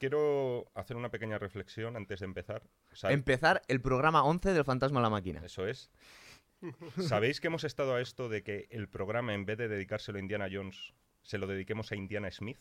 quiero 0.00 0.66
hacer 0.74 0.96
una 0.96 1.10
pequeña 1.10 1.38
reflexión 1.38 1.94
antes 1.96 2.18
de 2.20 2.26
empezar. 2.26 2.62
Sa- 2.92 3.12
Empezar 3.12 3.62
el 3.68 3.80
programa 3.80 4.24
11 4.24 4.52
del 4.52 4.64
Fantasma 4.64 4.98
a 4.98 5.02
la 5.04 5.10
Máquina. 5.10 5.40
Eso 5.44 5.66
es. 5.68 5.90
¿Sabéis 7.00 7.40
que 7.40 7.46
hemos 7.46 7.64
estado 7.64 7.94
a 7.94 8.00
esto 8.00 8.28
de 8.28 8.42
que 8.42 8.66
el 8.70 8.88
programa, 8.88 9.32
en 9.34 9.44
vez 9.46 9.56
de 9.58 9.68
dedicárselo 9.68 10.18
a 10.18 10.20
Indiana 10.20 10.48
Jones, 10.50 10.92
se 11.22 11.38
lo 11.38 11.46
dediquemos 11.46 11.92
a 11.92 11.96
Indiana 11.96 12.30
Smith? 12.30 12.58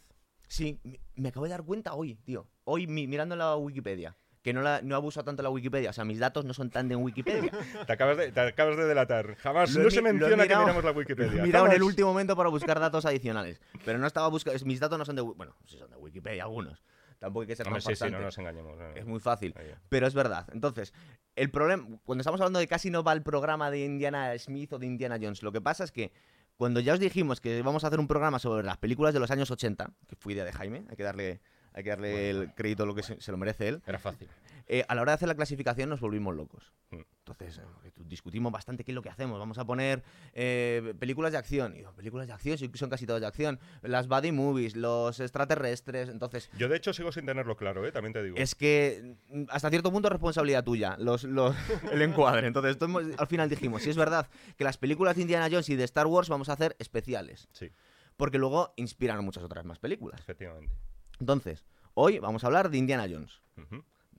Sí, 0.47 0.79
me- 1.15 1.29
acabo 1.29 1.45
de 1.45 1.51
dar 1.51 1.63
cuenta 1.63 1.93
hoy, 1.93 2.15
tío. 2.15 2.47
Hoy 2.65 2.87
mi- 2.87 3.07
mirando 3.07 3.35
la 3.35 3.55
Wikipedia. 3.55 4.15
Que 4.41 4.53
no, 4.53 4.61
la, 4.61 4.81
no 4.81 4.95
abuso 4.95 5.21
tanto 5.25 5.41
de 5.41 5.43
la 5.43 5.49
Wikipedia. 5.49 5.89
O 5.89 5.93
sea, 5.93 6.05
mis 6.05 6.17
datos 6.17 6.45
no 6.45 6.53
son 6.53 6.69
tan 6.69 6.87
de 6.87 6.95
Wikipedia. 6.95 7.51
Te 7.87 7.91
acabas 7.93 8.15
de, 8.17 8.31
te 8.31 8.39
acabas 8.39 8.77
de 8.77 8.85
delatar. 8.85 9.35
Jamás 9.35 9.73
Lo 9.75 9.81
he 9.81 9.83
no 9.83 9.91
se 9.91 10.01
menciona 10.01 10.43
mirado- 10.43 10.47
que 10.65 10.71
miramos 10.71 10.83
la 10.85 10.91
He 10.91 10.93
Wikipedia. 10.93 11.43
mirado 11.43 11.65
en 11.65 11.71
el 11.73 11.83
último 11.83 12.07
momento 12.09 12.37
para 12.37 12.49
buscar 12.49 12.79
datos 12.79 13.05
adicionales. 13.05 13.59
Pero 13.83 13.99
no 13.99 14.07
estaba 14.07 14.29
buscando. 14.29 14.57
Mis 14.65 14.79
datos 14.79 14.97
no 14.97 15.03
son 15.03 15.17
de. 15.17 15.21
Bueno, 15.23 15.53
sí 15.65 15.77
son 15.77 15.89
de 15.91 15.97
Wikipedia 15.97 16.43
algunos. 16.43 16.81
Tampoco 17.19 17.41
hay 17.41 17.47
que 17.47 17.55
ser 17.55 17.67
Hombre, 17.67 17.81
tan 17.81 17.95
sí, 17.95 18.03
sí, 18.03 18.11
no 18.11 18.21
nos 18.21 18.37
engañemos. 18.37 18.77
no, 18.77 18.89
no. 18.89 18.95
Es 18.95 19.05
muy 19.05 19.19
fácil. 19.19 19.53
Pero 19.89 20.07
es 20.07 20.13
verdad. 20.13 20.47
Entonces, 20.53 20.93
el 21.35 21.51
problema, 21.51 21.85
cuando 22.05 22.21
estamos 22.21 22.39
hablando 22.39 22.59
de 22.59 22.67
casi 22.67 22.89
no 22.89 23.03
va 23.03 23.13
el 23.13 23.21
programa 23.21 23.69
de 23.69 23.83
Indiana 23.83 24.37
Smith 24.37 24.73
o 24.73 24.79
de 24.79 24.87
Indiana 24.87 25.17
Jones, 25.21 25.43
lo 25.43 25.51
que 25.51 25.59
pasa 25.61 25.83
es 25.83 25.91
que 25.91 26.11
cuando 26.55 26.79
ya 26.79 26.93
os 26.93 26.99
dijimos 26.99 27.41
que 27.41 27.61
vamos 27.61 27.83
a 27.83 27.87
hacer 27.87 27.99
un 27.99 28.07
programa 28.07 28.39
sobre 28.39 28.65
las 28.65 28.77
películas 28.77 29.13
de 29.13 29.19
los 29.19 29.31
años 29.31 29.51
80, 29.51 29.91
que 30.07 30.15
fue 30.15 30.33
idea 30.33 30.45
de 30.45 30.53
Jaime, 30.53 30.85
hay 30.89 30.95
que 30.95 31.03
darle, 31.03 31.41
hay 31.73 31.83
que 31.83 31.89
darle 31.89 32.29
el 32.29 32.53
crédito 32.53 32.85
lo 32.85 32.95
que 32.95 33.03
se, 33.03 33.19
se 33.21 33.31
lo 33.31 33.37
merece 33.37 33.67
él, 33.67 33.81
Era 33.85 33.99
fácil. 33.99 34.29
Eh, 34.69 34.85
a 34.87 34.95
la 34.95 35.01
hora 35.01 35.11
de 35.11 35.15
hacer 35.15 35.27
la 35.27 35.35
clasificación 35.35 35.89
nos 35.89 35.99
volvimos 35.99 36.35
locos. 36.35 36.71
Mm. 36.91 36.99
Entonces, 37.25 37.57
eh, 37.57 37.91
discutimos 38.05 38.51
bastante 38.51 38.83
qué 38.83 38.91
es 38.91 38.95
lo 38.95 39.01
que 39.01 39.09
hacemos. 39.09 39.37
Vamos 39.37 39.57
a 39.57 39.65
poner 39.65 40.03
eh, 40.33 40.93
películas 40.99 41.31
de 41.31 41.37
acción. 41.37 41.73
Y 41.73 41.79
digo, 41.79 41.91
películas 41.93 42.27
de 42.27 42.33
acción, 42.33 42.57
son 42.75 42.89
casi 42.89 43.05
todas 43.05 43.19
de 43.21 43.27
acción. 43.27 43.59
Las 43.81 44.07
buddy 44.07 44.31
movies, 44.31 44.75
los 44.75 45.19
extraterrestres. 45.19 46.09
Entonces, 46.09 46.49
Yo, 46.57 46.69
de 46.69 46.77
hecho, 46.77 46.93
sigo 46.93 47.11
sin 47.11 47.25
tenerlo 47.25 47.57
claro, 47.57 47.85
¿eh? 47.85 47.91
también 47.91 48.13
te 48.13 48.23
digo. 48.23 48.37
es 48.37 48.55
que 48.55 49.15
mm, 49.29 49.43
hasta 49.49 49.69
cierto 49.69 49.91
punto 49.91 50.07
es 50.07 50.11
responsabilidad 50.13 50.63
tuya 50.63 50.95
los, 50.97 51.23
los- 51.23 51.55
el 51.91 52.01
encuadre. 52.01 52.47
Entonces, 52.47 52.77
al 53.17 53.27
final 53.27 53.49
dijimos, 53.49 53.83
si 53.83 53.89
es 53.89 53.97
verdad 53.97 54.27
que 54.55 54.63
las 54.63 54.77
películas 54.77 55.15
de 55.15 55.23
Indiana 55.23 55.47
Jones 55.51 55.69
y 55.69 55.75
de 55.75 55.83
Star 55.83 56.07
Wars 56.07 56.29
vamos 56.29 56.49
a 56.49 56.53
hacer 56.53 56.75
especiales. 56.79 57.47
Sí, 57.51 57.69
Porque 58.17 58.37
luego 58.37 58.73
inspiran 58.77 59.17
a 59.17 59.21
muchas 59.21 59.43
otras 59.43 59.65
más 59.65 59.77
películas. 59.79 60.19
efectivamente. 60.21 60.73
Entonces, 61.19 61.65
hoy 61.95 62.19
vamos 62.19 62.43
a 62.43 62.47
hablar 62.47 62.69
de 62.69 62.77
Indiana 62.77 63.05
Jones. 63.09 63.41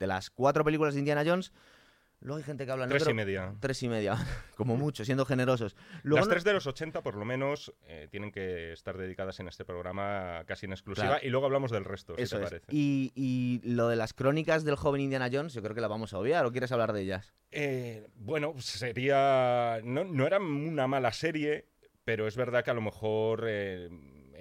De 0.01 0.09
las 0.09 0.31
cuatro 0.31 0.65
películas 0.65 0.95
de 0.95 1.01
Indiana 1.01 1.23
Jones, 1.25 1.53
luego 2.21 2.39
hay 2.39 2.43
gente 2.43 2.67
que 2.67 2.73
habla... 2.73 2.89
Tres 2.89 3.03
negro- 3.03 3.11
y 3.11 3.15
media. 3.15 3.55
Tres 3.61 3.83
y 3.83 3.89
media, 3.89 4.17
como 4.57 4.77
mucho, 4.77 5.05
siendo 5.05 5.25
generosos. 5.25 5.77
Luego 6.03 6.19
Las 6.25 6.29
tres 6.29 6.43
de 6.43 6.53
los 6.55 6.67
80, 6.67 7.03
por 7.03 7.15
lo 7.17 7.25
menos, 7.25 7.73
eh, 7.87 8.09
tienen 8.11 8.33
que 8.33 8.73
estar 8.73 8.97
dedicadas 8.99 9.39
en 9.41 9.49
este 9.49 9.65
programa 9.65 10.43
casi 10.47 10.67
en 10.67 10.73
exclusiva. 10.73 11.07
Claro. 11.07 11.27
Y 11.27 11.31
luego 11.31 11.47
hablamos 11.47 11.71
del 11.71 11.85
resto, 11.85 12.15
si 12.19 12.25
te 12.25 12.39
parece. 12.39 12.67
Y, 12.71 13.13
y 13.15 13.61
lo 13.63 13.89
de 13.89 13.97
las 13.97 14.13
crónicas 14.15 14.65
del 14.65 14.77
joven 14.77 15.03
Indiana 15.03 15.29
Jones, 15.33 15.53
yo 15.55 15.63
creo 15.63 15.75
que 15.75 15.81
la 15.81 15.89
vamos 15.89 16.13
a 16.15 16.19
obviar. 16.19 16.45
¿O 16.47 16.51
quieres 16.51 16.73
hablar 16.73 16.93
de 16.93 17.03
ellas? 17.03 17.33
Eh, 17.53 18.07
bueno, 18.17 18.55
sería. 18.59 19.81
No, 19.85 20.05
no 20.05 20.27
era 20.27 20.39
una 20.39 20.87
mala 20.87 21.13
serie, 21.13 21.67
pero 22.05 22.27
es 22.27 22.37
verdad 22.37 22.65
que 22.65 22.71
a 22.71 22.75
lo 22.75 22.81
mejor 22.83 23.45
eh, 23.49 23.89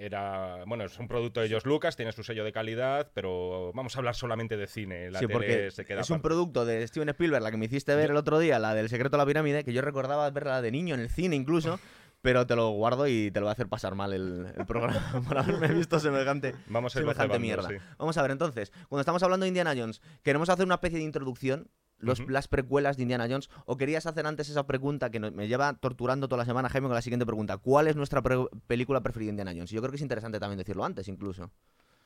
era. 0.00 0.64
Bueno, 0.66 0.84
es 0.84 0.98
un 0.98 1.08
producto 1.08 1.40
de 1.40 1.48
George 1.48 1.68
Lucas, 1.68 1.96
tiene 1.96 2.12
su 2.12 2.22
sello 2.22 2.44
de 2.44 2.52
calidad, 2.52 3.10
pero 3.14 3.72
vamos 3.74 3.94
a 3.94 3.98
hablar 3.98 4.14
solamente 4.14 4.56
de 4.56 4.66
cine. 4.66 5.10
La 5.10 5.18
sí, 5.18 5.26
tele 5.26 5.32
porque 5.34 5.70
se 5.70 5.84
queda 5.84 6.00
es 6.00 6.10
un 6.10 6.22
producto 6.22 6.64
de 6.64 6.86
Steven 6.86 7.08
Spielberg, 7.10 7.42
la 7.42 7.50
que 7.50 7.56
me 7.56 7.66
hiciste 7.66 7.94
ver 7.94 8.10
el 8.10 8.16
otro 8.16 8.38
día, 8.38 8.58
la 8.58 8.74
del 8.74 8.88
secreto 8.88 9.16
de 9.16 9.22
la 9.22 9.26
pirámide, 9.26 9.64
que 9.64 9.72
yo 9.72 9.82
recordaba 9.82 10.28
verla 10.30 10.62
de 10.62 10.70
niño 10.70 10.94
en 10.94 11.00
el 11.00 11.10
cine 11.10 11.36
incluso, 11.36 11.78
pero 12.22 12.46
te 12.46 12.56
lo 12.56 12.70
guardo 12.70 13.06
y 13.06 13.30
te 13.30 13.40
lo 13.40 13.46
va 13.46 13.52
a 13.52 13.54
hacer 13.54 13.68
pasar 13.68 13.94
mal 13.94 14.12
el, 14.12 14.46
el 14.56 14.66
programa 14.66 15.22
por 15.28 15.38
haberme 15.38 15.68
visto 15.68 15.98
semejante, 16.00 16.54
Vamos 16.68 16.94
a 16.96 16.98
ir 16.98 17.04
semejante 17.04 17.38
mierda. 17.38 17.68
sí. 17.68 17.74
Vamos 17.98 18.16
a 18.18 18.22
ver, 18.22 18.30
entonces, 18.30 18.72
cuando 18.88 19.00
estamos 19.00 19.22
hablando 19.22 19.44
de 19.44 19.48
Indiana 19.48 19.74
Jones, 19.76 20.00
queremos 20.22 20.48
hacer 20.48 20.64
una 20.64 20.74
especie 20.74 20.98
de 20.98 21.04
introducción. 21.04 21.68
Los. 22.00 22.20
Las 22.28 22.48
precuelas 22.48 22.96
de 22.96 23.02
Indiana 23.02 23.26
Jones, 23.28 23.48
o 23.66 23.76
querías 23.76 24.06
hacer 24.06 24.26
antes 24.26 24.48
esa 24.48 24.66
pregunta 24.66 25.10
que 25.10 25.20
me 25.20 25.48
lleva 25.48 25.74
torturando 25.74 26.28
toda 26.28 26.38
la 26.38 26.44
semana, 26.46 26.68
Jaime, 26.68 26.88
con 26.88 26.94
la 26.94 27.02
siguiente 27.02 27.26
pregunta: 27.26 27.58
¿Cuál 27.58 27.88
es 27.88 27.96
nuestra 27.96 28.22
pre- 28.22 28.46
película 28.66 29.00
preferida 29.02 29.26
de 29.28 29.30
Indiana 29.32 29.52
Jones? 29.52 29.70
Y 29.72 29.74
yo 29.74 29.80
creo 29.82 29.90
que 29.90 29.96
es 29.96 30.02
interesante 30.02 30.40
también 30.40 30.58
decirlo 30.58 30.84
antes, 30.84 31.08
incluso. 31.08 31.50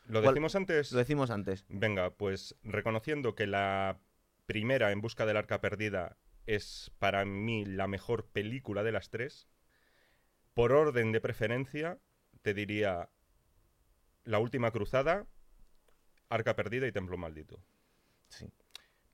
¿Lo 0.06 0.20
¿Cuál- 0.20 0.34
decimos 0.34 0.54
antes? 0.56 0.92
Lo 0.92 0.98
decimos 0.98 1.30
antes. 1.30 1.64
Venga, 1.68 2.10
pues 2.10 2.56
reconociendo 2.62 3.34
que 3.34 3.46
la 3.46 3.98
primera, 4.46 4.90
En 4.92 5.00
Busca 5.00 5.24
del 5.26 5.36
Arca 5.36 5.60
Perdida, 5.60 6.16
es 6.46 6.90
para 6.98 7.24
mí 7.24 7.64
la 7.64 7.86
mejor 7.86 8.26
película 8.26 8.82
de 8.82 8.92
las 8.92 9.08
tres, 9.10 9.46
por 10.52 10.72
orden 10.72 11.10
de 11.12 11.20
preferencia, 11.20 11.98
te 12.42 12.52
diría 12.52 13.08
La 14.24 14.38
Última 14.40 14.70
Cruzada, 14.72 15.26
Arca 16.28 16.54
Perdida 16.56 16.86
y 16.86 16.92
Templo 16.92 17.16
Maldito. 17.16 17.62
Sí. 18.28 18.46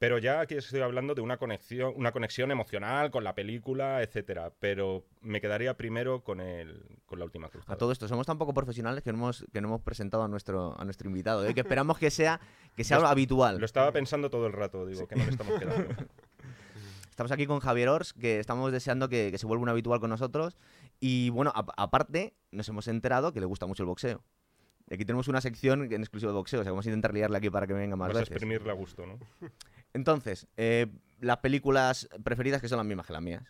Pero 0.00 0.16
ya 0.16 0.40
aquí 0.40 0.54
estoy 0.54 0.80
hablando 0.80 1.14
de 1.14 1.20
una 1.20 1.36
conexión, 1.36 1.92
una 1.94 2.10
conexión 2.10 2.50
emocional 2.50 3.10
con 3.10 3.22
la 3.22 3.34
película, 3.34 4.02
etcétera. 4.02 4.50
Pero 4.58 5.04
me 5.20 5.42
quedaría 5.42 5.76
primero 5.76 6.24
con 6.24 6.40
el, 6.40 6.82
con 7.04 7.18
la 7.18 7.26
última 7.26 7.50
cruzada. 7.50 7.74
A 7.74 7.76
todo 7.76 7.92
esto, 7.92 8.08
somos 8.08 8.26
tan 8.26 8.38
poco 8.38 8.54
profesionales 8.54 9.04
que 9.04 9.12
no 9.12 9.18
hemos, 9.18 9.44
que 9.52 9.60
no 9.60 9.68
hemos 9.68 9.82
presentado 9.82 10.22
a 10.22 10.28
nuestro, 10.28 10.74
a 10.80 10.86
nuestro 10.86 11.06
invitado, 11.06 11.44
¿eh? 11.46 11.52
que 11.52 11.60
esperamos 11.60 11.98
que 11.98 12.10
sea, 12.10 12.40
que 12.74 12.82
sea 12.82 12.98
Lo- 12.98 13.08
habitual. 13.08 13.58
Lo 13.58 13.66
estaba 13.66 13.92
pensando 13.92 14.30
todo 14.30 14.46
el 14.46 14.54
rato, 14.54 14.86
digo, 14.86 15.06
que 15.06 15.16
no 15.16 15.24
le 15.26 15.30
estamos 15.32 15.58
quedando. 15.60 15.94
Estamos 17.10 17.32
aquí 17.32 17.46
con 17.46 17.60
Javier 17.60 17.90
Ors, 17.90 18.14
que 18.14 18.40
estamos 18.40 18.72
deseando 18.72 19.10
que, 19.10 19.30
que 19.30 19.36
se 19.36 19.44
vuelva 19.46 19.62
un 19.64 19.68
habitual 19.68 20.00
con 20.00 20.08
nosotros. 20.08 20.56
Y 21.00 21.28
bueno, 21.28 21.52
a- 21.54 21.66
aparte, 21.76 22.32
nos 22.50 22.66
hemos 22.70 22.88
enterado 22.88 23.34
que 23.34 23.40
le 23.40 23.44
gusta 23.46 23.66
mucho 23.66 23.82
el 23.82 23.88
boxeo. 23.88 24.24
Y 24.90 24.94
aquí 24.94 25.04
tenemos 25.04 25.28
una 25.28 25.40
sección 25.40 25.84
en 25.84 26.00
exclusivo 26.00 26.32
de 26.32 26.36
boxeo, 26.36 26.60
o 26.60 26.62
sea, 26.64 26.72
vamos 26.72 26.84
a 26.84 26.88
intentar 26.88 27.14
liarle 27.14 27.38
aquí 27.38 27.48
para 27.48 27.66
que 27.66 27.72
venga 27.72 27.94
más 27.94 28.08
Vas 28.08 28.16
a 28.16 28.20
veces. 28.20 28.32
exprimirle 28.32 28.70
a 28.70 28.74
gusto, 28.74 29.06
¿no? 29.06 29.18
Entonces, 29.94 30.48
eh, 30.56 30.88
las 31.20 31.38
películas 31.38 32.08
preferidas 32.24 32.60
que 32.60 32.68
son 32.68 32.78
las 32.78 32.86
mismas 32.86 33.06
que 33.06 33.12
las 33.12 33.22
mías. 33.22 33.44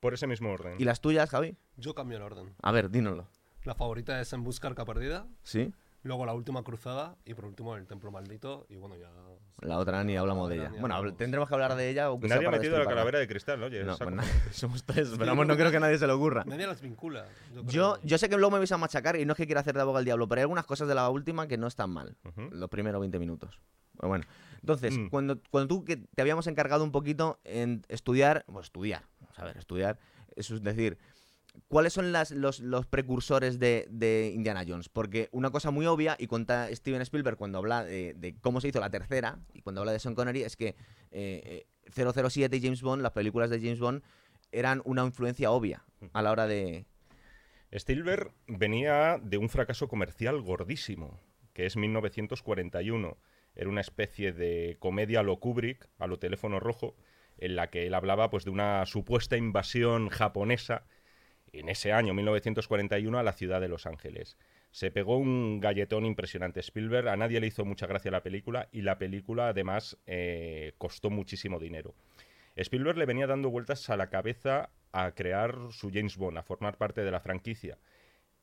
Por 0.00 0.14
ese 0.14 0.26
mismo 0.26 0.50
orden. 0.50 0.76
¿Y 0.78 0.84
las 0.84 1.00
tuyas, 1.00 1.28
Javi? 1.28 1.56
Yo 1.76 1.94
cambio 1.94 2.16
el 2.16 2.22
orden. 2.22 2.54
A 2.62 2.72
ver, 2.72 2.90
dínoslo. 2.90 3.28
La 3.64 3.74
favorita 3.74 4.18
es 4.20 4.32
En 4.32 4.44
Busca 4.44 4.68
Arca 4.68 4.84
Perdida, 4.86 5.26
¿Sí? 5.42 5.74
Luego 6.08 6.26
La 6.26 6.34
Última 6.34 6.64
Cruzada 6.64 7.16
y 7.24 7.34
por 7.34 7.44
último 7.44 7.76
El 7.76 7.86
Templo 7.86 8.10
Maldito 8.10 8.66
y 8.68 8.76
bueno, 8.76 8.96
ya... 8.96 9.08
La 9.60 9.78
otra 9.78 10.02
ni 10.04 10.16
hablamos 10.16 10.48
de 10.48 10.56
La 10.56 10.68
ella. 10.68 10.80
Bueno, 10.80 10.96
habl- 10.96 11.16
tendremos 11.16 11.48
que 11.48 11.54
hablar 11.54 11.74
de 11.76 11.88
ella. 11.90 12.06
aunque 12.06 12.26
sea 12.28 12.36
Nadie 12.36 12.48
ha 12.48 12.50
metido 12.52 12.78
la 12.78 12.86
calavera 12.86 13.18
de 13.18 13.26
cristal, 13.28 13.62
oye. 13.62 13.84
No, 13.84 13.96
pues 13.96 14.10
nada, 14.10 14.28
somos 14.52 14.84
tres, 14.84 15.10
pero 15.16 15.26
vamos, 15.26 15.46
no 15.46 15.56
creo 15.56 15.70
que 15.70 15.76
a 15.76 15.80
nadie 15.80 15.98
se 15.98 16.06
le 16.06 16.12
ocurra. 16.12 16.44
Nadie 16.46 16.66
las 16.66 16.80
vincula. 16.80 17.26
Yo. 17.54 17.62
Yo, 17.64 17.98
yo 18.02 18.18
sé 18.18 18.28
que 18.28 18.36
luego 18.36 18.50
me 18.52 18.58
vais 18.58 18.70
a 18.72 18.78
machacar 18.78 19.16
y 19.16 19.24
no 19.24 19.32
es 19.32 19.36
que 19.36 19.46
quiera 19.46 19.60
hacer 19.60 19.74
de 19.74 19.80
abogado 19.82 19.98
al 19.98 20.04
diablo, 20.04 20.26
pero 20.28 20.40
hay 20.40 20.42
algunas 20.42 20.64
cosas 20.66 20.86
de 20.88 20.94
la 20.94 21.08
última 21.10 21.46
que 21.48 21.58
no 21.58 21.66
están 21.66 21.90
mal. 21.90 22.16
Ujú. 22.24 22.48
Los 22.52 22.68
primeros 22.70 23.00
20 23.00 23.18
minutos. 23.18 23.60
Pero 23.96 24.08
bueno, 24.08 24.24
entonces, 24.60 24.96
Mm. 24.96 25.08
cuando, 25.08 25.40
cuando 25.50 25.68
tú 25.68 25.84
que 25.84 25.96
te 25.96 26.22
habíamos 26.22 26.46
encargado 26.46 26.84
un 26.84 26.92
poquito 26.92 27.40
en 27.44 27.84
estudiar, 27.88 28.44
pues 28.46 28.66
estudiar, 28.66 29.02
vamos 29.20 29.38
a 29.40 29.44
ver, 29.44 29.56
estudiar, 29.56 29.98
eso 30.36 30.54
es 30.54 30.62
decir, 30.62 30.98
¿cuáles 31.68 31.92
son 31.92 32.12
los, 32.12 32.86
precursores 32.86 33.58
de, 33.58 34.32
Indiana 34.34 34.64
Jones? 34.66 34.88
Porque 34.88 35.28
una 35.32 35.50
cosa 35.50 35.70
muy 35.70 35.86
obvia, 35.86 36.16
y 36.18 36.26
cuenta 36.26 36.68
Steven 36.74 37.02
Spielberg 37.02 37.36
cuando 37.36 37.58
habla 37.58 37.84
de, 37.84 38.36
cómo 38.40 38.60
se 38.60 38.68
hizo 38.68 38.80
la 38.80 38.90
tercera, 38.90 39.40
y 39.52 39.62
cuando 39.62 39.80
habla 39.80 39.92
de 39.92 39.98
Sean 39.98 40.14
Connery, 40.14 40.42
es 40.42 40.56
que 40.56 40.76
eh, 41.10 41.66
eh, 41.90 42.22
007 42.22 42.56
y 42.56 42.60
James 42.60 42.82
Bond, 42.82 43.02
las 43.02 43.12
películas 43.12 43.50
de 43.50 43.60
James 43.60 43.80
Bond, 43.80 44.02
eran 44.52 44.82
una 44.84 45.04
influencia 45.04 45.50
obvia 45.50 45.84
a 46.12 46.22
la 46.22 46.30
hora 46.30 46.46
de... 46.46 46.86
Spielberg 47.70 48.32
venía 48.46 49.18
de 49.22 49.36
un 49.36 49.50
fracaso 49.50 49.88
comercial 49.88 50.40
gordísimo, 50.40 51.20
que 51.52 51.66
es 51.66 51.76
1941. 51.76 53.18
Era 53.54 53.68
una 53.68 53.80
especie 53.80 54.32
de 54.32 54.76
comedia 54.78 55.20
a 55.20 55.22
lo 55.22 55.38
Kubrick, 55.38 55.88
a 55.98 56.06
lo 56.06 56.18
teléfono 56.18 56.60
rojo, 56.60 56.96
en 57.36 57.56
la 57.56 57.68
que 57.70 57.86
él 57.86 57.94
hablaba 57.94 58.30
pues, 58.30 58.44
de 58.44 58.50
una 58.50 58.86
supuesta 58.86 59.36
invasión 59.36 60.08
japonesa 60.08 60.86
en 61.52 61.68
ese 61.68 61.92
año, 61.92 62.14
1941, 62.14 63.18
a 63.18 63.22
la 63.22 63.32
ciudad 63.32 63.60
de 63.60 63.68
Los 63.68 63.86
Ángeles. 63.86 64.36
Se 64.70 64.90
pegó 64.90 65.16
un 65.16 65.60
galletón 65.60 66.04
impresionante 66.04 66.60
Spielberg, 66.60 67.08
a 67.08 67.16
nadie 67.16 67.40
le 67.40 67.46
hizo 67.46 67.64
mucha 67.64 67.86
gracia 67.86 68.10
la 68.10 68.22
película 68.22 68.68
y 68.72 68.82
la 68.82 68.98
película 68.98 69.48
además 69.48 69.98
eh, 70.06 70.72
costó 70.78 71.10
muchísimo 71.10 71.58
dinero. 71.58 71.94
Spielberg 72.56 72.98
le 72.98 73.06
venía 73.06 73.26
dando 73.26 73.50
vueltas 73.50 73.88
a 73.88 73.96
la 73.96 74.10
cabeza 74.10 74.70
a 74.92 75.12
crear 75.12 75.56
su 75.70 75.90
James 75.92 76.16
Bond, 76.16 76.38
a 76.38 76.42
formar 76.42 76.76
parte 76.76 77.04
de 77.04 77.10
la 77.10 77.20
franquicia. 77.20 77.78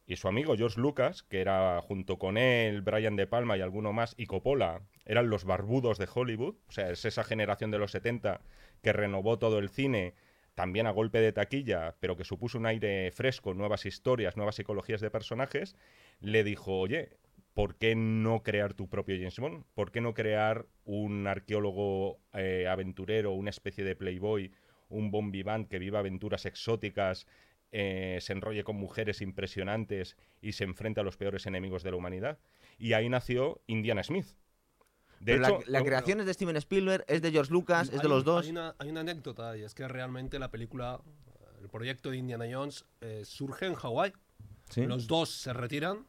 Y 0.07 0.17
su 0.17 0.27
amigo 0.27 0.55
George 0.55 0.79
Lucas, 0.79 1.23
que 1.23 1.41
era 1.41 1.81
junto 1.81 2.19
con 2.19 2.37
él, 2.37 2.81
Brian 2.81 3.15
De 3.15 3.25
Palma 3.25 3.57
y 3.57 3.61
alguno 3.61 3.91
más, 3.91 4.13
y 4.17 4.27
Coppola, 4.27 4.81
eran 5.03 5.29
los 5.29 5.45
barbudos 5.45 5.97
de 5.97 6.07
Hollywood. 6.13 6.55
O 6.67 6.71
sea, 6.71 6.91
es 6.91 7.05
esa 7.05 7.23
generación 7.23 7.71
de 7.71 7.79
los 7.79 7.91
70 7.91 8.41
que 8.83 8.93
renovó 8.93 9.39
todo 9.39 9.57
el 9.57 9.69
cine, 9.69 10.13
también 10.55 10.87
a 10.87 10.91
golpe 10.91 11.19
de 11.19 11.33
taquilla, 11.33 11.95
pero 11.99 12.15
que 12.15 12.23
supuso 12.23 12.57
un 12.57 12.65
aire 12.65 13.11
fresco, 13.11 13.53
nuevas 13.53 13.85
historias, 13.85 14.37
nuevas 14.37 14.55
psicologías 14.55 15.01
de 15.01 15.11
personajes. 15.11 15.75
Le 16.21 16.43
dijo, 16.43 16.79
oye, 16.79 17.09
¿por 17.53 17.75
qué 17.75 17.95
no 17.95 18.41
crear 18.41 18.73
tu 18.73 18.89
propio 18.89 19.15
James 19.17 19.37
Bond? 19.37 19.65
¿Por 19.73 19.91
qué 19.91 20.01
no 20.01 20.13
crear 20.13 20.65
un 20.85 21.27
arqueólogo 21.27 22.19
eh, 22.33 22.67
aventurero, 22.69 23.33
una 23.33 23.49
especie 23.49 23.83
de 23.83 23.95
playboy, 23.95 24.53
un 24.87 25.11
bon 25.11 25.31
vivant 25.31 25.67
que 25.67 25.79
viva 25.79 25.99
aventuras 25.99 26.45
exóticas, 26.45 27.27
eh, 27.71 28.19
se 28.21 28.31
enrolle 28.31 28.63
con 28.63 28.77
mujeres 28.77 29.21
impresionantes 29.21 30.15
y 30.41 30.53
se 30.53 30.63
enfrenta 30.63 31.01
a 31.01 31.03
los 31.03 31.17
peores 31.17 31.45
enemigos 31.45 31.83
de 31.83 31.91
la 31.91 31.97
humanidad? 31.97 32.39
Y 32.77 32.93
ahí 32.93 33.09
nació 33.09 33.61
Indiana 33.67 34.03
Smith. 34.03 34.27
De 35.19 35.35
hecho, 35.35 35.59
la, 35.59 35.63
la 35.67 35.79
no- 35.79 35.85
creación 35.85 36.19
es 36.19 36.25
de 36.25 36.33
Steven 36.33 36.55
Spielberg, 36.57 37.03
es 37.07 37.21
de 37.21 37.31
George 37.31 37.51
Lucas, 37.51 37.87
es 37.87 37.93
de 37.95 38.01
Hay- 38.01 38.07
los 38.09 38.23
dos. 38.23 38.45
Hay 38.45 38.51
una, 38.51 38.75
hay 38.79 38.89
una 38.89 38.99
anécdota 39.01 39.57
y 39.57 39.63
es 39.63 39.73
que 39.73 39.87
realmente 39.87 40.37
la 40.39 40.51
película, 40.51 40.99
el 41.61 41.69
proyecto 41.69 42.09
de 42.11 42.17
Indiana 42.17 42.45
Jones 42.51 42.85
eh, 43.01 43.23
surge 43.25 43.65
en 43.65 43.75
Hawái. 43.75 44.13
Sí. 44.69 44.85
Los 44.85 45.07
dos 45.07 45.29
se 45.29 45.53
retiran. 45.53 46.05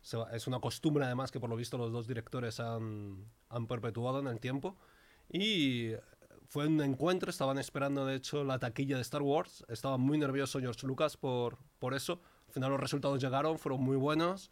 Se 0.00 0.16
va- 0.16 0.30
es 0.34 0.46
una 0.46 0.60
costumbre 0.60 1.04
además 1.04 1.30
que 1.30 1.40
por 1.40 1.50
lo 1.50 1.56
visto 1.56 1.76
los 1.78 1.92
dos 1.92 2.06
directores 2.06 2.60
han, 2.60 3.24
han 3.48 3.66
perpetuado 3.66 4.20
en 4.20 4.28
el 4.28 4.38
tiempo. 4.40 4.76
Y 5.30 5.92
fue 6.46 6.66
un 6.66 6.80
encuentro, 6.80 7.28
estaban 7.30 7.58
esperando 7.58 8.06
de 8.06 8.14
hecho 8.14 8.42
la 8.44 8.58
taquilla 8.58 8.96
de 8.96 9.02
Star 9.02 9.22
Wars. 9.22 9.64
Estaba 9.68 9.98
muy 9.98 10.16
nervioso 10.16 10.60
George 10.60 10.86
Lucas 10.86 11.16
por, 11.16 11.58
por 11.78 11.92
eso. 11.94 12.20
Al 12.46 12.52
final 12.54 12.70
los 12.70 12.80
resultados 12.80 13.20
llegaron, 13.20 13.58
fueron 13.58 13.82
muy 13.82 13.96
buenos. 13.96 14.50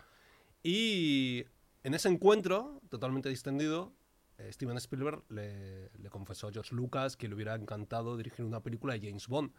Y 0.62 1.44
en 1.86 1.94
ese 1.94 2.08
encuentro, 2.08 2.80
totalmente 2.88 3.28
distendido, 3.28 3.94
eh, 4.38 4.52
Steven 4.52 4.76
Spielberg 4.78 5.22
le, 5.28 5.88
le 5.96 6.10
confesó 6.10 6.48
a 6.48 6.52
George 6.52 6.74
Lucas 6.74 7.16
que 7.16 7.28
le 7.28 7.36
hubiera 7.36 7.54
encantado 7.54 8.16
dirigir 8.16 8.44
una 8.44 8.60
película 8.60 8.94
de 8.94 9.06
James 9.06 9.28
Bond. 9.28 9.52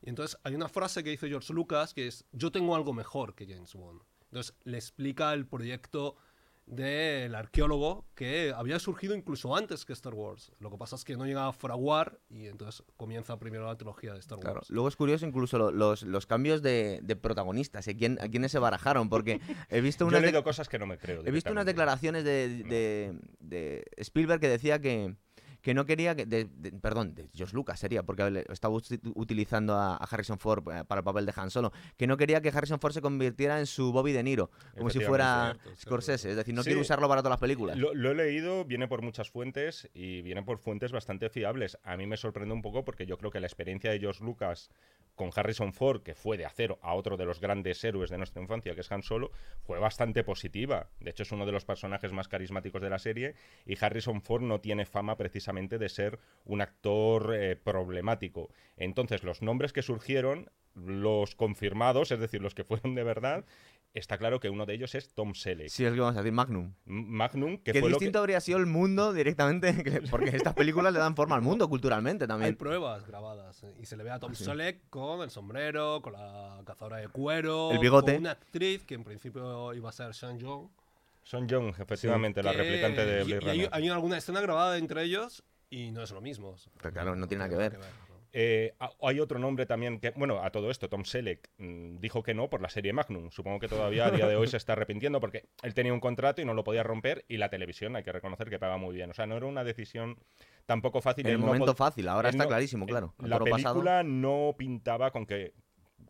Y 0.00 0.08
entonces 0.08 0.38
hay 0.44 0.54
una 0.54 0.68
frase 0.68 1.02
que 1.02 1.10
dice 1.10 1.28
George 1.28 1.52
Lucas 1.52 1.92
que 1.92 2.06
es, 2.06 2.26
yo 2.30 2.52
tengo 2.52 2.76
algo 2.76 2.92
mejor 2.92 3.34
que 3.34 3.52
James 3.52 3.74
Bond. 3.74 4.02
Entonces 4.26 4.54
le 4.62 4.76
explica 4.76 5.34
el 5.34 5.48
proyecto 5.48 6.14
del 6.66 7.34
arqueólogo 7.34 8.06
que 8.14 8.52
había 8.56 8.78
surgido 8.78 9.14
incluso 9.14 9.54
antes 9.54 9.84
que 9.84 9.92
Star 9.92 10.14
Wars. 10.14 10.50
Lo 10.60 10.70
que 10.70 10.78
pasa 10.78 10.96
es 10.96 11.04
que 11.04 11.16
no 11.16 11.26
llega 11.26 11.46
a 11.46 11.52
fraguar 11.52 12.18
y 12.30 12.46
entonces 12.46 12.82
comienza 12.96 13.38
primero 13.38 13.66
la 13.66 13.76
trilogía 13.76 14.14
de 14.14 14.20
Star 14.20 14.38
Claro. 14.40 14.56
Wars. 14.56 14.70
Luego 14.70 14.88
es 14.88 14.96
curioso 14.96 15.26
incluso 15.26 15.58
lo- 15.58 15.70
los, 15.70 16.02
los 16.02 16.26
cambios 16.26 16.62
de, 16.62 17.00
de 17.02 17.16
protagonistas, 17.16 17.86
¿eh? 17.88 17.96
¿Quién, 17.96 18.18
a 18.20 18.28
quiénes 18.28 18.50
se 18.52 18.58
barajaron, 18.58 19.08
porque 19.10 19.40
he 19.68 19.80
visto 19.80 20.04
Yo 20.04 20.08
he 20.08 20.08
unas, 20.10 20.22
leído 20.22 20.42
cosas 20.42 20.68
que 20.68 20.78
no 20.78 20.86
me 20.86 20.96
creo. 20.96 21.22
he 21.24 21.30
visto 21.30 21.52
unas 21.52 21.66
declaraciones 21.66 22.24
de, 22.24 22.48
de- 22.64 23.18
de 23.40 23.84
Spielberg 23.98 24.40
que 24.40 24.48
decía 24.48 24.80
que, 24.80 25.16
que 25.64 25.72
no 25.72 25.86
quería, 25.86 26.14
que, 26.14 26.26
de- 26.26 26.44
de- 26.44 26.72
perdón, 26.72 27.14
de 27.14 27.26
George 27.34 27.54
Lucas 27.56 27.80
sería, 27.80 28.02
porque 28.02 28.44
estaba 28.50 28.74
uti- 28.74 29.00
utilizando 29.14 29.72
a, 29.74 29.94
a 29.96 30.04
Harrison 30.04 30.38
Ford 30.38 30.62
eh, 30.70 30.84
para 30.86 30.98
el 30.98 31.04
papel 31.04 31.24
de 31.24 31.32
Han 31.36 31.50
Solo, 31.50 31.72
que 31.96 32.06
no 32.06 32.18
quería 32.18 32.42
que 32.42 32.50
Harrison 32.50 32.78
Ford 32.78 32.92
se 32.92 33.00
convirtiera 33.00 33.58
en 33.58 33.64
su 33.66 33.90
Bobby 33.90 34.12
De 34.12 34.22
Niro, 34.22 34.50
como 34.76 34.90
si 34.90 35.00
fuera 35.00 35.52
cierto, 35.52 35.62
cierto. 35.62 35.80
Scorsese, 35.80 36.30
es 36.30 36.36
decir, 36.36 36.54
no 36.54 36.62
Sí. 36.62 36.68
quiere 36.68 36.82
usarlo 36.82 37.08
para 37.08 37.22
todas 37.22 37.30
las 37.32 37.40
películas. 37.40 37.78
Lo, 37.78 37.94
lo 37.94 38.10
he 38.10 38.14
leído, 38.14 38.66
viene 38.66 38.86
por 38.88 39.00
muchas 39.00 39.30
fuentes 39.30 39.88
y 39.94 40.20
viene 40.20 40.42
por 40.42 40.58
fuentes 40.58 40.92
bastante 40.92 41.30
fiables. 41.30 41.78
A 41.82 41.96
mí 41.96 42.06
me 42.06 42.18
sorprende 42.18 42.52
un 42.54 42.60
poco 42.60 42.84
porque 42.84 43.06
yo 43.06 43.16
creo 43.16 43.30
que 43.30 43.40
la 43.40 43.46
experiencia 43.46 43.90
de 43.90 43.98
George 43.98 44.22
Lucas 44.22 44.70
con 45.14 45.30
Harrison 45.34 45.72
Ford, 45.72 46.02
que 46.02 46.16
fue 46.16 46.36
de 46.36 46.44
acero 46.44 46.80
a 46.82 46.92
otro 46.94 47.16
de 47.16 47.24
los 47.24 47.40
grandes 47.40 47.82
héroes 47.84 48.10
de 48.10 48.18
nuestra 48.18 48.42
infancia, 48.42 48.74
que 48.74 48.80
es 48.80 48.90
Han 48.90 49.04
Solo, 49.04 49.30
fue 49.62 49.78
bastante 49.78 50.24
positiva. 50.24 50.88
De 50.98 51.10
hecho, 51.10 51.22
es 51.22 51.30
uno 51.30 51.46
de 51.46 51.52
los 51.52 51.64
personajes 51.64 52.12
más 52.12 52.26
carismáticos 52.26 52.82
de 52.82 52.90
la 52.90 52.98
serie 52.98 53.36
y 53.64 53.76
Harrison 53.82 54.20
Ford 54.22 54.42
no 54.42 54.60
tiene 54.60 54.84
fama 54.86 55.16
precisamente 55.16 55.53
de 55.54 55.88
ser 55.88 56.18
un 56.44 56.60
actor 56.60 57.34
eh, 57.34 57.56
problemático. 57.56 58.50
Entonces, 58.76 59.22
los 59.22 59.40
nombres 59.42 59.72
que 59.72 59.82
surgieron, 59.82 60.50
los 60.74 61.34
confirmados, 61.36 62.10
es 62.10 62.18
decir, 62.20 62.42
los 62.42 62.54
que 62.54 62.64
fueron 62.64 62.94
de 62.96 63.04
verdad, 63.04 63.44
está 63.94 64.18
claro 64.18 64.40
que 64.40 64.50
uno 64.50 64.66
de 64.66 64.74
ellos 64.74 64.94
es 64.96 65.08
Tom 65.14 65.34
Selleck. 65.34 65.68
Sí, 65.68 65.84
es 65.84 65.90
lo 65.90 65.94
que 65.94 66.00
vamos 66.00 66.16
a 66.16 66.22
decir, 66.22 66.32
Magnum. 66.32 66.74
Magnum, 66.84 67.58
que 67.58 67.72
Qué 67.72 67.80
fue 67.80 67.88
lo 67.90 67.96
que... 67.98 68.04
distinto 68.06 68.18
habría 68.18 68.40
sido 68.40 68.58
el 68.58 68.66
mundo 68.66 69.12
directamente, 69.12 69.72
que- 69.84 70.02
porque 70.10 70.30
estas 70.36 70.54
películas 70.54 70.92
le 70.92 70.98
dan 70.98 71.14
forma 71.14 71.36
al 71.36 71.42
mundo 71.42 71.68
culturalmente 71.68 72.24
Hay 72.24 72.28
también. 72.28 72.56
pruebas 72.56 73.06
grabadas 73.06 73.62
eh, 73.62 73.72
y 73.80 73.86
se 73.86 73.96
le 73.96 74.02
ve 74.02 74.10
a 74.10 74.18
Tom 74.18 74.32
Ah, 74.32 74.34
sí. 74.34 74.44
Selleck 74.44 74.90
con 74.90 75.22
el 75.22 75.30
sombrero, 75.30 76.02
con 76.02 76.14
la 76.14 76.60
cazadora 76.66 76.96
de 76.96 77.06
cuero, 77.08 77.70
El 77.70 77.78
bigote. 77.78 78.12
con 78.14 78.22
una 78.22 78.32
actriz 78.32 78.82
que 78.84 78.94
en 78.94 79.04
principio 79.04 79.72
iba 79.74 79.88
a 79.88 79.92
ser 79.92 80.12
Sean 80.12 80.38
Young. 80.40 80.66
Son 81.24 81.48
Young, 81.48 81.74
efectivamente, 81.80 82.42
la 82.42 82.52
que- 82.52 82.58
replicante 82.58 83.04
de 83.04 83.24
Blade 83.24 83.44
y 83.44 83.48
hay, 83.48 83.56
Runner. 83.56 83.68
hay 83.72 83.88
alguna 83.88 84.18
escena 84.18 84.40
grabada 84.40 84.78
entre 84.78 85.02
ellos 85.02 85.42
y 85.70 85.90
no 85.90 86.02
es 86.02 86.10
lo 86.12 86.20
mismo. 86.20 86.54
Pero 86.80 86.92
claro, 86.92 87.16
no 87.16 87.26
tiene 87.26 87.40
nada 87.44 87.50
que 87.50 87.56
ver. 87.56 87.78
¿no? 87.78 87.84
Eh, 88.36 88.74
hay 89.00 89.20
otro 89.20 89.38
nombre 89.38 89.64
también 89.64 90.00
que, 90.00 90.10
bueno, 90.10 90.42
a 90.42 90.50
todo 90.50 90.68
esto, 90.70 90.88
Tom 90.88 91.04
Selleck 91.04 91.48
mm, 91.58 91.98
dijo 92.00 92.22
que 92.24 92.34
no 92.34 92.50
por 92.50 92.60
la 92.60 92.68
serie 92.68 92.92
Magnum. 92.92 93.30
Supongo 93.30 93.60
que 93.60 93.68
todavía 93.68 94.06
a 94.06 94.10
día 94.10 94.26
de 94.26 94.34
hoy 94.36 94.48
se 94.48 94.56
está 94.56 94.72
arrepintiendo 94.72 95.20
porque 95.20 95.48
él 95.62 95.72
tenía 95.72 95.92
un 95.94 96.00
contrato 96.00 96.42
y 96.42 96.44
no 96.44 96.52
lo 96.52 96.64
podía 96.64 96.82
romper 96.82 97.24
y 97.28 97.36
la 97.36 97.48
televisión, 97.48 97.94
hay 97.96 98.02
que 98.02 98.10
reconocer 98.12 98.50
que 98.50 98.58
paga 98.58 98.76
muy 98.76 98.92
bien. 98.94 99.08
O 99.10 99.14
sea, 99.14 99.26
no 99.26 99.36
era 99.36 99.46
una 99.46 99.62
decisión 99.62 100.18
tampoco 100.66 101.00
fácil. 101.00 101.26
En 101.26 101.34
el 101.34 101.40
no 101.40 101.46
momento 101.46 101.72
pod- 101.74 101.76
fácil, 101.76 102.08
ahora 102.08 102.28
está 102.30 102.42
no- 102.42 102.48
clarísimo, 102.48 102.84
eh, 102.86 102.88
claro. 102.88 103.14
El 103.22 103.30
La 103.30 103.38
toro 103.38 103.50
pasado. 103.52 103.74
película 103.76 104.02
no 104.02 104.54
pintaba 104.58 105.12
con 105.12 105.26
que, 105.26 105.54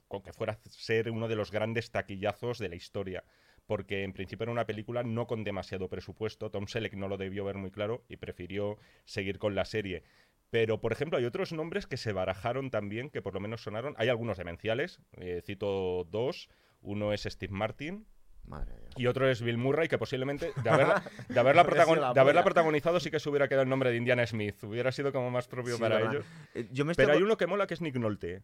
con 0.08 0.22
que 0.22 0.32
fuera 0.32 0.54
a 0.54 0.58
ser 0.70 1.10
uno 1.10 1.28
de 1.28 1.36
los 1.36 1.50
grandes 1.50 1.90
taquillazos 1.90 2.58
de 2.58 2.70
la 2.70 2.74
historia. 2.76 3.22
Porque 3.66 4.02
en 4.02 4.12
principio 4.12 4.44
era 4.44 4.52
una 4.52 4.66
película 4.66 5.02
no 5.02 5.26
con 5.26 5.42
demasiado 5.44 5.88
presupuesto. 5.88 6.50
Tom 6.50 6.66
Selleck 6.66 6.94
no 6.94 7.08
lo 7.08 7.16
debió 7.16 7.44
ver 7.44 7.56
muy 7.56 7.70
claro 7.70 8.04
y 8.08 8.16
prefirió 8.16 8.78
seguir 9.04 9.38
con 9.38 9.54
la 9.54 9.64
serie. 9.64 10.02
Pero, 10.50 10.80
por 10.80 10.92
ejemplo, 10.92 11.18
hay 11.18 11.24
otros 11.24 11.52
nombres 11.52 11.86
que 11.86 11.96
se 11.96 12.12
barajaron 12.12 12.70
también, 12.70 13.10
que 13.10 13.22
por 13.22 13.34
lo 13.34 13.40
menos 13.40 13.62
sonaron. 13.62 13.94
Hay 13.96 14.08
algunos 14.08 14.36
demenciales, 14.38 15.00
eh, 15.12 15.40
cito 15.44 16.04
dos. 16.10 16.48
Uno 16.80 17.12
es 17.14 17.22
Steve 17.22 17.52
Martin 17.52 18.06
Madre 18.46 18.74
y 18.96 19.06
otro 19.06 19.26
es 19.26 19.40
Bill 19.40 19.56
Murray, 19.56 19.88
que 19.88 19.96
posiblemente 19.96 20.52
de 20.62 20.68
haberla, 20.70 21.02
de 21.30 21.40
haberla, 21.40 21.62
Habría 21.62 21.84
sido 21.84 21.94
protagon- 21.96 22.00
la 22.00 22.12
de 22.12 22.20
haberla 22.20 22.42
polla. 22.42 22.44
protagonizado 22.44 23.00
sí 23.00 23.10
que 23.10 23.18
se 23.18 23.30
hubiera 23.30 23.48
quedado 23.48 23.62
el 23.62 23.70
nombre 23.70 23.90
de 23.90 23.96
Indiana 23.96 24.26
Smith. 24.26 24.62
Hubiera 24.64 24.92
sido 24.92 25.10
como 25.12 25.30
más 25.30 25.48
propio 25.48 25.76
Sí, 25.76 25.80
para 25.80 25.96
verdad. 25.96 26.12
ellos. 26.12 26.26
Eh, 26.54 26.68
Yo 26.70 26.84
me 26.84 26.92
estoy 26.92 27.06
Pero 27.06 27.16
hay 27.16 27.22
uno 27.22 27.38
que 27.38 27.46
mola 27.46 27.66
que 27.66 27.72
es 27.72 27.80
Nick 27.80 27.96
Nolte. 27.96 28.42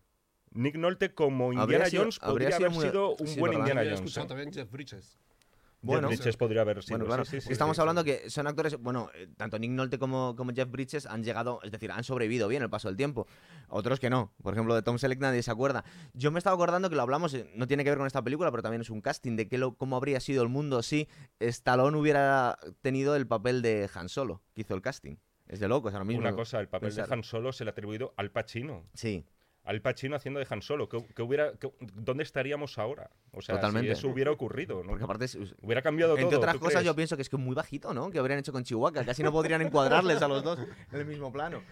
Nick 0.53 0.77
Nolte 0.77 1.15
como 1.15 1.53
Indiana 1.53 1.87
sido- 1.87 2.03
Jones 2.03 2.19
podría 2.19 2.49
sido 2.53 2.67
haber 2.67 2.71
muy- 2.77 2.87
sido 2.87 3.11
un 3.17 3.27
sí, 3.27 3.39
buen 3.39 3.53
verdad. 3.53 3.67
Indiana 3.67 3.81
Jones. 3.83 4.01
escuchado 4.01 4.27
también 4.27 4.53
Jeff 4.53 4.71
Bridges. 4.71 5.19
Bueno, 5.83 6.11
Jeff 6.11 6.19
Bridges 6.19 6.37
podría 6.37 6.61
haber 6.61 6.83
sido. 6.83 6.99
Bueno, 6.99 7.07
claro. 7.07 7.25
sí, 7.25 7.41
sí, 7.41 7.47
sí, 7.47 7.53
Estamos 7.53 7.77
sí, 7.77 7.81
hablando 7.81 8.03
sí. 8.03 8.09
que 8.11 8.29
son 8.29 8.47
actores, 8.47 8.77
bueno, 8.79 9.09
eh, 9.15 9.29
tanto 9.39 9.59
Nick 9.59 9.71
Nolte 9.71 9.99
como, 9.99 10.35
como 10.37 10.53
Jeff 10.53 10.69
Bridges 10.71 11.07
han 11.07 11.25
llegado, 11.25 11.61
es 11.63 11.71
decir, 11.71 11.91
han 11.91 12.05
sobrevivido 12.05 12.49
bien 12.49 12.63
el 12.63 12.69
paso 12.69 12.89
del 12.89 12.99
tiempo. 12.99 13.27
Otros 13.69 13.99
que 13.99 14.11
no. 14.11 14.31
Por 14.43 14.53
ejemplo, 14.53 14.75
de 14.75 14.83
Tom 14.83 14.99
Selleck 14.99 15.21
nadie 15.21 15.43
se 15.43 15.51
acuerda. 15.51 15.83
Yo 16.13 16.31
me 16.33 16.39
estaba 16.39 16.53
acordando 16.55 16.91
que 16.91 16.97
lo 16.97 17.03
hablamos, 17.03 17.33
eh, 17.33 17.51
no 17.55 17.67
tiene 17.67 17.83
que 17.85 17.91
ver 17.91 17.97
con 17.99 18.07
esta 18.07 18.23
película, 18.23 18.51
pero 18.51 18.63
también 18.63 18.83
es 18.83 18.91
un 18.91 19.01
casting 19.01 19.37
de 19.37 19.49
lo, 19.57 19.75
cómo 19.77 19.97
habría 19.97 20.21
sido 20.21 20.43
el 20.43 20.51
mundo 20.51 20.83
si 20.83 21.09
Stallone 21.39 21.97
hubiera 21.97 22.59
tenido 22.83 23.17
el 23.17 23.27
papel 23.27 23.63
de 23.63 23.89
Han 23.95 24.11
Solo, 24.11 24.43
que 24.55 24.61
hizo 24.63 24.75
el 24.75 24.83
casting. 24.83 25.17
Es 25.49 25.61
de 25.61 25.69
locos 25.69 25.95
ahora 25.95 26.05
mismo. 26.05 26.21
Una 26.21 26.35
cosa, 26.37 26.61
el 26.61 26.69
papel 26.69 26.89
pensar. 26.91 27.09
de 27.09 27.15
Han 27.15 27.25
Solo 27.25 27.53
se 27.55 27.65
le 27.65 27.71
ha 27.71 27.73
atribuido 27.73 28.13
al 28.19 28.31
Pacino. 28.31 28.85
Sí, 28.93 29.25
Al 29.71 29.81
Pacino 29.81 30.17
haciendo 30.17 30.41
de 30.41 30.47
Han 30.51 30.63
Solo. 30.63 30.89
¿Qué, 30.89 30.99
qué 31.15 31.23
hubiera, 31.23 31.53
qué- 31.53 31.73
¿Dónde 31.95 32.25
estaríamos 32.25 32.77
ahora? 32.77 33.09
O 33.33 33.41
sea, 33.41 33.55
Totalmente. 33.55 33.87
si 33.87 33.93
eso 34.01 34.09
hubiera 34.09 34.33
ocurrido, 34.33 34.83
¿no? 34.83 34.89
porque 34.91 35.05
aparte 35.05 35.27
Hubiera 35.63 35.81
cambiado 35.81 36.15
todo. 36.15 36.23
Entre 36.25 36.37
otras 36.39 36.55
¿tú 36.55 36.59
cosas, 36.59 36.73
crees? 36.81 36.87
yo 36.87 36.97
pienso 36.97 37.15
que 37.15 37.23
es 37.23 37.29
que 37.29 37.37
es 37.37 37.43
muy 37.43 37.55
bajito, 37.55 37.95
¿no? 37.95 38.11
Que 38.11 38.19
habrían 38.19 38.41
hecho 38.41 38.51
con 38.51 38.65
Chihuahua. 38.65 39.05
Casi 39.05 39.23
no 39.23 39.31
podrían 39.31 39.63
encuadrarles 39.63 40.21
a 40.23 40.27
los 40.27 40.43
dos 40.43 40.59
en 40.93 40.99
el 40.99 41.07
mismo 41.07 41.33
plano. 41.33 41.63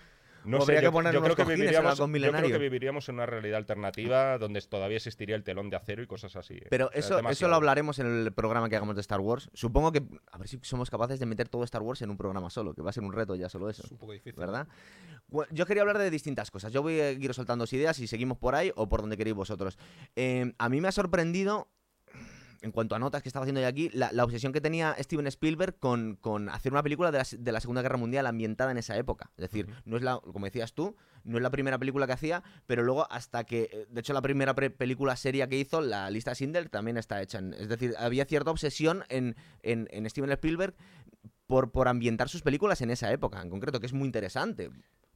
No 0.44 0.58
sé, 0.58 0.62
habría 0.62 0.80
que 0.80 0.84
yo, 0.84 0.92
poner 0.92 1.12
yo 1.12 1.20
unos 1.20 1.34
creo 1.34 1.36
que 1.36 1.42
cojines 1.42 1.60
en 1.60 1.66
viviríamos, 1.66 1.98
yo 1.98 2.32
creo 2.32 2.50
que 2.50 2.58
viviríamos 2.58 3.08
en 3.08 3.14
una 3.16 3.26
realidad 3.26 3.58
alternativa 3.58 4.38
donde 4.38 4.60
todavía 4.62 4.96
existiría 4.96 5.36
el 5.36 5.44
telón 5.44 5.70
de 5.70 5.76
acero 5.76 6.02
y 6.02 6.06
cosas 6.06 6.34
así. 6.36 6.54
¿eh? 6.54 6.66
Pero 6.70 6.90
eso, 6.92 7.20
eso 7.28 7.48
lo 7.48 7.56
hablaremos 7.56 7.98
en 7.98 8.06
el 8.06 8.32
programa 8.32 8.68
que 8.68 8.76
hagamos 8.76 8.94
de 8.94 9.00
Star 9.00 9.20
Wars. 9.20 9.50
Supongo 9.54 9.92
que 9.92 10.02
a 10.30 10.38
ver 10.38 10.48
si 10.48 10.58
somos 10.62 10.90
capaces 10.90 11.20
de 11.20 11.26
meter 11.26 11.48
todo 11.48 11.64
Star 11.64 11.82
Wars 11.82 12.02
en 12.02 12.10
un 12.10 12.16
programa 12.16 12.50
solo, 12.50 12.74
que 12.74 12.82
va 12.82 12.90
a 12.90 12.92
ser 12.92 13.04
un 13.04 13.12
reto 13.12 13.34
ya 13.34 13.48
solo 13.48 13.68
eso. 13.68 13.82
Es 13.84 13.92
un 13.92 13.98
poco 13.98 14.12
difícil. 14.12 14.38
¿Verdad? 14.38 14.68
Bueno, 15.28 15.50
Yo 15.52 15.66
quería 15.66 15.82
hablar 15.82 15.98
de 15.98 16.10
distintas 16.10 16.50
cosas. 16.50 16.72
Yo 16.72 16.82
voy 16.82 17.00
a 17.00 17.10
ir 17.12 17.34
soltando 17.34 17.66
ideas 17.72 17.98
y 17.98 18.06
seguimos 18.06 18.38
por 18.38 18.54
ahí 18.54 18.72
o 18.76 18.88
por 18.88 19.00
donde 19.00 19.16
queréis 19.16 19.36
vosotros. 19.36 19.78
Eh, 20.16 20.52
a 20.58 20.68
mí 20.68 20.80
me 20.80 20.88
ha 20.88 20.92
sorprendido, 20.92 21.68
en 22.62 22.72
cuanto 22.72 22.94
a 22.94 22.98
notas 22.98 23.22
que 23.22 23.28
estaba 23.28 23.44
haciendo 23.44 23.60
yo 23.60 23.66
aquí, 23.68 23.88
la, 23.92 24.10
la 24.12 24.24
obsesión 24.24 24.52
que 24.52 24.60
tenía 24.60 24.96
Steven 24.98 25.26
Spielberg 25.28 25.78
con, 25.78 26.16
con 26.16 26.48
hacer 26.48 26.72
una 26.72 26.82
película 26.82 27.10
de 27.12 27.18
la, 27.18 27.26
de 27.30 27.52
la 27.52 27.60
Segunda 27.60 27.82
Guerra 27.82 27.96
Mundial 27.98 28.26
ambientada 28.26 28.70
en 28.72 28.78
esa 28.78 28.96
época. 28.96 29.30
Es 29.36 29.42
decir, 29.42 29.68
no 29.84 29.96
es 29.96 30.02
la, 30.02 30.18
como 30.18 30.46
decías 30.46 30.72
tú, 30.74 30.96
no 31.24 31.36
es 31.36 31.42
la 31.42 31.50
primera 31.50 31.78
película 31.78 32.06
que 32.06 32.14
hacía, 32.14 32.42
pero 32.66 32.82
luego 32.82 33.06
hasta 33.12 33.44
que, 33.44 33.68
eh, 33.72 33.86
de 33.88 34.00
hecho, 34.00 34.12
la 34.12 34.22
primera 34.22 34.54
pre- 34.54 34.70
película 34.70 35.14
seria 35.16 35.48
que 35.48 35.58
hizo, 35.58 35.80
la 35.80 36.10
lista 36.10 36.34
Schindler, 36.34 36.68
también 36.68 36.96
está 36.96 37.22
hecha. 37.22 37.38
en- 37.38 37.54
es 37.54 37.68
decir, 37.68 37.94
había 37.98 38.24
cierta 38.24 38.50
obsesión 38.50 39.04
en, 39.08 39.36
en, 39.62 39.88
en 39.92 40.08
Steven 40.10 40.30
Spielberg 40.32 40.74
por, 41.46 41.70
por 41.70 41.88
ambientar 41.88 42.28
sus 42.28 42.42
películas 42.42 42.80
en 42.82 42.90
esa 42.90 43.12
época, 43.12 43.40
en 43.40 43.50
concreto, 43.50 43.80
que 43.80 43.86
es 43.86 43.92
muy 43.92 44.06
interesante. 44.06 44.70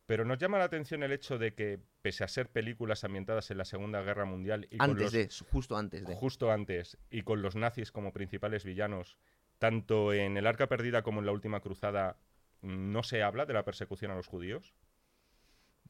Pero 0.07 0.25
nos 0.25 0.39
llama 0.39 0.59
la 0.59 0.65
atención 0.65 1.03
el 1.03 1.13
hecho 1.13 1.39
de 1.39 1.55
que, 1.55 1.79
pese 2.03 2.25
a 2.25 2.29
ser 2.29 2.51
películas 2.51 3.05
ambientadas 3.05 3.51
en 3.51 3.59
la 3.59 3.65
Segunda 3.65 4.03
Guerra 4.03 4.25
Mundial 4.25 4.67
y 4.71 4.79
con 4.79 4.97
los- 4.99 5.13
de, 5.13 5.29
justo 5.51 5.77
antes 5.77 6.05
de. 6.07 6.15
justo 6.15 6.51
antes, 6.51 6.99
y 7.11 7.23
con 7.23 7.41
los 7.43 7.55
nazis 7.55 7.93
como 7.93 8.13
principales 8.13 8.65
villanos, 8.65 9.17
tanto 9.59 10.13
en 10.13 10.37
El 10.37 10.47
Arca 10.47 10.69
Perdida 10.69 11.03
como 11.03 11.21
en 11.21 11.27
La 11.27 11.33
Última 11.33 11.61
Cruzada, 11.61 12.19
no 12.63 13.03
se 13.03 13.23
habla 13.23 13.47
de 13.47 13.55
la 13.55 13.65
persecución 13.65 14.11
a 14.11 14.17
los 14.17 14.27
judíos. 14.27 14.75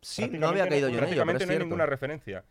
Sí, 0.03 0.29
no 0.29 0.49
había 0.49 0.69
caído 0.69 0.89
yo 0.89 0.99
en 0.99 1.05
ello, 1.05 1.11
pero 1.25 1.27
Prácticamente 1.27 1.45
es 1.45 1.49
no 1.49 1.53
hay 1.53 1.57
cierto. 1.57 1.65
ninguna 1.67 1.87
referencia. 1.87 2.45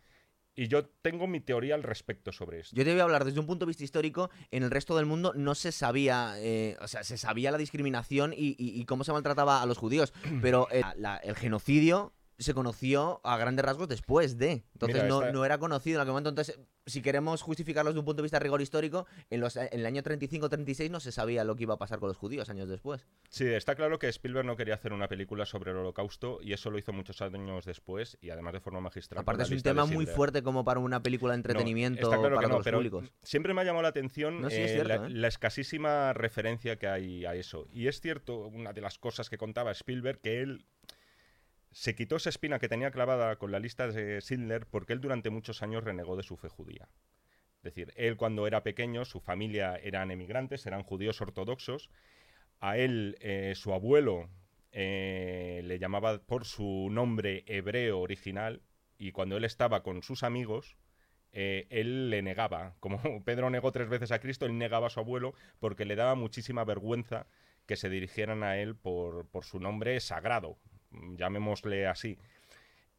Y 0.54 0.68
yo 0.68 0.84
tengo 0.84 1.26
mi 1.26 1.40
teoría 1.40 1.74
al 1.74 1.82
respecto 1.82 2.30
sobre 2.30 2.60
esto. 2.60 2.76
Yo 2.76 2.84
te 2.84 2.90
voy 2.92 3.00
a 3.00 3.04
hablar 3.04 3.24
desde 3.24 3.40
un 3.40 3.46
punto 3.46 3.64
de 3.64 3.70
vista 3.70 3.84
histórico. 3.84 4.30
En 4.50 4.62
el 4.62 4.70
resto 4.70 4.94
del 4.96 5.06
mundo 5.06 5.32
no 5.34 5.54
se 5.54 5.72
sabía, 5.72 6.34
eh, 6.36 6.76
o 6.80 6.88
sea, 6.88 7.04
se 7.04 7.16
sabía 7.16 7.50
la 7.50 7.58
discriminación 7.58 8.34
y, 8.34 8.48
y- 8.58 8.78
y 8.80 8.84
cómo 8.84 9.02
se 9.04 9.12
maltrataba 9.12 9.62
a 9.62 9.66
los 9.66 9.78
judíos, 9.78 10.12
pero 10.42 10.68
eh, 10.70 10.82
la- 10.96 11.16
el 11.16 11.36
genocidio 11.36 12.12
se 12.42 12.54
conoció 12.54 13.20
a 13.24 13.36
grandes 13.36 13.64
rasgos 13.64 13.88
después 13.88 14.38
de. 14.38 14.64
Entonces 14.74 14.96
Mira, 14.96 15.08
no, 15.08 15.20
esta- 15.20 15.32
no 15.32 15.44
era 15.44 15.58
conocido 15.58 15.96
en 15.96 16.02
aquel 16.02 16.12
momento. 16.12 16.30
Entonces, 16.30 16.58
si 16.86 17.00
queremos 17.02 17.42
justificarlo 17.42 17.90
desde 17.90 18.00
un 18.00 18.04
punto 18.04 18.22
de 18.22 18.24
vista 18.24 18.38
rigor 18.38 18.60
histórico, 18.60 19.06
en, 19.30 19.40
los, 19.40 19.56
en 19.56 19.68
el 19.72 19.86
año 19.86 20.02
35-36 20.02 20.90
no 20.90 20.98
se 21.00 21.12
sabía 21.12 21.44
lo 21.44 21.54
que 21.54 21.62
iba 21.62 21.74
a 21.74 21.78
pasar 21.78 21.98
con 22.00 22.08
los 22.08 22.16
judíos 22.16 22.48
años 22.48 22.68
después. 22.68 23.06
Sí, 23.28 23.46
está 23.46 23.74
claro 23.76 23.98
que 23.98 24.08
Spielberg 24.08 24.44
no 24.46 24.56
quería 24.56 24.74
hacer 24.74 24.92
una 24.92 25.08
película 25.08 25.46
sobre 25.46 25.70
el 25.70 25.76
holocausto 25.76 26.38
y 26.42 26.52
eso 26.52 26.70
lo 26.70 26.78
hizo 26.78 26.92
muchos 26.92 27.22
años 27.22 27.64
después 27.64 28.18
y 28.20 28.30
además 28.30 28.52
de 28.54 28.60
forma 28.60 28.80
magistral. 28.80 29.20
Aparte 29.20 29.44
es 29.44 29.50
un 29.50 29.56
de 29.58 29.62
tema 29.62 29.84
muy 29.84 30.06
fuerte 30.06 30.42
como 30.42 30.64
para 30.64 30.80
una 30.80 31.02
película 31.02 31.32
de 31.32 31.36
No, 31.36 31.40
entretenimiento 31.40 32.02
está 32.02 32.18
claro 32.18 32.34
para 32.36 32.46
que 32.46 32.50
no, 32.50 32.56
los 32.58 32.64
pero 32.64 32.78
públicos. 32.78 33.12
Siempre 33.22 33.54
me 33.54 33.60
ha 33.60 33.64
llamado 33.64 33.82
la 33.82 33.88
atención 33.88 34.40
No, 34.42 34.48
es 34.48 34.54
eh, 34.54 34.68
cierto, 34.68 34.88
la, 34.88 35.06
¿eh? 35.06 35.10
la 35.10 35.28
escasísima 35.28 36.12
referencia 36.12 36.76
que 36.76 36.88
hay 36.88 37.24
a 37.24 37.34
eso. 37.34 37.66
Y 37.72 37.86
es 37.86 38.00
cierto, 38.00 38.38
una 38.48 38.72
de 38.72 38.80
las 38.80 38.98
cosas 38.98 39.30
que 39.30 39.38
contaba 39.38 39.70
Spielberg, 39.70 40.20
que 40.20 40.40
él 40.40 40.64
se 41.72 41.94
quitó 41.94 42.16
esa 42.16 42.28
espina 42.28 42.58
que 42.58 42.68
tenía 42.68 42.90
clavada 42.90 43.36
con 43.36 43.50
la 43.50 43.58
lista 43.58 43.88
de 43.88 44.20
Schindler 44.20 44.66
porque 44.66 44.92
él 44.92 45.00
durante 45.00 45.30
muchos 45.30 45.62
años 45.62 45.84
renegó 45.84 46.16
de 46.16 46.22
su 46.22 46.36
fe 46.36 46.48
judía. 46.48 46.88
Es 47.56 47.74
decir, 47.74 47.92
él 47.96 48.16
cuando 48.16 48.46
era 48.46 48.62
pequeño, 48.62 49.04
su 49.04 49.20
familia 49.20 49.76
eran 49.76 50.10
emigrantes, 50.10 50.66
eran 50.66 50.82
judíos 50.82 51.20
ortodoxos. 51.20 51.90
A 52.60 52.76
él, 52.76 53.16
eh, 53.20 53.54
su 53.54 53.72
abuelo 53.72 54.28
eh, 54.72 55.62
le 55.64 55.78
llamaba 55.78 56.18
por 56.18 56.44
su 56.44 56.88
nombre 56.90 57.44
hebreo 57.46 58.00
original 58.00 58.62
y 58.98 59.12
cuando 59.12 59.36
él 59.36 59.44
estaba 59.44 59.82
con 59.82 60.02
sus 60.02 60.22
amigos, 60.22 60.76
eh, 61.32 61.66
él 61.70 62.10
le 62.10 62.22
negaba. 62.22 62.74
Como 62.80 62.98
Pedro 63.24 63.48
negó 63.48 63.72
tres 63.72 63.88
veces 63.88 64.12
a 64.12 64.18
Cristo, 64.18 64.44
él 64.44 64.58
negaba 64.58 64.88
a 64.88 64.90
su 64.90 65.00
abuelo 65.00 65.34
porque 65.60 65.84
le 65.84 65.96
daba 65.96 66.14
muchísima 66.14 66.64
vergüenza 66.64 67.26
que 67.66 67.76
se 67.76 67.88
dirigieran 67.88 68.42
a 68.42 68.58
él 68.58 68.74
por, 68.74 69.28
por 69.28 69.44
su 69.44 69.60
nombre 69.60 69.98
sagrado, 70.00 70.58
llamémosle 71.16 71.86
así. 71.86 72.18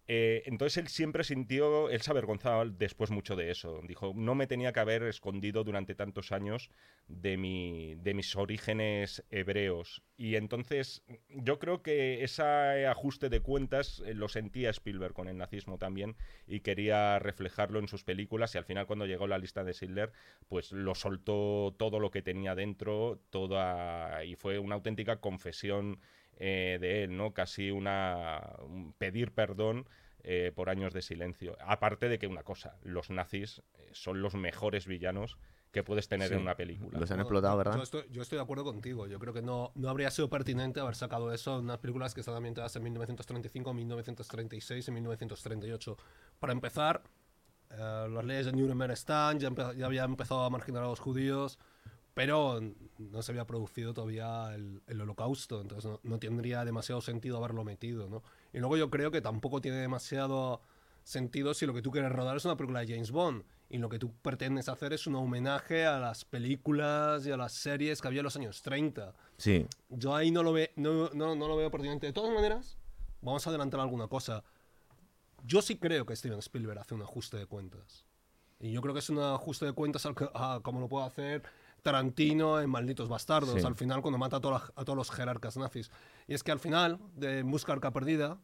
Eh, 0.05 0.43
entonces 0.47 0.77
él 0.77 0.89
siempre 0.89 1.23
sintió, 1.23 1.89
él 1.89 2.01
se 2.01 2.11
avergonzaba 2.11 2.65
después 2.65 3.09
mucho 3.09 3.35
de 3.37 3.51
eso. 3.51 3.79
Dijo, 3.87 4.11
no 4.15 4.35
me 4.35 4.47
tenía 4.47 4.73
que 4.73 4.81
haber 4.81 5.03
escondido 5.03 5.63
durante 5.63 5.95
tantos 5.95 6.33
años 6.33 6.69
de, 7.07 7.37
mi, 7.37 7.95
de 7.95 8.13
mis 8.13 8.35
orígenes 8.35 9.23
hebreos. 9.29 10.03
Y 10.17 10.35
entonces 10.35 11.03
yo 11.29 11.57
creo 11.57 11.81
que 11.81 12.23
ese 12.23 12.85
ajuste 12.85 13.29
de 13.29 13.39
cuentas 13.39 14.03
eh, 14.05 14.13
lo 14.13 14.27
sentía 14.27 14.69
Spielberg 14.71 15.13
con 15.13 15.29
el 15.29 15.37
nazismo 15.37 15.77
también 15.77 16.17
y 16.47 16.59
quería 16.59 17.17
reflejarlo 17.19 17.79
en 17.79 17.87
sus 17.87 18.03
películas 18.03 18.53
y 18.55 18.57
al 18.57 18.65
final 18.65 18.87
cuando 18.87 19.05
llegó 19.05 19.27
la 19.27 19.37
lista 19.37 19.63
de 19.63 19.73
Schindler 19.73 20.11
pues 20.49 20.71
lo 20.71 20.95
soltó 20.95 21.75
todo 21.77 21.99
lo 21.99 22.11
que 22.11 22.21
tenía 22.21 22.55
dentro 22.55 23.21
toda 23.29 24.23
y 24.25 24.35
fue 24.35 24.59
una 24.59 24.75
auténtica 24.75 25.19
confesión 25.19 25.99
eh, 26.37 26.77
de 26.81 27.03
él, 27.03 27.15
¿no? 27.17 27.33
Casi 27.33 27.71
una 27.71 28.41
un 28.63 28.93
pedir 28.93 29.31
perdón 29.33 29.87
eh, 30.23 30.51
por 30.55 30.69
años 30.69 30.93
de 30.93 31.01
silencio. 31.01 31.57
Aparte 31.65 32.07
de 32.09 32.17
que 32.19 32.27
una 32.27 32.43
cosa, 32.43 32.77
los 32.83 33.09
nazis 33.09 33.61
eh, 33.77 33.89
son 33.91 34.21
los 34.21 34.35
mejores 34.35 34.87
villanos 34.87 35.37
que 35.71 35.83
puedes 35.83 36.07
tener 36.07 36.27
Sí, 36.29 36.35
en 36.35 36.41
una 36.41 36.55
película. 36.55 36.99
Los 36.99 37.09
han 37.11 37.17
No, 37.17 37.23
explotado, 37.23 37.57
¿verdad? 37.57 37.75
Yo 37.77 37.81
estoy, 37.83 38.03
yo 38.11 38.21
estoy 38.21 38.37
de 38.37 38.43
acuerdo 38.43 38.63
contigo. 38.63 39.07
Yo 39.07 39.17
creo 39.19 39.33
que 39.33 39.41
no, 39.41 39.71
no 39.75 39.89
habría 39.89 40.11
sido 40.11 40.29
pertinente 40.29 40.79
haber 40.79 40.93
sacado 40.95 41.33
eso 41.33 41.57
en 41.57 41.65
unas 41.65 41.79
películas 41.79 42.13
que 42.13 42.19
están 42.19 42.35
ambientadas 42.35 42.75
en 42.75 42.83
1935, 42.83 43.73
1936 43.73 44.87
y 44.87 44.91
1938. 44.91 45.97
Para 46.39 46.53
empezar, 46.53 47.01
eh, 47.71 48.07
las 48.09 48.23
leyes 48.23 48.45
de 48.45 48.53
Nuremberg 48.53 48.91
están, 48.93 49.39
ya, 49.39 49.49
empe- 49.49 49.75
ya 49.75 49.87
había 49.87 50.03
empezado 50.03 50.43
a 50.43 50.49
marginar 50.51 50.83
a 50.83 50.87
los 50.87 50.99
judíos, 50.99 51.57
pero 52.13 52.59
no 52.99 53.21
se 53.21 53.31
había 53.31 53.45
producido 53.45 53.93
todavía 53.93 54.53
el, 54.53 54.81
el 54.87 55.01
holocausto, 55.01 55.61
entonces 55.61 55.89
no, 55.89 55.99
no 56.03 56.19
tendría 56.19 56.63
demasiado 56.65 57.01
sentido 57.01 57.37
haberlo 57.37 57.63
metido. 57.63 58.09
¿no? 58.09 58.23
Y 58.53 58.59
luego 58.59 58.77
yo 58.77 58.89
creo 58.89 59.09
que 59.11 59.21
tampoco 59.21 59.61
tiene 59.61 59.77
demasiado 59.77 60.61
sentido 61.03 61.53
si 61.53 61.65
lo 61.65 61.73
que 61.73 61.81
tú 61.81 61.91
quieres 61.91 62.11
rodar 62.11 62.37
es 62.37 62.45
una 62.45 62.55
película 62.55 62.79
de 62.81 62.87
James 62.87 63.11
Bond 63.11 63.43
y 63.69 63.77
lo 63.79 63.89
que 63.89 63.97
tú 63.99 64.13
pretendes 64.21 64.69
hacer 64.69 64.93
es 64.93 65.07
un 65.07 65.15
homenaje 65.15 65.85
a 65.85 65.99
las 65.99 66.23
películas 66.23 67.25
y 67.25 67.31
a 67.31 67.37
las 67.37 67.51
series 67.53 68.01
que 68.01 68.07
había 68.07 68.19
en 68.19 68.25
los 68.25 68.35
años 68.35 68.61
30. 68.61 69.13
Sí. 69.37 69.65
Yo 69.89 70.15
ahí 70.15 70.29
no 70.31 70.43
lo, 70.43 70.53
ve, 70.53 70.71
no, 70.75 71.09
no, 71.13 71.35
no 71.35 71.47
lo 71.47 71.55
veo 71.57 71.71
pertinente. 71.71 72.05
De 72.07 72.13
todas 72.13 72.31
maneras, 72.33 72.77
vamos 73.21 73.45
a 73.45 73.49
adelantar 73.49 73.79
alguna 73.79 74.07
cosa. 74.07 74.43
Yo 75.45 75.61
sí 75.61 75.77
creo 75.77 76.05
que 76.05 76.15
Steven 76.15 76.39
Spielberg 76.39 76.79
hace 76.79 76.93
un 76.93 77.01
ajuste 77.01 77.37
de 77.37 77.47
cuentas. 77.47 78.05
Y 78.59 78.71
yo 78.71 78.81
creo 78.81 78.93
que 78.93 78.99
es 78.99 79.09
un 79.09 79.19
ajuste 79.19 79.65
de 79.65 79.73
cuentas 79.73 80.05
al 80.05 80.15
que- 80.15 80.29
a- 80.33 80.59
como 80.63 80.79
lo 80.79 80.87
puede 80.87 81.05
hacer 81.07 81.43
Tarantino 81.83 82.59
en 82.61 82.69
Malditos 82.69 83.09
Bastardos, 83.09 83.59
Sí. 83.61 83.67
al 83.67 83.75
final 83.75 84.01
cuando 84.01 84.17
mata 84.17 84.37
a, 84.37 84.39
la- 84.39 84.71
a 84.75 84.83
todos 84.85 84.97
los 84.97 85.11
jerarcas 85.11 85.57
nazis. 85.57 85.91
Y 86.27 86.33
es 86.33 86.41
que 86.43 86.51
al 86.51 86.59
final, 86.59 86.99
de 87.15 87.43
Busca 87.43 87.73
Arca 87.73 87.91
Perdida, 87.91 88.39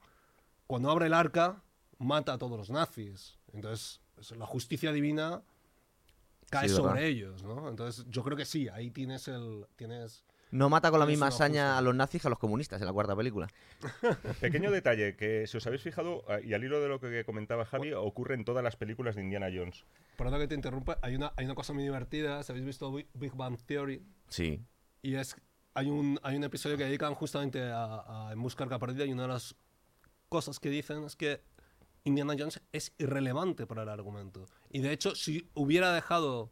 cuando 0.68 0.92
abre 0.92 1.08
el 1.08 1.14
arca, 1.14 1.64
mata 1.98 2.34
a 2.34 2.38
todos 2.38 2.58
los 2.58 2.70
nazis. 2.70 3.40
Entonces, 3.54 4.02
es- 4.18 4.32
la 4.38 4.46
justicia 4.46 4.92
divina 4.92 5.42
cae 6.50 6.68
Sí, 6.70 6.76
sobre 6.76 7.08
ellos, 7.08 7.42
¿no? 7.44 7.70
Entonces, 7.70 8.06
yo 8.10 8.24
creo 8.24 8.36
que 8.38 8.46
sí, 8.46 8.68
ahí 8.70 8.92
tienes 8.92 9.28
el... 9.28 9.66
Tienes, 9.78 10.26
No 10.52 10.68
mata 10.70 10.90
con 10.90 11.00
la 11.00 11.06
misma 11.06 11.28
hazaña 11.28 11.78
a 11.78 11.82
los 11.82 11.94
nazis 11.94 12.22
que 12.22 12.28
a 12.28 12.30
los 12.32 12.40
comunistas 12.40 12.82
en 12.82 12.88
la 12.88 12.94
cuarta 12.94 13.16
película. 13.16 13.48
Pequeño 14.42 14.72
detalle 14.72 15.16
que, 15.16 15.46
si 15.48 15.58
os 15.58 15.68
habéis 15.68 15.82
fijado, 15.84 16.24
ah, 16.28 16.40
y 16.42 16.54
al 16.54 16.64
hilo 16.64 16.82
de 16.82 16.88
lo 16.90 17.00
que 17.00 17.24
comentaba 17.24 17.66
Javi, 17.66 17.94
ocurre 17.94 18.36
en 18.36 18.46
todas 18.46 18.64
las 18.64 18.76
películas 18.76 19.16
de 19.16 19.22
Indiana 19.22 19.48
Jones. 19.54 19.86
Perdona 20.18 20.40
que 20.40 20.48
te 20.48 20.56
interrumpa, 20.56 20.98
hay 21.02 21.16
una, 21.16 21.32
hay 21.38 21.46
una 21.46 21.56
cosa 21.56 21.74
muy 21.74 21.84
divertida, 21.84 22.42
si 22.44 22.52
habéis 22.52 22.66
visto 22.66 22.92
Big- 22.92 23.08
Big 23.14 23.34
Bang 23.36 23.58
Theory, 23.66 24.04
Sí. 24.28 24.64
y 25.04 25.16
es, 25.16 25.36
hay 25.76 25.88
un, 25.90 26.20
hay 26.24 26.36
un 26.36 26.44
episodio 26.44 26.78
que 26.78 26.86
dedican 26.86 27.14
justamente 27.14 27.62
a, 27.64 28.28
a 28.30 28.34
En 28.34 28.42
Busca 28.42 28.64
Arca 28.64 28.80
Perdida, 28.80 29.06
y 29.06 29.14
una 29.14 29.24
de 29.24 29.28
las 29.30 29.56
cosas 30.30 30.60
que 30.60 30.70
dicen 30.70 31.04
es 31.04 31.16
que 31.16 31.42
Indiana 32.06 32.34
Jones 32.38 32.60
es 32.72 32.94
irrelevante 32.98 33.68
para 33.68 33.84
el 33.84 33.90
argumento. 33.90 34.46
Y 34.72 34.80
de 34.82 34.92
hecho, 34.94 35.14
si 35.16 35.50
hubiera 35.54 35.94
dejado, 35.94 36.52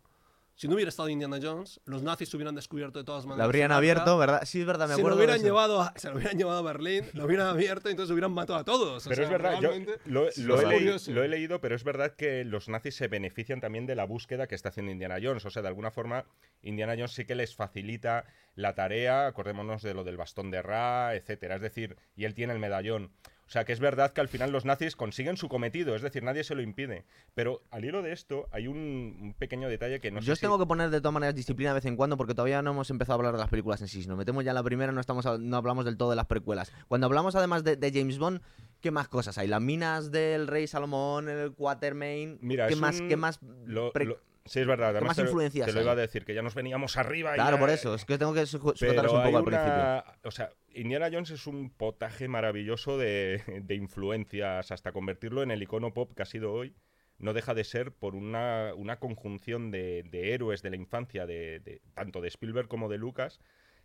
si 0.57 0.67
no 0.67 0.73
hubiera 0.73 0.89
estado 0.89 1.07
Indiana 1.07 1.37
Jones, 1.41 1.79
los 1.85 2.01
nazis 2.01 2.33
hubieran 2.33 2.55
descubierto 2.55 2.97
de 2.97 3.05
todas 3.05 3.25
maneras. 3.25 3.37
La 3.37 3.43
habrían 3.45 3.71
abierto, 3.71 4.17
¿verdad? 4.17 4.41
Sí, 4.43 4.59
es 4.61 4.65
verdad, 4.65 4.87
me 4.89 4.95
se 4.95 5.01
lo, 5.01 5.07
acuerdo. 5.07 5.17
hubieran 5.17 5.41
llevado 5.41 5.81
a, 5.81 5.93
se 5.95 6.09
lo 6.09 6.15
hubieran 6.15 6.35
llevado 6.37 6.57
a 6.57 6.61
Berlín, 6.63 7.05
lo 7.13 7.25
hubieran 7.25 7.45
abierto 7.47 7.87
y 7.89 7.91
entonces 7.91 8.11
hubieran 8.11 8.31
matado 8.33 8.57
a 8.59 8.63
todos. 8.65 9.05
O 9.05 9.09
Pero 9.09 9.23
es 9.23 9.29
verdad, 9.29 9.61
yo 9.61 9.71
lo, 10.05 10.27
he 10.27 10.31
leí- 10.65 10.73
curioso. 10.73 11.11
lo 11.11 11.23
he 11.23 11.27
leído, 11.27 11.61
pero 11.61 11.75
es 11.75 11.83
verdad 11.83 12.15
que 12.15 12.43
los 12.43 12.67
nazis 12.69 12.95
se 12.95 13.07
benefician 13.07 13.61
también 13.61 13.85
de 13.85 13.93
la 13.95 14.05
búsqueda 14.05 14.47
que 14.47 14.55
está 14.55 14.69
haciendo 14.69 14.91
Indiana 14.91 15.17
Jones. 15.21 15.45
O 15.45 15.51
sea, 15.51 15.61
de 15.61 15.67
alguna 15.67 15.91
forma, 15.91 16.25
Indiana 16.63 16.93
Jones 16.95 17.11
sí 17.11 17.25
que 17.25 17.35
les 17.35 17.55
facilita 17.55 18.25
la 18.55 18.73
tarea, 18.73 19.27
acordémonos 19.27 19.83
de 19.83 19.93
lo 19.93 20.03
del 20.03 20.17
bastón 20.17 20.49
de 20.49 20.63
Ra, 20.63 21.13
etcétera. 21.15 21.55
Es 21.57 21.61
decir, 21.61 21.95
y 22.15 22.25
él 22.25 22.33
tiene 22.33 22.53
el 22.53 22.59
medallón. 22.59 23.11
O 23.47 23.49
sea, 23.49 23.63
que 23.63 23.71
es 23.71 23.79
verdad 23.79 24.11
que 24.11 24.19
al 24.19 24.27
final 24.27 24.51
los 24.51 24.65
nazis 24.65 24.97
consiguen 24.97 25.37
su 25.37 25.47
cometido, 25.47 25.95
es 25.95 26.01
decir, 26.01 26.21
nadie 26.21 26.43
se 26.43 26.53
lo 26.53 26.61
impide. 26.61 27.05
Pero 27.33 27.61
al 27.71 27.85
hilo 27.85 28.01
de 28.01 28.11
esto, 28.11 28.49
hay 28.51 28.67
un, 28.67 29.33
pequeño 29.39 29.69
detalle 29.69 30.01
que 30.01 30.11
no 30.11 30.19
Yo 30.19 30.33
sé 30.35 30.39
si- 30.39 30.41
tengo 30.41 30.59
que 30.59 30.65
poner 30.65 30.89
de 30.89 30.99
todas 30.99 31.13
maneras 31.13 31.33
disciplina 31.33 31.69
de 31.71 31.75
vez 31.75 31.85
en 31.85 31.95
cuando 31.95 32.17
porque 32.17 32.33
todavía 32.33 32.61
no 32.61 32.71
hemos 32.71 32.89
empezado 32.89 33.13
a 33.13 33.15
hablar 33.19 33.33
de 33.33 33.39
las 33.39 33.49
películas 33.49 33.81
en 33.81 33.87
sí. 33.87 34.01
Si 34.01 34.07
nos 34.09 34.17
metemos 34.17 34.43
ya 34.43 34.51
en 34.51 34.55
la 34.55 34.63
primera, 34.63 34.91
no, 34.91 34.99
estamos, 34.99 35.25
a- 35.25 35.37
no 35.37 35.55
hablamos 35.57 35.85
del 35.85 35.95
todo 35.95 36.09
de 36.09 36.17
las 36.17 36.25
precuelas. 36.25 36.73
Cuando 36.89 37.07
hablamos 37.07 37.35
además 37.35 37.63
de, 37.63 37.77
de 37.77 37.91
James 37.93 38.17
Bond, 38.19 38.41
¿qué 38.81 38.91
más 38.91 39.07
cosas 39.07 39.37
hay? 39.37 39.47
Las 39.47 39.61
minas 39.61 40.11
del 40.11 40.47
Rey 40.47 40.67
Salomón, 40.67 41.29
el 41.29 41.53
Quatermain. 41.53 42.39
Mira, 42.41 42.67
¿Qué 42.67 42.75
más, 42.75 42.99
un- 42.99 43.07
qué 43.07 43.15
más 43.15 43.39
lo- 43.65 43.93
pre- 43.93 44.05
lo- 44.05 44.19
sí, 44.47 44.59
es 44.59 44.67
verdad. 44.67 44.89
Además, 44.89 45.09
más 45.09 45.15
te 45.17 45.23
lo- 45.23 45.29
influencias 45.29 45.67
te 45.67 45.73
lo 45.73 45.81
iba 45.81 45.91
a 45.91 45.95
decir, 45.95 46.25
que 46.25 46.33
ya 46.33 46.41
nos 46.41 46.55
veníamos 46.55 46.97
arriba. 46.97 47.31
y 47.31 47.35
Claro, 47.35 47.57
ya- 47.57 47.59
por 47.59 47.69
eso. 47.69 47.95
Es 47.95 48.05
que 48.05 48.17
tengo 48.17 48.33
que 48.33 48.45
su- 48.45 48.57
sujetaros 48.59 49.11
Pero 49.11 49.17
un 49.17 49.23
poco 49.23 49.37
al 49.37 49.43
principio. 49.43 50.03
O 50.23 50.31
sea, 50.31 50.49
Indiana 50.73 51.09
Jones 51.11 51.29
es 51.31 51.47
un 51.47 51.69
potaje 51.69 52.27
maravilloso 52.27 52.97
de, 52.97 53.41
de 53.63 53.75
influencias 53.75 54.71
hasta 54.71 54.91
convertirlo 54.91 55.43
en 55.43 55.51
el 55.51 55.61
icono 55.63 55.93
pop 55.93 56.13
que 56.15 56.23
ha 56.23 56.25
sido 56.25 56.53
hoy. 56.53 56.75
No 57.19 57.33
deja 57.33 57.53
de 57.55 57.63
ser 57.63 57.91
por 57.93 58.13
una, 58.15 58.73
una 58.75 58.99
conjunción 58.99 59.71
de, 59.71 60.03
de 60.03 60.33
héroes 60.33 60.61
de 60.61 60.69
la 60.69 60.75
infancia, 60.75 61.25
de, 61.25 61.59
de- 61.61 61.81
tanto 61.95 62.21
de 62.21 62.27
Spielberg 62.27 62.67
como 62.67 62.89
de 62.89 62.97
Lucas, 62.99 63.39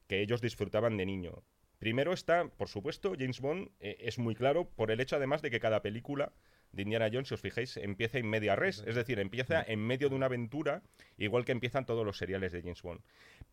que 0.06 0.20
ellos 0.20 0.40
disfrutaban 0.42 0.96
de 0.98 1.06
niño. 1.06 1.42
Primero 1.78 2.12
está, 2.12 2.46
por 2.48 2.68
supuesto, 2.68 3.14
James 3.18 3.40
Bond 3.40 3.70
eh, 3.80 3.96
es 4.00 4.18
muy 4.18 4.34
claro 4.34 4.68
por 4.68 4.90
el 4.90 5.00
hecho 5.00 5.16
además 5.16 5.40
de 5.42 5.50
que 5.50 5.60
cada 5.60 5.80
película 5.82 6.32
de 6.72 6.82
Indiana 6.82 7.08
Jones, 7.12 7.28
si 7.28 7.34
os 7.34 7.40
fijáis, 7.40 7.76
empieza 7.76 8.18
en 8.18 8.26
media 8.28 8.56
res, 8.56 8.82
es 8.86 8.94
decir, 8.94 9.18
empieza 9.18 9.62
en 9.62 9.80
medio 9.80 10.08
de 10.08 10.14
una 10.16 10.26
aventura, 10.26 10.82
igual 11.18 11.44
que 11.44 11.52
empiezan 11.52 11.86
todos 11.86 12.04
los 12.04 12.16
seriales 12.18 12.52
de 12.52 12.62
James 12.62 12.82
Bond. 12.82 13.00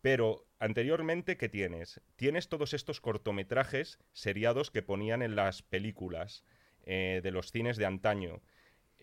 Pero 0.02 0.46
anteriormente, 0.58 1.36
¿qué 1.36 1.48
tienes? 1.48 2.00
Tienes 2.16 2.48
todos 2.48 2.72
estos 2.74 3.00
cortometrajes 3.00 3.98
seriados 4.12 4.70
que 4.70 4.82
ponían 4.82 5.22
en 5.22 5.36
las 5.36 5.62
películas 5.62 6.44
eh, 6.84 7.20
de 7.22 7.30
los 7.30 7.50
cines 7.50 7.76
de 7.76 7.86
antaño. 7.86 8.40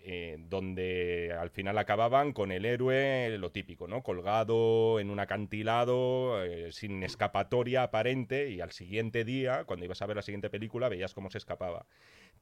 eh, 0.10 0.38
donde 0.40 1.36
al 1.38 1.50
final 1.50 1.78
acababan 1.78 2.32
con 2.32 2.52
el 2.52 2.66
héroe, 2.66 3.36
lo 3.40 3.52
típico, 3.52 3.88
¿no? 3.88 4.04
Colgado 4.04 5.00
en 5.00 5.10
un 5.10 5.20
acantilado, 5.20 6.44
eh, 6.44 6.72
sin 6.72 7.04
escapatoria 7.04 7.84
aparente, 7.84 8.50
y 8.50 8.62
al 8.62 8.72
siguiente 8.72 9.26
día, 9.26 9.66
cuando 9.66 9.86
ibas 9.86 10.02
a 10.02 10.06
ver 10.06 10.16
la 10.16 10.22
siguiente 10.22 10.50
película, 10.50 10.88
veías 10.88 11.14
cómo 11.14 11.30
se 11.30 11.40
escapaba 11.40 11.88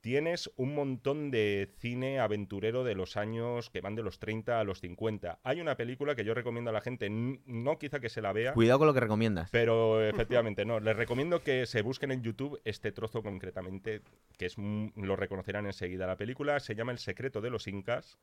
tienes 0.02 0.52
un 0.56 0.76
montón 0.76 1.32
de 1.32 1.70
cine 1.80 2.20
aventurero 2.20 2.84
de 2.84 2.96
los 2.96 3.18
años 3.18 3.70
que 3.70 3.82
van 3.82 3.96
de 3.96 4.04
los 4.04 4.20
30 4.20 4.60
a 4.60 4.64
los 4.64 4.80
50. 4.80 5.40
Hay 5.44 5.62
una 5.62 5.76
película 5.76 6.16
que 6.16 6.24
yo 6.24 6.34
recomiendo 6.34 6.70
a 6.70 6.74
la 6.74 6.82
gente, 6.82 7.10
no 7.10 7.78
quizá 7.78 8.00
que 8.00 8.10
se 8.10 8.22
la 8.22 8.34
vea. 8.34 8.54
Cuidado 8.54 8.80
con 8.80 8.88
lo 8.88 8.94
que 8.94 9.00
recomiendas. 9.00 9.50
Pero 9.52 10.02
efectivamente, 10.08 10.66
no. 10.66 10.80
Les 10.80 10.96
recomiendo 10.96 11.42
que 11.42 11.66
se 11.66 11.82
busquen 11.82 12.12
en 12.12 12.24
YouTube 12.24 12.62
este 12.66 12.92
trozo 12.92 13.24
concretamente, 13.24 14.02
que 14.38 14.46
es 14.46 14.56
lo 14.58 15.16
reconocerán 15.16 15.66
enseguida. 15.66 16.08
La 16.08 16.18
película 16.18 16.60
se 16.60 16.76
llama 16.76 16.92
El 16.92 17.00
secreto 17.00 17.42
de 17.42 17.50
los 17.50 17.68
incas. 17.68 18.18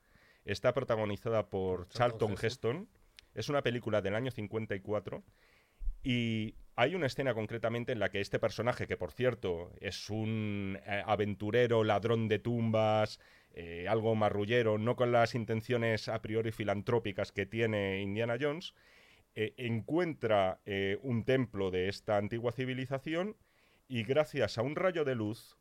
Está 0.44 0.72
protagonizada 0.72 1.48
por 1.48 1.88
Charlton 1.88 2.34
Heston. 2.40 2.88
Es 3.34 3.48
una 3.48 3.62
película 3.62 4.02
del 4.02 4.14
año 4.14 4.30
54 4.30 5.22
y 6.02 6.54
hay 6.76 6.94
una 6.94 7.06
escena 7.06 7.34
concretamente 7.34 7.92
en 7.92 8.00
la 8.00 8.10
que 8.10 8.20
este 8.20 8.38
personaje, 8.38 8.86
que 8.86 8.96
por 8.96 9.12
cierto 9.12 9.72
es 9.80 10.10
un 10.10 10.78
eh, 10.86 11.02
aventurero, 11.06 11.84
ladrón 11.84 12.28
de 12.28 12.38
tumbas, 12.38 13.20
eh, 13.54 13.86
algo 13.88 14.14
marrullero, 14.14 14.78
no 14.78 14.96
con 14.96 15.12
las 15.12 15.34
intenciones 15.34 16.08
a 16.08 16.22
priori 16.22 16.52
filantrópicas 16.52 17.32
que 17.32 17.46
tiene 17.46 18.00
Indiana 18.00 18.36
Jones, 18.40 18.74
eh, 19.34 19.54
encuentra 19.56 20.60
un 21.02 21.24
templo 21.24 21.70
de 21.70 21.88
esta 21.88 22.18
antigua 22.18 22.52
civilización 22.52 23.36
y 23.88 24.04
gracias 24.04 24.58
a 24.58 24.62
un 24.62 24.76
rayo 24.76 25.04
de 25.04 25.14
luz 25.14 25.56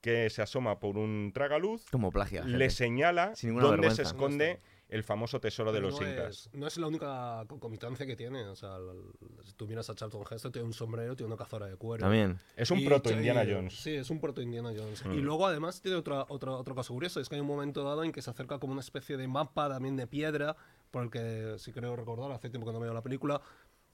que 0.00 0.30
se 0.30 0.42
asoma 0.42 0.78
por 0.78 0.96
un 0.96 1.32
tragaluz, 1.32 1.84
Como 1.90 2.10
plagia, 2.10 2.44
le 2.44 2.70
señala 2.70 3.34
dónde 3.42 3.90
se 3.90 4.02
esconde 4.02 4.60
el 4.88 5.02
famoso 5.02 5.38
tesoro 5.40 5.70
de 5.70 5.80
los 5.80 6.00
incas. 6.00 6.48
no 6.52 6.66
es 6.66 6.78
la 6.78 6.86
única 6.86 7.44
concomitancia 7.46 8.06
que 8.06 8.16
tiene. 8.16 8.46
O 8.48 8.56
sea, 8.56 8.78
si 9.44 9.52
tú 9.52 9.66
miras 9.66 9.88
a 9.90 9.94
Charlton 9.94 10.24
Heston, 10.30 10.52
tiene 10.52 10.66
un 10.66 10.72
sombrero, 10.72 11.14
tiene 11.14 11.28
una 11.28 11.36
cazadora 11.36 11.66
de 11.66 11.76
cuero. 11.76 12.02
También. 12.02 12.38
Es 12.56 12.70
un 12.70 12.84
proto 12.84 13.10
Indiana 13.10 13.44
Jones. 13.48 13.74
Sí, 13.80 13.94
es 13.94 14.08
un 14.10 14.20
proto 14.20 14.40
Indiana 14.40 14.72
Jones. 14.76 15.02
Y 15.04 15.08
mm. 15.08 15.20
luego 15.20 15.46
además 15.46 15.80
tiene 15.82 15.98
otra, 15.98 16.24
otra, 16.28 16.52
otro 16.52 16.74
caso 16.74 16.94
curioso, 16.94 17.20
es 17.20 17.28
que 17.28 17.34
hay 17.34 17.40
un 17.40 17.46
momento 17.46 17.84
dado 17.84 18.02
en 18.02 18.12
que 18.12 18.22
se 18.22 18.30
acerca 18.30 18.58
como 18.58 18.72
una 18.72 18.80
especie 18.80 19.16
de 19.16 19.28
mapa 19.28 19.68
también 19.68 19.96
de 19.96 20.06
piedra, 20.06 20.56
por 20.90 21.04
el 21.04 21.10
que, 21.10 21.56
si 21.58 21.72
creo 21.72 21.94
recordar, 21.94 22.32
hace 22.32 22.48
tiempo 22.48 22.66
que 22.66 22.72
no 22.72 22.80
veo 22.80 22.94
la 22.94 23.02
película, 23.02 23.42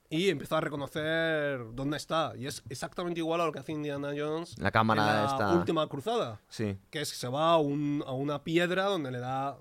y 0.09 0.29
empieza 0.29 0.57
a 0.57 0.61
reconocer 0.61 1.59
dónde 1.73 1.97
está. 1.97 2.33
Y 2.37 2.47
es 2.47 2.63
exactamente 2.69 3.19
igual 3.19 3.41
a 3.41 3.45
lo 3.45 3.51
que 3.51 3.59
hace 3.59 3.71
Indiana 3.71 4.13
Jones 4.15 4.57
la 4.59 4.71
cámara 4.71 5.27
en 5.31 5.39
la 5.39 5.53
última 5.55 5.87
cruzada. 5.87 6.39
Sí. 6.47 6.77
Que 6.89 7.01
es 7.01 7.11
que 7.11 7.17
se 7.17 7.27
va 7.27 7.53
a, 7.53 7.57
un, 7.57 8.03
a 8.05 8.13
una 8.13 8.43
piedra 8.43 8.85
donde 8.85 9.11
le 9.11 9.19
da 9.19 9.57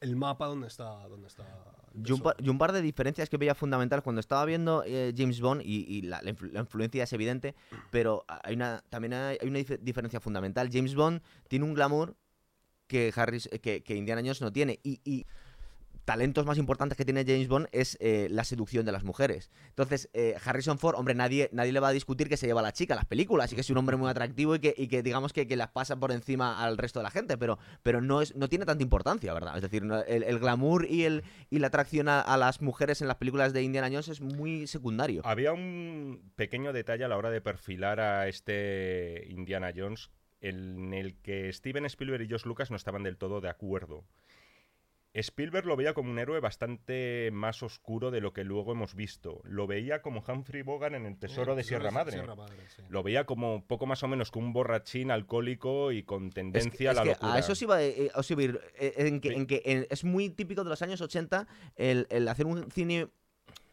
el 0.00 0.16
mapa 0.16 0.46
donde 0.46 0.68
está. 0.68 1.06
Donde 1.08 1.28
está 1.28 1.44
y 1.94 2.48
un, 2.48 2.58
par, 2.58 2.72
de 2.72 2.80
diferencias 2.80 3.28
que 3.28 3.38
veía 3.38 3.54
fundamentales 3.54 4.04
cuando 4.04 4.20
estaba 4.20 4.44
viendo 4.44 4.84
eh, 4.86 5.12
James 5.16 5.40
Bond 5.40 5.62
y, 5.64 6.02
la, 6.02 6.20
influencia 6.54 7.02
es 7.02 7.12
evidente, 7.12 7.56
pero 7.90 8.24
hay 8.28 8.54
una, 8.54 8.84
también 8.88 9.14
hay, 9.14 9.38
una 9.42 9.58
diferencia 9.58 10.20
fundamental. 10.20 10.68
James 10.72 10.94
Bond 10.94 11.22
tiene 11.48 11.64
un 11.64 11.74
glamour 11.74 12.14
que, 12.86 13.12
Harris, 13.16 13.48
que, 13.62 13.82
que 13.82 13.96
Indiana 13.96 14.20
Jones 14.20 14.40
no 14.42 14.52
tiene. 14.52 14.78
y 14.84 15.26
talentos 16.08 16.46
más 16.46 16.56
importantes 16.56 16.96
que 16.96 17.04
tiene 17.04 17.22
James 17.26 17.48
Bond 17.48 17.68
es 17.70 17.98
eh, 18.00 18.28
la 18.30 18.42
seducción 18.42 18.86
de 18.86 18.92
las 18.92 19.04
mujeres. 19.04 19.50
Entonces, 19.68 20.08
eh, 20.14 20.36
Harrison 20.42 20.78
Ford, 20.78 20.94
hombre, 20.96 21.14
nadie, 21.14 21.50
nadie 21.52 21.70
le 21.70 21.80
va 21.80 21.88
a 21.88 21.92
discutir 21.92 22.30
que 22.30 22.38
se 22.38 22.46
lleva 22.46 22.60
a 22.60 22.62
la 22.62 22.72
chica 22.72 22.94
a 22.94 22.96
las 22.96 23.04
películas 23.04 23.52
y 23.52 23.56
que 23.56 23.60
es 23.60 23.68
un 23.68 23.76
hombre 23.76 23.98
muy 23.98 24.08
atractivo 24.08 24.54
y 24.54 24.58
que, 24.58 24.74
y 24.74 24.88
que 24.88 25.02
digamos 25.02 25.34
que, 25.34 25.46
que, 25.46 25.54
las 25.54 25.68
pasa 25.68 26.00
por 26.00 26.10
encima 26.10 26.64
al 26.64 26.78
resto 26.78 27.00
de 27.00 27.02
la 27.02 27.10
gente, 27.10 27.36
pero, 27.36 27.58
pero 27.82 28.00
no, 28.00 28.22
es, 28.22 28.34
no 28.36 28.48
tiene 28.48 28.64
tanta 28.64 28.82
importancia, 28.82 29.34
¿verdad? 29.34 29.54
Es 29.56 29.60
decir, 29.60 29.82
el, 30.06 30.38
glamour 30.38 30.86
y, 30.88 31.04
el, 31.04 31.24
y 31.50 31.58
la 31.58 31.66
atracción 31.66 32.08
a, 32.08 32.36
las 32.38 32.62
mujeres 32.62 33.02
en 33.02 33.08
las 33.08 33.18
películas 33.18 33.52
de 33.52 33.62
Indiana 33.62 33.88
Jones 33.88 34.08
es 34.08 34.22
muy 34.22 34.66
secundario. 34.66 35.20
Había 35.26 35.52
un 35.52 36.32
pequeño 36.36 36.72
detalle 36.72 37.04
a 37.04 37.08
la 37.08 37.18
hora 37.18 37.28
de 37.28 37.42
perfilar 37.42 38.00
a 38.00 38.28
este 38.28 39.26
Indiana 39.28 39.74
Jones 39.76 40.08
en 40.40 40.94
el 40.94 41.20
que 41.20 41.52
Steven 41.52 41.84
Spielberg 41.84 42.22
y 42.22 42.30
Josh 42.30 42.46
Lucas 42.46 42.70
no 42.70 42.76
estaban 42.76 43.02
del 43.02 43.18
todo 43.18 43.42
de 43.42 43.50
acuerdo. 43.50 44.06
Spielberg 45.14 45.66
lo 45.66 45.76
veía 45.76 45.94
como 45.94 46.10
un 46.10 46.18
héroe 46.18 46.40
bastante 46.40 47.30
más 47.32 47.62
oscuro 47.62 48.10
de 48.10 48.20
lo 48.20 48.32
que 48.32 48.44
luego 48.44 48.72
hemos 48.72 48.94
visto. 48.94 49.40
Lo 49.44 49.66
veía 49.66 50.02
como 50.02 50.22
Humphrey 50.26 50.62
Bogart 50.62 50.94
en 50.94 51.06
El 51.06 51.18
Tesoro 51.18 51.54
de 51.54 51.64
Sierra 51.64 51.90
Madre. 51.90 52.22
Lo 52.88 53.02
veía 53.02 53.24
como 53.24 53.64
poco 53.66 53.86
más 53.86 54.02
o 54.02 54.08
menos 54.08 54.30
que 54.30 54.38
un 54.38 54.52
borrachín 54.52 55.10
alcohólico 55.10 55.92
y 55.92 56.02
con 56.02 56.30
tendencia 56.30 56.90
a 56.90 56.94
la 56.94 57.04
locura. 57.04 57.34
A 57.34 57.38
eso 57.38 57.54
sí 57.54 57.64
iba 57.64 57.82
eh, 57.82 58.10
a 58.14 58.22
subir. 58.22 58.60
Eh, 58.78 58.94
en 58.96 59.46
que, 59.46 59.86
es 59.90 60.04
muy 60.04 60.30
típico 60.30 60.62
de 60.62 60.70
los 60.70 60.82
años 60.82 61.00
80 61.00 61.46
el, 61.76 62.28
hacer 62.28 62.46
un 62.46 62.70
cine 62.70 63.08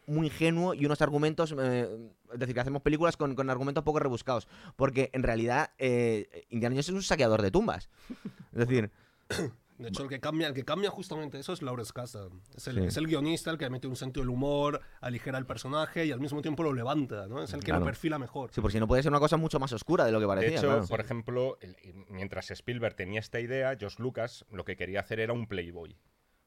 muy 0.06 0.28
ingenuo 0.28 0.72
y 0.72 0.86
unos 0.86 1.02
argumentos, 1.02 1.54
eh, 1.58 1.88
es 2.32 2.38
decir, 2.38 2.54
que 2.54 2.60
hacemos 2.60 2.80
películas 2.80 3.16
con, 3.16 3.50
argumentos 3.50 3.84
poco 3.84 3.98
rebuscados, 3.98 4.48
porque 4.76 5.10
en 5.12 5.22
realidad 5.22 5.70
Indiana 6.48 6.74
Jones 6.74 6.88
es 6.88 6.94
un 6.94 7.02
saqueador 7.02 7.42
de 7.42 7.50
tumbas. 7.50 7.90
Es 8.52 8.66
decir... 8.66 8.90
De 9.78 9.88
hecho, 9.88 10.02
el 10.02 10.08
que 10.08 10.20
cambia, 10.20 10.48
el 10.48 10.54
que 10.54 10.64
cambia 10.64 10.90
justamente 10.90 11.38
eso 11.38 11.52
es 11.52 11.62
Lawrence 11.62 11.92
Kasdan. 11.92 12.40
Es 12.54 12.66
el, 12.68 12.78
es 12.78 12.96
el 12.96 13.06
guionista 13.06 13.50
el 13.50 13.58
que 13.58 13.68
mete 13.68 13.86
un 13.86 13.96
sentido 13.96 14.22
del 14.22 14.30
humor, 14.30 14.80
aligera 15.00 15.38
el 15.38 15.46
personaje 15.46 16.06
y 16.06 16.12
al 16.12 16.20
mismo 16.20 16.40
tiempo 16.40 16.62
lo 16.62 16.72
levanta, 16.72 17.26
¿no? 17.26 17.42
Es 17.42 17.52
el 17.52 17.62
que 17.62 17.72
lo 17.72 17.84
perfila 17.84 18.18
mejor. 18.18 18.50
Sí, 18.52 18.60
por 18.60 18.72
si 18.72 18.80
no 18.80 18.88
puede 18.88 19.02
ser 19.02 19.12
una 19.12 19.20
cosa 19.20 19.36
mucho 19.36 19.58
más 19.58 19.72
oscura 19.72 20.04
de 20.04 20.12
lo 20.12 20.20
que 20.20 20.26
parecía. 20.26 20.60
De 20.60 20.66
hecho, 20.66 20.88
por 20.88 21.00
ejemplo, 21.00 21.58
mientras 22.08 22.50
Spielberg 22.50 22.94
tenía 22.94 23.20
esta 23.20 23.40
idea, 23.40 23.76
Josh 23.78 23.98
Lucas 23.98 24.46
lo 24.50 24.64
que 24.64 24.76
quería 24.76 25.00
hacer 25.00 25.20
era 25.20 25.32
un 25.32 25.46
playboy. 25.46 25.96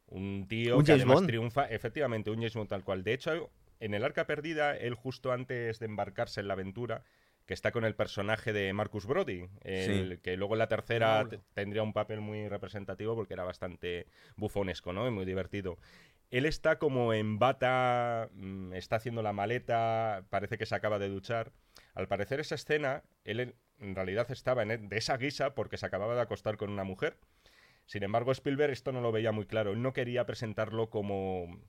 Un 0.08 0.48
tío 0.48 0.84
que 0.84 0.94
además 0.94 1.24
triunfa, 1.28 1.66
efectivamente, 1.66 2.32
un 2.32 2.38
James 2.38 2.56
Bond 2.56 2.70
tal 2.70 2.84
cual. 2.84 3.04
De 3.04 3.14
hecho, 3.14 3.52
en 3.80 3.94
el 3.94 4.04
Arca 4.04 4.26
Perdida, 4.26 4.76
él 4.76 4.96
justo 4.96 5.32
antes 5.32 5.80
de 5.80 5.86
embarcarse 5.86 6.42
en 6.42 6.48
la 6.48 6.54
aventura, 6.54 7.04
que 7.50 7.56
está 7.56 7.72
con 7.72 7.84
el 7.84 7.96
personaje 7.96 8.54
de 8.54 8.72
Marcus 8.74 9.08
Brody, 9.08 9.50
el, 9.62 10.20
que 10.22 10.38
luego 10.38 10.54
en 10.54 10.60
la 10.60 10.68
tercera 10.68 11.28
tendría 11.56 11.82
un 11.82 11.94
papel 11.94 12.22
muy 12.22 12.48
representativo 12.48 13.16
porque 13.16 13.34
era 13.34 13.44
bastante 13.44 14.06
bufonesco, 14.36 14.94
¿no? 14.94 15.08
Y 15.08 15.10
muy 15.10 15.26
divertido. 15.26 15.80
Él 16.30 16.46
está 16.46 16.78
como 16.78 17.12
en 17.12 17.40
bata, 17.40 18.30
mm, 18.34 18.74
está 18.74 18.98
haciendo 18.98 19.24
la 19.24 19.34
maleta, 19.34 20.26
parece 20.30 20.60
que 20.60 20.68
se 20.68 20.76
acaba 20.76 21.00
de 21.00 21.10
duchar. 21.10 21.52
Al 21.96 22.08
parecer 22.08 22.40
esa 22.40 22.54
escena, 22.54 23.02
él 23.24 23.56
en 23.80 23.96
realidad 23.96 24.30
estaba 24.30 24.62
en 24.62 24.70
e, 24.70 24.78
de 24.78 24.98
esa 25.00 25.18
guisa 25.18 25.56
porque 25.56 25.78
se 25.78 25.88
acababa 25.88 26.14
de 26.14 26.22
acostar 26.22 26.56
con 26.56 26.70
una 26.70 26.84
mujer. 26.84 27.18
Sin 27.88 28.04
embargo, 28.04 28.32
Spielberg 28.32 28.74
esto 28.74 28.92
no 28.92 29.02
lo 29.02 29.12
veía 29.12 29.32
muy 29.32 29.48
claro. 29.48 29.72
Él 29.72 29.82
no 29.82 29.92
quería 29.92 30.28
presentarlo 30.28 30.92
como 30.92 31.60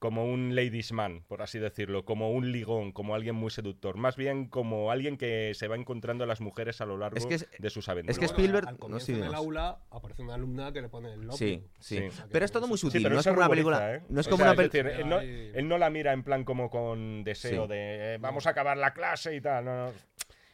como 0.00 0.24
un 0.24 0.56
ladies 0.56 0.92
man, 0.92 1.22
por 1.28 1.42
así 1.42 1.58
decirlo, 1.58 2.06
como 2.06 2.30
un 2.30 2.52
ligón, 2.52 2.90
como 2.90 3.14
alguien 3.14 3.36
muy 3.36 3.50
seductor, 3.50 3.98
más 3.98 4.16
bien 4.16 4.46
como 4.48 4.90
alguien 4.90 5.18
que 5.18 5.52
se 5.54 5.68
va 5.68 5.76
encontrando 5.76 6.24
a 6.24 6.26
las 6.26 6.40
mujeres 6.40 6.80
a 6.80 6.86
lo 6.86 6.96
largo 6.96 7.28
de 7.28 7.70
sus 7.70 7.88
aventuras. 7.88 8.16
Es 8.16 8.18
que 8.18 8.24
Spielberg 8.24 8.66
al 8.66 8.78
comienzo 8.78 9.12
en 9.12 9.24
el 9.24 9.34
aula 9.34 9.78
aparece 9.90 10.22
una 10.22 10.34
alumna 10.34 10.72
que 10.72 10.80
le 10.80 10.88
pone 10.88 11.12
el 11.12 11.30
Sí, 11.32 11.62
sí. 11.78 12.00
pero 12.32 12.46
es 12.46 12.50
todo 12.50 12.66
muy 12.66 12.78
sutil, 12.78 13.02
no 13.02 13.20
es 13.20 13.26
como 13.26 13.38
una 13.38 13.48
película, 13.50 13.94
¿eh? 13.94 14.02
no 14.08 14.20
es 14.20 14.26
como 14.26 14.42
una 14.42 14.54
película. 14.54 15.22
Él, 15.52 15.68
no, 15.68 15.78
la 15.78 15.90
mira 15.90 16.14
en 16.14 16.24
plan 16.24 16.44
como 16.44 16.70
con 16.70 17.22
deseo 17.22 17.66
de 17.66 18.14
eh, 18.14 18.18
vamos 18.18 18.46
a 18.46 18.50
acabar 18.50 18.78
la 18.78 18.94
clase 18.94 19.36
y 19.36 19.40
tal, 19.42 19.66
no, 19.66 19.86
no. 19.86 19.92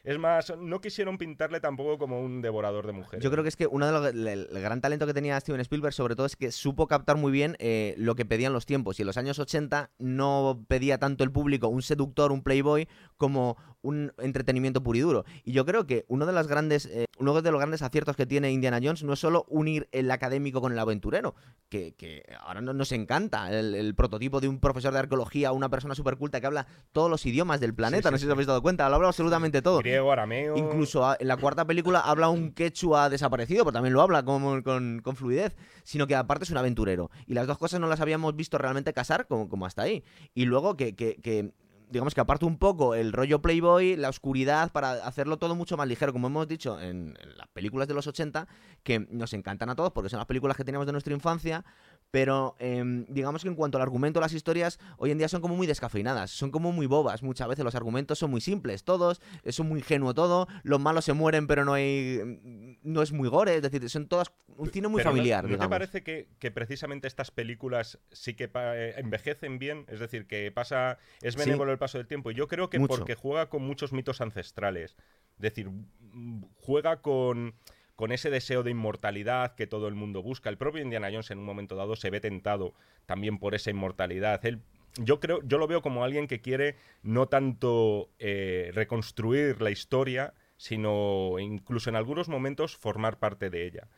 Es 0.07 0.21
más, 0.21 0.57
no 0.57 0.81
quisieron 0.81 1.19
pintarle 1.19 1.59
tampoco 1.59 1.99
como 1.99 2.21
un 2.21 2.41
devorador 2.41 2.87
de 2.87 2.93
mujeres. 2.93 3.25
Yo 3.25 3.29
creo 3.29 3.43
que 3.43 3.49
es 3.49 3.57
que 3.57 3.67
uno 3.67 3.87
de 3.87 3.93
los 3.93 4.07
el 4.15 4.61
gran 4.61 4.81
talento 4.81 5.05
que 5.05 5.13
tenía 5.13 5.39
Steven 5.41 5.61
Spielberg, 5.61 5.93
sobre 5.93 6.15
todo, 6.15 6.27
es 6.27 6.37
que 6.37 6.53
supo 6.53 6.87
captar 6.87 7.17
muy 7.17 7.33
bien 7.33 7.57
eh, 7.59 7.93
lo 7.99 8.15
que 8.15 8.25
pedían 8.25 8.53
los 8.53 8.67
tiempos. 8.67 9.01
Y 9.01 9.03
en 9.03 9.07
los 9.07 9.17
años 9.17 9.41
80 9.41 9.91
no 9.99 10.65
pedía 10.69 10.99
tanto 10.99 11.25
el 11.25 11.33
público 11.33 11.67
un 11.67 11.83
seductor, 11.83 12.31
un 12.31 12.45
playboy, 12.45 12.87
como 13.17 13.57
un 13.87 14.13
entretenimiento 14.19 14.83
puro 14.83 14.99
y 14.99 15.01
duro. 15.01 15.25
Y 15.45 15.53
yo 15.53 15.65
creo 15.65 15.87
que 15.87 16.05
uno 16.09 16.27
de 16.27 16.33
las 16.33 16.49
grandes, 16.49 16.87
eh, 16.87 17.07
uno 17.19 17.41
de 17.41 17.51
los 17.51 17.61
grandes 17.61 17.83
aciertos 17.83 18.17
que 18.17 18.27
tiene 18.27 18.51
Indiana 18.51 18.81
Jones 18.83 19.05
no 19.05 19.13
es 19.13 19.21
solo 19.21 19.47
unir 19.49 19.89
el 19.93 20.11
académico 20.11 20.61
con 20.61 20.73
el 20.73 20.79
aventurero, 20.79 21.35
que, 21.69 22.25
ahora 22.41 22.61
no, 22.61 22.73
nos 22.73 22.93
encanta 22.93 23.51
el, 23.57 23.95
prototipo 23.95 24.41
de 24.41 24.49
un 24.49 24.59
profesor 24.59 24.93
de 24.93 24.99
arqueología, 24.99 25.53
una 25.53 25.69
persona 25.69 25.95
súper 25.95 26.17
culta 26.17 26.41
que 26.41 26.47
habla 26.47 26.67
todos 26.93 27.09
los 27.09 27.25
idiomas 27.27 27.61
del 27.61 27.75
planeta, 27.75 28.11
no 28.11 28.17
sé 28.17 28.23
si 28.23 28.27
os 28.27 28.33
habéis 28.33 28.49
dado 28.49 28.63
cuenta, 28.63 28.89
lo 28.89 28.97
habla 28.97 29.09
absolutamente 29.09 29.63
todo. 29.63 29.79
Griego, 29.79 30.11
arameo. 30.11 30.57
Incluso 30.57 31.17
en 31.19 31.29
la 31.29 31.37
cuarta 31.37 31.65
película 31.65 32.01
habla 32.01 32.29
un 32.29 32.53
quechua 32.53 33.09
desaparecido, 33.09 33.65
pero 33.65 33.73
también 33.73 33.95
lo 33.95 34.03
habla 34.03 34.25
con, 34.25 34.63
con, 34.63 35.17
fluidez, 35.17 35.57
sino 35.85 36.07
que 36.07 36.17
aparte 36.17 36.45
es 36.45 36.51
un 36.51 36.59
aventurero. 36.59 37.11
Y 37.27 37.35
las 37.35 37.47
dos 37.47 37.59
cosas 37.59 37.81
no 37.81 37.87
las 37.87 38.01
habíamos 38.01 38.35
visto 38.35 38.59
realmente 38.59 38.93
casar 38.93 39.27
como, 39.27 39.49
como 39.49 39.67
hasta 39.67 39.83
ahí. 39.83 40.03
Y 40.35 40.45
luego 40.45 40.77
que, 40.77 40.95
que 40.95 41.53
digamos 41.89 42.15
que 42.15 42.21
aparte 42.21 42.45
un 42.45 42.59
poco 42.59 42.95
el 42.95 43.13
rollo 43.13 43.41
Playboy, 43.41 43.97
la 43.97 44.09
oscuridad, 44.09 44.73
para 44.73 44.93
hacerlo 45.07 45.37
todo 45.39 45.55
mucho 45.55 45.77
más 45.77 45.87
ligero, 45.87 46.13
como 46.13 46.27
hemos 46.27 46.49
dicho 46.49 46.81
en, 46.81 47.15
las 47.37 47.49
películas 47.49 47.89
de 47.89 47.95
los 47.95 48.07
80, 48.07 48.47
que 48.83 49.01
nos 49.11 49.33
encantan 49.33 49.71
a 49.71 49.77
todos 49.77 49.93
porque 49.93 50.09
son 50.09 50.19
las 50.19 50.27
películas 50.27 50.57
que 50.57 50.65
teníamos 50.65 50.87
de 50.87 50.93
nuestra 50.93 51.15
infancia, 51.15 51.65
Pero 52.11 52.55
em, 52.59 53.05
digamos 53.09 53.43
que 53.43 53.49
en 53.49 53.55
cuanto 53.57 53.79
al 53.79 53.83
argumento, 53.83 54.21
las 54.21 54.33
historias 54.33 54.79
hoy 54.97 55.11
en 55.11 55.19
día 55.19 55.29
son 55.29 55.41
como 55.41 55.57
muy 55.57 55.67
descafeinadas, 55.67 56.31
son 56.31 56.51
como 56.51 56.73
muy 56.73 56.87
bobas. 56.87 57.23
Muchas 57.23 57.49
veces 57.49 57.65
los 57.65 57.75
argumentos 57.75 58.19
son 58.19 58.31
muy 58.31 58.41
simples, 58.41 58.85
todos, 58.85 59.21
es 59.43 59.59
muy 59.61 59.81
ingenuo 59.81 60.15
todo, 60.15 60.47
los 60.63 60.81
malos 60.81 61.05
se 61.05 61.13
mueren, 61.13 61.47
pero 61.47 61.65
no 61.65 61.75
hay. 61.75 62.21
mm, 62.25 62.77
no 62.83 63.03
es 63.03 63.13
muy 63.13 63.29
gore, 63.29 63.57
es 63.57 63.63
decir, 63.63 63.89
son 63.91 64.07
todas 64.07 64.33
un 64.57 64.71
cine 64.71 64.89
muy 64.89 65.01
Pero 65.01 65.11
¿no- 65.11 65.17
familiar, 65.17 65.45
¿no, 65.45 65.49
te 65.49 65.55
digamos. 65.55 65.69
parece 65.71 66.03
que, 66.03 66.29
que 66.39 66.51
precisamente 66.51 67.07
estas 67.09 67.31
películas 67.31 67.99
sí 68.13 68.35
que 68.35 68.51
eh, 68.55 68.95
envejecen 68.97 69.59
bien? 69.59 69.85
Es 69.89 70.01
decir, 70.01 70.27
que 70.27 70.51
pasa 70.53 70.99
es 71.21 71.35
Sí. 71.35 71.41
benévolo 71.41 71.73
el 71.73 71.79
paso 71.79 71.99
del 71.99 72.07
tiempo. 72.07 72.31
Y 72.31 72.35
yo 72.35 72.49
creo 72.49 72.71
que 72.71 72.79
Mucho. 72.79 72.97
porque 72.97 73.15
juega 73.17 73.51
con 73.51 73.63
muchos 73.63 73.93
mitos 73.93 74.21
ancestrales. 74.21 74.97
Es 75.37 75.43
decir, 75.43 75.69
mm, 75.69 76.45
juega 76.55 77.03
con, 77.03 77.55
con 77.97 78.13
ese 78.13 78.31
deseo 78.31 78.63
de 78.63 78.71
inmortalidad 78.71 79.55
que 79.55 79.67
todo 79.67 79.89
el 79.89 79.95
mundo 79.95 80.23
busca. 80.23 80.51
El 80.51 80.59
propio 80.59 80.83
Indiana 80.83 81.09
Jones 81.11 81.31
en 81.31 81.39
un 81.39 81.45
momento 81.45 81.75
dado 81.77 81.97
se 81.97 82.11
ve 82.11 82.21
tentado 82.21 82.75
también 83.07 83.39
por 83.39 83.55
esa 83.55 83.71
inmortalidad. 83.71 84.45
Él, 84.45 84.61
yo 84.99 85.19
creo, 85.19 85.41
yo 85.43 85.59
lo 85.59 85.67
veo 85.67 85.83
como 85.83 86.05
alguien 86.05 86.29
que 86.29 86.41
quiere 86.41 86.77
no 87.03 87.27
tanto 87.27 88.11
eh, 88.19 88.71
reconstruir 88.75 89.61
la 89.63 89.71
historia, 89.71 90.35
sino 90.59 91.39
incluso 91.39 91.91
en 91.91 91.97
algunos 91.97 92.29
momentos 92.29 92.77
formar 92.77 93.19
parte 93.19 93.51
de 93.51 93.67
ella. 93.67 93.89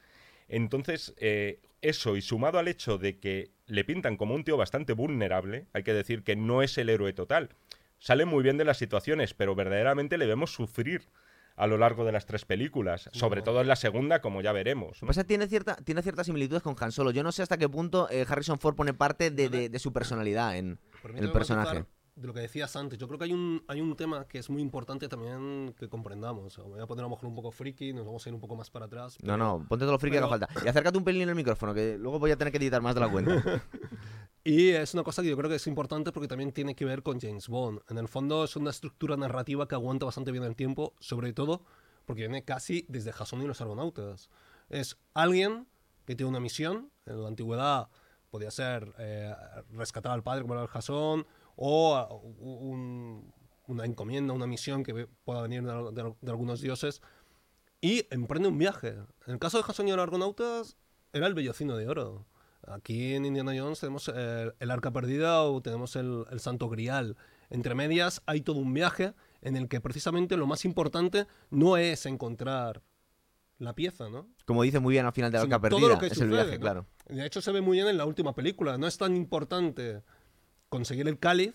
Entonces, 0.49 1.15
eh, 1.19 1.61
eso 1.83 2.17
y 2.17 2.23
sumado 2.23 2.59
al 2.59 2.69
hecho 2.69 2.99
de 2.99 3.19
que 3.19 3.51
le 3.67 3.85
pintan 3.85 4.17
como 4.17 4.35
un 4.35 4.45
tío 4.45 4.57
bastante 4.57 4.93
vulnerable, 4.93 5.67
hay 5.73 5.83
que 5.83 5.93
decir 5.93 6.23
que 6.23 6.37
no 6.37 6.63
es 6.63 6.79
el 6.79 6.89
héroe 6.89 7.13
total. 7.13 7.51
Sale 7.99 8.25
muy 8.25 8.43
bien 8.45 8.57
de 8.57 8.65
las 8.65 8.79
situaciones, 8.79 9.35
pero 9.35 9.57
verdaderamente 9.57 10.19
le 10.19 10.27
vemos 10.27 10.53
sufrir 10.53 11.03
a 11.59 11.67
lo 11.67 11.77
largo 11.77 12.05
de 12.05 12.13
las 12.13 12.25
tres 12.25 12.45
películas, 12.45 13.11
sobre 13.13 13.43
todo 13.43 13.61
en 13.61 13.69
la 13.69 13.77
segunda, 13.77 14.21
como 14.21 14.41
ya 14.41 14.53
veremos. 14.53 15.03
¿no? 15.03 15.09
pasa 15.09 15.25
tiene, 15.25 15.47
cierta, 15.49 15.77
tiene 15.77 16.03
ciertas 16.03 16.27
similitudes 16.27 16.63
con 16.63 16.77
Han 16.81 16.93
Solo. 16.93 17.11
Yo 17.11 17.23
no 17.23 17.33
sé 17.33 17.43
hasta 17.43 17.59
qué 17.59 17.69
punto 17.69 18.09
eh, 18.11 18.25
Harrison 18.29 18.59
Ford 18.59 18.77
pone 18.77 18.95
parte 18.95 19.31
de, 19.31 19.49
de- 19.49 19.69
de 19.69 19.79
su 19.79 19.93
personalidad 19.93 20.57
en, 20.57 20.79
Permíteme 21.03 21.27
el 21.27 21.33
personaje. 21.33 21.85
De 22.15 22.27
lo 22.27 22.35
que 22.35 22.41
decías 22.41 22.75
antes, 22.75 22.99
yo 22.99 23.07
creo 23.07 23.17
que 23.17 23.27
hay 23.27 23.33
un, 23.33 23.63
hay 23.69 23.81
un 23.81 23.95
tema 23.95 24.27
que 24.27 24.39
es 24.39 24.51
muy 24.51 24.61
importante 24.61 25.09
también 25.09 25.73
que 25.79 25.89
comprendamos. 25.89 26.59
Me 26.59 26.65
voy 26.65 26.81
a 26.81 26.87
poner 26.87 27.05
a 27.05 27.09
lo 27.09 27.11
mejor 27.11 27.27
un 27.29 27.35
poco 27.37 27.53
friki, 27.53 27.93
nos 27.93 28.05
vamos 28.07 28.27
a 28.27 28.29
ir 28.29 28.35
un 28.35 28.41
poco 28.41 28.57
más 28.57 28.71
para 28.71 28.87
atrás. 28.87 29.17
No, 29.23 29.35
pero- 29.35 29.37
no, 29.37 29.67
ponte 29.69 29.85
todo 29.85 29.93
lo 29.93 29.99
friki 30.01 30.15
que 30.15 30.19
haga 30.19 30.29
pero- 30.29 30.47
falta. 30.49 30.65
Y 30.67 30.69
acércate 30.69 30.99
un 30.99 31.05
pelín 31.05 31.23
en 31.23 31.29
el 31.29 31.35
micrófono, 31.37 31.73
que 31.75 31.97
luego 31.97 32.19
voy 32.19 32.33
a 32.33 32.37
tener 32.37 32.51
que 32.51 32.59
editar 32.59 32.83
más 32.83 32.95
de 32.97 33.01
la 33.03 33.09
cuenta. 33.09 33.31
Y 34.45 34.71
es 34.71 34.95
una 34.95 35.03
cosa 35.03 35.23
que 35.23 35.29
yo 35.29 35.37
creo 35.37 35.51
que 35.51 35.57
es 35.57 35.67
importante 35.67 36.13
porque 36.13 36.29
también 36.29 36.53
tiene 36.53 36.75
que 36.75 36.85
ver 36.85 37.03
con 37.03 37.21
James 37.21 37.49
Bond. 37.49 37.81
En 37.89 37.99
el 37.99 38.09
fondo 38.09 38.45
es 38.45 38.57
una 38.57 38.71
estructura 38.71 39.17
narrativa 39.17 39.69
que 39.69 39.75
aguanta 39.75 40.07
bastante 40.07 40.33
bien 40.33 40.45
el 40.45 40.57
tiempo, 40.57 40.95
sobre 41.01 41.33
todo 41.33 41.65
porque 42.09 42.23
viene 42.23 42.43
casi 42.43 42.87
desde 42.89 43.13
Jason 43.13 43.43
y 43.43 43.47
los 43.47 43.61
Argonautas. 43.61 44.31
Es 44.71 44.97
alguien 45.13 45.67
que 46.07 46.17
tiene 46.17 46.31
una 46.31 46.41
misión, 46.41 46.91
en 47.05 47.21
la 47.21 47.29
antigüedad 47.29 47.91
podía 48.31 48.51
ser 48.51 48.95
eh, 48.99 49.35
rescatar 49.73 50.13
al 50.13 50.23
padre 50.23 50.43
como 50.43 50.55
era 50.55 50.63
el 50.63 50.69
Jason, 50.69 51.27
o 51.57 52.23
una 53.67 53.85
encomienda, 53.85 54.33
una 54.33 54.47
misión 54.47 54.85
que 54.85 55.07
pueda 55.25 55.43
venir 55.43 55.63
de, 55.65 56.31
algunos 56.31 56.63
dioses, 56.63 57.03
y 57.83 58.07
emprende 58.11 58.49
un 58.49 58.57
viaje. 58.57 58.97
En 59.27 59.35
el 59.35 59.39
caso 59.39 59.59
de 59.59 59.65
Jason 59.65 59.89
y 59.89 59.91
los 59.91 60.01
Argonautas, 60.01 60.79
era 61.13 61.27
el 61.27 61.35
Bellocino 61.35 61.77
de 61.77 61.89
Oro. 61.89 62.27
Aquí 62.71 63.15
en 63.15 63.25
Indiana 63.25 63.53
Jones 63.57 63.81
tenemos 63.81 64.09
el, 64.09 64.55
el 64.59 64.71
Arca 64.71 64.91
Perdida 64.91 65.43
o 65.43 65.61
tenemos 65.61 65.97
el, 65.97 66.25
el 66.31 66.41
Santo 66.41 66.69
Grial. 66.69 67.17
Entre 67.51 67.75
medias 67.75 68.23
hay 68.27 68.41
todo 68.41 68.59
un 68.59 68.75
viaje 68.75 69.15
en 69.41 69.57
el 69.57 69.69
que 69.69 69.81
precisamente 69.81 70.37
lo 70.37 70.47
más 70.47 70.65
importante 70.65 71.27
no 71.51 71.77
es 71.77 72.07
encontrar 72.07 72.83
la 73.59 73.75
pieza, 73.75 74.09
¿no? 74.09 74.29
Como 74.45 74.63
dice 74.63 74.79
muy 74.79 74.93
bien 74.95 75.07
al 75.07 75.13
final 75.13 75.33
de 75.33 75.39
la 75.39 75.43
Arca 75.45 75.59
todo 75.59 75.79
Perdida. 75.79 75.89
lo 75.89 75.99
que 75.99 76.07
es 76.07 76.13
el 76.13 76.19
sucede, 76.19 76.31
viaje, 76.31 76.53
¿no? 76.53 76.61
claro. 76.61 76.87
De 77.07 77.27
hecho 77.27 77.41
se 77.41 77.53
ve 77.53 77.61
muy 77.61 77.79
bien 77.79 77.89
en 77.89 77.97
la 77.97 78.07
última 78.07 78.35
película. 78.35 78.79
No 78.79 78.87
es 78.87 78.99
tan 78.99 79.17
importante 79.17 80.03
conseguir 80.69 81.09
el 81.09 81.19
cáliz 81.19 81.55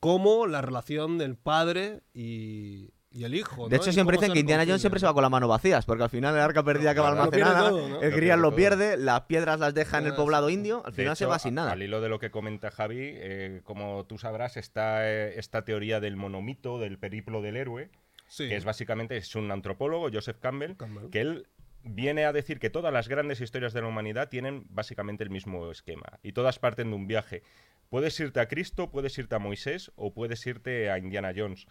como 0.00 0.46
la 0.46 0.62
relación 0.62 1.18
del 1.18 1.36
padre 1.36 2.02
y, 2.14 2.90
y 3.10 3.24
el 3.24 3.34
hijo. 3.34 3.68
De 3.68 3.76
¿no? 3.76 3.82
hecho, 3.82 3.92
siempre 3.92 4.16
dicen 4.16 4.32
que 4.32 4.40
Indiana 4.40 4.64
Jones 4.66 4.80
siempre 4.80 5.00
se 5.00 5.06
va 5.06 5.14
con 5.14 5.22
las 5.22 5.30
manos 5.30 5.48
vacías, 5.48 5.84
porque 5.86 6.02
al 6.04 6.10
final 6.10 6.34
el 6.34 6.40
arca 6.40 6.62
perdida 6.62 6.94
Claro, 6.94 7.14
lo 7.16 7.30
pierde 7.30 7.42
almacenada, 7.44 7.70
todo, 7.70 7.88
¿no? 7.88 8.02
el 8.02 8.10
Grial 8.12 8.38
pierde 8.38 8.42
lo 8.42 8.54
pierde, 8.54 8.96
las 8.98 9.20
piedras 9.22 9.60
las 9.60 9.74
deja 9.74 9.98
en 9.98 10.06
el 10.06 10.12
Ah, 10.12 10.16
poblado 10.16 10.50
indio, 10.50 10.82
al 10.84 10.92
final 10.92 11.16
se 11.16 11.26
va 11.26 11.38
sin 11.38 11.54
nada. 11.54 11.72
Al 11.72 11.82
hilo 11.82 12.00
de 12.00 12.08
lo 12.08 12.18
que 12.18 12.30
comenta 12.30 12.70
Javi, 12.70 12.98
eh, 13.00 13.60
como 13.64 14.04
tú 14.06 14.18
sabrás, 14.18 14.56
está 14.56 15.08
eh, 15.10 15.38
esta 15.38 15.64
teoría 15.64 16.00
del 16.00 16.16
monomito, 16.16 16.78
del 16.78 16.98
periplo 16.98 17.40
del 17.42 17.56
héroe, 17.56 17.90
Sí. 18.26 18.46
que 18.48 18.56
es 18.56 18.64
básicamente 18.66 19.16
es 19.16 19.34
un 19.34 19.50
antropólogo, 19.50 20.10
Joseph 20.12 20.36
Campbell, 20.38 20.76
Campbell. 20.76 21.08
que 21.10 21.20
él 21.22 21.46
viene 21.82 22.26
a 22.26 22.32
decir 22.34 22.58
que 22.58 22.68
todas 22.68 22.92
las 22.92 23.08
grandes 23.08 23.40
historias 23.40 23.72
de 23.72 23.80
la 23.80 23.86
humanidad 23.88 24.28
tienen 24.28 24.66
básicamente 24.68 25.24
el 25.24 25.30
mismo 25.30 25.70
esquema 25.70 26.18
y 26.22 26.32
todas 26.32 26.58
parten 26.58 26.90
de 26.90 26.96
un 26.96 27.06
viaje. 27.06 27.42
Puedes 27.88 28.20
irte 28.20 28.40
a 28.40 28.48
Cristo, 28.48 28.90
puedes 28.90 29.16
irte 29.16 29.34
a 29.34 29.38
Moisés 29.38 29.90
o 29.96 30.12
puedes 30.12 30.46
irte 30.46 30.90
a 30.90 30.98
Indiana 30.98 31.32
Jones. 31.34 31.66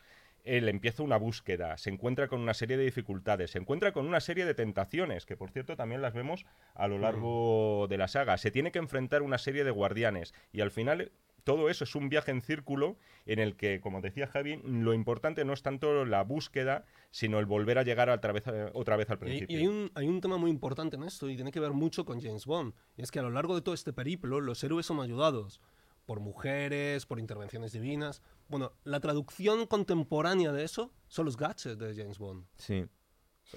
Él 0.48 0.70
empieza 0.70 1.04
una 1.04 1.18
búsqueda, 1.18 1.78
se 1.78 1.90
encuentra 1.90 2.28
con 2.28 2.40
una 2.42 2.54
serie 2.54 2.78
de 2.78 2.86
dificultades, 2.86 3.52
se 3.52 3.60
encuentra 3.60 3.92
con 3.92 4.08
una 4.08 4.20
serie 4.22 4.46
de 4.46 4.54
tentaciones, 4.54 5.26
que 5.26 5.36
por 5.36 5.52
cierto 5.52 5.76
también 5.76 6.02
las 6.02 6.14
vemos 6.14 6.46
a 6.74 6.88
lo 6.88 6.98
largo 6.98 7.88
de 7.90 7.98
la 7.98 8.08
saga. 8.08 8.38
Se 8.38 8.52
tiene 8.52 8.72
que 8.72 8.80
enfrentar 8.80 9.22
a 9.22 9.26
una 9.26 9.38
serie 9.38 9.64
de 9.64 9.72
guardianes 9.72 10.34
y 10.54 10.62
al 10.62 10.72
final 10.72 11.12
todo 11.44 11.70
eso 11.70 11.86
es 11.86 11.96
un 11.96 12.10
viaje 12.10 12.32
en 12.32 12.42
círculo 12.42 12.98
en 13.26 13.40
el 13.40 13.56
que, 13.56 13.80
como 13.80 14.02
decía 14.02 14.28
Javi, 14.28 14.62
lo 14.66 14.94
importante 14.94 15.46
no 15.46 15.54
es 15.54 15.62
tanto 15.64 16.04
la 16.04 16.24
búsqueda, 16.24 16.84
sino 17.10 17.40
el 17.40 17.46
volver 17.46 17.78
a 17.78 17.84
llegar 17.84 18.10
otra 18.10 18.34
vez, 18.34 18.44
otra 18.74 18.98
vez 18.98 19.10
al 19.10 19.16
Y 19.16 19.20
principio. 19.20 19.58
y 19.58 19.62
hay 19.62 19.68
un, 19.68 19.92
hay 19.96 20.08
un 20.08 20.20
tema 20.20 20.38
muy 20.38 20.52
importante 20.52 20.98
en 20.98 21.04
esto 21.04 21.30
y 21.30 21.36
tiene 21.36 21.52
que 21.54 21.62
ver 21.62 21.72
mucho 21.72 22.04
con 22.04 22.20
James 22.22 22.46
Bond. 22.46 22.74
Y 22.98 23.02
es 23.02 23.12
que 23.12 23.20
a 23.20 23.22
lo 23.22 23.30
largo 23.30 23.56
de 23.56 23.62
todo 23.62 23.74
este 23.74 23.94
periplo 23.94 24.42
los 24.42 24.62
héroes 24.64 24.86
son 24.86 25.00
ayudados 25.00 25.62
por 26.08 26.20
mujeres, 26.22 27.06
por 27.06 27.20
intervenciones 27.20 27.74
divinas. 27.74 28.24
Bueno, 28.48 28.72
la 28.86 29.00
traducción 29.02 29.68
contemporánea 29.68 30.52
de 30.54 30.64
eso 30.64 30.92
son 31.08 31.26
los 31.26 31.38
gadgets 31.38 31.78
de 31.78 31.94
James 31.96 32.18
Bond. 32.18 32.46
Sí, 32.56 32.86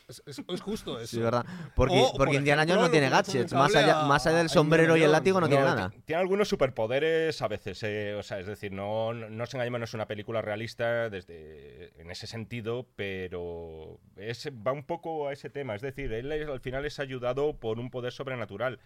Es, 0.09 0.23
es- 0.27 0.43
es 0.47 0.61
justo 0.61 0.99
eso. 1.01 1.07
sí, 1.09 1.17
es 1.19 1.23
verdad. 1.25 1.45
Porque, 1.75 1.95
O, 1.99 2.13
porque 2.13 2.17
por 2.17 2.35
Indiana 2.35 2.63
ejemplo, 2.63 2.77
Jones 2.83 2.89
no 2.89 2.93
tiene 2.93 3.09
gadgets, 3.09 3.53
más 3.53 3.75
allá, 3.75 4.01
a- 4.03 4.07
más 4.07 4.27
allá 4.27 4.39
del 4.39 4.49
sombrero 4.49 4.97
y 4.97 5.03
el 5.03 5.11
látigo 5.13 5.41
no 5.41 5.49
tiene 5.49 5.63
nada. 5.65 5.91
ti- 5.91 6.01
Tiene 6.07 6.21
algunos 6.23 6.49
superpoderes 6.49 7.41
a 7.41 7.47
veces, 7.49 7.81
eh, 7.85 8.15
o 8.17 8.23
sea, 8.25 8.41
es 8.41 8.47
decir, 8.47 8.73
no, 8.73 9.13
no, 9.15 9.31
no 9.31 9.45
os 9.45 9.55
engañemos, 9.55 9.79
no 9.81 9.85
es 9.85 9.95
una 9.95 10.07
película 10.09 10.43
realista 10.43 11.09
desde, 11.09 12.01
en 12.01 12.11
ese 12.11 12.27
sentido, 12.27 12.89
pero 12.97 14.01
es, 14.17 14.49
va 14.67 14.73
un 14.73 14.85
poco 14.85 15.29
a 15.29 15.33
ese 15.33 15.51
tema. 15.51 15.77
Es 15.77 15.83
decir, 15.83 16.13
él 16.13 16.31
al 16.33 16.61
final 16.61 16.85
es 16.85 16.99
ayudado 16.99 17.57
por 17.61 17.79
un 17.79 17.91
poder 17.91 18.13
sobrenatural. 18.13 18.81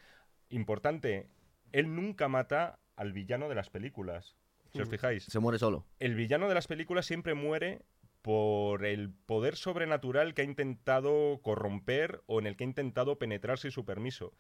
Importante, 0.51 1.29
él 1.73 1.95
nunca 1.95 2.29
mata 2.29 2.79
al 2.97 3.13
villano 3.13 3.49
de 3.49 3.55
las 3.55 3.71
películas. 3.71 4.37
Si 4.73 4.81
os 4.81 4.89
Mm. 4.89 4.91
fijáis, 4.91 5.25
Se 5.25 5.39
muere 5.39 5.59
solo. 5.59 5.85
el 6.01 6.15
villano 6.15 6.49
de 6.49 6.55
las 6.55 6.67
películas 6.67 7.07
siempre 7.07 7.35
muere 7.35 7.83
por 8.23 8.85
el 8.87 9.11
poder 9.11 9.57
sobrenatural 9.57 10.35
que 10.35 10.43
ha 10.43 10.45
intentado 10.47 11.41
corromper 11.43 12.23
o 12.27 12.39
en 12.41 12.47
el 12.47 12.57
que 12.57 12.65
ha 12.65 12.67
intentado 12.67 13.19
penetrar 13.19 13.59
sin 13.59 13.71
su 13.71 13.85
permiso. 13.85 14.33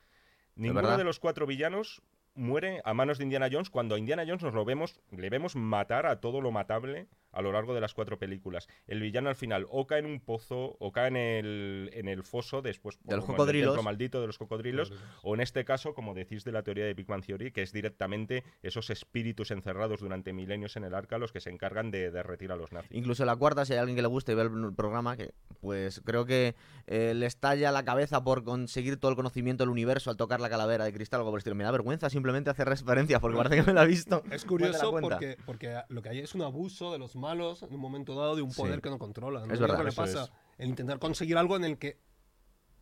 Ninguno 0.57 0.97
de 0.97 1.05
los 1.05 1.21
cuatro 1.21 1.47
villanos 1.47 2.03
muere 2.35 2.81
a 2.85 2.95
manos 2.95 3.19
de 3.19 3.25
Indiana 3.25 3.49
Jones 3.53 3.71
cuando 3.71 3.95
a 3.95 3.99
Indiana 3.99 4.25
Jones 4.27 4.43
nos 4.43 4.55
lo 4.55 4.64
vemos, 4.64 5.01
le 5.11 5.29
vemos 5.31 5.55
matar 5.55 6.07
a 6.07 6.21
todo 6.21 6.40
lo 6.40 6.51
matable 6.51 7.07
a 7.35 7.42
lo 7.42 7.53
largo 7.53 7.75
de 7.75 7.81
las 7.81 7.94
cuatro 7.94 8.18
películas. 8.18 8.68
El 8.87 9.01
villano 9.01 9.29
al 9.29 9.37
final 9.37 9.66
o 9.70 9.87
cae 9.87 10.01
en 10.01 10.07
un 10.07 10.20
pozo 10.20 10.77
o 10.79 10.92
cae 10.92 11.09
en 11.09 11.16
el, 11.16 11.90
en 11.92 12.09
el 12.09 12.23
foso 12.23 12.62
después 12.62 12.99
De 13.03 13.16
los 13.16 13.25
el 13.25 13.31
cocodrilos. 13.31 13.83
maldito 13.83 14.20
de 14.20 14.27
los 14.27 14.38
cocodrilos 14.38 14.92
o 15.23 15.35
en 15.35 15.40
este 15.40 15.64
caso, 15.64 15.94
como 15.94 16.14
decís 16.14 16.44
de 16.44 16.53
la 16.53 16.62
teoría 16.62 16.85
de 16.85 16.94
Big 16.94 17.07
Bang 17.07 17.25
Theory, 17.25 17.51
que 17.53 17.62
es 17.62 17.73
directamente 17.73 18.44
esos 18.62 18.90
espíritus 18.90 19.51
encerrados 19.51 20.01
durante 20.01 20.33
milenios 20.33 20.77
en 20.77 20.85
el 20.85 20.94
arca 20.94 21.18
los 21.18 21.33
que 21.33 21.40
se 21.40 21.51
encargan 21.51 21.90
de 21.90 22.11
derretir 22.11 22.53
a 22.53 22.57
los 22.57 22.73
nazis. 22.73 22.90
Incluso 22.92 23.25
la 23.25 23.37
cuarta, 23.37 23.64
si 23.64 23.73
hay 23.73 23.79
alguien 23.81 23.97
que 23.97 24.03
le 24.03 24.09
guste 24.09 24.33
y 24.33 24.35
ve 24.35 24.42
el 24.42 24.75
programa, 24.75 25.16
que 25.16 25.33
pues 25.61 26.01
creo 26.05 26.25
que 26.27 26.55
eh, 26.87 27.14
le 27.14 27.27
estalla 27.27 27.73
la 27.73 27.85
cabeza 27.85 28.23
por 28.23 28.44
conseguir 28.44 28.99
todo 28.99 29.11
el 29.11 29.16
conocimiento 29.16 29.62
del 29.64 29.70
universo 29.70 30.11
al 30.11 30.16
tocar 30.16 30.40
la 30.40 30.51
calavera 30.51 30.85
de 30.85 30.92
cristal 30.92 31.20
o 31.20 31.23
algo 31.23 31.31
por 31.33 31.38
el 31.38 31.40
estilo. 31.40 31.57
Me 31.57 31.64
da 31.64 31.70
vergüenza 31.70 32.11
simplemente 32.11 32.51
hacer 32.51 32.68
referencias 32.68 33.20
porque 33.20 33.37
parece 33.37 33.57
que 33.57 33.62
me 33.62 33.73
la 33.73 33.85
he 33.85 33.87
visto. 33.87 34.23
Es 34.31 34.44
curioso 34.44 34.90
porque, 35.01 35.37
porque 35.44 35.81
lo 35.88 36.03
que 36.03 36.09
hay 36.11 36.18
es 36.20 36.35
un 36.35 36.42
abuso 36.42 36.92
de 36.92 36.99
los 36.99 37.16
malos 37.25 37.63
en 37.63 37.75
un 37.75 37.81
momento 37.81 38.15
dado 38.15 38.37
de 38.37 38.43
un 38.43 38.51
Sí. 38.53 38.61
poder 38.61 38.81
que 38.81 38.91
no 38.91 38.99
controlan. 38.99 39.43
Es 39.45 39.49
Lo 39.49 39.53
único 39.55 39.63
verdad, 39.63 39.79
que 39.79 39.91
le 39.91 39.97
pasa 39.97 40.25
es. 40.25 40.33
el 40.59 40.69
intentar 40.69 40.99
conseguir 40.99 41.37
algo 41.39 41.57
en 41.57 41.65
el 41.65 41.79
que 41.79 41.99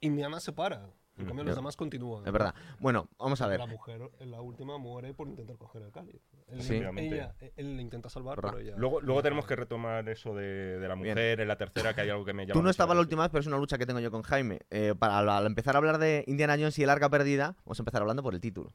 Indiana 0.00 0.40
se 0.40 0.52
para. 0.52 0.90
En 1.18 1.24
Mm, 1.24 1.26
cambio, 1.28 1.42
es- 1.42 1.46
los 1.48 1.57
demás 1.57 1.76
continúan. 1.76 2.26
Es 2.26 2.33
verdad. 2.33 2.55
Bueno, 2.81 3.07
vamos 3.18 3.40
a 3.42 3.46
ver. 3.46 3.59
La 3.61 3.66
mujer 3.66 4.11
en 4.18 4.31
la 4.31 4.40
última 4.40 4.78
muere 4.78 5.12
por 5.12 5.28
intentar 5.28 5.59
coger 5.59 5.83
el 5.83 5.92
cáliz. 5.92 6.22
Él, 6.48 6.62
Sí. 6.62 6.76
ella- 6.76 7.35
él 7.57 7.78
intenta 7.81 8.09
salvar, 8.09 8.40
pero 8.40 8.59
ella... 8.59 8.74
Luego, 8.78 9.00
luego 9.02 9.20
ella 9.20 9.24
tenemos 9.24 9.46
que 9.46 9.55
retomar 9.55 10.09
eso 10.09 10.35
de, 10.35 10.78
de 10.78 10.88
la 10.88 10.94
Bien. 10.94 11.09
mujer 11.14 11.40
en 11.40 11.48
la 11.48 11.57
tercera, 11.59 11.94
que 11.94 12.00
hay 12.00 12.09
algo 12.11 12.24
que 12.24 12.33
me 12.33 12.44
llama 12.46 12.55
Tú 12.55 12.62
no 12.62 12.70
estabas 12.70 12.94
la 12.96 13.02
última 13.02 13.22
vez, 13.22 13.31
pero 13.31 13.40
es 13.42 13.46
una 13.46 13.59
lucha 13.59 13.76
que 13.76 13.85
tengo 13.85 14.00
yo 14.00 14.11
con 14.11 14.22
Jaime. 14.22 14.61
Eh, 14.70 14.94
para 14.98 15.18
al- 15.18 15.28
al 15.28 15.44
empezar 15.46 15.74
a 15.76 15.78
hablar 15.78 15.98
de 15.98 16.24
Indiana 16.26 16.55
Jones 16.55 16.78
y 16.78 16.83
el 16.83 16.88
arca 16.90 17.11
perdida, 17.11 17.57
vamos 17.66 17.78
a 17.78 17.83
empezar 17.83 18.00
hablando 18.00 18.22
por 18.22 18.33
el 18.35 18.40
título. 18.40 18.72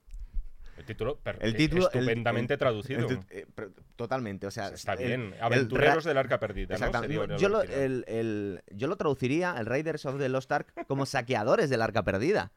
El 0.78 0.86
título, 0.86 1.18
per- 1.18 1.38
El 1.42 1.52
eh, 1.56 1.58
título, 1.58 1.90
el- 1.92 2.00
estupendamente 2.00 2.54
el- 2.54 2.60
traducido. 2.60 3.08
El 3.10 3.20
eh, 3.30 3.46
totalmente, 3.96 4.46
o 4.48 4.52
sea, 4.52 4.68
Está 4.70 4.96
bien. 4.96 5.34
Aventureros 5.42 6.04
del 6.04 6.18
arca 6.18 6.40
perdida, 6.40 6.76
Yo 7.38 7.50
lo, 7.50 7.64
yo 7.64 8.88
lo 8.88 8.96
traduciría, 8.96 9.56
el 9.58 9.66
Raiders 9.66 10.06
of 10.06 10.18
the 10.20 10.30
Lost 10.30 10.52
Ark, 10.52 10.74
como 10.88 11.06
saqueadores 11.06 11.70
del 11.70 11.82
arca 11.82 12.04
perdida. 12.04 12.52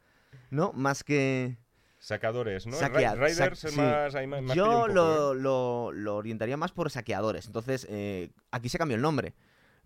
¿No? 0.51 0.73
Más 0.73 1.03
que. 1.05 1.57
Saqueadores, 1.99 2.67
¿no? 2.67 2.77
Saquea- 2.77 3.15
Raiders 3.15 3.59
sa- 3.59 3.69
es 3.69 3.75
sí. 3.75 3.81
más... 3.81 4.55
Yo 4.55 4.65
poco, 4.65 4.89
lo, 4.89 5.33
¿eh? 5.33 5.37
lo- 5.41 5.93
lo 5.93 6.17
orientaría 6.17 6.57
más 6.57 6.73
por 6.73 6.91
saqueadores. 6.91 7.47
Entonces, 7.47 7.87
eh, 7.91 8.31
aquí 8.51 8.69
se 8.69 8.79
cambió 8.79 8.97
el 8.97 9.03
nombre. 9.03 9.35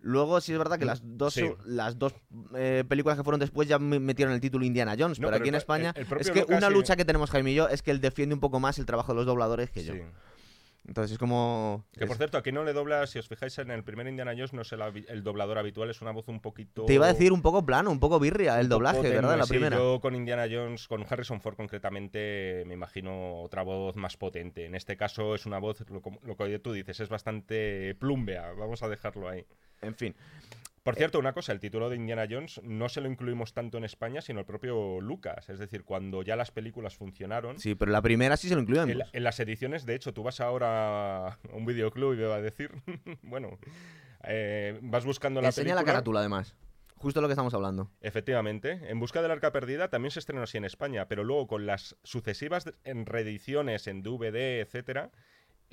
Luego 0.07 0.39
sí 0.39 0.51
es 0.51 0.59
verdad 0.59 0.77
que 0.77 0.85
las 0.85 1.01
dos, 1.03 1.33
Sí. 1.33 1.49
las 1.65 1.97
dos 1.97 2.13
eh, 2.55 2.83
películas 2.87 3.17
que 3.17 3.23
fueron 3.23 3.39
después 3.39 3.67
ya 3.67 3.79
me- 3.79 3.99
metieron 3.99 4.35
el 4.35 4.39
título 4.39 4.63
Indiana 4.63 4.91
Jones, 4.97 5.17
No, 5.19 5.23
pero 5.27 5.31
pero 5.31 5.43
aquí 5.43 5.49
en 5.49 5.55
España 5.55 5.93
el- 5.95 6.01
el 6.01 6.07
propio 6.07 6.21
es 6.21 6.29
que 6.31 6.39
Lucas 6.41 6.57
una 6.59 6.67
sí. 6.67 6.73
lucha 6.75 6.95
que 6.95 7.05
tenemos 7.05 7.31
Jaime 7.31 7.51
y 7.51 7.55
yo 7.55 7.67
es 7.69 7.81
que 7.81 7.89
él 7.89 7.99
defiende 7.99 8.35
un 8.35 8.39
poco 8.39 8.59
más 8.59 8.77
el 8.77 8.85
trabajo 8.85 9.13
de 9.13 9.15
los 9.17 9.25
dobladores 9.25 9.71
que 9.71 9.83
yo. 9.83 9.93
Entonces 10.87 11.13
es 11.13 11.17
como... 11.17 11.83
Que 11.97 12.05
por 12.05 12.17
cierto, 12.17 12.37
aquí 12.37 12.51
no 12.51 12.63
le 12.63 12.73
dobla, 12.73 13.07
si 13.07 13.17
os 13.17 13.27
fijáis 13.27 13.57
en 13.57 13.71
el 13.71 13.83
primer 13.83 14.07
Indiana 14.07 14.33
Jones, 14.33 14.53
no 14.53 14.61
es 14.61 14.71
el, 14.71 15.23
doblador 15.23 15.57
habitual, 15.57 15.89
es 15.89 16.01
una 16.01 16.11
voz 16.11 16.27
un 16.27 16.39
poquito... 16.39 16.85
Te 16.85 16.93
iba 16.93 17.05
a 17.05 17.13
decir 17.13 17.33
un 17.33 17.41
poco 17.41 17.65
plano, 17.65 17.91
un 17.91 17.99
poco 17.99 18.19
birria 18.19 18.59
el 18.59 18.69
doblaje, 18.69 19.01
tenue, 19.01 19.15
¿verdad? 19.15 19.37
La 19.37 19.45
sí, 19.45 19.49
primera. 19.49 19.77
Yo 19.77 19.99
con 19.99 20.15
Indiana 20.15 20.45
Jones, 20.49 20.87
con 20.87 21.05
Harrison 21.09 21.41
Ford 21.41 21.55
concretamente, 21.55 22.63
me 22.67 22.75
imagino 22.75 23.41
otra 23.41 23.63
voz 23.63 23.95
más 23.95 24.15
potente. 24.15 24.65
En 24.65 24.75
este 24.75 24.95
caso 24.95 25.33
es 25.35 25.45
una 25.45 25.57
voz, 25.57 25.83
lo, 25.89 26.01
lo 26.21 26.37
que 26.37 26.59
tú 26.59 26.71
dices, 26.71 26.99
es 26.99 27.09
bastante 27.09 27.95
plumbea, 27.95 28.51
vamos 28.53 28.83
a 28.83 28.87
dejarlo 28.87 29.27
ahí. 29.27 29.45
En 29.81 29.95
fin. 29.95 30.15
Por 30.85 30.95
cierto, 30.95 31.17
una 31.19 31.33
cosa, 31.33 31.51
el 31.51 31.59
título 31.59 31.89
de 31.89 31.95
Indiana 31.95 32.27
Jones 32.29 32.61
no 32.63 32.89
se 32.89 33.01
lo 33.01 33.09
incluimos 33.09 33.53
tanto 33.53 33.77
en 33.79 33.83
España, 33.85 34.21
sino 34.21 34.39
el 34.39 34.45
propio 34.45 35.01
Lucas. 35.01 35.49
Es 35.49 35.57
decir, 35.57 35.83
cuando 35.83 36.21
ya 36.21 36.35
las 36.35 36.51
películas 36.51 36.95
funcionaron, 36.95 37.59
Sí, 37.59 37.73
pero 37.73 37.91
la 37.91 38.03
primera 38.03 38.37
sí 38.37 38.47
se 38.49 38.55
lo 38.55 38.61
incluyen. 38.61 38.89
en, 38.91 38.99
la- 38.99 39.07
en 39.11 39.23
las 39.23 39.39
ediciones, 39.39 39.85
de 39.87 39.95
hecho, 39.95 40.13
tú 40.13 40.21
vas 40.21 40.39
ahora 40.39 41.27
a 41.29 41.39
un 41.53 41.65
videoclub 41.65 42.13
y 42.13 42.17
me 42.17 42.25
va 42.25 42.35
a 42.35 42.41
decir, 42.41 42.69
bueno, 43.23 43.57
eh, 44.25 44.77
vas 44.83 45.05
buscando 45.05 45.41
la 45.41 45.47
Enseña 45.47 45.69
la 45.69 45.73
película. 45.81 45.93
carátula 45.93 46.19
además. 46.19 46.55
Justo 46.97 47.19
lo 47.19 47.27
que 47.27 47.33
estamos 47.33 47.53
hablando. 47.53 47.91
Efectivamente, 48.01 48.79
En 48.89 48.99
Busca 48.99 49.21
del 49.21 49.31
Arca 49.31 49.51
Perdida 49.51 49.89
también 49.89 50.11
se 50.11 50.19
estrenó 50.19 50.43
así 50.43 50.57
en 50.57 50.65
España, 50.65 51.07
pero 51.07 51.23
luego 51.23 51.45
con 51.47 51.65
las 51.65 51.97
sucesivas 52.03 52.71
en 52.83 53.05
reediciones 53.05 53.87
en 53.87 54.01
DVD, 54.01 54.61
etcétera, 54.61 55.11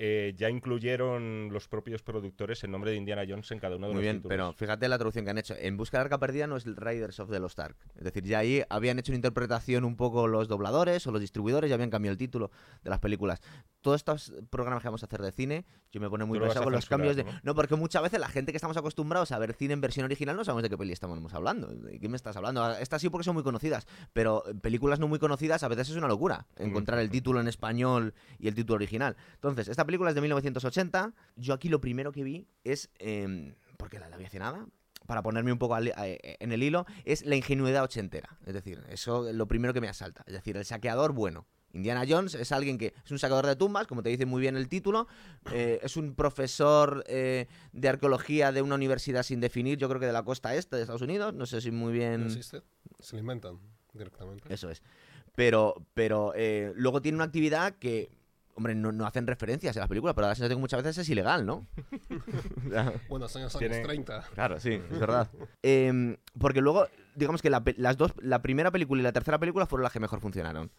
eh, 0.04 0.34
ya 0.36 0.50
incluyeron 0.50 1.50
los 1.52 1.68
propios 1.68 2.02
productores 2.02 2.64
el 2.64 2.72
nombre 2.72 2.90
de 2.90 2.96
Indiana 2.96 3.22
Jones 3.28 3.48
en 3.52 3.60
cada 3.60 3.76
uno 3.76 3.86
de 3.86 3.92
Muy 3.92 4.00
los 4.00 4.02
bien, 4.02 4.16
títulos. 4.16 4.30
pero 4.36 4.52
fíjate 4.52 4.88
la 4.88 4.98
traducción 4.98 5.24
que 5.24 5.30
han 5.30 5.38
hecho. 5.38 5.54
En 5.56 5.76
Busca 5.76 5.98
de 5.98 6.02
Arca 6.02 6.18
Perdida 6.18 6.48
no 6.48 6.56
es 6.56 6.66
el 6.66 6.74
Raiders 6.74 7.20
of 7.20 7.30
the 7.30 7.38
Lost 7.38 7.60
Ark. 7.60 7.76
Es 7.94 8.02
decir, 8.02 8.24
ya 8.24 8.40
ahí 8.40 8.64
habían 8.68 8.98
hecho 8.98 9.12
una 9.12 9.16
interpretación 9.18 9.84
un 9.84 9.94
poco 9.94 10.26
los 10.26 10.48
dobladores 10.48 11.06
o 11.06 11.12
los 11.12 11.20
distribuidores, 11.20 11.68
ya 11.70 11.74
habían 11.74 11.90
cambiado 11.90 12.12
el 12.12 12.18
título 12.18 12.50
de 12.82 12.90
las 12.90 12.98
películas. 12.98 13.40
Todos 13.82 14.00
estos 14.00 14.32
programas 14.50 14.82
que 14.82 14.88
vamos 14.88 15.02
a 15.02 15.06
hacer 15.06 15.20
de 15.20 15.32
cine, 15.32 15.66
yo 15.90 16.00
me 16.00 16.08
pone 16.08 16.24
muy 16.24 16.38
lo 16.38 16.46
pesado 16.46 16.64
con 16.64 16.72
los 16.72 16.86
cambios 16.86 17.16
de... 17.16 17.24
¿no? 17.24 17.32
¿no? 17.42 17.54
porque 17.54 17.76
muchas 17.76 18.02
veces 18.02 18.18
la 18.20 18.28
gente 18.28 18.52
que 18.52 18.56
estamos 18.56 18.76
acostumbrados 18.76 19.32
a 19.32 19.38
ver 19.38 19.52
cine 19.52 19.74
en 19.74 19.80
versión 19.80 20.04
original 20.04 20.36
no 20.36 20.44
sabemos 20.44 20.62
de 20.62 20.70
qué 20.70 20.78
peli 20.78 20.92
estamos 20.92 21.34
hablando. 21.34 21.66
¿De 21.66 21.98
qué 21.98 22.08
me 22.08 22.16
estás 22.16 22.36
hablando? 22.36 22.70
Estas 22.76 23.02
sí 23.02 23.10
porque 23.10 23.24
son 23.24 23.34
muy 23.34 23.42
conocidas, 23.42 23.86
pero 24.12 24.44
películas 24.62 24.98
no 24.98 25.08
muy 25.08 25.18
conocidas 25.18 25.62
a 25.62 25.68
veces 25.68 25.90
es 25.90 25.96
una 25.96 26.08
locura 26.08 26.46
encontrar 26.56 26.98
el 27.00 27.10
título 27.10 27.40
en 27.40 27.48
español 27.48 28.14
y 28.38 28.48
el 28.48 28.54
título 28.54 28.76
original. 28.76 29.16
Entonces, 29.34 29.68
esta 29.68 29.84
película 29.84 30.10
es 30.10 30.14
de 30.14 30.20
1980. 30.22 31.12
Yo 31.36 31.54
aquí 31.54 31.68
lo 31.68 31.80
primero 31.80 32.12
que 32.12 32.24
vi 32.24 32.46
es... 32.64 32.90
em, 32.98 33.54
porque 33.76 33.98
la, 33.98 34.08
la 34.08 34.16
vi 34.16 34.24
hace 34.24 34.38
nada, 34.38 34.66
para 35.06 35.22
ponerme 35.22 35.52
un 35.52 35.58
poco 35.58 35.76
eh, 35.78 36.36
en 36.40 36.52
el 36.52 36.62
hilo, 36.62 36.86
es 37.04 37.24
la 37.24 37.36
ingenuidad 37.36 37.82
ochentera. 37.82 38.38
Es 38.46 38.54
decir, 38.54 38.82
eso 38.88 39.28
es 39.28 39.34
lo 39.34 39.46
primero 39.46 39.74
que 39.74 39.80
me 39.80 39.88
asalta. 39.88 40.24
Es 40.26 40.34
decir, 40.34 40.56
el 40.56 40.64
saqueador 40.64 41.12
bueno. 41.12 41.46
Indiana 41.72 42.04
Jones 42.08 42.34
es 42.34 42.52
alguien 42.52 42.78
que 42.78 42.92
es 43.04 43.10
un 43.10 43.18
saqueador 43.18 43.46
de 43.46 43.56
tumbas, 43.56 43.86
como 43.86 44.02
te 44.02 44.10
dice 44.10 44.26
muy 44.26 44.40
bien 44.40 44.56
el 44.56 44.68
título, 44.68 45.08
eh, 45.52 45.80
es 45.82 45.96
un 45.96 46.14
profesor 46.14 47.02
eh, 47.06 47.46
de 47.72 47.88
arqueología 47.88 48.52
de 48.52 48.62
una 48.62 48.74
universidad 48.74 49.22
sin 49.22 49.40
definir, 49.40 49.78
yo 49.78 49.88
creo 49.88 50.00
que 50.00 50.06
de 50.06 50.12
la 50.12 50.22
costa 50.24 50.54
este 50.54 50.76
de 50.76 50.82
Estados 50.82 51.02
Unidos, 51.02 51.32
no 51.34 51.46
sé 51.46 51.60
si 51.60 51.70
muy 51.70 51.92
¿No 51.92 51.98
bien... 51.98 52.22
existe? 52.26 52.62
Se 53.00 53.16
lo 53.16 53.20
inventan 53.20 53.58
directamente. 53.92 54.52
Eso 54.52 54.70
es. 54.70 54.82
Pero, 55.34 55.74
pero 55.94 56.32
eh, 56.36 56.72
luego 56.76 57.00
tiene 57.00 57.16
una 57.16 57.24
actividad 57.24 57.74
que, 57.76 58.10
hombre, 58.54 58.74
no, 58.74 58.92
no 58.92 59.06
hacen 59.06 59.26
referencias 59.26 59.74
en 59.76 59.80
las 59.80 59.88
películas, 59.88 60.14
pero 60.14 60.26
la 60.28 60.34
sensación 60.34 60.58
que 60.58 60.60
muchas 60.60 60.82
veces 60.82 60.98
es 60.98 61.08
ilegal, 61.08 61.46
¿no? 61.46 61.66
Buenos 63.08 63.34
años, 63.36 63.54
años 63.56 63.58
Tiene- 63.58 63.80
30. 63.82 64.22
Claro, 64.34 64.60
sí, 64.60 64.72
es 64.90 64.98
verdad. 64.98 65.30
Em, 65.62 66.16
porque 66.38 66.60
luego, 66.60 66.86
digamos 67.14 67.40
que 67.42 67.50
la, 67.50 67.62
las 67.76 67.96
dos, 67.96 68.12
la 68.20 68.42
primera 68.42 68.70
película 68.70 69.00
y 69.00 69.04
la 69.04 69.12
tercera 69.12 69.38
película 69.38 69.66
fueron 69.66 69.84
las 69.84 69.92
que 69.92 70.00
mejor 70.00 70.20
funcionaron. 70.20 70.70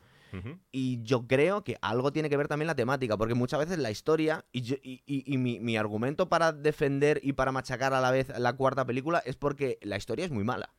Y 0.71 1.01
yo 1.03 1.27
creo 1.27 1.63
que 1.63 1.77
algo 1.81 2.11
tiene 2.11 2.29
que 2.29 2.37
ver 2.37 2.47
también 2.47 2.67
la 2.67 2.75
temática, 2.75 3.17
porque 3.17 3.35
muchas 3.35 3.59
veces 3.59 3.77
la 3.77 3.91
historia, 3.91 4.45
y, 4.51 4.61
yo- 4.61 4.75
y- 4.81 5.01
y- 5.05 5.23
y 5.33 5.37
mi, 5.37 5.59
mi 5.59 5.77
argumento 5.77 6.27
para 6.29 6.51
defender 6.51 7.19
y 7.23 7.33
para 7.33 7.51
machacar 7.51 7.93
a 7.93 8.01
la 8.01 8.09
vez 8.11 8.29
la 8.39 8.53
cuarta 8.53 8.85
película 8.85 9.19
es 9.25 9.35
porque 9.35 9.77
la 9.81 9.97
historia 9.97 10.25
es 10.25 10.31
muy 10.31 10.43
mala. 10.43 10.69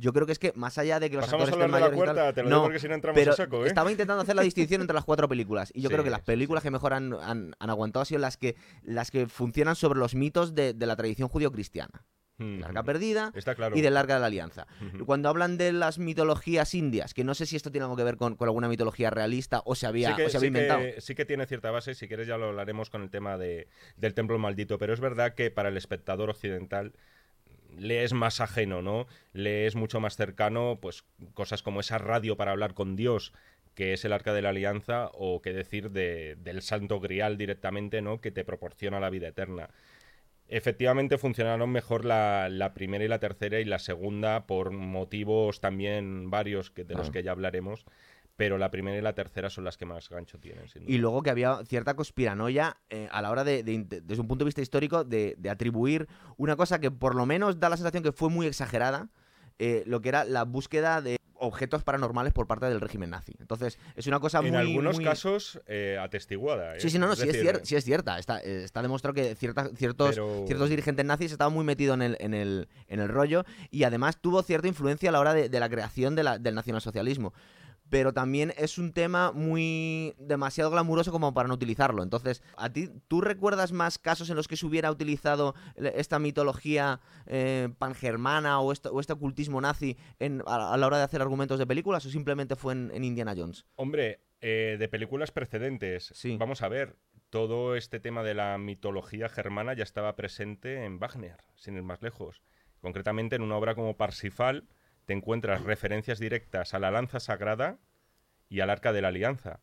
Yo 0.00 0.12
creo 0.12 0.26
que 0.26 0.32
es 0.32 0.38
que 0.38 0.52
más 0.54 0.78
allá 0.78 1.00
de 1.00 1.10
que 1.10 1.16
los 1.16 1.24
Pasamos 1.24 1.48
a 1.48 1.52
hablar 1.54 1.70
de 1.72 1.80
la 1.80 1.86
tal- 1.88 1.94
cuarta, 1.96 2.32
te 2.32 2.42
lo 2.44 2.48
no, 2.50 2.54
digo 2.56 2.62
porque 2.66 2.78
si 2.78 2.86
no 2.86 2.94
entramos 2.94 3.18
pero 3.18 3.32
a 3.32 3.36
saco, 3.36 3.64
¿eh? 3.64 3.68
estaba 3.68 3.90
intentando 3.90 4.22
hacer 4.22 4.36
la 4.36 4.42
distinción 4.42 4.80
entre 4.80 4.94
las 4.94 5.04
cuatro 5.04 5.28
películas 5.28 5.72
y 5.74 5.80
yo 5.80 5.88
Sí, 5.88 5.94
creo 5.94 6.04
que 6.04 6.10
las 6.10 6.20
películas 6.22 6.62
que 6.62 6.70
mejor 6.70 6.92
han, 6.94 7.14
han- 7.14 7.56
han 7.58 7.70
aguantado 7.70 8.02
han 8.02 8.06
sido 8.06 8.20
las 8.20 8.36
que, 8.36 8.54
las 8.84 9.10
que 9.10 9.26
funcionan 9.26 9.74
sobre 9.74 9.98
los 9.98 10.14
mitos 10.14 10.54
de, 10.54 10.72
de 10.72 10.86
la 10.86 10.94
tradición 10.94 11.28
judío-cristiana. 11.28 12.04
Ujú. 12.38 12.60
La 12.60 12.68
Arca 12.68 12.82
Perdida 12.84 13.32
Está 13.34 13.54
claro. 13.54 13.76
y 13.76 13.80
del 13.80 13.96
Arca 13.96 14.14
de 14.14 14.20
la 14.20 14.26
Alianza. 14.26 14.66
Cuando 15.06 15.28
hablan 15.28 15.56
de 15.58 15.72
las 15.72 15.98
mitologías 15.98 16.72
indias, 16.74 17.12
que 17.14 17.24
no 17.24 17.34
sé 17.34 17.46
si 17.46 17.56
esto 17.56 17.70
tiene 17.72 17.84
algo 17.84 17.96
que 17.96 18.04
ver 18.04 18.16
con, 18.16 18.36
con 18.36 18.48
alguna 18.48 18.68
mitología 18.68 19.10
realista 19.10 19.62
o 19.64 19.74
se 19.74 19.86
había, 19.86 20.10
sí 20.10 20.16
que, 20.16 20.26
o 20.26 20.28
se 20.30 20.36
había 20.36 20.48
sí 20.48 20.52
que- 20.54 20.62
inventado. 20.62 21.00
sí 21.00 21.14
que 21.14 21.24
tiene 21.24 21.46
cierta 21.46 21.70
base, 21.70 21.94
si 21.94 22.06
quieres 22.08 22.26
ya 22.28 22.36
lo 22.38 22.46
hablaremos 22.46 22.90
con 22.90 23.02
el 23.02 23.10
tema 23.10 23.36
de, 23.38 23.66
del 23.96 24.14
templo 24.14 24.38
maldito, 24.38 24.78
pero 24.78 24.92
es 24.94 25.00
verdad 25.00 25.34
que 25.34 25.50
para 25.50 25.68
el 25.68 25.76
espectador 25.76 26.30
occidental 26.30 26.92
le 27.76 28.04
es 28.04 28.12
más 28.12 28.40
ajeno, 28.40 28.82
¿no? 28.82 29.06
Le 29.32 29.66
es 29.66 29.74
mucho 29.76 30.00
más 30.00 30.16
cercano, 30.16 30.78
pues, 30.80 31.04
cosas 31.34 31.62
como 31.62 31.80
esa 31.80 31.98
radio 31.98 32.36
para 32.36 32.52
hablar 32.52 32.74
con 32.74 32.96
Dios, 32.96 33.32
que 33.74 33.92
es 33.92 34.04
el 34.04 34.12
Arca 34.12 34.32
de 34.32 34.42
la 34.42 34.48
Alianza, 34.48 35.10
o 35.12 35.40
qué 35.42 35.52
decir 35.52 35.90
de- 35.90 36.36
del 36.40 36.62
Santo 36.62 36.98
Grial 36.98 37.36
directamente, 37.36 38.00
¿no? 38.02 38.20
Que 38.20 38.30
te 38.32 38.44
proporciona 38.44 38.98
la 39.00 39.10
vida 39.10 39.28
eterna. 39.28 39.70
Efectivamente 40.48 41.18
funcionaron 41.18 41.70
mejor 41.70 42.04
la, 42.04 42.48
la 42.50 42.72
primera 42.74 43.04
y 43.04 43.08
la 43.08 43.18
tercera 43.18 43.60
y 43.60 43.64
la 43.64 43.78
segunda 43.78 44.46
por 44.46 44.70
motivos 44.70 45.60
también 45.60 46.30
varios 46.30 46.70
que, 46.70 46.84
de 46.84 46.94
los 46.94 47.02
Claro. 47.02 47.12
que 47.12 47.22
ya 47.22 47.32
hablaremos, 47.32 47.84
pero 48.36 48.56
la 48.56 48.70
primera 48.70 48.96
y 48.96 49.02
la 49.02 49.14
tercera 49.14 49.50
son 49.50 49.64
las 49.64 49.76
que 49.76 49.84
más 49.84 50.08
gancho 50.08 50.38
tienen. 50.38 50.68
sin 50.68 50.84
duda. 50.84 50.92
Y 50.94 50.98
luego 50.98 51.22
que 51.22 51.30
había 51.30 51.58
cierta 51.66 51.94
conspiranoia 51.96 52.78
eh, 52.88 53.08
a 53.10 53.20
la 53.20 53.30
hora 53.30 53.44
de, 53.44 53.62
de 53.62 53.84
desde 54.02 54.20
un 54.22 54.28
punto 54.28 54.44
de 54.44 54.48
vista 54.48 54.62
histórico, 54.62 55.04
de, 55.04 55.34
de 55.38 55.50
atribuir 55.50 56.08
una 56.36 56.56
cosa 56.56 56.80
que 56.80 56.90
por 56.90 57.14
lo 57.14 57.26
menos 57.26 57.60
da 57.60 57.68
la 57.68 57.76
sensación 57.76 58.02
que 58.02 58.12
fue 58.12 58.30
muy 58.30 58.46
exagerada, 58.46 59.10
eh, 59.58 59.82
lo 59.86 60.00
que 60.00 60.08
era 60.08 60.24
la 60.24 60.44
búsqueda 60.44 61.02
de 61.02 61.18
objetos 61.40 61.82
paranormales 61.84 62.32
por 62.32 62.46
parte 62.46 62.66
del 62.66 62.80
régimen 62.80 63.10
nazi. 63.10 63.34
Entonces, 63.40 63.78
es 63.96 64.06
una 64.06 64.20
cosa 64.20 64.40
muy... 64.40 64.48
en 64.50 64.56
algunos 64.56 64.96
muy- 64.96 65.04
casos 65.04 65.60
eh, 65.66 65.98
atestiguada. 66.00 66.76
¿eh? 66.76 66.80
Sí, 66.80 66.90
sí, 66.90 66.98
no, 66.98 67.06
no, 67.06 67.12
Es 67.12 67.20
sí, 67.20 67.28
es 67.28 67.34
decir, 67.34 67.50
cier- 67.52 67.60
sí 67.64 67.76
es 67.76 67.84
cierta. 67.84 68.18
Está, 68.18 68.40
está 68.40 68.82
demostrado 68.82 69.14
que 69.14 69.34
cierta- 69.34 69.70
ciertos, 69.76 70.10
Pero- 70.10 70.44
ciertos 70.46 70.68
dirigentes 70.70 71.04
nazis 71.04 71.32
estaban 71.32 71.52
muy 71.52 71.64
metidos 71.64 71.94
en 71.94 72.02
el, 72.02 72.16
en, 72.20 72.34
el, 72.34 72.68
en 72.88 73.00
el 73.00 73.08
rollo 73.08 73.44
y 73.70 73.84
además 73.84 74.20
tuvo 74.20 74.42
cierta 74.42 74.68
influencia 74.68 75.08
a 75.08 75.12
la 75.12 75.20
hora 75.20 75.34
de, 75.34 75.48
de 75.48 75.60
la 75.60 75.68
creación 75.68 76.14
de 76.14 76.24
la- 76.24 76.38
del 76.38 76.54
nacionalsocialismo. 76.54 77.32
Pero 77.90 78.12
también 78.12 78.52
es 78.58 78.76
un 78.78 78.92
tema 78.92 79.32
muy 79.32 80.14
demasiado 80.18 80.70
glamuroso 80.70 81.10
como 81.12 81.32
para 81.34 81.48
no 81.48 81.54
utilizarlo. 81.54 82.02
Entonces, 82.02 82.42
¿a 82.56 82.70
ti 82.72 82.90
tú 83.08 83.20
recuerdas 83.20 83.72
más 83.72 83.98
casos 83.98 84.28
en 84.30 84.36
los 84.36 84.46
que 84.48 84.56
se 84.56 84.66
hubiera 84.66 84.90
utilizado 84.90 85.54
esta 85.76 86.18
mitología 86.18 87.00
eh, 87.26 87.68
pangermana 87.78 88.60
o, 88.60 88.72
esto- 88.72 88.90
o 88.92 89.00
este 89.00 89.12
ocultismo 89.14 89.60
nazi 89.60 89.96
en- 90.18 90.42
a, 90.46 90.74
a 90.74 90.76
la 90.76 90.86
hora 90.86 90.98
de 90.98 91.04
hacer 91.04 91.22
argumentos 91.22 91.58
de 91.58 91.66
películas 91.66 92.04
o 92.06 92.10
simplemente 92.10 92.56
fue 92.56 92.74
en, 92.74 92.90
en 92.92 93.04
Indiana 93.04 93.34
Jones? 93.36 93.66
Hombre, 93.76 94.20
eh, 94.40 94.76
de 94.78 94.88
películas 94.88 95.30
precedentes, 95.32 96.12
Sí. 96.14 96.36
vamos 96.36 96.62
a 96.62 96.68
ver, 96.68 96.96
todo 97.30 97.74
este 97.76 98.00
tema 98.00 98.22
de 98.22 98.34
la 98.34 98.56
mitología 98.58 99.28
germana 99.28 99.74
ya 99.74 99.82
estaba 99.82 100.14
presente 100.16 100.84
en 100.84 100.98
Wagner, 100.98 101.36
sin 101.56 101.76
ir 101.76 101.82
más 101.82 102.00
lejos. 102.02 102.42
Concretamente 102.80 103.36
en 103.36 103.42
una 103.42 103.56
obra 103.56 103.74
como 103.74 103.96
Parsifal 103.96 104.64
te 105.08 105.14
encuentras 105.14 105.62
referencias 105.64 106.18
directas 106.18 106.74
a 106.74 106.78
la 106.78 106.90
lanza 106.90 107.18
sagrada 107.18 107.78
y 108.50 108.60
al 108.60 108.68
arca 108.68 108.92
de 108.92 109.00
la 109.00 109.08
alianza. 109.08 109.60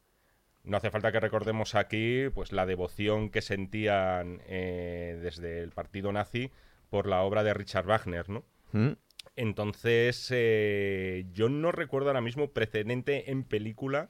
No 0.63 0.77
hace 0.77 0.89
falta 0.89 1.11
que 1.11 1.19
recordemos 1.19 1.75
aquí 1.75 2.29
pues 2.33 2.51
la 2.51 2.65
devoción 2.65 3.29
que 3.29 3.43
sentían 3.43 4.41
eh, 4.47 5.19
desde 5.21 5.59
el 5.59 5.69
partido 5.69 6.11
nazi 6.11 6.49
por 6.89 7.05
la 7.05 7.21
obra 7.21 7.43
de 7.43 7.53
Richard 7.53 7.85
Wagner, 7.85 8.27
¿no? 8.27 8.43
¿Mm? 8.71 8.93
Entonces, 9.35 10.29
eh, 10.31 11.27
yo 11.31 11.47
no 11.47 11.71
recuerdo 11.71 12.09
ahora 12.09 12.21
mismo 12.21 12.49
precedente 12.49 13.29
en 13.29 13.43
película 13.43 14.09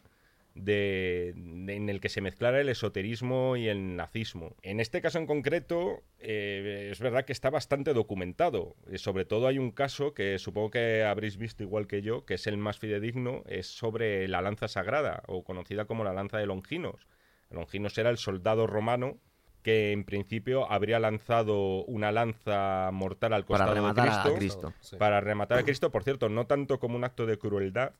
de, 0.55 1.29
en 1.35 1.89
el 1.89 1.99
que 1.99 2.09
se 2.09 2.21
mezclara 2.21 2.61
el 2.61 2.69
esoterismo 2.69 3.57
y 3.57 3.67
el 3.67 3.95
nazismo. 3.95 4.55
En 4.61 4.79
este 4.79 5.01
caso 5.01 5.19
en 5.19 5.27
concreto, 5.27 6.01
eh, 6.19 6.89
es 6.91 6.99
verdad 6.99 7.25
que 7.25 7.33
está 7.33 7.49
bastante 7.49 7.93
documentado. 7.93 8.75
Eh, 8.89 8.97
sobre 8.97 9.25
todo 9.25 9.47
hay 9.47 9.59
un 9.59 9.71
caso 9.71 10.13
que 10.13 10.39
supongo 10.39 10.71
que 10.71 11.03
habréis 11.03 11.37
visto 11.37 11.61
igual 11.61 11.87
que 11.87 12.01
yo, 12.01 12.25
que 12.25 12.35
es 12.35 12.47
el 12.47 12.57
más 12.57 12.79
fidedigno, 12.79 13.43
es 13.47 13.67
sobre 13.67 14.27
la 14.27 14.41
lanza 14.41 14.67
sagrada, 14.67 15.23
o 15.27 15.43
conocida 15.43 15.85
como 15.85 16.03
la 16.03 16.13
lanza 16.13 16.37
de 16.37 16.45
Longinos. 16.45 17.07
Longinos 17.49 17.97
era 17.97 18.09
el 18.09 18.17
soldado 18.17 18.65
romano 18.65 19.19
que 19.65 19.91
en 19.93 20.03
principio 20.03 20.71
habría 20.71 20.99
lanzado 20.99 21.83
una 21.85 22.11
lanza 22.11 22.91
mortal 22.93 23.33
al 23.33 23.45
Para 23.45 23.65
costado 23.65 23.71
de 23.71 23.75
rematar 23.81 24.07
a 24.07 24.11
Cristo, 24.11 24.35
Cristo. 24.35 24.73
Sí, 24.79 24.95
para 24.97 25.21
rematar 25.21 25.57
a 25.57 25.63
Cristo, 25.63 25.91
por 25.91 26.03
cierto, 26.03 26.29
no 26.29 26.45
tanto 26.45 26.77
como 26.79 26.95
un 26.95 27.03
acto 27.03 27.25
de 27.25 27.39
crueldad, 27.39 27.93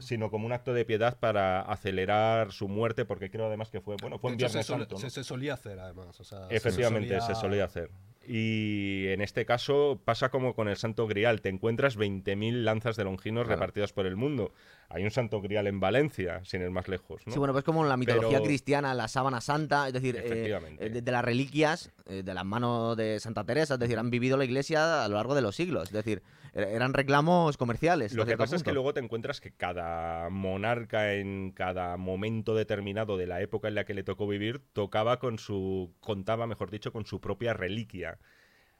sino 0.00 0.30
como 0.32 0.46
un 0.46 0.52
acto 0.52 0.74
de 0.74 0.84
piedad 0.84 1.16
para 1.20 1.60
acelerar 1.60 2.50
su 2.50 2.66
muerte, 2.66 3.04
porque 3.04 3.30
creo 3.30 3.46
además 3.46 3.70
que 3.70 3.80
fue, 3.80 3.94
bueno, 4.00 4.18
fue 4.18 4.30
De 4.30 4.34
un 4.34 4.40
hecho, 4.40 4.48
se, 4.48 4.52
Viernes 4.54 4.66
sol- 4.66 4.78
Santo, 4.80 4.94
¿no? 4.96 5.00
se- 5.00 5.10
se 5.10 5.22
solía 5.22 5.54
hacer, 5.54 5.78
además. 5.78 6.18
o 6.18 6.24
sea, 6.24 6.48
se 6.48 6.56
Efectivamente, 6.56 7.20
se 7.20 7.36
solía 7.36 7.66
hacer. 7.66 7.90
Y 8.32 9.08
en 9.08 9.20
este 9.22 9.44
caso 9.44 10.00
pasa 10.04 10.28
como 10.28 10.54
con 10.54 10.68
el 10.68 10.76
Santo 10.76 11.08
Grial. 11.08 11.40
Te 11.40 11.48
encuentras 11.48 11.96
20.000 11.98 12.62
lanzas 12.62 12.94
de 12.94 13.02
longinos 13.02 13.44
Claro. 13.46 13.56
repartidas 13.58 13.92
por 13.92 14.06
el 14.06 14.14
mundo. 14.14 14.52
Hay 14.88 15.02
un 15.02 15.10
Santo 15.10 15.40
Grial 15.40 15.66
en 15.66 15.80
Valencia, 15.80 16.40
sin 16.44 16.62
ir 16.62 16.70
más 16.70 16.86
lejos. 16.86 17.22
¿no? 17.26 17.32
Sí, 17.32 17.38
bueno, 17.40 17.52
pues 17.52 17.64
como 17.64 17.84
la 17.84 17.96
mitología 17.96 18.38
Pero- 18.38 18.44
cristiana, 18.44 18.94
la 18.94 19.08
sábana 19.08 19.40
santa, 19.40 19.88
es 19.88 19.92
decir, 19.94 20.14
eh, 20.16 20.56
eh, 20.78 20.90
de, 20.90 21.02
de 21.02 21.12
las 21.12 21.24
reliquias 21.24 21.90
eh, 22.06 22.22
de 22.22 22.32
las 22.34 22.44
manos 22.44 22.96
de 22.96 23.18
Santa 23.18 23.42
Teresa, 23.42 23.74
es 23.74 23.80
decir, 23.80 23.98
han 23.98 24.10
vivido 24.10 24.36
la 24.36 24.44
iglesia 24.44 25.04
a 25.04 25.08
lo 25.08 25.16
largo 25.16 25.34
de 25.34 25.42
los 25.42 25.56
siglos, 25.56 25.88
es 25.88 25.92
decir, 25.92 26.22
eran 26.54 26.94
reclamos 26.94 27.56
comerciales. 27.56 28.14
Lo 28.14 28.26
que 28.26 28.36
pasa 28.36 28.56
es 28.56 28.62
que 28.62 28.72
luego 28.72 28.94
te 28.94 29.00
encuentras 29.00 29.40
que 29.40 29.52
cada 29.52 30.28
monarca 30.30 31.14
en 31.14 31.52
cada 31.52 31.96
momento 31.96 32.54
determinado 32.54 33.16
de 33.16 33.26
la 33.26 33.40
época 33.40 33.68
en 33.68 33.74
la 33.74 33.84
que 33.84 33.94
le 33.94 34.02
tocó 34.02 34.26
vivir 34.26 34.60
tocaba 34.72 35.18
con 35.18 35.38
su 35.38 35.94
contaba, 36.00 36.46
mejor 36.46 36.70
dicho, 36.70 36.92
con 36.92 37.06
su 37.06 37.20
propia 37.20 37.52
reliquia 37.52 38.18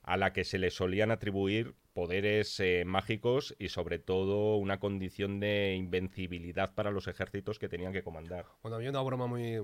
a 0.02 0.16
la 0.16 0.32
que 0.32 0.44
se 0.44 0.58
le 0.58 0.70
solían 0.70 1.10
atribuir 1.10 1.74
poderes 1.92 2.58
eh, 2.60 2.84
mágicos 2.86 3.54
y 3.58 3.68
sobre 3.68 3.98
todo 3.98 4.56
una 4.56 4.80
condición 4.80 5.40
de 5.40 5.74
invencibilidad 5.76 6.74
para 6.74 6.90
los 6.90 7.06
ejércitos 7.06 7.58
que 7.58 7.68
tenían 7.68 7.92
que 7.92 8.02
comandar. 8.02 8.46
Bueno, 8.62 8.76
había 8.76 8.90
una 8.90 9.02
broma 9.02 9.26
muy. 9.26 9.60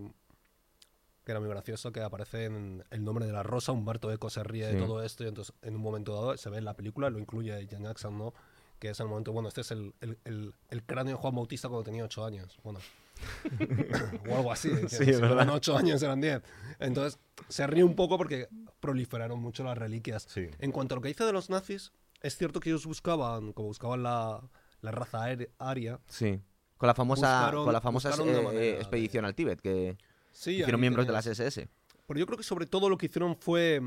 Que 1.27 1.33
era 1.33 1.41
muy 1.41 1.49
gracioso, 1.51 1.91
que 1.91 2.01
aparece 2.01 2.45
en 2.45 2.85
el 2.91 3.05
nombre 3.05 3.27
de 3.27 3.33
la 3.33 3.43
rosa, 3.43 3.73
Humberto 3.73 4.12
Eco 4.12 4.31
se 4.31 4.45
ríe 4.45 4.71
Sí. 4.71 4.77
de 4.77 4.83
todo 4.87 5.03
esto, 5.03 5.25
y 5.25 5.27
entonces 5.29 5.53
en 5.61 5.75
un 5.75 5.83
momento 5.83 6.15
dado 6.15 6.37
se 6.37 6.49
ve 6.51 6.59
en 6.59 6.65
la 6.65 6.75
película, 6.75 7.11
lo 7.11 7.19
incluye 7.19 7.67
Jan 7.69 7.83
Jackson, 7.83 8.17
¿no? 8.17 8.33
Que 8.79 8.91
es 8.91 9.01
el 9.01 9.09
momento, 9.09 9.33
bueno, 9.33 9.49
este 9.49 9.62
es 9.62 9.73
el, 9.73 9.93
el, 10.01 10.19
el- 10.25 10.55
el 10.71 10.85
cráneo 10.85 11.17
de 11.17 11.21
Juan 11.21 11.35
Bautista 11.35 11.69
cuando 11.69 11.83
tenía 11.83 12.05
8 12.05 12.25
años, 12.25 12.57
bueno. 12.62 12.79
o 14.31 14.37
algo 14.37 14.53
así, 14.53 14.71
que 14.71 14.89
Sí, 14.89 15.05
si 15.05 15.11
eran 15.11 15.51
8 15.51 15.77
años 15.77 16.01
eran 16.03 16.21
10. 16.21 16.43
Entonces 16.79 17.19
se 17.49 17.67
ríe 17.67 17.83
un 17.83 17.97
poco 17.97 18.19
porque 18.19 18.49
proliferaron 18.81 19.41
mucho 19.41 19.65
las 19.65 19.77
reliquias. 19.77 20.27
Sí. 20.29 20.49
En 20.61 20.71
cuanto 20.71 20.95
a 20.95 20.97
lo 20.97 21.03
que 21.03 21.09
dice 21.09 21.25
de 21.25 21.33
los 21.33 21.51
nazis, 21.51 21.93
es 22.21 22.37
cierto 22.37 22.61
que 22.61 22.69
ellos 22.71 22.87
buscaban, 22.87 23.53
como 23.53 23.69
buscaban 23.69 24.03
la, 24.03 24.43
la 24.81 24.91
raza 24.93 25.25
aria, 25.59 25.99
Sí. 26.09 26.41
Con 26.77 26.87
la 26.89 26.95
famosa, 26.95 27.47
Buscaron- 27.51 27.65
con 27.65 27.73
la 27.73 27.81
famosa 27.81 28.11
eh, 28.15 28.17
manera 28.19 28.51
de- 28.51 28.77
expedición 28.77 29.25
al 29.25 29.35
Tíbet, 29.35 29.61
que 29.61 29.97
sí, 30.37 30.53
hicieron 30.53 30.81
miembros 30.81 31.07
de 31.07 31.12
las 31.12 31.27
SS. 31.27 31.68
Pero 32.07 32.20
yo 32.20 32.27
creo 32.27 32.37
que 32.38 32.44
sobre 32.44 32.66
todo 32.66 32.88
lo 32.88 32.99
que 32.99 33.07
hicieron 33.07 33.37
fue 33.37 33.81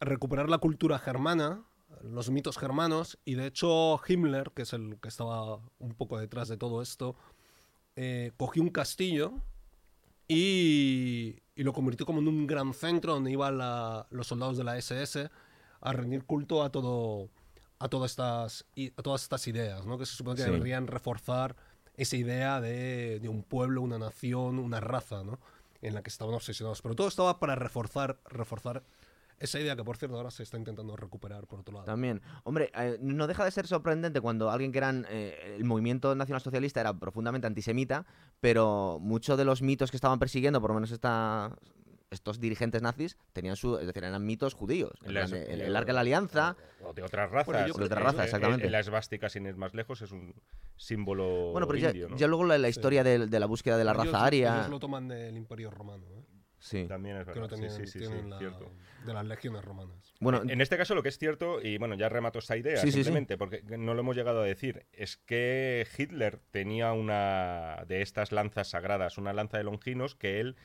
recuperar 0.00 0.48
la 0.48 0.58
cultura 0.58 0.98
germana, 0.98 1.62
los 2.02 2.30
mitos 2.30 2.56
germanos, 2.58 3.18
y 3.24 3.34
de 3.34 3.46
hecho 3.46 3.98
Himmler, 4.06 4.50
que 4.54 4.62
es 4.62 4.72
el 4.72 4.98
que 5.00 5.08
estaba 5.08 5.56
un 5.78 5.94
poco 5.94 6.18
detrás 6.18 6.48
de 6.48 6.56
todo 6.56 6.82
esto, 6.82 7.16
eh, 7.96 8.32
cogió 8.36 8.62
un 8.62 8.70
castillo 8.70 9.32
y, 10.28 11.38
y 11.54 11.62
lo 11.62 11.72
convirtió 11.72 12.04
como 12.06 12.20
en 12.20 12.28
un 12.28 12.46
gran 12.46 12.74
centro 12.74 13.14
donde 13.14 13.30
iban 13.30 13.58
la- 13.58 14.06
los 14.10 14.26
soldados 14.26 14.56
de 14.56 14.64
la 14.64 14.76
SS 14.76 15.30
a 15.80 15.92
rendir 15.92 16.24
culto 16.24 16.62
a 16.62 16.70
todo 16.70 17.28
a 17.78 17.88
todas 17.88 18.12
estas 18.12 18.64
i- 18.74 18.90
a 18.96 19.02
todas 19.02 19.22
estas 19.22 19.46
ideas, 19.48 19.84
¿no? 19.84 19.98
Que 19.98 20.06
se 20.06 20.14
supone 20.16 20.36
que 20.36 20.44
Sí. 20.44 20.50
deberían 20.50 20.86
reforzar 20.86 21.54
esa 21.94 22.16
idea 22.16 22.58
de, 22.60 23.20
de 23.20 23.28
un 23.28 23.42
pueblo, 23.42 23.82
una 23.82 23.98
nación, 23.98 24.58
una 24.58 24.80
raza, 24.80 25.22
¿no? 25.24 25.38
En 25.82 25.94
la 25.94 26.02
que 26.02 26.10
estaban 26.10 26.34
obsesionados. 26.34 26.82
Pero 26.82 26.94
todo 26.94 27.08
estaba 27.08 27.38
para 27.38 27.54
reforzar, 27.54 28.18
reforzar 28.26 28.82
esa 29.38 29.60
idea 29.60 29.76
que, 29.76 29.84
por 29.84 29.96
cierto, 29.96 30.16
ahora 30.16 30.30
se 30.30 30.42
está 30.42 30.56
intentando 30.56 30.96
recuperar 30.96 31.46
por 31.46 31.60
otro 31.60 31.74
lado. 31.74 31.84
También. 31.84 32.22
Hombre, 32.44 32.70
eh, 32.74 32.98
no 33.00 33.26
deja 33.26 33.44
de 33.44 33.50
ser 33.50 33.66
sorprendente 33.66 34.20
cuando 34.20 34.50
alguien 34.50 34.72
que 34.72 34.78
eran. 34.78 35.06
eh, 35.10 35.56
el 35.56 35.64
movimiento 35.64 36.14
nacionalsocialista 36.14 36.80
era 36.80 36.94
profundamente 36.94 37.46
antisemita, 37.46 38.06
pero 38.40 38.98
muchos 39.00 39.36
de 39.36 39.44
los 39.44 39.60
mitos 39.60 39.90
que 39.90 39.96
estaban 39.96 40.18
persiguiendo, 40.18 40.60
por 40.60 40.70
lo 40.70 40.74
menos 40.74 40.90
esta, 40.90 41.54
estos 42.10 42.38
dirigentes 42.40 42.82
nazis, 42.82 43.16
tenían 43.32 43.56
su. 43.56 43.78
Es 43.78 43.86
decir, 43.86 44.04
eran 44.04 44.24
mitos 44.24 44.54
judíos. 44.54 44.92
Plan 45.04 45.32
el, 45.34 45.60
el 45.60 45.76
arca 45.76 45.88
de 45.88 45.92
la 45.94 46.00
alianza. 46.00 46.56
O 46.82 46.92
de 46.92 47.02
otras 47.02 47.30
razas. 47.30 47.46
Bueno, 47.46 47.64
De 47.78 47.84
otra 47.84 48.00
Eh, 48.00 48.04
raza, 48.04 48.22
eh, 48.22 48.24
exactamente. 48.26 48.66
eh, 48.66 48.70
La 48.70 48.80
esvástica, 48.80 49.28
sin 49.28 49.46
ir 49.46 49.56
más 49.56 49.74
lejos, 49.74 50.02
es 50.02 50.12
un 50.12 50.34
símbolo 50.76 51.52
Bueno, 51.52 51.66
pero 51.66 51.78
ya, 51.78 51.92
ya 52.16 52.26
luego 52.26 52.44
la, 52.44 52.58
la 52.58 52.68
historia 52.68 53.02
de, 53.02 53.26
de 53.26 53.40
la 53.40 53.46
búsqueda 53.46 53.76
de 53.78 53.84
la 53.84 53.92
Ellos- 53.92 54.06
raza 54.06 54.24
aria. 54.24 54.56
Ellos 54.58 54.68
lo 54.70 54.78
toman 54.78 55.08
del 55.08 55.36
Imperio 55.36 55.70
Romano, 55.70 56.04
¿eh? 56.14 56.22
Sí. 56.58 56.86
También 56.88 57.18
es 57.18 57.26
que 57.28 57.32
verdad. 57.38 57.48
tenían, 57.54 57.70
sí, 57.70 57.86
sí, 57.86 57.92
sí, 57.92 57.98
tienen 58.00 58.22
sí, 58.24 58.28
la- 58.30 58.38
cierto. 58.38 58.72
de 59.04 59.12
las 59.14 59.24
legiones 59.26 59.64
romanas. 59.64 60.14
Bueno, 60.20 60.42
En 60.48 60.60
este 60.60 60.76
caso 60.76 60.94
lo 60.94 61.02
que 61.02 61.10
es 61.10 61.18
cierto, 61.18 61.60
y 61.62 61.76
bueno, 61.78 61.94
ya 61.96 62.08
remato 62.08 62.38
esta 62.38 62.56
idea 62.56 62.76
Sí, 62.78 62.86
sí, 62.86 62.92
sí. 62.92 63.04
simplemente 63.04 63.36
porque 63.38 63.62
no 63.78 63.94
lo 63.94 64.00
hemos 64.00 64.16
llegado 64.16 64.40
a 64.40 64.44
decir, 64.44 64.86
es 64.92 65.16
que 65.18 65.86
Hitler 65.96 66.40
tenía 66.50 66.92
una 66.92 67.84
de 67.86 68.00
estas 68.02 68.32
lanzas 68.32 68.68
sagradas, 68.70 69.18
una 69.18 69.32
lanza 69.32 69.58
de 69.58 69.64
Longinos, 69.64 70.14
que 70.16 70.40
él, 70.40 70.56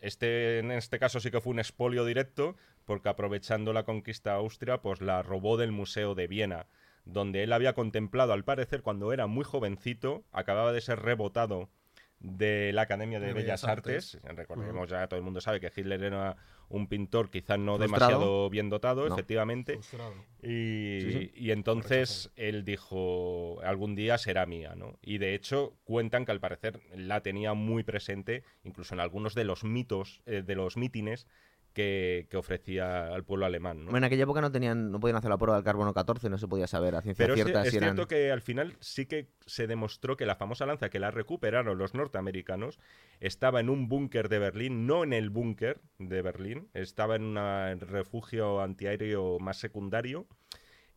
este, 0.00 0.58
en 0.58 0.70
este 0.70 0.98
caso 0.98 1.20
sí 1.20 1.30
que 1.30 1.40
fue 1.40 1.52
un 1.52 1.58
expolio 1.58 2.04
directo, 2.04 2.56
porque 2.84 3.08
aprovechando 3.08 3.72
la 3.72 3.84
conquista 3.84 4.34
Austria, 4.34 4.80
pues 4.80 5.00
la 5.00 5.22
robó 5.22 5.56
del 5.56 5.72
Museo 5.72 6.14
de 6.14 6.26
Viena, 6.26 6.66
donde 7.04 7.42
él 7.42 7.52
había 7.52 7.74
contemplado, 7.74 8.32
al 8.32 8.44
parecer, 8.44 8.82
cuando 8.82 9.12
era 9.12 9.26
muy 9.26 9.44
jovencito, 9.44 10.24
acababa 10.32 10.72
de 10.72 10.80
ser 10.80 11.00
rebotado 11.00 11.68
de 12.20 12.72
la 12.72 12.82
Academia 12.82 13.20
de, 13.20 13.28
De 13.28 13.32
Bellas, 13.32 13.64
Artes. 13.64 14.18
Recordemos 14.24 14.88
ya, 14.88 15.06
todo 15.06 15.18
el 15.18 15.24
mundo 15.24 15.40
sabe 15.40 15.60
que 15.60 15.72
Hitler 15.74 16.02
era 16.02 16.36
un 16.68 16.86
pintor 16.86 17.30
quizás 17.30 17.58
no 17.58 17.76
Frustrado. 17.76 18.06
demasiado 18.08 18.50
bien 18.50 18.68
dotado, 18.68 19.08
No. 19.08 19.14
efectivamente. 19.14 19.74
Frustrado. 19.74 20.14
Y, 20.42 21.00
Sí, 21.00 21.12
sí. 21.12 21.32
y 21.34 21.50
entonces 21.52 22.30
él 22.36 22.64
dijo, 22.64 23.60
algún 23.62 23.94
día 23.94 24.18
será 24.18 24.44
mía, 24.46 24.74
¿no? 24.76 24.98
Y 25.00 25.18
de 25.18 25.34
hecho 25.34 25.74
cuentan 25.84 26.24
que 26.26 26.32
al 26.32 26.40
parecer 26.40 26.80
la 26.94 27.22
tenía 27.22 27.54
muy 27.54 27.84
presente, 27.84 28.42
incluso 28.64 28.94
en 28.94 29.00
algunos 29.00 29.34
de 29.34 29.44
los 29.44 29.64
mitos, 29.64 30.20
eh, 30.26 30.42
de 30.42 30.54
los 30.56 30.76
mítines 30.76 31.26
que, 31.78 32.26
que 32.28 32.36
ofrecía 32.36 33.14
al 33.14 33.22
pueblo 33.22 33.46
alemán, 33.46 33.84
¿no? 33.84 33.96
en 33.96 34.02
aquella 34.02 34.24
época 34.24 34.40
no 34.40 34.50
tenían, 34.50 34.90
no 34.90 34.98
podían 34.98 35.16
hacer 35.16 35.30
la 35.30 35.38
prueba 35.38 35.58
del 35.58 35.64
carbono 35.64 35.94
14, 35.94 36.28
no 36.28 36.36
se 36.36 36.48
podía 36.48 36.66
saber 36.66 36.96
a 36.96 37.02
ciencia 37.02 37.22
Pero 37.22 37.34
es, 37.34 37.40
cierta 37.40 37.62
es 37.62 37.70
si 37.70 37.76
eran. 37.76 37.90
cierto 37.90 38.08
que 38.08 38.32
al 38.32 38.40
final 38.40 38.76
sí 38.80 39.06
que 39.06 39.28
se 39.46 39.68
demostró 39.68 40.16
que 40.16 40.26
la 40.26 40.34
famosa 40.34 40.66
lanza 40.66 40.88
que 40.88 40.98
la 40.98 41.12
recuperaron 41.12 41.78
los 41.78 41.94
norteamericanos 41.94 42.80
estaba 43.20 43.60
en 43.60 43.70
un 43.70 43.86
búnker 43.86 44.28
de 44.28 44.40
Berlín, 44.40 44.88
no 44.88 45.04
en 45.04 45.12
el 45.12 45.30
búnker 45.30 45.80
de 46.00 46.20
Berlín, 46.20 46.68
estaba 46.74 47.14
en 47.14 47.22
un 47.22 47.80
refugio 47.80 48.60
antiaéreo 48.60 49.38
más 49.38 49.58
secundario. 49.58 50.26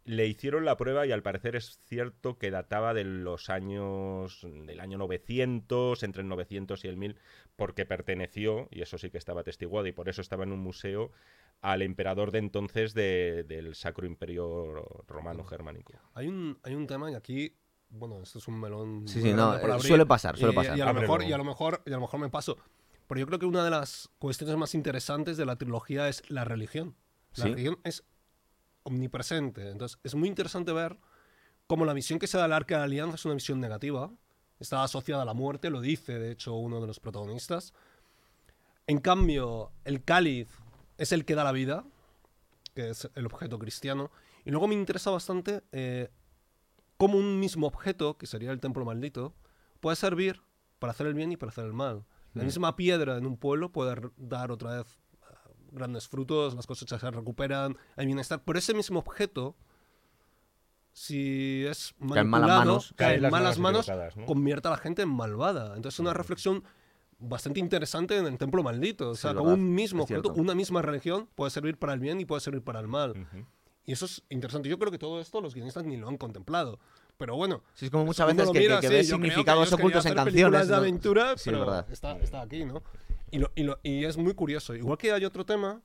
Le 0.04 0.26
hicieron 0.28 0.66
la 0.66 0.78
prueba 0.78 1.06
y 1.06 1.12
al 1.12 1.22
parecer 1.22 1.56
es 1.56 1.78
cierto 1.88 2.38
que 2.40 2.50
databa 2.50 2.94
de 2.96 3.04
los 3.04 3.50
años 3.52 4.40
del 4.44 4.80
año 4.80 4.98
900, 4.98 6.02
entre 6.04 6.24
el 6.24 6.28
900 6.28 6.84
y 6.84 6.88
el 6.88 6.98
1000, 6.98 7.18
porque 7.56 7.86
perteneció, 7.86 8.68
y 8.72 8.82
eso 8.82 8.98
sí 8.98 9.12
que 9.12 9.20
estaba 9.20 9.42
atestiguado 9.42 9.86
y 9.88 9.92
por 9.92 10.10
eso 10.10 10.22
estaba 10.22 10.44
en 10.44 10.52
un 10.52 10.60
museo, 10.60 11.12
al 11.62 11.84
emperador 11.84 12.32
de 12.32 12.40
entonces 12.40 12.96
de- 12.96 13.44
del 13.48 13.76
Sacro 13.76 14.08
Imperio 14.08 15.04
Romano 15.08 15.44
Germánico. 15.44 15.94
Hay 16.16 16.28
un, 16.28 16.58
hay 16.64 16.74
un 16.74 16.88
tema 16.88 17.12
y 17.12 17.14
aquí, 17.14 17.56
bueno, 17.90 18.22
esto 18.24 18.40
es 18.40 18.48
un 18.48 18.60
melón. 18.60 19.08
Sí, 19.08 19.22
sí, 19.22 19.32
no, 19.34 19.54
eh, 19.56 19.62
abrir, 19.62 19.82
suele 19.82 20.08
pasar, 20.08 20.36
suele 20.36 20.54
y- 20.54 20.56
pasar. 20.56 20.78
Y 20.78 20.82
a, 20.82 20.86
lo 20.86 20.94
mejor, 20.96 21.24
y, 21.24 21.32
a 21.32 21.38
lo 21.38 21.44
mejor, 21.44 21.84
y 21.86 21.92
a 21.92 21.94
lo 21.94 22.02
mejor 22.02 22.20
me 22.20 22.30
paso. 22.30 22.58
Pero 23.06 23.20
yo 23.20 23.28
creo 23.28 23.38
que 23.38 23.46
una 23.46 23.64
de 23.64 23.70
las 23.70 24.10
cuestiones 24.18 24.56
más 24.58 24.74
interesantes 24.74 25.38
de 25.38 25.46
la 25.46 25.58
trilogía 25.58 26.08
es 26.10 26.28
la 26.32 26.44
religión. 26.44 26.96
La 27.36 27.44
Sí. 27.44 27.50
religión 27.52 27.78
es 27.84 28.04
omnipresente. 28.84 29.70
Entonces, 29.70 30.00
es 30.04 30.16
muy 30.16 30.28
interesante 30.28 30.72
ver 30.74 30.98
cómo 31.68 31.86
la 31.86 31.94
visión 31.94 32.20
que 32.20 32.28
se 32.28 32.38
da 32.38 32.44
del 32.44 32.54
Arca 32.54 32.76
de 32.76 32.80
la 32.80 32.86
Alianza 32.86 33.16
es 33.16 33.26
una 33.26 33.36
visión 33.36 33.60
negativa. 33.60 34.12
Está 34.60 34.84
asociada 34.84 35.24
a 35.24 35.26
la 35.26 35.34
muerte, 35.34 35.70
lo 35.70 35.82
dice, 35.82 36.20
de 36.20 36.32
hecho, 36.32 36.54
uno 36.56 36.80
de 36.82 36.88
los 36.88 37.00
protagonistas. 37.00 37.74
En 38.88 39.00
cambio, 39.00 39.72
el 39.86 40.04
cáliz 40.04 40.50
es 40.98 41.12
el 41.12 41.26
que 41.26 41.36
da 41.36 41.44
la 41.44 41.52
vida, 41.52 41.84
que 42.76 42.90
es 42.90 43.10
el 43.16 43.26
objeto 43.26 43.58
cristiano. 43.58 44.12
Y 44.46 44.52
luego 44.52 44.68
me 44.68 44.76
interesa 44.76 45.10
bastante 45.12 45.64
eh, 45.72 46.10
cómo 46.98 47.18
un 47.18 47.40
mismo 47.40 47.68
objeto, 47.68 48.18
que 48.18 48.28
sería 48.28 48.52
el 48.52 48.60
templo 48.60 48.86
maldito, 48.86 49.34
puede 49.80 49.96
servir 49.96 50.42
para 50.80 50.92
hacer 50.92 51.08
el 51.08 51.14
bien 51.14 51.32
y 51.32 51.38
para 51.38 51.52
hacer 51.52 51.66
el 51.66 51.74
mal. 51.74 52.06
La 52.34 52.44
Mm. 52.44 52.46
misma 52.46 52.76
piedra 52.76 53.18
en 53.18 53.26
un 53.26 53.38
pueblo 53.38 53.72
puede 53.72 53.96
dar 54.18 54.52
otra 54.52 54.78
vez 54.78 54.98
grandes 55.72 56.08
frutos, 56.08 56.54
las 56.56 56.68
cosechas 56.68 57.02
se 57.02 57.10
recuperan, 57.12 57.78
hay 57.96 58.06
bienestar. 58.06 58.42
Pero 58.46 58.60
ese 58.60 58.74
mismo 58.74 59.00
objeto, 59.00 59.56
si 60.94 61.66
es 61.66 61.94
Cae 62.00 62.20
en 62.22 62.28
malas 62.28 62.48
manipulado, 62.48 62.60
manos. 62.60 62.94
cae 62.98 63.16
en 63.16 63.22
las 63.22 63.32
malas 63.32 63.60
manos, 63.60 63.88
¿no? 64.16 64.26
convierte 64.26 64.68
a 64.68 64.72
la 64.72 64.78
gente 64.78 65.02
en 65.02 65.10
malvada. 65.10 65.68
Entonces 65.76 65.96
es 65.96 66.00
una 66.00 66.14
reflexión 66.14 66.64
bastante 67.20 67.60
interesante 67.60 68.18
en 68.18 68.26
el 68.26 68.38
templo 68.38 68.62
maldito. 68.64 69.12
O 69.12 69.16
Sí, 69.16 69.22
sea, 69.22 69.32
es 69.32 69.38
como 69.38 69.52
un 69.54 69.74
mismo 69.74 70.04
objeto, 70.04 70.34
una 70.34 70.54
misma 70.56 70.82
religión 70.82 71.30
puede 71.36 71.52
servir 71.52 71.78
para 71.78 71.94
el 71.94 72.00
bien 72.00 72.20
y 72.20 72.26
puede 72.26 72.42
servir 72.42 72.62
para 72.64 72.80
el 72.80 72.88
mal. 72.88 73.12
Ujú. 73.12 73.46
Y 73.86 73.94
eso 73.94 74.06
es 74.06 74.24
interesante. 74.30 74.70
Yo 74.70 74.78
creo 74.78 74.92
que 74.92 75.00
todo 75.00 75.20
esto 75.22 75.42
los 75.42 75.56
guionistas 75.56 75.84
ni 75.86 75.98
lo 75.98 76.08
han 76.08 76.18
contemplado. 76.18 76.80
Pero 77.18 77.36
bueno, 77.36 77.62
Sí, 77.76 77.86
es 77.86 77.92
como 77.92 78.06
muchas 78.06 78.28
veces 78.28 78.50
que, 78.52 78.60
mira, 78.60 78.76
que, 78.76 78.82
que 78.82 78.88
sí, 78.88 78.94
ves 78.96 79.08
significados 79.10 79.72
ocultos 79.74 80.06
en 80.08 80.16
canciones. 80.16 80.68
de 80.68 80.72
¿no? 80.74 80.78
aventura, 80.78 81.38
Sí, 81.38 81.44
pero 81.46 81.58
es 81.62 81.66
verdad. 81.68 81.86
Está, 81.92 82.18
está 82.18 82.42
aquí, 82.42 82.66
¿no? 82.66 82.82
Y, 83.32 83.40
lo- 83.40 83.52
y 83.56 83.64
lo- 83.64 83.80
y 83.84 84.06
es 84.06 84.18
muy 84.18 84.34
curioso. 84.34 84.76
Igual 84.76 84.98
que 84.98 85.12
hay 85.12 85.26
otro 85.26 85.46
tema 85.46 85.82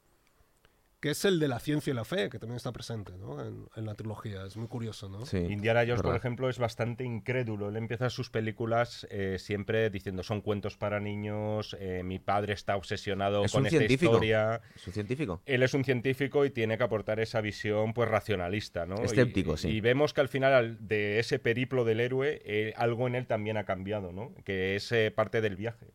que 0.99 1.11
es 1.11 1.25
el 1.27 1.39
de 1.39 1.47
la 1.47 1.61
ciencia 1.61 1.91
y 1.93 1.95
la 1.95 2.05
fe, 2.07 2.31
que 2.31 2.39
también 2.39 2.57
está 2.57 2.73
presente 2.73 3.13
¿no? 3.19 3.41
en, 3.47 3.69
en 3.77 3.85
la 3.85 3.95
trilogía. 3.95 4.45
Es 4.47 4.57
muy 4.57 4.67
curioso, 4.67 5.09
¿no? 5.11 5.25
Sí. 5.27 5.37
Indiana 5.37 5.83
Jones, 5.87 6.01
por 6.03 6.17
ejemplo, 6.17 6.49
es 6.49 6.59
bastante 6.59 7.05
incrédulo. 7.05 7.69
Él 7.69 7.77
empieza 7.77 8.09
sus 8.11 8.31
películas 8.31 9.07
eh, 9.11 9.37
siempre 9.39 9.91
diciendo 9.91 10.23
son 10.25 10.41
cuentos 10.41 10.77
para 10.79 10.99
niños, 10.99 11.77
eh, 11.79 12.03
mi 12.03 12.19
padre 12.19 12.55
está 12.55 12.77
obsesionado 12.77 13.45
Es 13.45 13.53
con 13.53 13.67
esta 13.67 13.77
científico. 13.79 14.13
historia. 14.15 14.63
Es 14.75 14.87
un 14.87 14.93
científico. 14.95 15.43
Él 15.45 15.63
es 15.63 15.75
un 15.75 15.85
científico 15.85 16.45
y 16.47 16.51
tiene 16.51 16.79
que 16.79 16.85
aportar 16.85 17.21
esa 17.21 17.41
visión 17.43 17.93
pues 17.93 18.09
racionalista, 18.09 18.87
¿no? 18.87 18.97
Escéptico, 18.97 19.55
y, 19.55 19.57
sí. 19.59 19.69
Y 19.69 19.81
vemos 19.83 20.15
que 20.15 20.23
al 20.23 20.29
final 20.29 20.55
al- 20.55 20.89
de 20.89 21.21
ese 21.21 21.39
periplo 21.39 21.85
del 21.85 22.01
héroe, 22.01 22.41
eh, 22.47 22.73
algo 22.77 23.07
en 23.07 23.15
él 23.17 23.27
también 23.27 23.59
ha 23.59 23.65
cambiado, 23.65 24.13
¿no? 24.13 24.35
Que 24.45 24.75
es 24.77 24.91
eh, 24.93 25.13
parte 25.15 25.41
del 25.43 25.57
viaje. 25.57 25.87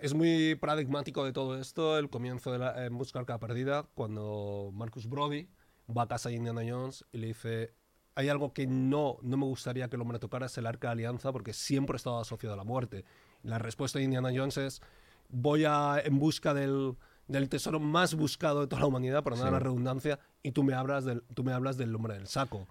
Es 0.00 0.14
muy 0.14 0.54
paradigmático 0.54 1.24
de 1.24 1.32
todo 1.32 1.58
esto 1.58 1.98
el 1.98 2.08
comienzo 2.10 2.52
de 2.52 2.58
la, 2.58 2.86
en 2.86 2.96
Busca 2.96 3.18
Arca 3.18 3.38
Perdida, 3.38 3.84
cuando 3.94 4.70
Marcus 4.72 5.08
Brody 5.08 5.48
va 5.96 6.02
a 6.02 6.08
casa 6.08 6.28
de 6.28 6.36
Indiana 6.36 6.62
Jones 6.66 7.04
y 7.12 7.18
le 7.18 7.28
dice, 7.28 7.74
hay 8.14 8.28
algo 8.28 8.52
que 8.52 8.66
no, 8.66 9.18
no 9.22 9.36
me 9.36 9.44
gustaría 9.46 9.88
que 9.88 9.96
el 9.96 10.02
hombre 10.02 10.18
tocara, 10.18 10.46
es 10.46 10.56
el 10.58 10.66
Arca 10.66 10.88
de 10.88 10.92
Alianza, 10.92 11.32
porque 11.32 11.52
siempre 11.52 11.96
estaba 11.96 12.20
asociado 12.20 12.54
a 12.54 12.56
la 12.56 12.64
muerte. 12.64 13.04
La 13.42 13.58
respuesta 13.58 13.98
de 13.98 14.04
Indiana 14.04 14.30
Jones 14.34 14.56
es, 14.58 14.80
voy 15.28 15.64
a, 15.64 16.00
en 16.04 16.18
busca 16.18 16.54
del, 16.54 16.96
del 17.26 17.48
tesoro 17.48 17.80
más 17.80 18.14
buscado 18.14 18.60
de 18.60 18.66
toda 18.68 18.80
la 18.80 18.86
humanidad, 18.86 19.22
por 19.24 19.36
no 19.36 19.44
Sí. 19.44 19.50
la 19.50 19.58
redundancia, 19.58 20.18
y 20.42 20.52
tú 20.52 20.62
me, 20.62 20.74
hablas 20.74 21.04
del, 21.04 21.22
tú 21.34 21.42
me 21.42 21.52
hablas 21.52 21.76
del 21.76 21.94
hombre 21.94 22.14
del 22.14 22.28
saco. 22.28 22.68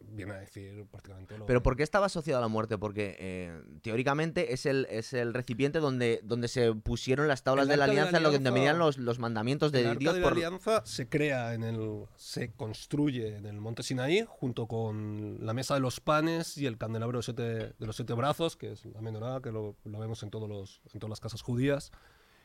Viene 0.00 0.32
a 0.32 0.36
decir 0.40 0.86
prácticamente 0.90 1.38
lo 1.38 1.46
Pero 1.46 1.62
¿por 1.62 1.74
qué 1.76 1.82
estaba 1.82 2.06
asociado 2.06 2.38
a 2.38 2.40
la 2.42 2.48
muerte? 2.48 2.76
Porque 2.76 3.16
eh, 3.18 3.62
teóricamente 3.82 4.52
es 4.52 4.66
el, 4.66 4.86
es 4.90 5.12
el 5.14 5.32
recipiente 5.32 5.78
donde, 5.78 6.20
donde 6.22 6.48
se 6.48 6.74
pusieron 6.74 7.28
las 7.28 7.42
tablas 7.42 7.66
de 7.66 7.76
la 7.76 7.86
de 7.86 7.94
la 7.94 8.00
alianza, 8.02 8.16
en 8.18 8.22
lo 8.22 8.30
que 8.30 8.38
venían 8.38 8.78
los, 8.78 8.98
los 8.98 9.18
mandamientos 9.18 9.72
de 9.72 9.80
el 9.80 9.86
Arca 9.88 9.98
Dios. 10.00 10.14
de 10.14 10.20
la 10.20 10.24
por- 10.24 10.32
Alianza 10.34 10.82
se 10.84 11.08
crea 11.08 11.54
en 11.54 11.62
el 11.64 12.04
se 12.16 12.52
construye 12.52 13.36
en 13.36 13.46
el 13.46 13.58
Monte 13.60 13.82
Sinaí 13.82 14.24
junto 14.28 14.66
con 14.66 15.38
la 15.44 15.54
mesa 15.54 15.74
de 15.74 15.80
los 15.80 16.00
panes 16.00 16.58
y 16.58 16.66
el 16.66 16.76
candelabro 16.76 17.18
de, 17.18 17.22
siete- 17.22 17.74
de 17.78 17.86
los 17.86 17.96
siete 17.96 18.12
brazos 18.12 18.56
que 18.56 18.72
es 18.72 18.84
la 18.84 19.00
menorá 19.00 19.40
que 19.42 19.50
lo, 19.50 19.76
lo 19.84 19.98
vemos 19.98 20.22
en 20.22 20.30
todos 20.30 20.48
los 20.48 20.82
en 20.92 21.00
todas 21.00 21.10
las 21.10 21.20
casas 21.20 21.40
judías 21.42 21.90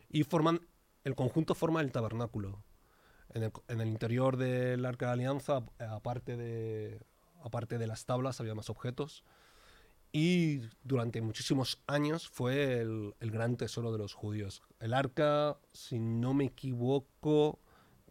y 0.10 0.24
forman 0.24 0.62
el 1.04 1.16
conjunto 1.16 1.54
forma 1.54 1.82
el 1.82 1.92
tabernáculo 1.92 2.64
en 3.34 3.44
el, 3.44 3.52
en 3.68 3.82
el 3.82 3.90
interior 3.90 4.38
del 4.38 4.86
Arca 4.86 5.06
de 5.06 5.10
la 5.10 5.14
Alianza 5.14 5.66
aparte 5.80 6.38
de 6.38 7.02
aparte 7.44 7.78
de 7.78 7.88
las 7.88 8.06
tablas 8.06 8.40
había 8.40 8.56
más 8.56 8.70
objetos 8.70 9.24
y 10.18 10.62
durante 10.86 11.22
muchísimos 11.22 11.84
años 11.88 12.30
fue 12.30 12.80
el, 12.80 13.14
gran 13.20 13.58
tesoro 13.58 13.92
de 13.92 13.98
los 13.98 14.14
judíos. 14.14 14.64
El 14.80 14.94
arca, 14.94 15.58
si 15.74 16.00
no 16.00 16.34
me 16.34 16.46
equivoco, 16.46 17.60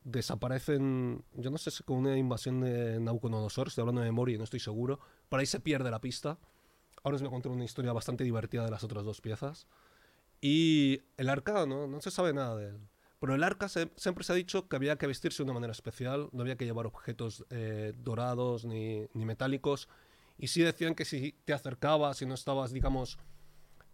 desaparece 0.03 0.75
en, 0.75 1.25
yo 1.33 1.51
no 1.51 1.57
sé 1.57 1.71
si 1.71 1.83
con 1.83 1.97
una 1.97 2.19
invasión 2.19 2.61
de 2.61 3.01
Nabucodonosor, 3.01 3.69
estoy 3.69 3.81
hablando 3.81 4.03
de 4.03 4.09
memoria 4.09 4.35
y 4.35 4.39
no 4.39 4.45
estoy 4.45 4.61
seguro, 4.61 5.01
por 5.31 5.41
ahí 5.41 5.47
se 5.47 5.61
pierde 5.61 5.91
la 5.91 6.03
pista. 6.03 6.39
Ahora 7.03 7.17
os 7.17 7.23
voy 7.23 7.29
a 7.29 7.31
contar 7.31 7.53
una 7.53 7.65
historia 7.65 7.95
bastante 7.95 8.23
divertida 8.23 8.67
de 8.67 8.71
las 8.71 8.85
otras 8.85 9.05
dos 9.05 9.23
piezas. 9.23 9.67
Y 10.43 11.01
el 11.17 11.31
arca, 11.31 11.65
no, 11.65 11.87
no 11.87 12.03
se 12.03 12.11
sabe 12.11 12.35
nada 12.35 12.55
de 12.57 12.69
él. 12.69 12.81
Pero 13.21 13.35
el 13.35 13.43
arca 13.43 13.69
se- 13.69 13.91
siempre 13.97 14.25
se 14.25 14.33
ha 14.33 14.37
dicho 14.37 14.69
que 14.69 14.77
había 14.77 14.97
que 14.97 15.07
vestirse 15.07 15.39
de 15.39 15.45
una 15.45 15.55
manera 15.55 15.73
especial, 15.73 16.29
no 16.33 16.43
había 16.43 16.57
que 16.57 16.65
llevar 16.67 16.87
objetos 16.87 17.45
eh, 17.51 17.93
dorados 17.99 18.65
ni, 18.65 19.07
ni 19.15 19.25
metálicos. 19.25 19.89
Y 20.39 20.49
sí 20.49 20.63
decían 20.63 20.95
que 20.95 21.05
si 21.05 21.33
te 21.45 21.53
acercabas 21.53 22.21
y 22.23 22.27
no 22.27 22.35
estabas, 22.35 22.73
digamos, 22.73 23.19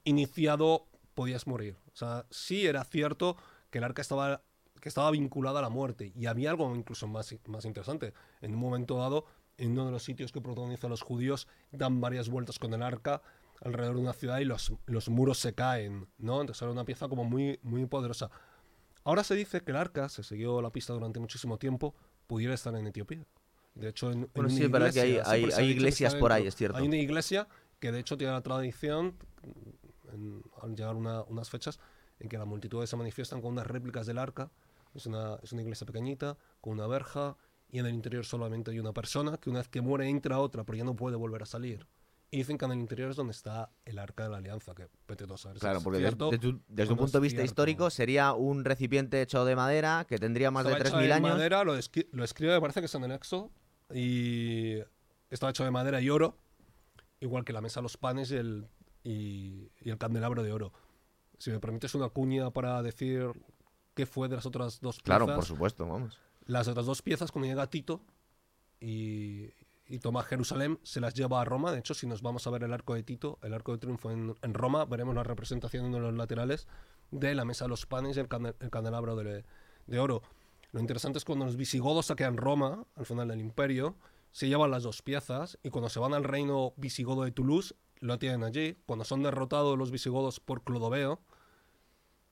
iniciado, 0.05 0.87
podías 1.15 1.47
morir. 1.47 1.77
O 1.93 1.97
sea, 1.97 2.27
sí 2.31 2.67
era 2.67 2.85
cierto 2.85 3.37
que 3.71 3.79
el 3.79 3.85
arca 3.85 4.03
estaba, 4.03 4.43
que 4.81 4.89
estaba 4.89 5.11
vinculada 5.11 5.59
a 5.59 5.63
la 5.63 5.69
muerte. 5.69 6.13
Y 6.15 6.27
había 6.27 6.51
algo 6.51 6.75
incluso 6.75 7.07
más, 7.07 7.35
más 7.47 7.65
interesante. 7.65 8.15
En 8.41 8.55
un 8.55 8.61
momento 8.61 8.97
dado, 8.99 9.27
en 9.59 9.73
uno 9.73 9.87
de 9.87 9.93
los 9.93 10.03
sitios 10.03 10.33
que 10.33 10.41
protagonizan 10.41 10.91
los 10.91 11.03
judíos, 11.03 11.47
dan 11.73 12.01
varias 12.01 12.29
vueltas 12.29 12.59
con 12.59 12.73
el 12.75 12.83
arca 12.83 13.23
alrededor 13.63 13.97
de 13.97 14.03
una 14.03 14.15
ciudad 14.15 14.39
y 14.39 14.47
los, 14.47 14.73
los 14.87 15.11
muros 15.11 15.39
se 15.39 15.55
caen, 15.55 16.09
¿no? 16.17 16.41
Entonces 16.41 16.63
era 16.63 16.73
una 16.73 16.85
pieza 16.87 17.09
como 17.09 17.25
muy, 17.25 17.59
muy 17.63 17.85
poderosa. 17.85 18.31
Ahora 19.05 19.25
se 19.25 19.35
dice 19.35 19.63
que 19.63 19.71
el 19.73 19.77
arca, 19.77 20.09
se 20.09 20.23
siguió 20.23 20.61
la 20.63 20.71
pista 20.71 20.93
durante 20.93 21.21
muchísimo 21.21 21.59
tiempo, 21.59 21.95
pudiera 22.27 22.55
estar 22.55 22.75
en 22.75 22.87
Etiopía. 22.87 23.25
De 23.75 23.89
hecho, 23.89 24.11
en, 24.13 24.23
en 24.25 24.31
Bueno, 24.35 24.49
una 24.49 24.57
sí, 24.57 24.65
es 24.65 24.71
verdad 24.71 24.93
que 24.93 25.01
hay- 25.01 25.09
iglesia 25.11 25.33
hay- 25.33 25.67
que 25.67 25.71
iglesias 25.73 26.15
por 26.17 26.33
ahí, 26.33 26.47
es 26.47 26.55
cierto. 26.57 26.77
Hay 26.79 26.87
una 26.87 26.97
iglesia 26.97 27.49
que 27.79 27.93
de 27.93 28.01
hecho 28.01 28.17
tiene 28.17 28.33
la 28.33 28.43
tradición, 28.43 29.17
en- 30.13 30.43
al 30.61 30.75
llegar 30.75 30.97
una- 30.97 31.23
unas 31.23 31.49
fechas, 31.51 31.79
en 32.19 32.29
que 32.29 32.37
las 32.37 32.47
multitudes 32.47 32.91
se 32.91 32.97
manifiestan 32.97 33.41
con 33.41 33.53
unas 33.53 33.67
réplicas 33.67 34.07
del 34.07 34.19
arca. 34.19 34.51
Es 34.95 35.07
una, 35.07 35.37
es 35.43 35.53
una 35.53 35.63
iglesia 35.63 35.87
pequeñita, 35.87 36.37
con 36.61 36.75
una 36.75 36.87
verja, 36.87 37.37
y 37.71 37.79
en 37.79 37.87
el 37.87 37.95
interior 37.95 38.25
solamente 38.27 38.73
hay 38.73 38.81
una 38.81 38.93
persona 38.93 39.37
que 39.39 39.49
una 39.49 39.61
vez 39.61 39.69
que 39.69 39.81
muere 39.81 40.09
entra 40.09 40.39
otra, 40.41 40.65
pero 40.65 40.77
ya 40.77 40.85
no 40.85 40.95
puede 40.97 41.17
volver 41.17 41.43
a 41.45 41.47
salir. 41.47 41.87
Y 42.33 42.37
dicen 42.39 42.57
que 42.59 42.65
en 42.65 42.71
el 42.73 42.79
interior 42.79 43.11
es 43.11 43.17
donde 43.17 43.33
está 43.33 43.71
el 43.85 43.99
arca 43.99 44.23
de 44.25 44.31
la 44.31 44.37
alianza, 44.37 44.73
que 44.75 44.89
vete 45.09 45.27
tú 45.27 45.35
a 45.35 45.53
Claro, 45.59 45.81
porque 45.81 45.99
cierto 45.99 46.31
desde, 46.31 46.49
un- 46.49 46.63
desde 46.69 46.93
un 46.93 46.99
punto 46.99 47.19
de 47.19 47.23
vista 47.23 47.43
histórico 47.43 47.91
sería 47.91 48.35
un 48.35 48.65
recipiente 48.65 49.21
hecho 49.21 49.45
de 49.45 49.57
madera 49.57 50.07
que 50.09 50.17
tendría 50.19 50.53
más 50.53 50.65
de 50.65 50.73
Estaba 50.73 50.89
hecho 50.89 50.97
3.000 50.99 51.07
de 51.09 51.13
años. 51.15 51.31
madera, 51.33 51.65
lo, 51.65 51.73
lo 52.13 52.25
escribe, 52.25 52.53
me 52.55 52.61
parece 52.61 52.81
que 52.81 52.87
es 52.87 52.95
en 52.95 53.03
el 53.05 53.11
Éxodo. 53.13 53.51
Y 53.93 54.77
estaba 55.29 55.51
hecho 55.51 55.65
de 55.65 55.73
madera 55.73 56.01
y 56.01 56.09
oro, 56.11 56.37
igual 57.19 57.45
que 57.45 57.53
la 57.53 57.61
mesa, 57.61 57.81
los 57.81 57.97
panes 57.97 58.31
y 58.31 58.37
el, 58.37 58.69
y, 59.03 59.69
y 59.81 59.91
el 59.91 59.99
candelabro 59.99 60.45
de 60.45 60.53
oro. 60.53 60.73
Si 61.39 61.51
me 61.51 61.59
permites 61.59 61.97
una 61.97 62.11
cuña 62.11 62.51
para 62.53 62.81
decir 62.83 63.33
qué 63.95 64.07
fue 64.07 64.29
de 64.29 64.37
las 64.37 64.47
otras 64.47 64.81
dos 64.81 64.97
piezas. 65.03 65.05
Claro, 65.05 65.35
por 65.35 65.45
supuesto, 65.45 65.85
vamos. 65.85 66.17
Las 66.47 66.69
otras 66.69 66.87
dos 66.87 67.03
piezas, 67.03 67.33
cuando 67.33 67.49
llega 67.49 67.67
Tito 67.69 68.01
y, 68.81 69.47
y 69.91 69.99
toma 69.99 70.23
Jerusalén, 70.23 70.79
se 70.85 71.01
las 71.01 71.15
lleva 71.15 71.41
a 71.41 71.45
Roma. 71.45 71.73
De 71.73 71.81
hecho, 71.81 71.95
si 71.95 72.07
nos 72.07 72.23
vamos 72.23 72.47
a 72.47 72.51
ver 72.51 72.63
el 72.63 72.73
arco 72.73 72.95
de 72.95 73.03
Tito, 73.03 73.39
el 73.43 73.53
arco 73.53 73.73
de 73.73 73.79
triunfo 73.79 74.11
en, 74.11 74.55
Roma, 74.55 74.85
veremos 74.85 75.15
la 75.17 75.25
representación 75.25 75.91
de 75.91 75.99
los 75.99 76.15
laterales 76.15 76.69
de 77.11 77.35
la 77.35 77.45
mesa 77.45 77.65
de 77.65 77.71
los 77.71 77.87
panes 77.87 78.17
y 78.17 78.21
el 78.21 78.29
candelabro 78.29 79.17
de, 79.17 79.45
de 79.89 79.99
oro. 79.99 80.23
Lo 80.71 80.81
interesante 80.81 81.19
es 81.19 81.25
cuando 81.25 81.45
los 81.45 81.57
visigodos 81.57 82.07
saquean 82.07 82.37
Roma, 82.37 82.87
al 82.95 83.05
final 83.05 83.29
del 83.29 83.41
imperio, 83.41 83.97
se 84.31 84.49
llevan 84.49 84.71
las 84.71 84.85
dos 84.85 85.03
piezas 85.03 85.59
y 85.65 85.71
cuando 85.71 85.89
se 85.89 85.99
van 85.99 86.15
al 86.15 86.23
reino 86.23 86.73
visigodo 86.77 87.25
de 87.25 87.33
Toulouse, 87.33 87.75
lo 87.99 88.19
tienen 88.21 88.45
allí. 88.45 88.77
Cuando 88.87 89.05
son 89.05 89.25
derrotados 89.25 89.77
los 89.77 89.91
visigodos 89.91 90.39
por 90.39 90.63
Clodoveo, 90.63 91.21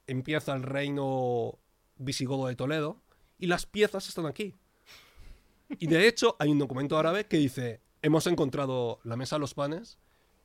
empieza 0.07 0.55
el 0.55 0.63
reino 0.63 1.59
visigodo 1.97 2.47
de 2.47 2.55
Toledo 2.55 3.03
y 3.37 3.49
las 3.49 3.67
piezas 3.67 4.09
están 4.09 4.27
aquí. 4.27 4.55
Y 5.71 5.87
de 5.87 6.09
hecho 6.09 6.37
hay 6.39 6.51
un 6.51 6.59
documento 6.59 6.99
árabe 6.99 7.27
que 7.27 7.37
dice, 7.37 7.81
hemos 8.03 8.27
encontrado 8.27 9.01
la 9.05 9.17
mesa 9.17 9.37
de 9.37 9.41
los 9.41 9.55
panes 9.55 9.99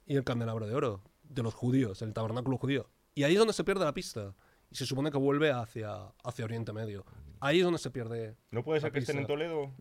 y 0.06 0.16
el 0.16 0.24
candelabro 0.24 0.68
de 0.68 0.76
oro 0.76 1.02
de 1.24 1.44
los 1.44 1.54
judíos, 1.54 2.02
el 2.02 2.14
tabernáculo 2.14 2.58
judío. 2.58 2.90
Y 3.16 3.24
ahí 3.24 3.34
es 3.34 3.40
donde 3.40 3.54
se 3.54 3.64
pierde 3.64 3.86
la 3.86 3.94
pista. 3.94 4.34
Y 4.70 4.76
se 4.76 4.86
supone 4.86 5.12
que 5.12 5.18
vuelve 5.18 5.52
hacia, 5.52 5.96
hacia 6.24 6.46
Oriente 6.46 6.74
Medio. 6.74 7.06
Ahí 7.40 7.60
es 7.60 7.64
donde 7.64 7.78
se 7.80 7.92
pierde. 7.92 8.36
¿No 8.52 8.64
puede 8.64 8.80
ser 8.82 8.90
la 8.90 8.94
que 8.94 9.00
estén 9.00 9.20
en. 9.20 9.28
Toledo? 9.28 9.72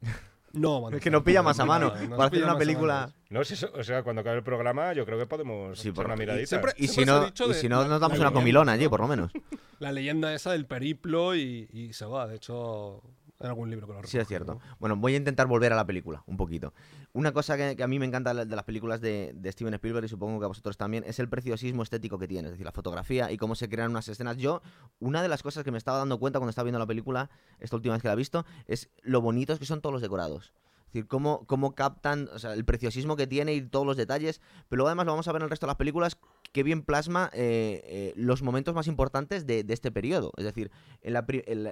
No, 0.53 0.83
mano, 0.83 0.97
Es 0.99 1.03
que 1.03 1.11
no 1.11 1.25
pilla 1.25 1.43
más 1.43 1.59
a 1.61 1.65
mano. 1.65 1.95
no, 2.09 2.17
Para 2.17 2.27
hacer 2.29 2.45
una 2.45 2.59
película. 2.59 3.11
No, 3.31 3.43
si 3.43 3.55
eso- 3.55 3.71
o 3.75 3.83
sea, 3.83 4.03
cuando 4.03 4.21
acabe 4.21 4.37
el 4.37 4.43
programa, 4.45 4.93
yo 4.93 5.07
creo 5.07 5.19
que 5.19 5.25
podemos 5.27 5.79
Sí, 5.79 5.89
echar 5.89 5.95
por- 5.95 6.05
una 6.07 6.15
y 6.15 6.19
miradita. 6.19 6.47
siempre- 6.47 6.75
Y 6.77 6.89
si 6.89 7.07
no, 7.07 7.25
dicho 7.25 7.47
y 7.47 7.49
de 7.49 7.55
si 7.55 7.69
no 7.71 7.81
la- 7.83 7.89
nos 7.89 8.01
damos 8.03 8.19
una 8.19 8.27
leyenda, 8.27 8.41
comilona 8.41 8.73
allí, 8.73 8.87
por 8.87 9.01
lo 9.01 9.09
menos. 9.09 9.33
La 9.79 9.93
leyenda 9.93 10.35
esa 10.35 10.53
del 10.53 10.67
periplo 10.67 11.35
y, 11.35 11.69
y 11.73 11.95
se 11.95 12.05
va. 12.05 12.27
De 12.27 12.37
hecho, 12.37 13.03
hay 13.43 13.49
algún 13.49 13.71
libro 13.71 13.87
que 13.87 13.93
lo 13.93 14.03
Sí, 14.05 14.19
es 14.19 14.29
cierto. 14.29 14.55
¿no? 14.55 14.61
Bueno, 14.79 14.97
voy 14.97 15.15
a 15.15 15.17
intentar 15.17 15.47
volver 15.47 15.73
a 15.73 15.77
la 15.77 15.87
película, 15.87 16.23
un 16.27 16.37
poquito. 16.37 16.73
Una 17.13 17.33
cosa 17.33 17.57
que, 17.57 17.77
que 17.77 17.83
a 17.83 17.89
mí 17.89 17.99
me 17.99 18.07
encanta 18.07 18.33
de 18.33 18.57
las 18.57 18.65
películas 18.65 19.01
de, 19.01 19.33
de 19.35 19.53
Steven 19.53 19.75
Spielberg 19.75 20.05
y 20.05 20.09
supongo 20.09 20.39
que 20.39 20.45
a 20.45 20.49
vosotros 20.49 20.77
también 20.77 21.05
es 21.07 21.19
el 21.19 21.29
preciosismo 21.29 21.83
estético 21.83 22.19
que 22.19 22.29
tiene, 22.29 22.49
es 22.49 22.53
decir, 22.53 22.65
la 22.65 22.73
fotografía 22.73 23.31
y 23.31 23.37
cómo 23.37 23.55
se 23.55 23.69
crean 23.69 23.91
unas 23.91 24.09
escenas. 24.09 24.37
Yo, 24.37 24.63
una 25.01 25.23
de 25.23 25.29
las 25.29 25.43
cosas 25.43 25.65
que 25.65 25.71
me 25.71 25.79
estaba 25.79 25.99
dando 25.99 26.19
cuenta 26.19 26.39
cuando 26.39 26.51
estaba 26.51 26.65
viendo 26.65 26.79
la 26.79 26.87
película, 26.87 27.31
esta 27.59 27.77
última 27.77 27.95
vez 27.95 28.03
que 28.03 28.09
la 28.09 28.15
he 28.15 28.17
visto, 28.17 28.45
es 28.67 28.91
lo 29.03 29.21
bonitos 29.21 29.59
que 29.59 29.67
son 29.67 29.81
todos 29.81 29.93
los 29.93 30.03
decorados. 30.03 30.53
Es 30.93 30.97
decir, 30.97 31.09
cómo, 31.09 31.47
cómo 31.47 31.75
captan 31.75 32.29
o 32.35 32.39
sea, 32.39 32.53
el 32.53 32.67
preciosismo 32.67 33.17
que 33.17 33.27
tiene 33.27 33.55
y 33.55 33.63
todos 33.63 33.87
los 33.87 33.97
detalles. 33.97 34.43
Pero 34.69 34.79
luego 34.79 34.89
además 34.89 35.07
lo 35.07 35.13
vamos 35.13 35.27
a 35.27 35.33
ver 35.33 35.41
en 35.41 35.45
el 35.45 35.51
resto 35.51 35.65
de 35.67 35.71
las 35.71 35.77
películas, 35.77 36.19
que 36.53 36.63
bien 36.63 36.83
plasma 36.83 37.31
eh, 37.33 37.81
eh, 37.85 38.13
los 38.17 38.43
momentos 38.43 38.75
más 38.75 38.87
importantes 38.87 39.47
de, 39.47 39.65
de 39.65 39.75
este 39.75 39.91
periodo. 39.91 40.33
Es 40.37 40.45
decir, 40.45 40.71
el- 41.01 41.17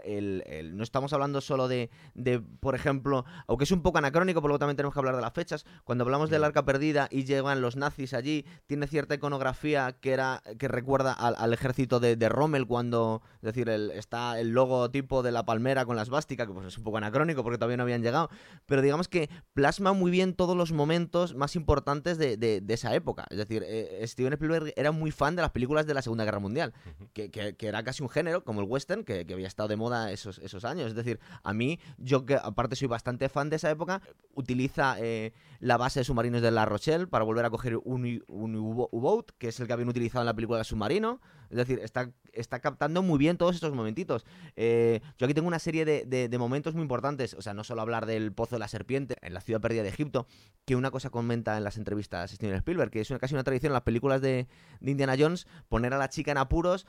el- 0.05 0.43
el- 0.47 0.76
no 0.76 0.83
estamos 0.83 1.12
hablando 1.12 1.41
solo 1.41 1.68
de, 1.68 1.91
de, 2.14 2.41
por 2.41 2.74
ejemplo, 2.74 3.24
aunque 3.47 3.64
es 3.64 3.70
un 3.72 3.83
poco 3.83 3.99
anacrónico, 3.99 4.41
pero 4.41 4.49
luego 4.49 4.59
también 4.59 4.76
tenemos 4.76 4.95
que 4.95 5.01
hablar 5.01 5.16
de 5.16 5.22
las 5.22 5.33
fechas. 5.33 5.64
Cuando 5.85 6.05
hablamos 6.05 6.31
del 6.31 6.45
arca 6.45 6.64
perdida 6.64 7.09
y 7.11 7.24
llegan 7.24 7.61
los 7.61 7.76
nazis 7.76 8.14
allí, 8.14 8.45
tiene 8.66 8.87
cierta 8.87 9.14
iconografía 9.14 9.97
que 10.01 10.12
era 10.12 10.43
que 10.59 10.68
recuerda 10.68 11.12
al, 11.12 11.35
al 11.37 11.53
ejército 11.53 12.01
de, 12.01 12.16
de 12.16 12.28
Rommel 12.28 12.66
cuando, 12.66 13.22
es 13.37 13.43
decir, 13.43 13.68
está 13.68 14.41
el 14.41 14.51
logotipo 14.51 15.22
de 15.22 15.33
la 15.33 15.45
palmera 15.45 15.85
con 15.85 15.97
la 15.97 16.03
esvástica, 16.03 16.47
que 16.47 16.53
pues 16.53 16.66
es 16.66 16.78
un 16.78 16.85
poco 16.85 16.97
anacrónico 16.97 17.43
porque 17.43 17.59
todavía 17.59 17.76
no 17.76 17.83
habían 17.83 18.03
llegado, 18.03 18.31
pero 18.66 18.83
digamos 18.83 19.09
que 19.09 19.28
plasma 19.53 19.93
muy 19.93 20.11
bien 20.11 20.35
todos 20.35 20.57
los 20.57 20.72
momentos 20.72 21.35
más 21.35 21.57
importantes 21.57 22.18
de, 22.18 22.62
esa 22.68 22.95
época. 22.95 23.26
Es 23.31 23.39
decir, 23.39 23.64
eh, 23.66 24.01
Steven 24.07 24.33
Spielberg 24.33 24.70
era 24.77 24.93
muy 24.93 25.11
fan 25.11 25.37
de 25.37 25.43
las 25.43 25.51
películas 25.51 25.87
de 25.87 25.95
la 25.95 26.03
Segunda 26.03 26.25
Guerra 26.25 26.39
Mundial, 26.39 26.73
que, 27.12 27.31
que- 27.31 27.55
que 27.57 27.66
era 27.66 27.83
casi 27.83 28.03
un 28.03 28.09
género, 28.09 28.45
como 28.45 28.61
el 28.61 28.66
western, 28.68 29.05
que, 29.05 29.27
que 29.27 29.35
había 29.35 29.47
estado 29.49 29.68
de 29.68 29.77
moda 29.77 30.11
esos, 30.12 30.39
esos 30.39 30.64
años. 30.64 30.89
Es 30.89 30.95
decir, 30.95 31.21
a 31.43 31.53
mí, 31.53 31.79
yo 31.99 32.25
que 32.27 32.35
aparte 32.35 32.77
soy 32.77 32.89
bastante 32.89 33.29
fan 33.29 33.51
de 33.51 33.57
esa 33.57 33.71
época, 33.71 34.03
utiliza 34.35 34.97
eh, 35.01 35.33
la 35.61 35.77
base 35.77 36.01
de 36.01 36.05
submarinos 36.05 36.43
de 36.43 36.51
La 36.51 36.64
Rochelle 36.64 37.07
para 37.07 37.25
volver 37.25 37.45
a 37.45 37.51
coger 37.51 37.77
un, 37.85 38.23
un 38.29 38.57
U-Boat, 38.57 39.31
que 39.39 39.49
es 39.49 39.61
el 39.61 39.66
que 39.66 39.73
habían 39.73 39.89
utilizado 39.89 40.23
en 40.23 40.27
la 40.27 40.35
película 40.35 40.64
Submarino. 40.64 41.21
Es 41.51 41.57
decir, 41.57 41.81
está, 41.83 42.12
está 42.33 42.61
captando 42.61 43.03
muy 43.03 43.18
bien 43.18 43.37
todos 43.37 43.57
estos 43.57 43.75
momentitos. 43.75 44.25
Eh, 44.55 45.01
yo 45.18 45.25
aquí 45.27 45.35
tengo 45.35 45.49
una 45.49 45.59
serie 45.59 45.85
de, 45.85 46.05
de- 46.07 46.29
de 46.29 46.39
momentos 46.39 46.75
muy 46.75 46.83
importantes. 46.83 47.35
O 47.35 47.43
sea, 47.43 47.55
no 47.55 47.64
solo 47.64 47.83
hablar 47.83 48.07
del 48.07 48.33
Pozo 48.33 48.55
de 48.55 48.61
la 48.61 48.68
Serpiente 48.68 49.16
en 49.21 49.35
la 49.35 49.41
ciudad 49.41 49.61
perdida 49.61 49.83
de 49.83 49.89
Egipto, 49.89 50.29
que 50.64 50.77
una 50.77 50.93
cosa 50.93 51.11
comenta 51.11 51.57
en 51.57 51.64
las 51.64 51.77
entrevistas 51.77 52.31
Steven 52.31 52.55
Spielberg, 52.55 52.91
que 52.93 53.01
es 53.01 53.11
una, 53.11 53.18
casi 53.18 53.35
una 53.35 53.43
tradición 53.43 53.71
en 53.71 53.75
las 53.75 53.83
películas 53.83 54.21
de, 54.21 54.47
de 54.81 54.91
Indiana 54.91 55.15
Jones 55.19 55.47
poner 55.69 55.93
a 55.95 55.99
la 55.99 56.09
chica 56.09 56.31
en 56.33 56.39
apuros 56.39 56.87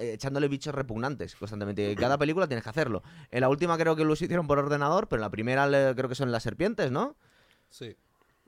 eh, 0.00 0.12
echándole 0.14 0.48
bichos 0.48 0.74
repugnantes 0.74 1.34
constantemente. 1.36 1.90
En 1.92 1.96
cada 1.98 2.18
película 2.18 2.46
tienes 2.46 2.62
que 2.64 2.70
hacerlo. 2.70 3.02
En 3.30 3.40
la 3.40 3.48
última 3.48 3.76
creo 3.78 3.96
que 3.96 4.04
lo 4.04 4.12
hicieron 4.12 4.46
por 4.46 4.58
ordenador, 4.58 5.08
pero 5.08 5.20
en 5.20 5.22
la 5.24 5.30
primera 5.30 5.66
le- 5.66 5.94
creo 5.94 6.08
que 6.08 6.14
son 6.14 6.30
las 6.32 6.42
serpientes, 6.42 6.90
¿no? 6.90 7.16
Sí. 7.70 7.96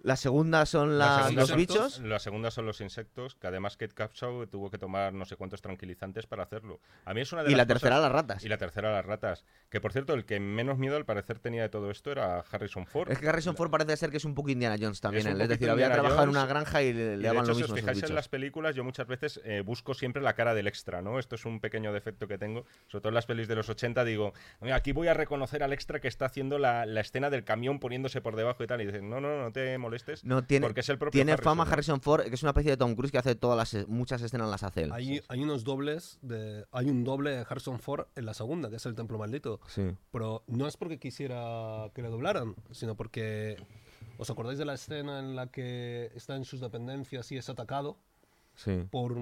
La 0.05 0.17
segunda 0.17 0.67
son 0.67 0.99
La 0.99 1.07
la- 1.07 1.19
segunda 1.23 1.41
los 1.43 1.57
bichos. 1.57 1.99
La 2.01 2.19
segunda 2.19 2.51
son 2.51 2.67
los 2.67 2.83
insectos, 2.83 3.37
que 3.37 3.47
además 3.47 3.79
Kate 3.79 3.95
Capshaw 3.95 4.47
tuvo 4.49 4.71
que 4.71 4.77
tomar 4.77 5.15
no 5.15 5.25
sé 5.25 5.37
cuántos 5.37 5.63
tranquilizantes 5.63 6.27
para 6.27 6.43
hacerlo. 6.43 6.79
A 7.07 7.15
mí 7.15 7.23
es 7.23 7.33
una 7.33 7.43
de 7.43 7.49
Y 7.51 7.53
las 7.53 7.59
la 7.59 7.65
cosas- 7.65 7.81
tercera 7.81 8.01
las 8.01 8.13
ratas. 8.13 8.45
Y 8.45 8.49
la 8.51 8.59
tercera 8.59 8.93
las 8.93 9.05
ratas. 9.07 9.45
Que 9.71 9.81
por 9.81 9.93
cierto, 9.93 10.13
el 10.13 10.27
que 10.27 10.39
menos 10.41 10.77
miedo 10.77 10.97
al 10.97 11.07
parecer 11.07 11.39
tenía 11.39 11.63
de 11.63 11.71
todo 11.71 11.91
esto 11.91 12.13
era 12.13 12.41
Harrison 12.51 12.87
Ford. 12.87 13.11
Es 13.11 13.19
que 13.19 13.27
Harrison 13.29 13.57
Ford 13.57 13.71
parece 13.71 13.97
ser 13.97 14.11
que 14.11 14.19
es 14.19 14.27
un 14.27 14.35
poco 14.35 14.51
Indiana 14.51 14.77
Jones 14.79 15.01
también. 15.01 15.27
Es 15.27 15.33
él. 15.35 15.41
Es, 15.41 15.49
decir, 15.49 15.71
había 15.71 15.91
trabajado 15.91 16.25
en 16.25 16.29
una 16.29 16.45
granja 16.45 16.83
y 16.83 16.93
le, 16.93 17.01
Y 17.01 17.05
le 17.05 17.17
de 17.17 17.23
daban 17.23 17.39
hecho, 17.45 17.49
lo 17.49 17.55
si 17.55 17.63
mismo 17.63 17.73
os 17.75 17.79
esos 17.79 17.91
fijáis 17.91 18.11
en 18.11 18.15
las 18.15 18.29
películas, 18.29 18.75
yo 18.75 18.85
muchas 18.85 19.07
veces 19.07 19.41
eh, 19.45 19.63
busco 19.65 19.95
siempre 19.95 20.21
la 20.21 20.35
cara 20.35 20.53
del 20.53 20.67
extra, 20.67 21.01
¿no? 21.01 21.19
Esto 21.19 21.35
es 21.37 21.47
un 21.47 21.61
pequeño 21.61 21.95
defecto 21.95 22.29
que 22.29 22.37
tengo. 22.37 22.67
Sobre 22.89 23.01
todo 23.01 23.09
en 23.09 23.15
las 23.15 23.25
pelis 23.25 23.49
de 23.49 23.55
los 23.57 23.71
80 23.71 24.05
digo, 24.05 24.35
"Mira, 24.61 24.77
aquí 24.77 24.93
voy 24.93 25.09
a 25.09 25.15
reconocer 25.15 25.63
al 25.63 25.73
extra 25.73 25.99
que 25.99 26.09
está 26.09 26.27
haciendo 26.27 26.59
la, 26.59 26.85
la 26.85 27.01
escena 27.01 27.31
del 27.31 27.43
camión 27.45 27.81
poniéndose 27.81 28.21
por 28.21 28.37
debajo 28.37 28.63
y 28.63 28.67
tal. 28.67 28.83
Y 28.83 28.87
dicen, 28.87 29.09
no, 29.09 29.19
no, 29.23 29.41
no 29.41 29.51
te 29.51 29.79
molestes. 29.79 29.94
No, 30.25 30.45
tiene, 30.45 30.67
porque 30.67 30.81
es 30.81 30.89
el 30.89 30.99
propio 30.99 31.19
tiene 31.19 31.33
Harrison, 31.33 31.57
fama. 31.57 31.71
Harrison 31.71 32.01
Ford, 32.01 32.25
que 32.25 32.35
es 32.35 32.43
una 32.43 32.51
especie 32.51 32.71
de 32.73 32.77
Tom 32.77 32.95
Cruise 32.95 33.13
que 33.13 33.19
hace 33.19 33.35
todas 33.35 33.57
las 33.75 33.89
muchas 33.89 34.21
escenas 34.23 34.49
las 34.51 34.63
hace 34.63 34.83
él. 34.83 34.93
Hay, 34.93 35.21
hay 35.29 35.43
unos 35.43 35.65
dobles 35.65 36.19
de. 36.23 36.65
Hay 36.73 36.91
un 36.91 37.05
doble 37.05 37.31
de 37.31 37.47
Harrison 37.49 37.79
Ford 37.79 38.07
en 38.17 38.27
la 38.27 38.35
segunda, 38.35 38.71
que 38.71 38.77
es 38.77 38.87
el 38.87 38.95
Templo 38.95 39.19
Maldito. 39.19 39.61
Sí. 39.69 39.83
Pero 40.11 40.43
no 40.47 40.67
es 40.67 40.77
porque 40.77 40.99
quisiera 40.99 41.91
que 41.95 42.03
le 42.03 42.09
doblaran, 42.09 42.55
sino 42.71 42.95
porque. 42.97 43.57
¿Os 44.17 44.31
acordáis 44.31 44.59
de 44.59 44.65
la 44.65 44.75
escena 44.75 45.19
en 45.19 45.35
la 45.35 45.49
que 45.49 46.11
está 46.15 46.37
en 46.37 46.45
sus 46.45 46.61
dependencias 46.61 47.33
y 47.33 47.37
es 47.37 47.49
atacado 47.49 47.97
Sí. 48.55 48.85
por, 48.91 49.13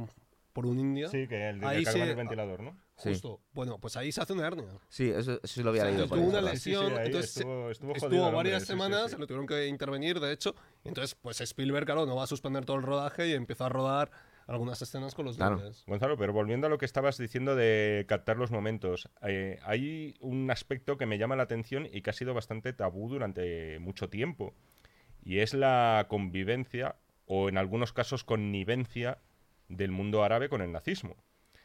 por 0.53 0.67
un 0.67 0.79
indio? 0.79 1.09
Sí, 1.09 1.27
que 1.27 1.49
el 1.49 1.61
de 1.61 1.67
Ahí 1.67 1.85
ventilador, 2.15 2.63
¿no? 2.63 2.77
Sí. 3.03 3.09
Justo. 3.11 3.41
Bueno, 3.53 3.79
pues 3.79 3.97
ahí 3.97 4.13
se 4.13 4.21
hace 4.21 4.33
una 4.33 4.47
hernia. 4.47 4.67
Sí, 4.89 5.11
eso, 5.11 5.33
eso 5.33 5.41
sí 5.47 5.63
lo 5.63 5.71
había 5.71 5.83
O 5.83 5.87
sea, 5.87 5.95
leído. 5.97 6.07
tuvo 6.09 6.21
una 6.21 6.35
¿verdad? 6.41 6.53
Sí, 6.53 6.59
sí, 6.59 6.71
lesión, 6.71 6.93
entonces 7.01 7.37
estuvo- 7.37 7.71
estuvo 7.71 7.93
estuvo 7.93 8.09
jodido 8.09 8.29
el 8.29 8.35
varias 8.35 8.55
hombre, 8.55 8.61
sí, 8.61 8.65
sí, 8.65 8.67
semanas, 8.67 9.11
sí. 9.11 9.17
lo 9.19 9.27
tuvieron 9.27 9.47
que 9.47 9.67
intervenir, 9.67 10.21
de 10.21 10.33
hecho. 10.33 10.55
entonces, 10.85 11.15
pues 11.21 11.41
Spielberg, 11.41 11.85
claro, 11.87 12.07
no 12.07 12.15
va 12.17 12.25
a 12.25 12.27
suspender 12.29 12.65
todo 12.65 12.77
el 12.77 12.83
rodaje 12.85 13.29
y 13.29 13.33
empezó 13.33 13.65
a 13.65 13.69
rodar 13.69 14.11
algunas 14.47 14.81
escenas 14.83 15.15
con 15.15 15.25
los 15.25 15.37
Claro. 15.37 15.57
dobles. 15.57 15.85
Gonzalo, 15.87 16.17
pero 16.17 16.33
volviendo 16.33 16.67
a 16.67 16.71
lo 16.71 16.79
que 16.79 16.85
estabas 16.85 17.17
diciendo 17.19 17.55
de 17.57 18.05
captar 18.09 18.37
los 18.37 18.51
momentos, 18.51 19.09
eh, 19.23 19.59
hay 19.65 20.15
un 20.21 20.51
aspecto 20.51 20.97
que 20.99 21.07
me 21.07 21.19
llama 21.19 21.37
la 21.37 21.45
atención 21.45 21.89
y 21.91 22.03
que 22.03 22.11
ha 22.11 22.13
sido 22.13 22.35
bastante 22.35 22.73
tabú 22.73 23.09
durante 23.09 23.79
mucho 23.79 24.09
tiempo, 24.09 24.55
y 25.25 25.39
es 25.39 25.55
la 25.55 26.07
convivencia, 26.09 26.97
o 27.27 27.49
en 27.49 27.57
algunos 27.59 27.93
casos 27.93 28.25
connivencia, 28.25 29.19
del 29.69 29.91
mundo 29.91 30.23
árabe 30.23 30.49
con 30.49 30.61
el 30.61 30.71
nazismo. 30.73 31.17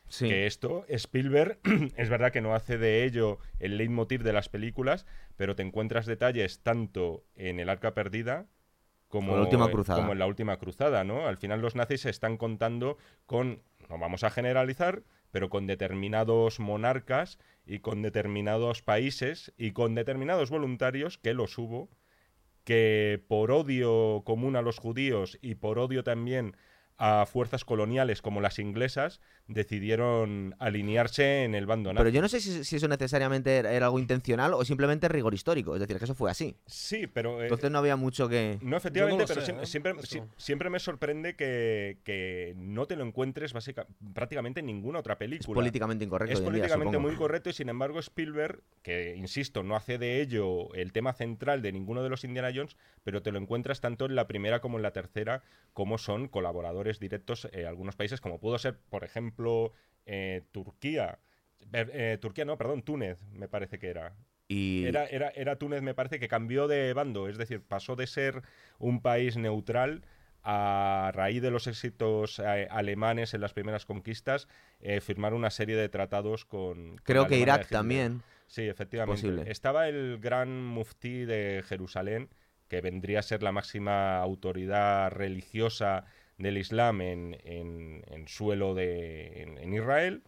Sí. 0.09 0.29
Que 0.29 0.47
esto, 0.47 0.85
Spielberg, 0.87 1.59
es 1.97 2.09
verdad 2.09 2.31
que 2.31 2.41
no 2.41 2.55
hace 2.55 2.77
de 2.77 3.03
ello 3.03 3.39
el 3.59 3.77
leitmotiv 3.77 4.23
de 4.23 4.33
las 4.33 4.49
películas, 4.49 5.05
pero 5.35 5.55
te 5.55 5.63
encuentras 5.63 6.05
detalles 6.05 6.61
tanto 6.61 7.25
en 7.35 7.59
El 7.59 7.69
Arca 7.69 7.93
Perdida 7.93 8.47
como, 9.07 9.33
O 9.33 9.35
La 9.37 9.43
Última 9.43 9.69
Cruzada. 9.69 9.99
como 9.99 10.13
en 10.13 10.19
La 10.19 10.27
Última 10.27 10.57
Cruzada, 10.57 11.03
¿no? 11.03 11.27
Al 11.27 11.37
final 11.37 11.61
los 11.61 11.75
nazis 11.75 12.01
se 12.01 12.09
están 12.09 12.37
contando 12.37 12.97
con, 13.25 13.61
no 13.89 13.97
vamos 13.97 14.23
a 14.23 14.29
generalizar, 14.29 15.03
pero 15.31 15.49
con 15.49 15.67
determinados 15.67 16.59
monarcas 16.59 17.37
y 17.65 17.79
con 17.79 18.01
determinados 18.01 18.81
países 18.81 19.53
y 19.57 19.71
con 19.71 19.95
determinados 19.95 20.49
voluntarios 20.49 21.17
que 21.17 21.33
los 21.33 21.57
hubo, 21.57 21.89
que 22.63 23.23
por 23.27 23.51
odio 23.51 24.23
común 24.25 24.55
a 24.55 24.61
los 24.61 24.77
judíos 24.77 25.37
y 25.41 25.55
por 25.55 25.79
odio 25.79 26.03
también 26.03 26.55
a 26.97 27.25
fuerzas 27.25 27.63
coloniales 27.63 28.21
como 28.21 28.41
las 28.41 28.59
inglesas, 28.59 29.21
decidieron 29.47 30.55
alinearse 30.59 31.43
en 31.43 31.55
el 31.55 31.65
bando 31.65 31.91
nazi. 31.93 31.99
Pero 32.03 32.09
yo 32.09 32.21
no 32.21 32.27
sé 32.27 32.39
si, 32.39 32.63
si 32.63 32.75
eso 32.75 32.87
necesariamente 32.87 33.57
era, 33.57 33.71
era 33.71 33.85
algo 33.87 33.99
intencional 33.99 34.53
o 34.53 34.63
simplemente 34.65 35.07
rigor 35.07 35.33
histórico. 35.33 35.73
Es 35.75 35.79
decir, 35.81 35.97
que 35.97 36.05
eso 36.05 36.15
fue 36.15 36.31
así. 36.31 36.55
Sí, 36.65 37.07
pero... 37.07 37.39
eh, 37.41 37.43
Entonces 37.45 37.71
no 37.71 37.79
había 37.79 37.95
mucho 37.95 38.27
que... 38.29 38.57
no, 38.61 38.77
efectivamente, 38.77 39.23
no 39.23 39.27
pero 39.27 39.41
sé, 39.41 39.51
¿eh? 39.53 39.65
siempre, 39.65 39.91
Esto. 39.93 40.05
si- 40.05 40.21
siempre 40.37 40.69
me 40.69 40.79
sorprende 40.79 41.35
que, 41.35 41.97
que 42.03 42.53
no 42.57 42.85
te 42.85 42.95
lo 42.95 43.03
encuentres 43.05 43.53
básica, 43.53 43.87
prácticamente 44.13 44.59
en 44.59 44.65
ninguna 44.67 44.99
otra 44.99 45.17
película. 45.17 45.55
políticamente 45.55 46.05
incorrecto. 46.05 46.33
Es 46.33 46.39
hoy 46.39 46.47
en 46.47 46.53
día, 46.53 46.61
políticamente 46.63 46.97
muy 46.97 47.15
correcto 47.15 47.49
y 47.49 47.53
sin 47.53 47.69
embargo 47.69 47.99
Spielberg, 47.99 48.61
que 48.81 49.15
insisto, 49.15 49.63
no 49.63 49.75
hace 49.75 49.97
de 49.97 50.21
ello 50.21 50.73
el 50.73 50.91
tema 50.91 51.13
central 51.13 51.61
de 51.61 51.71
ninguno 51.71 52.03
de 52.03 52.09
los 52.09 52.23
Indiana 52.23 52.51
Jones, 52.53 52.77
pero 53.03 53.21
te 53.21 53.31
lo 53.31 53.39
encuentras 53.39 53.81
tanto 53.81 54.05
en 54.05 54.15
la 54.15 54.27
primera 54.27 54.59
como 54.61 54.77
en 54.77 54.83
la 54.83 54.91
tercera, 54.91 55.43
como 55.73 55.97
son 55.97 56.27
colaboradores 56.27 56.99
directos 56.99 57.47
en 57.51 57.65
algunos 57.65 57.95
países, 57.95 58.21
como 58.21 58.39
pudo 58.39 58.57
ser, 58.57 58.77
por 58.89 59.03
ejemplo, 59.03 59.36
eh, 60.05 60.43
Turquía. 60.51 61.19
Eh, 61.73 61.85
eh, 61.91 62.17
Turquía, 62.21 62.45
no, 62.45 62.57
perdón, 62.57 62.83
Túnez, 62.83 63.17
me 63.31 63.47
parece 63.47 63.79
que 63.79 63.87
era. 63.87 64.15
Y 64.47 64.85
Era, 64.85 65.05
era, 65.07 65.29
era 65.29 65.57
Túnez, 65.57 65.81
me 65.81 65.93
parece, 65.93 66.19
que 66.19 66.29
cambió 66.29 66.67
de 66.67 66.93
bando, 66.93 67.27
es 67.27 67.37
decir, 67.37 67.61
pasó 67.61 67.95
de 67.95 68.07
ser 68.07 68.43
un 68.79 69.01
país 69.01 69.35
neutral 69.35 70.05
a 70.49 71.11
raíz 71.13 71.41
de 71.41 71.51
los 71.51 71.67
éxitos 71.67 72.39
eh, 72.39 72.67
alemanes 72.71 73.33
en 73.33 73.41
las 73.41 73.51
primeras 73.51 73.85
conquistas, 73.85 74.47
eh, 74.79 75.01
firmar 75.01 75.33
una 75.33 75.49
serie 75.49 75.75
de 75.75 75.89
tratados 75.89 76.45
con... 76.45 76.95
creo 77.03 77.27
que 77.27 77.35
Alemania 77.35 77.55
Irak 77.55 77.69
también. 77.69 78.21
Sí, 78.47 78.61
efectivamente. 78.61 79.21
Posible. 79.21 79.51
Estaba 79.51 79.89
el 79.89 80.19
gran 80.19 80.63
muftí 80.63 81.25
de 81.25 81.63
Jerusalén, 81.67 82.29
que 82.69 82.79
vendría 82.79 83.19
a 83.19 83.23
ser 83.23 83.43
la 83.43 83.51
máxima 83.51 84.19
autoridad 84.19 85.11
religiosa 85.11 86.05
del 86.37 86.57
Islam 86.57 87.01
en, 87.01 87.37
en- 87.43 88.03
en 88.07 88.27
suelo 88.27 88.73
de 88.75 89.41
en, 89.43 89.57
en 89.57 89.73
Israel, 89.73 90.23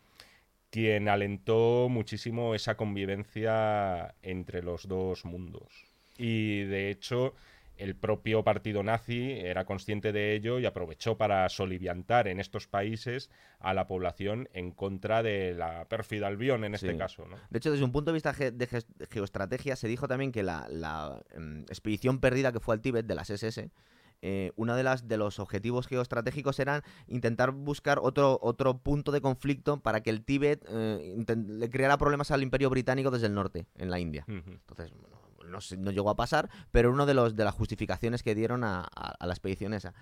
quien 0.71 1.07
alentó 1.09 1.87
muchísimo 1.89 2.53
esa 2.55 2.75
convivencia 2.75 4.13
entre 4.21 4.61
los 4.61 4.87
dos 4.87 5.25
mundos. 5.25 5.85
Y 6.17 6.63
de 6.63 6.89
hecho, 6.89 7.33
el 7.77 7.95
propio 7.95 8.43
partido 8.43 8.83
nazi 8.83 9.31
era 9.39 9.63
consciente 9.65 10.11
de 10.11 10.35
ello 10.35 10.59
y 10.59 10.65
aprovechó 10.65 11.17
para 11.17 11.47
soliviantar 11.47 12.27
en 12.27 12.39
estos 12.41 12.67
países 12.67 13.29
a 13.59 13.73
la 13.73 13.87
población 13.87 14.49
en 14.53 14.71
contra 14.71 15.23
de 15.23 15.53
la 15.53 15.85
pérfida 15.85 16.27
Albión 16.27 16.65
en 16.65 16.75
este 16.75 16.91
Sí. 16.91 16.97
caso. 16.97 17.25
¿no? 17.25 17.37
De 17.49 17.57
hecho, 17.57 17.71
desde 17.71 17.85
un 17.85 17.93
punto 17.93 18.11
de 18.11 18.15
vista 18.15 18.33
ge- 18.33 18.51
de 18.51 18.67
geoestrategia, 19.09 19.75
se 19.77 19.87
dijo 19.87 20.07
también 20.09 20.31
que 20.33 20.43
la, 20.43 20.67
la, 20.69 21.21
em, 21.33 21.61
expedición 21.69 22.19
perdida 22.19 22.51
que 22.51 22.59
fue 22.59 22.75
al 22.75 22.81
Tíbet 22.81 23.05
de 23.05 23.15
las 23.15 23.29
SS, 23.29 23.69
eh, 24.21 24.51
uno 24.55 24.75
de, 24.75 24.83
las, 24.83 25.07
de 25.07 25.17
los 25.17 25.39
objetivos 25.39 25.87
geoestratégicos 25.87 26.59
eran 26.59 26.81
intentar 27.07 27.51
buscar 27.51 27.99
otro, 28.01 28.37
otro 28.41 28.77
punto 28.77 29.11
de 29.11 29.21
conflicto 29.21 29.79
para 29.79 30.01
que 30.01 30.09
el 30.09 30.23
Tíbet 30.23 30.65
eh, 30.69 31.23
le 31.47 31.69
creara 31.69 31.97
problemas 31.97 32.31
al 32.31 32.43
Imperio 32.43 32.69
Británico 32.69 33.11
desde 33.11 33.27
el 33.27 33.33
norte, 33.33 33.65
en 33.77 33.89
la 33.89 33.99
India. 33.99 34.25
Entonces, 34.27 34.91
no, 35.45 35.61
sé- 35.61 35.77
no 35.77 35.91
llegó 35.91 36.09
a 36.09 36.15
pasar, 36.15 36.49
pero 36.71 36.91
uno 36.91 37.05
de 37.05 37.13
los 37.13 37.35
de 37.35 37.43
las 37.43 37.55
justificaciones 37.55 38.21
que 38.23 38.35
dieron 38.35 38.63
a, 38.63 38.81
a- 38.81 39.15
a 39.19 39.25
la 39.25 39.33
expedición 39.33 39.73
esa. 39.73 39.93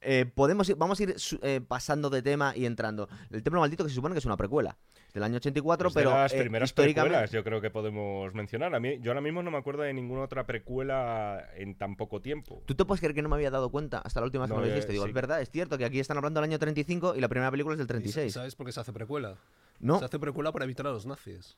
Eh, 0.00 0.26
podemos 0.34 0.68
ir- 0.68 0.76
vamos 0.76 1.00
a 1.00 1.02
ir 1.02 1.16
eh, 1.42 1.60
pasando 1.66 2.10
de 2.10 2.22
tema 2.22 2.52
y 2.56 2.66
entrando. 2.66 3.08
El 3.30 3.42
Templo 3.42 3.60
Maldito, 3.60 3.82
que 3.84 3.90
se 3.90 3.96
supone 3.96 4.14
que 4.14 4.18
es 4.20 4.24
una 4.26 4.36
precuela, 4.36 4.76
del 5.14 5.22
año 5.22 5.36
84, 5.36 5.88
Es 5.88 5.94
de 5.94 6.00
pero 6.00 6.10
las 6.10 6.32
eh, 6.32 6.38
primeras 6.40 6.68
históricamente... 6.70 7.10
precuelas, 7.14 7.30
yo 7.32 7.42
creo 7.42 7.60
que 7.60 7.70
podemos 7.70 8.32
mencionar. 8.34 8.74
A 8.74 8.80
mí, 8.80 8.98
yo 9.00 9.10
ahora 9.10 9.20
mismo 9.22 9.42
no 9.42 9.50
me 9.50 9.56
acuerdo 9.58 9.82
de 9.82 9.92
ninguna 9.94 10.22
otra 10.22 10.46
precuela 10.46 11.48
en 11.56 11.74
tan 11.76 11.96
poco 11.96 12.20
tiempo. 12.20 12.62
¿Tú 12.66 12.74
te 12.74 12.84
puedes 12.84 13.00
creer 13.00 13.14
que 13.14 13.22
no 13.22 13.28
me 13.28 13.36
había 13.36 13.50
dado 13.50 13.70
cuenta 13.70 13.98
hasta 13.98 14.20
la 14.20 14.26
última 14.26 14.44
vez 14.44 14.50
No, 14.50 14.56
que 14.56 14.60
me 14.62 14.66
lo 14.68 14.72
dijiste? 14.74 14.92
Digo, 14.92 15.04
sí. 15.04 15.10
es 15.10 15.14
verdad, 15.14 15.40
es 15.40 15.50
cierto 15.50 15.78
que 15.78 15.84
aquí 15.86 15.98
están 16.00 16.18
hablando 16.18 16.40
del 16.40 16.50
año 16.50 16.58
35 16.58 17.14
y 17.16 17.20
la 17.20 17.28
primera 17.28 17.50
película 17.50 17.74
es 17.74 17.78
del 17.78 17.86
¿Y 17.86 17.88
sa- 17.88 17.94
36. 17.94 18.32
¿Sabes 18.34 18.54
por 18.54 18.66
qué 18.66 18.72
se 18.72 18.80
hace 18.80 18.92
precuela? 18.92 19.36
¿No? 19.80 19.98
Se 19.98 20.04
hace 20.04 20.18
precuela 20.18 20.52
para 20.52 20.64
evitar 20.64 20.86
a 20.86 20.90
los 20.92 21.06
nazis. 21.06 21.56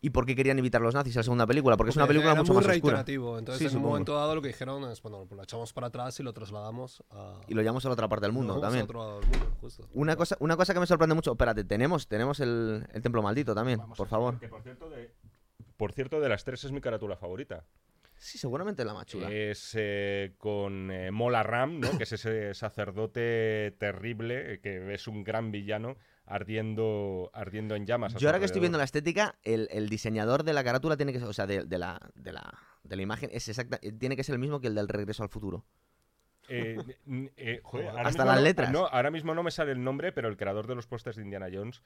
¿Y 0.00 0.10
por 0.10 0.26
qué 0.26 0.36
querían 0.36 0.58
evitar 0.60 0.80
a 0.80 0.84
los 0.84 0.94
nazis 0.94 1.16
en 1.16 1.20
la 1.20 1.22
segunda 1.24 1.46
película? 1.46 1.76
Porque, 1.76 1.90
es 1.90 1.96
una 1.96 2.06
película 2.06 2.30
era 2.32 2.40
mucho 2.40 2.52
muy 2.52 2.62
más 2.62 2.72
oscura. 2.72 2.92
reiterativo. 2.94 3.36
Entonces, 3.38 3.58
Sí, 3.58 3.64
en 3.64 3.68
un 3.68 3.72
supongo. 3.72 3.88
momento 3.90 4.14
dado, 4.14 4.34
lo 4.36 4.42
que 4.42 4.48
dijeron 4.48 4.84
es: 4.92 5.02
bueno, 5.02 5.24
pues 5.28 5.36
lo 5.36 5.42
echamos 5.42 5.72
para 5.72 5.88
atrás 5.88 6.20
y 6.20 6.22
lo 6.22 6.32
trasladamos 6.32 7.02
a. 7.10 7.40
Y 7.48 7.54
lo 7.54 7.62
llamamos 7.62 7.84
a 7.84 7.88
la 7.88 7.94
otra 7.94 8.08
parte 8.08 8.26
del 8.26 8.32
lo 8.32 8.38
mundo 8.38 8.52
vamos 8.54 8.64
a 8.64 8.66
también. 8.68 8.84
otro 8.84 8.98
lado 9.00 9.20
del 9.20 9.28
mundo, 9.30 9.56
justo. 9.60 9.88
Una 9.94 10.14
cosa, 10.14 10.36
una 10.38 10.56
cosa 10.56 10.72
que 10.72 10.80
me 10.80 10.86
sorprende 10.86 11.14
mucho. 11.16 11.32
Espérate, 11.32 11.64
tenemos, 11.64 12.06
tenemos 12.06 12.38
el, 12.38 12.86
el 12.92 13.02
templo 13.02 13.22
maldito 13.22 13.54
también, 13.56 13.80
por 13.96 14.06
favor. 14.06 14.38
Que 14.38 14.46
por 14.48 14.62
cierto, 14.62 14.88
de, 14.88 15.10
por 15.76 15.92
cierto, 15.92 16.20
de 16.20 16.28
las 16.28 16.44
tres 16.44 16.62
es 16.62 16.70
mi 16.70 16.80
carátula 16.80 17.16
favorita. 17.16 17.64
Sí, 18.20 18.36
seguramente 18.38 18.84
la 18.84 18.94
más 18.94 19.06
chula. 19.06 19.30
Es 19.32 19.72
eh, 19.76 20.34
con 20.38 20.90
eh, 20.90 21.10
Mola 21.12 21.42
Ram, 21.44 21.78
¿no? 21.80 21.96
que 21.98 22.02
es 22.04 22.12
ese 22.12 22.52
sacerdote 22.54 23.76
terrible, 23.78 24.54
eh, 24.54 24.60
que 24.60 24.92
es 24.94 25.06
un 25.06 25.22
gran 25.24 25.52
villano, 25.52 25.96
ardiendo, 26.28 27.30
ardiendo 27.32 27.74
en 27.74 27.86
llamas. 27.86 28.14
Yo 28.14 28.28
ahora 28.28 28.38
que 28.38 28.44
estoy 28.44 28.60
viendo 28.60 28.78
la 28.78 28.84
estética, 28.84 29.34
el, 29.44 29.68
el 29.72 29.88
diseñador 29.88 30.44
de 30.44 30.52
la 30.52 30.62
carátula 30.62 30.96
tiene 30.96 31.12
que 31.12 31.18
ser, 31.18 31.28
o 31.28 31.32
sea, 31.32 31.46
de, 31.46 31.64
de 31.64 31.78
la, 31.78 31.98
de, 32.14 32.32
la, 32.32 32.52
de 32.84 32.96
la 32.96 33.02
imagen, 33.02 33.30
es 33.32 33.48
exacta, 33.48 33.78
eh, 33.82 33.92
tiene 33.92 34.14
que 34.16 34.24
ser 34.24 34.34
el 34.34 34.38
mismo 34.38 34.60
que 34.60 34.68
el 34.68 34.74
del 34.74 34.88
Regreso 34.88 35.22
al 35.22 35.28
Futuro. 35.30 35.64
Eh, 36.50 36.78
eh, 37.36 37.60
joder, 37.62 37.88
Hasta 37.98 38.24
las 38.24 38.36
no- 38.36 38.42
letras. 38.42 38.70
No, 38.72 38.86
ahora 38.86 39.10
mismo 39.10 39.34
no 39.34 39.42
me 39.42 39.50
sale 39.50 39.72
el 39.72 39.82
nombre, 39.82 40.12
pero 40.12 40.28
el 40.28 40.36
creador 40.36 40.66
de 40.66 40.74
los 40.74 40.86
pósters 40.86 41.16
de 41.16 41.22
Indiana 41.22 41.48
Jones 41.52 41.82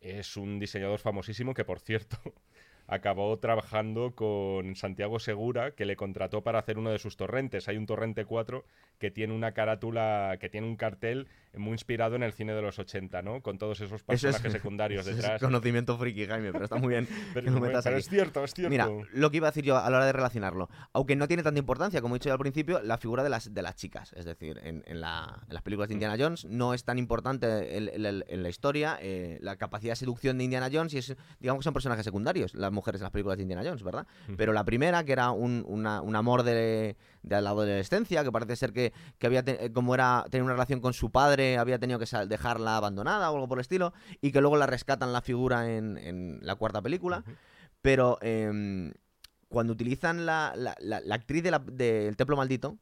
es 0.00 0.36
un 0.36 0.58
diseñador 0.58 0.98
famosísimo 0.98 1.52
que, 1.54 1.64
por 1.64 1.80
cierto, 1.80 2.16
acabó 2.86 3.38
trabajando 3.38 4.14
con 4.14 4.76
Santiago 4.76 5.18
Segura, 5.18 5.72
que 5.72 5.84
le 5.84 5.96
contrató 5.96 6.42
para 6.42 6.58
hacer 6.60 6.78
uno 6.78 6.90
de 6.90 6.98
sus 6.98 7.16
torrentes. 7.18 7.68
Hay 7.68 7.76
un 7.76 7.84
torrente 7.84 8.24
4 8.24 8.64
que 8.98 9.10
tiene 9.10 9.34
una 9.34 9.52
carátula, 9.52 10.38
que 10.40 10.48
tiene 10.48 10.66
un 10.66 10.76
cartel 10.76 11.28
muy 11.56 11.72
inspirado 11.72 12.16
en 12.16 12.22
el 12.22 12.32
cine 12.32 12.52
de 12.54 12.62
los 12.62 12.78
80, 12.78 13.22
¿no? 13.22 13.40
Con 13.42 13.58
todos 13.58 13.80
esos 13.80 14.02
Eso 14.02 14.28
es, 14.28 14.34
personajes 14.36 14.52
secundarios 14.62 15.02
eso 15.02 15.10
es 15.10 15.16
detrás. 15.16 15.40
conocimiento 15.40 15.96
friki, 15.98 16.26
Jaime, 16.26 16.52
pero 16.52 16.64
está 16.64 16.76
muy 16.76 16.88
bien 16.90 17.08
Pero, 17.34 17.46
que 17.46 17.50
lo 17.50 17.60
metas 17.60 17.84
pero 17.84 17.96
aquí. 17.96 18.00
es 18.04 18.08
cierto, 18.08 18.44
es 18.44 18.54
cierto. 18.54 18.70
Mira, 18.70 18.88
lo 19.12 19.30
que 19.30 19.38
iba 19.38 19.48
a 19.48 19.50
decir 19.50 19.64
yo 19.64 19.76
a 19.78 19.88
la 19.90 19.96
hora 19.98 20.06
de 20.06 20.12
relacionarlo, 20.12 20.68
aunque 20.92 21.16
no 21.16 21.26
tiene 21.28 21.42
tanta 21.42 21.58
importancia, 21.58 22.00
como 22.00 22.14
he 22.14 22.18
dicho 22.18 22.28
yo 22.28 22.34
al 22.34 22.38
principio, 22.38 22.80
la 22.82 22.98
figura 22.98 23.22
de 23.22 23.30
las, 23.30 23.52
de 23.54 23.62
las 23.62 23.76
chicas. 23.76 24.12
Es 24.14 24.24
decir, 24.24 24.60
en, 24.62 24.82
en 24.86 25.00
la- 25.00 25.42
en 25.48 25.54
las 25.54 25.62
películas 25.62 25.88
de 25.88 25.94
Indiana 25.94 26.16
Jones 26.18 26.44
no 26.44 26.74
es 26.74 26.84
tan 26.84 26.98
importante 26.98 27.76
el- 27.76 27.88
el- 27.88 28.06
el- 28.06 28.24
en 28.28 28.42
la 28.42 28.48
historia 28.48 28.98
eh, 29.00 29.38
la 29.40 29.56
capacidad 29.56 29.92
de 29.92 29.96
seducción 29.96 30.38
de 30.38 30.44
Indiana 30.44 30.68
Jones 30.72 30.92
y 30.94 30.98
es, 30.98 31.16
digamos 31.40 31.60
que 31.60 31.64
son 31.64 31.74
personajes 31.74 32.04
secundarios, 32.04 32.54
las 32.54 32.72
mujeres 32.72 33.00
en 33.00 33.04
las 33.04 33.12
películas 33.12 33.36
de 33.38 33.42
Indiana 33.42 33.62
Jones, 33.64 33.82
¿verdad? 33.82 34.06
Ujú. 34.28 34.36
Pero 34.36 34.52
la 34.52 34.64
primera, 34.64 35.04
que 35.04 35.12
era 35.12 35.30
un, 35.30 35.64
una- 35.66 36.02
un 36.02 36.14
amor 36.16 36.42
de, 36.42 36.96
de 37.22 37.40
la 37.42 37.50
adolescencia, 37.50 38.22
que 38.24 38.32
parece 38.32 38.56
ser 38.56 38.72
que, 38.72 38.92
que 39.18 39.26
había, 39.26 39.42
te- 39.44 39.66
eh, 39.66 39.72
como 39.72 39.94
era, 39.94 40.24
tenía 40.30 40.44
una 40.44 40.52
relación 40.54 40.80
con 40.80 40.92
su 40.92 41.10
padre, 41.10 41.58
había 41.58 41.78
tenido 41.78 41.98
que 41.98 42.06
dejarla 42.26 42.76
abandonada 42.76 43.30
o 43.30 43.34
algo 43.34 43.48
por 43.48 43.58
el 43.58 43.62
estilo, 43.62 43.92
y 44.20 44.32
que 44.32 44.40
luego 44.40 44.56
la 44.56 44.66
rescatan 44.66 45.12
la 45.12 45.20
figura 45.22 45.70
en, 45.74 45.96
en 45.98 46.38
la 46.42 46.54
cuarta 46.54 46.80
película. 46.82 47.24
Pero 47.82 48.18
em, 48.22 48.92
cuando 49.48 49.72
utilizan 49.72 50.26
la, 50.26 50.52
la- 50.56 50.76
la- 50.80 51.00
la 51.00 51.14
actriz 51.14 51.42
de 51.42 51.50
la- 51.50 51.58
del 51.60 52.16
Templo 52.16 52.36
Maldito, 52.36 52.76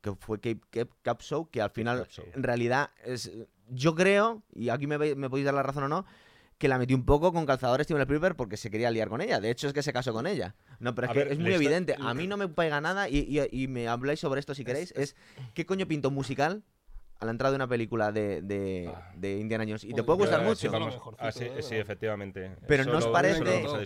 que 0.00 0.14
fue 0.14 0.38
Kate, 0.38 0.60
Kate 0.70 0.90
Capshaw, 1.02 1.48
que 1.50 1.60
al 1.60 1.70
final, 1.70 1.98
en 2.34 2.42
realidad, 2.42 2.90
es, 3.04 3.30
yo 3.68 3.94
creo, 3.94 4.42
y 4.54 4.70
aquí 4.70 4.86
me, 4.86 4.96
me 5.14 5.28
podéis 5.30 5.44
dar 5.44 5.54
la 5.54 5.62
razón 5.62 5.84
o 5.84 5.88
no, 5.88 6.06
que 6.62 6.68
la 6.68 6.78
metió 6.78 6.96
un 6.96 7.04
poco 7.04 7.32
con 7.32 7.44
calzador 7.44 7.82
Steven 7.82 8.02
Spielberg 8.02 8.36
porque 8.36 8.56
se 8.56 8.70
quería 8.70 8.88
liar 8.92 9.08
con 9.08 9.20
ella. 9.20 9.40
De 9.40 9.50
hecho, 9.50 9.66
es 9.66 9.72
que 9.72 9.82
se 9.82 9.92
casó 9.92 10.12
con 10.12 10.28
ella. 10.28 10.54
No, 10.78 10.94
pero 10.94 11.06
es 11.06 11.10
A 11.10 11.12
que 11.14 11.18
ver, 11.18 11.32
es 11.32 11.38
muy 11.40 11.50
está- 11.50 11.56
evidente. 11.64 11.96
A 12.00 12.14
mí 12.14 12.28
no 12.28 12.36
me 12.36 12.46
pega 12.46 12.80
nada 12.80 13.08
y, 13.08 13.18
y- 13.18 13.62
y 13.64 13.66
me 13.66 13.88
habláis 13.88 14.20
sobre 14.20 14.38
esto 14.38 14.54
si 14.54 14.64
queréis. 14.64 14.92
Es, 14.96 15.16
¿qué 15.54 15.66
coño 15.66 15.88
pinto 15.88 16.12
musical 16.12 16.62
a 17.18 17.24
la 17.24 17.32
entrada 17.32 17.50
de 17.50 17.56
una 17.56 17.66
película 17.68 18.12
de, 18.12 18.42
de- 18.42 18.92
Ah. 18.94 19.10
de 19.16 19.38
Indiana 19.38 19.64
Jones? 19.64 19.82
Y 19.82 19.92
te 19.92 20.04
puede 20.04 20.20
gustar 20.20 20.42
mucho. 20.44 20.54
sí, 20.54 20.68
vamos- 20.68 21.00
ah, 21.18 21.32
sí, 21.32 21.48
sí, 21.62 21.74
efectivamente. 21.74 22.52
Pero 22.68 22.82
Eso 22.84 22.92
¿no 22.92 22.98
os 22.98 23.08
parece 23.08 23.42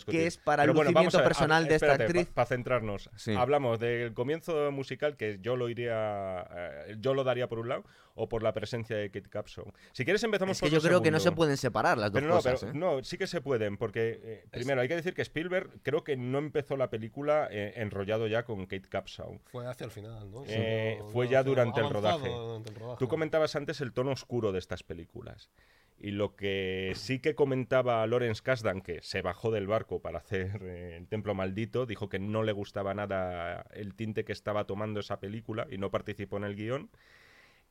que 0.06 0.26
es 0.26 0.36
para 0.36 0.64
Pero 0.64 0.72
el 0.72 0.76
bueno, 0.76 0.90
lucimiento 0.90 1.16
ver, 1.16 1.26
personal 1.26 1.64
a- 1.64 1.68
de 1.68 1.74
esta 1.76 1.92
actriz? 1.94 2.26
Para 2.28 2.46
centrarnos, 2.46 3.08
Sí. 3.16 3.32
hablamos 3.34 3.78
del 3.80 4.12
comienzo 4.12 4.70
musical 4.70 5.16
que 5.16 5.38
yo 5.40 5.56
lo 5.56 5.70
iría, 5.70 6.46
eh, 6.54 6.96
yo 7.00 7.14
lo 7.14 7.24
daría 7.24 7.48
por 7.48 7.58
un 7.58 7.68
lado 7.70 7.84
o 8.16 8.28
por 8.28 8.42
la 8.42 8.52
presencia 8.52 8.96
de 8.96 9.10
Kate 9.10 9.28
Capshaw. 9.30 9.72
Si 9.92 10.04
quieres 10.04 10.22
empezamos 10.24 10.56
Es 10.56 10.60
que 10.60 10.66
por 10.70 10.72
yo 10.82 10.86
creo 10.86 11.00
que 11.02 11.10
no 11.10 11.20
se 11.20 11.30
pueden 11.32 11.56
separar 11.56 11.96
las 11.98 12.10
dos 12.10 12.20
Pero 12.20 12.28
no, 12.28 12.36
cosas. 12.36 12.60
pero 12.60 12.72
¿eh? 12.72 12.74
no, 12.76 13.04
sí 13.04 13.16
que 13.16 13.26
se 13.26 13.40
pueden, 13.40 13.76
porque 13.76 14.20
eh, 14.22 14.44
primero 14.50 14.80
hay 14.80 14.88
que 14.88 14.96
decir 14.96 15.14
que 15.14 15.22
Spielberg 15.22 15.70
creo 15.82 16.02
que 16.02 16.16
no 16.16 16.38
empezó 16.38 16.76
la 16.76 16.90
película 16.90 17.48
eh, 17.50 17.74
enrollado 17.76 18.26
ya 18.26 18.44
con 18.44 18.66
Kate 18.66 18.88
Capshaw. 18.88 19.38
Fue 19.46 19.66
hacia 19.66 19.84
el 19.84 19.90
final, 19.90 20.30
¿no? 20.30 20.42
Eh, 20.48 20.96
No- 20.98 21.08
fue 21.10 21.26
no, 21.26 21.30
ya 21.32 21.42
durante 21.42 21.80
el 21.80 21.90
rodaje. 21.90 22.28
durante 22.28 22.70
el 22.70 22.76
rodaje. 22.76 22.98
Tú 22.98 23.08
comentabas 23.08 23.54
antes 23.54 23.80
el 23.80 23.92
tono 23.92 24.10
oscuro 24.12 24.50
de 24.52 24.58
estas 24.58 24.82
películas. 24.82 25.50
Y 25.98 26.10
lo 26.10 26.36
que 26.36 26.92
sí 26.94 27.20
que 27.20 27.34
comentaba 27.34 28.06
Lawrence 28.06 28.42
Kasdan, 28.42 28.82
que 28.82 29.00
se 29.00 29.22
bajó 29.22 29.50
del 29.50 29.66
barco 29.66 30.00
para 30.02 30.18
hacer 30.18 30.60
eh, 30.62 30.96
El 30.98 31.08
Templo 31.08 31.34
Maldito, 31.34 31.86
dijo 31.86 32.10
que 32.10 32.18
no 32.18 32.42
le 32.42 32.52
gustaba 32.52 32.92
nada 32.92 33.64
el 33.72 33.94
tinte 33.94 34.24
que 34.26 34.32
estaba 34.32 34.64
tomando 34.66 35.00
esa 35.00 35.20
película 35.20 35.66
y 35.70 35.78
no 35.78 35.90
participó 35.90 36.36
en 36.36 36.44
el 36.44 36.54
guion. 36.54 36.90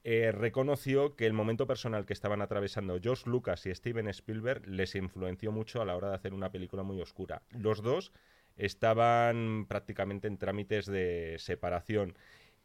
Eh, 0.07 0.31
reconoció 0.31 1.15
que 1.15 1.25
el 1.25 1.33
momento 1.33 1.65
personal 1.65 2.05
que 2.05 2.13
estaban 2.13 2.43
atravesando 2.43 2.99
George 3.01 3.27
Lucas 3.27 3.65
y 3.65 3.73
Steven 3.73 4.07
Spielberg 4.09 4.67
les 4.67 4.93
influenció 4.93 5.51
mucho 5.51 5.81
a 5.81 5.85
la 5.85 5.95
hora 5.95 6.09
de 6.09 6.15
hacer 6.15 6.35
una 6.35 6.51
película 6.51 6.83
muy 6.83 7.01
oscura. 7.01 7.41
Los 7.49 7.81
dos 7.81 8.11
estaban 8.55 9.65
prácticamente 9.67 10.27
en 10.27 10.37
trámites 10.37 10.85
de 10.85 11.37
separación. 11.39 12.15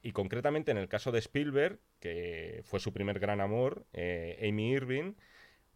Y 0.03 0.13
concretamente 0.13 0.71
en 0.71 0.77
el 0.77 0.89
caso 0.89 1.13
de 1.13 1.21
Spielberg, 1.21 1.79
que 1.99 2.61
fue 2.65 2.79
su 2.79 2.93
primer 2.93 3.19
gran 3.19 3.41
amor, 3.41 3.87
eh, 3.95 4.47
Amy 4.47 4.73
Irving, 4.73 5.15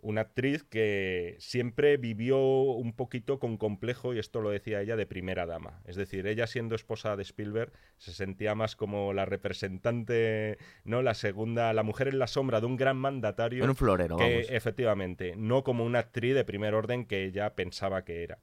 una 0.05 0.21
actriz 0.21 0.63
que 0.63 1.35
siempre 1.39 1.97
vivió 1.97 2.39
un 2.39 2.93
poquito 2.93 3.39
con 3.39 3.57
complejo, 3.57 4.13
y 4.15 4.19
esto 4.19 4.43
lo 4.43 4.51
decía 4.51 4.83
ella, 4.83 4.97
de 4.97 5.07
primera 5.07 5.47
dama. 5.47 5.81
Es 5.87 5.97
decir, 5.97 6.27
ella 6.27 6.47
siendo 6.47 6.75
esposa 6.75 7.17
de 7.17 7.23
Spielberg 7.23 7.73
se 7.97 8.13
sentía 8.13 8.55
más 8.55 8.77
como 8.77 9.15
la 9.15 9.25
representante, 9.25 10.59
¿no? 10.85 11.01
La 11.01 11.15
segunda, 11.15 11.73
la 11.73 11.83
mujer 11.83 12.09
en 12.09 12.19
la 12.19 12.27
sombra 12.27 12.61
de 12.61 12.67
un 12.67 12.77
gran 12.77 12.99
mandatario. 12.99 13.65
En 13.65 13.71
un 13.71 13.77
florero, 13.77 14.19
que 14.19 14.35
vamos. 14.35 14.47
efectivamente, 14.51 15.35
no 15.37 15.65
como 15.65 15.85
una 15.85 16.01
actriz 16.01 16.35
de 16.35 16.45
primer 16.45 16.75
orden 16.75 17.07
que 17.07 17.25
ella 17.25 17.55
pensaba 17.55 18.05
que 18.05 18.23
era. 18.23 18.39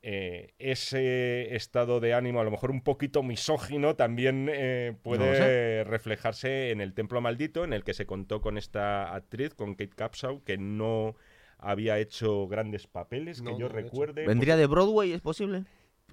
Eh, 0.00 0.54
ese 0.58 1.56
estado 1.56 1.98
de 1.98 2.14
ánimo, 2.14 2.40
a 2.40 2.44
lo 2.44 2.52
mejor 2.52 2.70
un 2.70 2.82
poquito 2.82 3.22
misógino, 3.22 3.96
también 3.96 4.48
eh, 4.50 4.94
puede 5.02 5.24
No 5.24 5.32
lo 5.32 5.36
sé. 5.36 5.84
reflejarse 5.84 6.70
en 6.70 6.80
El 6.80 6.94
Templo 6.94 7.20
Maldito, 7.20 7.64
en 7.64 7.72
el 7.72 7.82
que 7.82 7.94
se 7.94 8.06
contó 8.06 8.40
con 8.40 8.58
esta 8.58 9.12
actriz, 9.14 9.54
con 9.54 9.74
Kate 9.74 9.96
Capshaw, 9.96 10.44
que 10.44 10.56
no 10.56 11.16
había 11.58 11.98
hecho 11.98 12.46
grandes 12.46 12.86
papeles, 12.86 13.42
que 13.42 13.50
yo 13.58 13.58
no, 13.58 13.68
recuerde. 13.68 14.24
¿Vendría 14.24 14.56
de 14.56 14.66
Broadway, 14.66 15.12
es 15.12 15.20
posible? 15.20 15.64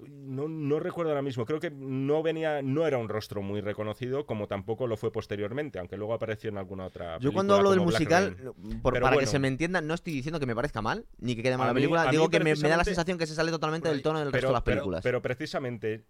No, 0.08 0.46
no 0.48 0.78
recuerdo 0.78 1.10
ahora 1.10 1.22
mismo. 1.22 1.46
Creo 1.46 1.58
que 1.58 1.70
no 1.70 2.22
venía, 2.22 2.60
no 2.62 2.86
era 2.86 2.98
un 2.98 3.08
rostro 3.08 3.40
muy 3.42 3.60
reconocido, 3.62 4.26
como 4.26 4.46
tampoco 4.46 4.86
lo 4.86 4.96
fue 4.96 5.10
posteriormente, 5.10 5.78
aunque 5.78 5.96
luego 5.96 6.12
apareció 6.12 6.50
en 6.50 6.58
alguna 6.58 6.84
otra. 6.86 7.18
Yo 7.18 7.32
cuando 7.32 7.54
película 7.54 7.56
hablo 7.56 7.70
del 7.70 7.80
musical, 7.80 8.36
por- 8.82 8.92
Pero 8.92 9.04
para 9.04 9.16
que 9.16 9.26
se 9.26 9.38
me 9.38 9.48
entienda, 9.48 9.80
no 9.80 9.94
estoy 9.94 10.12
diciendo 10.12 10.38
que 10.38 10.46
me 10.46 10.54
parezca 10.54 10.82
mal, 10.82 11.06
ni 11.18 11.34
que 11.34 11.42
quede 11.42 11.56
mal 11.56 11.68
la 11.68 11.74
película. 11.74 12.04
mí 12.04 12.10
Digo 12.10 12.28
que 12.28 12.40
me, 12.40 12.54
me 12.54 12.68
da 12.68 12.76
la 12.76 12.84
sensación 12.84 13.16
que 13.16 13.26
se 13.26 13.34
sale 13.34 13.50
totalmente 13.50 13.88
del 13.88 14.02
tono 14.02 14.18
del 14.20 14.32
resto 14.32 14.48
de 14.48 14.52
las 14.52 14.62
películas. 14.62 15.02
Pero, 15.02 15.22
precisamente, 15.22 16.04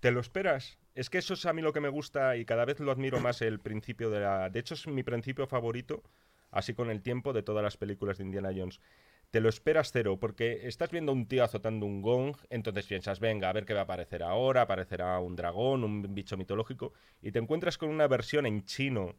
¿te 0.00 0.10
lo 0.10 0.20
esperas? 0.20 0.78
Es 0.96 1.08
que 1.08 1.18
eso 1.18 1.34
es 1.34 1.46
a 1.46 1.52
mí 1.52 1.62
lo 1.62 1.72
que 1.72 1.80
me 1.80 1.88
gusta 1.88 2.36
y 2.36 2.44
cada 2.44 2.64
vez 2.64 2.80
lo 2.80 2.90
admiro 2.90 3.20
más 3.20 3.40
el 3.40 3.60
principio 3.60 4.10
de 4.10 4.20
la... 4.20 4.50
De 4.50 4.58
hecho, 4.58 4.74
es 4.74 4.88
mi 4.88 5.04
principio 5.04 5.46
favorito, 5.46 6.02
así 6.50 6.74
con 6.74 6.90
el 6.90 7.02
tiempo, 7.02 7.32
de 7.32 7.42
todas 7.42 7.62
las 7.62 7.76
películas 7.76 8.18
de 8.18 8.24
Indiana 8.24 8.50
Jones. 8.54 8.80
Te 9.30 9.40
lo 9.40 9.50
esperas 9.50 9.92
cero, 9.92 10.18
porque 10.18 10.66
estás 10.66 10.90
viendo 10.90 11.12
a 11.12 11.14
un 11.14 11.26
tío 11.26 11.44
azotando 11.44 11.84
un 11.84 12.00
gong, 12.00 12.36
entonces 12.48 12.86
piensas, 12.86 13.20
venga, 13.20 13.50
a 13.50 13.52
ver 13.52 13.66
qué 13.66 13.74
va 13.74 13.80
a 13.80 13.84
aparecer 13.84 14.22
ahora, 14.22 14.62
aparecerá 14.62 15.18
un 15.20 15.36
dragón, 15.36 15.84
un 15.84 16.14
bicho 16.14 16.38
mitológico, 16.38 16.94
y 17.20 17.30
te 17.30 17.38
encuentras 17.38 17.76
con 17.76 17.90
una 17.90 18.08
versión 18.08 18.46
en 18.46 18.64
chino 18.64 19.14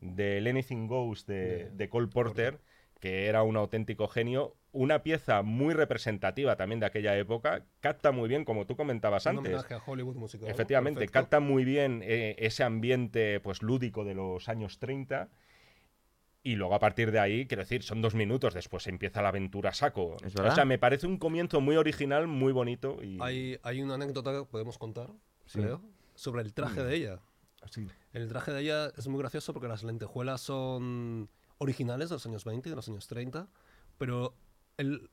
del 0.00 0.46
Anything 0.46 0.86
Goes 0.86 1.24
de, 1.24 1.88
Cole 1.90 2.08
Porter, 2.08 2.60
que 3.00 3.26
era 3.26 3.42
un 3.42 3.56
auténtico 3.56 4.08
genio, 4.08 4.56
una 4.72 5.02
pieza 5.02 5.42
muy 5.42 5.72
representativa 5.72 6.56
también 6.56 6.80
de 6.80 6.86
aquella 6.86 7.16
época, 7.16 7.64
capta 7.80 8.12
muy 8.12 8.28
bien, 8.28 8.44
como 8.44 8.66
tú 8.66 8.76
comentabas 8.76 9.24
Un 9.26 9.38
antes. 9.38 9.54
homenaje 9.54 9.74
a 9.74 9.82
Hollywood 9.84 10.16
musical. 10.16 10.50
Efectivamente, 10.50 11.00
perfecto. 11.00 11.20
capta 11.20 11.40
muy 11.40 11.64
bien 11.64 12.02
eh, 12.04 12.36
ese 12.38 12.64
ambiente 12.64 13.40
pues 13.40 13.62
lúdico 13.62 14.04
de 14.04 14.14
los 14.14 14.48
años 14.48 14.78
30. 14.78 15.30
Y 16.48 16.56
luego 16.56 16.74
a 16.74 16.78
partir 16.78 17.12
de 17.12 17.20
ahí, 17.20 17.46
quiero 17.46 17.62
decir, 17.62 17.82
son 17.82 18.00
dos 18.00 18.14
minutos, 18.14 18.54
después 18.54 18.86
empieza 18.86 19.20
la 19.20 19.28
aventura 19.28 19.74
saco. 19.74 20.16
¿Es 20.24 20.34
o 20.34 20.54
sea, 20.54 20.64
me 20.64 20.78
parece 20.78 21.06
un 21.06 21.18
comienzo 21.18 21.60
muy 21.60 21.76
original, 21.76 22.26
muy 22.26 22.54
bonito. 22.54 22.96
Y... 23.02 23.18
Hay, 23.20 23.58
hay 23.62 23.82
una 23.82 23.96
anécdota 23.96 24.32
que 24.32 24.46
podemos 24.46 24.78
contar, 24.78 25.10
Sí. 25.44 25.58
creo, 25.58 25.82
sobre 26.14 26.40
el 26.40 26.54
traje 26.54 26.82
de 26.82 26.96
ella. 26.96 27.20
El 28.14 28.28
traje 28.28 28.52
de 28.52 28.62
ella 28.62 28.86
es 28.96 29.06
muy 29.08 29.18
gracioso 29.18 29.52
porque 29.52 29.68
las 29.68 29.84
lentejuelas 29.84 30.40
son 30.40 31.28
originales 31.58 32.08
de 32.08 32.14
los 32.14 32.24
años 32.24 32.46
20 32.46 32.66
y 32.66 32.70
de 32.70 32.76
los 32.76 32.88
años 32.88 33.06
30, 33.08 33.46
pero 33.98 34.32
el, 34.78 35.10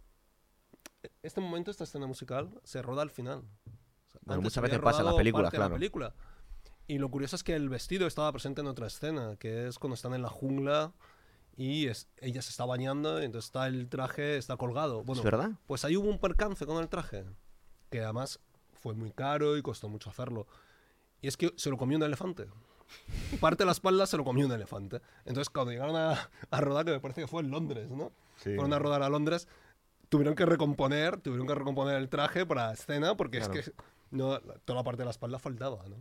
este 1.22 1.42
momento, 1.42 1.70
esta 1.70 1.84
escena 1.84 2.08
musical, 2.08 2.50
se 2.64 2.82
roda 2.82 3.02
al 3.02 3.10
final. 3.10 3.40
O 3.40 4.10
sea, 4.10 4.22
Bueno, 4.24 4.42
muchas 4.42 4.64
veces 4.64 4.80
pasa 4.80 5.02
en 5.02 5.08
las 5.08 5.16
películas, 5.16 5.52
de 5.52 5.58
la 5.58 5.66
claro. 5.66 5.76
película. 5.76 6.16
Y 6.88 6.98
lo 6.98 7.12
curioso 7.12 7.36
es 7.36 7.44
que 7.44 7.56
el 7.56 7.68
vestido 7.68 8.08
estaba 8.08 8.32
presente 8.32 8.62
en 8.62 8.68
otra 8.68 8.88
escena, 8.88 9.36
que 9.36 9.68
es 9.68 9.80
cuando 9.80 9.96
están 9.96 10.14
en 10.14 10.22
la 10.22 10.30
jungla 10.30 10.94
y 11.58 11.88
es- 11.88 12.08
ella 12.18 12.42
se 12.42 12.50
está 12.50 12.66
bañando, 12.66 13.22
y 13.22 13.26
entonces 13.26 13.48
está 13.48 13.68
el 13.68 13.88
traje, 13.90 14.38
está 14.38 14.58
colgado. 14.58 15.04
Bueno, 15.04 15.22
¿Es 15.22 15.26
verdad? 15.26 15.52
pues 15.68 15.86
ahí 15.86 15.96
hubo 15.98 16.10
un 16.10 16.20
percance 16.20 16.66
con 16.66 16.82
el 16.82 16.90
traje, 16.90 17.26
que 17.90 18.02
además 18.02 18.40
fue 18.74 18.94
muy 18.94 19.12
caro 19.12 19.58
y 19.58 19.62
costó 19.62 19.88
mucho 19.90 20.10
hacerlo. 20.10 20.48
Y 21.22 21.28
es 21.28 21.38
que 21.38 21.54
se 21.56 21.70
lo 21.70 21.78
comió 21.78 21.98
un 21.98 22.04
elefante. 22.04 22.48
Parte 23.40 23.64
de 23.64 23.66
la 23.66 23.72
espalda 23.72 24.06
se 24.06 24.16
lo 24.18 24.24
comió 24.24 24.46
un 24.46 24.52
elefante. 24.52 25.02
Entonces, 25.26 25.50
cuando 25.50 25.72
llegaron 25.72 25.96
a, 25.96 26.30
a 26.52 26.62
rodar, 26.62 26.86
que 26.86 26.92
me 26.92 27.00
parece 27.00 27.22
que 27.22 27.28
fue 27.28 27.42
en 27.42 27.50
Londres, 27.50 27.90
¿no? 27.90 28.12
Sí. 28.38 28.54
Fueron 28.54 28.74
a 28.74 28.80
rodar 28.80 29.02
a 29.02 29.10
Londres, 29.10 29.48
tuvieron 30.10 30.36
que 30.36 30.46
recomponer, 30.46 31.20
tuvieron 31.20 31.48
que 31.48 31.56
recomponer 31.56 31.96
el 31.96 32.10
traje 32.10 32.46
para 32.46 32.68
la 32.68 32.74
escena, 32.74 33.16
porque 33.18 33.40
Claro. 33.40 33.54
es 33.56 33.66
que 33.72 33.74
No, 34.12 34.40
toda 34.40 34.78
la 34.80 34.84
parte 34.84 35.00
de 35.00 35.06
la 35.06 35.12
espalda 35.12 35.40
faltaba, 35.40 35.84
¿no? 35.90 35.96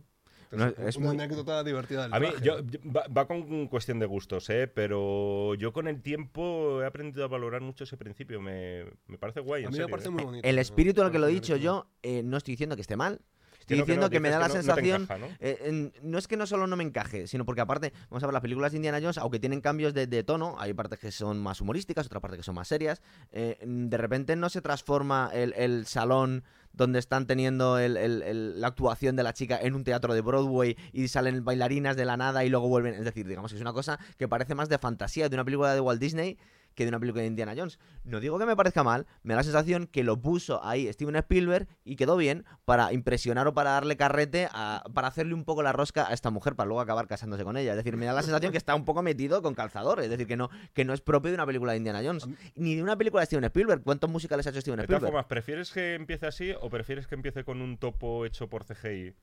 No, 0.51 0.67
es 0.67 0.95
una 0.97 1.07
muy- 1.13 1.15
anécdota 1.21 1.63
divertida 1.63 2.03
del 2.03 2.13
A 2.13 2.19
mí, 2.19 2.27
traje. 2.29 2.45
yo, 2.45 2.59
yo- 2.61 2.79
va, 2.91 3.05
va 3.07 3.27
con 3.27 3.67
cuestión 3.67 3.99
de 3.99 4.05
gustos, 4.05 4.49
¿eh? 4.49 4.67
Pero 4.67 5.55
yo 5.55 5.73
con 5.73 5.87
el 5.87 6.01
tiempo 6.01 6.81
he 6.81 6.85
aprendido 6.85 7.25
a 7.25 7.27
valorar 7.27 7.61
mucho 7.61 7.83
ese 7.83 7.97
principio. 7.97 8.41
Me, 8.41 8.85
me 9.07 9.17
parece 9.17 9.39
guay, 9.39 9.63
A 9.63 9.67
en 9.67 9.73
mí 9.73 9.79
me 9.79 9.87
parece 9.87 10.07
¿eh? 10.09 10.11
muy 10.11 10.23
bonito. 10.23 10.47
El 10.47 10.59
espíritu 10.59 11.01
al 11.01 11.11
que 11.11 11.19
lo 11.19 11.27
he 11.27 11.31
dicho 11.31 11.55
yo, 11.55 11.87
eh, 12.03 12.21
no 12.23 12.37
estoy 12.37 12.53
diciendo 12.53 12.75
que 12.75 12.81
esté 12.81 12.95
mal. 12.95 13.21
Estoy 13.59 13.77
que 13.77 13.81
diciendo 13.83 14.05
no, 14.05 14.09
que 14.11 14.19
me 14.19 14.29
dices 14.29 14.39
da 14.41 14.47
la 14.47 14.47
no- 14.47 14.53
no 14.53 14.59
te 14.59 14.81
sensación. 14.81 15.01
encaja, 15.03 15.17
¿no? 15.19 15.25
eh, 15.39 15.57
en- 15.63 15.93
no 16.03 16.19
es 16.19 16.27
que 16.27 16.37
no 16.37 16.45
solo 16.45 16.67
no 16.67 16.75
me 16.75 16.83
encaje, 16.83 17.25
sino 17.25 17.45
porque 17.45 17.61
aparte, 17.61 17.93
vamos 18.11 18.21
a 18.21 18.27
ver, 18.27 18.33
las 18.33 18.41
películas 18.43 18.71
de 18.71 18.75
Indiana 18.77 18.99
Jones, 19.01 19.17
aunque 19.17 19.39
tienen 19.39 19.59
cambios 19.59 19.95
de, 19.95 20.05
de 20.05 20.23
tono, 20.23 20.55
hay 20.59 20.75
partes 20.75 20.99
que 20.99 21.11
son 21.11 21.41
más 21.41 21.61
humorísticas, 21.61 22.05
otra 22.05 22.19
parte 22.19 22.37
que 22.37 22.43
son 22.43 22.53
más 22.53 22.67
serias, 22.67 23.01
eh, 23.31 23.57
de 23.65 23.97
repente 23.97 24.35
no 24.35 24.49
se 24.49 24.61
transforma 24.61 25.31
el, 25.33 25.53
el 25.57 25.87
salón 25.87 26.43
donde 26.75 26.99
están 26.99 27.27
teniendo 27.27 27.77
el- 27.79 27.97
el- 27.97 28.21
el- 28.21 28.61
la 28.61 28.67
actuación 28.67 29.15
de 29.15 29.23
la 29.23 29.33
chica 29.33 29.59
en 29.61 29.75
un 29.75 29.83
teatro 29.83 30.13
de 30.13 30.21
Broadway 30.21 30.77
y 30.93 31.07
salen 31.07 31.43
bailarinas 31.45 31.95
de 31.95 32.05
la 32.05 32.17
nada 32.17 32.45
y 32.45 32.49
luego 32.49 32.67
vuelven. 32.67 32.93
Es 32.93 33.05
decir, 33.05 33.27
digamos 33.27 33.51
que 33.51 33.55
es 33.57 33.61
una 33.61 33.73
cosa 33.73 33.99
que 34.17 34.27
parece 34.27 34.55
más 34.55 34.69
de 34.69 34.77
fantasía 34.77 35.29
de 35.29 35.35
una 35.35 35.45
película 35.45 35.73
de 35.73 35.79
Walt 35.79 36.01
Disney 36.01 36.37
que 36.75 36.83
de 36.83 36.89
una 36.89 36.99
película 36.99 37.21
de 37.21 37.27
Indiana 37.27 37.53
Jones. 37.57 37.79
No 38.03 38.19
digo 38.19 38.37
que 38.37 38.45
me 38.45 38.55
parezca 38.55 38.83
mal, 38.83 39.07
me 39.23 39.33
da 39.33 39.37
la 39.39 39.43
sensación 39.43 39.87
que 39.87 40.03
lo 40.03 40.21
puso 40.21 40.63
ahí 40.63 40.91
Steven 40.93 41.15
Spielberg 41.15 41.67
y 41.83 41.95
quedó 41.95 42.17
bien 42.17 42.45
para 42.65 42.93
impresionar 42.93 43.47
o 43.47 43.53
para 43.53 43.71
darle 43.71 43.97
carrete, 43.97 44.47
a- 44.51 44.83
para 44.93 45.07
hacerle 45.07 45.33
un 45.33 45.43
poco 45.45 45.63
la 45.63 45.71
rosca 45.71 46.07
a 46.09 46.13
esta 46.13 46.29
mujer 46.29 46.55
para 46.55 46.67
luego 46.67 46.81
acabar 46.81 47.07
casándose 47.07 47.43
con 47.43 47.57
ella. 47.57 47.71
Es 47.71 47.77
decir, 47.77 47.97
me 47.97 48.05
da 48.05 48.13
la 48.13 48.21
sensación 48.49 48.51
que 48.51 48.57
está 48.57 48.75
un 48.75 48.85
poco 48.85 49.01
metido 49.01 49.41
con 49.41 49.55
calzador, 49.55 50.01
es 50.01 50.09
decir, 50.09 50.27
que 50.27 50.37
no, 50.37 50.49
que 50.73 50.85
no 50.85 50.93
es 50.93 51.01
propio 51.01 51.31
de 51.31 51.35
una 51.35 51.45
película 51.45 51.71
de 51.71 51.77
Indiana 51.79 52.01
Jones, 52.03 52.27
ni 52.55 52.75
de 52.75 52.83
una 52.83 52.97
película 52.97 53.21
de 53.21 53.25
Steven 53.27 53.43
Spielberg. 53.45 53.81
¿Cuántos 53.83 54.09
musicales 54.09 54.45
ha 54.45 54.49
hecho 54.51 54.61
Steven 54.61 54.77
De 54.79 54.83
todas 54.87 54.97
Spielberg? 54.97 55.11
formas, 55.11 55.25
¿prefieres 55.27 55.71
que 55.71 55.93
empiece 55.95 56.27
así 56.27 56.51
o 56.59 56.69
prefieres 56.69 57.07
que 57.07 57.15
empiece 57.15 57.43
con 57.43 57.61
un 57.61 57.77
topo 57.77 58.25
hecho 58.25 58.49
por 58.49 58.65
CGI? 58.65 59.13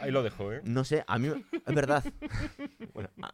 Ahí 0.00 0.10
lo 0.12 0.22
dejo, 0.22 0.52
¿eh? 0.52 0.60
No 0.64 0.84
sé, 0.84 1.02
a 1.08 1.18
mí 1.18 1.28
es 1.66 1.74
verdad. 1.74 2.04
Bueno, 2.94 3.08
a, 3.22 3.32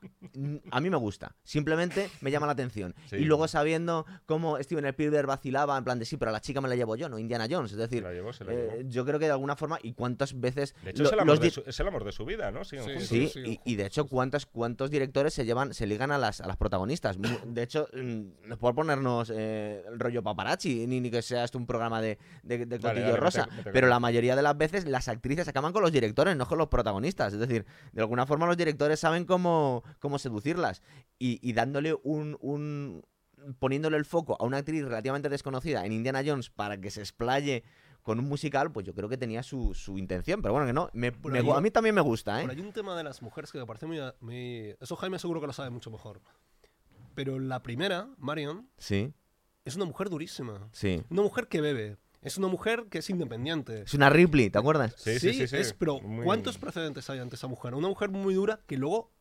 a 0.71 0.81
mí 0.81 0.89
me 0.91 0.97
gusta. 0.97 1.35
Simplemente 1.43 2.09
me 2.21 2.31
llama 2.31 2.47
la 2.47 2.53
atención. 2.53 2.95
Sí. 3.07 3.17
Y 3.17 3.25
luego 3.25 3.49
sabiendo 3.59 4.07
cómo 4.27 4.57
Steven 4.63 4.85
Spielberg 4.87 5.27
vacilaba 5.27 5.77
en 5.77 5.85
plan 5.85 5.99
de 5.99 6.05
sí, 6.05 6.17
pero 6.17 6.31
a 6.31 6.33
la 6.33 6.41
chica 6.41 6.61
me 6.61 6.69
la 6.69 6.77
llevo 6.77 6.97
yo, 6.97 7.09
no 7.09 7.19
Indiana 7.19 7.47
Jones. 7.51 7.73
Es 7.73 7.79
decir, 7.79 7.99
Se 8.03 8.09
la 8.09 8.13
llevó, 8.15 8.33
se 8.33 8.45
la 8.45 8.53
eh, 8.53 8.85
yo 8.89 9.05
creo 9.05 9.19
que 9.19 9.25
de 9.27 9.33
alguna 9.33 9.57
forma 9.57 9.79
y 9.83 9.93
cuántas 9.95 10.39
veces 10.39 10.75
De 10.85 10.91
hecho, 10.91 11.03
lo- 11.03 11.09
es, 11.09 11.13
el 11.13 11.21
amor 11.21 11.27
los 11.37 11.41
de 11.41 11.51
su, 11.51 11.63
es 11.67 11.81
el 11.81 11.89
amor 11.89 12.05
de 12.05 12.13
su 12.13 12.25
vida, 12.25 12.51
¿no? 12.51 12.65
Siguen 12.65 12.85
Sí, 12.85 12.91
juntos. 12.93 13.09
Sí, 13.09 13.27
sí, 13.29 13.61
y, 13.65 13.73
y 13.73 13.77
de 13.77 13.87
hecho, 13.87 14.07
¿cuántos, 14.07 14.47
cuántos 14.47 14.91
directores 14.91 15.35
se 15.35 15.45
llevan, 15.45 15.75
se 15.75 15.87
ligan 15.87 16.13
a 16.13 16.19
las, 16.19 16.41
a 16.41 16.47
las 16.47 16.57
protagonistas? 16.57 17.17
De 17.47 17.63
hecho, 17.63 17.89
mm, 17.93 18.21
no 18.49 18.55
es 18.55 18.59
por 18.59 18.75
ponernos 18.75 19.31
eh, 19.35 19.83
el 19.89 19.99
rollo 19.99 20.23
paparazzi, 20.23 20.87
ni, 20.87 21.01
ni 21.01 21.11
que 21.11 21.23
sea 21.23 21.45
esto 21.45 21.59
un 21.59 21.67
programa 21.67 22.01
de, 22.01 22.19
de, 22.43 22.59
de 22.59 22.79
Dale, 22.79 22.81
cotillo 22.81 23.07
dale, 23.07 23.17
rosa. 23.17 23.47
mete- 23.47 23.57
mete 23.57 23.71
pero 23.73 23.89
la 23.89 23.99
mayoría 24.01 24.37
de 24.37 24.43
las 24.43 24.57
veces 24.57 24.87
las 24.87 25.09
actrices 25.09 25.49
acaban 25.49 25.73
con 25.73 25.83
los 25.83 25.93
directores, 25.93 26.37
no 26.37 26.47
con 26.47 26.59
los 26.59 26.69
protagonistas. 26.69 27.33
Es 27.33 27.39
decir, 27.41 27.67
de 27.93 28.01
alguna 28.01 28.27
forma 28.27 28.47
los 28.47 28.57
directores 28.57 29.01
saben 29.01 29.25
cómo, 29.25 29.83
cómo 29.99 30.19
seducirlas. 30.19 30.83
Y, 31.19 31.41
y 31.43 31.53
dándole 31.53 31.97
un, 32.05 32.37
un. 32.41 33.03
Poniéndole 33.59 33.97
el 33.97 34.05
foco 34.05 34.37
a 34.41 34.45
una 34.45 34.59
actriz 34.59 34.83
relativamente 34.85 35.29
desconocida 35.29 35.85
en 35.87 35.93
Indiana 35.93 36.23
Jones 36.25 36.51
para 36.51 36.81
que 36.81 36.91
se 36.91 37.01
explaye 37.01 37.63
con 38.03 38.19
un 38.19 38.27
musical, 38.27 38.73
pues 38.73 38.87
yo 38.87 38.95
creo 38.95 39.09
que 39.09 39.19
tenía 39.19 39.43
su, 39.43 39.75
su 39.75 39.99
intención. 39.99 40.41
Pero 40.41 40.55
bueno, 40.55 40.67
que 40.67 40.73
no. 40.73 40.89
me- 40.95 41.09
a 41.53 41.61
mí 41.61 41.71
también 41.71 41.95
me 41.95 42.01
gusta, 42.01 42.41
¿eh? 42.41 42.43
Por 42.47 42.53
ahí 42.53 42.61
un 42.61 42.73
tema 42.73 42.97
de 42.97 43.05
las 43.05 43.21
mujeres 43.23 43.53
que 43.53 43.59
me 43.59 43.67
parece 43.67 43.87
muy, 43.87 43.99
muy- 44.21 44.75
Eso 44.81 44.97
Jaime 44.97 45.19
seguro 45.19 45.41
que 45.41 45.47
lo 45.47 45.53
sabe 45.53 45.71
mucho 45.71 45.91
mejor. 45.91 46.21
Pero 47.15 47.39
la 47.39 47.63
primera, 47.63 48.09
Marion, 48.19 48.69
Sí, 48.79 49.13
es 49.65 49.77
una 49.77 49.85
mujer 49.85 50.09
durísima. 50.09 50.69
sí. 50.73 51.03
Una 51.11 51.23
mujer 51.23 51.49
que 51.49 51.61
bebe. 51.61 51.97
Es 52.23 52.37
una 52.39 52.49
mujer 52.49 52.87
que 52.91 52.99
es 52.99 53.11
independiente. 53.11 53.83
Es 53.83 53.95
una 53.95 54.11
Ripley, 54.11 54.51
¿te 54.51 54.59
acuerdas? 54.59 54.95
Sí, 54.97 55.19
sí, 55.21 55.33
sí, 55.33 55.47
sí. 55.47 55.57
Es, 55.57 55.73
pero 55.73 56.01
Muy- 56.01 56.25
¿cuántos 56.25 56.59
precedentes 56.59 57.09
hay 57.11 57.19
ante 57.21 57.37
esa 57.37 57.47
mujer? 57.47 57.75
Una 57.75 57.89
mujer 57.89 58.09
muy 58.11 58.35
dura 58.35 58.61
que 58.67 58.77
luego 58.77 59.13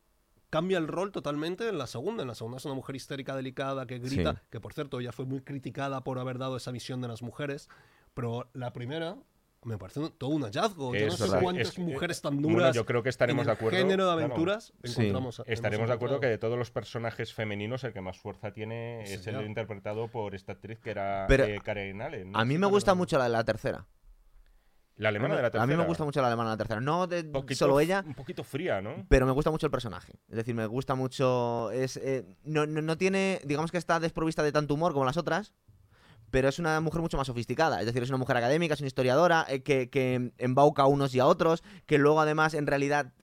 cambia 0.49 0.77
el 0.77 0.87
rol 0.87 1.11
totalmente 1.11 1.67
en 1.69 1.77
la 1.77 1.87
segunda. 1.87 2.21
En 2.23 2.27
la 2.27 2.35
segunda 2.35 2.57
es 2.57 2.65
una 2.65 2.75
mujer 2.75 2.95
histérica, 2.95 3.35
delicada, 3.35 3.85
que 3.85 3.99
grita, 3.99 4.33
Sí. 4.33 4.39
que 4.49 4.59
por 4.59 4.73
cierto 4.73 4.99
ella 4.99 5.11
fue 5.11 5.25
muy 5.25 5.41
criticada 5.41 6.03
por 6.03 6.19
haber 6.19 6.37
dado 6.37 6.57
esa 6.57 6.71
visión 6.71 7.01
de 7.01 7.07
las 7.07 7.21
mujeres. 7.21 7.69
Pero 8.13 8.49
la 8.53 8.73
primera 8.73 9.15
me 9.63 9.77
parece 9.77 9.99
un- 9.99 10.11
todo 10.11 10.29
un 10.29 10.43
hallazgo. 10.43 10.95
Yo 10.95 11.07
no 11.07 11.11
sé 11.11 11.23
verdad. 11.23 11.41
cuántas 11.41 11.67
es 11.69 11.73
que- 11.75 11.81
mujeres 11.81 12.21
tan 12.21 12.35
Bueno, 12.41 12.57
duras 12.59 12.75
yo 12.75 12.85
creo 12.85 13.03
que 13.03 13.09
estaremos 13.09 13.41
en 13.41 13.47
de 13.47 13.51
acuerdo. 13.53 13.77
género 13.77 14.05
de 14.05 14.11
claro. 14.13 14.25
aventuras 14.25 14.73
Sí. 14.83 15.01
encontramos. 15.01 15.41
Estaremos 15.45 15.87
de 15.89 15.93
acuerdo 15.95 16.19
que 16.21 16.27
de 16.27 16.37
todos 16.37 16.57
los 16.57 16.71
personajes 16.71 17.33
femeninos 17.33 17.83
el 17.83 17.91
que 17.91 17.99
más 17.99 18.17
fuerza 18.17 18.53
tiene 18.53 19.03
Sí, 19.05 19.15
es 19.15 19.27
el 19.27 19.45
interpretado 19.45 20.07
por 20.07 20.35
esta 20.35 20.53
actriz 20.53 20.79
que 20.79 20.91
era 20.91 21.25
Pero 21.27 21.43
eh, 21.45 21.59
Karen 21.61 22.01
Allen. 22.01 22.31
¿no? 22.31 22.39
A 22.39 22.45
mí 22.45 22.57
me 22.57 22.67
gusta 22.67 22.93
mucho 22.95 23.17
la 23.17 23.25
de 23.25 23.31
la 23.31 23.43
tercera. 23.43 23.85
La 24.97 25.09
alemana 25.09 25.35
de 25.35 25.41
la 25.43 25.51
tercera. 25.51 25.63
A 25.63 25.67
mí 25.67 25.75
me 25.75 25.85
gusta 25.85 26.03
mucho 26.03 26.21
la 26.21 26.27
alemana 26.27 26.49
de 26.49 26.53
la 26.53 26.57
tercera. 26.57 26.81
No 26.81 27.07
de 27.07 27.21
Un 27.21 27.31
poquito 27.31 27.59
solo 27.59 27.79
ella, 27.79 28.03
Un 28.05 28.15
poquito 28.15 28.43
fría, 28.43 28.81
¿no? 28.81 29.05
pero 29.09 29.25
me 29.25 29.31
gusta 29.31 29.51
mucho 29.51 29.67
el 29.67 29.71
personaje. 29.71 30.13
Es 30.29 30.35
decir, 30.35 30.55
me 30.55 30.65
gusta 30.65 30.95
mucho. 30.95 31.71
Es, 31.71 31.97
eh, 31.97 32.25
no, 32.43 32.65
no, 32.65 32.81
no 32.81 32.97
tiene. 32.97 33.39
Digamos 33.45 33.71
que 33.71 33.77
está 33.77 33.99
desprovista 33.99 34.43
de 34.43 34.51
tanto 34.51 34.73
humor 34.73 34.93
como 34.93 35.05
las 35.05 35.17
otras. 35.17 35.53
Pero 36.29 36.49
es 36.49 36.59
una 36.59 36.81
mujer 36.81 37.01
mucho 37.01 37.15
más 37.15 37.27
sofisticada. 37.27 37.79
Es 37.79 37.85
decir, 37.85 38.03
es 38.03 38.09
una 38.09 38.17
mujer 38.17 38.35
académica, 38.35 38.73
es 38.73 38.81
una 38.81 38.87
historiadora, 38.87 39.45
eh, 39.47 39.63
que, 39.63 39.89
que 39.89 40.33
embauca 40.37 40.81
a 40.81 40.87
unos 40.87 41.15
y 41.15 41.19
a 41.19 41.25
otros, 41.25 41.63
que 41.85 41.97
luego 41.97 42.19
además 42.19 42.53
en 42.53 42.67
realidad 42.67 43.13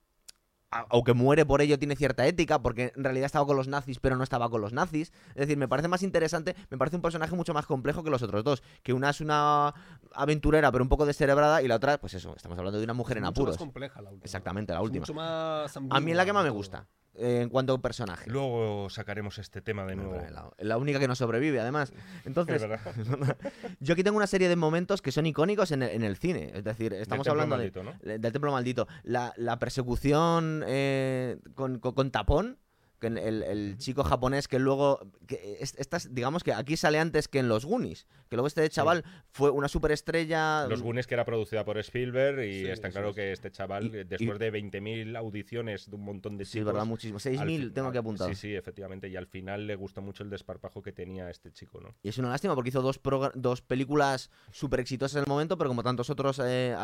aunque 0.91 1.13
muere 1.15 1.47
por 1.47 1.61
ello, 1.61 1.79
tiene 1.79 1.97
cierta 1.97 2.27
ética, 2.27 2.61
porque 2.61 2.93
en 2.97 3.05
realidad 3.05 3.27
estaba 3.27 3.47
con 3.47 3.57
los 3.57 3.69
nazis, 3.69 3.99
pero 4.01 4.17
no 4.17 4.25
estaba 4.25 4.49
con 4.51 4.61
los 4.61 4.73
nazis. 4.73 5.13
Es 5.31 5.35
decir, 5.47 5.57
me 5.57 5.69
parece 5.69 5.89
más 5.89 6.03
interesante, 6.03 6.57
me 6.71 6.79
parece 6.79 6.97
un 6.97 7.03
personaje 7.03 7.35
mucho 7.37 7.55
más 7.55 7.67
complejo 7.67 8.03
que 8.03 8.11
los 8.11 8.23
otros 8.23 8.45
dos. 8.45 8.63
Que 8.83 8.93
una 8.93 9.11
es 9.11 9.21
una 9.21 9.75
aventurera, 10.13 10.71
pero 10.73 10.83
un 10.85 10.89
poco 10.89 11.07
descerebrada, 11.07 11.63
y 11.63 11.69
la 11.69 11.77
otra, 11.77 11.99
pues 11.99 12.15
eso, 12.15 12.35
estamos 12.37 12.59
hablando 12.59 12.79
de 12.79 12.85
una 12.85 12.95
mujer 12.95 13.17
Es 13.17 13.23
en 13.23 13.25
mucho 13.25 13.33
más 13.33 13.39
apuros. 13.41 13.57
compleja 13.59 14.03
la 14.03 14.11
última. 14.11 14.25
Exactamente, 14.25 14.73
la 14.73 14.83
última. 14.83 15.03
mucho 15.03 15.15
más 15.15 15.77
A 15.77 16.01
mí 16.01 16.11
es 16.11 16.17
la 16.17 16.25
que 16.25 16.33
más 16.33 16.45
me 16.45 16.51
gusta, 16.51 16.87
eh, 17.17 17.41
en 17.43 17.49
cuanto 17.49 17.73
a 17.75 17.81
personaje. 17.81 18.31
Luego 18.31 18.89
sacaremos 18.91 19.39
este 19.39 19.61
tema 19.61 19.85
de 19.87 19.97
nuevo. 19.97 20.15
La, 20.31 20.51
la 20.59 20.77
única 20.79 20.99
que 20.99 21.09
no 21.09 21.15
sobrevive, 21.15 21.61
además. 21.61 21.93
Es 22.21 22.27
Entonces, 22.27 22.63
yo 23.81 23.93
aquí 23.93 24.03
tengo 24.03 24.17
una 24.17 24.27
serie 24.27 24.49
de 24.49 24.57
momentos 24.57 25.03
que 25.03 25.13
son 25.13 25.27
icónicos 25.27 25.71
en 25.73 25.83
el, 25.83 25.91
en 25.91 26.03
el 26.05 26.17
cine. 26.17 26.51
Es 26.55 26.65
decir, 26.65 26.93
estamos 26.95 27.25
Del 27.25 27.33
hablando 27.33 27.57
de, 27.57 27.71
maldito, 27.71 27.83
¿no? 27.83 27.93
del 28.03 28.33
templo 28.33 28.53
maldito. 28.53 28.89
La, 29.03 29.33
la 29.37 29.59
persecución 29.59 30.63
eh, 30.67 31.39
con, 31.55 31.79
con- 31.79 31.95
con 31.95 32.11
tapón. 32.11 32.59
Que 33.01 33.09
el, 33.09 33.19
el- 33.43 33.77
chico 33.79 34.03
japonés 34.05 34.49
que 34.49 34.59
luego. 34.59 35.01
Que 35.27 35.59
estas, 35.61 36.15
digamos 36.15 36.43
que 36.45 36.53
aquí 36.53 36.77
sale 36.77 36.99
antes 36.99 37.29
que 37.29 37.39
en 37.41 37.49
los 37.49 37.65
Goonies. 37.65 38.07
Que 38.29 38.37
luego 38.37 38.47
este 38.47 38.69
chaval 38.71 39.05
fue 39.31 39.51
una 39.51 39.69
superestrella. 39.69 40.67
Los 40.69 40.83
Goonies 40.83 41.07
que 41.07 41.15
era 41.15 41.25
producida 41.25 41.65
por 41.65 41.79
Spielberg 41.79 42.41
y 42.45 42.61
Sí, 42.65 42.67
está 42.67 42.91
claro 42.91 43.11
es. 43.11 43.15
que 43.17 43.33
este 43.33 43.51
chaval, 43.51 43.87
Y- 43.95 43.99
eh, 43.99 44.05
después 44.05 44.39
de 44.39 44.51
20.000 44.53 45.17
audiciones 45.17 45.89
de 45.91 45.97
un 45.97 46.05
montón 46.05 46.37
de 46.37 46.45
chicos... 46.45 46.53
Sí, 46.53 46.63
verdad, 46.65 46.85
muchísimo. 46.87 47.17
al 47.17 47.23
6.000 47.23 47.47
fin- 47.61 47.73
tengo 47.75 47.93
que 47.93 47.99
apuntar. 47.99 48.29
Sí, 48.31 48.35
sí, 48.35 48.55
efectivamente. 48.55 49.09
Y 49.09 49.17
al 49.17 49.27
final 49.27 49.67
le 49.67 49.77
gustó 49.77 50.01
mucho 50.03 50.23
el 50.23 50.31
desparpajo 50.31 50.83
que 50.83 50.93
tenía 50.93 51.31
este 51.31 51.53
chico, 51.53 51.81
¿no? 51.81 51.95
Y 52.03 52.09
es 52.09 52.19
una 52.19 52.31
lástima 52.31 52.55
porque 52.55 52.71
hizo 52.71 52.83
dos, 52.83 53.01
dos 53.35 53.63
películas 53.63 54.31
súper 54.51 54.81
exitosas 54.81 55.17
en 55.17 55.23
el 55.25 55.29
momento, 55.29 55.59
pero 55.59 55.69
como 55.69 55.83
tantos 55.83 56.11
otros 56.11 56.41
eh, 56.45 56.75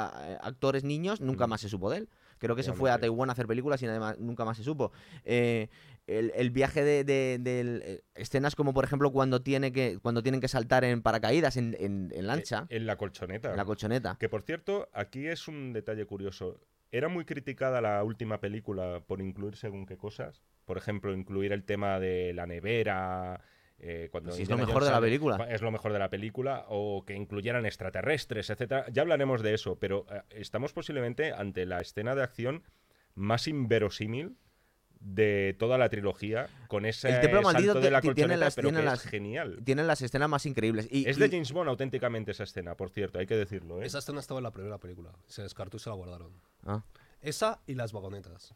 actores 0.43 0.85
niños, 0.85 1.21
nunca 1.21 1.47
Mm. 1.47 1.51
más 1.51 1.61
se 1.61 1.69
supo 1.69 1.91
de 1.91 1.99
él. 1.99 2.09
Creo 2.39 2.57
que 2.57 2.63
se 2.63 2.73
fue 2.73 2.91
a. 2.91 2.99
Taiwán 2.99 3.29
a 3.29 3.33
hacer 3.35 3.47
películas 3.47 3.83
y 3.83 3.87
además 3.87 4.19
nunca 4.19 4.47
más 4.47 4.57
se 4.57 4.65
supo. 4.65 4.93
Eh, 5.25 5.69
el, 6.19 6.33
el 6.35 6.51
viaje 6.51 6.83
de, 6.85 7.05
de- 7.05 7.39
eh, 7.85 8.03
escenas 8.15 8.55
como 8.55 8.73
por 8.75 8.85
ejemplo 8.85 9.11
cuando 9.13 9.43
tiene 9.43 9.73
que 9.73 9.99
cuando 10.03 10.23
tienen 10.23 10.41
que 10.41 10.49
saltar 10.49 10.85
en 10.85 11.03
paracaídas 11.03 11.57
en, 11.57 11.77
en- 11.79 12.11
en 12.15 12.27
lancha, 12.27 12.67
En 12.69 12.87
la 12.87 12.97
colchoneta. 12.97 13.51
en 13.51 13.57
la 13.57 13.65
colchoneta. 13.65 14.17
Que 14.19 14.29
por 14.29 14.43
cierto, 14.43 14.89
aquí 14.93 15.27
es 15.27 15.49
un 15.49 15.73
detalle 15.73 16.05
curioso. 16.07 16.61
Era 16.93 17.09
muy 17.09 17.25
criticada 17.25 17.81
la 17.81 18.03
última 18.03 18.41
película 18.41 19.01
por 19.07 19.21
incluir 19.21 19.55
según 19.57 19.87
qué 19.87 19.97
cosas. 19.97 20.43
Por 20.65 20.77
ejemplo, 20.77 21.13
incluir 21.15 21.53
el 21.53 21.63
tema 21.65 22.01
de 22.01 22.33
la 22.35 22.47
nevera. 22.47 23.41
eh, 23.79 24.09
cuando 24.11 24.33
Si 24.33 24.43
es 24.43 24.51
lo 24.51 24.59
mejor 24.59 24.85
de 24.85 24.91
la 24.91 25.01
película. 25.01 25.37
Es 25.49 25.63
lo 25.63 25.71
mejor 25.71 25.93
de 25.93 25.99
la 26.01 26.11
película. 26.11 26.65
O 26.69 27.05
que 27.07 27.15
incluyeran 27.15 27.65
extraterrestres, 27.65 28.51
etcétera. 28.51 28.87
Ya 28.93 29.03
hablaremos 29.03 29.41
de 29.43 29.55
eso. 29.55 29.79
Pero 29.79 30.05
eh, 30.11 30.21
estamos 30.31 30.73
posiblemente 30.73 31.33
ante 31.33 31.65
la 31.65 31.81
escena 31.81 32.15
de 32.17 32.23
acción 32.25 32.65
más 33.15 33.47
inverosímil 33.49 34.37
de 35.01 35.57
toda 35.59 35.79
la 35.79 35.89
trilogía. 35.89 36.47
Con 36.69 36.85
ese 36.87 37.09
El 37.09 37.21
templo 37.21 37.43
salto 37.43 37.53
maldito 37.55 37.75
de 37.75 37.81
te- 37.81 37.91
la 37.91 38.01
tiene 38.01 38.15
colchoneta, 38.15 38.37
las- 38.45 38.55
pero 38.55 38.69
tiene 38.69 38.79
que 38.81 38.85
las- 38.85 39.05
es 39.05 39.11
genial. 39.11 39.59
Tienen 39.65 39.87
las 39.87 40.03
escenas 40.03 40.29
más 40.29 40.47
increíbles. 40.47 40.89
Y, 40.91 41.09
Es 41.09 41.17
de 41.19 41.29
James 41.31 41.53
Bond 41.53 41.69
auténticamente 41.71 42.31
esa 42.33 42.45
escena, 42.45 42.75
por 42.77 42.91
cierto, 42.91 43.19
hay 43.19 43.27
que 43.27 43.37
decirlo. 43.37 43.83
¿eh? 43.83 43.87
Esa 43.87 43.99
escena 43.99 44.21
estaba 44.21 44.39
en 44.41 44.45
la 44.45 44.51
primera 44.53 44.79
película. 44.79 45.11
Se 45.27 45.43
descartó 45.43 45.79
y 45.79 45.81
se 45.81 45.89
la 45.91 45.97
guardaron. 45.97 46.33
Ah. 46.65 46.85
Esa 47.23 47.61
y 47.67 47.75
las 47.75 47.93
vagonetas. 47.93 48.55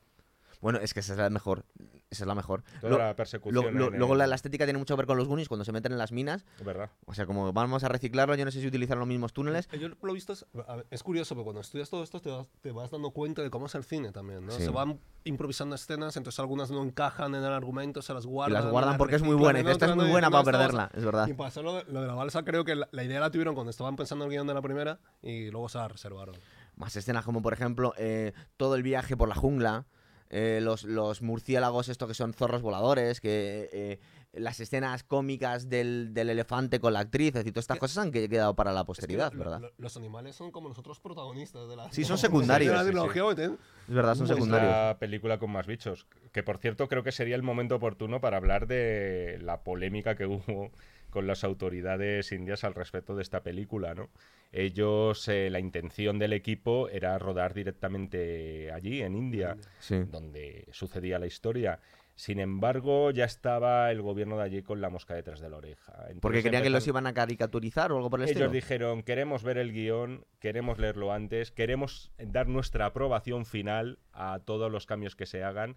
Bueno, 0.64 0.78
es 0.80 0.94
que 0.94 1.00
esa 1.00 1.12
es 1.12 1.18
la 1.18 1.28
mejor. 1.28 1.66
Esa 2.10 2.24
es 2.24 2.26
la 2.26 2.34
mejor. 2.34 2.62
Toda 2.80 2.90
Lo- 2.90 2.98
la 2.98 3.14
persecución. 3.14 3.64
lo- 3.66 3.70
lo- 3.70 3.90
luego 3.90 4.14
el- 4.14 4.18
la, 4.20 4.26
la 4.26 4.34
estética 4.34 4.64
tiene 4.64 4.78
mucho 4.78 4.94
que 4.94 5.00
ver 5.00 5.06
con 5.06 5.18
los 5.18 5.28
Goonies 5.28 5.46
cuando 5.46 5.62
se 5.66 5.72
meten 5.72 5.92
en 5.92 5.98
las 5.98 6.10
minas. 6.10 6.46
¿Verdad? 6.64 6.88
O 7.04 7.12
sea, 7.12 7.26
como 7.26 7.52
vamos 7.52 7.84
a 7.84 7.88
reciclarlo, 7.88 8.34
yo 8.34 8.46
no 8.46 8.50
sé 8.50 8.62
si 8.62 8.66
utilizan 8.68 8.98
los 8.98 9.06
mismos 9.06 9.34
túneles. 9.34 9.68
Eh, 9.72 9.78
Yo 9.78 9.88
lo 9.88 10.12
visto 10.14 10.32
es, 10.32 10.46
es 10.90 11.02
curioso, 11.02 11.34
porque 11.34 11.44
cuando 11.44 11.60
estudias 11.60 11.90
todo 11.90 12.02
esto 12.02 12.18
te 12.20 12.30
vas, 12.30 12.48
te 12.62 12.72
vas 12.72 12.90
dando 12.90 13.10
cuenta 13.10 13.42
de 13.42 13.50
cómo 13.50 13.66
es 13.66 13.74
el 13.74 13.84
cine 13.84 14.10
también, 14.10 14.46
¿no? 14.46 14.52
Sí. 14.52 14.62
Se 14.62 14.70
van 14.70 14.98
improvisando 15.24 15.74
escenas, 15.74 16.16
entonces 16.16 16.40
algunas 16.40 16.70
no 16.70 16.82
encajan 16.82 17.34
en 17.34 17.44
el 17.44 17.52
argumento, 17.52 18.00
se 18.00 18.14
las 18.14 18.24
Y 18.24 18.28
guardan. 18.28 18.62
las 18.62 18.72
guardan 18.72 18.96
porque 18.96 19.16
es 19.16 19.22
muy 19.22 19.34
buena. 19.34 19.60
Y 19.60 19.66
esta 19.66 19.84
es 19.84 19.94
muy 19.94 20.08
buena 20.08 20.30
para 20.30 20.44
perderla. 20.44 20.90
Es 20.94 21.04
verdad. 21.04 21.28
Y 21.28 21.34
pasó 21.34 21.62
lo 21.62 21.74
de, 21.74 21.84
lo 21.92 22.00
de 22.00 22.06
la 22.06 22.14
balsa, 22.14 22.42
creo 22.42 22.64
que 22.64 22.74
la, 22.74 22.88
la 22.90 23.04
idea 23.04 23.20
la 23.20 23.30
tuvieron 23.30 23.54
cuando 23.54 23.70
estaban 23.70 23.96
pensando 23.96 24.24
en 24.24 24.30
el 24.30 24.34
guion 24.36 24.46
de 24.46 24.54
la 24.54 24.62
primera 24.62 24.98
y 25.20 25.50
luego 25.50 25.68
se 25.68 25.76
la 25.76 25.88
reservaron. 25.88 26.34
Más 26.76 26.96
escenas 26.96 27.24
como, 27.24 27.42
por 27.42 27.52
ejemplo, 27.52 27.92
eh, 27.98 28.32
todo 28.56 28.74
el 28.76 28.82
viaje 28.82 29.16
por 29.16 29.28
la 29.28 29.34
jungla, 29.36 29.86
eh, 30.34 30.60
los, 30.60 30.82
los 30.84 31.22
murciélagos, 31.22 31.88
estos 31.88 32.08
que 32.08 32.14
son 32.14 32.34
zorros 32.34 32.60
voladores, 32.60 33.20
que 33.20 33.68
eh, 33.72 33.98
las 34.32 34.58
escenas 34.58 35.04
cómicas 35.04 35.68
del, 35.68 36.12
del 36.12 36.28
elefante 36.30 36.80
con 36.80 36.92
la 36.92 36.98
actriz, 37.00 37.28
es 37.28 37.34
decir, 37.34 37.52
todas 37.52 37.62
estas 37.64 37.78
cosas 37.78 37.98
han 37.98 38.10
que- 38.10 38.28
quedado 38.28 38.54
para 38.56 38.72
la 38.72 38.80
Es 38.80 38.82
que 38.82 38.86
posteridad, 38.86 39.32
lo- 39.32 39.38
¿verdad? 39.38 39.60
lo- 39.60 39.70
los 39.78 39.96
animales 39.96 40.34
son 40.34 40.50
como 40.50 40.68
nosotros 40.68 40.98
protagonistas 40.98 41.68
de 41.68 41.76
la. 41.76 41.92
Sí, 41.92 42.04
son 42.04 42.16
de 42.16 42.20
secundarios. 42.22 42.74
la 42.74 42.82
Sí, 42.82 42.90
sí, 42.90 43.42
¿eh? 43.42 43.50
Es 43.88 43.94
verdad, 43.94 44.14
son 44.16 44.26
secundarios. 44.26 44.70
la 44.72 44.96
película 44.98 45.38
con 45.38 45.50
más 45.52 45.66
bichos. 45.68 46.06
Que 46.32 46.42
por 46.42 46.58
cierto, 46.58 46.88
creo 46.88 47.04
que 47.04 47.12
sería 47.12 47.36
el 47.36 47.42
momento 47.44 47.76
oportuno 47.76 48.20
para 48.20 48.36
hablar 48.38 48.66
de 48.66 49.38
la 49.40 49.62
polémica 49.62 50.16
que 50.16 50.26
hubo 50.26 50.72
con 51.10 51.28
las 51.28 51.44
autoridades 51.44 52.32
indias 52.32 52.64
al 52.64 52.74
respecto 52.74 53.14
de 53.14 53.22
esta 53.22 53.44
película, 53.44 53.94
¿no? 53.94 54.08
Ellos, 54.56 55.26
eh, 55.26 55.50
la 55.50 55.58
intención 55.58 56.16
del 56.20 56.32
equipo 56.32 56.88
era 56.88 57.18
rodar 57.18 57.54
directamente 57.54 58.70
allí, 58.72 59.02
en 59.02 59.16
India, 59.16 59.56
Sí. 59.80 59.96
donde 60.10 60.66
sucedía 60.70 61.18
la 61.18 61.26
historia. 61.26 61.80
Sin 62.14 62.38
embargo, 62.38 63.10
ya 63.10 63.24
estaba 63.24 63.90
el 63.90 64.00
gobierno 64.00 64.36
de 64.36 64.44
allí 64.44 64.62
con 64.62 64.80
la 64.80 64.88
mosca 64.90 65.14
detrás 65.14 65.40
de 65.40 65.50
la 65.50 65.56
oreja. 65.56 65.92
Entonces 66.02 66.20
Porque 66.20 66.42
querían 66.44 66.62
que 66.62 66.70
los 66.70 66.86
iban 66.86 67.08
a 67.08 67.12
caricaturizar 67.14 67.90
o 67.90 67.96
algo 67.96 68.08
por 68.10 68.20
el 68.20 68.26
ellos 68.28 68.36
estilo. 68.36 68.52
dijeron, 68.52 69.02
queremos 69.02 69.42
ver 69.42 69.58
el 69.58 69.72
guion, 69.72 70.24
queremos 70.38 70.78
leerlo 70.78 71.12
antes, 71.12 71.50
queremos 71.50 72.12
dar 72.18 72.46
nuestra 72.46 72.86
aprobación 72.86 73.46
final 73.46 73.98
a 74.12 74.38
todos 74.44 74.70
los 74.70 74.86
cambios 74.86 75.16
que 75.16 75.26
se 75.26 75.42
hagan. 75.42 75.76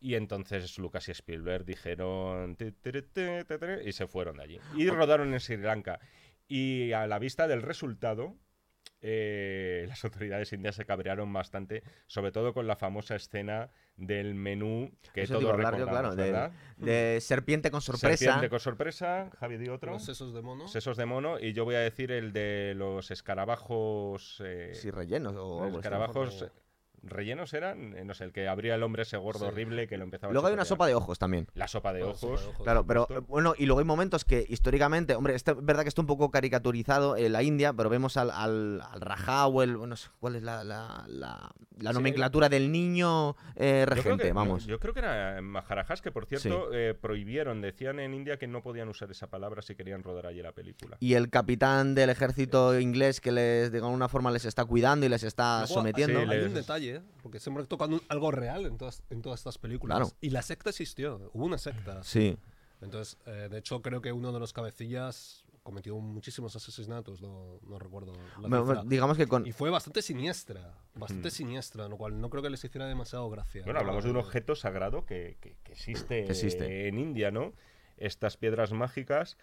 Y 0.00 0.14
entonces 0.14 0.78
Lucas 0.78 1.08
y 1.08 1.12
Spielberg 1.12 1.64
dijeron 1.64 2.54
"Ti, 2.56 2.70
ti, 2.70 2.92
ti, 2.92 3.02
tiri", 3.02 3.88
y 3.88 3.92
se 3.92 4.06
fueron 4.06 4.36
de 4.36 4.42
allí. 4.44 4.60
Y 4.76 4.88
rodaron 4.90 5.32
en 5.32 5.40
Sri 5.40 5.56
Lanka. 5.56 5.98
Y 6.48 6.92
a 6.92 7.06
la 7.06 7.18
vista 7.18 7.46
del 7.46 7.62
resultado, 7.62 8.34
eh, 9.00 9.84
las 9.86 10.04
autoridades 10.04 10.52
indias 10.52 10.74
se 10.74 10.84
cabrearon 10.84 11.32
bastante, 11.32 11.82
sobre 12.06 12.32
todo 12.32 12.52
con 12.52 12.66
la 12.66 12.74
famosa 12.74 13.14
escena 13.14 13.70
del 13.96 14.34
menú 14.34 14.90
que 15.12 15.22
Eso 15.22 15.38
todos 15.38 15.56
recordamos. 15.56 16.16
De 16.78 17.18
serpiente 17.20 17.70
con 17.70 17.80
sorpresa. 17.80 18.16
Serpiente 18.16 18.48
con 18.48 18.60
sorpresa, 18.60 19.30
Javi 19.38 19.56
di 19.58 19.68
otro. 19.68 19.92
Los 19.92 20.04
sesos 20.04 20.32
de 20.34 20.42
mono. 20.42 20.66
Sesos 20.68 20.96
de 20.96 21.06
mono 21.06 21.38
y 21.38 21.52
yo 21.52 21.64
voy 21.64 21.74
a 21.76 21.80
decir 21.80 22.10
el 22.10 22.32
de 22.32 22.74
los 22.76 23.10
escarabajos. 23.10 24.40
eh, 24.44 24.72
Sí, 24.74 24.90
rellenos 24.90 25.34
o 25.36 25.36
los 25.36 25.62
algo 25.62 25.66
así. 25.66 25.76
escarabajos 25.78 26.50
rellenos 27.02 27.52
eran, 27.54 27.96
Eh, 27.96 28.04
no 28.04 28.14
sé, 28.14 28.24
el 28.24 28.32
que 28.32 28.48
abría 28.48 28.74
el 28.74 28.82
hombre 28.82 29.02
ese 29.02 29.16
gordo 29.16 29.40
Sí. 29.40 29.44
horrible 29.46 29.86
que 29.86 29.96
lo 29.96 30.04
empezaba 30.04 30.30
a 30.30 30.32
Luego 30.32 30.48
hay 30.48 30.54
una 30.54 30.64
sopa 30.64 30.86
de 30.86 30.94
ojos 30.94 31.18
también. 31.18 31.46
La 31.54 31.68
sopa 31.68 31.92
de 31.92 32.02
ojos. 32.02 32.18
sopa 32.20 32.40
de 32.40 32.46
ojos. 32.48 32.62
Claro, 32.64 32.86
pero 32.86 33.06
eh, 33.10 33.20
bueno, 33.26 33.54
y 33.56 33.66
luego 33.66 33.80
hay 33.80 33.86
momentos 33.86 34.24
que 34.24 34.44
históricamente, 34.48 35.14
hombre, 35.14 35.34
es 35.34 35.44
verdad 35.44 35.82
que 35.82 35.88
está 35.88 36.00
un 36.00 36.06
poco 36.06 36.30
caricaturizado 36.30 37.16
en 37.16 37.32
la 37.32 37.42
India, 37.42 37.72
pero 37.72 37.88
vemos 37.88 38.16
al, 38.16 38.30
al, 38.30 38.80
al 38.80 39.00
Rajá 39.00 39.46
o 39.46 39.62
el, 39.62 39.76
bueno, 39.76 39.88
no 39.88 39.96
sé, 39.96 40.08
¿cuál 40.20 40.36
es 40.36 40.42
la, 40.42 40.64
la, 40.64 41.04
la- 41.08 41.50
la 41.78 41.90
Sí, 41.90 41.94
nomenclatura 41.94 42.48
del 42.48 42.72
niño 42.72 43.36
eh, 43.54 43.84
Yo 43.88 43.94
regente? 43.94 44.24
que- 44.24 44.32
vamos. 44.32 44.66
Yo, 44.66 44.80
creo 44.80 44.92
que 44.92 44.98
era 45.00 45.40
Maharajas, 45.40 46.02
que 46.02 46.10
por 46.10 46.26
cierto 46.26 46.70
eh, 46.74 46.94
prohibieron, 46.94 47.60
decían 47.62 48.00
en 48.00 48.14
India 48.14 48.36
que 48.36 48.48
no 48.48 48.62
podían 48.62 48.88
usar 48.88 49.08
esa 49.12 49.28
palabra 49.28 49.62
si 49.62 49.76
querían 49.76 50.02
rodar 50.02 50.26
allí 50.26 50.42
la 50.42 50.50
película. 50.52 50.96
Y 50.98 51.14
el 51.14 51.30
capitán 51.30 51.94
del 51.94 52.10
ejército 52.10 52.78
inglés 52.80 53.20
que 53.20 53.30
les, 53.30 53.70
de 53.70 53.78
alguna 53.78 54.08
forma, 54.08 54.30
les 54.32 54.44
está 54.44 54.64
cuidando 54.64 55.06
y 55.06 55.08
les 55.08 55.22
está 55.22 55.66
sometiendo. 55.68 56.20
sí, 56.20 56.28
Hay 56.28 56.40
un 56.40 56.54
detalle, 56.54 56.87
¿eh? 56.90 57.02
porque 57.22 57.40
siempre 57.40 57.64
tocan 57.66 57.92
un- 57.94 58.02
algo 58.08 58.30
real 58.30 58.66
en 58.66 58.76
todas, 58.78 59.02
en 59.10 59.22
todas 59.22 59.40
estas 59.40 59.58
películas. 59.58 59.98
Claro. 59.98 60.12
Y 60.20 60.30
la 60.30 60.42
secta 60.42 60.70
existió, 60.70 61.30
hubo 61.32 61.44
una 61.44 61.58
secta. 61.58 62.02
Sí. 62.02 62.36
Entonces, 62.80 63.18
eh, 63.26 63.48
de 63.50 63.58
hecho, 63.58 63.82
creo 63.82 64.00
que 64.00 64.12
uno 64.12 64.32
de 64.32 64.38
los 64.38 64.52
cabecillas 64.52 65.44
cometió 65.64 65.98
muchísimos 65.98 66.56
asesinatos, 66.56 67.20
no, 67.20 67.58
no 67.66 67.78
recuerdo 67.78 68.12
la 68.40 68.48
Bueno, 68.48 68.84
digamos 68.84 69.16
que 69.18 69.26
con, 69.26 69.46
Y 69.46 69.52
fue 69.52 69.68
bastante 69.68 70.00
siniestra, 70.00 70.78
bastante 70.94 71.30
siniestra, 71.30 71.88
lo 71.88 71.98
cual 71.98 72.18
no 72.20 72.30
creo 72.30 72.42
que 72.42 72.48
les 72.50 72.64
hiciera 72.64 72.86
demasiado 72.86 73.28
gracia. 73.28 73.64
Bueno, 73.64 73.80
hablamos 73.80 74.04
de 74.04 74.10
un 74.10 74.16
objeto 74.16 74.54
sagrado 74.54 75.04
que, 75.04 75.36
que- 75.40 75.56
que 75.62 75.72
existe, 75.72 76.24
Que 76.24 76.30
existe. 76.32 76.88
en 76.88 76.98
India, 76.98 77.30
¿no? 77.30 77.52
Estas 77.98 78.36
piedras 78.38 78.72
mágicas 78.72 79.36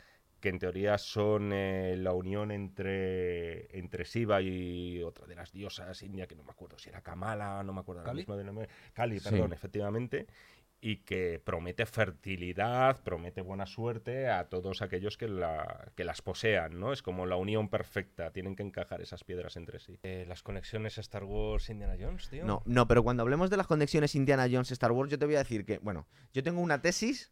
que 0.45 0.49
en 0.49 0.59
teoría 0.59 0.99
son 0.99 1.51
eh, 1.53 1.95
la 1.97 2.13
unión 2.13 2.51
entre, 2.51 3.75
entre 3.75 4.03
Shiva 4.03 4.43
y 4.43 5.01
otra 5.01 5.25
de 5.25 5.33
las 5.33 5.51
diosas 5.51 6.03
india, 6.03 6.27
que 6.27 6.35
no 6.35 6.43
me 6.43 6.51
acuerdo 6.51 6.77
si 6.77 6.89
era 6.89 7.01
Kamala, 7.01 7.63
no 7.63 7.73
me 7.73 7.79
acuerdo 7.79 8.01
ahora 8.01 8.11
¿Kali? 8.11 8.19
mismo 8.21 8.37
del 8.37 8.45
nombre. 8.45 8.69
Kali, 8.93 9.19
Sí. 9.19 9.27
perdón, 9.31 9.53
efectivamente. 9.53 10.27
Y 10.81 10.97
que 10.97 11.41
promete 11.43 11.87
fertilidad, 11.87 13.01
promete 13.01 13.41
buena 13.41 13.65
suerte 13.65 14.29
a 14.29 14.47
todos 14.49 14.83
aquellos 14.83 15.17
que, 15.17 15.27
la, 15.27 15.91
que 15.95 16.03
las 16.03 16.21
posean, 16.21 16.79
¿no? 16.79 16.93
Es 16.93 17.01
como 17.01 17.25
la 17.25 17.37
unión 17.37 17.69
perfecta, 17.69 18.29
tienen 18.31 18.55
que 18.55 18.61
encajar 18.61 19.01
esas 19.01 19.23
piedras 19.23 19.57
entre 19.57 19.79
sí. 19.79 19.97
Eh, 20.03 20.25
las 20.27 20.43
conexiones 20.43 20.99
Star 20.99 21.23
Wars, 21.23 21.71
Indiana 21.71 21.95
Jones, 21.99 22.29
tío. 22.29 22.45
No, 22.45 22.61
no, 22.65 22.87
pero 22.87 23.01
cuando 23.03 23.23
hablemos 23.23 23.49
de 23.49 23.57
las 23.57 23.65
conexiones 23.65 24.13
Indiana 24.13 24.45
Jones 24.51 24.69
Star 24.69 24.91
Wars, 24.91 25.09
yo 25.09 25.17
te 25.17 25.25
voy 25.25 25.35
a 25.35 25.39
decir 25.39 25.65
que, 25.65 25.79
bueno, 25.79 26.05
yo 26.33 26.43
tengo 26.43 26.61
una 26.61 26.79
tesis 26.83 27.31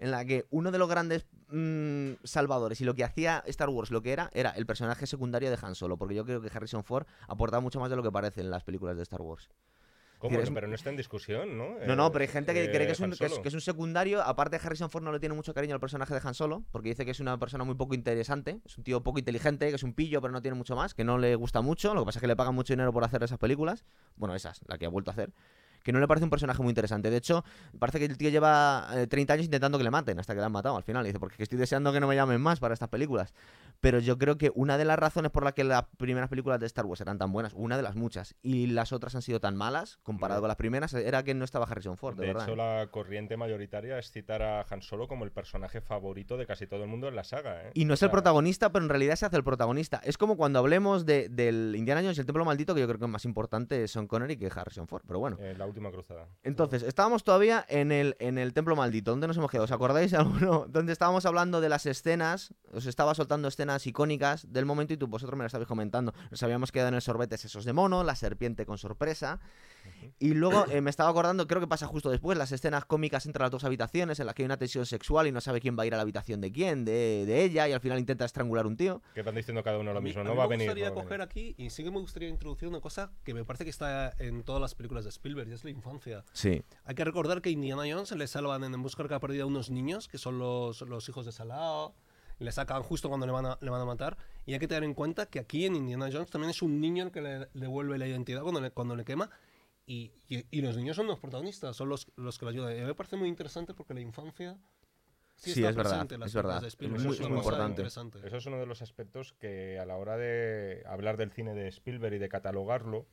en 0.00 0.10
la 0.10 0.24
que 0.24 0.46
uno 0.50 0.70
de 0.72 0.78
los 0.78 0.88
grandes 0.88 1.26
mm, 1.48 2.12
salvadores 2.24 2.80
y 2.80 2.84
lo 2.84 2.94
que 2.94 3.04
hacía 3.04 3.42
Star 3.46 3.68
Wars, 3.68 3.90
lo 3.90 4.02
que 4.02 4.12
era, 4.12 4.30
era 4.32 4.50
el 4.50 4.66
personaje 4.66 5.06
secundario 5.06 5.50
de 5.50 5.58
Han 5.62 5.74
Solo, 5.74 5.96
porque 5.96 6.14
yo 6.14 6.24
creo 6.24 6.40
que 6.40 6.50
Harrison 6.52 6.82
Ford 6.82 7.06
aportaba 7.28 7.60
mucho 7.60 7.78
más 7.80 7.90
de 7.90 7.96
lo 7.96 8.02
que 8.02 8.10
parece 8.10 8.40
en 8.40 8.50
las 8.50 8.64
películas 8.64 8.96
de 8.96 9.02
Star 9.04 9.20
Wars. 9.20 9.48
¿Cómo? 10.18 10.38
Es- 10.38 10.50
pero 10.50 10.68
no 10.68 10.74
está 10.74 10.90
en 10.90 10.98
discusión, 10.98 11.56
¿no? 11.56 11.78
No, 11.86 11.96
no, 11.96 12.06
Eh, 12.08 12.10
pero 12.12 12.22
hay 12.22 12.28
gente 12.28 12.52
que 12.52 12.64
eh, 12.64 12.70
cree 12.70 12.84
que 12.84 12.92
es, 12.92 13.00
un, 13.00 13.10
que, 13.12 13.24
es, 13.24 13.30
Solo. 13.30 13.42
que 13.42 13.48
es 13.48 13.54
un 13.54 13.62
secundario. 13.62 14.20
Aparte, 14.22 14.60
Harrison 14.62 14.90
Ford 14.90 15.02
no 15.02 15.12
le 15.12 15.18
tiene 15.18 15.34
mucho 15.34 15.54
cariño 15.54 15.72
al 15.74 15.80
personaje 15.80 16.12
de 16.12 16.20
Han 16.22 16.34
Solo, 16.34 16.62
porque 16.72 16.90
dice 16.90 17.06
que 17.06 17.12
es 17.12 17.20
una 17.20 17.38
persona 17.38 17.64
muy 17.64 17.74
poco 17.74 17.94
interesante, 17.94 18.60
es 18.66 18.76
un 18.76 18.84
tío 18.84 19.02
poco 19.02 19.18
inteligente, 19.18 19.70
que 19.70 19.76
es 19.76 19.82
un 19.82 19.94
pillo, 19.94 20.20
pero 20.20 20.30
no 20.32 20.42
tiene 20.42 20.56
mucho 20.58 20.76
más, 20.76 20.92
que 20.92 21.04
no 21.04 21.16
le 21.16 21.34
gusta 21.36 21.62
mucho. 21.62 21.94
Lo 21.94 22.02
que 22.02 22.06
pasa 22.06 22.18
es 22.18 22.20
que 22.20 22.26
le 22.26 22.36
pagan 22.36 22.54
mucho 22.54 22.74
dinero 22.74 22.92
por 22.92 23.02
hacer 23.02 23.22
esas 23.22 23.38
películas. 23.38 23.86
Bueno, 24.16 24.34
esas, 24.34 24.60
la 24.66 24.76
que 24.76 24.84
ha 24.84 24.90
vuelto 24.90 25.10
a 25.10 25.14
hacer. 25.14 25.32
Que 25.82 25.92
no 25.92 26.00
le 26.00 26.06
parece 26.08 26.24
un 26.24 26.30
personaje 26.30 26.62
muy 26.62 26.70
interesante. 26.70 27.10
De 27.10 27.16
hecho, 27.16 27.44
parece 27.78 27.98
que 27.98 28.04
el 28.06 28.16
tío 28.18 28.30
lleva 28.30 28.88
eh, 28.94 29.06
30 29.06 29.32
años 29.34 29.44
intentando 29.46 29.78
que 29.78 29.84
le 29.84 29.90
maten, 29.90 30.18
hasta 30.18 30.34
que 30.34 30.40
le 30.40 30.46
han 30.46 30.52
matado 30.52 30.76
al 30.76 30.82
final. 30.82 31.04
Y 31.04 31.08
dice, 31.08 31.18
porque 31.20 31.42
estoy 31.42 31.58
deseando 31.58 31.92
que 31.92 32.00
no 32.00 32.06
me 32.06 32.14
llamen 32.14 32.40
más 32.40 32.60
para 32.60 32.74
estas 32.74 32.88
películas. 32.88 33.32
Pero 33.80 33.98
yo 33.98 34.18
creo 34.18 34.36
que 34.36 34.50
una 34.54 34.76
de 34.76 34.84
las 34.84 34.98
razones 34.98 35.30
por 35.30 35.42
las 35.44 35.54
que 35.54 35.64
las 35.64 35.84
primeras 35.96 36.28
películas 36.28 36.60
de 36.60 36.66
Star 36.66 36.84
Wars 36.84 37.00
eran 37.00 37.16
tan 37.18 37.32
buenas, 37.32 37.52
una 37.54 37.76
de 37.76 37.82
las 37.82 37.96
muchas, 37.96 38.34
y 38.42 38.66
las 38.66 38.92
otras 38.92 39.14
han 39.14 39.22
sido 39.22 39.40
tan 39.40 39.56
malas, 39.56 39.98
comparado 40.02 40.40
Bueno. 40.40 40.42
con 40.44 40.48
las 40.48 40.56
primeras, 40.56 40.92
era 40.94 41.22
que 41.22 41.32
no 41.34 41.44
estaba 41.46 41.64
Harrison 41.64 41.96
Ford, 41.96 42.14
de, 42.16 42.22
De 42.22 42.26
verdad. 42.28 42.42
hecho, 42.44 42.52
¿eh? 42.52 42.56
la 42.56 42.88
corriente 42.90 43.36
mayoritaria 43.38 43.98
es 43.98 44.10
citar 44.10 44.42
a 44.42 44.66
Han 44.68 44.82
Solo 44.82 45.08
como 45.08 45.24
el 45.24 45.32
personaje 45.32 45.80
favorito 45.80 46.36
de 46.36 46.46
casi 46.46 46.66
todo 46.66 46.82
el 46.82 46.88
mundo 46.90 47.08
en 47.08 47.16
la 47.16 47.24
saga. 47.24 47.62
¿eh? 47.68 47.70
Y 47.74 47.86
no 47.86 47.92
O 47.92 47.94
es 47.94 48.02
el 48.02 48.10
protagonista, 48.10 48.70
pero 48.70 48.84
en 48.84 48.90
realidad 48.90 49.16
se 49.16 49.24
hace 49.26 49.36
el 49.36 49.44
protagonista. 49.44 50.00
Es 50.04 50.18
como 50.18 50.36
cuando 50.36 50.58
hablemos 50.58 51.06
de, 51.06 51.28
del 51.30 51.74
Indiana 51.76 52.02
Jones 52.02 52.18
y 52.18 52.20
el 52.20 52.26
Templo 52.26 52.44
Maldito, 52.44 52.74
que 52.74 52.80
yo 52.80 52.86
creo 52.86 52.98
que 52.98 53.04
es 53.06 53.10
más 53.10 53.24
importante 53.24 53.86
Sean 53.88 54.06
Connery 54.06 54.36
que 54.36 54.50
Harrison 54.54 54.86
Ford. 54.88 55.02
Pero 55.06 55.20
bueno. 55.20 55.38
eh, 55.40 55.54
la 55.56 55.66
última 55.70 55.90
cruzada. 55.90 56.28
Entonces, 56.42 56.82
estábamos 56.82 57.24
todavía 57.24 57.64
en 57.68 57.90
el, 57.92 58.16
en 58.20 58.38
el 58.38 58.52
Templo 58.52 58.76
Maldito. 58.76 59.10
¿Dónde 59.12 59.26
nos 59.26 59.36
hemos 59.36 59.50
quedado? 59.50 59.64
¿Os 59.64 59.72
acordáis 59.72 60.12
alguno? 60.14 60.66
Donde 60.68 60.92
estábamos 60.92 61.24
hablando 61.26 61.60
de 61.60 61.68
las 61.68 61.86
escenas. 61.86 62.54
Os 62.72 62.86
estaba 62.86 63.14
soltando 63.14 63.48
escenas 63.48 63.86
icónicas 63.86 64.52
del 64.52 64.66
momento 64.66 64.92
y 64.92 64.96
tú, 64.96 65.06
vosotros 65.06 65.36
me 65.38 65.44
las 65.44 65.50
estabais 65.50 65.66
comentando. 65.68 66.12
Nos 66.30 66.42
habíamos 66.42 66.70
quedado 66.72 66.88
en 66.90 66.94
el 66.96 67.02
sorbete 67.02 67.38
sesos 67.38 67.64
de 67.64 67.72
mono, 67.72 68.04
la 68.04 68.14
serpiente 68.14 68.66
con 68.66 68.76
sorpresa. 68.78 69.40
Y 70.18 70.34
luego 70.34 70.66
eh, 70.70 70.80
me 70.82 70.90
estaba 70.90 71.08
acordando, 71.08 71.46
creo 71.46 71.60
que 71.60 71.66
pasa 71.66 71.86
justo 71.86 72.10
después, 72.10 72.36
las 72.36 72.52
escenas 72.52 72.84
cómicas 72.84 73.24
entre 73.24 73.40
las 73.42 73.50
dos 73.50 73.64
habitaciones 73.64 74.20
en 74.20 74.26
las 74.26 74.34
que 74.34 74.42
hay 74.42 74.46
una 74.46 74.58
tensión 74.58 74.84
sexual 74.84 75.26
y 75.26 75.32
no 75.32 75.40
sabe 75.40 75.60
quién 75.60 75.78
va 75.78 75.84
a 75.84 75.86
ir 75.86 75.94
a 75.94 75.96
la 75.96 76.02
habitación 76.02 76.40
de 76.42 76.52
quién, 76.52 76.84
de, 76.84 77.24
de 77.26 77.44
ella, 77.44 77.66
y 77.68 77.72
al 77.72 77.80
final 77.80 77.98
intenta 77.98 78.26
estrangular 78.26 78.66
un 78.66 78.76
tío. 78.76 79.00
Que 79.14 79.22
van 79.22 79.34
diciendo 79.34 79.62
cada 79.62 79.78
uno 79.78 79.92
lo 79.92 79.98
A 79.98 80.00
mí- 80.02 80.08
mismo. 80.10 80.20
a 80.20 80.24
No 80.24 80.32
mí 80.32 80.36
va 80.36 80.44
a 80.44 80.48
me 80.48 80.50
venir. 80.56 80.66
gustaría 80.68 80.90
no 80.90 80.94
va 80.96 81.00
a 81.00 81.04
coger 81.04 81.18
venir. 81.20 81.30
aquí, 81.30 81.54
y 81.56 81.70
sí 81.70 81.82
que 81.82 81.90
me 81.90 81.98
gustaría 81.98 82.28
introducir 82.28 82.68
una 82.68 82.80
cosa 82.80 83.10
que 83.24 83.32
me 83.32 83.44
parece 83.44 83.64
que 83.64 83.70
está 83.70 84.12
en 84.18 84.42
todas 84.42 84.60
las 84.60 84.74
películas 84.74 85.04
de 85.04 85.10
Spielberg, 85.10 85.48
y 85.48 85.52
es 85.60 85.64
la 85.64 85.70
infancia. 85.70 86.24
Sí. 86.32 86.62
Hay 86.84 86.94
que 86.94 87.04
recordar 87.04 87.40
que 87.42 87.50
Indiana 87.50 87.82
Jones 87.90 88.10
le 88.12 88.26
salvan 88.26 88.64
en 88.64 88.74
En 88.74 88.82
busca 88.82 89.02
de 89.02 89.08
la 89.08 89.20
perdida 89.20 89.44
a 89.44 89.46
unos 89.46 89.70
niños, 89.70 90.08
que 90.08 90.18
son 90.18 90.38
los, 90.38 90.80
los 90.82 91.08
hijos 91.08 91.26
de 91.26 91.32
Salao, 91.32 91.94
y 92.38 92.44
le 92.44 92.52
sacan 92.52 92.82
justo 92.82 93.08
cuando 93.08 93.26
le 93.26 93.32
van, 93.32 93.46
a, 93.46 93.58
le 93.60 93.70
van 93.70 93.80
a 93.80 93.84
matar. 93.84 94.16
Y 94.46 94.54
hay 94.54 94.58
que 94.58 94.66
tener 94.68 94.84
en 94.84 94.94
cuenta 94.94 95.26
que 95.26 95.38
aquí 95.38 95.66
en 95.66 95.76
Indiana 95.76 96.08
Jones 96.12 96.30
también 96.30 96.50
es 96.50 96.62
un 96.62 96.80
niño 96.80 97.04
el 97.04 97.10
que 97.12 97.20
le 97.20 97.46
devuelve 97.54 97.98
la 97.98 98.06
identidad 98.06 98.42
cuando 98.42 98.60
le, 98.60 98.70
cuando 98.70 98.96
le 98.96 99.04
quema. 99.04 99.30
Y, 99.86 100.12
y- 100.28 100.46
y 100.50 100.60
los 100.62 100.76
niños 100.76 100.96
son 100.96 101.06
los 101.08 101.18
protagonistas, 101.18 101.76
son 101.76 101.88
los, 101.88 102.06
los 102.16 102.38
que 102.38 102.44
le 102.46 102.50
ayudan. 102.52 102.72
Y 102.74 102.78
a 102.78 102.80
mí 102.82 102.86
me 102.86 102.94
parece 102.94 103.16
muy 103.16 103.28
interesante 103.28 103.74
porque 103.74 103.92
la 103.94 104.00
infancia... 104.00 104.56
Sí, 105.36 105.50
está 105.52 105.70
es 105.70 105.76
verdad, 105.76 106.02
es 106.26 106.34
verdad. 106.34 106.60
películas 106.60 106.62
de 106.62 106.68
Spielberg. 106.68 107.00
Es 107.00 107.06
muy- 107.06 107.14
es 107.16 107.20
importante. 107.30 107.82
Eso 108.26 108.36
es 108.36 108.46
uno 108.46 108.58
de 108.58 108.66
los 108.66 108.82
aspectos 108.82 109.32
que 109.40 109.78
a 109.78 109.86
la 109.86 109.96
hora 109.96 110.18
de 110.18 110.82
hablar 110.86 111.16
del 111.16 111.32
cine 111.32 111.54
de 111.54 111.66
Spielberg 111.68 112.12
y 112.14 112.18
de 112.18 112.28
catalogarlo, 112.28 113.06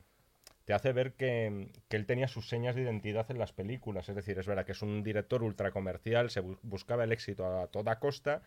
te 0.68 0.74
hace 0.74 0.92
ver 0.92 1.14
que, 1.14 1.70
él 1.88 2.04
tenía 2.04 2.28
sus 2.28 2.50
señas 2.50 2.76
de 2.76 2.82
identidad 2.82 3.30
en 3.30 3.38
las 3.38 3.54
películas. 3.54 4.10
Es 4.10 4.14
decir, 4.14 4.38
es 4.38 4.46
verdad 4.46 4.66
que 4.66 4.72
es 4.72 4.82
un 4.82 5.02
director 5.02 5.42
ultra 5.42 5.70
comercial, 5.70 6.28
se 6.28 6.42
bu- 6.42 6.58
buscaba 6.62 7.04
el 7.04 7.12
éxito 7.12 7.46
a 7.62 7.68
toda 7.68 7.98
costa 7.98 8.42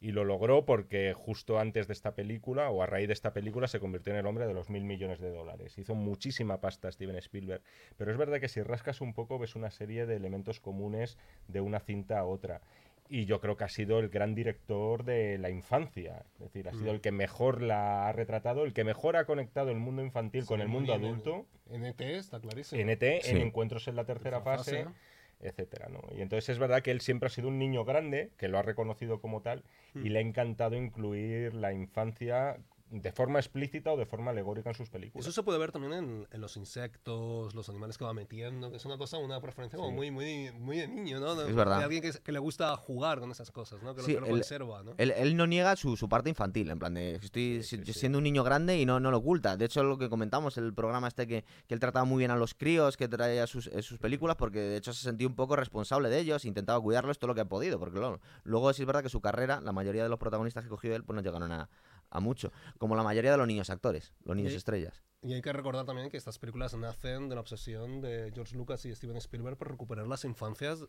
y 0.00 0.12
lo 0.12 0.22
logró 0.22 0.64
porque 0.66 1.14
justo 1.14 1.58
antes 1.58 1.88
de 1.88 1.92
esta 1.94 2.14
película 2.14 2.70
o 2.70 2.80
a 2.80 2.86
raíz 2.86 3.08
de 3.08 3.12
esta 3.12 3.32
película 3.32 3.66
se 3.66 3.80
convirtió 3.80 4.12
en 4.12 4.20
el 4.20 4.26
hombre 4.26 4.46
de 4.46 4.54
los 4.54 4.70
mil 4.70 4.84
millones 4.84 5.18
de 5.18 5.32
dólares. 5.32 5.76
Hizo 5.76 5.96
muchísima 5.96 6.60
pasta 6.60 6.92
Steven 6.92 7.16
Spielberg. 7.16 7.62
Pero 7.96 8.12
es 8.12 8.16
verdad 8.16 8.38
que 8.38 8.48
si 8.48 8.62
rascas 8.62 9.00
un 9.00 9.12
poco 9.12 9.40
ves 9.40 9.56
una 9.56 9.72
serie 9.72 10.06
de 10.06 10.14
elementos 10.14 10.60
comunes 10.60 11.18
de 11.48 11.60
una 11.60 11.80
cinta 11.80 12.20
a 12.20 12.24
otra. 12.24 12.60
Y 13.08 13.26
yo 13.26 13.40
creo 13.40 13.56
que 13.56 13.64
ha 13.64 13.68
sido 13.68 13.98
el 13.98 14.08
gran 14.08 14.34
director 14.34 15.04
de 15.04 15.38
la 15.38 15.50
infancia. 15.50 16.24
Es 16.34 16.38
decir, 16.40 16.68
ha 16.68 16.72
sido 16.72 16.92
Mm. 16.92 16.94
el 16.96 17.00
que 17.00 17.12
mejor 17.12 17.62
la 17.62 18.08
ha 18.08 18.12
retratado, 18.12 18.64
el 18.64 18.72
que 18.72 18.82
mejor 18.84 19.16
ha 19.16 19.24
conectado 19.26 19.70
el 19.70 19.78
mundo 19.78 20.02
infantil 20.02 20.46
con 20.46 20.60
el 20.60 20.68
mundo 20.68 20.94
adulto. 20.94 21.46
En, 21.70 21.84
ET 21.84 22.00
está 22.00 22.40
clarísimo. 22.40 22.80
En 22.80 22.88
ET, 22.90 23.20
Sí. 23.22 23.30
en 23.32 23.42
Encuentros 23.42 23.86
en 23.88 23.96
la 23.96 24.04
tercera 24.04 24.38
Tercera 24.38 24.56
fase, 24.58 24.84
fase. 24.84 24.96
etcétera, 25.40 25.88
¿no? 25.90 26.00
Y 26.16 26.22
entonces 26.22 26.48
es 26.48 26.58
verdad 26.58 26.82
que 26.82 26.90
él 26.90 27.00
siempre 27.02 27.26
ha 27.26 27.30
sido 27.30 27.48
un 27.48 27.58
niño 27.58 27.84
grande, 27.84 28.30
que 28.38 28.48
lo 28.48 28.58
ha 28.58 28.62
reconocido 28.62 29.20
como 29.20 29.42
tal, 29.42 29.64
y 29.94 29.98
Mm. 29.98 30.12
le 30.12 30.18
ha 30.18 30.22
encantado 30.22 30.76
incluir 30.76 31.52
la 31.54 31.72
infancia 31.72 32.56
de 33.00 33.10
forma 33.12 33.40
explícita 33.40 33.92
o 33.92 33.96
de 33.96 34.06
forma 34.06 34.30
alegórica 34.30 34.70
en 34.70 34.76
sus 34.76 34.88
películas. 34.88 35.26
Eso 35.26 35.32
se 35.34 35.42
puede 35.42 35.58
ver 35.58 35.72
también 35.72 35.92
en, 35.94 36.28
en 36.30 36.40
los 36.40 36.56
insectos, 36.56 37.54
los 37.54 37.68
animales 37.68 37.98
que 37.98 38.04
va 38.04 38.14
metiendo, 38.14 38.70
que 38.70 38.76
es 38.76 38.84
una 38.84 38.96
cosa, 38.96 39.18
una 39.18 39.40
preferencia 39.40 39.76
como 39.76 39.90
Sí. 39.90 39.94
muy, 39.96 40.10
muy, 40.10 40.52
muy 40.52 40.76
de 40.78 40.86
niño, 40.88 41.18
¿no? 41.20 41.34
De- 41.34 41.48
Es 41.50 41.56
verdad. 41.56 41.78
De 41.78 41.84
alguien 41.84 42.02
que, 42.02 42.12
que 42.12 42.32
le 42.32 42.38
gusta 42.38 42.76
jugar 42.76 43.18
con 43.20 43.30
esas 43.30 43.50
cosas, 43.50 43.82
¿no? 43.82 43.94
Que 43.94 44.02
lo, 44.02 44.06
Sí, 44.06 44.14
que 44.14 44.20
lo 44.20 44.26
el- 44.26 44.32
conserva, 44.32 44.82
¿no? 44.82 44.94
Él, 44.98 45.12
él 45.16 45.36
no 45.36 45.46
niega 45.46 45.74
su, 45.76 45.96
su 45.96 46.08
parte 46.08 46.28
infantil, 46.28 46.70
en 46.70 46.78
plan 46.78 46.94
de 46.94 47.16
estoy 47.16 47.62
Sí, 47.62 47.78
si- 47.78 47.84
sí, 47.84 47.92
sí. 47.92 47.98
siendo 48.00 48.18
un 48.18 48.24
niño 48.24 48.44
grande 48.44 48.78
y 48.78 48.86
no, 48.86 49.00
no 49.00 49.10
lo 49.10 49.18
oculta. 49.18 49.56
De 49.56 49.64
hecho, 49.64 49.82
lo 49.82 49.98
que 49.98 50.08
comentamos, 50.08 50.56
el 50.56 50.72
programa 50.72 51.08
este 51.08 51.26
que, 51.26 51.44
que 51.66 51.74
él 51.74 51.80
trataba 51.80 52.04
muy 52.04 52.18
bien 52.18 52.30
a 52.30 52.36
los 52.36 52.54
críos, 52.54 52.96
que 52.96 53.08
traía 53.08 53.46
sus, 53.46 53.70
sus 53.82 53.98
películas, 53.98 54.36
porque 54.36 54.60
de 54.60 54.76
hecho 54.76 54.92
se 54.92 55.02
sentía 55.02 55.26
un 55.26 55.34
poco 55.34 55.56
responsable 55.56 56.08
de 56.10 56.20
ellos, 56.20 56.44
intentaba 56.44 56.80
cuidarlos 56.80 57.18
todo 57.18 57.28
lo 57.28 57.34
que 57.34 57.40
ha 57.40 57.44
podido, 57.48 57.78
porque 57.80 57.98
luego, 57.98 58.20
luego 58.44 58.72
sí 58.72 58.82
es 58.82 58.86
verdad 58.86 59.02
que 59.02 59.08
su 59.08 59.20
carrera, 59.20 59.60
la 59.60 59.72
mayoría 59.72 60.02
de 60.04 60.08
los 60.08 60.18
protagonistas 60.18 60.62
que 60.64 60.70
cogió 60.70 60.94
él, 60.94 61.02
pues 61.04 61.16
no 61.16 61.22
llegaron 61.22 61.50
a, 61.50 61.68
a 62.14 62.20
mucho. 62.20 62.50
Como 62.78 62.96
la 62.96 63.02
mayoría 63.02 63.32
de 63.32 63.36
los 63.36 63.46
niños 63.46 63.68
actores, 63.68 64.14
los 64.24 64.34
niños 64.36 64.52
Y- 64.52 64.56
estrellas. 64.56 65.02
Y 65.22 65.32
hay 65.32 65.40
que 65.42 65.52
recordar 65.52 65.84
también 65.86 66.10
que 66.10 66.16
estas 66.18 66.38
películas 66.38 66.74
nacen 66.74 67.28
de 67.30 67.34
la 67.34 67.40
obsesión 67.40 68.00
de 68.02 68.30
George 68.34 68.54
Lucas 68.56 68.84
y 68.84 68.94
Steven 68.94 69.16
Spielberg 69.16 69.56
por 69.56 69.70
recuperar 69.70 70.06
las 70.06 70.24
infancias, 70.26 70.86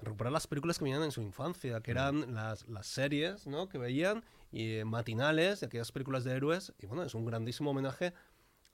recuperar 0.00 0.32
las 0.32 0.46
películas 0.46 0.78
que 0.78 0.84
veían 0.84 1.02
en 1.02 1.10
su 1.10 1.20
infancia, 1.20 1.80
que 1.80 1.90
eran 1.90 2.32
las, 2.32 2.68
las 2.68 2.86
series 2.86 3.46
¿no? 3.48 3.68
que 3.68 3.78
veían, 3.78 4.22
y 4.52 4.76
eh, 4.76 4.84
matinales, 4.84 5.60
de 5.60 5.66
aquellas 5.66 5.90
películas 5.90 6.22
de 6.22 6.36
héroes, 6.36 6.74
y 6.78 6.86
bueno, 6.86 7.02
es 7.02 7.14
un 7.14 7.24
grandísimo 7.24 7.70
homenaje 7.72 8.12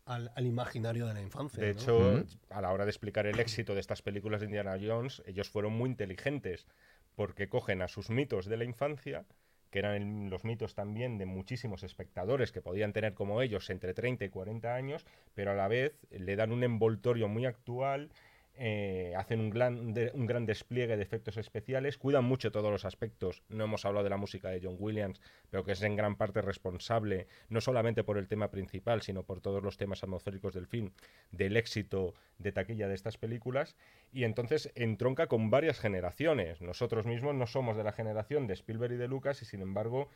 al, 0.05 0.30
al 0.37 0.47
imaginario 0.47 1.07
de 1.07 1.14
la 1.14 1.22
infancia. 1.22 1.62
De 1.64 1.72
¿no? 1.72 1.80
hecho, 1.80 2.24
a 2.51 2.61
la 2.61 2.70
hora 2.70 2.85
de 2.85 2.91
explicar 2.91 3.26
el 3.26 3.41
éxito 3.41 3.72
de 3.72 3.80
estas 3.80 4.03
películas 4.03 4.41
de 4.41 4.47
Indiana 4.47 4.76
Jones, 4.78 5.22
ellos 5.24 5.49
fueron 5.49 5.72
muy 5.72 5.89
inteligentes 5.89 6.66
porque 7.14 7.49
cogen 7.49 7.80
a 7.80 7.89
sus 7.89 8.11
mitos 8.11 8.45
de 8.45 8.59
la 8.59 8.64
infancia, 8.64 9.24
que 9.73 9.79
eran 9.79 10.29
los 10.29 10.45
mitos 10.45 10.75
también 10.75 11.16
de 11.16 11.25
muchísimos 11.25 11.83
espectadores 11.83 12.53
que 12.53 12.61
podían 12.61 12.93
tener 12.93 13.14
como 13.14 13.41
ellos 13.41 13.70
entre 13.70 13.95
30 13.95 14.27
y 14.27 14.29
40 14.29 14.75
años, 14.75 15.07
pero 15.35 15.53
a 15.53 15.55
la 15.55 15.66
vez 15.66 15.95
le 16.11 16.37
dan 16.37 16.53
un 16.53 16.62
envoltorio 16.62 17.27
muy 17.27 17.47
actual, 17.47 18.11
eh, 18.55 19.14
hacen 19.16 19.40
un 19.40 19.50
gran, 19.50 19.94
un 20.14 20.26
gran 20.26 20.46
despliegue 20.46 20.96
de 20.96 21.03
efectos 21.03 21.36
especiales, 21.36 21.96
cuidan 21.96 22.24
mucho 22.24 22.53
todos 22.53 22.70
los 22.70 22.84
aspectos. 22.84 23.42
No 23.48 23.64
hemos 23.64 23.84
hablado 23.84 24.05
de 24.05 24.11
la 24.11 24.16
música 24.16 24.50
de 24.50 24.61
John 24.62 24.76
Williams, 24.78 25.20
pero 25.50 25.64
que 25.64 25.72
es 25.72 25.82
en 25.82 25.96
gran 25.96 26.16
parte 26.16 26.42
responsable, 26.42 27.28
no 27.48 27.61
solamente 27.61 28.05
por 28.05 28.18
el 28.18 28.28
tema 28.28 28.50
principal, 28.50 29.03
sino 29.03 29.22
por 29.22 29.40
todos 29.40 29.62
los 29.62 29.78
temas 29.78 30.03
atmosféricos 30.03 30.55
del 30.55 30.66
film, 30.66 30.90
del 31.30 31.57
éxito 31.57 32.14
de 32.38 32.53
taquilla 32.53 32.88
de 32.88 32.94
estas 32.94 33.16
películas. 33.16 33.76
Y 34.12 34.24
entonces 34.24 34.70
entronca 34.74 35.26
con 35.26 35.50
varias 35.50 35.80
generaciones. 35.80 36.61
Nosotros 36.61 37.07
mismos 37.07 37.34
no 37.34 37.46
somos 37.46 37.76
de 37.76 37.84
la 37.84 37.92
generación 37.92 38.46
de 38.46 38.55
Spielberg 38.55 38.92
y 38.92 38.96
de 38.96 39.09
Lucas, 39.09 39.40
y 39.42 39.46
sin 39.46 39.62
embargo 39.62 40.09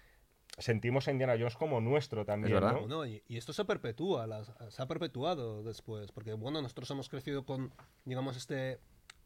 sentimos 0.59 1.07
a 1.09 1.11
Indiana 1.11 1.35
Jones 1.39 1.57
como 1.57 1.81
nuestro 1.81 2.25
también. 2.25 2.55
verdad. 2.55 2.73
¿no? 2.73 2.81
Bueno, 2.81 3.07
y, 3.07 3.23
y 3.29 3.37
esto 3.37 3.53
se 3.53 3.65
perpetúa, 3.65 4.27
las- 4.27 4.53
se 4.71 4.83
ha 4.83 4.87
perpetuado 4.87 5.63
después, 5.63 6.13
porque 6.13 6.33
bueno, 6.33 6.63
nosotros 6.63 6.91
hemos 6.91 7.09
crecido 7.09 7.45
con, 7.45 7.73
digamos, 8.05 8.37
este 8.37 8.81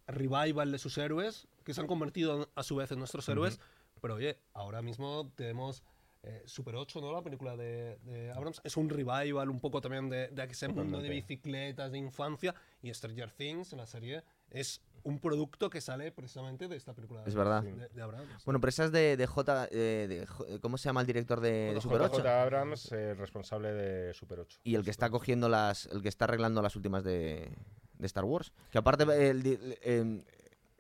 revival 0.07 0.73
de 0.73 0.79
sus 0.79 0.99
héroes, 0.99 1.47
que 1.65 1.73
se 1.75 1.81
han 1.81 1.87
convertido 1.87 2.49
a 2.55 2.63
su 2.63 2.77
vez 2.77 2.91
en 2.93 2.99
nuestros 2.99 3.29
héroes, 3.29 3.61
pero 4.01 4.15
oye, 4.15 4.39
ahora 4.55 4.83
mismo 4.83 5.31
tenemos 5.37 5.83
eh, 6.23 6.43
Super 6.47 6.75
8, 6.77 7.01
¿no? 7.01 7.13
La 7.13 7.23
película 7.23 7.57
de, 7.57 7.97
de 8.03 8.31
Abrams, 8.33 8.61
es 8.65 8.77
un 8.77 8.89
revival 8.91 9.49
un 9.49 9.61
poco 9.61 9.81
también 9.81 10.09
de, 10.11 10.29
de 10.29 10.45
ese 10.45 10.69
mundo 10.69 10.99
de 11.01 11.09
bicicletas, 11.11 11.93
de 11.93 11.99
infancia, 11.99 12.55
y 12.83 12.93
Stranger 12.93 13.31
Things, 13.31 13.73
la 13.75 13.87
serie, 13.87 14.23
es 14.51 14.83
un 15.03 15.19
producto 15.19 15.71
que 15.71 15.81
sale 15.81 16.13
precisamente 16.13 16.69
de 16.69 16.77
esta 16.77 16.93
película 16.95 17.23
Es 17.27 17.35
verdad. 17.35 17.63
de, 17.63 17.89
de 17.89 18.03
Abrams. 18.03 18.45
Bueno, 18.45 18.61
pero 18.61 18.69
esa 18.69 18.85
es 18.85 18.93
de, 18.93 19.17
de 19.17 19.27
J. 19.27 19.69
eh, 19.71 20.07
de 20.09 20.27
J- 20.27 20.59
¿Cómo 20.61 20.77
se 20.79 20.89
llama 20.89 21.01
el 21.01 21.07
director 21.07 21.41
de, 21.41 21.79
Super 21.81 22.03
8? 22.03 22.19
JJ 22.19 22.27
Abrams, 22.29 22.93
eh, 22.93 23.15
responsable 23.15 23.73
de 23.73 24.15
Super 24.15 24.41
8. 24.41 24.61
Y 24.65 24.75
el 24.75 24.85
que 24.85 24.91
está 24.91 25.11
cogiendo 25.11 25.49
las. 25.49 25.87
El 25.87 26.03
que 26.03 26.09
está 26.09 26.25
arreglando 26.27 26.61
las 26.63 26.77
últimas 26.77 27.03
de, 27.05 27.51
de 27.99 28.07
Star 28.07 28.25
Wars. 28.25 28.53
Que 28.71 28.79
aparte, 28.79 29.05
el 29.29 29.79
em, 29.83 30.23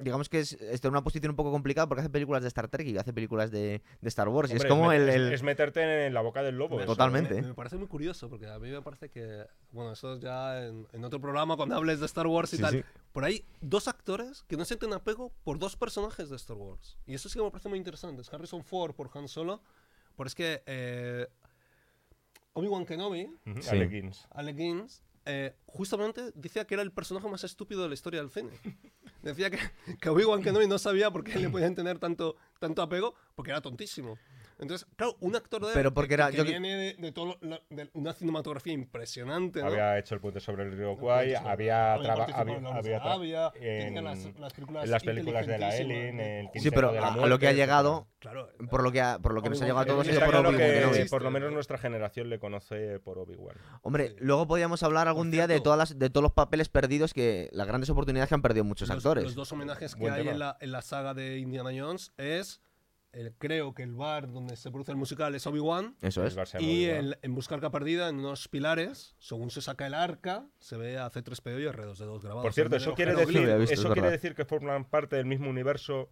digamos 0.00 0.28
que 0.28 0.40
es, 0.40 0.52
está 0.54 0.88
en 0.88 0.94
una 0.94 1.02
posición 1.04 1.30
un 1.30 1.36
poco 1.36 1.50
complicada 1.52 1.86
porque 1.86 2.00
hace 2.00 2.10
películas 2.10 2.42
de 2.42 2.48
Star 2.48 2.68
Trek 2.68 2.86
y 2.86 2.98
hace 2.98 3.12
películas 3.12 3.50
de, 3.50 3.82
de 4.00 4.08
Star 4.08 4.28
Wars. 4.28 4.50
y 4.50 4.56
es 4.56 4.64
como 4.64 4.90
el. 4.92 5.08
es- 5.08 5.14
el- 5.14 5.32
es 5.32 5.42
meterte 5.42 6.06
en 6.06 6.14
la 6.14 6.20
boca 6.20 6.42
del 6.42 6.56
lobo. 6.56 6.78
Totalmente. 6.84 7.34
Me, 7.42 7.48
me 7.48 7.54
parece 7.54 7.76
muy 7.76 7.86
curioso 7.86 8.28
porque 8.28 8.46
a 8.46 8.58
mí 8.58 8.70
me 8.70 8.82
parece 8.82 9.08
que, 9.10 9.44
bueno, 9.72 9.92
eso 9.92 10.14
es 10.14 10.20
ya 10.20 10.64
en, 10.66 10.86
en 10.92 11.04
otro 11.04 11.20
programa 11.20 11.56
cuando 11.56 11.76
hables 11.76 12.00
de 12.00 12.06
Star 12.06 12.26
Wars 12.26 12.52
y 12.52 12.56
Sí, 12.56 12.62
tal. 12.62 12.72
sí. 12.72 12.84
Por 13.12 13.24
ahí, 13.24 13.44
dos 13.60 13.88
actores 13.88 14.44
que 14.48 14.56
no 14.56 14.64
sienten 14.64 14.92
apego 14.92 15.32
por 15.44 15.58
dos 15.58 15.76
personajes 15.76 16.30
de 16.30 16.36
Star 16.36 16.56
Wars. 16.56 16.96
Y 17.06 17.14
eso 17.14 17.28
sí 17.28 17.38
que 17.38 17.44
me 17.44 17.50
parece 17.50 17.68
muy 17.68 17.78
interesante. 17.78 18.22
Es 18.22 18.32
Harrison 18.32 18.64
Ford 18.64 18.94
por 18.94 19.10
Han 19.14 19.28
Solo. 19.28 19.62
Pero 20.16 20.26
es 20.26 20.34
que 20.34 20.62
eh, 20.66 21.26
Obi-Wan 22.52 22.84
Kenobi, 22.84 23.28
Sí. 23.60 23.68
Alec 23.70 23.90
Guinness. 24.56 25.02
Eh, 25.32 25.54
justamente 25.66 26.32
decía 26.34 26.66
que 26.66 26.74
era 26.74 26.82
el 26.82 26.90
personaje 26.90 27.28
más 27.28 27.44
estúpido 27.44 27.82
de 27.82 27.88
la 27.88 27.94
historia 27.94 28.20
del 28.20 28.30
cine. 28.30 28.50
Decía 29.22 29.48
que, 29.48 29.58
que 30.00 30.08
Obi-Wan 30.08 30.42
Kenobi 30.42 30.66
no 30.66 30.78
sabía 30.78 31.12
por 31.12 31.22
qué 31.22 31.38
le 31.38 31.48
podían 31.48 31.76
tener 31.76 32.00
tanto, 32.00 32.36
tanto 32.58 32.82
apego, 32.82 33.14
porque 33.36 33.52
era 33.52 33.60
tontísimo. 33.60 34.18
Entonces, 34.60 34.86
claro, 34.96 35.16
un 35.20 35.34
actor 35.36 35.64
de 35.66 35.72
Pero 35.72 35.92
porque 35.94 36.08
que, 36.08 36.14
era- 36.14 36.30
que 36.30 36.36
yo 36.36 36.44
que- 36.44 36.50
viene 36.50 36.74
de, 36.76 36.94
de 36.94 37.12
todo 37.12 37.36
lo- 37.40 37.60
de 37.70 37.90
una 37.94 38.12
cinematografía 38.12 38.72
impresionante, 38.72 39.60
¿no? 39.60 39.66
Había 39.68 39.98
hecho 39.98 40.14
el 40.14 40.20
puente 40.20 40.40
sobre 40.40 40.64
el 40.64 40.76
río 40.76 40.96
Kwai, 40.96 41.34
había 41.34 41.50
había 41.94 41.98
traba- 42.02 42.26
participado 42.26 43.12
había- 43.18 43.52
en 43.60 44.04
las- 44.04 44.24
las 44.38 44.52
películas 44.52 44.84
en 44.84 44.90
las 44.90 45.02
películas 45.02 45.46
de 45.46 45.58
la 45.58 45.68
de- 45.70 46.40
el 46.54 46.60
Sí, 46.60 46.70
pero 46.70 46.92
de 46.92 47.00
la 47.00 47.06
a, 47.06 47.08
a 47.08 47.10
Muerte, 47.12 47.28
lo 47.30 47.38
que 47.38 47.48
ha 47.48 47.52
llegado, 47.52 48.08
Claro. 48.18 48.50
por 48.70 48.82
lo 48.82 48.92
que, 48.92 49.00
ha- 49.00 49.18
por 49.18 49.32
lo 49.34 49.42
que 49.42 49.48
nos 49.50 49.60
ha 49.62 49.64
llegado 49.64 49.80
a 49.80 49.86
todos, 49.86 50.06
es 50.06 50.18
por 50.18 50.28
claro 50.28 50.48
Obi-Wan 50.50 50.92
que 50.92 51.06
por 51.08 51.22
lo 51.22 51.30
menos 51.30 51.52
nuestra 51.52 51.78
generación 51.78 52.28
le 52.28 52.38
conoce 52.38 52.98
por 53.00 53.18
Obi-Wan. 53.18 53.56
Hombre, 53.82 54.08
Sí. 54.10 54.16
luego 54.20 54.46
podríamos 54.46 54.82
hablar 54.82 55.08
algún 55.08 55.30
día 55.30 55.46
de 55.46 55.60
todas 55.60 55.78
las, 55.78 55.98
de 55.98 56.10
todos 56.10 56.22
los 56.22 56.32
papeles 56.32 56.68
perdidos 56.68 57.14
que 57.14 57.48
las 57.52 57.66
grandes 57.66 57.88
oportunidades 57.90 58.28
que 58.28 58.34
han 58.34 58.42
perdido 58.42 58.64
muchos 58.64 58.88
los, 58.88 58.96
actores. 58.98 59.24
Los 59.24 59.34
dos 59.34 59.50
homenajes 59.52 59.94
que 59.96 60.08
hay 60.10 60.18
tema. 60.20 60.30
en 60.32 60.38
la, 60.38 60.56
en 60.60 60.72
la 60.72 60.82
saga 60.82 61.14
de 61.14 61.38
Indiana 61.38 61.70
Jones 61.74 62.12
es, 62.18 62.60
el, 63.12 63.32
creo 63.38 63.74
que 63.74 63.82
el 63.82 63.94
bar 63.94 64.30
donde 64.30 64.56
se 64.56 64.70
produce 64.70 64.92
el 64.92 64.96
musical 64.96 65.34
es 65.34 65.46
Obi-Wan. 65.46 65.96
Eso 66.00 66.24
es. 66.24 66.34
Y 66.58 66.86
Obi-Wan. 66.86 66.96
el, 67.04 67.18
en 67.22 67.34
Buscar 67.34 67.56
Arca 67.56 67.70
Perdida, 67.70 68.08
en 68.08 68.18
unos 68.20 68.48
pilares, 68.48 69.14
según 69.18 69.50
se 69.50 69.60
saca 69.62 69.86
el 69.86 69.94
arca, 69.94 70.46
se 70.58 70.76
ve 70.76 70.98
a 70.98 71.10
C3PO 71.10 71.60
y 71.60 71.64
R2D2 71.66 72.20
grabados. 72.20 72.42
Por 72.42 72.52
cierto, 72.52 72.76
eso 72.76 72.94
quiere 72.94 73.14
decir, 73.14 73.40
visto, 73.40 73.74
eso 73.74 73.88
es 73.88 73.92
quiere 73.94 74.10
decir 74.10 74.34
que 74.34 74.44
forman 74.44 74.84
parte 74.84 75.16
del 75.16 75.26
mismo 75.26 75.50
universo 75.50 76.08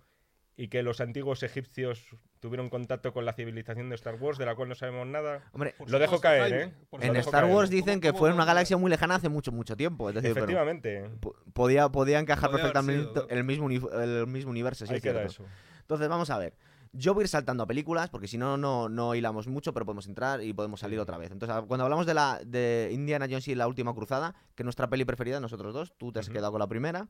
y 0.57 0.67
que 0.67 0.83
los 0.83 1.01
antiguos 1.01 1.45
egipcios 1.45 2.17
tuvieron 2.41 2.69
contacto 2.69 3.13
con 3.13 3.25
la 3.25 3.33
civilización 3.33 3.89
de 3.91 3.95
Star 3.95 4.17
Wars, 4.17 4.39
de 4.39 4.47
la 4.47 4.57
cual 4.57 4.69
no 4.69 4.75
sabemos 4.75 5.07
nada. 5.07 5.45
Hombre, 5.53 5.77
Lo 5.87 6.01
dejo 6.01 6.21
caer, 6.21 6.41
Jaime, 6.43 6.63
¿eh? 6.65 6.73
en. 7.07 7.17
Star 7.17 7.43
caer. 7.45 7.55
Wars 7.55 7.71
¿Cómo- 7.71 7.77
dicen 7.81 8.01
que 8.01 8.13
fue 8.13 8.29
en 8.31 8.35
una 8.35 8.45
galaxia 8.45 8.77
muy 8.77 8.91
lejana 8.91 9.15
hace 9.15 9.29
mucho, 9.29 9.53
mucho 9.53 9.77
tiempo. 9.77 10.09
Es 10.09 10.17
decir, 10.17 10.33
Efectivamente, 10.33 11.09
po- 11.21 11.37
podía, 11.53 11.89
podía 11.91 12.19
encajar 12.19 12.51
Podía 12.51 12.65
perfectamente 12.65 13.09
sido, 13.09 13.29
el 13.29 13.45
mismo, 13.45 13.67
uni- 13.67 13.81
el 14.03 14.27
mismo 14.27 14.51
universo. 14.51 14.85
sí, 14.85 14.91
ahí 14.93 14.97
es 14.97 15.03
queda 15.05 15.29
cierto. 15.29 15.45
eso. 15.45 15.45
Entonces, 15.83 16.09
vamos 16.09 16.29
a 16.31 16.39
ver. 16.39 16.55
Yo 16.93 17.15
voy 17.15 17.23
a 17.23 17.25
ir 17.25 17.29
saltando 17.29 17.63
a 17.63 17.67
películas, 17.67 18.09
porque 18.11 18.29
si 18.29 18.39
no, 18.39 18.57
no, 18.57 18.89
no 18.89 19.15
hilamos 19.15 19.47
mucho, 19.47 19.73
pero 19.73 19.85
podemos 19.87 20.07
entrar 20.07 20.43
y 20.43 20.53
podemos 20.53 20.81
salir 20.81 20.99
otra 21.01 21.19
vez. 21.19 21.31
Entonces, 21.31 21.57
a- 21.57 21.63
cuando 21.63 21.85
hablamos 21.85 22.07
de 22.07 22.15
la 22.15 22.41
de 22.45 22.91
Indiana 22.93 23.27
Jones 23.29 23.49
y 23.49 23.55
la 23.55 23.69
última 23.69 23.95
cruzada, 23.95 24.35
que 24.55 24.63
es 24.63 24.65
nuestra 24.65 24.89
peli 24.89 25.05
preferida, 25.05 25.41
nosotros 25.41 25.75
dos, 25.75 25.93
tú 25.99 26.13
te 26.13 26.21
has 26.21 26.29
quedado 26.31 26.51
con 26.53 26.59
la 26.61 26.67
primera. 26.67 27.09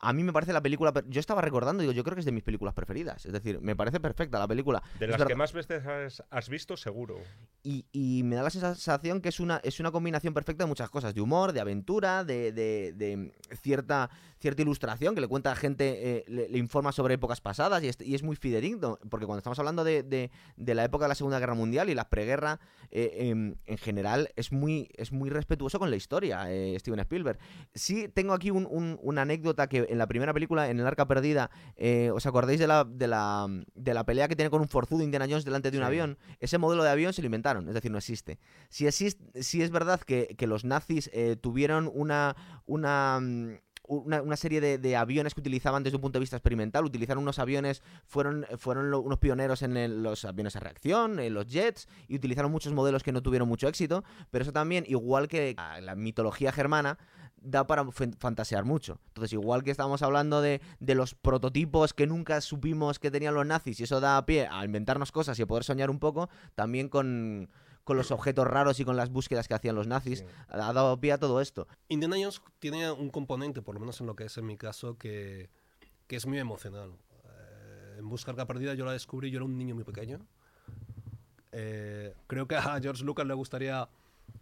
A 0.00 0.12
mí 0.12 0.22
me 0.22 0.32
parece 0.32 0.52
la 0.52 0.60
película. 0.62 0.92
Yo 1.08 1.20
estaba 1.20 1.40
recordando, 1.40 1.80
digo, 1.80 1.92
yo 1.92 2.04
creo 2.04 2.14
que 2.14 2.20
es 2.20 2.26
de 2.26 2.32
mis 2.32 2.42
películas 2.42 2.74
preferidas. 2.74 3.24
Es 3.26 3.32
decir, 3.32 3.60
me 3.60 3.74
parece 3.74 3.98
perfecta 3.98 4.38
la 4.38 4.46
película. 4.46 4.82
De 4.98 5.06
Es 5.06 5.10
las 5.10 5.18
verdad- 5.18 5.26
que 5.28 5.34
más 5.36 5.52
veces 5.52 5.84
has, 5.86 6.22
has 6.30 6.48
visto, 6.48 6.76
seguro. 6.76 7.18
y, 7.62 7.86
y 7.92 8.22
me 8.22 8.36
da 8.36 8.42
la 8.42 8.50
sensación 8.50 9.20
que 9.20 9.30
es 9.30 9.40
una, 9.40 9.60
es 9.64 9.80
una 9.80 9.90
combinación 9.90 10.34
perfecta 10.34 10.64
de 10.64 10.68
muchas 10.68 10.90
cosas, 10.90 11.14
de 11.14 11.20
humor, 11.20 11.52
de 11.52 11.60
aventura, 11.60 12.24
de, 12.24 12.52
de- 12.52 12.92
de 12.92 13.32
cierta, 13.60 14.10
cierta 14.38 14.62
ilustración 14.62 15.14
que 15.14 15.20
le 15.20 15.28
cuenta 15.28 15.50
a 15.52 15.56
gente, 15.56 16.18
eh, 16.18 16.24
le, 16.28 16.48
le 16.48 16.58
informa 16.58 16.92
sobre 16.92 17.14
épocas 17.14 17.40
pasadas 17.40 17.82
y 17.82 17.88
es, 17.88 17.96
y 18.00 18.14
es 18.14 18.22
muy 18.22 18.36
fidedigno, 18.36 18.98
porque 19.08 19.26
cuando 19.26 19.38
estamos 19.38 19.58
hablando 19.58 19.82
de, 19.82 20.02
de- 20.02 20.30
la 20.74 20.84
época 20.84 21.06
de 21.06 21.08
la 21.08 21.14
Segunda 21.14 21.38
Guerra 21.38 21.54
Mundial 21.54 21.88
y 21.90 21.94
la 21.94 22.08
preguerra, 22.10 22.60
eh, 22.90 23.30
em, 23.30 23.56
en 23.64 23.78
general 23.78 24.30
es 24.36 24.52
muy, 24.52 24.88
es 24.96 25.10
muy 25.10 25.30
respetuoso 25.30 25.78
con 25.78 25.90
la 25.90 25.96
historia, 25.96 26.52
eh, 26.52 26.78
Steven 26.78 27.00
Spielberg. 27.00 27.38
Sí 27.74 28.08
tengo 28.08 28.34
aquí 28.34 28.50
un- 28.50 28.66
un- 28.70 28.98
una 29.02 29.22
anécdota 29.22 29.68
que 29.68 29.85
en 29.88 29.98
la 29.98 30.06
primera 30.06 30.32
película, 30.32 30.68
en 30.70 30.80
El 30.80 30.86
Arca 30.86 31.06
Perdida, 31.06 31.50
eh, 31.76 32.10
¿os 32.14 32.26
acordáis 32.26 32.58
de 32.60 32.66
la, 32.66 32.84
de, 32.84 33.06
la, 33.08 33.46
de 33.74 33.94
la 33.94 34.04
pelea 34.04 34.28
que 34.28 34.36
tiene 34.36 34.50
con 34.50 34.60
un 34.60 34.68
forzudo 34.68 35.02
Indiana 35.02 35.26
Jones 35.28 35.44
delante 35.44 35.70
de 35.70 35.78
un 35.78 35.84
Sí. 35.84 35.86
avión? 35.88 36.18
Ese 36.40 36.58
modelo 36.58 36.82
de 36.82 36.90
avión 36.90 37.12
se 37.12 37.22
lo 37.22 37.26
inventaron, 37.26 37.68
es 37.68 37.74
decir, 37.74 37.90
no 37.90 37.98
existe. 37.98 38.38
Si, 38.68 38.86
existe, 38.86 39.42
si 39.42 39.62
es 39.62 39.70
verdad 39.70 40.00
que, 40.00 40.34
que 40.38 40.46
los 40.46 40.64
nazis 40.64 41.10
eh, 41.12 41.36
tuvieron 41.40 41.90
una, 41.94 42.36
una, 42.66 43.18
mm, 43.20 43.50
una, 43.88 44.20
una 44.20 44.36
serie 44.36 44.60
de, 44.60 44.78
de 44.78 44.96
aviones 44.96 45.32
que 45.32 45.40
utilizaban 45.40 45.84
desde 45.84 45.94
un 45.96 46.02
punto 46.02 46.18
de 46.18 46.20
vista 46.24 46.36
experimental. 46.36 46.84
Utilizaron 46.84 47.22
unos 47.22 47.38
aviones, 47.38 47.84
fueron, 48.04 48.44
fueron 48.58 48.90
lo- 48.90 48.98
unos 49.00 49.18
pioneros 49.20 49.62
en 49.62 49.76
el- 49.76 50.02
los 50.02 50.24
aviones 50.24 50.56
a 50.56 50.60
reacción, 50.60 51.20
en 51.20 51.32
los 51.34 51.46
jets, 51.46 51.86
y 52.08 52.16
utilizaron 52.16 52.50
muchos 52.50 52.72
modelos 52.72 53.04
que 53.04 53.12
no 53.12 53.22
tuvieron 53.22 53.46
mucho 53.48 53.68
éxito. 53.68 54.02
Pero 54.32 54.42
eso 54.42 54.52
también, 54.52 54.84
igual 54.88 55.28
que 55.28 55.54
ah, 55.56 55.80
la 55.80 55.94
mitología 55.94 56.50
germana, 56.50 56.98
da 57.40 57.66
para 57.66 57.84
fan- 57.92 58.14
fantasear 58.18 58.64
mucho. 58.64 58.98
Entonces, 59.08 59.32
igual 59.32 59.62
que 59.62 59.70
estábamos 59.70 60.02
hablando 60.02 60.40
de, 60.40 60.60
de 60.80 60.94
los 60.94 61.14
prototipos 61.14 61.94
que 61.94 62.06
nunca 62.06 62.40
supimos 62.40 62.98
que 62.98 63.10
tenían 63.10 63.34
los 63.34 63.46
nazis, 63.46 63.78
y 63.80 63.84
eso 63.84 64.00
da 64.00 64.24
pie 64.26 64.48
a 64.50 64.64
inventarnos 64.64 65.12
cosas 65.12 65.38
y 65.38 65.42
a 65.42 65.46
poder 65.46 65.62
soñar 65.64 65.90
un 65.90 65.98
poco, 65.98 66.28
también 66.54 66.88
con, 66.88 67.48
con 67.84 67.96
los 67.96 68.10
objetos 68.10 68.46
raros 68.46 68.80
y 68.80 68.84
con 68.84 68.96
las 68.96 69.10
búsquedas 69.10 69.46
que 69.48 69.54
hacían 69.54 69.74
los 69.76 69.86
nazis, 69.86 70.20
Sí. 70.20 70.24
ha 70.48 70.72
dado 70.72 70.98
pie 71.00 71.12
a 71.12 71.18
todo 71.18 71.40
esto. 71.40 71.68
Indiana 71.88 72.16
Jones 72.18 72.40
tiene 72.58 72.90
un 72.90 73.10
componente, 73.10 73.62
por 73.62 73.74
lo 73.74 73.80
menos 73.80 74.00
en 74.00 74.06
lo 74.06 74.16
que 74.16 74.24
es 74.24 74.36
en 74.38 74.46
mi 74.46 74.56
caso, 74.56 74.98
que, 74.98 75.50
que 76.08 76.16
es 76.16 76.26
muy 76.26 76.38
emocional. 76.38 76.90
Eh, 77.24 77.96
en 77.98 78.08
Busca 78.08 78.32
Arca 78.32 78.46
Perdida 78.46 78.74
yo 78.74 78.84
la 78.84 78.92
descubrí, 78.92 79.30
yo 79.30 79.36
era 79.38 79.44
un 79.44 79.56
niño 79.56 79.74
muy 79.76 79.84
pequeño. 79.84 80.26
Eh, 81.52 82.14
creo 82.26 82.46
que 82.48 82.56
a 82.56 82.78
George 82.80 83.04
Lucas 83.04 83.26
le 83.26 83.34
gustaría 83.34 83.88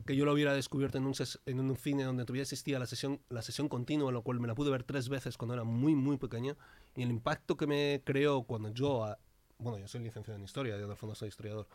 que 0.06 0.16
yo 0.16 0.24
lo 0.24 0.32
hubiera 0.32 0.52
descubierto 0.52 0.98
en 0.98 1.06
un, 1.06 1.14
en 1.46 1.60
un 1.60 1.76
cine 1.76 2.04
donde 2.04 2.24
todavía 2.24 2.42
existía 2.42 2.78
la 2.78 2.86
sesión, 2.86 3.20
la 3.30 3.42
sesión 3.42 3.68
continua, 3.68 4.12
lo 4.12 4.22
cual 4.22 4.40
me 4.40 4.46
la 4.46 4.54
pude 4.54 4.70
ver 4.70 4.84
tres 4.84 5.08
veces 5.08 5.36
cuando 5.38 5.54
era 5.54 5.64
muy, 5.64 5.94
muy 5.94 6.18
pequeño. 6.18 6.56
Y 6.94 7.02
el 7.02 7.10
impacto 7.10 7.56
que 7.56 7.66
me 7.66 8.02
creó 8.04 8.42
cuando 8.42 8.68
yo, 8.70 9.04
a- 9.04 9.18
bueno, 9.58 9.78
yo 9.78 9.88
soy 9.88 10.02
licenciado 10.02 10.38
en 10.38 10.44
historia, 10.44 10.76
yo 10.76 10.84
en 10.84 10.90
el 10.90 10.96
fondo 10.96 11.14
soy 11.14 11.28
historiador, 11.28 11.66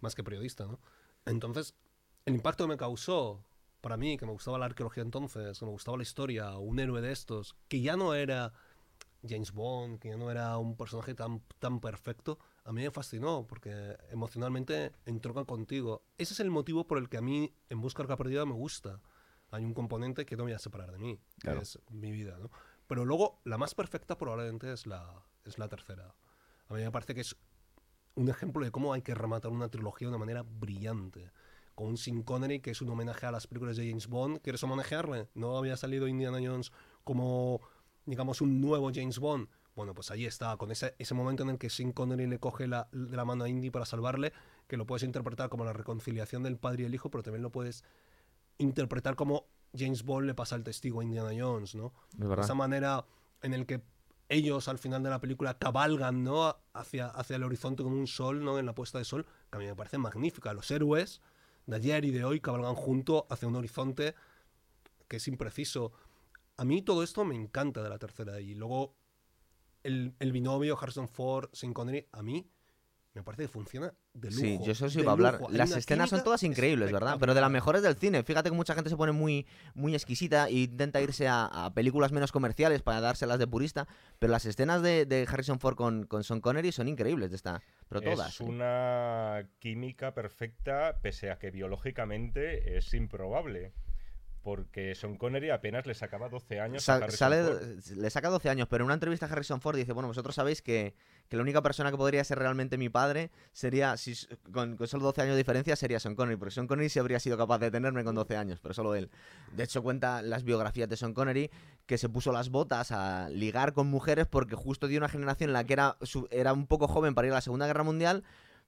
más 0.00 0.14
que 0.14 0.22
periodista, 0.24 0.66
¿no? 0.66 0.78
Entonces, 1.26 1.74
el 2.26 2.34
impacto 2.34 2.64
que 2.64 2.68
me 2.68 2.76
causó 2.76 3.42
para 3.80 3.96
mí, 3.96 4.16
que 4.16 4.26
me 4.26 4.32
gustaba 4.32 4.58
la 4.58 4.66
arqueología 4.66 5.02
entonces, 5.02 5.58
que 5.58 5.64
me 5.64 5.70
gustaba 5.72 5.96
la 5.96 6.02
historia, 6.04 6.56
un 6.58 6.78
héroe 6.78 7.00
de 7.00 7.12
estos, 7.12 7.56
que 7.68 7.80
ya 7.80 7.96
no 7.96 8.14
era 8.14 8.52
James 9.28 9.52
Bond, 9.52 9.98
que 9.98 10.08
ya 10.10 10.16
no 10.16 10.30
era 10.30 10.56
un 10.58 10.76
personaje 10.76 11.14
tan, 11.14 11.40
tan 11.58 11.80
perfecto, 11.80 12.38
a 12.64 12.72
mí 12.72 12.82
me 12.82 12.90
fascinó 12.90 13.46
porque 13.46 13.96
emocionalmente 14.10 14.92
entronca 15.04 15.44
contigo. 15.44 16.02
Ese 16.16 16.32
es 16.32 16.40
el 16.40 16.50
motivo 16.50 16.86
por 16.86 16.98
el 16.98 17.08
que 17.08 17.18
a 17.18 17.22
mí 17.22 17.54
en 17.68 17.80
Busca 17.80 18.02
Arca 18.02 18.16
Perdida 18.16 18.46
me 18.46 18.54
gusta. 18.54 19.00
Hay 19.50 19.64
un 19.64 19.74
componente 19.74 20.24
que 20.24 20.36
no 20.36 20.44
me 20.44 20.50
voy 20.50 20.56
a 20.56 20.58
separar 20.58 20.90
de 20.90 20.98
mí, 20.98 21.20
que 21.40 21.52
es 21.58 21.78
mi 21.90 22.10
vida, 22.10 22.38
¿no? 22.38 22.50
Pero 22.86 23.04
luego, 23.04 23.40
la 23.44 23.58
más 23.58 23.74
perfecta 23.74 24.16
probablemente 24.18 24.72
es 24.72 24.86
la, 24.86 25.22
es 25.44 25.58
la 25.58 25.68
tercera. 25.68 26.14
A 26.68 26.74
mí 26.74 26.80
me 26.82 26.90
parece 26.90 27.14
que 27.14 27.20
es 27.20 27.36
un 28.14 28.28
ejemplo 28.28 28.64
de 28.64 28.70
cómo 28.70 28.92
hay 28.92 29.02
que 29.02 29.14
rematar 29.14 29.52
una 29.52 29.68
trilogía 29.68 30.06
de 30.06 30.10
una 30.10 30.18
manera 30.18 30.42
brillante. 30.42 31.30
Con 31.74 31.88
un 31.88 31.96
Sin 31.98 32.22
Connery 32.22 32.60
que 32.60 32.70
es 32.70 32.80
un 32.82 32.88
homenaje 32.90 33.26
a 33.26 33.32
las 33.32 33.46
películas 33.46 33.76
de 33.76 33.88
James 33.88 34.06
Bond. 34.06 34.40
¿Quieres 34.40 34.62
homenajearle? 34.62 35.28
No 35.34 35.58
había 35.58 35.76
salido 35.76 36.08
Indiana 36.08 36.38
Jones 36.42 36.72
como, 37.02 37.60
digamos, 38.06 38.40
un 38.40 38.60
nuevo 38.60 38.90
James 38.94 39.18
Bond. 39.18 39.48
Bueno, 39.74 39.94
pues 39.94 40.10
ahí 40.10 40.24
está, 40.24 40.56
con 40.56 40.70
ese, 40.70 40.94
ese 40.98 41.14
momento 41.14 41.42
en 41.42 41.50
el 41.50 41.58
que 41.58 41.68
Sin 41.68 41.92
Connery 41.92 42.26
le 42.26 42.38
coge 42.38 42.68
la, 42.68 42.88
de 42.92 43.16
la 43.16 43.24
mano 43.24 43.44
a 43.44 43.48
Indy 43.48 43.70
para 43.70 43.84
salvarle, 43.84 44.32
que 44.68 44.76
lo 44.76 44.86
puedes 44.86 45.02
interpretar 45.02 45.48
como 45.48 45.64
la 45.64 45.72
reconciliación 45.72 46.42
del 46.44 46.56
padre 46.56 46.84
y 46.84 46.86
el 46.86 46.94
hijo, 46.94 47.10
pero 47.10 47.22
también 47.22 47.42
lo 47.42 47.50
puedes 47.50 47.84
interpretar 48.58 49.16
como 49.16 49.46
James 49.76 50.04
Bond 50.04 50.26
le 50.26 50.34
pasa 50.34 50.54
el 50.54 50.62
testigo 50.62 51.00
a 51.00 51.04
Indiana 51.04 51.30
Jones, 51.36 51.74
¿no? 51.74 51.92
Esa 52.38 52.54
manera 52.54 53.04
en 53.42 53.54
el 53.54 53.66
que 53.66 53.82
ellos 54.28 54.68
al 54.68 54.78
final 54.78 55.02
de 55.02 55.10
la 55.10 55.20
película 55.20 55.58
cabalgan 55.58 56.24
¿no? 56.24 56.56
hacia, 56.72 57.08
hacia 57.08 57.36
el 57.36 57.42
horizonte 57.42 57.82
como 57.82 57.96
un 57.96 58.06
sol 58.06 58.44
¿no? 58.44 58.58
en 58.58 58.66
la 58.66 58.74
puesta 58.74 58.98
de 58.98 59.04
sol, 59.04 59.26
que 59.50 59.56
a 59.56 59.60
mí 59.60 59.66
me 59.66 59.76
parece 59.76 59.98
magnífica. 59.98 60.54
Los 60.54 60.70
héroes 60.70 61.20
de 61.66 61.76
ayer 61.76 62.04
y 62.04 62.10
de 62.10 62.24
hoy 62.24 62.40
cabalgan 62.40 62.74
junto 62.74 63.26
hacia 63.28 63.48
un 63.48 63.56
horizonte 63.56 64.14
que 65.08 65.16
es 65.16 65.28
impreciso. 65.28 65.92
A 66.56 66.64
mí 66.64 66.82
todo 66.82 67.02
esto 67.02 67.24
me 67.24 67.34
encanta 67.34 67.82
de 67.82 67.88
la 67.88 67.98
tercera. 67.98 68.40
Y 68.40 68.54
luego 68.54 68.94
el, 69.84 70.14
el 70.18 70.32
binomio 70.32 70.76
Harrison 70.80 71.08
Ford, 71.08 71.48
Sin 71.52 71.72
Connery, 71.72 72.08
a 72.12 72.22
mí 72.22 72.50
me 73.14 73.22
parece 73.22 73.44
que 73.44 73.48
funciona 73.48 73.94
de 74.12 74.28
lujo. 74.28 74.40
Sí, 74.40 74.58
yo 74.64 74.72
eso 74.72 74.90
sí 74.90 74.98
iba 74.98 75.12
a 75.12 75.14
hablar. 75.14 75.38
lujo. 75.38 75.52
Las 75.52 75.70
escenas 75.76 76.10
son 76.10 76.24
todas 76.24 76.42
increíbles, 76.42 76.90
¿verdad? 76.90 77.16
Pero 77.20 77.32
de 77.32 77.40
las 77.40 77.50
mejores 77.50 77.80
del 77.80 77.94
cine. 77.94 78.24
Fíjate 78.24 78.50
que 78.50 78.56
mucha 78.56 78.74
gente 78.74 78.90
se 78.90 78.96
pone 78.96 79.12
muy, 79.12 79.46
muy 79.74 79.94
exquisita 79.94 80.48
e 80.48 80.64
intenta 80.64 81.00
irse 81.00 81.28
a, 81.28 81.44
a 81.44 81.72
películas 81.72 82.10
menos 82.10 82.32
comerciales 82.32 82.82
para 82.82 83.00
dárselas 83.00 83.38
de 83.38 83.46
purista. 83.46 83.86
Pero 84.18 84.32
las 84.32 84.44
escenas 84.46 84.82
de, 84.82 85.06
de 85.06 85.28
Harrison 85.30 85.60
Ford 85.60 85.76
con, 85.76 86.06
con 86.06 86.24
Sean 86.24 86.40
Connery 86.40 86.72
son 86.72 86.88
increíbles 86.88 87.30
de 87.30 87.36
esta. 87.36 87.62
Pero 87.88 88.00
todas. 88.00 88.30
Es 88.30 88.40
una 88.40 89.48
química 89.60 90.12
perfecta, 90.12 90.98
pese 91.00 91.30
a 91.30 91.38
que 91.38 91.52
biológicamente 91.52 92.76
es 92.76 92.92
improbable. 92.94 93.74
Porque 94.44 94.94
Sean 94.94 95.16
Connery 95.16 95.48
apenas 95.50 95.86
le 95.86 95.94
sacaba 95.94 96.28
12 96.28 96.60
años 96.60 96.82
a 96.88 96.98
Sa- 96.98 97.04
Harrison 97.04 97.16
sale, 97.18 97.76
le 97.96 98.10
saca 98.10 98.28
12 98.28 98.50
años, 98.50 98.68
pero 98.68 98.82
en 98.82 98.86
una 98.86 98.94
entrevista 98.94 99.24
a 99.24 99.30
Harrison 99.30 99.60
Ford 99.62 99.76
dice, 99.76 99.92
bueno, 99.94 100.06
vosotros 100.06 100.34
sabéis 100.34 100.60
que, 100.60 100.94
que 101.28 101.36
la 101.36 101.42
única 101.42 101.62
persona 101.62 101.90
que 101.90 101.96
podría 101.96 102.22
ser 102.24 102.38
realmente 102.38 102.76
mi 102.76 102.90
padre 102.90 103.30
sería, 103.52 103.96
si, 103.96 104.14
con, 104.52 104.76
con 104.76 104.86
solo 104.86 105.04
12 105.04 105.22
años 105.22 105.32
de 105.32 105.38
diferencia, 105.38 105.74
sería 105.76 105.98
Sean 105.98 106.14
Connery, 106.14 106.36
porque 106.36 106.52
Sean 106.54 106.66
Connery 106.66 106.90
sí 106.90 106.98
habría 106.98 107.18
sido 107.20 107.38
capaz 107.38 107.58
de 107.58 107.70
tenerme 107.70 108.04
con 108.04 108.14
12 108.14 108.36
años, 108.36 108.60
pero 108.60 108.74
solo 108.74 108.94
él. 108.94 109.10
De 109.52 109.64
hecho, 109.64 109.82
cuenta 109.82 110.20
las 110.20 110.44
biografías 110.44 110.90
de 110.90 110.98
Sean 110.98 111.14
Connery 111.14 111.50
que 111.86 111.96
se 111.96 112.10
puso 112.10 112.30
las 112.30 112.50
botas 112.50 112.92
a 112.92 113.30
ligar 113.30 113.72
con 113.72 113.86
mujeres 113.86 114.26
porque 114.26 114.56
justo 114.56 114.88
dio 114.88 114.98
una 114.98 115.08
generación 115.08 115.50
en 115.50 115.54
la 115.54 115.64
que 115.64 115.72
era, 115.72 115.96
era 116.30 116.52
un 116.52 116.66
poco 116.66 116.86
joven 116.86 117.14
para 117.14 117.26
ir 117.28 117.32
a 117.32 117.36
la 117.36 117.40
Segunda 117.40 117.66
Guerra 117.66 117.82
Mundial, 117.82 118.24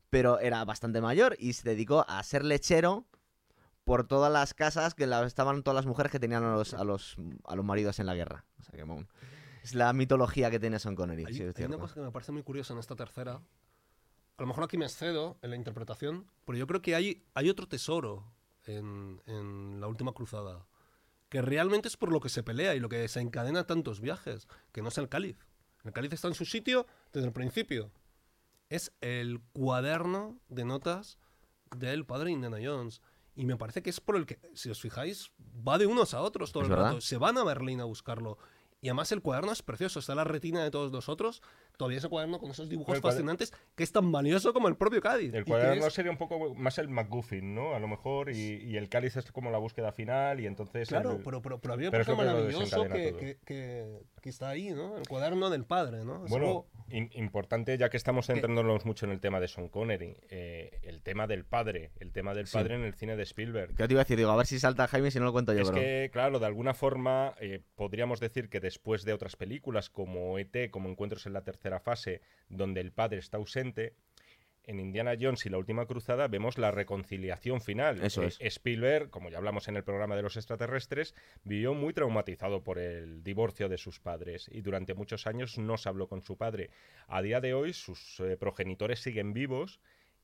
pero 0.09 0.39
era 0.39 0.65
bastante 0.65 1.03
mayor 1.03 1.37
y 1.39 1.53
se 1.53 1.69
dedicó 1.69 2.07
a 2.09 2.23
ser 2.23 2.45
lechero 2.47 3.05
por 3.87 4.05
todas 4.05 4.33
las 4.33 4.53
casas 4.53 4.95
que 4.95 5.07
la- 5.07 5.25
estaban 5.25 5.63
todas 5.63 5.77
las 5.77 5.87
mujeres 5.87 6.11
que 6.11 6.19
tenían 6.19 6.43
a 6.43 6.53
los, 6.57 6.75
a 6.75 6.83
los, 6.83 7.17
a 7.45 7.55
los 7.55 7.65
maridos 7.65 8.01
en 8.01 8.07
la 8.07 8.15
guerra. 8.17 8.45
O 8.59 8.65
sea 8.65 8.75
que, 8.75 8.83
bueno, 8.83 9.07
es 9.63 9.75
la 9.75 9.93
mitología 9.93 10.51
que 10.51 10.59
tiene 10.59 10.81
Sean 10.81 10.97
Connery. 10.97 11.25
Hay, 11.25 11.35
sí, 11.35 11.43
hay 11.57 11.65
una 11.67 11.79
cosa 11.79 11.95
que 11.95 12.01
me 12.01 12.11
parece 12.11 12.33
muy 12.33 12.43
curiosa 12.43 12.73
en 12.73 12.81
esta 12.81 12.97
tercera. 12.97 13.35
A 13.37 14.43
lo 14.43 14.47
mejor 14.49 14.65
aquí 14.65 14.77
me 14.77 14.87
excedo 14.87 15.39
en 15.41 15.51
la 15.51 15.57
interpretación, 15.57 16.27
pero 16.45 16.59
yo 16.59 16.67
creo 16.67 16.83
que 16.83 16.97
hay, 16.97 17.25
hay 17.35 17.49
otro 17.49 17.69
tesoro 17.69 18.25
en, 18.65 19.23
en 19.27 19.81
la 19.81 19.87
última 19.87 20.13
cruzada. 20.13 20.67
Que 21.29 21.41
realmente 21.41 21.87
es 21.87 21.97
por 21.97 22.11
lo 22.11 22.19
que 22.19 22.29
se 22.29 22.43
pelea 22.43 22.75
y 22.75 22.81
lo 22.81 22.89
que 22.89 22.99
desencadena 22.99 23.69
tantos 23.69 24.01
viajes, 24.01 24.49
que 24.73 24.83
no 24.83 24.89
es 24.89 24.99
el 24.99 25.09
cáliz. 25.09 25.39
El 25.85 25.93
cáliz 25.93 26.13
está 26.13 26.27
en 26.27 26.35
su 26.35 26.45
sitio 26.45 26.87
desde 27.13 27.29
el 27.29 27.33
principio. 27.33 27.93
Es 28.69 28.93
el 29.01 29.41
cuaderno 29.53 30.41
de 30.49 30.65
notas 30.65 31.19
del 31.77 32.05
padre 32.05 32.33
Indiana 32.33 32.59
Jones. 32.61 33.01
Y 33.37 33.45
me 33.45 33.57
parece 33.57 33.83
que 33.83 33.91
es 33.91 34.01
por 34.01 34.17
el 34.17 34.25
que, 34.25 34.39
si 34.55 34.71
os 34.71 34.81
fijáis, 34.81 35.31
va 35.67 35.77
de 35.77 35.87
unos 35.87 36.15
a 36.15 36.23
otros 36.23 36.53
todo 36.53 36.65
el 36.65 36.71
rato. 36.71 37.01
Se 37.03 37.19
van 37.19 37.37
a 37.37 37.45
Berlín 37.45 37.81
a 37.81 37.85
buscarlo. 37.85 38.39
Y 38.81 38.89
además 38.89 39.13
el 39.13 39.21
cuaderno 39.21 39.53
es 39.53 39.63
precioso, 39.63 39.99
está 39.99 40.13
en 40.13 40.19
la 40.19 40.25
retina 40.25 40.65
de 40.65 40.71
todos 40.71 40.91
nosotros. 40.91 41.43
Todavía 41.77 41.99
ese 41.99 42.09
cuaderno 42.09 42.39
con 42.39 42.51
esos 42.51 42.69
dibujos 42.69 43.01
fascinantes 43.01 43.53
que 43.75 43.83
es 43.85 43.93
tan 43.93 44.11
valioso 44.11 44.53
como 44.53 44.69
el 44.69 44.77
propio 44.77 45.01
Cádiz. 45.03 45.35
El 45.35 45.45
cuaderno 45.45 45.87
es- 45.87 45.93
sería 45.95 46.11
un 46.11 46.17
poco 46.19 46.55
más 46.55 46.79
el 46.79 46.89
MacGuffin, 46.89 47.55
¿no? 47.55 47.75
A 47.75 47.79
lo 47.79 47.89
mejor, 47.89 48.31
y, 48.31 48.63
y 48.65 48.77
el 48.77 48.89
cáliz 48.89 49.17
es 49.17 49.31
como 49.33 49.51
la 49.51 49.59
búsqueda 49.59 49.93
final, 49.93 50.41
y 50.41 50.47
entonces... 50.47 50.89
Claro, 50.89 51.13
el- 51.13 51.23
pero, 51.23 51.43
pero, 51.43 51.61
pero 51.61 51.75
a 51.75 51.77
mí 51.77 51.85
me 51.85 51.91
pero 51.91 52.03
es 52.03 52.07
parece 52.09 52.23
lo 52.23 52.29
que 52.29 52.35
lo 52.35 52.39
maravilloso 52.47 52.83
que, 52.89 53.17
que, 53.17 53.39
que- 53.45 53.99
que 54.23 54.29
está 54.31 54.49
ahí, 54.49 54.71
¿no? 54.71 54.97
El 54.97 55.07
cuaderno 55.07 55.51
del 55.51 55.65
padre, 55.65 56.05
¿no? 56.05 56.25
Es 56.25 56.31
Bueno, 56.31 56.67
in- 56.91 57.11
importante, 57.15 57.77
ya 57.79 57.91
que 57.91 57.97
estamos 57.97 58.27
centrándonos 58.27 58.85
mucho 58.85 59.05
en 59.07 59.13
el 59.13 59.21
tema 59.21 59.39
de 59.41 59.49
Sean 59.49 59.69
Connery, 59.69 60.17
eh, 60.31 60.81
el 60.83 61.03
tema 61.03 61.27
del 61.27 61.45
padre, 61.45 61.91
el 62.01 62.13
tema 62.13 62.35
del 62.35 62.47
Sí. 62.47 62.55
padre 62.55 62.75
en 62.77 62.83
el 62.83 62.95
cine 62.95 63.17
de 63.17 63.23
Spielberg. 63.23 63.75
¿Qué 63.77 63.87
te 63.87 63.93
iba 63.93 64.01
a 64.01 64.05
decir? 64.05 64.17
Digo, 64.17 64.31
a 64.31 64.37
ver 64.37 64.47
si 64.47 64.59
salta 64.59 64.89
Jaime 64.89 65.11
si 65.11 65.19
no 65.19 65.27
lo 65.27 65.33
cuento 65.33 65.53
yo, 65.53 65.61
Es 65.63 65.71
que, 65.71 66.11
claro, 66.13 66.39
de 66.39 66.47
alguna 66.47 66.75
forma 66.75 67.35
eh, 67.41 67.61
podríamos 67.77 68.19
decir 68.21 68.49
que 68.49 68.61
después 68.61 69.05
de 69.05 69.13
otras 69.13 69.37
películas 69.37 69.91
como 69.91 70.39
ET, 70.39 70.71
como 70.71 70.89
Encuentros 70.89 71.27
en 71.27 71.33
la 71.33 71.43
tercera 71.43 71.66
fase, 71.81 72.21
donde 72.49 72.81
el 72.81 72.93
padre 72.93 73.19
está 73.19 73.37
ausente, 73.37 73.95
en 74.69 74.81
Indiana 74.81 75.15
Jones 75.21 75.47
y 75.47 75.49
la 75.49 75.59
última 75.59 75.87
cruzada 75.87 76.27
vemos 76.27 76.59
la 76.59 76.73
reconciliación 76.73 77.61
final. 77.61 78.03
Eso 78.03 78.25
Eh, 78.25 78.27
es. 78.27 78.39
Spielberg, 78.41 79.11
como 79.11 79.31
ya 79.31 79.39
hablamos 79.39 79.69
en 79.69 79.77
el 79.77 79.85
programa 79.85 80.17
de 80.17 80.23
los 80.23 80.37
extraterrestres, 80.37 81.15
vivió 81.45 81.73
muy 81.73 81.93
traumatizado 81.93 82.65
por 82.65 82.79
el 82.81 83.23
divorcio 83.23 83.69
de 83.69 83.79
sus 83.79 84.01
padres 84.01 84.49
y 84.51 84.63
durante 84.63 84.95
muchos 84.95 85.29
años 85.29 85.57
no 85.57 85.77
se 85.77 85.89
habló 85.89 86.09
con 86.09 86.23
su 86.23 86.37
padre. 86.37 86.71
A 87.07 87.23
día 87.23 87.41
de 87.41 87.55
hoy 87.55 87.73
sus 87.75 88.19
eh, 88.19 88.37
progenitores 88.37 88.99
siguen 88.99 89.33
vivos 89.35 89.79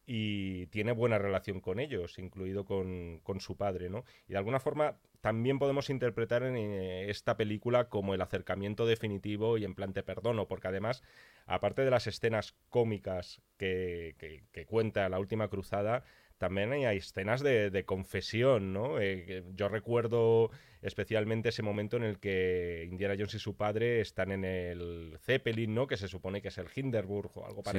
y 0.07 0.67
tiene 0.67 0.93
buena 0.93 1.19
relación 1.19 1.61
con 1.61 1.79
ellos, 1.79 2.19
incluido 2.19 2.65
con, 2.65 3.21
con 3.23 3.41
su 3.41 3.57
padre, 3.57 3.89
¿no? 3.89 4.05
Y 4.29 4.33
de 4.33 4.39
alguna 4.39 4.59
forma 4.61 4.97
también 5.21 5.59
podemos 5.61 5.89
interpretar 5.91 6.43
en 6.43 6.57
eh, 6.57 7.09
esta 7.11 7.37
película 7.37 7.89
como 7.89 8.13
el 8.15 8.21
acercamiento 8.21 8.87
definitivo 8.87 9.59
y 9.59 9.65
en 9.65 9.75
plan 9.75 9.93
te 9.93 10.03
perdono, 10.03 10.49
porque 10.49 10.69
además, 10.69 11.03
aparte 11.47 11.83
de 11.85 11.91
las 11.91 12.07
escenas 12.09 12.57
cómicas 12.69 13.41
que, 13.57 14.17
que- 14.19 14.43
que 14.51 14.67
cuenta 14.67 15.09
la 15.09 15.21
última 15.21 15.49
cruzada, 15.49 16.03
también 16.39 16.73
hay, 16.73 16.97
escenas 16.97 17.41
de, 17.41 17.71
de 17.71 17.85
confesión, 17.85 18.73
¿no? 18.73 19.01
Eh, 19.01 19.45
yo 19.55 19.69
recuerdo 19.69 20.51
especialmente 20.81 21.51
ese 21.51 21.63
momento 21.63 21.97
en 21.97 22.03
el 22.03 22.19
que 22.19 22.89
Indiana 22.91 23.15
Jones 23.17 23.35
y 23.35 23.39
su 23.39 23.57
padre 23.57 24.01
están 24.01 24.33
en 24.33 24.45
el 24.45 25.17
Zeppelin, 25.21 25.73
¿no? 25.73 25.87
Que 25.87 25.97
se 25.97 26.09
supone 26.09 26.43
que 26.43 26.49
es 26.49 26.59
el 26.59 26.67
Hindenburg 26.75 27.31
o 27.39 27.47
algo 27.47 27.63
Sí. 27.63 27.79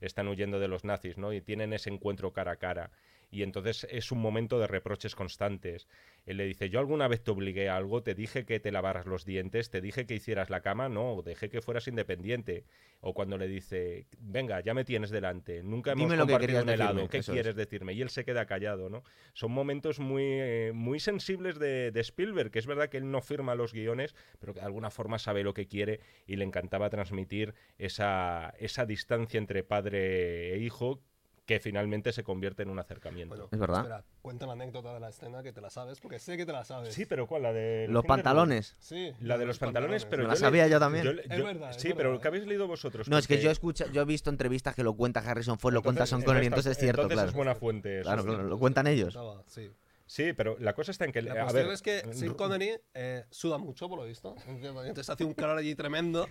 Están 0.00 0.28
huyendo 0.28 0.58
de 0.60 0.68
los 0.68 0.84
nazis, 0.84 1.18
¿no? 1.18 1.32
Y 1.32 1.40
tienen 1.40 1.72
ese 1.72 1.90
encuentro 1.90 2.32
cara 2.32 2.52
a 2.52 2.56
cara. 2.56 2.90
Y 3.30 3.42
entonces 3.42 3.86
es 3.90 4.10
un 4.12 4.20
momento 4.20 4.58
de 4.58 4.66
reproches 4.66 5.14
constantes. 5.14 5.86
Él 6.24 6.38
le 6.38 6.44
dice, 6.44 6.70
yo 6.70 6.78
alguna 6.78 7.08
vez 7.08 7.22
te 7.22 7.30
obligué 7.30 7.68
a 7.68 7.76
algo, 7.76 8.02
te 8.02 8.14
dije 8.14 8.44
que 8.44 8.60
te 8.60 8.72
lavaras 8.72 9.06
los 9.06 9.24
dientes, 9.24 9.70
te 9.70 9.80
dije 9.80 10.06
que 10.06 10.14
hicieras 10.14 10.50
la 10.50 10.60
cama, 10.60 10.88
no, 10.88 11.22
dejé 11.22 11.48
que 11.48 11.60
fueras 11.60 11.88
independiente. 11.88 12.64
O 13.00 13.14
cuando 13.14 13.38
le 13.38 13.46
dice, 13.48 14.06
venga, 14.18 14.60
ya 14.60 14.74
me 14.74 14.84
tienes 14.84 15.10
delante, 15.10 15.62
nunca 15.62 15.92
hemos 15.92 16.04
Dime 16.04 16.16
lo 16.16 16.26
que 16.26 16.32
compartido 16.32 16.62
un 16.62 16.68
helado, 16.68 16.94
decirme", 16.94 17.08
¿qué 17.10 17.18
es. 17.18 17.28
quieres 17.28 17.54
decirme? 17.54 17.92
Y 17.94 18.02
él 18.02 18.10
se 18.10 18.24
queda 18.24 18.46
callado, 18.46 18.88
¿no? 18.90 19.04
Son 19.34 19.52
momentos 19.52 20.00
muy, 20.00 20.24
eh, 20.24 20.72
muy 20.74 21.00
sensibles 21.00 21.58
de, 21.58 21.92
de 21.92 22.00
Spielberg, 22.00 22.50
que 22.50 22.58
es 22.58 22.66
verdad 22.66 22.88
que 22.88 22.96
él 22.96 23.10
no 23.10 23.20
firma 23.20 23.54
los 23.54 23.72
guiones, 23.72 24.14
pero 24.38 24.52
que 24.52 24.60
de 24.60 24.66
alguna 24.66 24.90
forma 24.90 25.18
sabe 25.18 25.44
lo 25.44 25.54
que 25.54 25.68
quiere 25.68 26.00
y 26.26 26.36
le 26.36 26.44
encantaba 26.44 26.90
transmitir 26.90 27.54
esa, 27.78 28.54
esa 28.58 28.84
distancia 28.84 29.38
entre 29.38 29.62
padre 29.62 30.54
e 30.54 30.58
hijo 30.58 31.00
que 31.48 31.60
finalmente 31.60 32.12
se 32.12 32.22
convierte 32.22 32.62
en 32.62 32.68
un 32.68 32.78
acercamiento. 32.78 33.34
Bueno, 33.34 33.48
Es 33.50 33.58
verdad. 33.58 33.78
Espera, 33.78 34.04
cuenta 34.20 34.46
la 34.46 34.52
anécdota 34.52 34.92
de 34.92 35.00
la 35.00 35.08
escena 35.08 35.42
que 35.42 35.50
te 35.50 35.62
la 35.62 35.70
sabes, 35.70 35.98
porque 35.98 36.18
sé 36.18 36.36
que 36.36 36.44
te 36.44 36.52
la 36.52 36.62
sabes. 36.62 36.92
sí, 36.92 37.06
pero 37.06 37.26
¿cuál? 37.26 37.42
La 37.42 37.54
de 37.54 37.86
Los 37.88 38.04
pantalones. 38.04 38.76
Sí, 38.78 39.14
La 39.20 39.38
de 39.38 39.46
los 39.46 39.58
pantalones, 39.58 40.04
pero 40.04 40.18
Me 40.18 40.22
yo 40.24 40.28
la 40.28 40.34
le- 40.34 40.40
sabía 40.40 40.68
yo 40.68 40.78
también. 40.78 41.06
Es 41.08 41.42
verdad, 41.42 41.70
es 41.70 41.76
sí, 41.80 41.88
verdad, 41.88 41.96
pero 41.96 42.14
¿eh? 42.14 42.18
¿qué 42.20 42.28
habéis 42.28 42.46
leído 42.46 42.66
vosotros? 42.68 43.08
No, 43.08 43.16
es 43.16 43.26
que 43.26 43.40
yo, 43.40 43.50
escucha, 43.50 43.86
yo 43.90 44.02
he 44.02 44.04
visto 44.04 44.28
entrevistas 44.28 44.74
que 44.76 44.82
lo 44.82 44.92
cuenta 44.92 45.20
Harrison 45.20 45.58
Ford, 45.58 45.72
lo 45.72 45.82
cuenta 45.82 46.04
Sean 46.04 46.20
Connery, 46.20 46.46
entonces 46.48 46.72
es 46.72 46.78
cierto, 46.78 47.00
entonces 47.02 47.16
claro. 47.16 47.28
es 47.30 47.34
buena 47.34 47.54
fuente. 47.54 48.00
eso 48.00 48.10
Claro, 48.12 48.42
lo 48.42 48.58
cuentan 48.58 48.86
ellos. 48.86 49.18
Sí. 49.46 49.70
Sí, 50.08 50.32
pero 50.32 50.56
la 50.58 50.74
cosa 50.74 50.90
está 50.90 51.04
en 51.04 51.12
que... 51.12 51.20
La 51.20 51.32
a 51.32 51.42
cuestión 51.44 51.66
ver, 51.66 51.74
es 51.74 51.82
que 51.82 52.02
Sean 52.14 52.34
Connery 52.34 52.80
eh, 52.94 53.26
suda 53.30 53.58
mucho, 53.58 53.88
por 53.88 53.98
lo 53.98 54.06
visto. 54.06 54.34
Entonces 54.48 55.10
hacía 55.10 55.26
un 55.26 55.34
calor 55.34 55.58
allí 55.58 55.74
tremendo. 55.74 56.26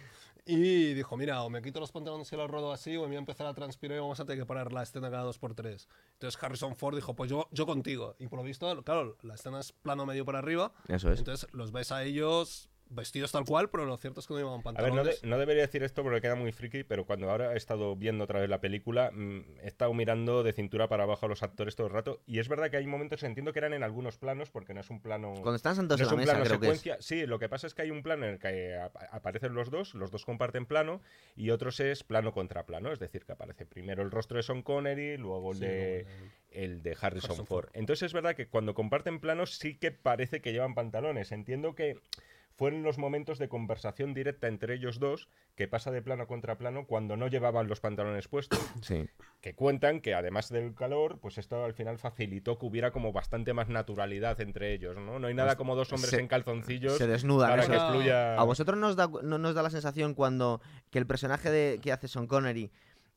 Y 0.46 0.94
dijo, 0.94 1.16
mira, 1.16 1.44
o 1.44 1.50
me 1.50 1.62
quito 1.62 1.80
los 1.80 1.92
pantalones 1.92 2.32
y 2.32 2.36
los 2.36 2.50
rodo 2.50 2.72
así, 2.72 2.96
o 2.96 3.02
me 3.02 3.08
voy 3.08 3.16
a 3.18 3.20
empezar 3.20 3.46
a 3.46 3.54
transpirar 3.54 3.98
y 3.98 4.00
vamos 4.00 4.20
a 4.20 4.26
tener 4.26 4.40
que 4.40 4.46
parar 4.46 4.72
la 4.72 4.82
escena 4.82 5.12
cada 5.12 5.24
dos 5.24 5.38
por 5.38 5.54
tres. 5.54 5.88
Entonces 6.14 6.42
Harrison 6.42 6.76
Ford 6.76 6.96
dijo, 6.96 7.16
pues 7.16 7.30
yo, 7.30 7.48
yo 7.52 7.66
contigo. 7.66 8.16
Y 8.18 8.28
por 8.28 8.40
lo 8.40 8.44
visto, 8.44 8.84
claro, 8.84 9.18
la 9.22 9.36
escena 9.36 9.60
es 9.60 9.74
plano 9.74 10.06
medio 10.06 10.26
para 10.26 10.40
arriba. 10.40 10.74
Eso 10.88 11.12
es. 11.12 11.20
Entonces 11.20 11.48
los 11.54 11.72
ves 11.72 11.92
a 11.92 12.04
ellos 12.04 12.70
vestidos 12.90 13.32
tal 13.32 13.46
cual, 13.46 13.70
pero 13.70 13.86
lo 13.86 13.98
cierto 13.98 14.20
es 14.20 14.28
que 14.28 14.34
no 14.34 14.40
llevaban 14.40 14.60
A 14.62 14.64
ver, 14.72 14.92
pantalones. 14.92 14.96
no, 15.06 15.12
de- 15.12 15.28
no 15.28 15.38
debería 15.40 15.62
decir 15.64 15.84
esto 15.84 16.04
porque 16.04 16.22
queda 16.22 16.36
muy 16.36 16.52
friki, 16.52 16.84
pero 16.84 17.06
cuando 17.06 17.30
ahora 17.30 17.54
he 17.54 17.58
estado 17.58 17.96
viendo 17.96 18.24
otra 18.24 18.40
vez 18.40 18.50
la 18.50 18.62
película, 18.62 19.12
mm, 19.14 19.40
he 19.64 19.68
estado 19.68 19.94
mirando 19.94 20.44
de 20.44 20.54
cintura 20.54 20.88
para 20.88 21.04
abajo 21.04 21.26
a 21.26 21.30
los 21.30 21.44
actores 21.44 21.76
todo 21.76 21.88
el 21.88 21.94
rato. 21.94 22.22
Y 22.26 22.40
es 22.40 22.48
verdad 22.48 22.70
que 22.72 22.78
hay 22.78 22.88
momentos, 22.88 23.24
entiendo 23.24 23.54
que 23.54 23.60
eran 23.60 23.74
en 23.74 23.84
algunos 23.84 24.18
planos, 24.18 24.50
porque 24.50 24.74
no 24.74 24.82
es 24.82 24.90
un 24.90 25.02
plano. 25.02 25.34
Cuando 25.34 25.56
están 25.56 25.72
no 25.74 25.76
sentados 25.82 26.02
es 26.02 26.08
en 26.08 26.10
la 26.10 26.14
un 26.16 26.20
mesa, 26.22 26.32
plano 26.34 26.46
creo 26.46 26.60
que 26.60 26.66
es. 26.68 26.80
secuencia. 26.82 26.98
Sí, 27.02 27.26
lo 27.26 27.40
que 27.40 27.50
pasa 27.50 27.68
es 27.68 27.74
que 27.74 27.82
hay 27.84 27.92
un 27.92 28.04
plano 28.04 28.26
en 28.26 28.34
el 28.34 28.40
que 28.40 28.76
ap- 28.76 28.96
aparecen 29.12 29.54
los 29.54 29.70
dos, 29.70 29.94
los 29.94 30.12
dos 30.12 30.26
comparten 30.26 30.66
plano, 30.66 31.02
y 31.36 31.50
otros 31.52 31.80
es 31.80 32.04
plano 32.04 32.32
contra 32.34 32.66
plano. 32.66 32.92
Es 32.92 33.00
decir, 33.00 33.26
que 33.26 33.34
aparece 33.34 33.66
primero 33.66 34.04
el 34.04 34.12
rostro 34.12 34.38
de 34.38 34.44
Sean 34.44 34.62
Connery, 34.62 35.18
luego 35.18 35.52
el 35.52 35.58
Sí, 35.58 35.66
de. 35.66 36.06
luego 36.08 36.32
el 36.52 36.82
de 36.82 36.92
Harrison, 36.92 37.06
Harrison 37.32 37.46
Ford. 37.46 37.66
Ford. 37.66 37.70
Entonces 37.76 38.08
es 38.08 38.14
verdad 38.14 38.36
que 38.36 38.48
cuando 38.48 38.74
comparten 38.74 39.20
planos 39.20 39.56
sí 39.58 39.76
que 39.78 39.92
parece 39.92 40.42
que 40.42 40.54
llevan 40.54 40.74
pantalones. 40.76 41.32
Entiendo 41.32 41.76
que 41.76 42.00
fueron 42.58 42.84
los 42.84 42.98
momentos 42.98 43.38
de 43.40 43.48
conversación 43.48 44.14
directa 44.14 44.48
entre 44.48 44.74
ellos 44.74 45.00
dos 45.00 45.30
que 45.56 45.68
pasa 45.68 45.92
de 45.92 46.02
plano 46.02 46.28
contra 46.28 46.58
plano 46.58 46.86
cuando 46.88 47.16
no 47.16 47.28
llevaban 47.28 47.68
los 47.68 47.80
pantalones 47.80 48.28
puestos. 48.28 48.60
Sí. 48.82 49.08
que 49.42 49.54
cuentan 49.56 50.02
que 50.02 50.14
además 50.16 50.50
del 50.50 50.74
calor, 50.74 51.20
pues 51.20 51.38
esto 51.38 51.64
al 51.64 51.74
final 51.74 51.98
facilitó 52.00 52.58
que 52.58 52.66
hubiera 52.66 52.92
como 52.92 53.14
bastante 53.14 53.54
más 53.54 53.70
naturalidad 53.70 54.42
entre 54.42 54.74
ellos, 54.74 54.98
¿no? 54.98 55.20
No 55.20 55.28
hay 55.28 55.34
nada 55.36 55.56
como 55.56 55.76
dos 55.76 55.94
hombres 55.94 56.10
se- 56.10 56.20
en 56.20 56.28
calzoncillos 56.28 56.98
Se 56.98 57.08
desnudan. 57.08 57.50
para 57.52 57.62
eso 57.62 57.72
que 57.72 57.78
es. 57.78 57.84
es. 57.84 57.90
fluya... 57.90 58.36
¿A 58.40 58.44
vosotros 58.44 58.78
nos 58.78 58.96
da, 58.96 59.08
no 59.24 59.38
nos 59.38 59.54
da 59.56 59.62
la 59.64 59.70
sensación 59.70 60.14
cuando 60.16 60.60
que 60.90 60.98
el 61.00 61.06
personaje 61.08 61.50
de, 61.52 61.80
que 61.82 61.92
hace 61.92 62.08
Sean 62.08 62.26
Connery 62.28 62.72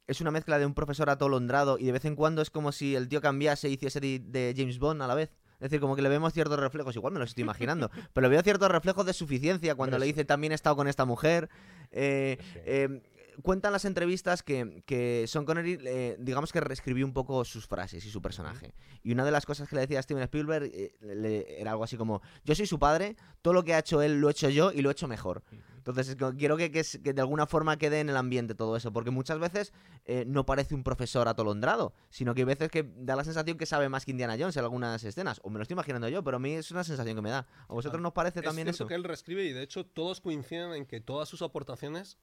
es 0.07 0.21
una 0.21 0.31
mezcla 0.31 0.59
de 0.59 0.67
un 0.67 0.75
profesor 0.75 1.09
atolondrado 1.09 1.79
y 1.79 1.85
de 1.87 1.93
vez 1.93 2.05
en 2.05 2.17
cuando 2.17 2.43
es 2.43 2.51
como 2.51 2.73
si 2.73 2.97
el 2.97 3.09
tío 3.09 3.21
cambiase 3.21 3.69
y 3.69 3.75
hiciese 3.75 4.01
de, 4.01 4.19
de 4.19 4.55
James 4.57 4.79
Bond 4.79 5.01
a 5.03 5.07
la 5.07 5.15
vez? 5.15 5.31
Es 5.61 5.71
decir, 5.71 5.81
como 5.81 5.95
que 5.95 6.03
le 6.03 6.09
vemos 6.09 6.33
ciertos 6.33 6.59
reflejos, 6.59 6.97
igual 6.97 7.13
me 7.13 7.19
los 7.21 7.29
estoy 7.31 7.43
imaginando, 7.43 7.91
pero 8.15 8.29
veo 8.31 8.43
ciertos 8.43 8.71
reflejos 8.71 9.05
de 9.07 9.13
suficiencia 9.13 9.75
cuando 9.75 9.99
le 9.99 10.07
dice 10.07 10.25
también 10.25 10.53
he 10.53 10.55
estado 10.55 10.75
con 10.77 10.89
esta 10.89 11.05
mujer. 11.05 11.49
Eh, 11.91 12.39
eh, 12.65 13.03
cuentan 13.43 13.73
las 13.73 13.85
entrevistas 13.85 14.43
que, 14.43 14.83
que 14.87 15.25
Sean 15.27 15.45
Connery, 15.45 15.79
eh, 15.87 16.17
digamos 16.19 16.53
que 16.53 16.61
reescribió 16.61 17.07
un 17.07 17.13
poco 17.13 17.45
sus 17.45 17.67
frases 17.67 18.05
y 18.05 18.11
su 18.11 18.21
personaje. 18.21 18.75
Y 19.03 19.13
una 19.13 19.25
de 19.25 19.31
las 19.31 19.47
cosas 19.47 19.69
que 19.69 19.75
le 19.77 19.83
decía 19.83 19.99
a 19.99 20.03
Steven 20.03 20.23
Spielberg 20.25 20.65
eh, 20.75 20.95
le- 21.01 21.61
era 21.61 21.71
algo 21.73 21.85
así 21.85 21.97
como, 21.97 22.21
yo 22.45 22.55
soy 22.55 22.67
su 22.67 22.79
padre, 22.79 23.17
todo 23.43 23.55
lo 23.55 23.65
que 23.65 23.73
ha 23.75 23.79
hecho 23.79 24.03
él 24.03 24.21
lo 24.21 24.29
he 24.29 24.33
hecho 24.33 24.49
yo 24.51 24.73
y 24.73 24.83
lo 24.83 24.91
he 24.91 24.93
hecho 24.93 25.09
mejor. 25.09 25.43
Entonces 25.91 26.17
es 26.21 26.35
quiero 26.37 26.57
que, 26.57 26.71
que 26.71 26.81
es- 26.81 26.99
que 27.03 27.13
de 27.13 27.21
alguna 27.21 27.47
forma 27.47 27.77
quede 27.77 28.01
en 28.01 28.09
el 28.09 28.17
ambiente 28.17 28.55
todo 28.55 28.77
eso, 28.77 28.93
porque 28.93 29.11
muchas 29.11 29.39
veces 29.39 29.73
eh, 30.07 30.25
no 30.27 30.47
parece 30.47 30.75
un 30.75 30.83
profesor 30.83 31.29
atolondrado, 31.29 31.93
sino 32.11 32.35
que 32.35 32.41
hay 32.43 32.47
veces 32.47 32.71
que 32.71 32.91
da 32.97 33.17
la 33.17 33.25
sensación 33.25 33.59
que 33.59 33.67
sabe 33.67 33.89
más 33.89 34.05
que 34.05 34.11
Indiana 34.11 34.37
Jones 34.39 34.57
en 34.57 34.65
algunas 34.65 35.05
escenas, 35.05 35.41
o 35.45 35.51
me 35.51 35.59
lo 35.59 35.63
estoy 35.63 35.75
imaginando 35.75 36.09
yo, 36.09 36.25
pero 36.25 36.39
a 36.39 36.41
mí 36.41 36.53
es 36.53 36.71
una 36.71 36.85
sensación 36.85 37.15
que 37.17 37.23
me 37.23 37.31
da. 37.31 37.47
¿A 37.69 37.73
vosotros 37.75 38.01
nos 38.03 38.13
parece 38.13 38.41
Es 38.41 38.45
también 38.45 38.67
cierto 38.67 38.85
eso? 38.85 38.89
que 38.89 38.95
él 38.95 39.05
reescribe 39.05 39.45
y 39.45 39.53
de 39.53 39.63
hecho 39.63 39.85
todos 39.85 40.21
coinciden 40.21 40.73
en 40.73 40.87
que 40.87 41.01
todas 41.01 41.29
sus 41.29 41.43
aportaciones 41.43 42.19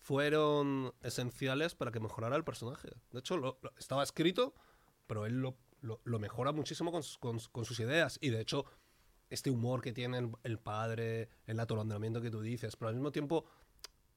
fueron 0.00 0.92
esenciales 1.02 1.74
para 1.74 1.90
que 1.90 2.00
mejorara 2.00 2.36
el 2.36 2.44
personaje. 2.44 2.88
De 3.12 3.20
hecho, 3.20 3.36
lo- 3.36 3.58
lo- 3.62 3.72
estaba 3.78 4.02
escrito, 4.02 4.54
pero 5.06 5.24
él 5.26 5.40
lo, 5.40 5.56
mejora 6.18 6.52
muchísimo 6.52 6.92
con, 6.92 7.02
con- 7.20 7.38
con 7.52 7.64
sus 7.64 7.80
ideas. 7.80 8.18
Y 8.20 8.30
de 8.30 8.40
hecho, 8.40 8.64
este 9.34 9.50
humor 9.50 9.82
que 9.82 9.92
tiene 9.92 10.18
el, 10.18 10.30
el 10.42 10.58
padre, 10.58 11.28
el 11.46 11.60
atolondramiento 11.60 12.20
que 12.22 12.30
tú 12.30 12.40
dices, 12.40 12.76
pero 12.76 12.88
al 12.88 12.94
mismo 12.94 13.12
tiempo, 13.12 13.44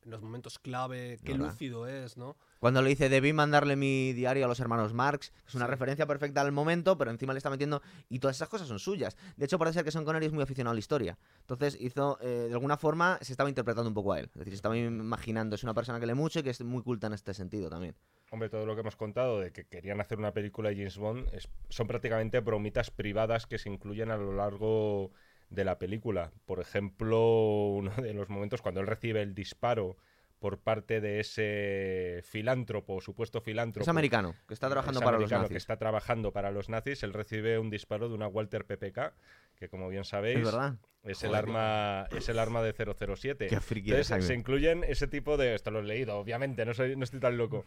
en 0.08 0.12
los 0.12 0.22
momentos 0.22 0.58
clave, 0.58 1.20
qué 1.26 1.34
¿Verdad? 1.34 1.48
lúcido 1.52 1.86
es, 1.86 2.16
¿no? 2.16 2.38
Cuando 2.60 2.82
le 2.82 2.90
dice, 2.90 3.10
debí 3.10 3.34
mandarle 3.34 3.76
mi 3.76 4.14
diario 4.14 4.46
a 4.46 4.48
los 4.48 4.60
hermanos 4.62 4.94
Marx, 4.94 5.34
es 5.46 5.54
una 5.54 5.66
Sí. 5.66 5.72
referencia 5.72 6.06
perfecta 6.08 6.40
al 6.42 6.54
momento, 6.54 6.98
pero 6.98 7.12
encima 7.12 7.34
le 7.34 7.38
está 7.40 7.50
metiendo. 7.50 7.82
Y 8.08 8.20
todas 8.20 8.38
esas 8.38 8.48
cosas 8.48 8.70
son 8.70 8.80
suyas. 8.80 9.18
De 9.36 9.44
hecho, 9.46 9.60
parece 9.60 9.76
ser 9.76 9.84
que 9.84 9.92
Sean 9.92 10.06
Connery 10.06 10.28
es 10.28 10.32
muy 10.32 10.42
aficionado 10.44 10.72
a 10.72 10.76
la 10.76 10.80
historia. 10.80 11.18
Entonces, 11.42 11.78
hizo, 11.80 12.18
eh, 12.22 12.46
de 12.48 12.54
alguna 12.54 12.78
forma, 12.78 13.20
se 13.22 13.34
estaba 13.34 13.50
interpretando 13.50 13.90
un 13.90 13.94
poco 13.94 14.14
a 14.14 14.20
él. 14.20 14.28
Es 14.28 14.34
decir, 14.40 14.54
se 14.54 14.56
estaba 14.56 14.78
imaginando. 14.78 15.56
Es 15.56 15.64
una 15.64 15.74
persona 15.74 16.00
que 16.00 16.08
lee 16.08 16.14
mucho 16.14 16.40
y 16.40 16.44
que 16.44 16.52
es 16.52 16.62
muy 16.62 16.84
culta 16.84 17.08
en 17.08 17.14
este 17.14 17.34
sentido 17.34 17.70
también. 17.70 17.94
Hombre, 18.32 18.50
todo 18.50 18.66
lo 18.66 18.76
que 18.76 18.82
hemos 18.82 18.96
contado 18.96 19.40
de 19.42 19.52
que 19.52 19.66
querían 19.66 20.00
hacer 20.00 20.18
una 20.20 20.32
película 20.34 20.70
de 20.70 20.76
James 20.78 20.98
Bond 20.98 21.28
es- 21.34 21.50
son 21.70 21.86
prácticamente 21.88 22.40
bromitas 22.40 22.92
privadas 22.92 23.46
que 23.46 23.58
se 23.58 23.70
incluyen 23.70 24.10
a 24.10 24.18
lo 24.18 24.34
largo 24.34 25.12
de 25.50 25.64
la 25.64 25.78
película. 25.78 26.32
Por 26.46 26.60
ejemplo, 26.60 27.68
uno 27.76 27.92
de 27.92 28.14
los 28.14 28.30
momentos 28.30 28.62
cuando 28.62 28.82
él 28.82 28.88
recibe 28.88 29.22
el 29.22 29.34
disparo 29.34 29.98
por 30.40 30.60
parte 30.60 31.02
de 31.02 31.20
ese 31.20 32.22
filántropo, 32.24 33.02
supuesto 33.02 33.42
filántropo. 33.42 33.82
Es 33.82 33.88
americano, 33.88 34.36
que 34.48 34.54
está 34.54 34.70
trabajando 34.70 35.00
es 35.00 35.06
para 35.06 35.20
los 35.20 35.32
nazis. 35.32 35.50
que 35.50 35.58
está 35.58 35.78
trabajando 35.78 36.32
para 36.32 36.52
los 36.52 36.70
nazis, 36.70 37.02
él 37.04 37.14
recibe 37.14 37.58
un 37.58 37.70
disparo 37.70 38.08
de 38.08 38.16
una 38.16 38.28
Walter 38.28 38.66
PPK, 38.66 39.14
que 39.56 39.68
como 39.70 39.90
bien 39.90 40.06
sabéis 40.06 40.40
Es 40.40 40.46
verdad. 40.46 40.76
es 41.04 41.24
el 41.24 41.34
arma 41.34 42.06
es 42.16 42.30
el 42.30 42.38
arma 42.38 42.62
de 42.62 42.74
007. 42.74 43.48
Qué 43.48 43.60
friki 43.60 43.90
Entonces, 43.90 44.26
se 44.26 44.36
incluyen 44.36 44.84
ese 44.84 45.08
tipo 45.08 45.38
de 45.38 45.56
esto 45.56 45.72
lo 45.72 45.80
he 45.80 45.84
leído, 45.84 46.18
obviamente, 46.18 46.66
no 46.66 46.74
soy 46.76 46.96
no 46.96 47.04
estoy 47.04 47.20
tan 47.20 47.36
loco, 47.38 47.66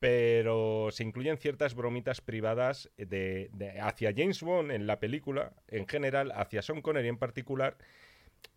pero 0.00 0.88
se 0.90 1.04
incluyen 1.04 1.36
ciertas 1.36 1.74
bromitas 1.74 2.20
privadas 2.22 2.90
de, 2.96 3.50
hacia 3.80 4.12
James 4.16 4.42
Bond 4.42 4.72
en 4.72 4.86
la 4.86 4.98
película 4.98 5.52
en 5.68 5.86
general, 5.86 6.32
hacia 6.34 6.62
Sean 6.62 6.80
Connery 6.80 7.08
en 7.08 7.18
particular 7.18 7.76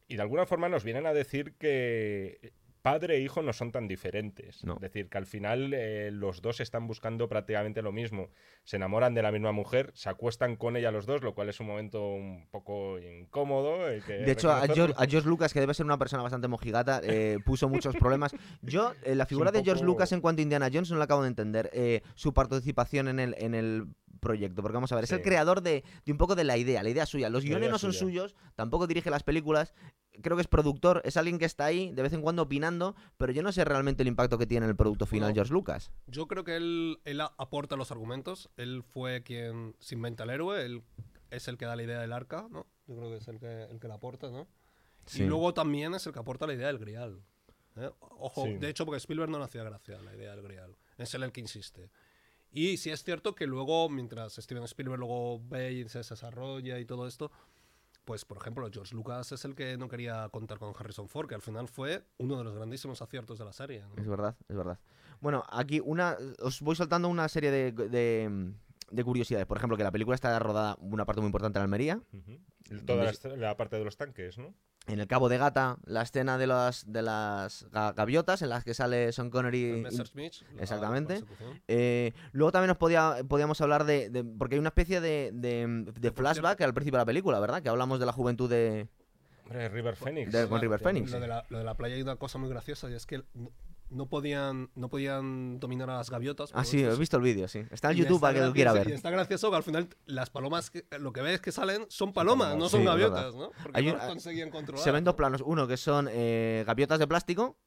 y 0.08 0.16
de 0.16 0.22
alguna 0.22 0.46
forma 0.46 0.70
nos 0.70 0.86
vienen 0.86 1.06
a 1.06 1.14
decir 1.14 1.54
que 1.56 2.54
padre 2.84 3.16
e 3.16 3.22
hijo 3.22 3.42
no 3.42 3.54
son 3.54 3.72
tan 3.72 3.88
diferentes. 3.88 4.64
No. 4.64 4.76
Es 4.76 4.82
decir, 4.82 5.10
que 5.10 5.18
al 5.18 5.26
final 5.26 5.74
eh, 5.74 6.12
los 6.12 6.42
dos 6.42 6.60
están 6.60 6.86
buscando 6.86 7.28
prácticamente 7.30 7.82
lo 7.82 7.92
mismo. 7.92 8.30
Se 8.64 8.76
enamoran 8.76 9.14
de 9.14 9.24
la 9.24 9.32
misma 9.32 9.54
mujer, 9.54 9.92
se 9.96 10.10
acuestan 10.10 10.58
con 10.58 10.76
ella 10.76 10.92
los 10.92 11.06
dos, 11.06 11.24
lo 11.24 11.34
cual 11.34 11.50
es 11.50 11.60
un 11.62 11.68
momento 11.68 12.06
un 12.06 12.46
poco 12.52 13.00
incómodo. 13.00 13.78
que 14.06 14.14
De 14.14 14.32
hecho, 14.32 14.52
a. 14.52 14.68
George, 14.68 14.94
a 14.98 15.08
George 15.08 15.28
Lucas, 15.28 15.54
que 15.54 15.62
debe 15.62 15.74
ser 15.74 15.86
una 15.86 15.98
persona 15.98 16.22
bastante 16.22 16.50
mojigata, 16.50 17.00
eh, 17.04 17.40
puso 17.46 17.70
muchos 17.70 17.96
problemas. 17.96 18.36
Yo, 18.62 18.94
eh, 19.04 19.16
la 19.16 19.26
figura 19.26 19.52
de 19.52 19.64
George 19.64 19.84
Lucas 19.84 20.12
en 20.12 20.20
cuanto 20.20 20.42
a 20.42 20.44
Indiana 20.44 20.70
Jones 20.72 20.92
no 20.92 20.98
la 20.98 21.06
acabo 21.06 21.24
de 21.24 21.30
entender. 21.30 21.70
eh, 21.74 22.02
su 22.16 22.34
participación 22.34 23.08
en 23.08 23.20
el, 23.20 23.36
en 23.38 23.56
el 23.56 23.88
proyecto. 24.24 24.62
Porque 24.62 24.74
vamos 24.76 24.92
a 24.92 24.96
ver, 24.96 25.04
es 25.04 25.12
el 25.12 25.22
creador 25.22 25.62
de, 25.62 25.84
de 26.06 26.12
un 26.12 26.18
poco 26.18 26.34
de 26.36 26.44
la 26.44 26.58
idea, 26.58 26.82
la 26.82 26.90
idea 26.90 27.06
suya. 27.06 27.30
Los 27.30 27.44
guiones 27.44 27.70
no 27.70 27.78
son 27.78 27.94
suya. 27.94 28.00
suyos, 28.30 28.36
tampoco 28.56 28.88
dirige 28.88 29.10
las 29.12 29.24
películas. 29.24 29.74
Creo 30.22 30.38
que 30.38 30.42
es 30.42 30.48
productor, 30.48 31.02
es 31.06 31.18
alguien 31.18 31.40
que 31.40 31.46
está 31.46 31.66
ahí 31.66 31.92
de 31.92 32.02
vez 32.04 32.14
en 32.14 32.22
cuando 32.22 32.44
opinando, 32.44 32.96
pero 33.18 33.32
yo 33.34 33.42
no 33.44 33.52
sé 33.52 33.66
realmente 33.66 34.04
el 34.04 34.08
impacto 34.08 34.38
que 34.38 34.46
tiene 34.46 34.66
en 34.66 34.70
el 34.70 34.76
producto 34.76 35.06
final 35.08 35.34
George 35.34 35.52
Lucas. 35.52 35.92
Yo 36.08 36.28
creo 36.28 36.44
que 36.44 36.56
él, 36.56 37.00
él 37.04 37.20
aporta 37.22 37.76
los 37.76 37.92
argumentos. 37.92 38.50
Él 38.58 38.84
fue 38.84 39.24
quien 39.24 39.76
se 39.80 39.96
inventa 39.96 40.24
el 40.24 40.30
héroe. 40.30 40.64
Él 40.66 40.84
es 41.32 41.48
el 41.48 41.58
que 41.58 41.66
da 41.66 41.76
la 41.76 41.84
idea 41.84 42.00
del 42.00 42.14
arca, 42.14 42.48
¿no? 42.52 42.68
Yo 42.88 42.96
creo 42.96 43.10
que 43.10 43.18
es 43.18 43.28
el 43.28 43.40
que, 43.40 43.64
el 43.64 43.80
que 43.80 43.88
la 43.88 43.96
aporta, 43.96 44.30
¿no? 44.30 44.48
Sí. 45.08 45.24
Y 45.24 45.26
luego 45.26 45.54
también 45.54 45.94
es 45.96 46.06
el 46.06 46.14
que 46.14 46.20
aporta 46.20 46.46
la 46.48 46.54
idea 46.54 46.68
del 46.68 46.78
grial. 46.78 47.20
¿eh? 47.76 47.90
Ojo, 48.00 48.46
Sí. 48.46 48.54
de 48.58 48.70
hecho, 48.70 48.86
porque 48.86 48.98
Spielberg 48.98 49.32
no 49.32 49.40
le 49.40 49.46
hacía 49.46 49.64
gracia 49.64 50.00
la 50.00 50.14
idea 50.16 50.36
del 50.36 50.44
grial. 50.44 50.76
Es 50.98 51.14
él 51.16 51.24
el 51.24 51.32
que 51.32 51.42
insiste. 51.42 51.90
Y 52.54 52.78
sí 52.78 52.92
es 52.92 53.04
cierto 53.04 53.34
que 53.34 53.48
luego, 53.48 53.90
mientras 53.90 54.36
Steven 54.36 54.64
Spielberg 54.64 55.00
luego 55.00 55.42
ve 55.50 55.74
y 55.74 55.90
se 55.90 55.98
desarrolla 56.00 56.80
y 56.80 56.86
todo 56.86 57.08
esto, 57.08 57.32
pues 58.06 58.26
por 58.26 58.38
ejemplo, 58.38 58.70
George 58.72 58.94
Lucas 58.96 59.32
es 59.32 59.44
el 59.44 59.56
que 59.56 59.76
no 59.78 59.90
quería 59.90 60.30
contar 60.30 60.60
con 60.60 60.74
Harrison 60.78 61.10
Ford, 61.10 61.28
que 61.28 61.36
al 61.36 61.42
final 61.42 61.68
fue 61.68 62.04
uno 62.18 62.38
de 62.38 62.44
los 62.44 62.54
grandísimos 62.54 63.02
aciertos 63.02 63.40
de 63.40 63.46
la 63.46 63.54
serie. 63.54 63.82
¿no? 63.82 64.02
Es 64.02 64.08
verdad, 64.08 64.36
es 64.48 64.56
verdad. 64.56 64.80
Bueno, 65.20 65.44
aquí 65.50 65.82
una 65.84 66.16
os 66.40 66.62
voy 66.62 66.76
soltando 66.76 67.08
una 67.08 67.28
serie 67.28 67.50
de, 67.50 67.72
de, 67.72 68.54
de 68.92 69.04
curiosidades. 69.04 69.48
Por 69.48 69.58
ejemplo, 69.58 69.76
que 69.76 69.84
la 69.84 69.92
película 69.92 70.16
está 70.16 70.38
rodada 70.38 70.76
una 70.80 71.06
parte 71.06 71.22
muy 71.22 71.28
importante 71.28 71.58
en 71.58 71.64
Almería. 71.64 72.02
Toda 72.86 73.06
la, 73.06 73.36
la 73.36 73.58
parte 73.58 73.78
de 73.78 73.86
los 73.86 73.98
tanques, 73.98 74.38
¿no? 74.38 74.54
En 74.86 75.00
el 75.00 75.08
Cabo 75.08 75.30
de 75.30 75.38
Gata, 75.38 75.78
la 75.86 76.02
escena 76.02 76.38
de 76.38 76.46
las, 76.46 76.92
de 76.92 77.02
las 77.02 77.70
ga- 77.72 77.94
gaviotas 77.96 78.42
en 78.42 78.50
las 78.50 78.66
que 78.66 78.74
sale 78.74 79.14
Sean 79.14 79.30
Connery. 79.30 79.82
Messerschmitt, 79.82 80.34
la 80.56 80.62
Exactamente. 80.62 81.24
Eh, 81.70 82.12
luego 82.34 82.52
también 82.52 82.68
nos 82.68 82.78
podía, 82.78 83.16
podíamos 83.30 83.62
hablar 83.62 83.86
de, 83.86 84.10
de- 84.10 84.26
Porque 84.26 84.56
hay 84.56 84.60
una 84.60 84.70
especie 84.70 85.00
de, 85.00 85.32
de- 85.34 85.86
de 86.00 86.12
flashback 86.12 86.60
al 86.62 86.74
principio 86.74 86.98
de 86.98 87.02
la 87.02 87.06
película, 87.06 87.40
¿verdad? 87.40 87.62
Que 87.64 87.70
hablamos 87.70 88.00
de 88.02 88.06
la 88.06 88.12
juventud 88.12 88.50
de. 88.50 88.90
Hombre, 89.46 89.70
River 89.70 89.96
Phoenix. 89.96 90.32
De- 90.34 90.48
con 90.50 90.60
River 90.60 90.80
Phoenix. 90.82 91.12
Lo 91.12 91.20
de, 91.22 91.28
la, 91.28 91.46
lo 91.50 91.58
de 91.60 91.64
la 91.64 91.76
playa 91.76 91.96
hay 91.96 92.02
una 92.02 92.18
cosa 92.18 92.38
muy 92.38 92.50
graciosa 92.50 92.90
y 92.90 92.94
es 92.94 93.06
que 93.06 93.24
no, 93.90 94.08
podían, 94.08 94.70
no 94.76 94.90
podían 94.90 95.60
dominar 95.60 95.90
a 95.90 95.98
las 95.98 96.10
gaviotas. 96.10 96.52
Ah, 96.54 96.64
sí, 96.66 96.84
he 96.84 96.96
visto 96.96 97.18
el 97.18 97.24
vídeo, 97.24 97.48
sí. 97.48 97.64
Está 97.72 97.92
en 97.92 97.98
YouTube 97.98 98.20
para 98.22 98.34
que 98.34 98.46
lo 98.46 98.54
quiera 98.54 98.74
ver. 98.74 98.90
Y 98.90 98.94
está 98.94 99.10
gracioso 99.12 99.50
que 99.52 99.58
al 99.58 99.64
final 99.64 99.88
las 100.06 100.30
palomas, 100.30 100.70
que- 100.72 100.86
lo 101.00 101.14
que 101.14 101.22
ves 101.22 101.42
que 101.42 101.52
salen 101.52 101.86
son 101.90 102.14
palomas, 102.14 102.56
no 102.58 102.70
son 102.70 102.82
sí, 102.82 102.86
gaviotas, 102.86 103.36
¿no? 103.36 103.52
Porque 103.62 103.78
Hay 103.80 103.86
no 103.86 103.92
un- 103.94 103.98
las 104.00 104.08
conseguían 104.08 104.50
controlar. 104.50 104.84
Se 104.84 104.92
ven 104.92 105.04
dos 105.04 105.14
¿no? 105.14 105.18
planos. 105.18 105.42
Uno 105.46 105.68
que 105.68 105.78
son 105.78 106.08
eh, 106.12 106.64
gaviotas 106.66 107.00
de 107.00 107.08
plástico. 107.08 107.58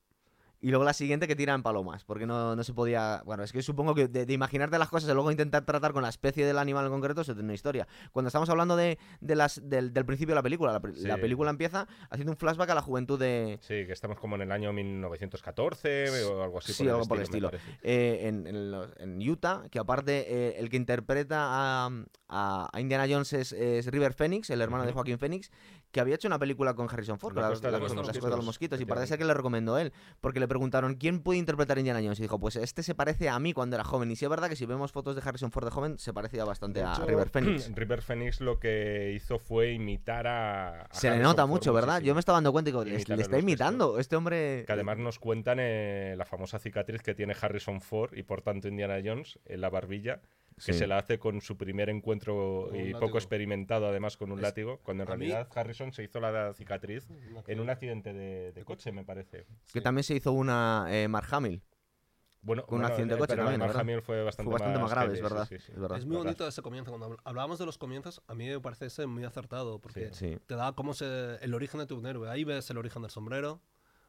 Y 0.60 0.70
luego 0.70 0.84
la 0.84 0.92
siguiente 0.94 1.28
que 1.28 1.36
tiran 1.36 1.62
palomas, 1.62 2.04
porque 2.04 2.26
no, 2.26 2.56
no 2.56 2.64
se 2.64 2.72
podía... 2.72 3.22
Bueno, 3.26 3.42
es 3.42 3.52
que 3.52 3.60
supongo 3.62 3.94
que 3.94 4.08
de, 4.08 4.24
de 4.26 4.32
imaginarte 4.32 4.78
las 4.78 4.88
cosas 4.88 5.10
y 5.10 5.12
luego 5.12 5.30
intentar 5.30 5.64
tratar 5.64 5.92
con 5.92 6.02
la 6.02 6.08
especie 6.08 6.46
del 6.46 6.58
animal 6.58 6.86
en 6.86 6.92
concreto, 6.92 7.20
eso 7.20 7.34
tiene 7.34 7.44
una 7.46 7.54
historia. 7.54 7.86
Cuando 8.12 8.28
estamos 8.28 8.48
hablando 8.48 8.74
de, 8.74 8.98
de 9.20 9.36
las, 9.36 9.60
del, 9.68 9.92
del 9.92 10.06
principio 10.06 10.32
de 10.34 10.36
la 10.36 10.42
película, 10.42 10.72
la, 10.72 11.16
película 11.18 11.50
empieza 11.50 11.86
haciendo 12.10 12.32
un 12.32 12.38
flashback 12.38 12.70
a 12.70 12.74
la 12.74 12.80
juventud 12.82 13.18
de, 13.18 13.58
Sí, 13.60 13.86
que 13.86 13.92
estamos 13.92 14.18
como 14.18 14.36
en 14.36 14.42
el 14.42 14.52
año 14.52 14.72
1914 14.72 16.24
o 16.24 16.42
algo 16.42 16.58
así. 16.58 16.72
Sí, 16.72 16.84
por 16.84 16.88
el 16.88 16.94
algo 16.94 17.06
por 17.08 17.16
el 17.18 17.22
estilo, 17.24 17.50
eh, 17.82 18.20
en, 18.24 18.46
en 18.46 18.70
los- 18.70 18.90
en 18.98 19.28
Utah, 19.28 19.62
que 19.70 19.78
aparte 19.78 20.24
eh, 20.28 20.56
el 20.58 20.68
que 20.70 20.76
interpreta 20.76 21.36
a, 21.86 21.90
a- 22.28 22.80
Indiana 22.80 23.06
Jones 23.08 23.32
es, 23.34 23.52
es 23.52 23.86
River 23.86 24.14
Phoenix, 24.14 24.50
el 24.50 24.60
hermano 24.60 24.84
de. 24.84 24.92
Joaquín 24.96 25.18
Phoenix, 25.18 25.50
que 25.96 26.00
había 26.02 26.14
hecho 26.16 26.28
una 26.28 26.38
película 26.38 26.74
con 26.74 26.88
Harrison 26.90 27.18
Ford, 27.18 27.34
La 27.34 27.40
la, 27.40 27.48
Costa 27.48 27.68
de 27.68 27.72
la- 27.72 27.78
los 27.78 27.88
la 27.94 28.02
Mosquitos, 28.02 28.30
de 28.30 28.36
los 28.36 28.44
Mosquitos, 28.44 28.80
y 28.82 28.84
parece 28.84 29.06
ser 29.06 29.18
que 29.18 29.24
le 29.24 29.32
recomendó 29.32 29.78
él, 29.78 29.94
porque 30.20 30.40
le 30.40 30.46
preguntaron 30.46 30.96
quién 30.96 31.20
puede 31.22 31.38
interpretar 31.38 31.78
a 31.78 31.80
Indiana 31.80 32.00
Jones, 32.02 32.18
y 32.18 32.22
dijo, 32.22 32.38
pues 32.38 32.56
este 32.56 32.82
se 32.82 32.94
parece 32.94 33.30
a 33.30 33.38
mí 33.38 33.54
cuando 33.54 33.76
era 33.76 33.84
joven, 33.84 34.10
y 34.10 34.16
sí 34.16 34.26
es 34.26 34.30
verdad 34.30 34.50
que 34.50 34.56
si 34.56 34.66
vemos 34.66 34.92
fotos 34.92 35.16
de 35.16 35.22
Harrison 35.24 35.50
Ford 35.50 35.64
de 35.64 35.70
joven, 35.70 35.98
se 35.98 36.12
parecía 36.12 36.44
bastante 36.44 36.80
De 36.80 36.84
a 36.86 36.94
River 36.96 37.30
Phoenix. 37.30 37.70
River 37.74 38.02
Phoenix 38.02 38.40
lo 38.42 38.60
que 38.60 39.14
hizo 39.16 39.38
fue 39.38 39.72
imitar 39.72 40.26
a. 40.26 40.82
a 40.82 40.88
Se 40.94 41.08
le 41.08 41.18
nota 41.18 41.42
Ford 41.44 41.50
mucho, 41.50 41.72
¿verdad? 41.72 41.94
muchísimo. 41.94 42.06
Yo 42.08 42.14
me 42.14 42.20
estaba 42.20 42.36
dando 42.36 42.52
cuenta 42.52 42.68
y 42.68 42.72
digo, 42.72 42.84
le, 42.84 42.90
le 42.90 42.96
está 42.98 43.16
los 43.16 43.40
imitando 43.42 43.98
este 43.98 44.16
hombre. 44.16 44.64
Que 44.66 44.72
además 44.74 44.98
nos 44.98 45.18
cuentan 45.18 45.56
eh, 45.60 46.14
la 46.18 46.26
famosa 46.26 46.58
cicatriz 46.58 47.00
que 47.00 47.14
tiene 47.14 47.34
Harrison 47.40 47.80
Ford 47.80 48.12
y 48.14 48.22
por 48.22 48.42
tanto 48.42 48.68
Indiana 48.68 48.96
Jones 49.02 49.38
en 49.46 49.62
la 49.62 49.70
barbilla, 49.70 50.20
que 50.56 50.72
Sí. 50.72 50.78
se 50.78 50.86
la 50.86 50.96
hace 50.98 51.18
con 51.18 51.42
su 51.42 51.56
primer 51.58 51.90
encuentro 51.90 52.70
y 52.72 52.78
látigo. 52.78 53.00
poco 53.00 53.18
experimentado 53.18 53.86
además 53.88 54.16
con 54.16 54.32
un 54.32 54.38
Es- 54.38 54.42
látigo, 54.42 54.78
cuando 54.82 55.02
en 55.04 55.08
mí- 55.10 55.26
realidad 55.26 55.48
Harrison 55.54 55.92
se 55.92 56.02
hizo 56.04 56.18
la 56.18 56.54
cicatriz 56.54 57.08
en 57.46 57.60
un 57.60 57.68
accidente 57.68 58.14
de, 58.14 58.52
de 58.52 58.64
coche, 58.64 58.90
me 58.90 59.04
parece. 59.04 59.44
Que 59.44 59.54
sí. 59.66 59.80
también 59.82 60.02
se 60.04 60.14
hizo 60.14 60.32
una 60.32 60.86
eh, 60.88 61.08
Mark 61.08 61.28
Hamill. 61.30 61.62
Bueno, 62.40 62.62
Con 62.64 62.76
un 62.76 62.82
bueno, 62.82 62.86
accidente 62.94 63.14
de 63.14 63.18
eh, 63.18 63.20
coche 63.20 63.36
también, 63.36 63.58
Mark. 63.60 63.76
Hamill 63.76 64.02
fue 64.02 64.22
bastante, 64.22 64.46
Fue 64.50 64.52
bastante 64.60 64.78
más 64.80 64.90
grave, 64.90 65.12
es 65.12 65.18
sí, 65.18 65.22
verdad. 65.22 65.46
sí, 65.48 65.58
sí. 65.58 65.72
Es 65.72 65.78
verdad. 65.80 65.98
Es 65.98 66.06
muy 66.06 66.16
bonito 66.16 66.46
ese 66.46 66.62
comienzo. 66.62 66.90
Cuando 66.92 67.10
habl- 67.16 67.20
hablábamos 67.24 67.58
de 67.58 67.66
los 67.66 67.76
comienzos, 67.76 68.22
a 68.28 68.34
mí 68.34 68.48
me 68.48 68.60
parece 68.60 68.86
ese 68.86 69.06
muy 69.06 69.24
acertado, 69.24 69.80
porque 69.80 70.10
Sí. 70.14 70.38
te 70.46 70.54
da 70.54 70.72
como 70.72 70.94
se, 70.94 71.36
el 71.42 71.52
origen 71.54 71.80
de 71.80 71.86
tu 71.86 72.06
héroe. 72.06 72.30
Ahí 72.30 72.44
ves 72.44 72.70
el 72.70 72.78
origen 72.78 73.02
del 73.02 73.10
sombrero, 73.10 73.60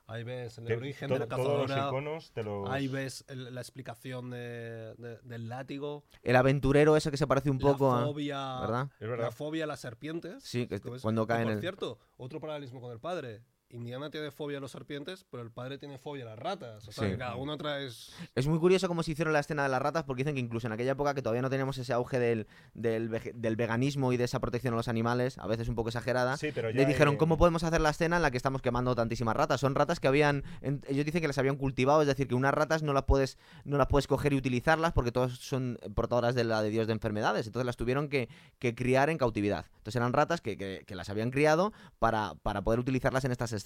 ahí 0.08 0.24
ves 0.24 0.58
el 0.58 0.72
origen 0.72 1.10
de 1.10 1.20
la 1.20 1.28
todos 1.28 1.60
los 1.60 1.68
cazadora, 1.68 1.88
iconos 1.90 2.32
te 2.32 2.44
los... 2.44 2.70
ahí 2.70 2.88
ves 2.88 3.26
el- 3.28 3.54
la 3.54 3.62
explicación 3.62 4.30
de- 4.30 4.96
de- 4.98 5.20
del 5.24 5.50
látigo, 5.50 6.06
El 6.24 6.36
aventurero 6.36 6.96
ese 6.98 7.12
que 7.12 7.18
se 7.18 7.28
parece 7.28 7.50
un 7.50 7.60
poco 7.60 7.94
la 7.94 8.02
a... 8.04 8.06
fobia, 8.06 8.60
¿verdad? 8.62 8.90
Es 9.00 9.08
verdad. 9.08 9.26
la 9.26 9.32
fobia 9.32 9.64
a 9.66 9.68
las 9.68 9.80
serpientes. 9.82 10.44
Sí, 10.44 10.68
que 10.68 10.80
cuando 11.02 11.26
que, 11.28 11.34
cae 11.34 11.42
en 11.42 11.48
por 11.48 11.54
el... 11.54 11.60
cierto, 11.60 12.00
otro 12.18 12.40
paralelismo 12.40 12.82
con 12.82 12.92
el 12.92 13.00
padre. 13.00 13.44
Indiana 13.70 14.10
tiene 14.10 14.32
fobia 14.32 14.60
a 14.60 14.62
las 14.62 14.72
serpientes, 14.72 15.26
pero 15.30 15.44
el 15.44 15.52
padre 15.52 15.78
tiene 15.78 15.98
fobia 15.98 16.24
a 16.24 16.28
las 16.30 16.40
ratas. 16.40 16.88
O 16.88 16.92
sea, 16.94 17.04
Sí. 17.04 17.12
que 17.12 17.18
cada 17.18 17.36
uno 17.36 17.58
trae... 17.58 17.88
Es 18.36 18.48
muy 18.48 18.60
curioso 18.60 18.88
cómo 18.88 19.04
se 19.04 19.12
hicieron 19.12 19.34
la 19.34 19.40
escena 19.42 19.64
de 19.64 19.70
las 19.70 19.82
ratas, 19.82 20.04
porque 20.06 20.24
dicen 20.24 20.36
que 20.36 20.40
incluso 20.42 20.68
en 20.68 20.74
aquella 20.74 20.92
época 20.94 21.14
que 21.14 21.22
todavía 21.22 21.42
no 21.42 21.50
teníamos 21.50 21.78
ese 21.78 21.92
auge 21.92 22.18
del, 22.18 22.48
del, 22.74 23.10
veganismo 23.58 24.14
y 24.14 24.18
de 24.18 24.24
esa 24.24 24.40
protección 24.40 24.74
a 24.74 24.78
los 24.78 24.88
animales, 24.88 25.38
a 25.38 25.48
veces 25.48 25.68
un 25.68 25.76
poco 25.76 25.90
exagerada, 25.90 26.38
Sí, 26.38 26.52
pero 26.56 26.70
ya 26.70 26.78
le 26.78 26.86
dijeron, 26.86 27.18
¿cómo 27.18 27.38
podemos 27.38 27.64
hacer 27.64 27.82
la 27.82 27.90
escena 27.90 28.16
en 28.16 28.22
la 28.22 28.32
que 28.32 28.38
estamos 28.38 28.62
quemando 28.62 28.96
tantísimas 28.96 29.36
ratas? 29.36 29.60
Son 29.60 29.76
ratas 29.76 30.00
que 30.00 30.08
habían, 30.08 30.44
en- 30.62 30.82
ellos 30.88 31.06
dicen 31.06 31.20
que 31.22 31.28
las 31.28 31.38
habían 31.38 31.58
cultivado, 31.58 32.02
es 32.02 32.08
decir, 32.08 32.28
que 32.30 32.36
unas 32.36 32.54
ratas 32.54 32.84
no 32.84 32.94
las 32.94 33.04
puedes, 33.04 33.38
no 33.66 33.78
las 33.78 33.88
puedes 33.88 34.08
coger 34.08 34.32
y 34.32 34.38
utilizarlas 34.38 34.94
porque 34.94 35.12
todas 35.12 35.34
son 35.34 35.78
portadoras 35.94 36.36
de 36.36 36.46
la 36.46 36.62
de 36.62 36.70
Dios 36.70 36.88
de 36.88 36.94
enfermedades, 36.94 37.46
entonces 37.48 37.66
las 37.66 37.76
tuvieron 37.76 38.08
que, 38.08 38.30
que 38.60 38.74
criar 38.76 39.10
en 39.10 39.18
cautividad. 39.18 39.66
Entonces 39.80 39.96
eran 39.98 40.14
ratas 40.14 40.40
que, 40.40 40.58
que- 40.58 40.84
que 40.88 40.96
las 40.96 41.10
habían 41.10 41.32
criado 41.32 41.74
para, 42.00 42.36
para 42.44 42.62
poder 42.62 42.80
utilizarlas 42.80 43.26
en 43.26 43.32
estas 43.34 43.52
escenas. 43.52 43.57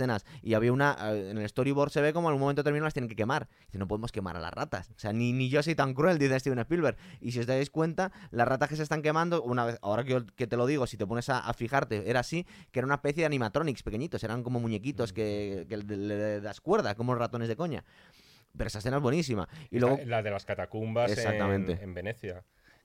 Y 0.42 0.54
había 0.54 0.72
una, 0.74 0.96
eh, 1.14 1.30
en 1.32 1.38
el 1.38 1.48
storyboard 1.50 1.90
se 1.92 2.02
ve 2.02 2.14
como 2.14 2.30
en 2.30 2.36
un 2.36 2.40
momento 2.42 2.62
determinado 2.64 2.86
las 2.86 2.94
tienen 2.94 3.10
que 3.10 3.16
quemar. 3.16 3.48
Dice, 3.68 3.78
no 3.78 3.88
podemos 3.88 4.12
quemar 4.12 4.36
a 4.38 4.40
las 4.40 4.52
ratas. 4.54 4.90
O 4.96 5.00
sea, 5.00 5.14
ni, 5.14 5.34
ni 5.34 5.50
yo 5.50 5.62
soy 5.64 5.76
tan 5.76 5.94
cruel, 5.94 6.18
dice 6.18 6.40
Steven 6.40 6.60
Spielberg. 6.60 6.98
Y 7.20 7.32
si 7.32 7.40
os 7.40 7.46
dais 7.48 7.70
cuenta, 7.70 8.12
las 8.32 8.48
ratas 8.48 8.70
que 8.70 8.76
se 8.76 8.84
están 8.84 9.02
quemando, 9.02 9.42
una 9.44 9.66
vez, 9.66 9.78
ahora 9.82 10.04
que, 10.04 10.12
yo- 10.12 10.26
que 10.36 10.48
te 10.48 10.58
lo 10.58 10.66
digo, 10.66 10.88
si 10.88 10.98
te 10.98 11.06
pones 11.08 11.30
a, 11.30 11.40
a 11.40 11.54
fijarte, 11.54 12.10
era 12.10 12.20
así, 12.22 12.46
que 12.72 12.80
era 12.80 12.86
una 12.86 12.96
especie 12.96 13.22
de 13.22 13.26
animatronics 13.28 13.84
pequeñitos, 13.84 14.24
eran 14.24 14.44
como 14.44 14.60
muñequitos 14.60 15.14
que, 15.14 15.66
que 15.70 15.78
le, 15.78 15.98
le 15.98 16.42
das 16.42 16.62
cuerda, 16.62 16.96
como 16.96 17.16
ratones 17.16 17.48
de 17.48 17.56
coña. 17.56 17.84
Pero 18.58 18.68
esa 18.68 18.80
escena 18.80 18.98
es 18.98 19.04
buenísima. 19.04 19.48
Y 19.70 19.80
luego, 19.80 19.98
La 20.06 20.22
de 20.22 20.30
las 20.30 20.46
catacumbas 20.46 21.10
en- 21.10 21.18
Exactamente. 21.18 21.80
En, 21.82 21.94
Venecia. 21.94 22.44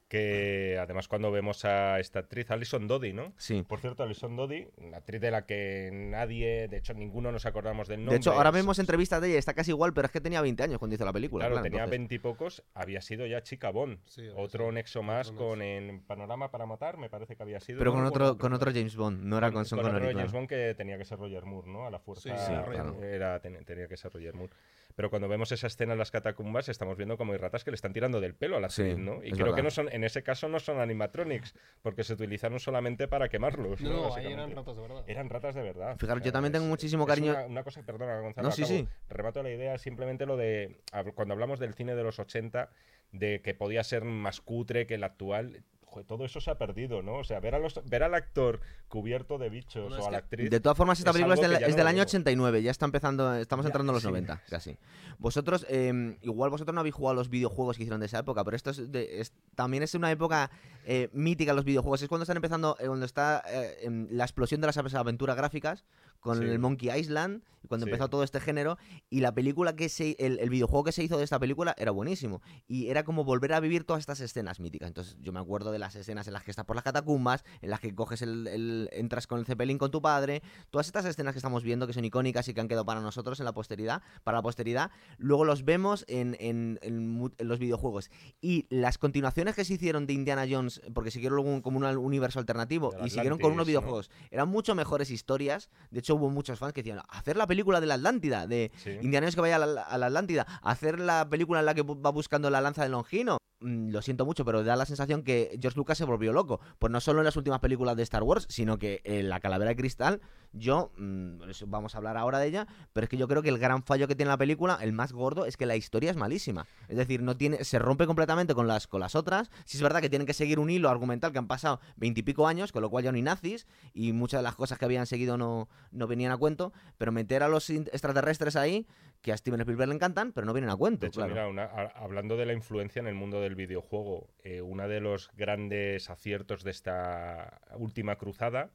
Que 0.08 0.78
además 0.80 1.08
cuando 1.08 1.32
vemos 1.32 1.64
a 1.64 1.98
esta 1.98 2.20
actriz, 2.20 2.48
Alison 2.52 2.86
Dodi, 2.86 3.12
¿no? 3.12 3.32
sí. 3.36 3.64
Por 3.66 3.80
cierto, 3.80 4.04
Alison 4.04 4.36
Dodi, 4.36 4.68
una 4.76 4.98
actriz 4.98 5.20
de 5.20 5.32
la 5.32 5.46
que 5.46 5.90
nadie, 5.92 6.68
de 6.68 6.76
hecho 6.76 6.94
ninguno 6.94 7.32
nos 7.32 7.44
acordamos 7.44 7.88
del 7.88 8.00
nombre. 8.00 8.12
De 8.14 8.18
hecho, 8.18 8.32
ahora 8.32 8.52
vemos 8.52 8.78
entrevistas 8.78 9.20
de 9.20 9.30
ella, 9.30 9.38
está 9.40 9.52
casi 9.54 9.72
igual, 9.72 9.92
pero 9.94 10.06
es 10.06 10.12
que 10.12 10.20
tenía 10.20 10.40
20 10.40 10.62
años 10.62 10.78
cuando 10.78 10.94
hizo 10.94 11.04
la 11.04 11.12
película. 11.12 11.42
Claro, 11.46 11.54
claro, 11.54 11.64
tenía 11.64 11.78
entonces- 11.80 11.98
veintipocos, 11.98 12.62
había 12.74 13.00
sido 13.00 13.26
ya 13.26 13.42
chica 13.42 13.70
Bond. 13.70 13.98
Sí, 14.06 14.28
otro 14.36 14.70
nexo 14.70 15.02
más 15.02 15.30
otro 15.30 15.48
con 15.48 15.58
nexo. 15.58 15.90
en 15.90 16.00
Panorama 16.02 16.52
para 16.52 16.66
matar, 16.66 16.98
me 16.98 17.10
parece 17.10 17.34
que 17.34 17.42
había 17.42 17.58
sido. 17.58 17.78
Pero 17.80 17.92
con 17.92 18.04
otro, 18.04 18.38
con 18.38 18.52
otro 18.52 18.70
otro 18.70 18.78
James 18.80 18.94
Bond, 18.96 19.24
no 19.24 19.38
era 19.38 19.50
con 19.50 19.64
Sean 19.64 19.80
otro 19.80 19.90
Connery, 19.92 20.12
James 20.14 20.30
claro. 20.30 20.38
Bond 20.38 20.48
que 20.48 20.74
tenía 20.76 20.96
que 20.98 21.04
ser 21.04 21.18
Roger 21.18 21.44
Moore, 21.44 21.68
¿no? 21.68 21.84
A 21.86 21.90
la 21.90 21.98
fuerza 21.98 22.22
Sí, 22.38 22.44
sí, 22.46 22.52
era- 22.52 22.64
claro. 22.64 23.02
era- 23.02 23.40
ten- 23.40 23.64
tenía 23.64 23.88
que 23.88 23.96
ser 23.96 24.12
Roger 24.12 24.34
Moore. 24.34 24.52
Pero 24.96 25.10
cuando 25.10 25.28
vemos 25.28 25.52
esa 25.52 25.66
escena 25.66 25.92
en 25.92 25.98
las 25.98 26.10
catacumbas, 26.10 26.70
estamos 26.70 26.96
viendo 26.96 27.18
como 27.18 27.32
hay 27.34 27.38
ratas 27.38 27.64
que 27.64 27.70
le 27.70 27.74
están 27.74 27.92
tirando 27.92 28.18
del 28.18 28.34
pelo 28.34 28.56
a 28.56 28.60
la 28.60 28.70
Sí, 28.70 28.80
actriz, 28.82 28.98
¿no? 28.98 29.22
Y 29.22 29.30
creo 29.32 29.44
verdad. 29.44 29.56
que 29.56 29.62
no 29.62 29.70
son, 29.70 29.90
en 29.92 30.04
ese 30.04 30.22
caso 30.22 30.48
no 30.48 30.58
son 30.58 30.80
animatronics, 30.80 31.54
porque 31.82 32.02
se 32.02 32.14
utilizaron 32.14 32.58
solamente 32.58 33.06
para 33.06 33.28
quemarlos. 33.28 33.82
No, 33.82 34.14
ahí 34.14 34.32
eran 34.32 34.56
ratas 34.56 34.74
de 34.76 34.82
verdad. 34.82 35.04
Eran 35.06 35.28
ratas 35.28 35.54
de 35.54 35.62
verdad. 35.62 35.96
Fijaros, 35.98 36.22
yo 36.24 36.32
también 36.32 36.52
tengo 36.54 36.64
muchísimo 36.66 37.06
cariño- 37.06 37.32
Una, 37.32 37.44
una 37.46 37.62
cosa, 37.62 37.82
perdona, 37.82 38.20
Gonzalo, 38.20 38.48
No, 38.48 38.52
sí, 38.52 38.62
acabo. 38.62 38.78
sí. 38.78 38.88
remato 39.10 39.42
la 39.42 39.50
idea, 39.50 39.76
simplemente 39.76 40.24
lo 40.24 40.38
de. 40.38 40.80
Cuando 41.14 41.34
hablamos 41.34 41.60
del 41.60 41.74
cine 41.74 41.94
de 41.94 42.02
los 42.02 42.18
80, 42.18 42.70
de 43.12 43.42
que 43.42 43.52
podía 43.52 43.84
ser 43.84 44.02
más 44.04 44.40
cutre 44.40 44.86
que 44.86 44.94
el 44.94 45.04
actual. 45.04 45.62
Joder, 45.96 46.06
Todo 46.06 46.24
eso 46.24 46.40
se 46.40 46.50
ha 46.50 46.58
perdido, 46.58 47.02
¿no? 47.02 47.16
O 47.16 47.24
sea, 47.24 47.40
ver, 47.40 47.54
a 47.54 47.58
los, 47.58 47.80
ver 47.88 48.02
al 48.02 48.14
actor 48.14 48.60
cubierto 48.88 49.38
de 49.38 49.48
bichos 49.48 49.88
Bueno, 49.88 50.04
o 50.04 50.08
a 50.08 50.10
la 50.10 50.18
actriz. 50.18 50.50
De 50.50 50.60
todas 50.60 50.76
formas, 50.76 50.98
esta 50.98 51.10
es 51.10 51.14
película 51.14 51.34
es 51.34 51.40
del, 51.40 51.52
es 51.54 51.70
no 51.70 51.76
del 51.76 51.86
año 51.86 51.96
vemos. 51.98 52.06
89, 52.10 52.62
ya 52.62 52.70
está 52.70 52.84
empezando, 52.84 53.34
estamos 53.36 53.64
Ya, 53.64 53.68
entrando 53.68 53.92
en 53.92 53.94
los 53.94 54.02
sí. 54.02 54.08
90, 54.08 54.42
casi. 54.48 54.76
Vosotros, 55.18 55.66
eh, 55.68 56.16
igual 56.22 56.50
vosotros 56.50 56.74
no 56.74 56.80
habéis 56.80 56.94
jugado 56.94 57.12
a 57.12 57.14
los 57.16 57.30
videojuegos 57.30 57.76
que 57.76 57.82
hicieron 57.84 58.00
de 58.00 58.06
esa 58.06 58.18
época, 58.18 58.44
pero 58.44 58.56
esto 58.56 58.70
es 58.70 58.92
de- 58.92 59.20
es- 59.20 59.32
también 59.54 59.82
es 59.82 59.94
una 59.94 60.10
época 60.10 60.50
eh, 60.86 61.10
mítica 61.12 61.52
los 61.52 61.64
videojuegos. 61.66 62.00
Es 62.00 62.08
cuando 62.08 62.22
están 62.22 62.36
empezando, 62.38 62.76
eh, 62.80 62.86
cuando 62.86 63.04
está 63.04 63.42
eh, 63.46 64.06
la 64.10 64.24
explosión 64.24 64.62
de 64.62 64.68
las 64.68 64.78
aventuras 64.94 65.36
gráficas 65.36 65.84
con 66.20 66.38
Sí. 66.38 66.44
el 66.44 66.58
Monkey 66.58 66.90
Island, 66.98 67.42
cuando 67.68 67.84
Sí. 67.86 67.90
empezó 67.90 68.08
todo 68.08 68.22
este 68.24 68.40
género, 68.40 68.78
y 69.10 69.20
la 69.20 69.32
película 69.34 69.76
que 69.76 69.88
se, 69.88 70.16
el, 70.18 70.38
el 70.38 70.50
videojuego 70.50 70.84
que 70.84 70.92
se 70.92 71.02
hizo 71.04 71.18
de 71.18 71.24
esta 71.24 71.38
película 71.38 71.74
era 71.76 71.90
buenísimo. 71.90 72.40
Y 72.66 72.88
era 72.88 73.04
como 73.04 73.24
volver 73.24 73.52
a 73.52 73.60
vivir 73.60 73.84
todas 73.84 74.00
estas 74.00 74.20
escenas 74.20 74.58
míticas. 74.60 74.88
Entonces, 74.88 75.16
yo 75.20 75.32
me 75.32 75.40
acuerdo 75.40 75.72
de 75.72 75.78
las 75.78 75.94
escenas 75.96 76.26
en 76.26 76.32
las 76.32 76.42
que 76.44 76.50
estás 76.52 76.64
por 76.64 76.74
las 76.76 76.84
catacumbas, 76.84 77.44
en 77.60 77.70
las 77.70 77.80
que 77.80 77.94
coges 77.94 78.22
el, 78.22 78.46
el- 78.48 78.88
entras 78.92 79.26
con 79.26 79.38
el 79.40 79.46
Zeppelin 79.46 79.78
con 79.78 79.90
tu 79.90 80.00
padre, 80.00 80.42
todas 80.70 80.86
estas 80.86 81.04
escenas 81.04 81.34
que 81.34 81.38
estamos 81.38 81.62
viendo 81.64 81.86
que 81.86 81.92
son 81.92 82.04
icónicas 82.04 82.46
y 82.48 82.54
que 82.54 82.60
han 82.60 82.68
quedado 82.68 82.86
para 82.86 83.00
nosotros 83.00 83.38
en 83.40 83.44
la 83.44 83.52
posteridad, 83.52 84.02
para 84.24 84.38
la 84.38 84.42
posteridad, 84.42 84.90
luego 85.18 85.44
los 85.44 85.64
vemos 85.64 86.04
en, 86.08 86.36
en- 86.40 86.78
en 86.82 87.08
mu- 87.08 87.30
en 87.36 87.48
los 87.48 87.58
videojuegos. 87.58 88.10
Y 88.40 88.66
las 88.70 88.96
continuaciones 88.98 89.54
que 89.56 89.64
se 89.64 89.74
hicieron 89.74 90.06
de 90.06 90.12
Indiana 90.12 90.44
Jones, 90.48 90.75
porque 90.94 91.10
siguieron 91.10 91.46
un- 91.46 91.60
como 91.62 91.78
un 91.78 91.84
universo 91.84 92.38
alternativo 92.38 92.92
y 93.04 93.10
siguieron 93.10 93.38
con 93.38 93.52
unos 93.52 93.66
videojuegos, 93.66 94.10
eran 94.30 94.48
mucho 94.48 94.74
mejores 94.74 95.10
historias. 95.10 95.68
De 95.90 96.00
hecho, 96.00 96.14
hubo 96.14 96.30
muchos 96.30 96.58
fans 96.58 96.72
que 96.72 96.82
decían, 96.82 97.00
hacer 97.08 97.36
la 97.36 97.46
película 97.46 97.80
de 97.80 97.86
la 97.86 97.94
Atlántida, 97.94 98.46
de 98.46 98.70
Sí. 98.76 98.90
Indiana 99.02 99.26
Jones 99.26 99.34
que 99.34 99.40
vaya 99.40 99.56
a 99.56 99.66
la, 99.66 99.82
a 99.82 99.98
la 99.98 100.06
Atlántida, 100.06 100.46
hacer 100.62 101.00
la 101.00 101.28
película 101.28 101.60
en 101.60 101.66
la 101.66 101.74
que 101.74 101.82
va 101.82 102.10
buscando 102.10 102.50
la 102.50 102.60
lanza 102.60 102.82
de 102.82 102.88
Longino. 102.90 103.38
mm, 103.60 103.88
lo 103.88 104.02
siento 104.02 104.26
mucho, 104.26 104.44
pero 104.44 104.62
da 104.64 104.76
la 104.76 104.84
sensación 104.84 105.22
que 105.22 105.58
George 105.62 105.78
Lucas 105.78 105.96
se 105.96 106.04
volvió 106.04 106.30
loco. 106.34 106.60
Pues 106.78 106.90
no 106.92 107.00
solo 107.00 107.20
en 107.20 107.24
las 107.24 107.36
últimas 107.38 107.58
películas 107.60 107.96
de 107.96 108.02
Star 108.02 108.22
Wars, 108.22 108.44
sino 108.50 108.76
que 108.78 109.00
en 109.04 109.30
La 109.30 109.40
Calavera 109.40 109.70
de 109.70 109.76
Cristal, 109.76 110.20
yo, 110.52 110.92
mm, 110.98 111.38
vamos 111.66 111.94
a 111.94 111.98
hablar 111.98 112.18
ahora 112.18 112.38
de 112.38 112.48
ella, 112.48 112.66
pero 112.92 113.04
es 113.04 113.08
que 113.08 113.16
yo 113.16 113.26
creo 113.28 113.40
que 113.42 113.48
el 113.48 113.58
gran 113.58 113.82
fallo 113.82 114.06
que 114.08 114.14
tiene 114.14 114.28
la 114.28 114.36
película, 114.36 114.78
el 114.82 114.92
más 114.92 115.12
gordo, 115.14 115.46
es 115.46 115.56
que 115.56 115.64
la 115.64 115.74
historia 115.74 116.10
es 116.10 116.18
malísima. 116.18 116.66
Es 116.88 116.98
decir, 116.98 117.22
no 117.22 117.34
tiene, 117.34 117.64
se 117.64 117.78
rompe 117.78 118.06
completamente 118.06 118.54
con 118.54 118.66
las, 118.68 118.86
con 118.86 119.00
las 119.00 119.14
otras. 119.14 119.50
Sí 119.64 119.78
es 119.78 119.82
verdad 119.82 120.02
que 120.02 120.10
tienen 120.10 120.26
que 120.26 120.34
seguir 120.34 120.58
un 120.58 120.65
hilo 120.70 120.88
argumental 120.88 121.32
que 121.32 121.38
han 121.38 121.46
pasado 121.46 121.80
veintipico 121.96 122.46
años, 122.46 122.72
con 122.72 122.82
lo 122.82 122.90
cual 122.90 123.04
ya 123.04 123.12
no 123.12 123.16
hay 123.16 123.22
nazis, 123.22 123.66
y 123.92 124.12
muchas 124.12 124.40
de 124.40 124.42
las 124.42 124.54
cosas 124.54 124.78
que 124.78 124.84
habían 124.84 125.06
seguido 125.06 125.36
no, 125.36 125.68
no 125.90 126.06
venían 126.06 126.32
a 126.32 126.36
cuento, 126.36 126.72
pero 126.98 127.12
meter 127.12 127.42
a 127.42 127.48
los 127.48 127.68
extraterrestres 127.70 128.56
ahí, 128.56 128.86
que 129.22 129.32
a 129.32 129.36
Steven 129.36 129.60
Spielberg 129.60 129.88
le 129.88 129.94
encantan, 129.94 130.32
pero 130.32 130.46
no 130.46 130.52
vienen 130.52 130.70
a 130.70 130.76
cuento. 130.76 131.00
De 131.00 131.08
hecho, 131.08 131.20
claro. 131.20 131.32
mira, 131.32 131.48
una- 131.48 131.64
a- 131.64 131.92
hablando 131.96 132.36
de 132.36 132.46
la 132.46 132.52
influencia 132.52 133.00
en 133.00 133.06
el 133.06 133.14
mundo 133.14 133.40
del 133.40 133.54
videojuego, 133.54 134.28
eh, 134.44 134.60
uno 134.60 134.86
de 134.88 135.00
los 135.00 135.30
grandes 135.34 136.10
aciertos 136.10 136.62
de 136.64 136.70
esta 136.70 137.60
última 137.76 138.16
cruzada 138.16 138.70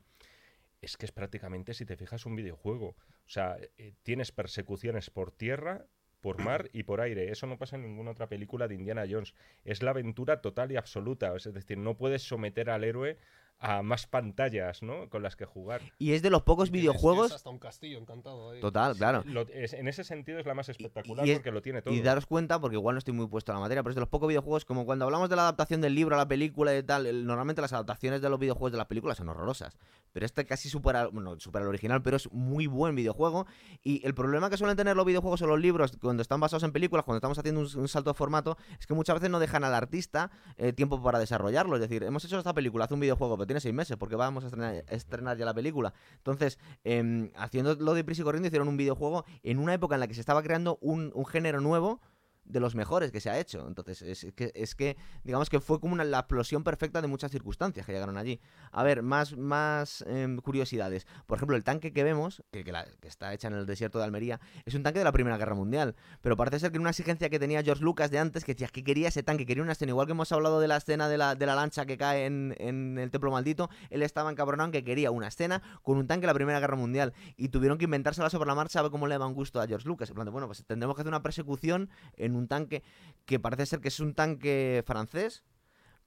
es 0.81 0.97
que 0.97 1.05
es 1.05 1.11
prácticamente, 1.11 1.73
si 1.76 1.85
te 1.85 1.95
fijas, 1.95 2.26
un 2.26 2.35
videojuego. 2.35 2.95
O 3.26 3.30
sea, 3.30 3.55
eh, 3.77 3.93
tienes 4.01 4.31
persecuciones 4.31 5.11
por 5.11 5.31
tierra, 5.31 5.85
por 6.22 6.41
mar 6.41 6.69
y 6.72 6.84
por 6.84 7.02
aire. 7.02 7.31
Eso 7.31 7.48
no 7.48 7.57
pasa 7.57 7.76
en 7.76 7.84
ninguna 7.84 8.11
otra 8.11 8.30
película 8.30 8.68
de 8.68 8.76
Indiana 8.76 9.06
Jones. 9.10 9.34
Es 9.65 9.84
la 9.84 9.91
aventura 9.91 10.41
total 10.41 10.72
y 10.72 10.77
absoluta. 10.77 11.35
Es 11.35 11.52
decir, 11.53 11.77
no 11.77 11.98
puedes 11.98 12.22
someter 12.23 12.69
al 12.69 12.84
héroe 12.84 13.18
a 13.63 13.83
más 13.83 14.07
pantallas, 14.07 14.81
¿no? 14.81 15.07
Con 15.09 15.21
las 15.21 15.35
que 15.35 15.45
jugar. 15.45 15.81
Y 15.99 16.13
es 16.13 16.23
de 16.23 16.31
los 16.31 16.41
pocos 16.41 16.71
videojuegos... 16.71 17.31
hasta 17.31 17.49
un 17.51 17.59
castillo 17.59 17.99
encantado 17.99 18.49
ahí. 18.49 18.59
Total, 18.59 18.95
claro. 18.97 19.21
Lo- 19.25 19.41
es- 19.43 19.73
en 19.73 19.88
ese 19.88 20.03
sentido 20.03 20.39
es 20.39 20.47
la 20.47 20.55
más 20.55 20.67
espectacular 20.69 21.25
y 21.27 21.31
es- 21.31 21.38
porque 21.38 21.51
lo 21.51 21.61
tiene 21.61 21.83
todo. 21.83 21.93
Y 21.93 22.01
daros 22.01 22.25
cuenta, 22.25 22.59
porque 22.59 22.75
igual 22.77 22.95
no 22.95 22.99
estoy 22.99 23.13
muy 23.13 23.27
puesto 23.27 23.51
a 23.51 23.55
la 23.55 23.61
materia, 23.61 23.83
pero 23.83 23.91
es 23.91 23.95
de 23.95 23.99
los 24.01 24.09
pocos 24.09 24.27
videojuegos, 24.27 24.65
como 24.65 24.85
cuando 24.85 25.05
hablamos 25.05 25.29
de 25.29 25.35
la 25.35 25.43
adaptación 25.43 25.79
del 25.79 25.93
libro 25.93 26.15
a 26.15 26.17
la 26.17 26.27
película 26.27 26.75
y 26.75 26.81
tal, 26.81 27.05
el- 27.05 27.25
normalmente 27.25 27.61
las 27.61 27.71
adaptaciones 27.71 28.19
de 28.21 28.29
los 28.29 28.39
videojuegos 28.39 28.71
de 28.71 28.79
las 28.79 28.88
películas 28.88 29.17
son 29.17 29.29
horrorosas. 29.29 29.77
Pero 30.11 30.25
este 30.25 30.45
casi 30.45 30.67
supera, 30.67 31.05
bueno, 31.07 31.39
supera 31.39 31.63
el 31.63 31.69
original, 31.69 32.01
pero 32.01 32.17
es 32.17 32.31
muy 32.31 32.65
buen 32.67 32.95
videojuego. 32.95 33.45
Y 33.83 34.05
el 34.05 34.13
problema 34.15 34.49
que 34.49 34.57
suelen 34.57 34.75
tener 34.75 34.95
los 34.95 35.05
videojuegos 35.05 35.41
o 35.43 35.47
los 35.47 35.59
libros 35.59 35.93
cuando 36.01 36.21
están 36.21 36.39
basados 36.39 36.63
en 36.63 36.71
películas, 36.71 37.05
cuando 37.05 37.17
estamos 37.17 37.38
haciendo 37.38 37.61
un, 37.61 37.67
un 37.79 37.88
salto 37.88 38.09
de 38.09 38.15
formato, 38.15 38.57
es 38.79 38.88
que 38.88 38.93
muchas 38.95 39.13
veces 39.13 39.29
no 39.29 39.39
dejan 39.39 39.63
al 39.63 39.75
artista 39.75 40.31
eh, 40.57 40.73
tiempo 40.73 41.01
para 41.01 41.19
desarrollarlo. 41.19 41.75
Es 41.75 41.81
decir, 41.81 42.03
hemos 42.03 42.25
hecho 42.25 42.39
esta 42.39 42.53
película, 42.53 42.85
hace 42.85 42.93
un 42.95 42.99
videojuego, 42.99 43.38
pero 43.38 43.50
tiene 43.51 43.61
seis 43.61 43.73
meses, 43.73 43.97
porque 43.97 44.15
vamos 44.15 44.43
a 44.43 44.47
estrenar, 44.47 44.83
a 44.87 44.93
estrenar 44.93 45.37
ya 45.37 45.45
la 45.45 45.53
película. 45.53 45.93
Entonces, 46.17 46.57
em, 46.83 47.31
haciendo 47.35 47.75
lo 47.75 47.93
de 47.93 48.03
prisa 48.03 48.21
y 48.21 48.25
corriendo, 48.25 48.47
hicieron 48.47 48.67
un 48.67 48.77
videojuego 48.77 49.25
en 49.43 49.59
una 49.59 49.73
época 49.73 49.95
en 49.95 49.99
la 49.99 50.07
que 50.07 50.13
se 50.13 50.21
estaba 50.21 50.41
creando 50.41 50.77
un 50.81 51.25
género 51.25 51.61
nuevo 51.61 52.01
de 52.43 52.59
los 52.59 52.76
mejores 52.76 53.11
que 53.11 53.19
se 53.22 53.30
ha 53.30 53.39
hecho. 53.39 53.68
Entonces, 53.68 54.01
es 54.01 54.27
que, 54.35 54.51
es 54.55 54.76
que 54.76 54.97
digamos 55.23 55.49
que 55.49 55.59
fue 55.59 55.80
como 55.80 55.93
una, 55.93 56.03
la 56.03 56.19
explosión 56.19 56.63
perfecta 56.63 57.01
de 57.01 57.07
muchas 57.07 57.31
circunstancias 57.31 57.85
que 57.85 57.91
llegaron 57.93 58.18
allí. 58.18 58.39
A 58.72 58.84
ver, 58.84 59.03
más, 59.03 59.38
más 59.38 60.03
em, 60.07 60.38
curiosidades. 60.38 61.05
Por 61.27 61.38
ejemplo, 61.38 61.55
el 61.55 61.63
tanque 61.63 61.93
que 61.93 62.03
vemos, 62.03 62.43
que, 62.51 62.63
que 62.63 62.72
la- 62.72 62.85
que 62.99 63.07
está 63.07 63.34
hecha 63.34 63.47
en 63.47 63.53
el 63.53 63.65
desierto 63.65 63.99
de 63.99 64.05
Almería, 64.05 64.39
es 64.65 64.73
un 64.76 64.84
tanque 64.84 64.99
de 64.99 65.05
la 65.05 65.11
Primera 65.11 65.38
Guerra 65.38 65.55
Mundial. 65.55 65.95
Pero 66.22 66.35
parece 66.35 66.59
ser 66.59 66.72
que 66.72 66.80
una 66.80 66.89
exigencia 66.89 67.30
que 67.30 67.39
tenía 67.39 67.63
George 67.63 67.84
Lucas 67.84 68.11
de 68.11 68.19
antes, 68.19 68.43
que 68.43 68.53
decía 68.53 68.68
que 68.68 68.84
quería 68.84 69.07
ese 69.09 69.23
tanque, 69.23 69.45
quería 69.45 69.63
una 69.63 69.72
escena, 69.73 69.91
igual 69.91 70.07
que 70.07 70.11
hemos 70.13 70.31
hablado 70.31 70.59
de 70.59 70.68
la 70.68 70.77
escena 70.77 71.07
de 71.07 71.18
la, 71.18 71.35
de 71.35 71.45
la 71.45 71.55
lancha 71.55 71.85
que 71.85 71.97
cae 71.97 72.26
en, 72.26 72.55
en 72.57 72.97
el 72.97 73.11
templo 73.11 73.31
maldito, 73.31 73.69
él 73.89 74.03
estaba 74.03 74.31
encabronado 74.31 74.68
en 74.68 74.72
que 74.72 74.84
quería 74.84 75.11
una 75.11 75.27
escena 75.27 75.61
con 75.84 75.97
un 75.97 76.07
tanque 76.07 76.22
de 76.22 76.27
la 76.27 76.34
Primera 76.34 76.59
Guerra 76.59 76.76
Mundial. 76.76 77.13
Y 77.38 77.49
tuvieron 77.49 77.77
que 77.77 77.85
inventársela 77.85 78.30
sobre 78.30 78.47
la 78.47 78.55
marcha 78.55 78.80
a 78.80 78.81
ver 78.84 78.91
cómo 78.91 79.07
le 79.07 79.13
daban 79.15 79.34
gusto 79.34 79.61
a 79.61 79.68
George 79.68 79.88
Lucas. 79.88 80.09
En 80.09 80.15
plan 80.15 80.31
bueno, 80.31 80.47
pues 80.47 80.63
tendremos 80.65 80.95
que 80.95 81.01
hacer 81.01 81.09
una 81.09 81.22
persecución 81.23 81.89
en 82.31 82.37
un 82.37 82.47
tanque 82.47 82.83
que 83.25 83.39
parece 83.39 83.65
ser 83.65 83.81
que 83.81 83.89
es 83.89 83.99
un 83.99 84.13
tanque 84.13 84.83
francés, 84.85 85.43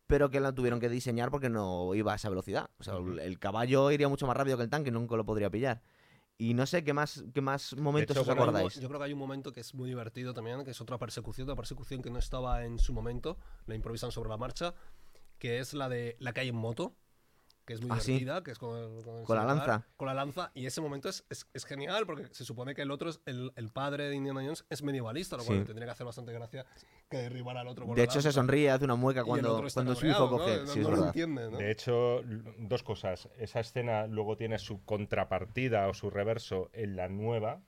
pero 0.06 0.30
que 0.30 0.40
la 0.40 0.52
tuvieron 0.52 0.80
que 0.80 0.88
diseñar 0.88 1.30
porque 1.30 1.48
no 1.48 1.94
iba 1.94 2.12
a 2.12 2.16
esa 2.16 2.28
velocidad. 2.28 2.70
O 2.78 2.84
sea, 2.84 2.96
el, 2.96 3.38
caballo 3.38 3.90
iría 3.90 4.09
mucho 4.09 4.26
más 4.26 4.36
rápido 4.36 4.56
que 4.56 4.64
el 4.64 4.70
tanque, 4.70 4.90
nunca 4.90 5.16
lo 5.16 5.24
podría 5.24 5.51
pillar. 5.51 5.82
Y 6.36 6.55
no 6.55 6.66
sé 6.66 6.82
qué 6.82 6.92
más, 6.92 7.24
qué 7.32 7.40
más 7.40 7.76
momentos 7.76 8.16
hecho, 8.16 8.22
os 8.22 8.28
un 8.28 8.34
acordáis. 8.34 8.80
Yo 8.80 8.88
creo 8.88 8.98
que 8.98 9.06
hay 9.06 9.12
un 9.12 9.20
momento 9.20 9.52
que 9.52 9.60
es 9.60 9.72
muy 9.74 9.88
divertido 9.88 10.34
también, 10.34 10.64
que 10.64 10.72
es 10.72 10.80
otra 10.80 10.98
persecución, 10.98 11.46
una 11.46 11.56
persecución 11.56 12.02
que 12.02 12.10
no 12.10 12.18
estaba 12.18 12.64
en 12.64 12.78
su 12.78 12.92
momento, 12.92 13.38
la 13.66 13.76
improvisan 13.76 14.10
sobre 14.10 14.30
la 14.30 14.36
marcha, 14.36 14.74
que 15.38 15.60
es 15.60 15.74
la 15.74 15.88
de 15.88 16.16
la 16.18 16.32
que 16.32 16.40
hay 16.40 16.48
en 16.48 16.56
moto, 16.56 16.96
que 17.65 17.73
es 17.73 17.81
muy 17.81 17.91
Ah, 17.93 18.01
sí. 18.01 18.12
divertida, 18.12 18.43
que 18.45 18.51
es 18.51 18.59
con, 18.59 18.77
el- 18.77 18.99
el 18.99 19.03
Con 19.05 19.15
la 19.36 19.43
celular, 19.43 19.47
lanza. 19.47 19.86
Con 19.97 20.07
la 20.07 20.15
lanza, 20.15 20.51
y 20.55 20.66
ese 20.66 20.81
momento 20.81 21.09
es, 21.09 21.24
es, 21.31 21.47
es 21.55 21.65
genial, 21.65 22.05
porque 22.07 22.27
se 22.32 22.45
supone 22.45 22.74
que 22.74 22.82
el 22.82 22.91
otro, 22.91 23.09
es, 23.11 23.20
el, 23.27 23.53
el 23.57 23.70
padre 23.70 24.09
de 24.09 24.16
Indiana 24.16 24.43
Jones, 24.43 24.65
es 24.69 24.82
medievalista, 24.82 25.36
lo 25.36 25.45
cual 25.45 25.59
Sí. 25.61 25.65
tendría 25.65 25.86
que 25.86 25.93
hacer 25.93 26.07
bastante 26.07 26.32
gracia 26.32 26.66
que 27.09 27.16
derribar 27.19 27.57
al 27.57 27.69
otro 27.69 27.86
con 27.86 27.95
De 27.95 28.03
la 28.03 28.05
hecho, 28.05 28.20
se 28.20 28.32
sonríe, 28.32 28.70
hace 28.70 28.85
una 28.85 28.97
mueca 28.97 29.24
cuando, 29.24 29.62
cuando 29.73 29.95
su 29.95 30.07
hijo 30.07 30.28
coge. 30.28 30.59
¿no? 30.61 30.66
Sí, 30.66 30.81
No 30.81 30.82
es 30.82 30.85
lo 30.85 30.91
verdad. 30.91 31.07
entiende, 31.09 31.51
¿no? 31.51 31.59
De 31.59 31.70
hecho, 31.70 32.20
dos 32.59 32.82
cosas. 32.82 33.28
Esa 33.39 33.61
escena 33.61 34.07
luego 34.07 34.36
tiene 34.36 34.59
su 34.59 34.85
contrapartida 34.85 35.89
o 35.89 35.95
su 35.95 36.11
reverso 36.11 36.70
en 36.73 36.97
la 36.97 37.09
nueva, 37.09 37.62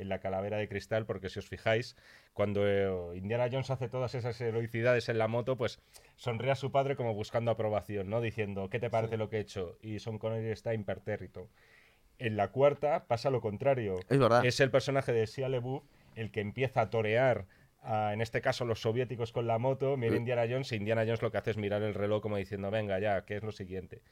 en 0.00 0.08
la 0.08 0.18
calavera 0.20 0.56
de 0.56 0.68
cristal, 0.68 1.06
porque 1.06 1.28
si 1.28 1.38
os 1.38 1.48
fijáis, 1.48 1.96
cuando 2.32 2.66
eh, 2.66 3.16
Indiana 3.16 3.48
Jones 3.50 3.70
hace 3.70 3.88
todas 3.88 4.14
esas 4.14 4.40
heroicidades 4.40 5.08
en 5.08 5.18
la 5.18 5.28
moto, 5.28 5.56
pues 5.56 5.78
sonríe 6.16 6.50
a 6.50 6.56
su 6.56 6.72
padre 6.72 6.96
como 6.96 7.14
buscando 7.14 7.50
aprobación, 7.50 8.08
¿no? 8.10 8.20
Diciendo, 8.20 8.68
¿qué 8.70 8.78
te 8.80 8.90
parece 8.90 9.14
Sí. 9.14 9.18
lo 9.18 9.28
que 9.30 9.36
he 9.36 9.40
hecho? 9.40 9.76
Y 9.82 9.98
Son 9.98 10.18
Connery 10.18 10.50
está 10.50 10.74
impertérrito. 10.74 11.48
En 12.18 12.36
la 12.36 12.48
cuarta 12.48 13.06
pasa 13.06 13.30
lo 13.30 13.40
contrario. 13.40 14.00
Es 14.08 14.18
verdad. 14.18 14.44
Es 14.44 14.60
el 14.60 14.70
personaje 14.70 15.12
de 15.12 15.24
Shia 15.26 15.48
LaBeouf 15.48 15.84
el 16.16 16.30
que 16.30 16.40
empieza 16.40 16.82
a 16.82 16.90
torear, 16.90 17.46
a, 17.82 18.12
en 18.12 18.20
este 18.20 18.40
caso 18.42 18.64
los 18.66 18.82
soviéticos 18.82 19.32
con 19.32 19.46
la 19.46 19.58
moto, 19.58 19.96
mira. 19.96 20.16
Indiana 20.16 20.42
Jones, 20.48 20.70
y 20.72 20.76
Indiana 20.76 21.02
Jones 21.04 21.22
lo 21.22 21.30
que 21.30 21.38
hace 21.38 21.52
es 21.52 21.56
mirar 21.56 21.82
el 21.82 21.94
reloj 21.94 22.20
como 22.20 22.36
diciendo, 22.36 22.70
venga 22.70 22.98
ya, 22.98 23.24
¿qué 23.24 23.36
es 23.36 23.42
lo 23.42 23.52
siguiente? 23.52 24.02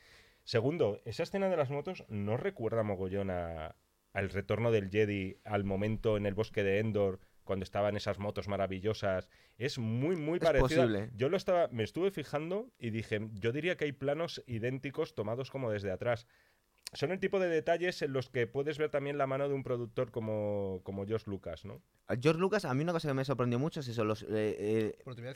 Segundo, 0.45 1.01
esa 1.05 1.25
escena 1.25 1.51
de 1.51 1.57
las 1.59 1.69
motos 1.69 2.05
no 2.09 2.39
recuerda 2.39 2.83
mogollón 2.83 3.31
a- 3.31 3.75
al 4.13 4.31
retorno 4.31 4.71
del 4.71 4.91
Jedi 4.91 5.37
al 5.45 5.65
momento 5.65 6.17
en 6.17 6.27
el 6.27 6.35
bosque 6.35 6.63
de 6.63 6.79
Endor 6.79 7.21
cuando 7.45 7.65
estaban 7.65 7.97
esas 7.97 8.19
motos 8.19 8.47
maravillosas. 8.49 9.31
Es 9.57 9.79
muy, 9.79 10.17
muy 10.17 10.39
posible. 10.61 11.11
Yo 11.15 11.29
lo 11.29 11.37
estaba, 11.37 11.69
me 11.69 11.83
estuve 11.83 12.11
fijando 12.11 12.71
y 12.79 12.91
dije, 12.91 13.29
yo 13.35 13.53
diría 13.53 13.77
que 13.77 13.87
hay 13.87 13.93
planos 13.93 14.43
idénticos 14.47 15.15
tomados 15.15 15.51
como 15.51 15.71
desde 15.71 15.91
atrás. 15.91 16.27
Son 16.95 17.11
el 17.11 17.21
tipo 17.21 17.39
de 17.39 17.49
detalles 17.49 18.01
en 18.01 18.15
los 18.15 18.31
que 18.31 18.47
puedes 18.47 18.79
ver 18.79 18.91
también 18.91 19.19
la 19.19 19.27
mano 19.27 19.47
de 19.49 19.55
un 19.55 19.63
productor 19.63 20.11
como, 20.11 20.81
como 20.85 21.07
George 21.07 21.29
Lucas, 21.31 21.67
¿no? 21.67 21.83
George 22.21 22.41
Lucas, 22.41 22.65
a 22.65 22.73
mí 22.73 22.83
una 22.83 22.93
cosa 22.93 23.09
que 23.09 23.15
me 23.15 23.27
sorprendió 23.27 23.59
mucho 23.59 23.81
es 23.81 23.89
eso, 23.89 24.05
los, 24.05 24.23
eh, 24.23 24.27
eh, 24.31 24.95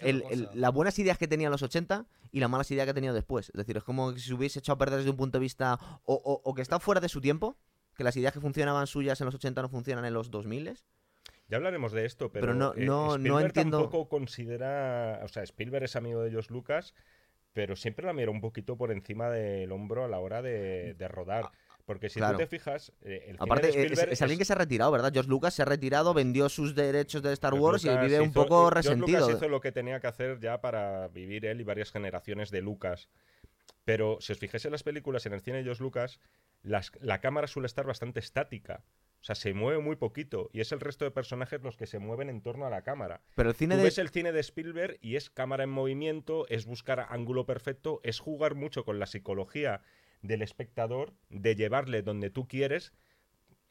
el- 0.08 0.22
el- 0.32 0.48
las 0.60 0.72
buenas 0.72 0.98
ideas 0.98 1.18
que 1.18 1.28
tenía 1.28 1.48
en 1.48 1.52
los 1.52 1.62
80 1.62 2.06
y 2.30 2.40
las 2.40 2.48
malas 2.48 2.70
ideas 2.70 2.86
que 2.86 2.90
ha 2.92 2.94
tenido 2.94 3.12
después. 3.12 3.48
Es 3.50 3.54
decir, 3.54 3.76
es 3.76 3.84
como 3.84 4.12
si 4.12 4.20
se 4.20 4.32
hubiese 4.34 4.60
echado 4.60 4.76
a 4.76 4.78
perder 4.78 4.98
desde 4.98 5.10
un 5.10 5.16
punto 5.18 5.36
de 5.38 5.42
vista 5.42 5.78
o, 6.04 6.14
o- 6.14 6.40
o 6.42 6.54
que 6.54 6.62
está 6.62 6.78
fuera 6.80 7.02
de 7.02 7.10
su 7.10 7.20
tiempo, 7.20 7.58
que 7.96 8.04
las 8.04 8.16
ideas 8.16 8.32
que 8.32 8.40
funcionaban 8.40 8.86
suyas 8.86 9.20
en 9.20 9.26
los 9.26 9.34
80 9.34 9.62
no 9.62 9.68
funcionan 9.68 10.04
en 10.04 10.14
los 10.14 10.30
2000. 10.30 10.74
Ya 11.48 11.56
hablaremos 11.58 11.92
de 11.92 12.06
esto, 12.06 12.30
pero, 12.32 12.46
Pero 12.46 12.54
no- 12.54 12.72
eh, 12.74 12.84
no- 12.84 13.06
no 13.08 13.14
Spielberg 13.16 13.44
entiendo- 13.46 13.80
tampoco 13.82 14.08
considera, 14.08 15.20
o 15.24 15.28
sea, 15.28 15.42
Spielberg 15.42 15.84
es 15.84 15.96
amigo 15.96 16.22
de 16.22 16.30
George 16.30 16.52
Lucas, 16.52 16.94
pero 17.52 17.76
siempre 17.76 18.06
la 18.06 18.12
mira 18.14 18.30
un 18.30 18.40
poquito 18.40 18.76
por 18.76 18.90
encima 18.92 19.28
del 19.30 19.70
hombro 19.72 20.04
a 20.04 20.08
la 20.08 20.18
hora 20.18 20.40
de, 20.42 20.94
de 20.94 21.08
rodar. 21.08 21.50
Porque 21.84 22.08
si 22.08 22.20
Claro. 22.20 22.34
tú 22.34 22.38
te 22.38 22.46
fijas, 22.46 22.92
eh, 23.02 23.24
el 23.26 23.32
cine 23.34 23.38
Aparte, 23.40 23.66
de 23.72 23.86
es, 24.12 24.22
alguien 24.22 24.38
que 24.38 24.44
se 24.44 24.52
ha 24.52 24.56
retirado, 24.56 24.92
¿verdad? 24.92 25.10
George 25.12 25.28
Lucas 25.28 25.52
se 25.52 25.62
ha 25.62 25.64
retirado, 25.64 26.14
vendió 26.14 26.48
sus 26.48 26.76
derechos 26.76 27.22
de 27.22 27.32
Star 27.32 27.54
Wars 27.54 27.84
y 27.84 27.88
Lucas 27.88 28.04
vive 28.06 28.20
un 28.20 28.32
poco 28.32 28.54
eh, 28.54 28.70
George 28.70 28.74
resentido. 28.76 29.20
Lucas 29.20 29.36
hizo 29.36 29.48
lo 29.48 29.60
que 29.60 29.72
tenía 29.72 29.98
que 30.00 30.06
hacer 30.06 30.38
ya 30.38 30.60
para 30.60 31.08
vivir 31.08 31.44
él 31.44 31.60
y 31.60 31.64
varias 31.64 31.90
generaciones 31.90 32.50
de 32.52 32.62
Lucas. 32.62 33.08
Pero 33.84 34.18
si 34.20 34.32
os 34.32 34.38
fijáis 34.38 34.64
en 34.64 34.72
las 34.72 34.82
películas, 34.82 35.26
en 35.26 35.32
el 35.32 35.40
cine 35.40 35.58
de 35.58 35.64
George 35.64 35.82
Lucas, 35.82 36.20
las- 36.62 36.92
la 37.00 37.20
cámara 37.20 37.46
suele 37.46 37.66
estar 37.66 37.86
bastante 37.86 38.20
estática. 38.20 38.84
O 39.20 39.24
sea, 39.24 39.34
se 39.36 39.54
mueve 39.54 39.80
muy 39.80 39.96
poquito 39.96 40.50
y 40.52 40.60
es 40.60 40.72
el 40.72 40.80
resto 40.80 41.04
de 41.04 41.10
personajes 41.12 41.62
los 41.62 41.76
que 41.76 41.86
se 41.86 41.98
mueven 42.00 42.28
en 42.28 42.42
torno 42.42 42.66
a 42.66 42.70
la 42.70 42.82
cámara. 42.82 43.22
Pero 43.36 43.50
el 43.50 43.54
cine 43.56 43.74
Tú 43.74 43.78
de... 43.78 43.84
ves 43.84 43.98
el 43.98 44.08
cine 44.10 44.32
de 44.32 44.40
Spielberg 44.40 44.98
y 45.00 45.14
es 45.16 45.30
cámara 45.30 45.62
en 45.64 45.70
movimiento, 45.70 46.46
es 46.48 46.66
buscar 46.66 47.06
ángulo 47.08 47.46
perfecto, 47.46 48.00
es 48.02 48.18
jugar 48.18 48.54
mucho 48.56 48.84
con 48.84 48.98
la 48.98 49.06
psicología 49.06 49.82
del 50.22 50.42
espectador, 50.42 51.14
de 51.30 51.54
llevarle 51.54 52.02
donde 52.02 52.30
tú 52.30 52.48
quieres. 52.48 52.92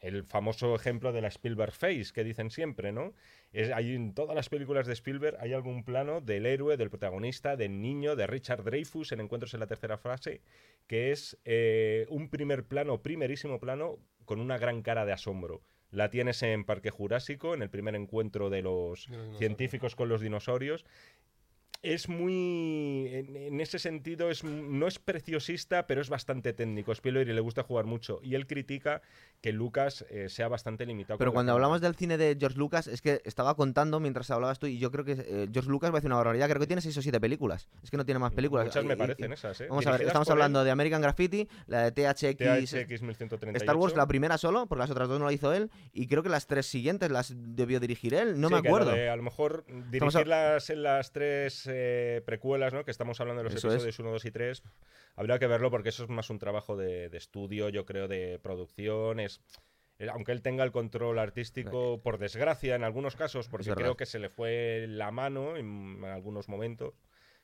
El 0.02 0.24
famoso 0.24 0.76
ejemplo 0.76 1.14
de 1.14 1.22
la 1.22 1.30
Spielberg 1.30 1.72
Face 1.72 2.08
que 2.14 2.24
dicen 2.24 2.50
siempre, 2.50 2.92
¿no? 2.92 3.14
Es, 3.54 3.72
hay 3.72 3.94
en 3.96 4.14
todas 4.14 4.36
las 4.36 4.50
películas 4.50 4.88
de 4.88 4.94
Spielberg 4.94 5.38
hay 5.40 5.54
algún 5.54 5.84
plano 5.84 6.22
del 6.22 6.46
héroe, 6.46 6.76
del 6.76 6.90
protagonista, 6.90 7.56
del 7.56 7.82
niño, 7.82 8.16
de 8.16 8.28
Richard 8.28 8.64
Dreyfus 8.64 9.12
en 9.12 9.22
Encuentros 9.22 9.54
en 9.54 9.60
la 9.60 9.68
tercera 9.68 9.98
fase, 9.98 10.42
que 10.88 11.12
es 11.12 11.38
eh, 11.46 12.08
un 12.10 12.30
primer 12.30 12.66
plano, 12.66 13.02
primerísimo 13.02 13.60
plano, 13.60 14.00
con 14.26 14.40
una 14.40 14.58
gran 14.58 14.82
cara 14.82 15.06
de 15.06 15.14
asombro. 15.14 15.62
La 15.92 16.10
tienes 16.10 16.42
en 16.42 16.64
Parque 16.64 16.90
Jurásico, 16.90 17.54
en 17.54 17.62
el 17.62 17.70
primer 17.70 17.96
encuentro 17.96 18.50
de 18.50 18.62
los 18.62 19.10
científicos 19.38 19.98
con 19.98 20.08
los 20.08 20.22
dinosaurios. 20.22 20.86
Es 21.84 22.10
muy. 22.10 23.08
En, 23.12 23.36
en 23.36 23.60
ese 23.62 23.80
sentido, 23.80 24.30
es, 24.30 24.44
no 24.44 24.88
es 24.88 25.00
preciosista, 25.00 25.88
pero 25.88 26.02
es 26.02 26.10
bastante 26.10 26.54
técnico. 26.54 26.92
Spielberg 26.92 27.28
le 27.30 27.42
gusta 27.42 27.64
jugar 27.64 27.86
mucho. 27.86 28.20
Y 28.24 28.36
él 28.36 28.48
critica 28.48 29.02
que 29.42 29.52
Lucas 29.52 30.06
eh, 30.10 30.30
sea 30.30 30.48
bastante 30.48 30.86
limitado. 30.86 31.18
Pero 31.18 31.34
cuando 31.34 31.54
hablamos 31.54 31.82
del 31.82 31.96
cine 31.96 32.18
de 32.18 32.38
George 32.40 32.58
Lucas, 32.60 32.86
es 32.88 33.02
que 33.02 33.22
estaba 33.26 33.56
contando 33.56 34.00
mientras 34.00 34.30
hablabas 34.30 34.60
tú, 34.60 34.68
y 34.68 34.78
yo 34.78 34.92
creo 34.92 35.04
que 35.06 35.14
eh, 35.14 35.50
George 35.52 35.70
Lucas 35.72 35.90
va 35.92 35.96
a 35.96 35.98
decir 36.00 36.10
una 36.10 36.18
barbaridad. 36.18 36.48
Creo 36.48 36.60
que 36.60 36.68
tiene 36.68 36.82
seis 36.82 36.96
o 36.98 37.02
siete 37.02 37.20
películas. 37.20 37.68
Es 37.84 37.90
que 37.90 37.98
no 37.98 38.06
tiene 38.06 38.20
más 38.20 38.34
películas. 38.34 38.66
Muchas 38.68 38.86
me 38.86 38.96
parecen 38.96 39.32
y- 39.32 39.34
esas, 39.34 39.62
¿eh? 39.62 39.68
Vamos 39.70 39.88
a 39.88 39.92
ver, 39.92 40.02
estamos 40.04 40.30
hablando 40.30 40.64
de 40.64 40.72
American 40.72 41.02
Graffiti, 41.02 41.48
la 41.68 41.90
de 41.90 41.92
THX. 41.92 42.38
THX 42.72 43.02
1138. 43.02 43.58
Star 43.58 43.76
Wars, 43.76 43.96
la 43.96 44.06
primera 44.08 44.38
solo, 44.38 44.68
porque 44.68 44.82
las 44.82 44.92
otras 44.92 45.10
dos 45.10 45.20
no 45.20 45.26
la 45.26 45.34
hizo 45.34 45.52
él, 45.54 45.72
y 45.94 46.08
creo 46.08 46.22
que 46.22 46.30
las 46.30 46.46
tres 46.46 46.68
siguientes 46.68 47.10
las 47.10 47.34
debió 47.36 47.80
dirigir 47.80 48.14
él, 48.14 48.40
no 48.40 48.50
Sí, 48.50 48.54
me 48.54 48.60
acuerdo. 48.60 48.92
de, 48.92 49.10
a 49.10 49.16
lo 49.16 49.24
mejor 49.24 49.66
a- 49.68 49.90
dirigirlas 49.90 50.70
en 50.70 50.84
las 50.84 51.12
tres 51.12 51.68
eh, 51.74 52.22
precuelas, 52.26 52.74
¿no? 52.74 52.86
Que 52.86 52.92
estamos 52.92 53.20
hablando 53.20 53.40
de 53.42 53.46
los 53.46 53.56
Eso 53.56 53.68
es. 53.70 53.76
episodios 53.76 54.00
1, 54.00 54.12
2 54.12 54.26
y 54.26 54.32
3. 54.32 54.64
Habría 55.16 55.40
que 55.40 55.48
verlo 55.48 55.72
porque 55.72 55.90
eso 55.90 56.04
es 56.04 56.10
más 56.10 56.30
un 56.30 56.40
trabajo 56.40 56.76
de, 56.76 57.10
de 57.10 57.18
estudio, 57.18 57.70
yo 57.70 57.86
creo, 57.86 58.08
de 58.08 58.40
producción. 58.40 59.20
Es, 59.20 59.42
eh, 60.00 60.08
aunque 60.12 60.32
él 60.32 60.42
tenga 60.42 60.64
el 60.64 60.72
control 60.72 61.20
artístico, 61.20 62.02
por 62.02 62.18
desgracia, 62.18 62.76
en 62.76 62.84
algunos 62.84 63.16
casos, 63.16 63.48
porque 63.50 63.72
creo 63.72 63.96
que 63.96 64.06
se 64.06 64.20
le 64.20 64.30
fue 64.30 64.86
la 64.88 65.12
mano 65.12 65.58
en 65.58 66.04
algunos 66.06 66.50
momentos 66.50 66.94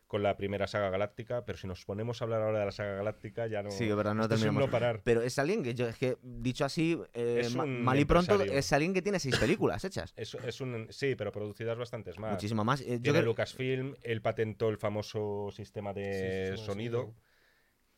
con 0.07 0.23
la 0.23 0.37
primera 0.37 0.67
saga 0.67 0.89
galáctica, 0.89 1.43
pero 1.45 1.57
si 1.57 1.67
nos 1.67 1.83
ponemos 1.83 2.21
a 2.21 2.25
hablar 2.25 2.41
ahora 2.41 2.59
de 2.59 2.65
la 2.65 2.71
saga 2.71 2.95
galáctica, 2.95 3.45
ya 3.47 3.61
no. 3.61 3.71
Sí, 3.71 3.87
verdad, 3.91 4.15
no 4.15 4.27
terminamos. 4.29 4.61
no 4.65 4.71
parar. 4.71 5.01
Pero 5.03 5.21
es 5.21 5.37
alguien 5.37 5.63
que, 5.63 5.73
yo, 5.73 5.87
es 5.87 5.97
que 5.97 6.17
dicho 6.21 6.63
así, 6.63 6.97
eh, 7.13 7.41
Es 7.41 7.55
ma- 7.55 7.63
un 7.65 7.83
mal 7.83 7.99
y 7.99 8.05
pronto, 8.05 8.41
es 8.41 8.71
alguien 8.71 8.93
que 8.93 9.01
tiene 9.01 9.19
seis 9.19 9.37
películas 9.37 9.83
hechas. 9.83 10.13
Es, 10.17 10.33
es 10.35 10.61
un, 10.61 10.87
sí, 10.89 11.15
pero 11.15 11.31
producidas 11.31 11.77
bastantes 11.77 12.17
más. 12.17 12.31
Muchísimo 12.31 12.63
más. 12.63 12.81
Eh, 12.81 12.99
yo 13.01 13.21
Lucasfilm, 13.21 13.95
él 14.01 14.21
patentó 14.21 14.69
el 14.69 14.77
famoso 14.77 15.49
sistema 15.51 15.93
de 15.93 16.53
Sí, 16.55 16.63
sonido. 16.65 17.13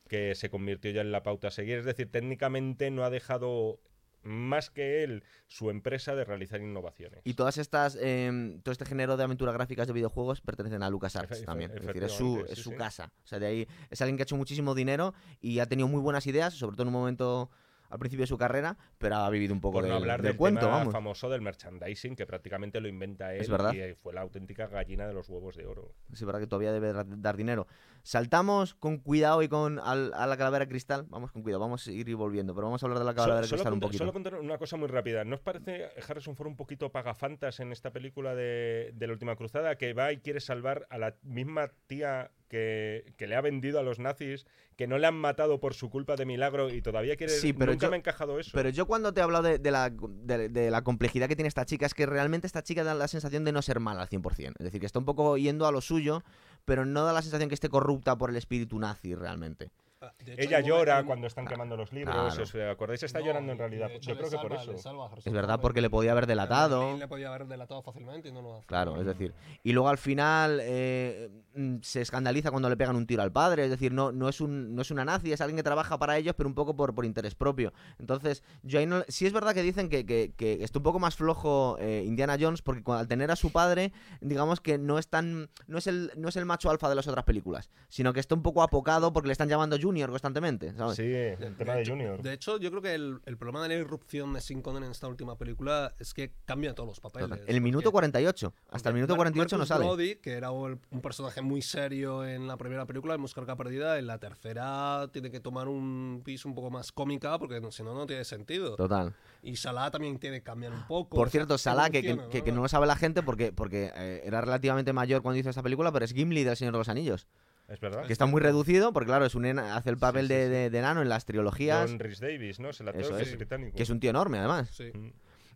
que 0.07 0.33
se 0.33 0.49
convirtió 0.49 0.89
ya 0.91 1.01
en 1.01 1.11
la 1.11 1.21
pauta 1.21 1.49
a 1.49 1.51
seguir. 1.51 1.77
Es 1.77 1.85
decir, 1.85 2.11
técnicamente 2.11 2.89
no 2.89 3.03
ha 3.03 3.11
dejado 3.11 3.79
más 4.23 4.69
que 4.69 5.03
él 5.03 5.23
su 5.47 5.69
empresa 5.69 6.15
de 6.15 6.23
realizar 6.25 6.61
innovaciones. 6.61 7.21
Y 7.23 7.33
todas 7.33 7.57
estas, 7.57 7.97
eh, 7.99 8.59
todo 8.63 8.71
este 8.71 8.85
género 8.85 9.17
de 9.17 9.23
aventuras 9.23 9.53
gráficas 9.53 9.87
de 9.87 9.93
videojuegos 9.93 10.41
pertenecen 10.41 10.83
a 10.83 10.89
LucasArts 10.89 11.43
también. 11.45 11.71
Es 11.75 11.85
decir, 11.85 12.03
es 12.03 12.11
su, 12.11 12.45
es 12.47 12.59
su 12.59 12.71
sí. 12.71 12.75
casa. 12.75 13.11
O 13.23 13.27
sea, 13.27 13.39
de 13.39 13.45
ahí 13.47 13.67
es 13.89 14.01
alguien 14.01 14.17
que 14.17 14.23
ha 14.23 14.25
hecho 14.25 14.37
muchísimo 14.37 14.75
dinero 14.75 15.13
y 15.41 15.59
ha 15.59 15.65
tenido 15.67 15.87
muy 15.87 16.01
buenas 16.01 16.27
ideas, 16.27 16.53
sobre 16.53 16.75
todo 16.75 16.83
en 16.83 16.89
un 16.89 16.93
momento 16.99 17.49
al 17.89 17.97
principio 17.97 18.21
de 18.21 18.27
su 18.27 18.37
carrera, 18.37 18.77
pero 18.99 19.15
ha 19.15 19.29
vivido 19.31 19.51
un 19.51 19.61
poco 19.61 19.79
Por 19.79 19.87
no 19.87 19.95
hablar 19.95 20.21
del 20.21 20.33
del 20.33 20.37
cuento, 20.37 20.59
tema 20.67 20.77
vamos. 20.77 20.93
famoso 20.93 21.27
del 21.27 21.41
merchandising, 21.41 22.15
que 22.15 22.27
prácticamente 22.27 22.79
lo 22.79 22.87
inventa 22.87 23.33
él 23.33 23.41
Es 23.41 23.49
verdad. 23.49 23.73
y 23.73 23.79
eh, 23.79 23.95
fue 23.95 24.13
la 24.13 24.21
auténtica 24.21 24.67
gallina 24.67 25.07
de 25.07 25.13
los 25.15 25.27
huevos 25.27 25.55
de 25.55 25.65
oro. 25.65 25.95
Es 26.13 26.23
verdad 26.23 26.39
que 26.39 26.45
todavía 26.45 26.71
debe 26.71 26.93
dar 26.93 27.35
dinero. 27.35 27.65
Saltamos 28.03 28.73
con 28.75 28.97
cuidado 28.97 29.41
y 29.43 29.47
con 29.49 29.79
al- 29.79 30.13
a 30.13 30.25
la 30.27 30.37
calavera 30.37 30.67
cristal. 30.67 31.05
Vamos 31.09 31.31
con 31.31 31.43
cuidado, 31.43 31.59
vamos 31.61 31.85
a 31.87 31.91
ir 31.91 32.15
volviendo, 32.15 32.53
pero 32.55 32.67
vamos 32.67 32.81
a 32.81 32.85
hablar 32.85 32.99
de 32.99 33.05
la 33.05 33.13
calavera 33.13 33.47
cristal 33.47 33.73
un 33.73 33.79
poquito. 33.79 33.99
solo 33.99 34.13
contar 34.13 34.35
una 34.35 34.57
cosa 34.57 34.77
muy 34.77 34.87
rápida. 34.87 35.23
¿No 35.25 35.35
os 35.35 35.41
parece 35.41 35.89
Harrison 36.07 36.35
Ford 36.35 36.47
un 36.47 36.55
poquito 36.55 36.91
pagafantas 36.91 37.59
en 37.59 37.71
esta 37.71 37.91
película 37.91 38.35
de, 38.35 38.91
de 38.95 39.07
la 39.07 39.13
última 39.13 39.35
cruzada? 39.35 39.75
Que 39.75 39.93
va 39.93 40.11
y 40.11 40.17
quiere 40.19 40.39
salvar 40.39 40.87
a 40.89 40.97
la 40.97 41.15
misma 41.23 41.71
tía 41.87 42.31
que, 42.47 43.13
que 43.17 43.27
le 43.27 43.35
ha 43.35 43.41
vendido 43.41 43.79
a 43.79 43.83
los 43.83 43.99
nazis, 43.99 44.47
que 44.75 44.87
no 44.87 44.97
le 44.97 45.05
han 45.05 45.13
matado 45.15 45.59
por 45.59 45.75
su 45.75 45.91
culpa 45.91 46.15
de 46.15 46.25
milagro 46.25 46.69
y 46.73 46.81
todavía 46.81 47.15
quiere. 47.15 47.33
Sí, 47.33 47.53
pero 47.53 47.73
Nunca 47.73 47.85
yo- 47.85 47.91
me 47.91 47.97
ha 47.97 47.99
encajado 47.99 48.39
eso. 48.39 48.49
Pero 48.53 48.69
yo 48.69 48.87
cuando 48.87 49.13
te 49.13 49.19
he 49.19 49.23
hablado 49.23 49.43
de, 49.43 49.59
de 49.59 49.69
la, 49.71 49.91
de, 49.91 50.49
de 50.49 50.71
la 50.71 50.81
complejidad 50.83 51.27
que 51.27 51.35
tiene 51.35 51.47
esta 51.47 51.65
chica, 51.65 51.85
es 51.85 51.93
que 51.93 52.07
realmente 52.07 52.47
esta 52.47 52.63
chica 52.63 52.83
da 52.83 52.95
la 52.95 53.07
sensación 53.07 53.43
de 53.45 53.51
no 53.51 53.61
ser 53.61 53.79
mala 53.79 54.01
al 54.01 54.09
100%. 54.09 54.53
Es 54.57 54.63
decir, 54.65 54.79
que 54.79 54.87
está 54.87 54.97
un 54.97 55.05
poco 55.05 55.37
yendo 55.37 55.67
a 55.67 55.71
lo 55.71 55.81
suyo, 55.81 56.23
pero 56.65 56.85
no 56.85 57.03
da 57.03 57.13
la 57.13 57.21
sensación 57.21 57.49
que 57.49 57.55
esté 57.55 57.69
corrupta 57.69 58.17
por 58.17 58.29
el 58.29 58.35
espíritu 58.35 58.79
nazi 58.79 59.15
realmente. 59.15 59.71
Ah, 60.01 60.13
hecho, 60.25 60.33
Ella 60.41 60.61
llora 60.61 61.03
cuando 61.03 61.27
están 61.27 61.45
quemando 61.45 61.75
los 61.75 61.91
libros. 61.91 62.15
claro. 62.15 62.43
¿Os 62.43 62.55
acordáis? 62.55 63.03
Está 63.03 63.19
No, 63.19 63.25
llorando 63.25 63.51
en 63.51 63.57
realidad. 63.57 63.91
hecho 63.91 64.11
Yo 64.11 64.17
creo 64.17 64.29
que 64.29 64.37
por 64.37 64.53
eso. 64.53 64.77
salva 64.77 65.09
Es 65.17 65.33
verdad, 65.33 65.59
porque 65.59 65.81
le 65.81 65.89
podía 65.89 66.13
haber 66.13 66.25
delatado. 66.25 66.97
Le 66.97 67.07
podía 67.09 67.27
haber 67.27 67.47
delatado 67.47 67.81
fácilmente 67.81 68.29
y 68.29 68.31
no 68.31 68.41
lo 68.41 68.55
hace. 68.57 68.65
Claro, 68.67 68.97
es 68.99 69.05
decir. 69.05 69.33
Y 69.61 69.73
luego 69.73 69.89
al 69.89 69.97
final 69.97 70.59
eh, 70.61 71.29
mm, 71.53 71.77
se 71.81 71.99
escandaliza 72.01 72.49
cuando 72.49 72.69
le 72.69 72.77
pegan 72.77 72.95
un 72.95 73.05
tiro 73.07 73.23
al 73.23 73.33
padre. 73.33 73.65
Es 73.65 73.71
decir, 73.71 73.91
no, 73.91 74.13
no, 74.13 74.29
es, 74.29 74.39
un, 74.39 74.73
no 74.73 74.83
es 74.83 74.91
una 74.91 75.03
nazi, 75.03 75.33
es 75.33 75.41
alguien 75.41 75.57
que 75.57 75.63
trabaja 75.63 75.97
para 75.97 76.17
ellos, 76.17 76.33
pero 76.37 76.47
un 76.47 76.55
poco 76.55 76.77
por, 76.77 76.95
por 76.95 77.03
interés 77.03 77.35
propio. 77.35 77.73
Entonces, 77.99 78.41
yo 78.63 78.79
ahí 78.79 78.85
no. 78.85 79.03
Sí 79.09 79.25
es 79.25 79.33
verdad 79.33 79.53
que 79.53 79.63
dicen 79.63 79.89
que, 79.89 80.05
que, 80.05 80.31
que 80.37 80.63
está 80.63 80.79
un 80.79 80.83
poco 80.83 80.99
más 80.99 81.17
flojo 81.17 81.75
eh, 81.79 82.03
Indiana 82.05 82.37
Jones, 82.39 82.61
porque 82.61 82.89
al 82.89 83.09
tener 83.09 83.31
a 83.31 83.35
su 83.35 83.51
padre, 83.51 83.91
digamos 84.21 84.61
que 84.61 84.77
no 84.77 84.97
es 84.97 85.09
tan. 85.09 85.49
No 85.67 85.77
es 85.77 85.87
el, 85.87 86.11
no 86.15 86.29
es 86.29 86.37
el 86.37 86.45
macho 86.45 86.69
alfa 86.69 86.87
de 86.87 86.95
las 86.95 87.07
otras 87.09 87.25
películas, 87.25 87.69
sino 87.89 88.13
que 88.13 88.21
está 88.21 88.33
un 88.35 88.43
poco 88.43 88.63
apocado 88.63 89.11
porque 89.11 89.27
le 89.27 89.33
están 89.33 89.49
llamando 89.49 89.77
Junior 89.89 90.09
constantemente. 90.11 90.73
¿sabes? 90.73 90.95
Sí, 90.97 91.03
el 91.03 91.55
tema 91.57 91.73
de 91.75 91.81
hecho- 91.81 91.91
Junior. 91.91 92.21
De 92.21 92.33
hecho, 92.33 92.57
yo 92.59 92.69
creo 92.69 92.81
que 92.81 92.93
el, 92.93 93.19
el 93.25 93.37
problema 93.37 93.63
de 93.63 93.69
la 93.69 93.73
irrupción 93.75 94.33
de 94.33 94.41
Sean 94.41 94.61
Connery 94.61 94.85
en 94.85 94.91
esta 94.91 95.07
última 95.07 95.35
película 95.37 95.93
es 95.99 96.13
que 96.13 96.31
cambia 96.45 96.75
todos 96.75 96.87
los 96.89 96.99
papeles. 96.99 97.29
Total. 97.29 97.43
El 97.47 97.61
minuto 97.61 97.83
porque- 97.85 97.93
48. 97.93 98.53
Hasta 98.69 98.89
el 98.89 98.95
minuto 98.95 99.13
Mar- 99.13 99.17
48 99.31 99.55
no 99.55 99.59
Marcus 99.61 99.67
sale. 99.69 99.85
Brody, 99.85 100.15
que 100.17 100.33
era 100.33 100.51
un, 100.51 100.79
un 100.91 101.01
personaje 101.01 101.41
muy 101.41 101.61
serio 101.61 102.25
en 102.25 102.47
la 102.47 102.57
primera 102.57 102.85
película, 102.85 103.15
en 103.15 103.21
Buscar 103.21 103.45
Perdida, 103.57 103.97
en 103.97 104.05
la 104.07 104.19
tercera 104.19 105.09
tiene 105.11 105.31
que 105.31 105.39
tomar 105.39 105.67
un 105.67 106.21
piso 106.23 106.47
un 106.47 106.55
poco 106.55 106.69
más 106.69 106.91
cómica, 106.91 107.37
porque 107.39 107.59
no- 107.59 107.71
si 107.71 107.83
no, 107.83 107.93
no 107.93 108.05
tiene 108.05 108.23
sentido. 108.25 108.75
Total. 108.75 109.13
Y 109.41 109.55
Salah 109.55 109.89
también 109.91 110.19
tiene 110.19 110.37
que 110.39 110.43
cambiar 110.43 110.73
un 110.73 110.85
poco. 110.87 111.15
Por 111.15 111.27
o 111.27 111.29
sea, 111.29 111.39
cierto, 111.39 111.57
Salah, 111.57 111.89
que, 111.89 112.01
que- 112.01 112.09
evoluciona, 112.09 112.31
que- 112.31 112.43
que 112.43 112.51
no 112.51 112.61
lo 112.61 112.67
sabe 112.67 112.85
la 112.87 112.95
gente 112.95 113.23
porque, 113.23 113.51
porque 113.53 113.91
eh, 113.95 114.21
era 114.25 114.41
relativamente 114.41 114.93
mayor 114.93 115.21
cuando 115.21 115.39
hizo 115.39 115.49
esta 115.49 115.63
película, 115.63 115.91
pero 115.91 116.05
es 116.05 116.13
Gimli 116.13 116.43
del 116.43 116.55
Señor 116.57 116.73
de 116.73 116.77
los 116.79 116.89
Anillos. 116.89 117.27
Es 117.69 117.79
verdad. 117.79 118.05
Que 118.05 118.13
está 118.13 118.25
muy 118.25 118.41
reducido, 118.41 118.91
porque 118.93 119.07
claro, 119.07 119.25
es 119.25 119.35
un 119.35 119.45
ena- 119.45 119.75
hace 119.77 119.89
el 119.91 119.97
papel 119.97 120.27
sí, 120.27 120.33
de, 120.33 120.43
sí. 120.45 120.49
de- 120.49 120.69
de 120.69 120.77
enano 120.79 121.01
en 121.01 121.09
las 121.09 121.25
trilogías, 121.25 121.89
John 121.89 121.99
Rhys 121.99 122.19
Davis, 122.19 122.59
¿no? 122.59 122.69
Es 122.69 122.79
el 122.81 122.87
actor 122.89 123.03
Eso 123.03 123.15
que 123.17 123.23
es. 123.23 123.35
británico. 123.37 123.77
que 123.77 123.83
es 123.83 123.89
un 123.89 123.99
tío 123.99 124.09
enorme 124.09 124.39
además. 124.39 124.69
Sí. 124.71 124.91
Mm. 124.93 125.11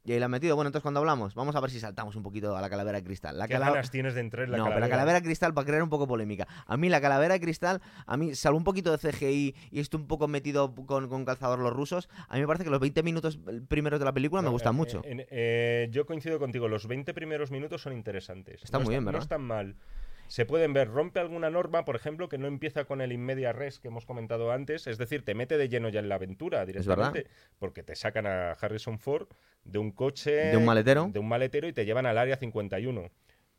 Y 0.06 0.12
ahí 0.12 0.20
la 0.20 0.26
han 0.26 0.32
metido. 0.32 0.56
Bueno, 0.58 0.68
entonces 0.68 0.82
cuando 0.84 1.00
hablamos, 1.00 1.34
vamos 1.34 1.56
a 1.56 1.62
ver 1.62 1.72
si 1.72 1.80
saltamos 1.80 2.18
un 2.18 2.24
poquito 2.24 2.58
a 2.58 2.60
la 2.62 2.70
calavera 2.70 2.98
de 2.98 3.06
cristal. 3.06 3.38
La 3.38 3.48
¿Qué 3.48 3.54
cala- 3.54 3.70
ganas 3.70 3.90
tienes 3.90 4.14
de 4.16 4.20
entrar 4.20 4.44
en 4.44 4.52
la 4.52 4.58
no, 4.58 4.66
calavera? 4.66 4.76
pero 4.76 4.86
la 4.90 4.94
calavera 4.98 5.20
de 5.22 5.26
cristal, 5.26 5.54
para 5.54 5.66
crear 5.66 5.82
un 5.82 5.88
poco 5.90 6.06
polémica. 6.08 6.46
A 6.68 6.76
mí 6.76 6.90
la 6.90 7.00
calavera 7.00 7.36
de 7.36 7.40
cristal, 7.40 7.82
a 8.06 8.18
mí, 8.18 8.36
salvo 8.36 8.58
un 8.58 8.66
poquito 8.66 8.92
de 8.92 8.98
CGI 8.98 9.56
y 9.72 9.80
estoy 9.80 10.02
un 10.02 10.08
poco 10.08 10.28
metido 10.28 10.76
con, 10.76 11.08
con 11.08 11.24
calzador 11.24 11.60
los 11.60 11.72
rusos, 11.72 12.10
a 12.28 12.36
mí 12.36 12.42
me 12.42 12.48
parece 12.48 12.66
que 12.66 12.70
los 12.70 12.82
20 12.82 13.02
minutos 13.02 13.40
primeros 13.70 13.98
de 13.98 14.06
la 14.06 14.12
película 14.12 14.42
me 14.42 14.48
No, 14.48 14.52
gustan 14.52 14.74
eh, 14.74 14.78
mucho. 14.78 15.02
eh, 15.06 15.26
eh, 15.32 15.88
yo 15.90 16.06
coincido 16.06 16.38
contigo, 16.38 16.68
los 16.68 16.86
20 16.86 17.14
primeros 17.14 17.50
minutos 17.50 17.82
son 17.82 17.94
interesantes. 17.94 18.62
Está 18.62 18.80
No 18.80 18.84
muy 18.84 18.92
bien, 18.96 19.04
No 19.06 19.08
¿verdad? 19.08 19.22
están 19.22 19.42
mal. 19.42 19.78
Se 20.34 20.48
pueden 20.48 20.74
ver, 20.74 20.90
rompe 20.90 21.20
alguna 21.20 21.52
norma, 21.52 21.86
por 21.86 21.96
ejemplo, 21.96 22.28
que 22.28 22.40
no 22.40 22.48
empieza 22.48 22.86
con 22.86 23.02
el 23.02 23.12
inmedia 23.12 23.54
res 23.54 23.80
que 23.80 23.90
hemos 23.90 24.08
comentado 24.08 24.52
antes, 24.52 24.88
es 24.88 24.98
decir, 24.98 25.24
te 25.24 25.36
mete 25.36 25.60
de 25.60 25.70
lleno 25.70 25.90
ya 25.90 26.00
en 26.00 26.10
la 26.10 26.16
aventura 26.16 26.66
directamente, 26.66 27.28
porque 27.60 27.84
te 27.84 27.96
sacan 27.96 28.26
a 28.26 28.54
Harrison 28.54 28.98
Ford 28.98 29.28
de 29.64 29.78
un 29.78 29.92
coche, 29.92 30.32
De 30.32 30.58
un 30.58 30.66
maletero. 30.66 31.08
de 31.14 31.20
un 31.20 31.28
maletero 31.28 31.68
y 31.68 31.74
te 31.74 31.86
llevan 31.86 32.08
al 32.08 32.18
área 32.18 32.36
51. 32.36 33.12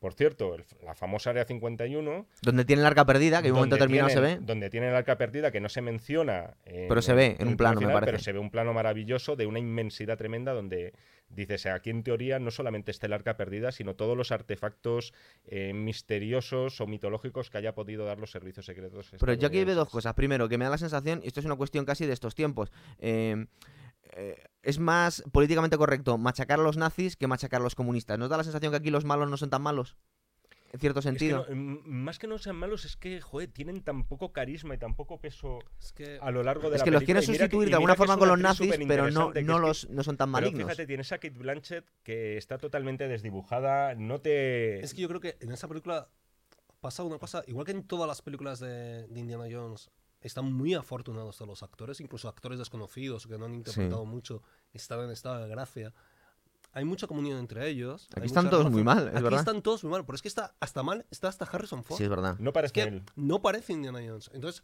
Por 0.05 0.13
cierto, 0.13 0.55
el- 0.55 0.67
la 0.85 0.95
famosa 0.95 1.31
área 1.31 1.47
51, 1.47 2.27
Donde 2.43 2.67
tiene 2.67 2.81
el 2.83 2.87
arca 2.87 3.07
perdida, 3.07 3.41
que 3.41 3.49
en 3.49 3.55
un 3.55 3.61
momento 3.61 3.77
determinado 3.77 4.11
se 4.11 4.21
ve. 4.21 4.37
Donde 4.39 4.69
tiene 4.69 4.91
el 4.91 4.95
arca 4.95 5.17
perdida, 5.17 5.51
que 5.51 5.63
no 5.63 5.71
se 5.71 5.81
menciona. 5.81 6.59
en 6.67 6.89
Pero 6.89 7.01
se 7.01 7.15
ve 7.15 7.37
en 7.39 7.49
un 7.49 7.57
plano, 7.57 7.81
me 7.81 7.87
Pero 7.87 8.01
parece. 8.01 8.25
se 8.25 8.33
ve 8.35 8.39
un 8.39 8.51
plano 8.51 8.75
maravilloso 8.75 9.35
de 9.35 9.47
una 9.47 9.59
inmensidad 9.61 10.19
tremenda 10.19 10.53
donde 10.53 10.93
dices, 11.31 11.65
aquí 11.65 11.89
en 11.89 12.03
teoría 12.03 12.39
no 12.39 12.51
solamente 12.51 12.91
está 12.91 13.07
el 13.07 13.15
arca 13.15 13.39
perdida, 13.39 13.73
sino 13.73 13.95
todos 13.97 14.15
los 14.15 14.31
artefactos 14.31 15.15
eh, 15.47 15.73
misteriosos 15.73 16.83
o 16.83 16.87
mitológicos 16.87 17.49
que 17.49 17.57
haya 17.57 17.75
podido 17.75 18.05
dar 18.05 18.19
los 18.19 18.31
servicios 18.31 18.67
secretos. 18.67 19.11
Pero 19.19 19.33
yo 19.33 19.49
aquí 19.49 19.65
veo 19.65 19.75
dos 19.75 19.89
cosas. 19.89 20.13
Primero, 20.13 20.51
que 20.51 20.59
me 20.59 20.67
da 20.67 20.71
la 20.73 20.77
sensación, 20.79 21.23
y 21.25 21.29
esto 21.29 21.41
es 21.41 21.47
una 21.47 21.57
cuestión 21.57 21.87
casi 21.87 22.05
de 22.05 22.13
estos 22.13 22.35
tiempos, 22.35 22.71
eh, 22.99 23.47
eh, 24.15 24.43
es 24.63 24.79
más 24.79 25.23
políticamente 25.33 25.77
correcto 25.77 26.17
machacar 26.19 26.61
a 26.61 26.63
los 26.63 26.77
nazis 26.77 27.17
que 27.17 27.27
machacar 27.27 27.61
a 27.61 27.65
los 27.65 27.75
comunistas. 27.75 28.19
¿Nos 28.19 28.31
da 28.31 28.37
la 28.37 28.45
sensación 28.45 28.73
que 28.73 28.79
aquí 28.79 28.91
los 28.91 29.05
malos 29.05 29.29
no 29.31 29.37
son 29.37 29.51
tan 29.51 29.63
malos? 29.63 29.97
En 30.73 30.81
cierto 30.81 30.99
Es 30.99 31.05
que 31.05 31.11
sentido. 31.11 31.47
no, 31.49 31.53
m- 31.53 31.81
más 31.85 32.19
que 32.19 32.27
no 32.27 32.37
sean 32.37 32.57
malos, 32.57 32.85
es 32.85 32.97
que, 32.97 33.21
joder, 33.21 33.49
tienen 33.49 33.81
tan 33.83 34.03
poco 34.09 34.33
carisma 34.33 34.75
y 34.75 34.79
tan 34.79 34.97
poco 34.97 35.21
peso 35.21 35.61
Es 35.81 35.93
que 35.93 36.19
a 36.21 36.33
lo 36.33 36.43
largo 36.43 36.69
de 36.69 36.75
es 36.77 36.81
la 36.81 36.85
que 36.85 36.91
los 36.91 37.05
película. 37.05 37.21
quieren 37.21 37.23
Y 37.23 37.27
mira 37.29 37.39
que- 37.39 37.39
sustituir 37.45 37.69
de 37.69 37.75
alguna 37.77 37.93
que 37.95 37.99
forma 37.99 38.15
es 38.15 38.19
con 38.19 38.29
los 38.29 38.39
nazis, 38.41 38.75
pero 38.89 39.09
no, 39.11 39.31
que 39.33 39.43
no, 39.43 39.53
es 39.55 39.57
que- 39.61 39.67
los, 39.67 39.91
no 39.91 40.03
son 40.03 40.17
tan 40.17 40.33
Pero 40.33 40.43
malignos. 40.47 40.65
fíjate, 40.67 40.87
tienes 40.89 41.13
a 41.13 41.19
Kate 41.19 41.39
Blanchett 41.39 41.85
que 42.03 42.37
está 42.37 42.59
totalmente 42.59 43.07
desdibujada, 43.07 43.95
no 43.95 44.21
te... 44.21 44.81
Es 44.81 44.95
que 44.95 45.03
yo 45.03 45.09
creo 45.09 45.21
que 45.21 45.37
en 45.41 45.53
esa 45.53 45.69
película 45.69 46.09
pasa 46.81 47.05
una 47.05 47.19
cosa, 47.19 47.45
igual 47.47 47.67
que 47.67 47.73
en 47.73 47.85
todas 47.87 48.09
las 48.09 48.21
películas 48.23 48.59
de, 48.59 49.07
de 49.07 49.21
Indiana 49.21 49.45
Jones, 49.49 49.91
están 50.25 50.53
muy 50.53 50.75
afortunados 50.75 51.37
todos 51.37 51.49
los 51.49 51.63
actores, 51.63 52.01
incluso 52.01 52.29
actores 52.29 52.59
desconocidos 52.59 53.27
que 53.27 53.39
no 53.39 53.45
han 53.45 53.55
interpretado 53.55 54.05
mucho, 54.05 54.43
están 54.73 55.01
en 55.01 55.11
estado 55.11 55.43
de 55.43 55.49
gracia. 55.49 55.95
Hay 56.73 56.85
mucha 56.85 57.07
comunión 57.07 57.39
entre 57.39 57.69
ellos. 57.69 58.09
Aquí 58.17 58.27
están 58.27 58.51
todos 58.51 58.65
muy 58.71 58.83
relación. 58.83 58.85
mal, 59.05 59.09
es 59.09 59.15
Aquí 59.15 59.23
verdad. 59.23 59.39
están 59.41 59.63
todos 59.63 59.85
muy 59.85 59.93
mal, 59.93 60.05
pero 60.05 60.17
es 60.17 60.23
que 60.23 60.29
está 60.29 60.57
hasta 60.59 60.83
mal, 60.83 61.07
está 61.11 61.29
hasta 61.29 61.45
Harrison 61.45 61.85
Ford. 61.85 61.99
Sí, 61.99 62.05
es 62.05 62.11
verdad. 62.11 62.37
No 62.41 62.53
parece 62.53 62.67
Es 62.69 62.73
que 62.89 62.95
él. 62.97 63.03
no 63.15 63.41
parece 63.43 63.73
Indiana 63.75 64.01
Jones. 64.05 64.29
Entonces, 64.35 64.63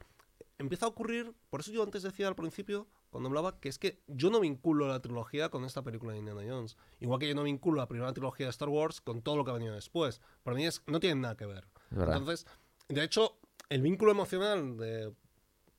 empieza 0.59 0.87
a 0.87 0.89
ocurrir, 0.89 1.33
por 1.51 1.61
eso 1.61 1.71
yo 1.71 1.85
antes 1.85 2.03
decía 2.03 2.27
al 2.27 2.35
principio, 2.35 2.89
cuando 3.11 3.29
hablaba, 3.29 3.61
que 3.61 3.69
es 3.69 3.79
que 3.79 4.03
yo 4.09 4.31
no 4.31 4.41
vinculo 4.41 4.89
la 4.89 5.01
trilogía 5.01 5.51
con 5.51 5.65
esta 5.65 5.83
película 5.83 6.13
de 6.13 6.19
Indiana 6.19 6.43
Jones. 6.49 6.77
Igual 6.99 7.21
que 7.21 7.29
yo 7.29 7.35
no 7.37 7.45
vinculo 7.45 7.77
la 7.77 7.87
primera 7.87 8.13
trilogía 8.13 8.47
de 8.47 8.51
Star 8.51 8.69
Wars 8.71 9.01
con 9.01 9.23
todo 9.23 9.37
lo 9.37 9.45
que 9.45 9.51
ha 9.53 9.55
venido 9.55 9.75
después. 9.75 10.21
Para 10.43 10.57
mí 10.57 10.67
es, 10.67 10.83
no 10.87 10.99
tienen 11.01 11.21
nada 11.21 11.37
que 11.37 11.47
ver. 11.47 11.69
Es 11.93 11.97
verdad. 11.99 12.17
Entonces, 12.17 12.47
de 12.89 13.05
hecho, 13.05 13.39
el 13.69 13.83
vínculo 13.83 14.11
emocional 14.11 14.77
de. 14.79 15.13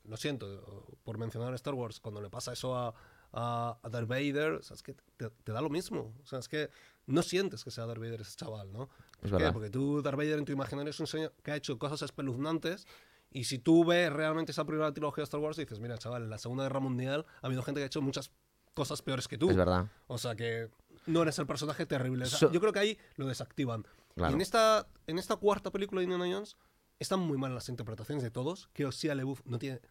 Lo 0.05 0.17
siento 0.17 0.97
por 1.03 1.17
mencionar 1.17 1.53
Star 1.55 1.73
Wars, 1.73 1.99
cuando 1.99 2.21
le 2.21 2.29
pasa 2.29 2.53
eso 2.53 2.75
a, 2.75 2.93
a, 3.33 3.77
a 3.81 3.89
Darth 3.89 4.07
Vader, 4.07 4.53
o 4.53 4.61
sea, 4.63 4.75
es 4.75 4.83
que 4.83 4.95
te, 5.17 5.29
te 5.29 5.51
da 5.51 5.61
lo 5.61 5.69
mismo. 5.69 6.13
O 6.23 6.25
sea, 6.25 6.39
es 6.39 6.47
que 6.47 6.69
no 7.05 7.21
sientes 7.23 7.63
que 7.63 7.71
sea 7.71 7.85
Darth 7.85 7.99
Vader 7.99 8.21
ese 8.21 8.35
chaval, 8.35 8.71
¿no? 8.71 8.89
Es 9.21 9.29
¿Por 9.31 9.39
qué? 9.39 9.51
Porque 9.51 9.69
tú, 9.69 10.01
Darth 10.01 10.17
Vader, 10.17 10.39
en 10.39 10.45
tu 10.45 10.51
imaginario 10.51 10.89
es 10.89 10.99
un 10.99 11.07
señor 11.07 11.33
que 11.43 11.51
ha 11.51 11.55
hecho 11.55 11.77
cosas 11.77 12.01
espeluznantes. 12.01 12.87
Y 13.33 13.45
si 13.45 13.59
tú 13.59 13.85
ves 13.85 14.11
realmente 14.11 14.51
esa 14.51 14.65
primera 14.65 14.91
trilogía 14.91 15.21
de 15.21 15.25
Star 15.25 15.39
Wars, 15.39 15.55
dices, 15.55 15.79
mira, 15.79 15.97
chaval, 15.97 16.23
en 16.23 16.29
la 16.29 16.37
Segunda 16.37 16.63
Guerra 16.63 16.79
Mundial 16.81 17.25
ha 17.41 17.47
habido 17.47 17.63
gente 17.63 17.79
que 17.79 17.83
ha 17.83 17.87
hecho 17.87 18.01
muchas 18.01 18.31
cosas 18.73 19.01
peores 19.01 19.27
que 19.27 19.37
tú. 19.37 19.49
Es 19.49 19.55
verdad. 19.55 19.87
O 20.07 20.17
sea 20.17 20.35
que 20.35 20.69
no 21.05 21.21
eres 21.21 21.39
el 21.39 21.47
personaje 21.47 21.85
terrible. 21.85 22.25
O 22.25 22.27
sea, 22.27 22.39
So- 22.39 22.51
yo 22.51 22.59
creo 22.59 22.73
que 22.73 22.79
ahí 22.79 22.97
lo 23.15 23.27
desactivan. 23.27 23.85
Claro. 24.15 24.31
Y 24.31 24.35
en 24.35 24.41
esta, 24.41 24.87
en 25.07 25.17
esta 25.19 25.37
cuarta 25.37 25.71
película 25.71 25.99
de 26.01 26.03
Indiana 26.11 26.25
Jones 26.33 26.57
están 27.01 27.19
muy 27.19 27.37
mal 27.37 27.53
las 27.53 27.67
interpretaciones 27.69 28.23
de 28.23 28.31
todos. 28.31 28.69
Creo 28.73 28.89
que 28.89 28.95
Shia 28.95 29.15
LaBeouf 29.15 29.41
no 29.45 29.57
tiene 29.59 29.81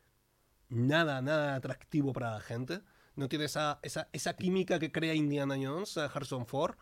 nada, 0.69 1.21
nada 1.21 1.55
atractivo 1.57 2.13
para 2.13 2.33
la 2.33 2.41
gente. 2.41 2.81
No 3.17 3.29
tiene 3.29 3.45
esa, 3.47 3.81
esa, 3.83 4.09
esa 4.13 4.35
química 4.37 4.79
que 4.79 4.93
crea 4.93 5.15
Indiana 5.15 5.57
Jones, 5.61 5.97
eh, 5.97 6.09
Harrison 6.13 6.47
Ford. 6.47 6.77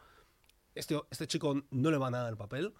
Este, 0.74 1.00
este 1.10 1.26
chico 1.26 1.62
no 1.70 1.90
le 1.90 1.96
va 1.98 2.10
nada 2.10 2.28
el 2.28 2.36
papel. 2.36 2.74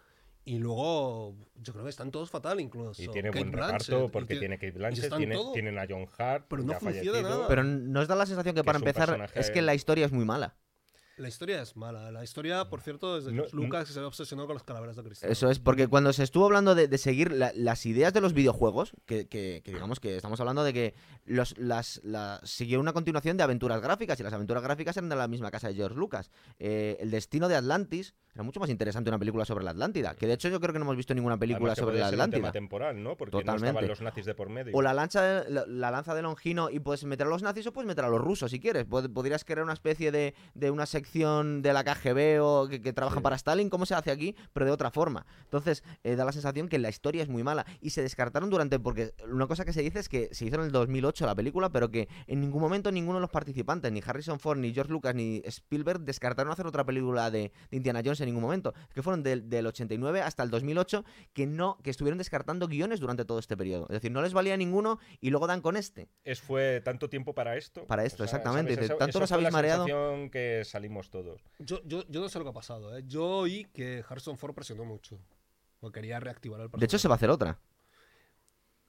Y 0.44 0.58
luego, 0.58 1.34
yo 1.56 1.72
creo 1.72 1.84
que 1.84 1.90
están 1.90 2.10
todos 2.10 2.30
fatal, 2.30 2.60
incluso. 2.60 3.02
Y 3.02 3.08
tiene 3.08 3.30
Kate 3.30 3.40
buen 3.40 3.52
Blanchett, 3.52 3.88
reparto 3.88 4.10
porque 4.12 4.36
tiene- 4.36 4.56
Kate 4.58 4.72
Blanchett, 4.72 5.14
tiene, 5.16 5.36
tienen 5.52 5.78
a 5.78 5.86
John 5.88 6.06
Hart, 6.16 6.46
Pero 6.48 6.62
no 6.62 6.72
funciona 6.74 6.90
fallecido. 6.92 7.22
nada. 7.22 7.48
Pero 7.48 7.64
nos 7.64 8.08
da 8.08 8.14
la 8.14 8.24
sensación 8.24 8.54
que, 8.54 8.60
Que 8.62 8.64
para 8.64 8.78
empezar 8.78 9.30
es 9.34 9.50
que 9.50 9.60
la 9.62 9.74
historia 9.74 10.06
es 10.06 10.12
muy 10.12 10.24
mala. 10.24 10.56
La 11.18 11.28
historia 11.28 11.60
es 11.62 11.76
mala. 11.76 12.10
La 12.12 12.22
historia, 12.22 12.64
por 12.70 12.80
cierto, 12.80 13.18
es 13.18 13.24
de 13.24 13.32
No- 13.32 13.42
George 13.42 13.56
Lucas, 13.56 13.88
que 13.88 13.92
se 13.92 14.00
obsesionó 14.00 14.46
con 14.46 14.54
las 14.54 14.62
calaveras 14.62 14.96
de 14.96 15.02
Cristo. 15.02 15.26
Eso 15.26 15.50
es, 15.50 15.58
porque 15.58 15.88
cuando 15.88 16.12
se 16.12 16.22
estuvo 16.22 16.46
hablando 16.46 16.74
de, 16.74 16.86
de 16.88 16.98
seguir 16.98 17.32
la- 17.32 17.52
las 17.54 17.84
ideas 17.86 18.12
de 18.14 18.20
los 18.20 18.32
videojuegos, 18.34 18.92
que, 19.04 19.26
que- 19.26 19.60
que 19.64 19.72
digamos 19.72 19.98
que 20.00 20.16
estamos 20.16 20.38
hablando 20.38 20.62
de 20.64 20.72
que 20.72 20.94
los, 21.26 21.58
las, 21.58 22.00
la- 22.04 22.40
siguió 22.44 22.78
una 22.78 22.92
continuación 22.92 23.36
de 23.36 23.42
aventuras 23.42 23.80
gráficas, 23.82 24.18
y 24.20 24.22
las 24.22 24.32
aventuras 24.32 24.62
gráficas 24.62 24.96
eran 24.96 25.08
de 25.08 25.16
la 25.16 25.26
misma 25.28 25.50
casa 25.50 25.68
de 25.68 25.74
George 25.74 25.96
Lucas. 25.96 26.30
Eh, 26.60 26.96
el 27.00 27.10
destino 27.10 27.48
de 27.48 27.56
Atlantis 27.56 28.14
era 28.34 28.44
mucho 28.44 28.60
más 28.60 28.70
interesante 28.70 29.10
una 29.10 29.18
película 29.18 29.44
sobre 29.44 29.64
la 29.64 29.72
Atlántida, 29.72 30.14
que 30.14 30.28
de 30.28 30.34
hecho 30.34 30.48
yo 30.48 30.60
creo 30.60 30.72
que 30.72 30.78
no 30.78 30.84
hemos 30.84 30.96
visto 30.96 31.12
ninguna 31.14 31.36
película 31.36 31.72
Además 31.72 31.78
sobre 31.78 31.98
la 31.98 32.06
Atlántida. 32.06 32.38
tema 32.38 32.52
temporal, 32.52 33.02
¿no? 33.02 33.16
Porque 33.16 33.32
no 33.34 33.40
Totalmente. 33.40 33.68
estaban 33.70 33.88
los 33.88 34.00
nazis 34.02 34.24
de 34.26 34.34
por 34.36 34.48
medio. 34.48 34.76
O 34.76 34.82
la 34.82 34.94
lanza 34.94 35.22
de, 35.22 35.50
la, 35.50 35.64
la 35.66 35.90
lanza 35.90 36.14
de 36.14 36.22
Longino 36.22 36.70
y 36.70 36.78
puedes 36.78 37.02
meter 37.02 37.26
a 37.26 37.30
los 37.30 37.42
nazis 37.42 37.66
o 37.66 37.72
puedes 37.72 37.88
meter 37.88 38.04
a 38.04 38.08
los 38.08 38.20
rusos 38.20 38.52
si 38.52 38.60
quieres. 38.60 38.86
Pod- 38.86 39.12
Podrías 39.12 39.44
crear 39.44 39.64
una 39.64 39.72
especie 39.72 40.12
de, 40.12 40.34
de 40.54 40.70
una 40.70 40.86
sección 40.86 41.07
de 41.12 41.72
la 41.72 41.84
KGB 41.84 42.40
o 42.42 42.68
que, 42.68 42.80
que 42.82 42.92
trabajan 42.92 43.18
Sí. 43.18 43.22
para 43.22 43.36
Stalin, 43.36 43.70
como 43.70 43.86
se 43.86 43.94
hace 43.94 44.10
aquí, 44.10 44.36
pero 44.52 44.66
de 44.66 44.72
otra 44.72 44.90
forma. 44.90 45.26
Entonces, 45.44 45.82
eh, 46.04 46.16
da 46.16 46.24
la 46.24 46.32
sensación 46.32 46.68
que 46.68 46.78
la 46.78 46.88
historia 46.88 47.22
es 47.22 47.28
muy 47.28 47.42
mala. 47.42 47.66
Y 47.80 47.90
se 47.90 48.02
descartaron 48.02 48.50
durante. 48.50 48.78
Porque 48.78 49.14
una 49.28 49.46
cosa 49.46 49.64
que 49.64 49.72
se 49.72 49.82
dice 49.82 49.98
es 49.98 50.08
que 50.08 50.28
se 50.32 50.44
hizo 50.44 50.56
en 50.56 50.62
el 50.62 50.72
2008 50.72 51.26
la 51.26 51.34
película, 51.34 51.70
pero 51.70 51.90
que 51.90 52.08
en 52.26 52.40
ningún 52.40 52.60
momento 52.60 52.92
ninguno 52.92 53.18
de 53.18 53.22
los 53.22 53.30
participantes, 53.30 53.90
ni 53.92 54.02
Harrison 54.04 54.38
Ford, 54.38 54.58
ni 54.58 54.72
George 54.72 54.92
Lucas, 54.92 55.14
ni 55.14 55.42
Spielberg, 55.44 56.00
descartaron 56.00 56.52
hacer 56.52 56.66
otra 56.66 56.84
película 56.84 57.30
de, 57.30 57.52
de 57.70 57.76
Indiana 57.76 58.00
Jones 58.04 58.20
en 58.20 58.26
ningún 58.26 58.42
momento. 58.42 58.74
Que 58.94 59.02
fueron 59.02 59.22
del, 59.22 59.48
del 59.48 59.66
89 59.66 60.20
hasta 60.22 60.42
el 60.42 60.50
2008 60.50 61.04
que 61.32 61.46
no 61.46 61.78
que 61.82 61.90
estuvieron 61.90 62.18
descartando 62.18 62.66
guiones 62.68 63.00
durante 63.00 63.24
todo 63.24 63.38
este 63.38 63.56
periodo. 63.56 63.84
Es 63.88 63.94
decir, 63.94 64.10
no 64.10 64.22
les 64.22 64.32
valía 64.32 64.56
ninguno 64.56 64.98
y 65.20 65.30
luego 65.30 65.46
dan 65.46 65.60
con 65.60 65.76
este. 65.76 66.08
Es 66.24 66.40
fue 66.40 66.80
tanto 66.84 67.08
tiempo 67.08 67.34
para 67.34 67.56
esto. 67.56 67.86
Para 67.86 68.04
esto, 68.04 68.24
exactamente. 68.24 68.76
tanto 68.90 69.20
nos 69.20 69.32
habéis 69.32 69.52
mareado. 69.52 69.86
que 70.30 70.62
salimos 70.64 70.97
todos. 71.08 71.40
Yo, 71.60 71.80
yo, 71.84 72.02
yo 72.08 72.20
no 72.20 72.28
sé 72.28 72.38
lo 72.38 72.44
que 72.44 72.50
ha 72.50 72.54
pasado, 72.54 72.96
¿eh? 72.98 73.04
Yo 73.06 73.24
oí 73.24 73.64
que 73.72 74.04
Harrison 74.08 74.36
Ford 74.36 74.54
presionó 74.54 74.84
mucho. 74.84 75.18
O 75.80 75.92
quería 75.92 76.18
reactivar 76.18 76.60
el 76.60 76.66
personaje. 76.66 76.80
De 76.80 76.86
hecho, 76.86 76.98
se 76.98 77.06
va 77.06 77.14
a 77.14 77.16
hacer 77.16 77.30
otra. 77.30 77.60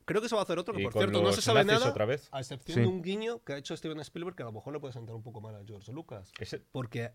Creo 0.05 0.21
que 0.23 0.29
se 0.29 0.33
va 0.33 0.41
a 0.41 0.43
hacer 0.43 0.57
otro, 0.57 0.73
que 0.73 0.81
por 0.83 0.93
cierto 0.93 1.21
no 1.21 1.31
se 1.31 1.41
sabe 1.41 1.63
nada, 1.63 1.87
otra 1.89 2.05
vez. 2.05 2.27
a 2.31 2.39
excepción 2.39 2.73
Sí. 2.75 2.81
de 2.81 2.87
un 2.87 3.03
guiño 3.03 3.43
que 3.43 3.53
ha 3.53 3.57
hecho 3.57 3.77
Steven 3.77 3.99
Spielberg 3.99 4.35
que 4.35 4.41
a 4.41 4.47
lo 4.47 4.51
mejor 4.51 4.73
le 4.73 4.79
puede 4.79 4.93
sentar 4.93 5.15
un 5.15 5.21
poco 5.21 5.39
mal 5.39 5.53
a 5.55 5.63
George 5.63 5.91
Lucas. 5.93 6.31
Ese- 6.39 6.59
Porque 6.71 7.11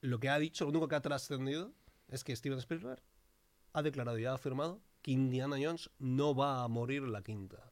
lo 0.00 0.18
que 0.18 0.30
ha 0.30 0.38
dicho, 0.38 0.64
lo 0.64 0.70
único 0.70 0.88
que 0.88 0.94
ha 0.94 1.02
trascendido 1.02 1.72
es 2.08 2.24
que 2.24 2.34
Steven 2.34 2.58
Spielberg 2.58 3.02
ha 3.74 3.82
declarado 3.82 4.18
y 4.18 4.24
ha 4.24 4.32
afirmado 4.32 4.80
que 5.02 5.10
Indiana 5.10 5.56
Jones 5.62 5.90
no 5.98 6.34
va 6.34 6.62
a 6.64 6.68
morir 6.68 7.02
en 7.02 7.12
la 7.12 7.22
quinta. 7.22 7.70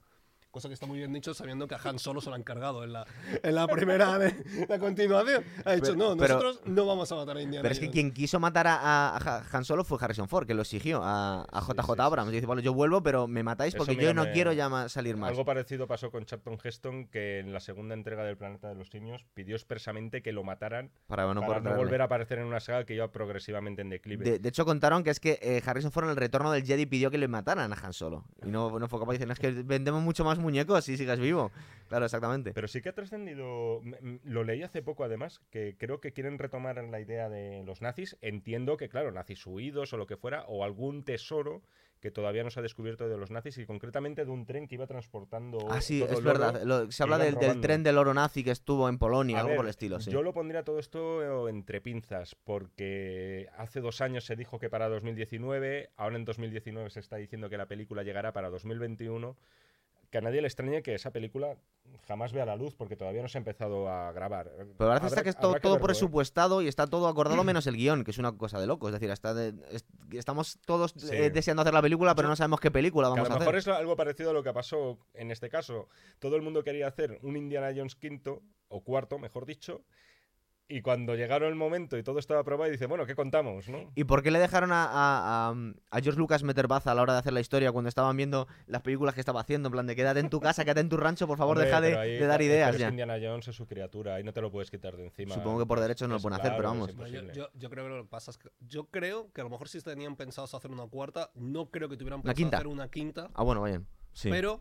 Cosa 0.51 0.67
que 0.67 0.75
está 0.75 0.85
muy 0.87 0.99
bien 0.99 1.13
dicho 1.13 1.33
sabiendo 1.33 1.69
que 1.69 1.77
a 1.77 1.81
Han 1.85 2.01
Solo 2.01 2.21
se 2.21 2.29
lo 2.29 2.35
han 2.35 2.43
cargado 2.43 2.83
en 2.83 2.93
la, 2.93 3.07
en 3.43 3.55
la 3.55 3.69
primera 3.69 4.19
de 4.19 4.35
la 4.69 4.81
continuación. 4.81 5.45
Ha 5.65 5.75
dicho, 5.75 5.93
Pero- 5.93 5.97
no, 5.97 6.17
pero- 6.17 6.35
nosotros 6.35 6.61
no 6.67 6.87
vamos 6.87 7.13
a 7.13 7.15
matar 7.15 7.37
a 7.37 7.43
Indiana 7.43 7.63
Pero 7.63 7.73
es 7.73 7.79
que 7.79 7.87
Jones". 7.87 7.93
quien 7.95 8.13
quiso 8.13 8.41
matar 8.41 8.67
a, 8.67 9.17
a- 9.17 9.45
Han 9.53 9.65
Solo 9.65 9.85
fue 9.85 9.99
Harrison 10.01 10.27
Ford, 10.29 10.47
que 10.49 10.55
lo 10.55 10.63
exigió 10.63 11.03
a, 11.05 11.43
a 11.45 11.61
JJ 11.61 11.83
sí, 11.87 11.93
sí, 11.95 12.01
Abrams. 12.03 12.31
sí. 12.31 12.35
Dice, 12.35 12.47
bueno, 12.47 12.63
yo 12.63 12.75
vuelvo, 12.75 13.01
pero 13.01 13.29
me 13.29 13.45
matáis 13.45 13.77
porque 13.77 13.95
yo 13.95 14.13
no 14.13 14.25
me- 14.25 14.33
quiero 14.33 14.53
ya 14.53 14.89
salir 14.89 15.17
más. 15.17 15.31
Algo 15.31 15.45
parecido 15.45 15.87
pasó 15.87 16.11
con 16.11 16.25
Charlton 16.25 16.59
Heston, 16.65 17.07
que 17.07 17.39
en 17.39 17.53
la 17.53 17.61
segunda 17.61 17.95
entrega 17.95 18.25
del 18.25 18.37
Planeta 18.37 18.69
de 18.71 18.75
los 18.75 18.89
Simios 18.89 19.25
pidió 19.35 19.55
expresamente 19.55 20.21
que 20.21 20.33
lo 20.33 20.43
mataran 20.43 20.91
para 21.07 21.33
no, 21.33 21.43
para 21.43 21.61
no 21.61 21.77
volver 21.77 22.01
a 22.03 22.07
aparecer 22.07 22.39
en 22.41 22.47
una 22.47 22.59
saga 22.59 22.85
que 22.85 22.95
iba 22.95 23.09
progresivamente 23.13 23.83
en 23.83 23.91
declive. 23.91 24.25
De, 24.25 24.39
de 24.41 24.49
hecho, 24.49 24.65
contaron 24.65 25.05
que 25.05 25.11
es 25.11 25.21
que 25.21 25.39
eh, 25.43 25.63
Harrison 25.65 25.93
Ford 25.93 26.07
en 26.07 26.11
el 26.11 26.17
retorno 26.17 26.51
del 26.51 26.65
Jedi 26.65 26.87
pidió 26.87 27.09
que 27.13 27.19
le 27.19 27.29
mataran 27.29 27.73
a 27.73 27.77
Han 27.77 27.93
Solo. 27.93 28.25
Y 28.45 28.51
no, 28.51 28.77
no 28.81 28.89
fue 28.89 28.99
capaz. 28.99 29.13
Dicen, 29.13 29.31
es 29.31 29.39
que 29.39 29.51
vendemos 29.53 30.03
mucho 30.03 30.25
más 30.25 30.40
muñecos 30.41 30.85
si 30.85 30.97
sigas 30.97 31.19
vivo. 31.19 31.51
Claro, 31.89 32.05
exactamente. 32.05 32.53
Pero 32.55 32.69
sí 32.69 32.81
que 32.83 32.91
ha 32.91 32.93
trascendido, 32.95 33.83
lo 34.25 34.45
leí 34.45 34.63
hace 34.63 34.81
poco 34.81 35.03
además, 35.03 35.41
que 35.51 35.75
creo 35.77 36.01
que 36.01 36.13
quieren 36.13 36.39
retomar 36.39 36.83
la 36.85 37.01
idea 37.01 37.29
de 37.29 37.65
los 37.65 37.83
nazis. 37.83 38.17
Entiendo 38.21 38.77
que, 38.77 38.89
claro, 38.89 39.11
nazis 39.11 39.45
huidos 39.45 39.93
o 39.93 39.97
lo 39.97 40.07
que 40.07 40.17
fuera, 40.17 40.45
o 40.47 40.63
algún 40.63 41.03
tesoro 41.05 41.63
que 42.01 42.11
todavía 42.11 42.45
no 42.45 42.51
se 42.51 42.61
ha 42.61 42.63
descubierto 42.63 43.09
de 43.09 43.19
los 43.19 43.31
nazis 43.31 43.59
y 43.59 43.67
concretamente 43.67 44.25
de 44.25 44.31
un 44.31 44.47
tren 44.47 44.69
que 44.69 44.77
iba 44.77 44.87
transportando. 44.87 45.59
Ah, 45.69 45.81
sí, 45.81 46.01
todo 46.01 46.13
es 46.13 46.19
el 46.21 46.27
oro 46.29 46.39
verdad. 46.39 46.63
Lo- 46.65 46.91
se 46.93 47.03
habla 47.03 47.19
del, 47.19 47.37
tren 47.61 47.83
del 47.83 47.99
oro 47.99 48.15
nazi 48.15 48.43
que 48.45 48.53
estuvo 48.53 48.89
en 48.89 48.97
Polonia, 48.99 49.37
A 49.37 49.41
algo 49.41 49.51
ver, 49.51 49.57
por 49.57 49.67
el 49.67 49.71
estilo, 49.71 50.01
sí. 50.01 50.11
Yo 50.11 50.23
lo 50.23 50.33
pondría 50.33 50.63
todo 50.63 50.79
esto 50.79 51.49
entre 51.49 51.81
pinzas, 51.81 52.37
porque 52.37 53.49
hace 53.59 53.81
dos 53.81 54.01
años 54.01 54.25
se 54.25 54.37
dijo 54.37 54.59
que 54.59 54.71
para 54.71 54.89
2019, 54.89 55.91
ahora 55.97 56.17
en 56.17 56.25
2019 56.25 56.89
se 56.91 57.01
está 57.01 57.17
diciendo 57.17 57.51
que 57.51 57.59
la 57.59 57.67
película 57.67 58.03
llegará 58.03 58.33
para 58.33 58.49
2021. 58.49 59.37
Que 60.11 60.19
a 60.19 60.21
nadie 60.21 60.41
le 60.41 60.49
extrañe 60.49 60.83
que 60.83 60.95
esa 60.95 61.13
película 61.13 61.57
jamás 62.09 62.33
vea 62.33 62.45
la 62.45 62.57
luz, 62.57 62.75
porque 62.75 62.97
todavía 62.97 63.23
no 63.23 63.29
se 63.29 63.39
ha 63.39 63.41
empezado 63.41 63.89
a 63.89 64.11
grabar. 64.11 64.51
Pero 64.57 64.67
parece 64.77 65.07
Habrá- 65.07 65.07
está 65.07 65.23
que 65.23 65.29
es 65.31 65.37
todo, 65.39 65.57
¿eh? 65.57 65.81
presupuestado 65.81 66.63
y 66.63 66.69
está 66.69 66.89
todo 66.89 67.07
acordado 67.07 67.45
menos 67.45 67.67
el 67.69 67.77
guion, 67.77 68.03
que 68.03 68.11
es 68.11 68.19
una 68.19 68.37
cosa 68.37 68.59
de 68.61 68.67
loco. 68.67 68.89
Es 68.89 68.93
decir, 68.95 69.09
está 69.11 69.35
de- 69.35 69.55
es- 69.71 69.85
estamos 70.11 70.59
todos 70.67 70.95
Sí. 70.97 71.09
eh, 71.13 71.31
deseando 71.31 71.63
hacer 71.63 71.75
la 71.75 71.83
película, 71.83 72.15
pero 72.17 72.27
no 72.27 72.35
sabemos 72.35 72.59
qué 72.59 72.73
película 72.73 73.07
Que 73.07 73.13
a 73.13 73.15
vamos 73.15 73.29
lo 73.29 73.35
a 73.37 73.39
mejor 73.39 73.57
hacer. 73.57 73.73
es 73.73 73.79
algo 73.79 73.95
parecido 73.97 74.31
a 74.31 74.33
lo 74.33 74.43
que 74.43 74.53
pasó 74.53 74.99
en 75.15 75.31
este 75.31 75.49
caso. 75.49 75.89
Todo 76.19 76.35
el 76.35 76.43
mundo 76.43 76.65
quería 76.65 76.89
hacer 76.89 77.19
un 77.23 77.37
Indiana 77.37 77.73
Jones 77.75 77.95
quinto, 77.95 78.43
o 78.69 78.83
cuarto, 78.83 79.19
mejor 79.19 79.47
dicho, 79.47 79.83
y 80.71 80.83
cuando 80.83 81.15
llegaron 81.17 81.49
el 81.49 81.55
momento 81.57 81.99
y 81.99 82.03
todo 82.03 82.19
estaba 82.19 82.41
aprobado, 82.41 82.71
dice, 82.71 82.87
bueno, 82.87 83.05
¿qué 83.05 83.15
contamos? 83.15 83.69
¿no? 83.69 83.91
¿Y 83.95 84.05
por 84.05 84.23
qué 84.23 84.31
le 84.31 84.39
dejaron 84.39 84.73
a, 84.73 84.85
a- 84.85 85.49
a- 85.51 85.55
a 85.91 86.01
George 86.01 86.19
Lucas 86.19 86.43
meter 86.43 86.69
baza 86.69 86.93
a 86.93 86.95
la 86.95 87.03
hora 87.03 87.13
de 87.15 87.19
hacer 87.19 87.33
la 87.33 87.41
historia 87.41 87.73
cuando 87.73 87.89
estaban 87.89 88.17
viendo 88.17 88.47
las 88.67 88.83
películas 88.83 89.15
que 89.15 89.21
estaba 89.21 89.41
haciendo? 89.41 89.67
En 89.69 89.73
plan 89.73 89.87
de 89.87 89.97
quédate 89.97 90.21
en 90.21 90.31
tu 90.31 90.41
casa, 90.41 90.65
quédate 90.65 90.81
en 90.81 90.89
tu 90.89 90.97
rancho, 90.97 91.27
por 91.27 91.37
favor, 91.39 91.57
Hombre, 91.57 91.67
deja 91.67 91.81
de, 91.81 91.97
ahí- 91.99 92.19
de 92.19 92.27
dar 92.27 92.41
ideas 92.41 92.75
es 92.75 92.81
ya. 92.81 92.89
Indiana 92.89 93.17
Jones 93.21 93.49
es 93.49 93.57
su 93.57 93.67
criatura, 93.67 94.15
ahí 94.15 94.23
no 94.25 94.33
te 94.33 94.41
lo 94.41 94.51
puedes 94.51 94.71
quitar 94.71 94.97
de 94.97 95.05
encima. 95.05 95.35
Supongo 95.35 95.59
que 95.59 95.67
por 95.67 95.81
derecho 95.81 96.07
no 96.07 96.15
lo 96.15 96.21
pueden 96.21 96.39
hacer, 96.41 96.53
pero 96.57 96.69
vamos. 96.69 96.95
No, 96.95 97.07
yo, 97.07 97.21
yo- 97.33 97.49
yo 97.55 97.69
creo 97.71 97.85
que 97.85 97.91
lo 97.91 98.03
que 98.05 98.09
pasa 98.09 98.31
es 98.31 98.39
que 98.39 98.51
yo 98.61 98.85
creo 98.87 99.33
que 99.33 99.41
a 99.41 99.45
lo 99.45 99.51
mejor 99.51 99.69
si 99.69 99.81
tenían 99.81 100.17
pensados 100.17 100.55
hacer 100.55 100.71
una 100.71 100.87
cuarta, 100.87 101.31
no 101.35 101.67
creo 101.71 101.89
que 101.89 101.97
tuvieran 101.97 102.23
pensado 102.23 102.37
quinta. 102.37 102.57
hacer 102.59 102.67
una 102.69 102.89
quinta, 102.89 103.29
Ah, 103.35 103.43
bueno, 103.43 103.61
vayan. 103.61 103.87
Sí. 104.13 104.29
pero 104.31 104.61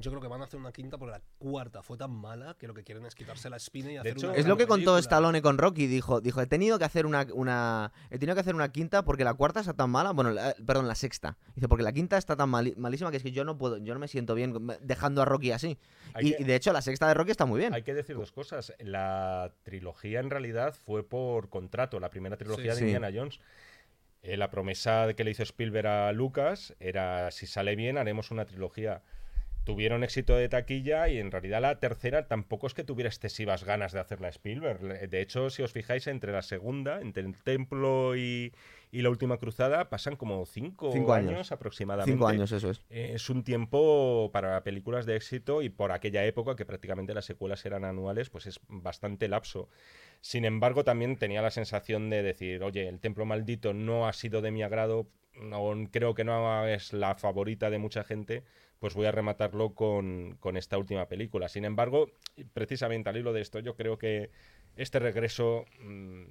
yo 0.00 0.10
creo 0.10 0.20
que 0.20 0.28
van 0.28 0.40
a 0.40 0.44
hacer 0.44 0.58
una 0.60 0.72
quinta 0.72 0.98
porque 0.98 1.12
la 1.12 1.22
cuarta 1.38 1.82
fue 1.82 1.96
tan 1.96 2.10
mala 2.10 2.54
que 2.58 2.66
lo 2.66 2.74
que 2.74 2.84
quieren 2.84 3.04
es 3.06 3.14
quitarse 3.14 3.50
la 3.50 3.56
espina 3.56 3.92
y 3.92 3.96
hacer 3.96 4.12
hecho, 4.12 4.28
una 4.28 4.36
Es 4.36 4.46
lo 4.46 4.56
que 4.56 4.66
contó 4.66 4.92
película. 4.92 5.00
Stallone 5.00 5.42
con 5.42 5.58
Rocky, 5.58 5.86
dijo, 5.86 6.20
dijo, 6.20 6.40
he 6.40 6.46
tenido 6.46 6.78
que 6.78 6.84
hacer 6.84 7.06
una, 7.06 7.26
una 7.34 7.92
he 8.10 8.18
tenido 8.18 8.34
que 8.34 8.40
hacer 8.40 8.54
una 8.54 8.70
quinta 8.72 9.04
porque 9.04 9.24
la 9.24 9.34
cuarta 9.34 9.60
está 9.60 9.74
tan 9.74 9.90
mala, 9.90 10.12
bueno, 10.12 10.30
la- 10.30 10.54
perdón, 10.66 10.88
la 10.88 10.94
sexta. 10.94 11.36
Dice, 11.54 11.68
porque 11.68 11.82
la 11.84 11.92
quinta 11.92 12.16
está 12.16 12.36
tan 12.36 12.48
malísima 12.48 13.10
que 13.10 13.16
es 13.18 13.22
que 13.22 13.32
yo 13.32 13.44
no 13.44 13.58
puedo, 13.58 13.78
yo 13.78 13.94
no 13.94 14.00
me 14.00 14.08
siento 14.08 14.34
bien 14.34 14.54
dejando 14.80 15.22
a 15.22 15.24
Rocky 15.24 15.52
así. 15.52 15.78
Y, 16.20 16.32
que- 16.34 16.42
y 16.42 16.44
de 16.44 16.54
hecho 16.54 16.72
la 16.72 16.82
sexta 16.82 17.08
de 17.08 17.14
Rocky 17.14 17.30
está 17.30 17.44
muy 17.46 17.58
bien. 17.60 17.74
Hay 17.74 17.82
que 17.82 17.94
decir 17.94 18.16
dos 18.16 18.32
cosas. 18.32 18.72
La 18.78 19.52
trilogía 19.62 20.20
en 20.20 20.30
realidad 20.30 20.74
fue 20.74 21.02
por 21.06 21.48
contrato, 21.50 22.00
la 22.00 22.10
primera 22.10 22.36
trilogía 22.36 22.72
Sí. 22.74 22.80
de 22.80 22.86
Sí. 22.90 22.94
Indiana 22.94 23.10
Jones. 23.12 23.40
Eh, 24.22 24.36
la 24.36 24.50
promesa 24.50 25.06
de 25.06 25.14
que 25.14 25.22
le 25.22 25.30
hizo 25.30 25.44
Spielberg 25.44 25.86
a 25.86 26.12
Lucas 26.12 26.74
era, 26.80 27.30
si 27.30 27.46
sale 27.46 27.76
bien, 27.76 27.98
haremos 27.98 28.32
una 28.32 28.44
trilogía. 28.46 29.02
Tuvieron 29.68 30.02
éxito 30.02 30.34
de 30.34 30.48
taquilla 30.48 31.10
y 31.10 31.18
en 31.18 31.30
realidad 31.30 31.60
la 31.60 31.78
tercera 31.78 32.26
tampoco 32.26 32.66
es 32.66 32.72
que 32.72 32.84
tuviera 32.84 33.10
excesivas 33.10 33.64
ganas 33.64 33.92
de 33.92 34.00
hacerla 34.00 34.30
Spielberg. 34.30 35.10
De 35.10 35.20
hecho, 35.20 35.50
si 35.50 35.62
os 35.62 35.72
fijáis, 35.72 36.06
entre 36.06 36.32
la 36.32 36.40
segunda, 36.40 37.02
entre 37.02 37.22
el 37.22 37.36
Templo 37.36 38.16
y, 38.16 38.54
y 38.90 39.02
la 39.02 39.10
Última 39.10 39.36
Cruzada, 39.36 39.90
pasan 39.90 40.16
como 40.16 40.46
cinco, 40.46 40.90
Cinco 40.90 41.12
años. 41.12 41.32
años 41.34 41.52
aproximadamente. 41.52 42.10
Cinco 42.10 42.26
años, 42.28 42.50
eso 42.50 42.70
es. 42.70 42.80
Eh, 42.88 43.10
Es 43.14 43.28
un 43.28 43.44
tiempo 43.44 44.30
para 44.32 44.64
películas 44.64 45.04
de 45.04 45.16
éxito 45.16 45.60
y 45.60 45.68
por 45.68 45.92
aquella 45.92 46.24
época 46.24 46.56
que 46.56 46.64
prácticamente 46.64 47.12
las 47.12 47.26
secuelas 47.26 47.62
eran 47.66 47.84
anuales, 47.84 48.30
pues 48.30 48.46
es 48.46 48.60
bastante 48.68 49.28
lapso. 49.28 49.68
Sin 50.22 50.46
embargo, 50.46 50.82
también 50.82 51.18
tenía 51.18 51.42
la 51.42 51.50
sensación 51.50 52.08
de 52.08 52.22
decir, 52.22 52.62
oye, 52.62 52.88
el 52.88 53.00
Templo 53.00 53.26
Maldito 53.26 53.74
no 53.74 54.08
ha 54.08 54.14
sido 54.14 54.40
de 54.40 54.50
mi 54.50 54.62
agrado, 54.62 55.08
no, 55.40 55.72
creo 55.90 56.14
que 56.14 56.24
no 56.24 56.66
es 56.66 56.92
la 56.92 57.14
favorita 57.14 57.70
de 57.70 57.78
mucha 57.78 58.04
gente, 58.04 58.44
pues 58.78 58.94
voy 58.94 59.06
a 59.06 59.12
rematarlo 59.12 59.74
con, 59.74 60.36
con 60.40 60.56
esta 60.56 60.78
última 60.78 61.06
película. 61.06 61.48
Sin 61.48 61.64
embargo, 61.64 62.10
precisamente 62.52 63.10
al 63.10 63.16
hilo 63.16 63.32
de 63.32 63.40
esto, 63.40 63.58
yo 63.58 63.74
creo 63.74 63.98
que 63.98 64.30
este 64.76 64.98
regreso 64.98 65.64
mm, 65.80 66.22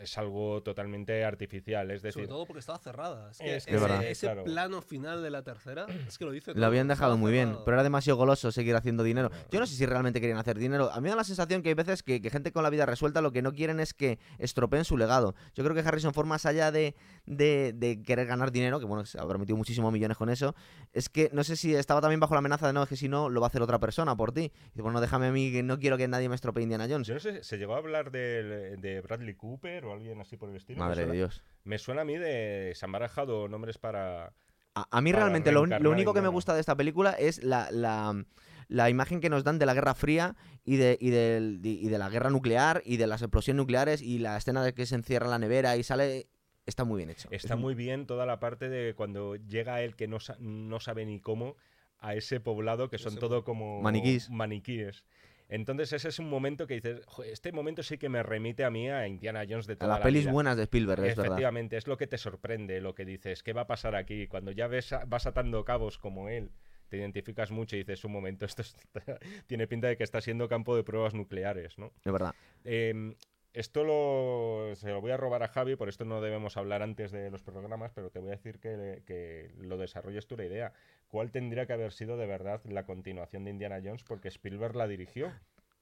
es 0.00 0.16
algo 0.18 0.62
totalmente 0.62 1.24
artificial. 1.24 1.90
Es 1.90 2.02
decir, 2.02 2.14
Sobre 2.24 2.28
todo 2.28 2.46
porque 2.46 2.60
estaba 2.60 2.78
cerrada. 2.78 3.30
Es 3.30 3.38
que 3.38 3.56
Es 3.56 3.64
que 3.66 3.72
ese, 3.74 3.80
verdad. 3.80 4.04
ese 4.04 4.26
Claro. 4.26 4.44
plano 4.44 4.82
final 4.82 5.22
de 5.22 5.30
la 5.30 5.42
tercera, 5.42 5.86
es 6.06 6.18
que 6.18 6.24
lo 6.24 6.30
dice 6.32 6.52
Lo 6.54 6.66
habían 6.66 6.88
dejado 6.88 7.16
muy 7.16 7.32
bien, 7.32 7.56
pero 7.64 7.76
era 7.76 7.82
demasiado 7.82 8.16
goloso 8.16 8.52
seguir 8.52 8.74
haciendo 8.76 9.02
dinero. 9.02 9.30
Yo 9.50 9.60
no 9.60 9.66
sé 9.66 9.74
si 9.74 9.86
realmente 9.86 10.20
querían 10.20 10.38
hacer 10.38 10.58
dinero. 10.58 10.90
A 10.92 10.96
mí 10.96 11.02
me 11.04 11.10
da 11.10 11.16
la 11.16 11.24
sensación 11.24 11.62
que 11.62 11.68
hay 11.70 11.74
veces 11.74 12.02
que, 12.02 12.20
que 12.20 12.30
gente 12.30 12.52
con 12.52 12.62
la 12.62 12.70
vida 12.70 12.86
resuelta 12.86 13.20
lo 13.20 13.32
que 13.32 13.42
no 13.42 13.52
quieren 13.52 13.80
es 13.80 13.94
que 13.94 14.18
estropeen 14.38 14.84
su 14.84 14.96
legado. 14.96 15.34
Yo 15.54 15.64
creo 15.64 15.74
que 15.74 15.80
Harrison 15.86 16.12
Ford, 16.14 16.26
más 16.26 16.46
allá 16.46 16.70
de, 16.72 16.94
de- 17.26 17.72
de 17.74 18.02
querer 18.02 18.26
ganar 18.26 18.50
dinero, 18.52 18.78
que 18.80 18.86
bueno, 18.86 19.04
se 19.04 19.18
habrá 19.20 19.38
metido 19.38 19.56
muchísimos 19.56 19.92
millones 19.92 20.16
con 20.16 20.28
eso, 20.30 20.54
es 20.92 21.08
que 21.08 21.30
no 21.32 21.44
sé 21.44 21.56
si 21.56 21.74
estaba 21.74 22.00
también 22.00 22.20
bajo 22.20 22.34
la 22.34 22.38
amenaza 22.38 22.66
de 22.66 22.72
no, 22.72 22.82
es 22.82 22.88
que 22.88 22.96
si 22.96 23.08
no, 23.08 23.28
lo 23.28 23.40
va 23.40 23.46
a 23.46 23.48
hacer 23.48 23.62
otra 23.62 23.78
persona 23.78 24.16
por 24.16 24.32
ti. 24.32 24.40
Y 24.52 24.68
dice, 24.70 24.82
bueno, 24.82 25.00
déjame 25.00 25.26
a 25.26 25.32
mí, 25.32 25.50
que 25.52 25.62
no 25.62 25.78
quiero 25.78 25.96
que 25.96 26.08
nadie 26.08 26.28
me 26.28 26.34
estropee 26.34 26.62
Indiana 26.62 26.86
Jones. 26.88 27.06
yo 27.06 27.14
no 27.14 27.20
sé, 27.20 27.42
¿se 27.42 27.56
llegó 27.58 27.74
a 27.74 27.78
hablar 27.78 28.10
de, 28.10 28.76
de 28.78 29.00
Bradley 29.00 29.34
Cooper 29.34 29.84
o 29.88 29.92
alguien 29.92 30.20
así 30.20 30.36
por 30.36 30.50
el 30.50 30.56
estilo? 30.56 30.78
Me 30.78 30.84
Madre 30.84 31.00
de 31.02 31.06
suena- 31.06 31.14
Dios. 31.14 31.42
Me 31.64 31.78
suena 31.78 32.02
a 32.02 32.04
mí 32.04 32.16
de. 32.16 32.72
Se 32.74 32.84
han 32.84 32.92
barajado 32.92 33.48
nombres 33.48 33.78
para. 33.78 34.32
A, 34.74 34.86
a 34.90 35.00
mí 35.00 35.10
para 35.12 35.24
realmente 35.24 35.50
lo, 35.52 35.62
único 35.62 36.14
que 36.14 36.20
me 36.22 36.28
gusta 36.28 36.54
de 36.54 36.60
esta 36.60 36.76
película 36.76 37.12
es 37.12 37.42
la, 37.42 37.68
la- 37.72 38.24
la 38.68 38.90
imagen 38.90 39.20
que 39.20 39.30
nos 39.30 39.42
dan 39.44 39.58
de 39.58 39.66
la 39.66 39.74
Guerra 39.74 39.94
Fría 39.94 40.36
y 40.64 40.76
de, 40.76 40.96
y, 41.00 41.10
del- 41.10 41.60
y 41.64 41.88
de 41.88 41.98
la 41.98 42.08
guerra 42.10 42.30
nuclear 42.30 42.82
y 42.84 42.96
de 42.98 43.06
las 43.06 43.22
explosiones 43.22 43.56
nucleares 43.58 44.02
y 44.02 44.18
la 44.18 44.36
escena 44.36 44.62
de 44.62 44.74
que 44.74 44.84
se 44.86 44.94
encierra 44.94 45.24
en 45.26 45.30
la 45.32 45.38
nevera 45.38 45.76
y 45.76 45.82
sale... 45.82 46.28
Está 46.66 46.84
muy 46.84 46.98
bien 46.98 47.08
hecho. 47.08 47.28
Está 47.32 47.54
Es- 47.54 47.60
muy 47.60 47.74
bien 47.74 48.06
toda 48.06 48.26
la 48.26 48.38
parte 48.40 48.68
de 48.68 48.94
cuando 48.94 49.36
llega 49.36 49.80
él 49.80 49.96
que 49.96 50.06
no, 50.06 50.20
sa- 50.20 50.36
no 50.38 50.80
sabe 50.80 51.06
ni 51.06 51.18
cómo 51.18 51.56
a 51.98 52.14
ese 52.14 52.40
poblado 52.40 52.90
que 52.90 52.98
son 52.98 53.12
Ese 53.12 53.20
todo 53.20 53.42
como 53.42 53.80
maniquíes. 53.80 55.02
Entonces 55.48 55.92
ese 55.94 56.08
es 56.08 56.18
un 56.18 56.28
momento 56.28 56.66
que 56.66 56.74
dices, 56.74 57.00
"Jo, 57.06 57.22
este 57.24 57.52
momento 57.52 57.82
sí 57.82 57.96
que 57.98 58.08
me 58.08 58.22
remite 58.22 58.64
a 58.64 58.70
mí 58.70 58.88
a 58.90 59.06
Indiana 59.08 59.44
Jones 59.48 59.66
de 59.66 59.74
A 59.74 59.76
toda 59.76 59.88
las 59.92 59.98
la 60.00 60.04
pelis 60.04 60.22
vida". 60.24 60.32
buenas 60.32 60.56
de 60.56 60.62
Spielberg, 60.64 61.00
es 61.04 61.16
verdad. 61.16 61.24
Efectivamente, 61.26 61.76
es 61.76 61.86
lo 61.86 61.96
que 61.96 62.06
te 62.06 62.18
sorprende, 62.18 62.80
lo 62.80 62.94
que 62.94 63.04
dices, 63.04 63.42
¿qué 63.42 63.52
va 63.54 63.62
a 63.62 63.66
pasar 63.66 63.94
aquí? 63.94 64.26
Cuando 64.26 64.50
ya 64.52 64.66
ves 64.66 64.92
a- 64.92 65.04
vas 65.06 65.26
atando 65.26 65.64
cabos 65.64 65.96
como 65.98 66.28
él, 66.28 66.50
te 66.88 66.96
identificas 66.98 67.50
mucho 67.50 67.76
y 67.76 67.80
dices, 67.80 68.04
un 68.04 68.12
momento, 68.12 68.44
esto 68.44 68.62
está- 68.62 68.78
tiene 69.46 69.66
pinta 69.66 69.88
de 69.88 69.96
que 69.96 70.04
está 70.04 70.20
siendo 70.20 70.48
campo 70.48 70.76
de 70.76 70.84
pruebas 70.84 71.14
nucleares, 71.14 71.78
¿no? 71.78 71.92
Es 72.04 72.12
verdad. 72.12 72.34
Eh, 72.64 73.14
esto 73.58 73.84
lo, 73.84 74.74
se 74.76 74.88
lo 74.90 75.00
voy 75.00 75.10
a 75.10 75.16
robar 75.16 75.42
a 75.42 75.48
Javi, 75.48 75.76
por 75.76 75.88
esto 75.88 76.04
no 76.04 76.20
debemos 76.20 76.56
hablar 76.56 76.82
antes 76.82 77.10
de 77.10 77.30
los 77.30 77.42
programas, 77.42 77.90
pero 77.94 78.10
te 78.10 78.18
voy 78.20 78.28
a 78.28 78.32
decir 78.36 78.58
que, 78.60 79.02
que 79.06 79.50
lo 79.58 79.76
desarrolles 79.76 80.26
tú 80.26 80.36
la 80.36 80.44
idea. 80.44 80.72
¿Cuál 81.08 81.30
tendría 81.30 81.66
que 81.66 81.72
haber 81.72 81.92
sido 81.92 82.16
de 82.16 82.26
verdad 82.26 82.60
la 82.64 82.84
continuación 82.84 83.44
de 83.44 83.50
Indiana 83.50 83.80
Jones? 83.82 84.04
Porque 84.04 84.28
Spielberg 84.28 84.76
la 84.76 84.86
dirigió. 84.86 85.32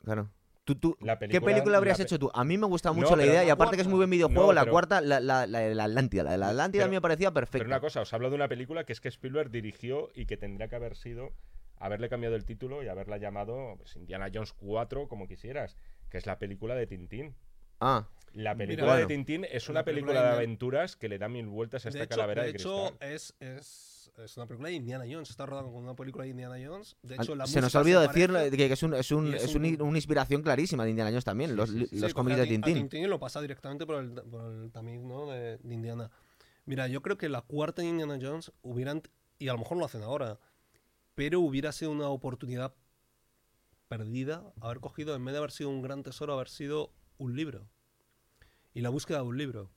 Claro. 0.04 0.30
¿Tú, 0.64 0.74
tú, 0.74 0.96
La 1.00 1.16
¿Qué 1.18 1.40
película- 1.40 1.76
habrías 1.78 1.96
pe- 1.98 2.02
hecho 2.04 2.18
tú? 2.18 2.28
A 2.34 2.42
mí 2.44 2.58
me 2.58 2.66
gusta 2.66 2.88
No, 2.88 2.94
mucho 2.96 3.14
la 3.14 3.24
idea 3.24 3.44
y 3.44 3.50
aparte 3.50 3.76
que 3.76 3.82
es 3.82 3.88
muy 3.88 3.98
buen 3.98 4.10
videojuego, 4.10 4.46
No, 4.48 4.52
la 4.52 4.62
pero- 4.62 4.72
cuarta, 4.72 5.00
la, 5.00 5.20
la, 5.20 5.46
la 5.46 5.60
de 5.60 5.74
la 5.76 5.84
Atlántida. 5.84 6.24
La 6.24 6.32
de 6.32 6.38
la 6.38 6.48
Atlántida 6.48 6.84
a 6.84 6.88
mí 6.88 6.94
me 6.96 7.00
parecía 7.00 7.30
perfecta. 7.30 7.58
Pero 7.58 7.68
una 7.68 7.80
cosa, 7.80 8.00
os 8.00 8.12
hablo 8.12 8.30
de 8.30 8.34
una 8.36 8.48
película 8.48 8.84
que 8.84 8.92
es 8.92 9.00
que 9.00 9.08
Spielberg 9.08 9.50
dirigió 9.50 10.08
y 10.14 10.26
que 10.26 10.36
tendría 10.36 10.66
que 10.68 10.74
haber 10.76 10.96
sido 10.96 11.30
haberle 11.78 12.08
cambiado 12.08 12.34
el 12.34 12.44
título 12.44 12.82
y 12.82 12.88
haberla 12.88 13.18
llamado 13.18 13.74
pues, 13.76 13.94
Indiana 13.96 14.28
Jones 14.32 14.52
4, 14.54 15.06
como 15.08 15.28
quisieras, 15.28 15.76
que 16.10 16.18
es 16.18 16.26
la 16.26 16.38
película 16.40 16.74
de 16.74 16.86
Tintín. 16.88 17.36
Ah, 17.80 18.06
La 18.32 18.54
Mira, 18.54 18.66
película 18.66 18.86
de 18.96 19.04
bueno. 19.04 19.08
Tintín 19.08 19.44
es 19.50 19.68
una 19.68 19.84
película 19.84 20.12
película 20.12 20.30
de 20.30 20.36
aventuras 20.36 20.96
que 20.96 21.08
le 21.08 21.18
da 21.18 21.28
mil 21.28 21.46
vueltas 21.46 21.84
a 21.86 21.88
esta 21.88 21.98
de 22.00 22.04
hecho, 22.04 22.10
calavera 22.16 22.42
de, 22.44 22.52
de 22.52 22.58
hecho 22.58 22.96
es, 23.00 23.34
es, 23.40 24.12
es 24.18 24.36
una 24.36 24.46
película 24.46 24.68
de 24.68 24.74
Indiana 24.74 25.04
Jones. 25.10 25.30
Está 25.30 25.46
rodando 25.46 25.72
con 25.72 25.82
una 25.84 25.94
película 25.94 26.24
de 26.24 26.30
Indiana 26.30 26.56
Jones. 26.62 26.96
De 27.02 27.16
hecho, 27.16 27.34
la 27.34 27.46
se 27.46 27.60
nos 27.60 27.74
ha 27.74 27.80
olvidado 27.80 28.06
decir 28.06 28.30
que, 28.50 28.56
que 28.56 28.72
es, 28.72 28.82
un, 28.82 28.94
es, 28.94 29.10
un- 29.12 29.34
es 29.34 29.44
es 29.44 29.54
un- 29.54 29.64
un- 29.64 29.82
una 29.82 29.98
inspiración 29.98 30.42
clarísima 30.42 30.84
de 30.84 30.90
Indiana 30.90 31.10
Jones 31.10 31.24
también, 31.24 31.50
Sí, 31.50 31.56
los, 31.56 31.70
sí, 31.70 31.98
los 31.98 32.14
cómics 32.14 32.36
de 32.36 32.42
a 32.42 32.46
Tin- 32.46 32.62
a 32.62 32.64
Tintín. 32.66 32.88
Tintín 32.88 33.10
lo 33.10 33.18
pasa 33.18 33.40
directamente 33.40 33.86
por 33.86 33.96
el, 34.02 34.10
por 34.12 34.52
el 34.52 34.70
tamiz 34.70 35.00
¿no? 35.02 35.30
de, 35.30 35.58
de 35.58 35.74
Indiana. 35.74 36.10
Mira, 36.66 36.88
yo 36.88 37.00
creo 37.02 37.16
que 37.16 37.28
la 37.28 37.42
cuarta 37.42 37.82
de 37.82 37.88
Indiana 37.88 38.18
Jones 38.20 38.52
hubieran, 38.62 39.02
y 39.38 39.48
a 39.48 39.52
lo 39.52 39.58
mejor 39.60 39.78
lo 39.78 39.84
hacen 39.84 40.02
ahora, 40.02 40.38
pero 41.14 41.40
hubiera 41.40 41.72
sido 41.72 41.90
una 41.90 42.08
oportunidad 42.08 42.74
perdida 43.88 44.52
haber 44.60 44.80
cogido, 44.80 45.14
en 45.14 45.24
vez 45.24 45.32
de 45.32 45.38
haber 45.38 45.52
sido 45.52 45.70
un 45.70 45.80
gran 45.82 46.02
tesoro, 46.02 46.32
haber 46.34 46.48
sido 46.48 46.90
un 47.18 47.36
libro. 47.36 47.68
Y 48.74 48.80
la 48.82 48.88
búsqueda 48.90 49.18
de 49.18 49.24
un 49.24 49.38
libro. 49.38 49.70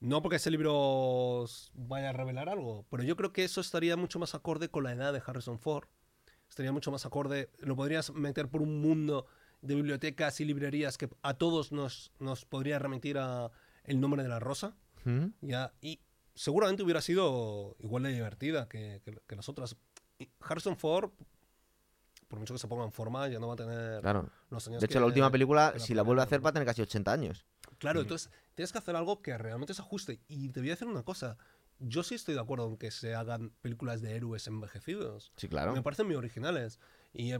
No 0.00 0.22
porque 0.22 0.36
ese 0.36 0.50
libro 0.50 1.44
vaya 1.74 2.08
a 2.10 2.12
revelar 2.12 2.48
algo, 2.48 2.86
pero 2.90 3.02
yo 3.02 3.16
creo 3.16 3.32
que 3.32 3.44
eso 3.44 3.60
estaría 3.60 3.96
mucho 3.96 4.18
más 4.18 4.34
acorde 4.34 4.68
con 4.70 4.84
la 4.84 4.92
edad 4.92 5.12
de 5.12 5.22
Harrison 5.24 5.58
Ford. 5.58 5.88
Estaría 6.48 6.72
mucho 6.72 6.90
más 6.90 7.04
acorde, 7.06 7.50
lo 7.58 7.76
podrías 7.76 8.10
meter 8.12 8.48
por 8.48 8.62
un 8.62 8.80
mundo 8.80 9.26
de 9.60 9.74
bibliotecas 9.74 10.40
y 10.40 10.46
librerías 10.46 10.96
que 10.96 11.08
a 11.22 11.34
todos 11.34 11.70
nos, 11.70 12.12
nos 12.18 12.44
podría 12.46 12.78
remitir 12.78 13.18
a 13.18 13.50
El 13.84 14.00
nombre 14.00 14.22
de 14.22 14.28
la 14.30 14.38
rosa. 14.40 14.74
¿Mm? 15.04 15.26
Ya, 15.42 15.72
y 15.82 16.00
seguramente 16.34 16.82
hubiera 16.82 17.02
sido 17.02 17.76
igual 17.80 18.02
de 18.04 18.12
divertida 18.12 18.68
que, 18.68 19.02
que- 19.04 19.18
que 19.26 19.36
las 19.36 19.48
otras. 19.50 19.76
Y 20.18 20.30
Harrison 20.40 20.76
Ford, 20.78 21.10
por 22.30 22.38
mucho 22.38 22.54
que 22.54 22.58
se 22.58 22.68
ponga 22.68 22.84
en 22.84 22.92
forma, 22.92 23.26
ya 23.28 23.40
no 23.40 23.48
va 23.48 23.54
a 23.54 23.56
tener 23.56 24.00
Claro. 24.00 24.30
los 24.50 24.66
años 24.68 24.80
De 24.80 24.86
hecho, 24.86 24.94
que- 24.94 25.00
la 25.00 25.06
última 25.06 25.30
película, 25.30 25.72
la 25.72 25.78
si 25.80 25.92
la 25.94 26.02
vuelve 26.02 26.22
a 26.22 26.24
hacer, 26.24 26.44
va 26.44 26.50
a 26.50 26.52
tener 26.52 26.64
casi 26.66 26.80
80 26.80 27.12
años. 27.12 27.44
Claro, 27.78 28.00
entonces 28.00 28.30
tienes 28.54 28.70
que 28.72 28.78
hacer 28.78 28.94
algo 28.94 29.20
que 29.20 29.36
realmente 29.36 29.74
se 29.74 29.82
ajuste. 29.82 30.20
Y 30.28 30.48
te 30.50 30.60
voy 30.60 30.68
a 30.70 30.72
decir 30.74 30.86
una 30.86 31.02
cosa. 31.02 31.36
Yo 31.80 32.02
sí 32.02 32.14
estoy 32.14 32.34
de 32.34 32.40
acuerdo 32.40 32.68
en 32.68 32.76
que 32.76 32.90
se 32.92 33.14
hagan 33.14 33.50
películas 33.62 34.00
de 34.00 34.14
héroes 34.14 34.46
envejecidos. 34.46 35.32
Sí, 35.36 35.48
claro. 35.48 35.72
Me 35.74 35.82
parecen 35.82 36.06
muy 36.06 36.14
originales. 36.14 36.78
Y, 37.12 37.32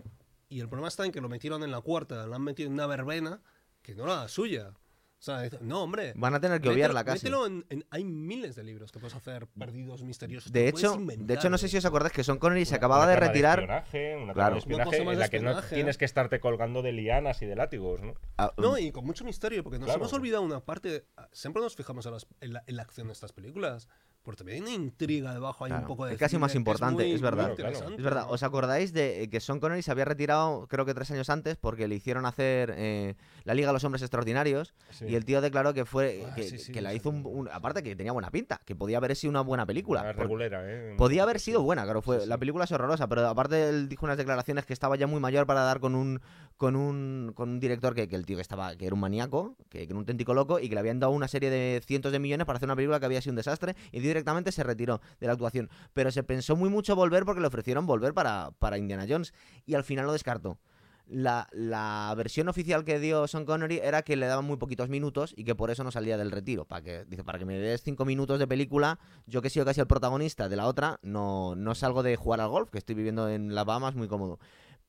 y 0.48 0.60
el 0.60 0.68
problema 0.68 0.88
está 0.88 1.04
en 1.06 1.12
que 1.12 1.20
lo 1.20 1.28
metieron 1.28 1.62
en 1.62 1.70
la 1.70 1.80
cuarta, 1.82 2.26
la 2.26 2.36
han 2.36 2.42
metido 2.42 2.66
en 2.66 2.72
una 2.72 2.86
verbena 2.86 3.42
que 3.82 3.94
no 3.94 4.04
era 4.04 4.16
la 4.22 4.28
suya. 4.28 4.72
O 5.20 5.22
sea, 5.22 5.42
dice, 5.42 5.58
no, 5.60 5.82
hombre. 5.82 6.14
Van 6.16 6.34
a 6.34 6.40
tener 6.40 6.62
que 6.62 6.70
obviarla 6.70 7.04
casi. 7.04 7.26
mételo 7.26 7.44
en- 7.46 7.66
en- 7.68 7.84
hay 7.90 8.04
miles 8.04 8.56
de 8.56 8.64
libros 8.64 8.90
que 8.90 8.98
puedes 8.98 9.14
hacer 9.14 9.46
perdidos, 9.48 10.02
misteriosos. 10.02 10.50
De 10.50 10.66
hecho, 10.66 10.96
de 10.96 11.34
hecho, 11.34 11.50
no 11.50 11.58
sé 11.58 11.68
si 11.68 11.76
os 11.76 11.84
acordáis 11.84 12.14
que 12.14 12.24
Son 12.24 12.38
Connery 12.38 12.64
se 12.64 12.70
Una- 12.72 12.76
acababa 12.78 13.02
una 13.04 13.10
de 13.12 13.20
retirar. 13.20 13.58
espionaje, 13.60 14.16
una 14.16 14.32
Claro. 14.32 14.48
de 14.48 14.52
Una 14.52 14.58
espionaje 14.60 14.90
cosa 14.90 15.04
más 15.04 15.12
en 15.12 15.18
de 15.18 15.24
la 15.24 15.28
que 15.28 15.40
no 15.40 15.50
espionaje. 15.50 15.74
tienes 15.74 15.98
que 15.98 16.04
estarte 16.06 16.40
colgando 16.40 16.80
de 16.80 16.92
lianas 16.92 17.42
y 17.42 17.46
de 17.46 17.54
látigos, 17.54 18.00
¿no? 18.00 18.14
Ah, 18.38 18.54
No, 18.56 18.78
y 18.78 18.92
con 18.92 19.04
mucho 19.04 19.26
misterio, 19.26 19.62
porque 19.62 19.78
nos 19.78 19.84
Claro. 19.88 20.00
hemos 20.00 20.12
olvidado 20.14 20.42
una 20.42 20.60
parte. 20.60 21.04
Siempre 21.32 21.62
nos 21.62 21.76
fijamos 21.76 22.06
en, 22.06 22.12
las- 22.12 22.26
en 22.40 22.52
la, 22.54 22.64
en 22.66 22.76
la 22.76 22.82
acción 22.82 23.06
de 23.08 23.12
estas 23.12 23.34
películas. 23.34 23.88
Porque 24.22 24.38
también 24.38 24.58
hay 24.64 24.74
una 24.74 24.84
intriga 24.84 25.32
debajo, 25.32 25.64
hay 25.64 25.70
Claro, 25.70 25.82
un 25.84 25.88
poco 25.88 26.04
de. 26.04 26.12
es 26.12 26.18
casi 26.18 26.36
más 26.36 26.54
importante, 26.54 27.04
muy- 27.04 27.12
es 27.14 27.22
verdad. 27.22 27.54
Claro, 27.56 27.78
Es 27.96 28.02
verdad. 28.04 28.26
¿os 28.28 28.42
acordáis 28.42 28.92
de 28.92 29.28
que 29.30 29.40
Sean 29.40 29.60
Connery 29.60 29.80
se 29.82 29.90
había 29.90 30.04
retirado, 30.04 30.66
creo 30.68 30.84
que 30.84 30.92
tres 30.92 31.10
años 31.10 31.30
antes, 31.30 31.56
porque 31.56 31.88
le 31.88 31.94
hicieron 31.94 32.26
hacer 32.26 32.74
eh, 32.76 33.14
la 33.44 33.54
Liga 33.54 33.68
de 33.68 33.72
los 33.72 33.84
Hombres 33.84 34.02
Extraordinarios? 34.02 34.74
Sí. 34.90 35.06
Y 35.06 35.14
el 35.14 35.24
tío 35.24 35.40
declaró 35.40 35.72
que 35.72 35.86
fue 35.86 36.26
Ah, 36.30 36.34
que, 36.34 36.42
sí, 36.42 36.58
sí, 36.58 36.70
que 36.70 36.82
la 36.82 36.90
sí, 36.90 36.96
hizo 36.96 37.08
un, 37.08 37.22
sí. 37.22 37.28
un- 37.32 37.48
Aparte 37.50 37.82
que 37.82 37.96
tenía 37.96 38.12
buena 38.12 38.30
pinta, 38.30 38.60
que 38.66 38.74
podía 38.76 38.98
haber 38.98 39.16
sido 39.16 39.30
una 39.30 39.40
buena 39.40 39.64
película. 39.64 40.02
Una 40.02 40.12
regulera, 40.12 40.60
¿eh? 40.64 40.94
Podía 40.98 41.22
haber 41.22 41.40
sido 41.40 41.62
buena, 41.62 41.84
claro, 41.84 42.02
fue, 42.02 42.20
Sí, 42.20 42.26
la 42.28 42.36
película 42.36 42.64
es 42.64 42.72
horrorosa, 42.72 43.08
pero 43.08 43.26
aparte 43.26 43.70
él 43.70 43.88
dijo 43.88 44.04
unas 44.04 44.18
declaraciones 44.18 44.66
que 44.66 44.74
estaba 44.74 44.96
ya 44.96 45.06
muy 45.06 45.18
mayor 45.20 45.46
para 45.46 45.62
dar 45.62 45.80
con 45.80 45.94
un 45.94 46.20
con 46.60 46.76
un, 46.76 47.32
con 47.34 47.48
un 47.48 47.58
director 47.58 47.94
que, 47.94 48.06
que 48.06 48.16
el 48.16 48.26
tío 48.26 48.36
que 48.36 48.42
estaba 48.42 48.76
que 48.76 48.84
era 48.84 48.94
un 48.94 49.00
maníaco, 49.00 49.56
que, 49.70 49.82
era 49.82 49.94
un 49.94 50.00
auténtico 50.00 50.34
loco 50.34 50.60
y 50.60 50.68
que 50.68 50.74
le 50.74 50.80
habían 50.80 51.00
dado 51.00 51.10
una 51.10 51.26
serie 51.26 51.48
de 51.48 51.80
cientos 51.82 52.12
de 52.12 52.18
millones 52.18 52.44
para 52.44 52.58
hacer 52.58 52.66
una 52.66 52.76
película 52.76 53.00
que 53.00 53.06
había 53.06 53.22
sido 53.22 53.32
un 53.32 53.36
desastre 53.36 53.76
y 53.92 54.00
directamente 54.00 54.52
se 54.52 54.62
retiró 54.62 55.00
de 55.20 55.26
la 55.26 55.32
actuación. 55.32 55.70
Pero 55.94 56.10
se 56.10 56.22
pensó 56.22 56.56
muy 56.56 56.68
mucho 56.68 56.94
volver 56.94 57.24
porque 57.24 57.40
le 57.40 57.46
ofrecieron 57.46 57.86
volver 57.86 58.12
para, 58.12 58.50
para 58.58 58.76
Indiana 58.76 59.06
Jones 59.08 59.32
y 59.64 59.72
al 59.72 59.84
final 59.84 60.04
lo 60.04 60.12
descartó. 60.12 60.58
La, 61.06 61.48
la 61.50 62.12
versión 62.14 62.50
oficial 62.50 62.84
que 62.84 63.00
dio 63.00 63.26
Sean 63.26 63.46
Connery 63.46 63.78
era 63.78 64.02
que 64.02 64.14
le 64.16 64.26
daban 64.26 64.44
muy 64.44 64.58
poquitos 64.58 64.90
minutos 64.90 65.32
y 65.34 65.44
que 65.44 65.54
por 65.54 65.70
eso 65.70 65.82
no 65.82 65.90
salía 65.90 66.18
del 66.18 66.30
retiro. 66.30 66.66
Para 66.66 66.82
que, 66.82 67.04
dice, 67.06 67.24
para 67.24 67.38
que 67.38 67.46
me 67.46 67.58
des 67.58 67.82
cinco 67.82 68.04
minutos 68.04 68.38
de 68.38 68.46
película, 68.46 68.98
yo 69.26 69.40
que 69.40 69.48
he 69.48 69.50
sido 69.50 69.64
casi 69.64 69.80
el 69.80 69.86
protagonista 69.86 70.50
de 70.50 70.56
la 70.56 70.66
otra, 70.66 71.00
no, 71.02 71.54
no 71.56 71.74
salgo 71.74 72.02
de 72.02 72.16
jugar 72.16 72.42
al 72.42 72.50
golf, 72.50 72.68
que 72.68 72.76
estoy 72.76 72.94
viviendo 72.94 73.30
en 73.30 73.54
las 73.54 73.64
Bahamas 73.64 73.94
muy 73.94 74.08
cómodo. 74.08 74.38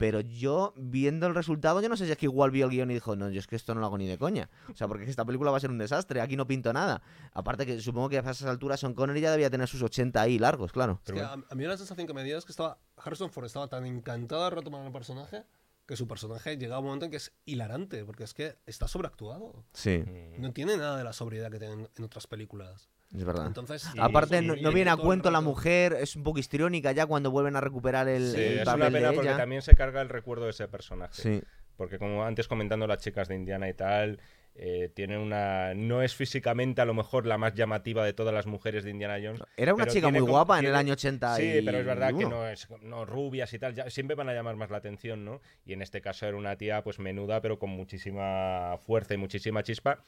Pero 0.01 0.19
yo, 0.21 0.73
viendo 0.75 1.27
el 1.27 1.35
resultado, 1.35 1.79
yo 1.79 1.87
no 1.87 1.95
sé 1.95 2.07
si 2.07 2.11
es 2.11 2.17
que 2.17 2.25
igual 2.25 2.49
vio 2.49 2.65
el 2.65 2.71
guion 2.71 2.89
y 2.89 2.95
dijo, 2.95 3.15
no, 3.15 3.29
yo 3.29 3.39
es 3.39 3.45
que 3.45 3.55
esto 3.55 3.75
no 3.75 3.81
lo 3.81 3.85
hago 3.85 3.99
ni 3.99 4.07
de 4.07 4.17
coña. 4.17 4.49
O 4.73 4.75
sea, 4.75 4.87
porque 4.87 5.07
esta 5.07 5.23
película 5.25 5.51
va 5.51 5.57
a 5.57 5.59
ser 5.59 5.69
un 5.69 5.77
desastre, 5.77 6.21
aquí 6.21 6.35
no 6.35 6.47
pinto 6.47 6.73
nada. 6.73 7.03
Aparte 7.33 7.67
que 7.67 7.79
supongo 7.79 8.09
que 8.09 8.17
a 8.17 8.21
esas 8.21 8.43
alturas 8.43 8.79
Sean 8.79 8.95
Connery 8.95 9.21
ya 9.21 9.29
debía 9.29 9.51
tener 9.51 9.67
sus 9.67 9.83
80 9.83 10.19
ahí 10.19 10.39
largos, 10.39 10.71
claro. 10.71 10.99
Es 11.05 11.13
que 11.13 11.21
a, 11.21 11.33
a 11.33 11.55
mí 11.55 11.63
la 11.65 11.77
sensación 11.77 12.07
que 12.07 12.13
me 12.15 12.23
dio 12.23 12.37
es 12.39 12.45
que 12.45 12.51
estaba 12.51 12.79
Harrison 12.97 13.29
Ford 13.29 13.45
estaba 13.45 13.67
tan 13.67 13.85
encantado 13.85 14.43
de 14.45 14.49
retomar 14.49 14.83
el 14.83 14.91
personaje 14.91 15.43
que 15.85 15.95
su 15.95 16.07
personaje 16.07 16.57
llega 16.57 16.77
a 16.77 16.79
un 16.79 16.85
momento 16.85 17.05
en 17.05 17.11
que 17.11 17.17
es 17.17 17.33
hilarante, 17.45 18.03
porque 18.03 18.23
es 18.23 18.33
que 18.33 18.57
está 18.65 18.87
sobreactuado. 18.87 19.65
Sí, 19.73 19.99
Mm. 19.99 20.41
No 20.41 20.51
tiene 20.51 20.77
nada 20.77 20.97
de 20.97 21.03
la 21.03 21.13
sobriedad 21.13 21.51
que 21.51 21.59
tienen 21.59 21.87
en 21.95 22.03
otras 22.03 22.25
películas. 22.25 22.89
Es 23.15 23.23
verdad. 23.23 23.47
Entonces, 23.47 23.87
Y- 23.95 23.99
Aparte, 23.99 24.37
y- 24.39 24.45
no, 24.45 24.55
y- 24.55 24.61
no 24.61 24.71
y 24.71 24.73
viene 24.73 24.91
a 24.91 24.97
cuento 24.97 25.31
la 25.31 25.41
mujer, 25.41 25.93
es 25.93 26.15
un 26.15 26.23
poco 26.23 26.39
histriónica 26.39 26.91
ya 26.91 27.05
cuando 27.05 27.31
vuelven 27.31 27.55
a 27.55 27.61
recuperar 27.61 28.07
el, 28.07 28.31
Sí, 28.31 28.37
el 28.41 28.59
es 28.59 28.61
una 28.67 28.73
papel 28.77 28.93
pena 28.93 29.07
de 29.09 29.13
porque 29.15 29.27
ella. 29.29 29.37
también 29.37 29.61
se 29.61 29.73
carga 29.75 30.01
el 30.01 30.09
recuerdo 30.09 30.45
de 30.45 30.51
ese 30.51 30.67
personaje. 30.67 31.13
Sí, 31.21 31.41
Porque 31.77 31.97
como 31.97 32.23
antes 32.23 32.47
comentando 32.47 32.85
las 32.85 32.99
chicas 32.99 33.27
de 33.27 33.35
Indiana 33.35 33.67
y 33.69 33.73
tal, 33.73 34.19
Eh, 34.53 34.91
tiene 34.93 35.17
una. 35.17 35.73
No 35.73 36.01
es 36.03 36.13
físicamente 36.13 36.81
a 36.81 36.85
lo 36.85 36.93
mejor 36.93 37.25
la 37.25 37.37
más 37.37 37.53
llamativa 37.53 38.03
de 38.03 38.11
todas 38.11 38.33
las 38.33 38.47
mujeres 38.47 38.83
de 38.83 38.89
Indiana 38.91 39.15
Jones. 39.15 39.41
Era 39.55 39.73
una 39.73 39.87
chica 39.87 40.09
muy 40.09 40.19
como- 40.19 40.33
guapa 40.33 40.59
en 40.59 40.65
el 40.65 40.75
año 40.75 40.91
80 40.91 41.37
Sí, 41.37 41.59
y 41.59 41.61
pero 41.61 41.77
es 41.79 41.85
verdad 41.85 42.09
que 42.13 42.25
no 42.25 42.45
es 42.45 42.67
no, 42.81 43.05
rubias 43.05 43.53
y 43.53 43.59
tal. 43.59 43.73
ya- 43.73 43.89
siempre 43.89 44.13
van 44.17 44.27
a 44.27 44.33
llamar 44.33 44.57
más 44.57 44.69
la 44.69 44.75
atención, 44.75 45.23
¿no? 45.23 45.39
Y 45.65 45.71
en 45.71 45.81
este 45.81 46.01
caso 46.01 46.27
era 46.27 46.35
una 46.35 46.57
tía, 46.57 46.83
pues 46.83 46.99
menuda, 46.99 47.39
pero 47.41 47.59
con 47.59 47.69
muchísima 47.69 48.77
fuerza 48.85 49.13
y 49.13 49.17
muchísima 49.17 49.63
chispa. 49.63 50.03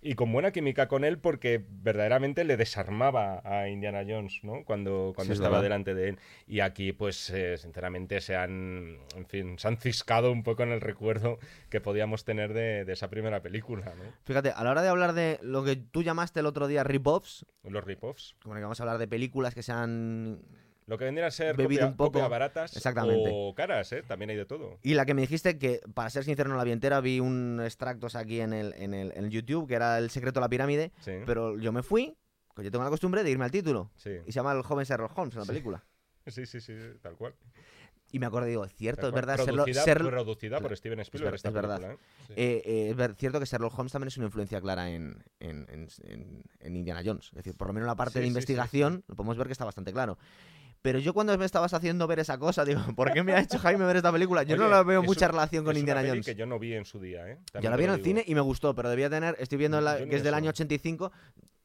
Y 0.00 0.14
con 0.14 0.32
buena 0.32 0.52
química 0.52 0.86
con 0.86 1.02
él 1.04 1.18
porque 1.18 1.64
verdaderamente 1.68 2.44
le 2.44 2.56
desarmaba 2.56 3.42
a 3.44 3.68
Indiana 3.68 4.04
Jones, 4.06 4.40
¿no? 4.44 4.64
Cuando, 4.64 5.12
cuando 5.16 5.34
Sí, 5.34 5.40
estaba 5.40 5.60
delante 5.60 5.92
de 5.92 6.10
él. 6.10 6.18
Y 6.46 6.60
aquí, 6.60 6.92
pues, 6.92 7.30
eh, 7.30 7.58
sinceramente, 7.58 8.20
se 8.20 8.36
han, 8.36 8.98
en 9.16 9.26
fin, 9.26 9.58
se 9.58 9.66
han 9.66 9.76
ciscado 9.78 10.30
un 10.30 10.44
poco 10.44 10.62
en 10.62 10.70
el 10.70 10.80
recuerdo 10.80 11.38
que 11.68 11.80
podíamos 11.80 12.24
tener 12.24 12.52
de, 12.52 12.84
de 12.84 12.92
esa 12.92 13.10
primera 13.10 13.42
película, 13.42 13.86
¿no? 13.86 14.04
Fíjate, 14.22 14.52
a 14.52 14.62
la 14.62 14.70
hora 14.70 14.82
de 14.82 14.88
hablar 14.88 15.14
de 15.14 15.40
lo 15.42 15.64
que 15.64 15.74
tú 15.74 16.04
llamaste 16.04 16.40
el 16.40 16.46
otro 16.46 16.68
día 16.68 16.84
rip-offs, 16.84 17.44
Los 17.64 17.82
rip-offs. 17.84 18.36
como 18.40 18.54
que 18.54 18.60
vamos 18.62 18.78
a 18.78 18.84
hablar 18.84 18.98
de 18.98 19.08
películas 19.08 19.52
que 19.54 19.64
se 19.64 19.72
han... 19.72 20.40
Lo 20.88 20.98
que 20.98 21.04
vendrían 21.04 21.28
a 21.28 21.30
ser 21.30 21.54
Bebido 21.56 21.80
copia, 21.82 21.86
un 21.86 21.96
poco. 21.96 22.12
copia 22.12 22.28
baratas 22.28 22.74
Exactamente. 22.76 23.30
o 23.32 23.54
caras, 23.54 23.92
¿eh? 23.92 24.02
También 24.02 24.30
hay 24.30 24.36
de 24.36 24.46
todo. 24.46 24.78
Y 24.82 24.94
la 24.94 25.04
que 25.06 25.14
me 25.14 25.20
dijiste 25.20 25.58
que, 25.58 25.80
para 25.94 26.10
ser 26.10 26.24
sincero, 26.24 26.48
no 26.50 26.56
la 26.56 26.64
vi 26.64 26.72
entera, 26.72 27.00
vi 27.00 27.20
un 27.20 27.60
extractos 27.62 28.16
aquí 28.16 28.40
en 28.40 28.52
el, 28.52 28.72
en 28.74 28.94
el, 28.94 29.12
en 29.14 29.24
el 29.26 29.30
YouTube, 29.30 29.68
que 29.68 29.74
era 29.74 29.98
El 29.98 30.10
secreto 30.10 30.40
de 30.40 30.44
la 30.44 30.48
pirámide, 30.48 30.90
Sí, 31.00 31.12
pero 31.26 31.58
yo 31.58 31.70
me 31.72 31.82
fui, 31.82 32.16
pues 32.54 32.64
yo 32.64 32.70
tengo 32.72 32.84
la 32.84 32.90
costumbre 32.90 33.22
de 33.22 33.30
irme 33.30 33.44
al 33.44 33.50
título. 33.50 33.92
sí. 33.96 34.10
Y 34.26 34.32
se 34.32 34.36
llama 34.36 34.52
El 34.52 34.62
joven 34.62 34.84
Sherlock 34.84 35.16
Holmes, 35.16 35.34
la 35.36 35.42
Sí. 35.42 35.48
película. 35.48 35.84
Sí, 36.26 36.44
sí, 36.46 36.60
sí, 36.60 36.74
tal 37.00 37.16
cual. 37.16 37.34
Y 38.10 38.18
me 38.18 38.24
acordé, 38.26 38.48
digo, 38.48 38.66
cierto, 38.68 39.06
es 39.08 39.12
verdad, 39.14 39.36
Sherlock, 39.36 39.66
Producida, 39.66 39.84
Sherlock- 39.84 40.10
producida 40.10 40.60
por 40.60 40.74
Steven 40.76 41.00
Spielberg 41.00 41.32
ver- 41.32 41.34
esta 41.36 41.48
es 41.48 41.54
verdad. 41.54 41.76
película, 41.76 41.94
¿eh? 41.94 42.24
Sí. 42.26 42.32
eh, 42.36 42.62
eh, 42.64 42.90
es 42.90 42.96
ver- 42.96 43.14
cierto 43.16 43.38
que 43.38 43.44
Sherlock 43.44 43.78
Holmes 43.78 43.92
también 43.92 44.08
es 44.08 44.16
una 44.16 44.26
influencia 44.26 44.58
clara 44.62 44.90
en, 44.90 45.22
en, 45.40 45.66
en- 45.70 45.88
en- 46.04 46.42
en 46.60 46.76
Indiana 46.76 47.02
Jones. 47.04 47.26
Es 47.28 47.32
decir, 47.34 47.54
por 47.54 47.66
lo 47.68 47.74
menos 47.74 47.86
la 47.86 47.96
parte 47.96 48.14
Sí, 48.14 48.18
de 48.20 48.24
sí, 48.24 48.28
investigación 48.28 49.04
lo 49.08 49.14
podemos 49.14 49.36
ver 49.36 49.46
que 49.46 49.52
está 49.52 49.66
bastante 49.66 49.92
claro. 49.92 50.16
Pero 50.82 50.98
yo 51.00 51.12
cuando 51.12 51.36
me 51.36 51.44
estabas 51.44 51.74
haciendo 51.74 52.06
ver 52.06 52.20
esa 52.20 52.38
cosa, 52.38 52.64
digo, 52.64 52.80
¿por 52.96 53.12
qué 53.12 53.22
me 53.22 53.32
ha 53.32 53.40
hecho 53.40 53.58
Jaime 53.58 53.84
ver 53.84 53.96
esta 53.96 54.12
película? 54.12 54.42
Yo 54.44 54.56
no 54.56 54.68
la 54.68 54.82
veo 54.82 55.02
mucha 55.02 55.26
un- 55.26 55.32
relación 55.32 55.64
con 55.64 55.72
es 55.72 55.76
una 55.76 55.80
Indiana 55.80 56.00
peli 56.00 56.10
Jones. 56.10 56.26
que 56.26 56.34
yo 56.34 56.46
no 56.46 56.58
vi 56.58 56.74
en 56.74 56.84
su 56.84 57.00
día, 57.00 57.28
¿eh? 57.28 57.38
Yo 57.38 57.52
También 57.52 57.70
la 57.72 57.76
te 57.76 57.80
vi 57.82 57.84
en 57.84 57.90
el 57.90 57.96
digo. 57.96 58.04
cine 58.06 58.24
y 58.26 58.34
me 58.34 58.40
gustó, 58.40 58.74
pero 58.74 58.88
debía 58.90 59.10
tener, 59.10 59.36
estoy 59.38 59.58
viendo 59.58 59.80
la, 59.80 59.98
Yo 59.98 60.08
que 60.08 60.16
es 60.16 60.22
del 60.22 60.34
eso. 60.34 60.36
año 60.36 60.50
85, 60.50 61.10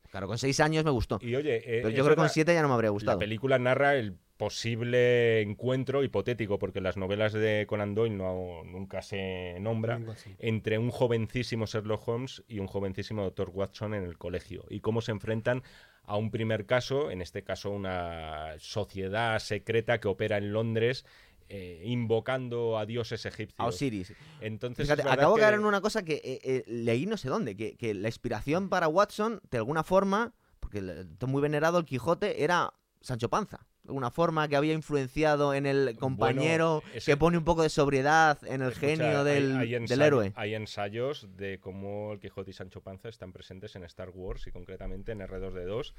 claro, 0.10 0.28
con 0.28 0.38
6 0.38 0.60
años 0.60 0.84
me 0.84 0.92
gustó. 0.92 1.20
Y 1.22 1.36
oye, 1.36 1.58
eh, 1.58 1.82
Pero 1.84 1.90
yo 1.90 2.04
creo 2.04 2.16
que 2.16 2.22
con 2.22 2.30
7 2.30 2.54
ya 2.54 2.62
no 2.62 2.68
me 2.68 2.74
habría 2.74 2.90
La 2.90 2.94
gustado. 2.94 3.20
película 3.20 3.60
narra 3.60 3.96
el 3.96 4.18
posible 4.38 5.42
encuentro 5.42 6.04
hipotético, 6.04 6.60
porque 6.60 6.82
las 6.82 6.98
novelas 6.98 7.34
de 7.34 7.66
Conan 7.68 7.96
Doyle 7.96 8.16
no, 8.18 8.64
nunca 8.66 9.02
se 9.02 9.58
nombra, 9.60 10.00
entre 10.40 10.78
un 10.80 10.90
jovencísimo 10.90 11.66
Sherlock 11.66 12.08
Holmes 12.08 12.44
y 12.48 12.60
un 12.60 12.68
jovencísimo 12.68 13.24
Dr. 13.24 13.50
Watson 13.54 13.94
en 13.94 14.04
el 14.04 14.18
colegio. 14.18 14.66
Y 14.70 14.80
cómo 14.82 15.02
se 15.02 15.12
enfrentan 15.12 15.64
a 16.06 16.18
un 16.18 16.32
primer 16.32 16.66
caso, 16.66 17.12
en 17.12 17.22
este 17.22 17.44
caso 17.44 17.72
una 17.72 18.56
sociedad 18.60 19.40
secreta 19.40 20.00
que 20.00 20.08
opera 20.08 20.38
en 20.38 20.52
Londres, 20.54 21.06
eh, 21.50 21.82
invocando 21.86 22.78
a 22.78 22.86
dioses 22.86 23.26
egipcios. 23.26 23.60
A 23.60 23.66
Osiris. 23.68 24.14
Entonces, 24.42 24.86
Fíjate, 24.88 25.08
acabo 25.08 25.36
de 25.36 25.42
caer 25.42 25.54
que- 25.54 25.60
en 25.60 25.66
una 25.66 25.82
cosa 25.82 26.04
que 26.04 26.16
eh, 26.24 26.40
eh, 26.44 26.64
leí 26.68 27.06
no 27.06 27.18
sé 27.18 27.30
dónde, 27.30 27.56
que, 27.56 27.76
que 27.76 27.94
la 27.94 28.08
inspiración 28.08 28.70
para 28.70 28.88
Watson, 28.88 29.42
de 29.52 29.58
alguna 29.58 29.84
forma, 29.84 30.34
porque 30.60 30.80
está 30.80 31.26
muy 31.28 31.42
venerado 31.42 31.78
el 31.78 31.86
Quijote, 31.86 32.44
era 32.44 32.74
Sancho 33.02 33.30
Panza. 33.30 33.66
Alguna 33.86 34.12
forma 34.12 34.48
que 34.48 34.56
había 34.56 34.72
influenciado 34.74 35.54
en 35.54 35.66
el 35.66 35.98
compañero 35.98 36.82
ese- 36.94 37.12
que 37.12 37.18
pone 37.18 37.38
un 37.38 37.44
poco 37.44 37.64
de 37.64 37.70
sobriedad 37.70 38.38
en 38.46 38.62
el 38.62 38.70
Escucha, 38.72 38.88
genio 38.88 39.20
hay- 39.20 39.26
del, 39.26 39.58
hay 39.58 39.70
del 39.72 39.82
ensayo- 39.84 40.04
héroe. 40.06 40.34
Hay 40.38 40.56
ensayos 40.56 41.28
de 41.36 41.60
cómo 41.60 42.14
el 42.14 42.20
Quijote 42.22 42.52
y 42.52 42.54
Sancho 42.54 42.80
Panza 42.82 43.10
están 43.10 43.34
presentes 43.34 43.76
en 43.76 43.84
Star 43.84 44.10
Wars 44.14 44.48
y 44.48 44.52
concretamente 44.52 45.12
en 45.12 45.20
R2D2 45.20 45.94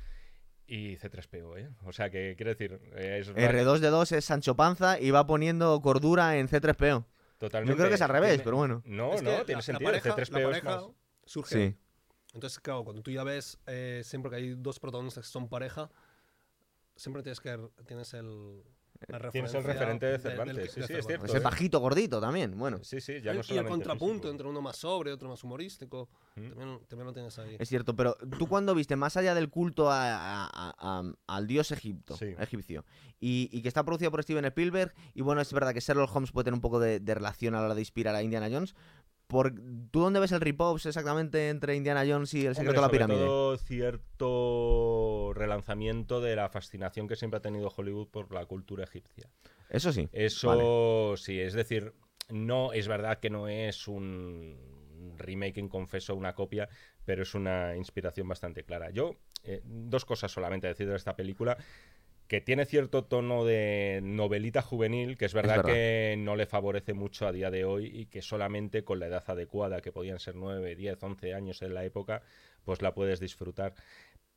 y 0.67 0.97
C3PO, 0.97 1.59
¿eh? 1.59 1.69
O 1.85 1.93
sea 1.93 2.09
que, 2.09 2.33
quiero 2.39 2.51
decir, 2.53 2.81
eh, 2.97 3.19
es 3.21 3.29
verdad- 3.35 3.51
R2D2 3.51 4.13
es 4.13 4.25
Sancho 4.25 4.55
Panza 4.57 4.99
y 4.99 5.11
va 5.11 5.27
poniendo 5.27 5.79
cordura 5.83 6.39
en 6.39 6.49
C3PO. 6.49 7.05
totalmente. 7.37 7.73
Yo 7.73 7.77
creo 7.77 7.89
que 7.91 7.97
es 7.97 8.01
al 8.01 8.09
revés, 8.09 8.31
tiene- 8.31 8.45
pero 8.45 8.57
bueno. 8.57 8.83
No, 8.87 9.13
Es 9.13 9.21
que 9.21 9.27
no, 9.27 9.33
la- 9.33 9.45
tiene 9.45 9.59
la 9.59 9.63
sentido. 9.63 9.89
pareja- 9.91 10.09
la 10.09 10.15
C3PO 10.15 10.39
es 10.51 10.61
pareja 10.63 10.71
más- 10.81 10.85
surge. 11.27 11.55
Sí. 11.73 11.77
Entonces, 12.33 12.59
claro, 12.61 12.83
cuando 12.85 13.03
tú 13.03 13.11
ya 13.11 13.23
ves 13.25 13.59
eh, 13.67 14.01
siempre 14.05 14.31
que 14.31 14.37
hay 14.37 14.55
dos 14.57 14.81
protagonistas 14.81 15.27
que 15.27 15.31
son 15.31 15.49
pareja, 15.51 15.91
siempre 16.97 17.23
tienes 17.23 17.41
que 17.41 17.59
tienes 17.87 18.15
el 18.15 18.63
la 19.09 19.29
Tienes 19.31 19.53
el 19.53 19.65
referente 19.65 20.07
de 20.07 20.19
Cervantes, 20.19 20.57
del- 20.57 20.69
sí, 20.71 20.81
de 20.81 20.87
sí, 20.87 20.93
es 20.95 21.07
cierto. 21.07 21.27
Ese 21.27 21.39
bajito 21.41 21.79
gordito 21.79 22.21
también, 22.23 22.57
bueno. 22.57 22.79
Sí, 22.83 23.03
sí, 23.03 23.21
ya 23.21 23.33
y 23.33 23.35
no 23.35 23.41
el 23.41 23.45
solamente 23.45 23.71
contrapunto 23.71 24.15
físico. 24.15 24.31
entre 24.31 24.49
uno 24.49 24.63
más 24.63 24.77
sobre, 24.77 25.13
otro 25.13 25.29
más 25.29 25.45
humorístico, 25.45 26.09
¿Mm? 26.37 26.49
también, 26.49 26.79
también 26.89 27.07
lo 27.09 27.13
tienes 27.13 27.39
ahí. 27.39 27.57
Es 27.59 27.69
cierto, 27.69 27.95
pero 27.95 28.17
tú 28.39 28.47
cuando 28.47 28.75
viste, 28.75 28.97
más 28.97 29.19
allá 29.19 29.35
del 29.35 29.51
culto 29.51 29.91
a- 29.91 30.15
a- 30.15 30.45
a- 30.47 30.75
a- 30.79 31.13
al 31.27 31.47
dios 31.47 31.71
Egipto, 31.73 32.17
Sí. 32.17 32.35
egipcio, 32.39 32.87
y, 33.21 33.51
y 33.53 33.61
que 33.61 33.69
está 33.69 33.85
producido 33.85 34.11
por 34.11 34.23
Steven 34.23 34.45
Spielberg, 34.47 34.95
y 35.13 35.21
bueno, 35.21 35.43
es 35.43 35.53
verdad 35.53 35.75
que 35.75 35.81
Sherlock 35.81 36.15
Holmes 36.15 36.33
puede 36.33 36.45
tener 36.45 36.55
un 36.55 36.63
poco 36.63 36.79
de, 36.81 36.99
de 37.01 37.15
relación 37.15 37.55
a 37.55 37.59
la 37.59 37.65
hora 37.67 37.75
de 37.75 37.83
inspirar 37.83 38.15
a 38.15 38.23
Indiana 38.23 38.49
Jones, 38.51 38.75
por, 39.27 39.55
¿tú 39.91 40.01
dónde 40.01 40.21
ves 40.21 40.33
el 40.33 40.41
rip-offs 40.41 40.87
exactamente 40.87 41.49
entre 41.49 41.77
Indiana 41.77 42.05
Jones 42.07 42.35
y 42.35 42.41
el 42.41 42.49
Hombre, 42.49 42.55
secreto 42.57 42.81
de 42.81 42.87
la 42.87 42.91
pirámide? 42.91 43.25
todo 43.25 43.57
cierto 43.57 45.33
relanzamiento 45.35 46.21
de 46.21 46.37
la 46.37 46.49
fascinación 46.49 47.09
que 47.09 47.17
siempre 47.17 47.39
ha 47.39 47.43
tenido 47.43 47.73
Hollywood 47.75 48.09
por 48.09 48.33
la 48.33 48.47
cultura 48.47 48.85
egipcia. 48.85 49.31
Eso 49.71 49.93
sí. 49.93 50.09
Eso 50.13 51.17
sí, 51.17 51.41
es 51.41 51.55
decir, 51.55 51.95
no 52.29 52.73
es 52.73 52.89
verdad 52.89 53.19
que 53.19 53.31
no 53.31 53.49
es 53.49 53.89
un 53.89 55.15
remake 55.17 55.59
inconfeso, 55.59 56.15
una 56.15 56.35
copia, 56.35 56.69
pero 57.05 57.23
es 57.23 57.35
una 57.35 57.77
inspiración 57.77 58.29
bastante 58.29 58.65
clara. 58.65 58.91
Yo, 58.91 59.17
eh, 59.43 59.61
dos 59.65 60.05
cosas 60.05 60.33
solamente 60.33 60.67
a 60.67 60.71
decir 60.71 60.89
de 60.89 60.97
esta 60.97 61.17
película. 61.17 61.57
Que 62.29 62.41
tiene 62.41 62.65
cierto 62.65 63.05
tono 63.05 63.45
de 63.45 64.01
novelita 64.03 64.63
juvenil, 64.63 65.19
que 65.19 65.27
es 65.27 65.35
verdad, 65.35 65.57
verdad. 65.57 65.73
que 65.73 66.17
no 66.19 66.37
le 66.37 66.47
favorece 66.47 66.95
mucho 66.95 67.27
a 67.27 67.33
día 67.33 67.51
de 67.51 67.65
hoy 67.65 67.87
y 67.87 68.07
que 68.07 68.23
solamente 68.23 68.83
con 68.83 68.99
la 68.99 69.07
edad 69.07 69.25
adecuada, 69.27 69.83
que 69.83 69.93
podían 69.93 70.19
ser 70.19 70.35
9, 70.35 70.75
10, 70.75 71.03
11 71.03 71.35
años 71.35 71.61
en 71.63 71.75
la 71.75 71.85
época, 71.85 72.23
pues 72.65 72.81
la 72.81 72.95
puedes 72.95 73.21
disfrutar. 73.21 73.75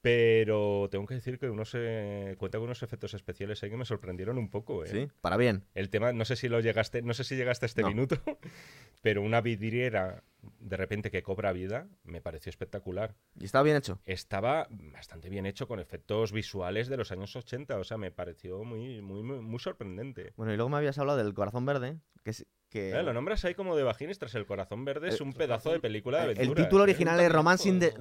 Pero 0.02 0.88
tengo 0.91 1.06
que 1.06 1.15
decir 1.15 1.40
que 1.40 1.49
uno 1.49 1.65
se 1.65 2.36
cuenta 2.38 2.60
con 2.60 2.65
unos 2.65 2.84
efectos 2.84 3.14
especiales 3.14 3.61
ahí 3.64 3.69
que 3.69 3.78
me 3.78 3.86
sorprendieron 3.86 4.38
un 4.38 4.49
poco. 4.49 4.84
¿eh? 4.86 4.88
Sí, 4.88 5.07
para 5.22 5.38
bien. 5.38 5.65
El 5.74 5.90
tema, 5.90 6.14
no 6.14 6.24
sé 6.24 6.36
si 6.36 6.49
lo 6.49 6.60
llegaste, 6.60 7.02
no 7.02 7.14
sé 7.14 7.24
si 7.24 7.36
llegaste 7.36 7.65
a 7.65 7.68
este 7.68 7.82
No. 7.82 7.90
minuto, 7.90 8.18
pero 9.02 9.22
una 9.22 9.41
vidriera 9.41 10.24
de 10.60 10.78
repente 10.78 11.10
que 11.11 11.24
cobra 11.24 11.52
vida 11.52 11.88
me 12.03 12.22
pareció 12.22 12.49
espectacular. 12.52 13.15
Y 13.40 13.45
estaba 13.45 13.64
bien 13.64 13.76
hecho. 13.76 13.99
Estaba 14.06 14.68
bastante 14.69 15.30
bien 15.30 15.45
hecho 15.45 15.68
con 15.68 15.80
efectos 15.80 16.32
visuales 16.32 16.88
de 16.90 16.98
los 16.98 17.11
años 17.11 17.36
80, 17.36 17.78
o 17.78 17.84
sea, 17.84 17.98
me 17.98 18.11
pareció 18.11 18.64
muy, 18.64 19.02
muy, 19.02 19.24
muy, 19.24 19.40
muy 19.41 19.60
sorprendente. 19.60 20.34
Bueno, 20.38 20.53
y 20.53 20.57
luego 20.57 20.69
me 20.69 20.78
habías 20.78 20.98
hablado 20.99 21.18
del 21.18 21.34
Corazón 21.34 21.65
Verde, 21.65 21.98
que 22.24 22.30
es... 22.32 22.45
Que... 22.69 22.91
Eh, 22.91 23.03
lo 23.03 23.14
nombras 23.14 23.45
ahí 23.45 23.53
como 23.53 23.76
de 23.77 23.84
Bajines 23.84 24.19
tras 24.19 24.35
el 24.35 24.45
corazón 24.45 24.84
verde, 24.84 25.10
es 25.10 25.19
Eh, 25.19 25.23
un 25.23 25.31
pedazo 25.34 25.72
de 25.72 25.80
película 25.80 26.18
de 26.19 26.31
el 26.34 26.38
aventura. 26.38 26.64
título 26.64 26.81
¿eh? 26.81 26.84
original 26.84 27.19
es 27.22 27.31
Romance 27.31 27.69
in 27.69 27.80
the, 27.80 27.94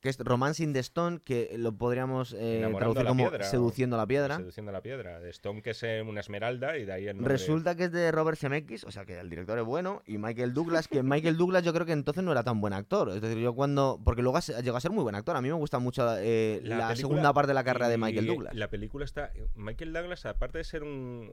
que 0.00 0.08
es 0.08 0.18
Romance 0.18 0.62
in 0.62 0.72
the 0.72 0.78
Stone, 0.78 1.20
que 1.24 1.54
lo 1.58 1.76
podríamos 1.76 2.34
eh, 2.38 2.66
traducir 2.78 3.04
como 3.06 3.28
piedra, 3.28 3.44
Seduciendo 3.44 3.96
la 3.98 4.06
piedra. 4.06 4.36
Seduciendo 4.38 4.72
la 4.72 4.80
piedra. 4.80 5.20
De 5.20 5.28
Stone, 5.30 5.60
que 5.60 5.70
es 5.70 5.82
eh, 5.82 6.02
una 6.02 6.20
esmeralda, 6.20 6.78
y 6.78 6.86
de 6.86 6.92
ahí 6.92 7.06
el 7.08 7.16
nombre. 7.16 7.32
Resulta 7.32 7.74
que 7.76 7.84
es 7.84 7.92
de 7.92 8.10
Robert 8.10 8.38
Zemeckis, 8.38 8.84
o 8.84 8.90
sea 8.90 9.04
que 9.04 9.18
el 9.18 9.28
director 9.28 9.58
es 9.58 9.64
bueno, 9.64 10.02
y 10.06 10.16
Michael 10.18 10.54
Douglas, 10.54 10.88
que 10.88 11.02
Michael 11.02 11.36
Douglas 11.36 11.62
yo 11.62 11.72
creo 11.74 11.84
que 11.84 11.92
entonces 11.92 12.24
no 12.24 12.32
era 12.32 12.42
tan 12.42 12.60
buen 12.60 12.72
actor. 12.72 13.10
Es 13.10 13.20
decir, 13.20 13.38
yo 13.38 13.54
cuando. 13.54 14.00
Porque 14.04 14.22
luego 14.22 14.38
llegó 14.40 14.76
a 14.76 14.80
ser 14.80 14.90
muy 14.92 15.02
buen 15.02 15.14
actor. 15.14 15.36
A 15.36 15.42
mí 15.42 15.48
me 15.48 15.54
gusta 15.54 15.78
mucho 15.78 16.06
eh, 16.18 16.60
la, 16.62 16.88
película- 16.88 16.96
segunda 16.96 17.32
parte 17.34 17.48
de 17.48 17.54
la 17.54 17.64
carrera 17.64 17.88
de 17.88 17.98
Michael 17.98 18.26
Douglas. 18.26 18.54
La 18.54 18.68
película 18.70 19.04
está. 19.04 19.30
Michael 19.54 19.92
Douglas, 19.92 20.24
aparte 20.26 20.58
de 20.58 20.64
ser 20.64 20.82
un. 20.84 21.30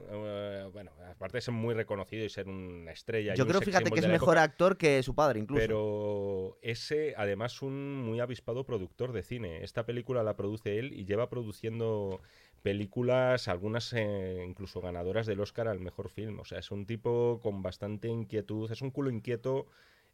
bueno, 0.72 0.90
aparte 1.10 1.38
de 1.38 1.40
ser 1.40 1.54
muy 1.54 1.74
reconocido 1.74 2.24
y 2.24 2.28
ser 2.28 2.46
una 2.82 2.92
estrella. 2.92 3.34
y 3.34 3.36
Yo 3.36 3.44
un 3.44 3.48
creo, 3.48 3.60
sex 3.60 3.66
fíjate, 3.70 3.90
que 3.90 4.00
es 4.00 4.08
mejor 4.08 4.36
época, 4.36 4.42
actor 4.42 4.76
que 4.76 5.02
su 5.02 5.14
padre, 5.14 5.40
incluso. 5.40 5.60
Pero 5.60 6.58
ese, 6.62 7.14
además, 7.16 7.62
un 7.62 8.02
muy 8.02 8.20
avispado 8.20 8.64
productor 8.64 9.12
de 9.12 9.22
cine. 9.22 9.62
Esta 9.64 9.84
película 9.86 10.22
la 10.22 10.36
produce 10.36 10.78
él 10.78 10.92
y 10.92 11.04
lleva 11.04 11.28
produciendo 11.28 12.20
películas, 12.62 13.48
algunas 13.48 13.92
eh, 13.92 14.44
incluso 14.48 14.80
ganadoras 14.80 15.26
del 15.26 15.40
Oscar 15.40 15.68
al 15.68 15.80
mejor 15.80 16.08
film. 16.08 16.40
O 16.40 16.44
sea, 16.44 16.58
es 16.58 16.70
un 16.70 16.86
tipo 16.86 17.40
con 17.42 17.62
bastante 17.62 18.08
inquietud, 18.08 18.70
es 18.72 18.80
un 18.82 18.90
culo 18.90 19.10
inquieto 19.10 19.66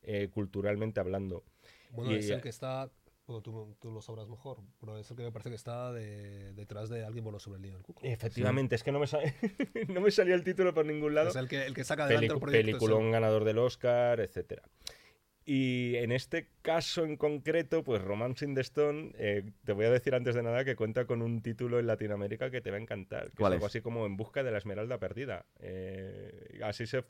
eh, 0.03 0.29
culturalmente 0.33 0.99
hablando. 0.99 1.45
Bueno, 1.93 2.13
Y- 2.13 2.17
es 2.17 2.31
el 2.31 2.41
que 2.41 2.49
está, 2.49 2.91
bueno, 3.31 3.43
tú, 3.43 3.77
tú 3.81 3.91
lo 3.91 4.03
sabrás 4.03 4.29
mejor, 4.29 4.59
pero 4.81 4.99
es 4.99 5.11
el 5.11 5.17
que 5.17 5.23
me 5.23 5.33
parece 5.33 5.51
que 5.51 5.57
está 5.57 5.93
de- 5.93 6.53
detrás 6.53 6.89
de 6.89 7.05
alguien 7.05 7.25
voló 7.25 7.39
sobre 7.39 7.57
el 7.57 7.63
nido 7.63 7.75
del 7.77 7.83
cuco. 7.85 8.01
Efectivamente, 8.05 8.75
es 8.75 8.83
que 8.83 8.93
no 8.93 8.99
me, 8.99 9.07
sa- 9.07 9.21
no 9.89 10.01
me 10.01 10.11
salía 10.11 10.35
el 10.35 10.45
título 10.45 10.75
por 10.75 10.85
ningún 10.87 11.15
lado. 11.15 11.31
Es 11.31 11.37
el 11.37 11.49
que, 11.49 11.65
el 11.67 11.75
que 11.75 11.85
saca 11.85 12.05
adelante 12.05 12.29
Pelicu- 12.29 12.35
el 12.35 12.41
proyecto. 12.41 12.67
peliculón 12.67 13.11
ganador 13.11 13.45
del 13.45 13.59
Oscar, 13.59 14.21
etcétera. 14.21 14.63
Y 15.45 15.97
en 15.97 16.13
este 16.13 16.49
caso 16.63 17.05
en 17.05 17.17
concreto, 17.17 17.83
pues 17.83 18.03
Romance 18.03 18.45
in 18.45 18.55
the 18.55 18.61
Stone, 18.61 19.13
eh, 19.19 19.51
te 19.65 19.73
voy 19.73 19.87
a 19.87 19.91
decir 19.91 20.15
antes 20.15 20.35
de 20.35 20.43
nada 20.43 20.65
que 20.65 20.77
cuenta 20.77 21.07
con 21.07 21.23
un 21.23 21.41
título 21.43 21.81
en 21.81 21.87
Latinoamérica 21.87 22.51
que 22.51 22.61
te 22.61 22.71
va 22.71 22.77
a 22.77 22.81
encantar. 22.81 23.31
Que 23.31 23.37
¿Cuál 23.39 23.55
es 23.55 23.57
algo 23.57 23.67
es? 23.67 23.71
así 23.73 23.81
como 23.81 24.07
En 24.07 24.17
busca 24.17 24.43
de 24.45 24.51
la 24.53 24.59
esmeralda 24.59 24.99
perdida. 24.99 25.47
Eh, 25.59 26.61
así 26.63 26.87
se 26.87 27.05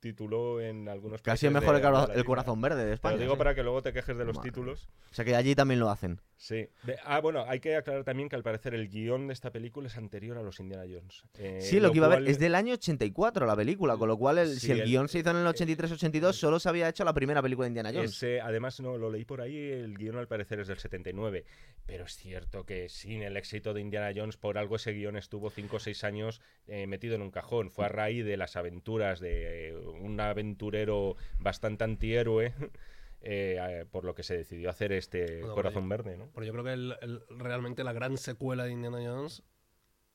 tituló 0.00 0.60
en 0.60 0.88
algunos 0.88 1.22
Casi 1.22 1.46
es 1.46 1.52
mejor 1.52 1.80
de 1.80 2.14
el, 2.18 2.24
corazón 2.24 2.60
verde 2.60 2.80
de 2.82 2.88
Te 2.88 2.94
España. 2.94 3.14
lo 3.16 3.20
digo 3.22 3.34
sí. 3.34 3.38
para 3.38 3.54
que 3.54 3.62
luego 3.62 3.82
te 3.82 3.92
quejes 3.92 4.16
de 4.16 4.24
los 4.24 4.36
Madre 4.36 4.50
títulos. 4.50 4.88
O 5.10 5.14
sea 5.14 5.24
que 5.24 5.36
allí 5.36 5.54
también 5.54 5.78
lo 5.80 5.90
hacen. 5.90 6.20
Sí. 6.36 6.66
De- 6.82 6.96
ah, 7.04 7.20
bueno, 7.20 7.44
hay 7.46 7.60
que 7.60 7.76
aclarar 7.76 8.02
también 8.02 8.28
que 8.28 8.34
al 8.34 8.42
parecer 8.42 8.74
el 8.74 8.88
guion 8.88 9.28
de 9.28 9.32
esta 9.32 9.52
película 9.52 9.86
es 9.86 9.96
anterior 9.96 10.36
a 10.38 10.42
los 10.42 10.58
Indiana 10.58 10.82
Jones. 10.92 11.22
Eh, 11.38 11.60
Sí, 11.60 11.78
lo 11.78 11.92
que 11.92 11.98
iba 11.98 12.06
a 12.06 12.10
ver 12.18 12.28
es 12.28 12.40
del 12.40 12.56
año 12.56 12.74
84 12.74 13.46
la 13.46 13.54
película, 13.54 13.96
con 13.96 14.08
lo 14.08 14.16
cual 14.18 14.38
el- 14.38 14.54
Sí, 14.54 14.66
si 14.66 14.72
el, 14.72 14.80
el- 14.80 14.86
guion 14.88 15.08
se 15.08 15.20
hizo 15.20 15.30
en 15.30 15.36
el 15.36 15.46
83-82, 15.46 16.32
solo 16.32 16.58
se 16.58 16.68
había 16.68 16.88
hecho 16.88 17.04
la 17.04 17.12
primera 17.14 17.40
película 17.40 17.66
de 17.66 17.68
Indiana 17.68 17.90
Jones. 17.94 18.10
Ese, 18.16 18.40
además, 18.40 18.80
no, 18.80 18.98
lo 18.98 19.08
leí 19.08 19.24
por 19.24 19.40
ahí, 19.40 19.56
el 19.56 19.96
guion 19.96 20.16
al 20.16 20.26
parecer 20.26 20.58
es 20.58 20.66
del 20.66 20.78
79. 20.78 21.44
Pero 21.86 22.04
es 22.06 22.16
cierto 22.16 22.64
que 22.64 22.88
sin 22.88 23.22
el 23.22 23.36
éxito 23.36 23.72
de 23.72 23.80
Indiana 23.80 24.10
Jones, 24.14 24.36
por 24.36 24.58
algo 24.58 24.74
ese 24.76 24.92
guion 24.92 25.16
estuvo 25.16 25.48
5 25.50 25.76
o 25.76 25.80
6 25.80 26.02
años 26.02 26.40
eh, 26.66 26.88
metido 26.88 27.14
en 27.14 27.22
un 27.22 27.30
cajón. 27.30 27.70
Fue 27.70 27.84
a 27.84 27.88
raíz 27.88 28.24
de 28.24 28.36
las 28.36 28.56
aventuras 28.56 29.20
de 29.20 29.71
eh, 29.72 29.76
un 30.00 30.20
aventurero 30.20 31.16
bastante 31.38 31.84
antihéroe, 31.84 32.54
eh, 33.20 33.86
por 33.90 34.04
lo 34.04 34.14
que 34.14 34.22
se 34.22 34.36
decidió 34.36 34.70
hacer 34.70 34.92
este 34.92 35.40
Bueno, 35.40 35.54
Corazón 35.54 35.88
Verde, 35.88 36.16
¿no? 36.16 36.30
Pero 36.34 36.46
yo 36.46 36.52
creo 36.52 36.64
que 36.64 36.72
el- 36.72 36.96
el- 37.00 37.22
realmente 37.38 37.84
la 37.84 37.92
gran 37.92 38.16
secuela 38.18 38.64
de 38.64 38.72
Indiana 38.72 38.98
Jones 39.02 39.42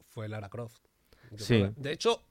fue 0.09 0.27
Lara 0.27 0.49
Croft. 0.49 0.79
Yo 1.31 1.37
Sí. 1.45 1.55
que- 1.61 1.73
de 1.75 1.91
hecho, 1.91 2.23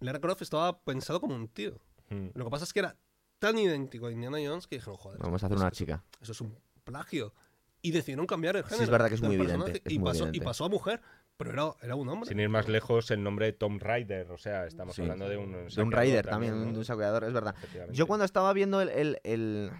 Lara 0.00 0.20
Croft 0.20 0.42
estaba 0.42 0.80
pensado 0.80 1.20
como 1.20 1.34
un 1.34 1.48
tío. 1.48 1.78
Mm. 2.10 2.28
Lo 2.34 2.44
que 2.44 2.50
pasa 2.50 2.64
es 2.64 2.72
que 2.72 2.80
era 2.80 2.96
tan 3.38 3.58
idéntico 3.58 4.06
a 4.06 4.12
Indiana 4.12 4.38
Jones 4.42 4.66
que 4.66 4.76
dijeron, 4.76 4.96
joder, 4.96 5.18
Vamos 5.20 5.42
a 5.42 5.46
hacer 5.46 5.56
eso- 5.56 5.64
una 5.64 5.70
chica. 5.72 6.04
Eso 6.20 6.32
es 6.32 6.40
un 6.40 6.58
plagio. 6.84 7.32
Y 7.80 7.92
decidieron 7.92 8.26
cambiar 8.26 8.56
el 8.56 8.64
Sí, 8.64 8.70
género. 8.70 8.84
es 8.84 8.90
verdad 8.90 9.08
que 9.08 9.14
es 9.14 9.22
muy 9.22 9.36
evidente, 9.36 9.82
es 9.84 9.92
y, 9.92 9.98
muy 9.98 10.08
pasó, 10.10 10.24
y 10.24 10.28
evidente. 10.28 10.44
pasó 10.44 10.64
a 10.64 10.68
mujer, 10.68 11.00
pero 11.38 11.52
era, 11.52 11.72
era 11.82 11.94
un 11.94 12.08
hombre. 12.08 12.28
Sin 12.28 12.38
ir 12.40 12.48
más 12.50 12.68
lejos, 12.68 13.10
el 13.10 13.22
nombre 13.22 13.46
de 13.46 13.52
Tom 13.54 13.78
Raider, 13.78 14.30
o 14.30 14.36
sea, 14.36 14.66
estamos 14.66 14.94
Sí. 14.94 15.02
hablando 15.02 15.26
de 15.28 15.36
un... 15.38 15.68
De 15.68 15.82
un 15.82 15.92
Raider 15.92 16.26
también, 16.26 16.58
¿no? 16.66 16.72
de 16.72 16.78
un 16.78 16.84
saqueador, 16.84 17.24
es 17.24 17.32
verdad. 17.32 17.54
Yo 17.92 18.06
cuando 18.06 18.24
estaba 18.26 18.52
viendo 18.52 18.80
el... 18.82 18.88
el- 18.90 19.20
el- 19.24 19.70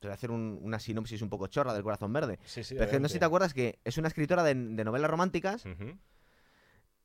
Te 0.00 0.08
voy 0.08 0.12
a 0.12 0.14
hacer 0.14 0.30
un- 0.32 0.58
una 0.62 0.80
sinopsis 0.80 1.22
un 1.22 1.28
poco 1.28 1.46
chorra 1.46 1.74
del 1.74 1.82
Corazón 1.84 2.12
Verde. 2.12 2.40
Sí, 2.44 2.64
sí, 2.64 2.74
Pero 2.76 2.98
no 2.98 3.06
sé 3.08 3.12
si 3.14 3.18
te 3.20 3.24
acuerdas 3.26 3.54
que 3.54 3.78
es 3.84 3.98
una 3.98 4.08
escritora 4.08 4.42
de, 4.42 4.54
de 4.54 4.84
novelas 4.84 5.08
románticas 5.10 5.64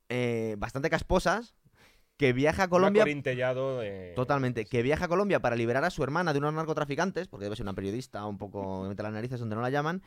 eh, 0.08 0.56
bastante 0.58 0.90
casposas 0.90 1.54
que 2.16 2.32
viaja 2.32 2.64
a 2.64 2.68
Colombia 2.68 3.04
de- 3.04 4.12
Totalmente. 4.16 4.64
Que 4.64 4.82
viaja 4.82 5.04
a 5.04 5.08
Colombia 5.08 5.38
para 5.40 5.54
liberar 5.54 5.84
a 5.84 5.90
su 5.90 6.02
hermana 6.02 6.32
de 6.32 6.38
unos 6.40 6.54
narcotraficantes, 6.54 7.28
porque 7.28 7.44
debe 7.44 7.54
ser 7.56 7.64
una 7.64 7.74
periodista 7.74 8.24
un 8.26 8.38
poco 8.38 8.84
mete 8.88 9.02
las 9.02 9.12
narices 9.12 9.38
donde 9.38 9.54
no 9.54 9.62
la 9.62 9.70
llaman, 9.70 10.02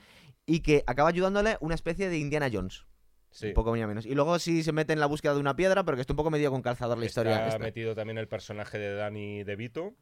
y 0.45 0.59
que 0.61 0.83
acaba 0.87 1.07
ayudándole 1.09 1.57
una 1.61 1.75
especie 1.75 2.09
de 2.09 2.17
Indiana 2.17 2.49
Jones. 2.51 2.85
Sí. 3.31 3.47
Un 3.47 3.53
poco 3.53 3.71
menos. 3.71 4.05
Y 4.05 4.13
luego 4.13 4.37
sí 4.39 4.61
se 4.61 4.71
mete 4.73 4.93
en 4.93 4.99
la 4.99 5.05
búsqueda 5.07 5.33
de 5.33 5.39
una 5.39 5.55
piedra, 5.55 5.83
pero 5.83 5.95
que 5.95 6.01
está 6.01 6.13
un 6.13 6.17
poco 6.17 6.29
medio 6.29 6.51
con 6.51 6.61
calzador 6.61 6.97
la 6.97 7.05
historia. 7.05 7.47
Esta. 7.47 7.59
metido 7.59 7.95
también 7.95 8.17
el 8.17 8.27
personaje 8.27 8.77
de 8.77 8.93
Danny 8.93 9.43
DeVito, 9.43 9.93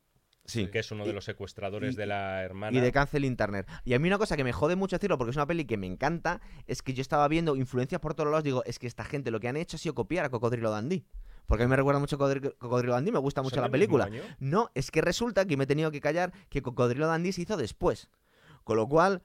Sí. 0.46 0.66
que 0.68 0.80
es 0.80 0.92
uno 0.92 1.06
de 1.06 1.14
los 1.14 1.26
secuestradores 1.26 1.94
y- 1.94 1.98
de 1.98 2.08
la 2.08 2.42
hermana. 2.44 2.76
Y 2.76 2.82
de 2.82 2.92
Cancel 2.92 3.24
Internet. 3.26 3.68
Y 3.86 3.94
a 3.94 4.00
mí 4.00 4.08
una 4.08 4.18
cosa 4.18 4.36
que 4.36 4.44
me 4.44 4.52
jode 4.52 4.76
mucho 4.76 4.96
decirlo, 4.96 5.18
porque 5.20 5.30
es 5.30 5.36
una 5.38 5.46
peli 5.46 5.66
que 5.66 5.78
me 5.78 5.86
encanta, 5.86 6.42
es 6.66 6.82
que 6.82 6.94
yo 6.96 7.02
estaba 7.02 7.28
viendo 7.28 7.56
influencias 7.56 8.02
por 8.02 8.16
todos 8.16 8.32
lados, 8.32 8.44
digo, 8.44 8.64
es 8.66 8.80
que 8.80 8.88
esta 8.88 9.04
gente 9.04 9.30
lo 9.30 9.40
que 9.40 9.48
han 9.48 9.58
hecho 9.58 9.76
ha 9.78 9.80
sido 9.80 9.94
copiar 9.94 10.26
a 10.26 10.30
Cocodrilo 10.30 10.72
Dandy. 10.72 11.06
Porque 11.46 11.64
a 11.64 11.68
mí 11.68 11.70
me 11.70 11.76
recuerda 11.76 12.00
mucho 12.00 12.16
a 12.16 12.20
Cocodri- 12.20 12.56
Cocodrilo 12.58 12.94
Dandy, 12.94 13.12
me 13.12 13.20
gusta 13.20 13.42
¿Son 13.42 13.46
mucho 13.46 13.62
la 13.62 13.70
película. 13.70 14.10
No, 14.40 14.72
es 14.74 14.90
que 14.90 15.02
resulta 15.02 15.46
que 15.46 15.56
me 15.56 15.66
he 15.66 15.68
tenido 15.68 15.92
que 15.92 16.02
callar 16.02 16.32
que 16.50 16.64
Cocodrilo 16.64 17.06
Dandy 17.06 17.32
se 17.32 17.42
hizo 17.44 17.56
después. 17.58 18.10
Con 18.64 18.78
lo 18.78 18.88
cual, 18.88 19.22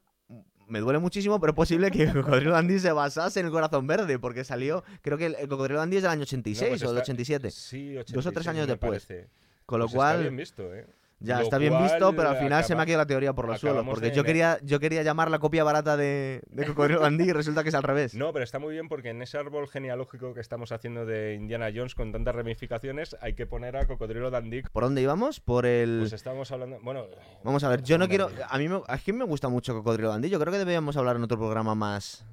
me 0.69 0.81
duele 0.81 0.99
muchísimo, 0.99 1.39
pero 1.41 1.53
es 1.53 1.57
posible 1.57 1.91
que 1.91 2.07
Cocodrilo 2.13 2.53
Dandy 2.53 2.79
se 2.79 2.93
basase 2.93 3.41
en 3.41 3.47
el 3.47 3.53
corazón 3.53 3.87
verde, 3.87 4.19
porque 4.19 4.45
salió, 4.45 4.85
creo 5.03 5.19
que 5.19 5.27
el, 5.27 5.35
el 5.37 5.49
Cocodrilo 5.49 5.79
Dandy 5.81 5.97
es 5.97 6.03
del 6.03 6.13
año 6.13 6.23
86 6.23 6.63
No, 6.63 6.69
pues 6.71 6.83
o 6.83 6.87
del 6.89 6.97
está- 6.99 7.03
87. 7.13 7.51
Sí, 7.51 7.93
Dos 7.95 8.03
o 8.03 8.05
tres 8.33 8.47
86 8.47 8.49
años 8.49 8.67
después. 8.69 9.05
parece. 9.07 9.29
Con 9.67 9.79
lo 9.81 9.87
Pues 9.87 9.95
cual, 9.95 10.11
Está 10.17 10.23
bien 10.23 10.37
visto, 10.37 10.75
¿eh? 10.75 10.87
Ya 11.21 11.39
Lo 11.39 11.45
está 11.45 11.59
bien 11.59 11.77
visto, 11.83 12.15
pero 12.15 12.29
al 12.29 12.37
final 12.37 12.65
se 12.65 12.75
me 12.75 12.83
ha 12.83 12.87
quedado 12.87 13.03
la 13.03 13.07
teoría 13.07 13.33
por 13.33 13.49
los 13.49 13.61
suelos, 13.61 13.85
porque 13.87 14.11
yo 14.13 14.25
quería, 14.25 14.59
yo 14.63 14.81
quería 14.81 15.03
llamar 15.03 15.31
la 15.31 15.39
copia 15.39 15.65
barata 15.65 15.97
de, 15.97 16.43
de 16.47 16.67
Cocodrilo 16.67 17.01
Dandy 17.01 17.25
y 17.25 17.33
resulta 17.33 17.63
que 17.63 17.71
es 17.71 17.75
al 17.75 17.83
revés. 17.83 18.15
No, 18.15 18.33
pero 18.33 18.45
está 18.45 18.59
muy 18.59 18.75
bien 18.75 18.89
porque 18.89 19.11
en 19.11 19.23
ese 19.23 19.39
árbol 19.39 19.69
genealógico 19.69 20.35
que 20.35 20.41
estamos 20.41 20.73
haciendo 20.73 21.07
de 21.07 21.35
Indiana 21.35 21.71
Jones 21.75 21.95
con 21.95 22.13
tantas 22.13 22.35
ramificaciones 22.35 23.17
hay 23.21 23.35
que 23.35 23.47
poner 23.47 23.77
a 23.77 23.87
Cocodrilo 23.87 24.31
Dandy. 24.31 24.63
¿Por 24.63 24.83
dónde 24.83 25.03
íbamos? 25.03 25.41
Por 25.41 25.67
el... 25.67 25.99
Pues 26.01 26.13
estamos 26.13 26.51
hablando... 26.53 26.79
Bueno... 26.83 27.07
Vamos 27.43 27.65
a 27.65 27.69
ver, 27.69 27.83
yo 27.83 27.99
no 27.99 28.09
quiero... 28.09 28.31
A 28.49 28.59
mí 28.59 28.69
me, 28.69 28.83
a 28.87 28.97
mí 28.97 29.13
me 29.13 29.25
gusta 29.25 29.49
mucho 29.49 29.75
Cocodrilo 29.75 30.11
Dandy, 30.11 30.29
yo 30.29 30.39
creo 30.39 30.53
que 30.53 30.59
deberíamos 30.59 30.97
hablar 30.97 31.17
en 31.17 31.23
otro 31.23 31.39
programa 31.39 31.75
más... 31.75 32.25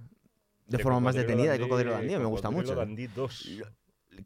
De, 0.66 0.80
forma 0.80 1.02
más 1.02 1.16
Cocodrilo 1.16 1.28
detenida 1.28 1.52
de 1.54 1.60
Cocodrilo 1.60 1.92
Dandy, 1.92 2.18
me 2.18 2.26
gusta 2.26 2.48
Cocodrilo 2.48 2.74
mucho. 2.74 2.80
Dandy 2.80 3.08
2. 3.08 3.64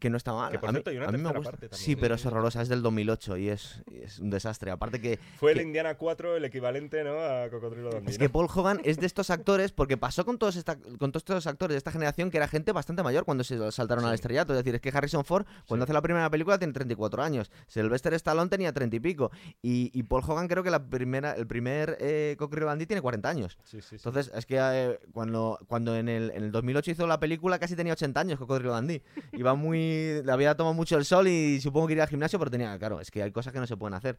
Que 0.00 0.10
no 0.10 0.16
está 0.16 0.32
mal. 0.32 0.50
Que, 0.52 0.58
por 0.58 0.70
cierto, 0.70 0.90
hay 0.90 0.96
una 0.96 1.06
me 1.06 1.12
tercera 1.12 1.38
gusta. 1.38 1.50
parte 1.50 1.68
también. 1.68 1.84
Sí, 1.84 1.96
pero 1.96 2.14
es 2.16 2.26
horrorosa, 2.26 2.62
es 2.62 2.68
del 2.68 2.82
2008 2.82 3.36
y 3.38 3.48
es, 3.48 3.82
y 3.90 3.98
es 3.98 4.18
un 4.18 4.30
desastre. 4.30 4.70
Aparte 4.70 5.00
que 5.00 5.18
Fue 5.38 5.52
el 5.52 5.58
que- 5.58 5.64
Indiana 5.64 5.96
4 5.96 6.36
el 6.36 6.44
equivalente, 6.44 7.02
¿no? 7.04 7.18
A 7.20 7.48
Cocodrilo 7.50 7.90
Dandy. 7.90 8.10
es 8.10 8.18
¿no? 8.18 8.22
que 8.24 8.28
Paul 8.28 8.48
Hogan 8.54 8.80
es 8.84 8.98
de 8.98 9.06
estos 9.06 9.30
actores, 9.30 9.72
porque 9.72 9.96
pasó 9.96 10.24
con 10.24 10.38
todos, 10.38 10.56
esta, 10.56 10.76
con 10.76 11.12
todos 11.12 11.22
estos 11.22 11.46
actores 11.46 11.74
de 11.74 11.78
esta 11.78 11.90
generación 11.92 12.30
que 12.30 12.36
era 12.36 12.48
gente 12.48 12.72
bastante 12.72 13.02
mayor 13.02 13.24
cuando 13.24 13.44
se 13.44 13.70
saltaron 13.72 14.04
al 14.04 14.10
Sí. 14.12 14.14
estrellato. 14.16 14.52
Es 14.52 14.58
decir, 14.58 14.74
es 14.74 14.80
que 14.80 14.90
Harrison 14.90 15.24
Ford, 15.24 15.46
cuando 15.66 15.84
Sí. 15.84 15.88
hace 15.88 15.92
la 15.94 16.02
primera 16.02 16.28
película, 16.30 16.58
tiene 16.58 16.72
34 16.72 17.22
años. 17.22 17.50
Sylvester 17.66 18.12
Stallone 18.14 18.48
tenía 18.50 18.72
30 18.72 18.96
y 18.96 19.00
pico. 19.00 19.30
Y, 19.62 19.90
y 19.98 20.02
Paul 20.04 20.22
Hogan 20.26 20.48
creo 20.48 20.62
que 20.62 20.70
la 20.70 20.84
primera, 20.88 21.32
el 21.32 21.46
primer 21.46 21.96
eh, 22.00 22.36
Cocodrilo 22.38 22.66
Dandy 22.66 22.86
tiene 22.86 23.02
40 23.02 23.28
años. 23.28 23.58
Sí, 23.64 23.80
sí, 23.80 23.88
sí. 23.90 23.96
Entonces, 23.96 24.30
es 24.34 24.46
que 24.46 24.56
eh, 24.60 24.98
cuando, 25.12 25.58
cuando 25.68 25.96
en, 25.96 26.08
el, 26.08 26.30
en 26.30 26.44
el 26.44 26.52
2008 26.52 26.90
hizo 26.92 27.06
la 27.06 27.20
película, 27.20 27.58
casi 27.58 27.76
tenía 27.76 27.92
80 27.92 28.20
años 28.20 28.38
Cocodrilo 28.38 28.72
Dandy. 28.72 29.02
Iba 29.32 29.54
muy. 29.54 29.85
Le 30.24 30.32
había 30.32 30.54
tomado 30.56 30.74
mucho 30.74 30.96
el 30.96 31.04
sol 31.04 31.28
y 31.28 31.60
supongo 31.60 31.86
que 31.86 31.92
iría 31.94 32.04
al 32.04 32.10
gimnasio, 32.10 32.38
pero 32.38 32.50
tenía. 32.50 32.78
Claro, 32.78 33.00
es 33.00 33.10
que 33.10 33.22
hay 33.22 33.30
cosas 33.32 33.52
que 33.52 33.60
no 33.60 33.66
se 33.66 33.76
pueden 33.76 33.94
hacer. 33.94 34.16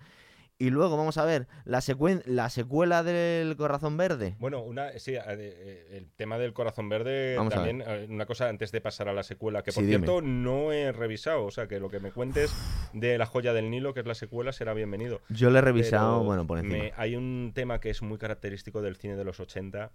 Y 0.60 0.72
luego, 0.72 0.98
vamos 0.98 1.20
a 1.20 1.24
ver, 1.26 1.48
la, 1.66 1.82
secuen- 1.82 2.24
la 2.26 2.50
secuela 2.50 3.04
del 3.04 3.56
Corazón 3.58 3.96
Verde. 3.96 4.36
Bueno, 4.40 4.64
una, 4.64 4.98
sí, 4.98 5.14
eh, 5.16 5.88
el 5.92 6.10
tema 6.16 6.40
del 6.40 6.54
corazón 6.54 6.90
verde 6.90 7.36
Vamos 7.38 7.54
a 7.54 7.58
también, 7.58 7.84
eh, 7.86 8.08
una 8.10 8.26
cosa 8.26 8.50
antes 8.50 8.72
de 8.72 8.82
pasar 8.82 9.08
a 9.08 9.14
la 9.14 9.22
secuela, 9.22 9.62
que 9.62 9.72
por 9.72 9.84
Sí, 9.84 9.88
dime. 9.88 10.08
cierto 10.08 10.22
no 10.24 10.72
he 10.72 10.92
revisado, 10.92 11.44
o 11.46 11.52
sea 11.52 11.68
que 11.68 11.80
lo 11.80 11.92
que 11.92 12.00
me 12.00 12.12
cuentes 12.12 12.52
de 12.92 13.20
La 13.20 13.28
joya 13.28 13.54
del 13.54 13.70
Nilo, 13.70 13.94
que 13.94 14.00
es 14.00 14.08
la 14.08 14.16
secuela, 14.16 14.52
será 14.52 14.74
bienvenido. 14.74 15.22
Yo 15.30 15.52
le 15.52 15.60
he 15.60 15.62
revisado, 15.62 16.14
Pero 16.22 16.26
bueno, 16.26 16.48
por 16.48 16.58
encima. 16.58 16.86
me- 16.86 16.94
hay 16.98 17.16
un 17.16 17.52
tema 17.54 17.80
que 17.80 17.92
es 17.92 18.02
muy 18.02 18.18
característico 18.18 18.82
del 18.82 18.96
cine 18.96 19.16
de 19.16 19.26
los 19.26 19.40
80, 19.40 19.92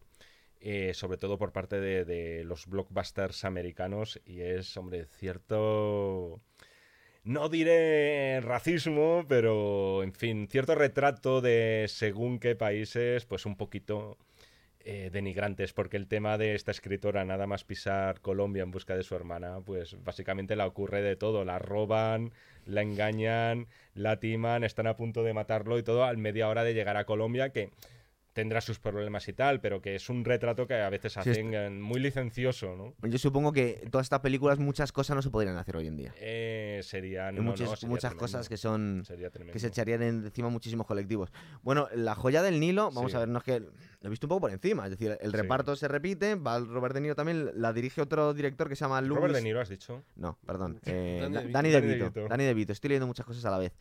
eh, 0.65 0.95
sobre 0.95 1.19
todo 1.19 1.39
por 1.39 1.53
parte 1.53 1.81
de, 1.81 2.45
los 2.45 2.67
blockbusters 2.67 3.45
americanos, 3.45 4.21
y 4.25 4.41
es, 4.41 4.77
hombre, 4.77 5.07
cierto... 5.07 6.41
No 7.25 7.49
diré 7.49 8.41
racismo, 8.41 9.25
pero 9.29 10.03
en 10.03 10.13
fin, 10.13 10.49
cierto 10.49 10.75
retrato 10.75 11.41
de 11.41 11.87
según 11.89 12.39
qué 12.41 12.57
países, 12.57 13.27
pues 13.27 13.47
un 13.47 13.57
poquito 13.57 14.19
eh, 14.85 15.11
denigrantes, 15.13 15.73
porque 15.73 15.97
el 15.97 16.09
tema 16.09 16.39
de 16.39 16.57
esta 16.57 16.73
escritora, 16.73 17.25
nada 17.25 17.47
más 17.47 17.63
pisar 17.63 18.21
Colombia 18.21 18.65
en 18.65 18.73
busca 18.73 18.97
de 18.97 19.05
su 19.05 19.15
hermana, 19.15 19.61
pues 19.65 19.97
básicamente 20.03 20.57
la 20.57 20.67
ocurre 20.67 21.03
de 21.03 21.15
todo. 21.15 21.45
La 21.45 21.61
roban, 21.61 22.33
la 22.67 22.83
engañan, 22.83 23.69
la 23.95 24.19
timan, 24.19 24.65
están 24.65 24.89
a 24.89 24.97
punto 24.97 25.23
de 25.23 25.35
matarlo 25.35 25.79
y 25.79 25.85
todo 25.85 26.05
al 26.05 26.19
media 26.19 26.49
hora 26.49 26.65
de 26.65 26.75
llegar 26.75 26.97
a 26.97 27.05
Colombia, 27.05 27.51
que 27.51 27.71
tendrá 28.33 28.61
sus 28.61 28.79
problemas 28.79 29.29
y 29.29 29.33
tal, 29.35 29.61
pero 29.61 29.83
que 29.83 29.95
es 29.95 30.09
un 30.09 30.25
retrato 30.25 30.67
que 30.67 30.75
a 30.75 30.89
veces 30.89 31.13
Sí, 31.13 31.21
hacen 31.21 31.81
muy 31.83 32.01
licencioso, 32.01 32.75
¿no? 32.77 32.95
Yo 33.09 33.19
supongo 33.19 33.53
que 33.53 33.87
todas 33.91 34.07
estas 34.07 34.21
películas, 34.21 34.59
muchas 34.59 34.91
cosas 34.93 35.15
no 35.17 35.23
se 35.23 35.31
podrían 35.31 35.57
hacer 35.59 35.77
hoy 35.77 35.87
en 35.87 35.97
día. 35.97 36.15
Eh, 36.19 36.81
sería... 36.83 37.29
Hay 37.29 37.35
no, 37.35 37.43
no, 37.43 37.51
muchas, 37.51 37.71
sería 37.79 37.89
muchas 37.91 38.11
tremendo. 38.13 38.19
cosas 38.21 38.49
que 38.49 38.57
son. 38.57 39.05
Que 39.53 39.59
se 39.59 39.67
echarían 39.67 40.03
en- 40.03 40.25
encima 40.25 40.49
muchísimos 40.49 40.87
colectivos. 40.87 41.31
Bueno, 41.63 41.89
La 41.95 42.15
joya 42.15 42.43
del 42.43 42.59
Nilo, 42.59 42.91
vamos 42.91 43.11
Sí. 43.13 43.17
a 43.17 43.21
ver, 43.21 43.29
no 43.29 43.39
es 43.39 43.45
que 43.45 43.61
lo 43.61 43.69
he 44.03 44.09
visto 44.09 44.27
un 44.27 44.31
poco 44.31 44.41
por 44.43 44.51
encima, 44.51 44.85
es 44.85 44.91
decir, 44.91 45.17
el 45.21 45.31
Sí. 45.31 45.37
reparto 45.37 45.77
se 45.77 45.87
repite, 45.89 46.35
va 46.35 46.57
el 46.57 46.67
Robert 46.69 46.95
De 46.95 47.01
Niro 47.03 47.15
también, 47.15 47.51
la 47.55 47.73
dirige 47.73 48.01
otro 48.01 48.33
director 48.35 48.69
que 48.69 48.77
se 48.77 48.85
llama 48.85 49.01
Louis... 49.03 49.17
Robert 49.21 49.35
De 49.35 49.43
Niro, 49.43 49.61
has 49.61 49.69
dicho. 49.69 50.03
No, 50.17 50.39
perdón, 50.47 50.81
eh, 50.87 51.21
Danny. 51.33 51.53
Danny 51.53 51.71
DeVito, 51.71 52.05
DeVito. 52.11 52.29
Danny 52.29 52.45
DeVito, 52.45 52.73
estoy 52.73 52.89
leyendo 52.89 53.07
muchas 53.07 53.27
cosas 53.27 53.45
a 53.45 53.51
la 53.51 53.59
vez. 53.59 53.73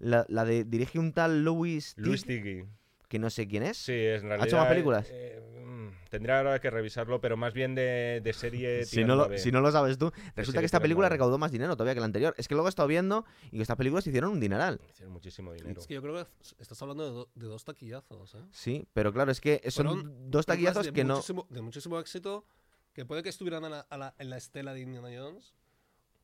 La, 0.00 0.24
la 0.28 0.44
de 0.44 0.64
dirige 0.64 0.98
un 0.98 1.12
tal 1.12 1.44
Louis 1.44 1.94
Luis 1.98 2.24
Tig, 2.24 2.42
Tiggy. 2.42 2.64
Que 3.08 3.18
no 3.18 3.30
sé 3.30 3.48
quién 3.48 3.62
es. 3.62 3.76
Sí, 3.78 3.92
es 3.92 4.22
en 4.22 4.28
realidad. 4.28 4.46
hecho 4.48 4.56
más 4.58 4.68
películas? 4.68 5.06
eh, 5.10 5.40
mm, 5.64 5.88
tendría 6.10 6.38
ahora 6.38 6.60
que 6.60 6.68
revisarlo, 6.70 7.20
pero 7.20 7.36
más 7.36 7.54
bien 7.54 7.74
de, 7.74 8.20
de 8.22 8.32
serie. 8.32 8.84
Si 8.86 9.02
no, 9.04 9.16
lo, 9.16 9.36
si 9.38 9.50
no 9.50 9.60
lo 9.60 9.72
sabes 9.72 9.96
tú, 9.98 10.12
resulta 10.36 10.60
que 10.60 10.66
esta 10.66 10.80
película 10.80 11.08
recaudó 11.08 11.38
más 11.38 11.50
dinero 11.50 11.74
todavía 11.76 11.94
que 11.94 12.00
la 12.00 12.06
anterior. 12.06 12.34
Es 12.38 12.48
que 12.48 12.54
luego 12.54 12.68
he 12.68 12.70
estado 12.70 12.88
viendo 12.88 13.24
y 13.50 13.56
que 13.56 13.62
estas 13.62 13.76
películas 13.76 14.06
hicieron 14.06 14.30
un 14.32 14.40
dineral. 14.40 14.80
Hicieron 14.90 15.12
muchísimo 15.12 15.52
dinero. 15.52 15.80
Es 15.80 15.86
que 15.86 15.94
yo 15.94 16.02
creo 16.02 16.14
que 16.24 16.30
estás 16.58 16.80
hablando 16.82 17.04
de, 17.04 17.10
do- 17.10 17.30
de 17.34 17.46
dos 17.46 17.64
taquillazos, 17.64 18.34
¿eh? 18.34 18.44
Sí, 18.50 18.86
pero 18.92 19.12
claro, 19.12 19.30
es 19.30 19.40
que 19.40 19.60
son 19.70 19.86
Fueron 19.86 20.30
dos 20.30 20.44
taquillazos 20.46 20.86
de 20.86 20.92
que 20.92 21.04
no... 21.04 21.20
De 21.48 21.62
muchísimo 21.62 21.98
éxito, 21.98 22.44
que 22.92 23.04
puede 23.06 23.22
que 23.22 23.28
estuvieran 23.30 23.64
a 23.64 23.68
la- 23.70 23.80
a 23.88 23.96
la- 23.96 24.14
en 24.18 24.30
la 24.30 24.36
estela 24.36 24.74
de 24.74 24.80
Indiana 24.80 25.08
Jones, 25.16 25.54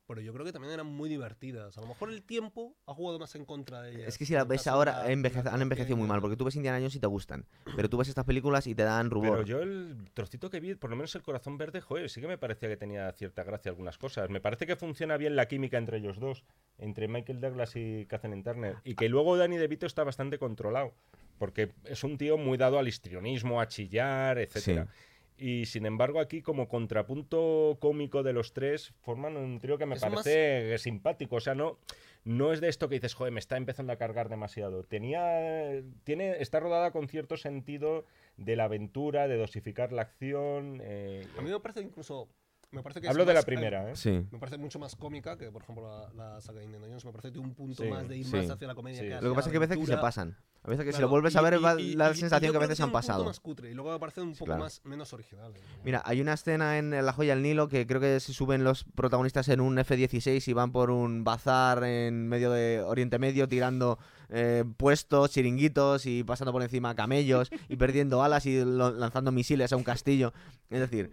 pero 0.07 0.21
yo 0.21 0.33
creo 0.33 0.45
que 0.45 0.51
también 0.51 0.73
eran 0.73 0.85
muy 0.87 1.09
divertidas. 1.09 1.77
A 1.77 1.81
lo 1.81 1.87
mejor 1.87 2.09
el 2.11 2.23
tiempo 2.23 2.75
ha 2.85 2.93
jugado 2.93 3.17
más 3.19 3.35
en 3.35 3.45
contra 3.45 3.81
de 3.81 3.91
ellas. 3.95 4.07
Es 4.07 4.17
que 4.17 4.25
si 4.25 4.33
en 4.33 4.37
la 4.37 4.43
el 4.43 4.47
ves 4.49 4.67
ahora, 4.67 5.03
la- 5.03 5.11
envejece- 5.11 5.43
la 5.45 5.53
han 5.53 5.61
envejecido 5.61 5.97
muy 5.97 6.07
mal, 6.07 6.21
porque 6.21 6.35
tú 6.37 6.45
ves 6.45 6.55
Indiana 6.55 6.77
Jones 6.77 6.95
y 6.95 6.99
te 6.99 7.07
gustan, 7.07 7.45
pero 7.75 7.89
tú 7.89 7.97
ves 7.97 8.07
estas 8.09 8.25
películas 8.25 8.67
y 8.67 8.75
te 8.75 8.83
dan 8.83 9.09
rubor. 9.09 9.31
Pero 9.31 9.43
yo 9.43 9.59
el 9.61 10.09
trocito 10.13 10.49
que 10.49 10.59
vi, 10.59 10.75
por 10.75 10.89
lo 10.89 10.95
menos 10.95 11.13
el 11.15 11.23
corazón 11.23 11.57
verde, 11.57 11.81
joder, 11.81 12.09
sí 12.09 12.21
que 12.21 12.27
me 12.27 12.37
parecía 12.37 12.69
que 12.69 12.77
tenía 12.77 13.11
cierta 13.13 13.43
gracia 13.43 13.69
algunas 13.71 13.97
cosas. 13.97 14.29
Me 14.29 14.39
parece 14.41 14.65
que 14.67 14.75
funciona 14.75 15.17
bien 15.17 15.35
la 15.35 15.47
química 15.47 15.77
entre 15.77 15.97
ellos 15.97 16.19
dos, 16.19 16.43
entre 16.77 17.07
Michael 17.07 17.41
Douglas 17.41 17.75
y 17.75 18.05
Kathleen 18.05 18.43
Turner. 18.43 18.75
Y 18.83 18.95
que 18.95 19.09
luego 19.09 19.37
Danny 19.37 19.57
DeVito 19.57 19.85
está 19.85 20.03
bastante 20.03 20.37
controlado, 20.37 20.93
porque 21.37 21.71
es 21.85 22.03
un 22.03 22.17
tío 22.17 22.37
muy 22.37 22.57
dado 22.57 22.79
al 22.79 22.87
histrionismo, 22.87 23.59
a 23.59 23.67
chillar, 23.67 24.37
etcétera. 24.37 24.87
Y 25.37 25.65
sin 25.65 25.85
embargo, 25.85 26.19
aquí, 26.19 26.41
como 26.41 26.67
contrapunto 26.69 27.77
cómico 27.81 28.23
de 28.23 28.33
los 28.33 28.53
tres, 28.53 28.93
forman 29.01 29.35
un 29.37 29.59
trío 29.59 29.77
que 29.77 29.85
me 29.85 29.95
Es 29.95 30.01
más- 30.01 30.11
parece 30.11 30.77
simpático. 30.77 31.35
O 31.35 31.39
sea, 31.41 31.55
no, 31.55 31.77
no 32.23 32.53
es 32.53 32.61
de 32.61 32.69
esto 32.69 32.87
que 32.87 32.95
dices, 32.95 33.13
joder, 33.13 33.33
me 33.33 33.39
está 33.39 33.57
empezando 33.57 33.91
a 33.91 33.97
cargar 33.97 34.29
demasiado. 34.29 34.83
Tenía, 34.83 35.81
tiene, 36.05 36.41
está 36.41 36.59
rodada 36.59 36.91
con 36.91 37.07
cierto 37.09 37.35
sentido 37.37 38.05
de 38.37 38.55
la 38.55 38.65
aventura, 38.65 39.27
de 39.27 39.37
dosificar 39.37 39.91
la 39.91 40.03
acción. 40.03 40.79
eh, 40.83 41.27
A 41.37 41.41
mí 41.41 41.49
me 41.49 41.59
parece 41.59 41.81
incluso. 41.81 42.29
Me 42.75 42.83
parece 42.83 43.01
que 43.01 43.07
es 43.07 43.11
Hablo 43.11 43.25
de 43.25 43.33
la 43.33 43.39
más- 43.39 43.45
primera, 43.45 43.89
¿eh? 43.91 43.95
Sí. 43.95 44.11
Me 44.31 44.37
parece 44.39 44.57
mucho 44.57 44.77
más 44.79 44.95
cómica 44.95 45.37
que, 45.37 45.51
por 45.51 45.61
ejemplo, 45.63 45.87
la, 46.15 46.33
la 46.33 46.41
saga 46.41 46.59
de 46.59 46.65
Indiana 46.65 46.85
Jones. 46.87 47.05
Me 47.05 47.11
parece 47.11 47.29
que 47.29 47.33
tiene 47.33 47.47
un 47.47 47.55
punto 47.55 47.83
Sí, 47.83 47.89
más 47.89 48.07
de 48.07 48.17
ir 48.17 48.25
sí. 48.25 48.35
más 48.35 48.49
hacia 48.49 48.67
la 48.67 48.75
comedia. 48.75 48.99
Sí. 48.99 49.07
que 49.07 49.13
hacia 49.13 49.21
Lo 49.27 49.29
que 49.31 49.35
pasa 49.35 49.49
es 49.49 49.51
que 49.51 49.57
a 49.57 49.59
la 49.59 49.65
veces 49.65 49.77
que 49.79 49.85
se 49.85 49.91
aventura. 49.93 50.01
pasan. 50.01 50.37
A 50.63 50.69
veces 50.69 50.83
que 50.85 50.91
si 50.91 50.95
Claro, 50.97 51.05
lo 51.07 51.11
vuelves 51.11 51.35
y- 51.35 51.37
a 51.37 51.41
ver 51.41 51.53
y- 51.53 51.57
va 51.63 51.79
y- 51.81 51.93
la 51.93 52.11
y- 52.11 52.15
sensación 52.15 52.47
yo 52.47 52.51
que 52.53 52.57
a 52.57 52.59
creo 52.59 52.67
veces 52.69 52.77
tiene 52.77 52.83
han 52.85 52.89
un 52.89 52.91
punto 52.93 53.07
pasado. 53.07 53.23
más 53.25 53.39
cutre, 53.39 53.69
y 53.69 53.73
luego 53.75 53.91
me 53.91 53.99
parece 53.99 54.21
un 54.21 54.33
poco 54.33 54.45
claro. 54.45 54.63
más, 54.63 54.81
menos 54.83 55.13
originales. 55.13 55.61
Mira, 55.83 56.01
hay 56.05 56.21
una 56.21 56.33
escena 56.33 56.79
en 56.79 56.89
La 56.89 57.13
Joya 57.13 57.35
del 57.35 57.43
Nilo 57.43 57.67
que 57.69 57.85
creo 57.85 58.01
que 58.01 58.19
se 58.19 58.33
suben 58.33 58.63
los 58.63 58.83
protagonistas 58.83 59.47
en 59.49 59.61
un 59.61 59.77
F-16 59.77 60.47
y 60.47 60.53
van 60.53 60.71
por 60.71 60.89
un 60.89 61.23
bazar 61.23 61.83
en 61.83 62.27
medio 62.27 62.49
de 62.51 62.81
Oriente 62.81 63.19
Medio 63.19 63.47
tirando 63.47 63.99
eh, 64.29 64.63
puestos, 64.77 65.29
chiringuitos 65.29 66.07
y 66.07 66.23
pasando 66.23 66.51
por 66.51 66.63
encima 66.63 66.95
camellos 66.95 67.51
y 67.69 67.75
perdiendo 67.75 68.23
alas 68.23 68.47
y 68.47 68.65
lo- 68.65 68.89
lanzando 68.91 69.31
misiles 69.31 69.71
a 69.71 69.75
un 69.77 69.83
castillo. 69.83 70.33
Es 70.71 70.79
decir, 70.79 71.11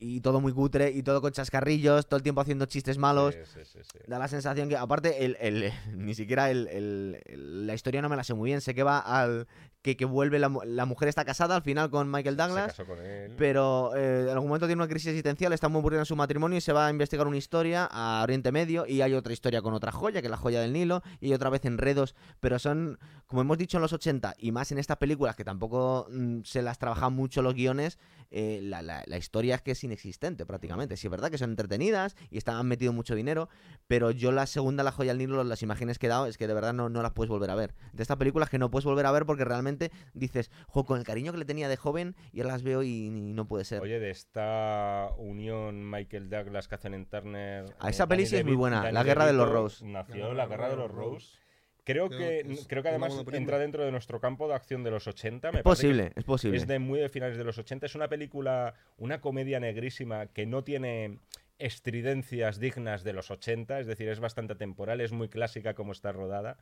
y 0.00 0.20
todo 0.20 0.40
muy 0.40 0.52
cutre 0.52 0.90
y 0.90 1.02
todo 1.02 1.20
con 1.20 1.32
chascarrillos, 1.32 2.06
todo 2.06 2.16
el 2.18 2.22
tiempo 2.22 2.40
haciendo 2.40 2.66
chistes 2.66 2.98
malos. 2.98 3.34
Sí, 3.34 3.40
sí, 3.52 3.60
sí, 3.64 3.78
sí. 3.92 3.98
Da 4.06 4.18
la 4.18 4.28
sensación 4.28 4.68
que, 4.68 4.76
aparte, 4.76 5.24
el, 5.24 5.36
el- 5.40 5.72
ni 5.96 6.14
siquiera 6.14 6.50
el- 6.50 6.68
el- 6.68 7.66
la 7.66 7.74
historia 7.74 8.00
no 8.02 8.08
me 8.08 8.16
la 8.16 8.24
sé 8.24 8.34
muy 8.34 8.48
bien. 8.50 8.60
Sé 8.60 8.74
que 8.74 8.82
va 8.82 8.98
al. 8.98 9.46
Que, 9.82 9.96
que 9.96 10.04
vuelve 10.04 10.38
la, 10.38 10.50
la 10.64 10.84
mujer 10.86 11.08
está 11.08 11.24
casada 11.24 11.54
al 11.56 11.62
final 11.62 11.88
con 11.90 12.10
Michael 12.10 12.36
Se 12.36 12.42
Douglas. 12.42 12.66
casó 12.68 12.84
con 12.84 12.98
él. 13.00 13.34
Pero 13.38 13.94
eh, 13.96 14.22
en 14.24 14.30
algún 14.30 14.48
momento 14.48 14.66
tiene 14.66 14.82
una 14.82 14.88
crisis 14.88 15.08
existencial, 15.08 15.52
está 15.52 15.68
muy 15.68 15.78
aburrido 15.80 16.00
en 16.02 16.06
su 16.06 16.16
matrimonio 16.16 16.58
y 16.58 16.60
se 16.60 16.72
va 16.72 16.86
a 16.86 16.90
investigar 16.90 17.26
una 17.26 17.36
historia 17.36 17.88
a 17.90 18.20
Oriente 18.22 18.50
Medio 18.52 18.86
y 18.86 19.00
hay 19.02 19.14
otra 19.14 19.32
historia 19.32 19.62
con 19.62 19.74
otra 19.74 19.92
joya, 19.92 20.20
que 20.20 20.26
es 20.26 20.30
la 20.30 20.36
joya 20.36 20.60
del 20.60 20.72
Nilo, 20.72 21.02
y 21.20 21.32
otra 21.32 21.48
vez 21.50 21.64
enredos, 21.64 22.14
pero 22.40 22.58
son, 22.58 22.98
como 23.26 23.42
hemos 23.42 23.56
dicho 23.58 23.78
en 23.78 23.82
los 23.82 23.92
80, 23.92 24.34
y 24.38 24.52
más 24.52 24.72
en 24.72 24.78
estas 24.78 24.96
películas 24.96 25.36
que 25.36 25.44
tampoco 25.44 26.06
mm, 26.10 26.40
se 26.44 26.60
las 26.62 26.78
trabajan 26.78 27.12
mucho 27.12 27.40
los 27.42 27.54
guiones, 27.54 27.98
eh, 28.30 28.60
la, 28.62 28.82
la- 28.82 29.04
la 29.06 29.16
historia 29.16 29.54
es 29.54 29.62
que 29.62 29.70
es 29.70 29.84
inexistente 29.84 30.44
prácticamente. 30.44 30.96
Sí, 30.96 31.06
es 31.06 31.10
verdad 31.10 31.30
que 31.30 31.38
son 31.38 31.50
entretenidas 31.50 32.14
y 32.30 32.36
están, 32.38 32.56
han 32.56 32.66
metido 32.66 32.92
mucho 32.92 33.14
dinero, 33.14 33.48
pero 33.86 34.10
yo 34.10 34.32
la 34.32 34.46
segunda, 34.46 34.82
la 34.82 34.92
joya 34.92 35.12
del 35.12 35.18
Nilo, 35.18 35.42
las 35.44 35.62
imágenes 35.62 35.98
que 35.98 36.06
he 36.06 36.10
dado, 36.10 36.26
es 36.26 36.36
que 36.36 36.46
de 36.46 36.52
verdad 36.54 36.74
no, 36.74 36.88
no 36.90 37.00
las 37.02 37.12
puedes 37.12 37.30
volver 37.30 37.50
a 37.50 37.54
ver. 37.54 37.74
De 37.92 38.02
estas 38.02 38.16
películas 38.18 38.50
que 38.50 38.58
no 38.58 38.70
puedes 38.70 38.84
volver 38.84 39.06
a 39.06 39.12
ver 39.12 39.24
porque 39.24 39.44
realmente 39.44 39.77
dices, 40.14 40.50
jo, 40.66 40.84
con 40.84 40.98
el 40.98 41.04
cariño 41.04 41.32
que 41.32 41.38
le 41.38 41.44
tenía 41.44 41.68
de 41.68 41.76
joven, 41.76 42.14
y 42.32 42.40
ahora 42.40 42.52
las 42.52 42.62
veo 42.62 42.82
y, 42.82 43.06
y 43.06 43.32
no 43.32 43.46
puede 43.46 43.64
ser. 43.64 43.80
Oye, 43.80 43.98
de 43.98 44.10
esta 44.10 45.10
unión 45.18 45.88
Michael 45.88 46.28
Douglas, 46.30 46.68
Kathleen 46.68 47.06
Turner. 47.06 47.64
A 47.78 47.88
eh, 47.88 47.90
esa 47.90 48.06
peli 48.06 48.26
sí 48.26 48.36
es 48.36 48.44
muy 48.44 48.56
buena, 48.56 48.82
Danny 48.82 48.92
La 48.92 49.04
Guerra 49.04 49.26
de 49.26 49.32
los 49.32 49.48
Rose. 49.48 49.84
Nació 49.84 50.34
La 50.34 50.46
Guerra 50.46 50.68
de 50.68 50.76
los 50.76 50.90
Rose. 50.90 51.38
Creo, 51.84 52.08
Creo 52.08 52.18
que, 52.18 52.40
es 52.40 52.66
creo 52.68 52.82
que 52.82 52.90
además 52.90 53.14
entra 53.32 53.58
dentro 53.58 53.82
de 53.82 53.90
nuestro 53.90 54.20
campo 54.20 54.46
de 54.46 54.54
acción 54.54 54.84
de 54.84 54.90
los 54.90 55.06
80. 55.06 55.52
Me 55.52 55.58
Es 55.58 55.64
posible, 55.64 56.12
es 56.16 56.24
posible. 56.24 56.58
Es 56.58 56.66
de 56.66 56.78
muy 56.78 56.98
de 56.98 57.08
finales 57.08 57.38
de 57.38 57.44
los 57.44 57.56
80. 57.56 57.86
Es 57.86 57.94
una 57.94 58.08
película, 58.08 58.74
una 58.98 59.22
comedia 59.22 59.58
negrísima 59.58 60.26
que 60.26 60.44
no 60.44 60.64
tiene 60.64 61.18
estridencias 61.58 62.58
dignas 62.60 63.04
de 63.04 63.14
los 63.14 63.30
80. 63.30 63.80
Es 63.80 63.86
decir, 63.86 64.06
es 64.10 64.20
bastante 64.20 64.54
temporal, 64.54 65.00
es 65.00 65.12
muy 65.12 65.30
clásica 65.30 65.72
como 65.72 65.92
está 65.92 66.12
rodada. 66.12 66.58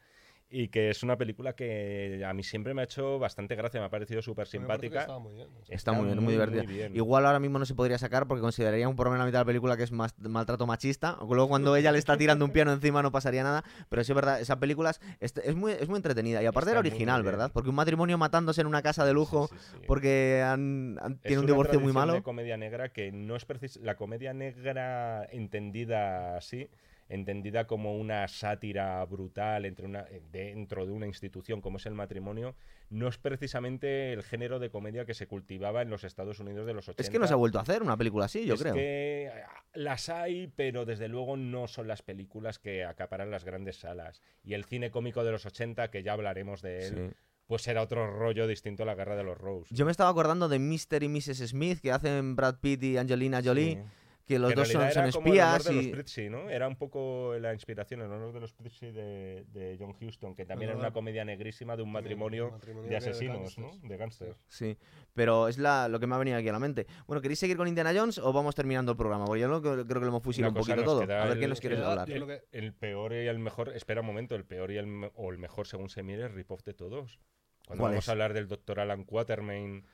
Y 0.49 0.69
que 0.69 0.91
es 0.91 1.03
una 1.03 1.19
película 1.19 1.55
que 1.55 2.23
a 2.25 2.33
mí 2.33 2.45
siempre 2.45 2.73
me 2.73 2.81
ha 2.81 2.85
hecho 2.85 3.19
bastante 3.19 3.57
gracia, 3.57 3.81
me 3.81 3.87
ha 3.87 3.91
parecido 3.91 4.23
súper 4.23 4.47
simpática. 4.47 5.01
estaba 5.01 5.19
muy 5.19 5.35
bien. 5.35 5.49
Está 5.69 5.91
muy 5.91 6.05
bien, 6.07 6.23
muy 6.23 6.35
divertida. 6.35 6.63
bien. 6.63 6.95
Igual 6.95 7.27
ahora 7.27 7.41
mismo 7.41 7.59
no 7.59 7.67
se 7.67 7.75
podría 7.75 7.99
sacar 7.99 8.29
porque 8.29 8.43
consideraría 8.43 8.89
un 8.89 8.95
por 8.95 9.07
lo 9.07 9.11
menos 9.11 9.25
la 9.25 9.27
mitad 9.27 9.39
de 9.41 9.43
la 9.43 9.47
película 9.47 9.77
que 9.77 9.83
es 9.83 9.91
más 9.91 10.15
maltrato 10.21 10.65
machista. 10.65 11.19
Luego 11.29 11.49
cuando 11.49 11.75
ella 11.75 11.91
le 11.91 11.99
está 11.99 12.17
tirando 12.17 12.45
un 12.45 12.53
piano 12.53 12.73
encima 12.73 13.03
no 13.03 13.11
pasaría 13.11 13.43
nada. 13.43 13.65
Pero 13.89 14.05
sí 14.05 14.13
es 14.13 14.17
verdad, 14.17 14.41
esa 14.41 14.61
película 14.61 14.91
es, 14.91 15.01
es- 15.19 15.37
es 15.37 15.57
muy, 15.57 15.73
es 15.73 15.89
muy 15.89 15.97
entretenida. 15.97 16.41
Y 16.41 16.47
aparte 16.47 16.71
Está 16.71 16.79
era 16.79 16.89
original. 16.89 17.25
¿verdad? 17.25 17.51
Porque 17.53 17.71
un 17.71 17.75
matrimonio 17.75 18.17
matándose 18.17 18.61
en 18.61 18.69
una 18.69 18.83
casa 18.83 19.05
de 19.05 19.13
lujo 19.15 19.49
Sí, 19.49 19.57
sí, 19.59 19.67
sí. 19.73 19.85
porque 19.89 20.45
han, 20.47 20.97
han- 21.03 21.15
Es 21.15 21.21
tiene 21.23 21.39
un 21.39 21.45
una 21.47 21.55
divorcio 21.55 21.81
muy 21.81 21.93
malo. 21.93 22.13
de 22.13 22.23
comedia 22.23 22.57
negra 22.57 22.91
que 22.93 23.11
no 23.11 23.35
es 23.35 23.45
precis- 23.49 23.81
la 23.83 23.97
comedia 23.97 24.33
negra 24.33 25.25
entendida 25.33 26.37
así, 26.37 26.69
entendida 27.09 27.67
como 27.67 27.97
una 27.97 28.27
sátira 28.29 29.05
brutal 29.05 29.65
entre 29.65 29.87
una, 29.87 30.01
eh, 30.11 30.23
dentro 30.33 30.87
de 30.87 30.93
una 30.93 31.07
institución 31.07 31.61
como 31.61 31.79
es 31.79 31.87
el 31.87 31.95
matrimonio, 31.95 32.55
no 32.91 33.09
es 33.09 33.19
precisamente 33.19 34.13
el 34.13 34.23
género 34.23 34.59
de 34.59 34.71
comedia 34.71 35.05
que 35.05 35.15
se 35.15 35.27
cultivaba 35.27 35.83
en 35.83 35.91
los 35.91 36.05
Estados 36.05 36.41
Unidos 36.41 36.67
de 36.67 36.75
los 36.75 36.89
80. 36.89 37.03
Es 37.03 37.11
que 37.11 37.19
no 37.19 37.27
se 37.27 37.33
ha 37.33 37.37
vuelto 37.37 37.59
a 37.59 37.63
hacer 37.63 37.83
una 37.83 37.97
película 37.97 38.25
así, 38.27 38.45
yo 38.47 38.55
Es 38.55 38.63
creo. 38.63 38.75
que 38.75 39.31
ah, 39.35 39.63
las 39.75 40.09
hay, 40.09 40.53
pero 40.57 40.85
desde 40.85 41.09
luego 41.09 41.37
no 41.37 41.69
son 41.69 41.87
las 41.89 42.03
películas 42.03 42.59
que 42.59 42.85
acaparan 42.85 43.31
las 43.31 43.45
grandes 43.45 43.77
salas. 43.77 44.21
Y 44.45 44.55
el 44.55 44.65
cine 44.65 44.91
cómico 44.91 45.25
de 45.25 45.33
los 45.33 45.47
80, 45.47 45.91
que 45.91 46.03
ya 46.03 46.13
hablaremos 46.13 46.63
de 46.63 46.87
él, 46.87 46.95
Sí. 47.11 47.17
pues 47.47 47.67
era 47.69 47.83
otro 47.83 48.07
rollo 48.19 48.47
distinto 48.49 48.83
a 48.83 48.87
la 48.87 48.95
Guerra 48.97 49.15
de 49.17 49.23
los 49.25 49.39
Rose. 49.39 49.75
Yo 49.75 49.85
me 49.85 49.91
estaba 49.93 50.11
acordando 50.11 50.49
de 50.49 50.59
Mr. 50.59 51.03
y 51.05 51.09
Mrs. 51.09 51.49
Smith 51.49 51.81
que 51.81 51.93
hacen 51.93 52.35
Brad 52.35 52.57
Pitt 52.61 52.83
y 52.83 52.97
Angelina 52.99 53.41
Jolie, 53.45 53.75
Sí. 53.75 53.79
Que 54.27 54.39
los 54.41 54.51
en 54.51 54.57
dos 54.57 54.69
son, 54.69 54.83
era 54.83 54.91
como 55.13 55.27
el 55.35 55.41
honor 55.41 55.59
espías 55.61 55.65
de 55.65 55.73
los 55.95 56.19
y... 56.19 56.29
¿no? 56.31 56.51
Era 56.51 56.67
un 56.67 56.77
poco 56.77 57.35
la 57.39 57.53
inspiración, 57.55 58.01
el 58.01 58.11
honor 58.11 58.33
de 58.33 58.41
los 58.41 58.53
Prizzi 58.53 58.91
de, 58.91 59.45
de 59.53 59.77
John 59.79 59.95
Huston, 60.01 60.35
que 60.35 60.45
también 60.45 60.71
era 60.71 60.77
Verdad. 60.77 60.89
una 60.91 60.93
comedia 60.95 61.25
negrísima 61.25 61.77
de 61.77 61.83
un 61.85 61.93
matrimonio, 61.93 62.51
matrimonio 62.51 62.85
de 62.85 62.91
de 62.91 62.97
asesinos, 62.97 63.57
¿no? 63.57 63.67
gángsters. 63.69 63.89
De 63.89 63.97
gángsters. 63.97 64.37
Sí, 64.49 64.77
pero 65.15 65.47
es 65.49 65.59
la, 65.59 65.87
lo 65.89 66.01
que 66.01 66.07
me 66.09 66.17
ha 66.17 66.19
venido 66.19 66.37
aquí 66.39 66.49
a 66.49 66.53
la 66.53 66.59
mente. 66.59 66.87
Bueno, 67.07 67.23
¿queréis 67.23 67.39
seguir 67.39 67.57
con 67.57 67.69
Indiana 67.69 67.93
Jones 67.95 68.19
o 68.19 68.33
vamos 68.33 68.55
terminando 68.57 68.91
el 68.93 68.99
programa? 68.99 69.27
Porque 69.27 69.41
yo 69.43 69.49
lo- 69.49 69.63
creo 69.63 69.87
que 69.87 69.95
lo 69.95 70.07
hemos 70.09 70.23
fusilado 70.23 70.53
un 70.53 70.59
poquito 70.59 70.83
todo. 70.83 71.03
A 71.03 71.07
ver 71.07 71.33
el- 71.33 71.39
quién 71.39 71.51
nos 71.51 71.61
quieres 71.61 71.79
hablar. 71.81 72.09
El, 72.51 72.73
peor 72.75 73.13
y 73.13 73.27
el 73.29 73.39
mejor, 73.39 73.69
espera 73.77 74.01
un 74.01 74.07
momento, 74.09 74.35
el 74.35 74.45
peor 74.45 74.71
y 74.73 74.77
el, 74.79 75.11
o 75.15 75.31
el 75.31 75.39
mejor 75.39 75.67
según 75.69 75.89
se 75.89 76.03
mire, 76.03 76.27
rip-off 76.29 76.65
de 76.65 76.75
todos. 76.75 77.21
Cuando 77.67 77.83
¿Cuál 77.83 77.93
vamos 77.93 78.05
es? 78.05 78.09
a 78.09 78.13
hablar 78.13 78.33
del 78.33 78.47
doctor 78.49 78.79
Alan 78.81 79.05
Quatermain, 79.05 79.85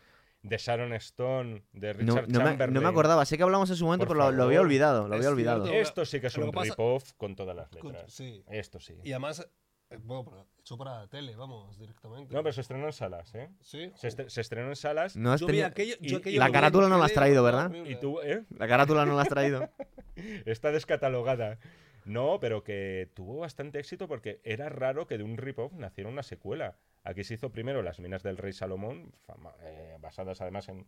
de 0.42 0.56
Sharon 0.58 0.92
Stone, 0.94 1.62
de 1.72 1.94
No, 1.94 1.98
Richard 2.16 2.28
no 2.28 2.38
me, 2.40 2.44
Chamberlain. 2.46 2.74
no 2.74 2.80
me 2.80 2.88
acordaba, 2.88 3.24
sé 3.24 3.36
que 3.36 3.42
hablamos 3.44 3.70
en 3.70 3.76
su 3.76 3.84
momento, 3.84 4.06
Por 4.06 4.16
pero 4.16 4.30
lo, 4.30 4.36
lo 4.36 4.42
había 4.44 4.60
olvidado, 4.60 5.06
lo 5.08 5.14
había 5.14 5.28
olvidado. 5.28 5.64
cierto. 5.64 5.80
Esto 5.80 6.04
sí 6.04 6.20
que 6.20 6.26
es 6.26 6.36
un 6.36 6.52
rip-off 6.52 7.12
con 7.16 7.36
todas 7.36 7.54
las 7.56 7.68
Con- 7.70 7.92
letras. 7.92 8.12
Sí. 8.12 8.42
Esto 8.48 8.80
sí. 8.80 8.94
Y 9.04 9.12
además, 9.12 9.48
eh, 9.90 9.98
bueno, 10.02 10.46
hecho 10.58 10.76
para 10.76 10.98
la 11.00 11.06
tele, 11.06 11.36
vamos, 11.36 11.78
directamente. 11.78 12.34
No, 12.34 12.42
pero 12.42 12.52
se 12.52 12.62
estrenó 12.62 12.86
en 12.86 12.92
salas, 12.92 13.32
¿eh? 13.36 13.50
Sí. 13.60 13.92
Se, 13.94 14.08
estre- 14.08 14.28
se 14.28 14.40
estrenó 14.40 14.68
en 14.70 14.76
salas 14.76 15.14
No 15.16 15.32
has 15.32 15.40
Yo 15.40 15.46
vi 15.46 15.52
tenido- 15.52 15.68
aquello, 15.68 15.94
yo 16.00 16.16
y 16.16 16.20
aquello 16.20 16.38
la 16.40 16.46
lo 16.46 16.50
vi 16.50 16.54
carátula 16.54 16.88
no 16.88 16.98
la 16.98 17.04
has 17.04 17.12
traído, 17.12 17.42
¿verdad? 17.44 17.72
y 17.84 17.94
tú, 17.96 18.20
¿eh? 18.22 18.44
La 18.58 18.66
carátula 18.66 19.06
no 19.06 19.14
la 19.14 19.22
has 19.22 19.28
traído. 19.28 19.68
Está 20.44 20.72
descatalogada. 20.72 21.58
No, 22.04 22.38
pero 22.40 22.64
que 22.64 23.08
tuvo 23.14 23.38
bastante 23.38 23.78
éxito 23.78 24.08
porque 24.08 24.40
era 24.44 24.68
raro 24.68 25.06
que 25.06 25.18
de 25.18 25.24
un 25.24 25.36
rip-off 25.36 25.72
naciera 25.74 26.10
una 26.10 26.22
secuela. 26.22 26.76
Aquí 27.04 27.24
se 27.24 27.34
hizo 27.34 27.50
primero 27.50 27.82
Las 27.82 28.00
Minas 28.00 28.22
del 28.22 28.36
Rey 28.36 28.52
Salomón, 28.52 29.12
fama- 29.26 29.54
eh, 29.62 29.96
basadas 30.00 30.40
además 30.40 30.68
en 30.68 30.86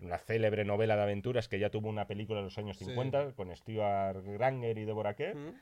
una 0.00 0.18
célebre 0.18 0.64
novela 0.64 0.96
de 0.96 1.02
aventuras 1.02 1.48
que 1.48 1.58
ya 1.58 1.70
tuvo 1.70 1.88
una 1.88 2.06
película 2.06 2.40
en 2.40 2.46
los 2.46 2.58
años 2.58 2.76
Sí. 2.78 2.84
50 2.86 3.32
con 3.34 3.54
Stuart 3.54 4.22
Granger 4.24 4.76
y 4.78 4.84
Deborah 4.84 5.14
Kerr. 5.14 5.36
Mm. 5.36 5.54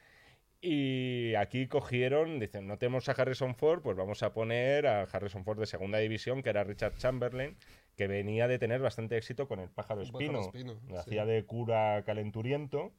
Y 0.65 1.35
aquí 1.35 1.67
cogieron, 1.67 2.39
dicen, 2.39 2.69
no 2.69 2.79
tenemos 2.79 3.09
a 3.09 3.13
Harrison 3.13 3.57
Ford, 3.57 3.83
pues 3.83 3.97
vamos 3.97 4.23
a 4.23 4.33
poner 4.33 4.87
a 4.87 5.03
Harrison 5.03 5.45
Ford 5.45 5.59
de 5.59 5.67
segunda 5.67 5.99
división, 5.99 6.41
que 6.43 6.51
era 6.51 6.63
Richard 6.63 6.97
Chamberlain, 6.99 7.57
que 7.97 8.07
venía 8.07 8.47
de 8.47 8.61
tener 8.61 8.81
bastante 8.81 9.17
éxito 9.17 9.49
con 9.49 9.59
el 9.59 9.69
pájaro 9.71 10.01
El 10.03 10.07
espino. 10.07 10.39
pájaro 10.41 10.57
espino, 10.57 10.81
sí. 10.89 10.95
Hacía 10.95 11.25
de 11.27 11.45
cura 11.45 12.05
calenturiento. 12.07 12.93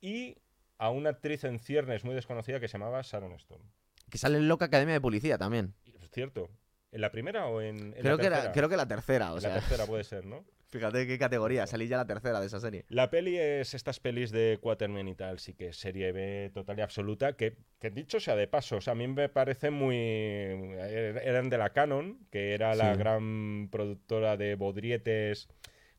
Y 0.00 0.36
a 0.78 0.90
una 0.90 1.10
actriz 1.10 1.44
en 1.44 1.58
ciernes 1.58 2.04
muy 2.04 2.14
desconocida 2.14 2.60
que 2.60 2.68
se 2.68 2.78
llamaba 2.78 3.00
Sharon 3.02 3.32
Stone. 3.32 3.64
Que 4.10 4.18
sale 4.18 4.38
en 4.38 4.48
Loca 4.48 4.66
Academia 4.66 4.94
de 4.94 5.00
Policía 5.00 5.38
también. 5.38 5.74
Es 6.02 6.10
cierto. 6.10 6.48
¿En 6.92 7.00
la 7.00 7.10
primera 7.10 7.46
o 7.46 7.60
en, 7.60 7.76
en 7.76 7.92
Creo 7.94 8.16
la 8.16 8.22
que, 8.22 8.22
tercera? 8.28 8.42
era, 8.44 8.52
creo 8.52 8.68
que 8.68 8.76
la 8.76 8.86
tercera, 8.86 9.32
o 9.32 9.36
En 9.36 9.40
sea, 9.40 9.50
la 9.50 9.54
tercera 9.60 9.86
puede 9.86 10.04
ser, 10.04 10.24
¿no? 10.26 10.44
fíjate 10.68 11.06
qué 11.06 11.18
categoría, 11.18 11.66
salí 11.68 11.86
ya 11.88 11.96
la 11.96 12.06
tercera 12.06 12.40
de 12.40 12.46
esa 12.46 12.58
serie. 12.60 12.84
La 12.88 13.08
peli 13.10 13.36
es 13.38 13.74
estas 13.74 13.98
pelis 14.00 14.30
de 14.32 14.58
Quatermain 14.60 15.06
y 15.08 15.14
tal, 15.14 15.38
sí 15.40 15.54
que 15.54 15.68
es 15.68 15.76
serie 15.76 16.10
B 16.12 16.50
total 16.54 16.78
y 16.78 16.82
absoluta, 16.82 17.36
que, 17.36 17.56
que 17.80 17.90
dicho 17.90 18.18
sea 18.20 18.34
de 18.36 18.46
paso, 18.48 18.76
o 18.76 18.80
sea, 18.80 18.92
a 18.92 18.96
mí 18.96 19.06
me 19.08 19.28
parece 19.28 19.70
muy... 19.70 19.96
er- 19.96 21.20
Eran 21.24 21.48
de 21.50 21.58
la 21.58 21.70
Canon, 21.70 22.18
que 22.30 22.54
era 22.54 22.74
la 22.74 22.92
Sí. 22.92 22.98
gran 22.98 23.68
productora 23.70 24.36
de 24.36 24.54
bodrietes 24.56 25.48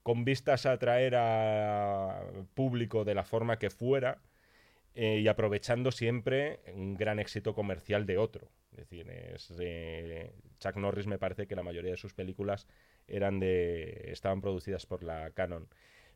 con 0.04 0.24
vistas 0.26 0.66
a 0.66 0.74
atraer 0.74 1.16
a 1.16 2.22
público 2.54 3.04
de 3.06 3.16
la 3.16 3.24
forma 3.24 3.58
que 3.60 3.70
fuera. 3.70 4.22
Eh, 4.96 5.20
y 5.20 5.28
aprovechando 5.28 5.92
siempre 5.92 6.62
un 6.74 6.96
gran 6.96 7.20
éxito 7.20 7.54
comercial 7.54 8.06
de 8.06 8.18
otro. 8.18 8.50
Es 8.72 8.78
decir, 8.78 9.08
eh, 9.10 10.32
Chuck 10.60 10.78
Norris 10.78 11.06
me 11.06 11.20
parece 11.20 11.48
que 11.48 11.56
la 11.56 11.64
mayoría 11.64 11.92
de 11.92 11.98
sus 11.98 12.14
películas 12.14 12.66
eran 13.08 13.40
de 13.40 14.06
estaban 14.12 14.42
producidas 14.42 14.86
por 14.86 15.04
la 15.04 15.32
Canon. 15.32 15.68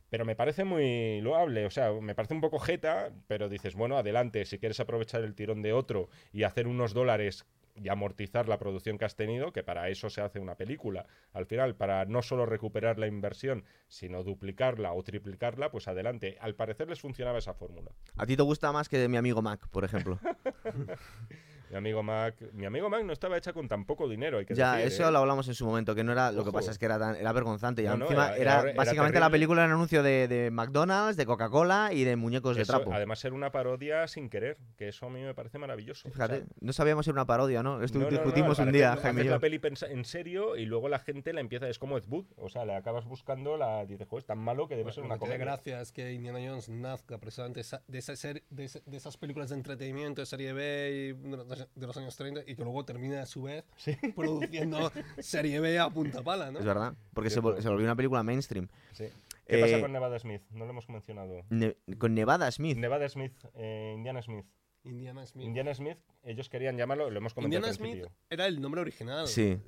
Pero 0.09 0.25
me 0.25 0.35
parece 0.35 0.63
muy 0.63 1.21
loable, 1.21 1.65
o 1.65 1.69
sea, 1.69 1.91
me 1.91 2.15
parece 2.15 2.33
un 2.33 2.41
poco 2.41 2.57
jeta, 2.57 3.11
pero 3.27 3.47
dices, 3.47 3.75
bueno, 3.75 3.97
adelante, 3.97 4.45
si 4.45 4.57
quieres 4.57 4.79
aprovechar 4.79 5.23
el 5.23 5.35
tirón 5.35 5.61
de 5.61 5.73
otro 5.73 6.09
y 6.33 6.43
hacer 6.43 6.67
unos 6.67 6.93
dólares 6.93 7.45
y 7.81 7.89
amortizar 7.89 8.47
la 8.47 8.59
producción 8.59 8.97
que 8.97 9.05
has 9.05 9.15
tenido, 9.15 9.51
que 9.53 9.63
para 9.63 9.89
eso 9.89 10.09
se 10.09 10.21
hace 10.21 10.39
una 10.39 10.55
película. 10.55 11.05
Al 11.33 11.45
final, 11.45 11.75
para 11.75 12.05
no 12.05 12.21
solo 12.21 12.45
recuperar 12.45 12.99
la 12.99 13.07
inversión, 13.07 13.63
sino 13.87 14.23
duplicarla 14.23 14.93
o 14.93 15.03
triplicarla, 15.03 15.71
pues 15.71 15.87
adelante. 15.87 16.37
Al 16.41 16.55
parecer 16.55 16.89
les 16.89 17.01
funcionaba 17.01 17.39
esa 17.39 17.53
fórmula. 17.53 17.91
¿A 18.17 18.25
ti 18.25 18.35
te 18.35 18.43
gusta 18.43 18.71
más 18.71 18.89
que 18.89 18.97
de 18.97 19.07
mi 19.07 19.17
amigo 19.17 19.41
Mac, 19.41 19.67
por 19.69 19.83
ejemplo? 19.83 20.19
Mi 21.69 21.77
amigo 21.77 22.01
Mac, 22.03 22.35
mi 22.53 22.65
amigo 22.65 22.89
Mac 22.89 23.03
no 23.03 23.13
estaba 23.13 23.37
hecha 23.37 23.53
con 23.53 23.67
tan 23.67 23.85
poco 23.85 24.07
dinero, 24.09 24.39
hay 24.39 24.45
que 24.45 24.55
ya, 24.55 24.73
decir, 24.77 24.87
eso 24.93 25.07
¿eh? 25.07 25.11
lo 25.11 25.19
hablamos 25.19 25.47
en 25.47 25.53
su 25.53 25.65
momento, 25.65 25.93
que 25.93 26.03
no 26.03 26.11
era. 26.11 26.31
Lo 26.31 26.43
que 26.43 26.49
Ojo. 26.49 26.57
pasa 26.57 26.71
es 26.71 26.79
que 26.79 26.85
era, 26.85 26.97
tan- 26.97 27.15
era 27.15 27.31
vergonzante. 27.31 27.83
Y 27.83 27.85
No, 27.85 27.97
no, 27.97 28.05
encima 28.05 28.27
era- 28.29 28.35
era, 28.37 28.51
era- 28.61 28.69
era 28.71 28.73
básicamente 28.77 29.19
la 29.19 29.29
película 29.29 29.61
era 29.61 29.67
un 29.69 29.75
anuncio 29.75 30.01
de, 30.01 30.27
de 30.27 30.49
McDonald's, 30.51 31.15
de 31.17 31.25
Coca-Cola 31.25 31.89
y 31.93 32.03
de 32.03 32.15
muñecos 32.15 32.55
de 32.55 32.63
Eso, 32.63 32.73
trapo. 32.73 32.91
además 32.93 33.23
era 33.23 33.35
una 33.35 33.51
parodia 33.51 34.07
sin 34.07 34.29
querer, 34.29 34.57
que 34.77 34.87
eso 34.87 35.05
a 35.05 35.09
mí 35.09 35.21
me 35.21 35.33
parece 35.35 35.59
maravilloso. 35.59 36.07
O 36.07 36.11
Fíjate, 36.11 36.37
sea, 36.37 36.45
no 36.59 36.73
sabíamos 36.73 37.05
si 37.05 37.11
era 37.11 37.17
una 37.21 37.25
parodia, 37.27 37.61
¿no? 37.61 37.83
Esto 37.83 37.99
no, 37.99 38.05
no, 38.05 38.11
no, 38.11 38.17
discutimos 38.17 38.57
un 38.59 38.71
día, 38.71 38.95
Jaime 38.97 39.21
y 39.21 39.25
yo. 39.25 39.31
la 39.31 39.39
peli 39.39 39.59
en 39.89 40.05
serio 40.05 40.55
y 40.55 40.65
luego 40.65 40.89
la 40.89 40.99
gente 40.99 41.33
la 41.33 41.41
empieza, 41.41 41.67
es 41.69 41.77
como 41.77 41.97
Ed 41.97 42.05
Wood, 42.07 42.25
o 42.37 42.49
sea, 42.49 42.65
le 42.65 42.75
acabas 42.75 43.05
buscando 43.05 43.57
la, 43.57 43.85
dices, 43.85 44.07
joder, 44.07 44.21
es 44.23 44.25
tan 44.25 44.39
malo 44.39 44.67
que 44.67 44.75
debe 44.75 44.91
ser 44.91 45.01
Lo 45.03 45.07
una 45.07 45.15
que 45.15 45.19
comedia. 45.19 45.37
gracia 45.45 45.81
es 45.81 45.91
que 45.91 46.13
Indiana 46.13 46.39
Jones 46.43 46.69
nazca 46.69 47.17
precisamente 47.19 47.59
esa- 47.59 47.83
de, 47.87 47.99
esa 47.99 48.15
ser- 48.15 48.43
de, 48.49 48.69
de 48.85 48.97
esas 48.97 49.17
películas 49.17 49.49
de 49.49 49.55
entretenimiento 49.55 50.21
de 50.21 50.25
serie 50.25 50.53
B 50.53 51.13
y 51.19 51.27
de 51.75 51.87
los, 51.87 51.97
años 51.97 52.15
30 52.15 52.41
y 52.47 52.55
que 52.55 52.63
luego 52.63 52.83
termine 52.85 53.17
a 53.17 53.25
su 53.25 53.43
vez 53.43 53.63
produciendo 54.15 54.91
serie 55.19 55.59
B 55.59 55.79
a 55.79 55.89
punta 55.89 56.21
pala, 56.23 56.51
¿no? 56.51 56.59
Es 56.59 56.65
verdad, 56.65 56.93
porque 57.13 57.29
se, 57.29 57.39
vol- 57.39 57.51
Cierto. 57.53 57.61
se 57.63 57.69
volvió 57.69 57.85
una 57.85 57.95
película 57.95 58.23
mainstream. 58.23 58.67
Sí. 58.93 59.05
¿Qué 59.45 59.57
pasa 59.59 59.77
Eh, 59.77 59.81
con 59.81 59.91
Nevada 59.91 60.19
Smith? 60.19 60.41
No 60.51 60.65
lo 60.65 60.71
hemos 60.71 60.87
mencionado. 60.89 61.43
Ne- 61.49 61.75
con 61.97 62.13
Nevada 62.13 62.49
Smith. 62.51 62.77
Nevada 62.77 63.09
Smith, 63.09 63.33
eh, 63.55 63.93
Indiana 63.95 64.21
Smith. 64.21 64.45
Indiana 64.83 65.25
Smith. 65.25 65.45
Indiana 65.45 65.73
Smith, 65.73 65.97
ellos 66.23 66.47
querían 66.49 66.77
llamarlo, 66.77 67.09
lo 67.09 67.17
hemos 67.17 67.33
comentado 67.33 67.57
Indiana 67.59 67.73
Smith 67.75 67.91
principio. 68.03 68.17
era 68.29 68.47
el 68.47 68.61
nombre 68.61 68.81
original. 68.81 69.27
Sí. 69.27 69.59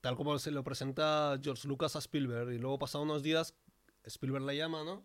Tal 0.00 0.16
como 0.16 0.38
se 0.38 0.50
lo 0.50 0.62
presenta 0.62 1.38
George 1.42 1.66
Lucas 1.66 1.96
a 1.96 1.98
Spielberg. 1.98 2.52
Y 2.52 2.58
luego, 2.58 2.78
pasados 2.78 3.04
unos 3.06 3.22
días, 3.22 3.54
Spielberg 4.04 4.44
le 4.44 4.56
llama, 4.56 4.84
¿no? 4.84 5.02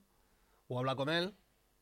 O 0.67 0.77
habla 0.77 0.95
con 0.95 1.09
él 1.09 1.33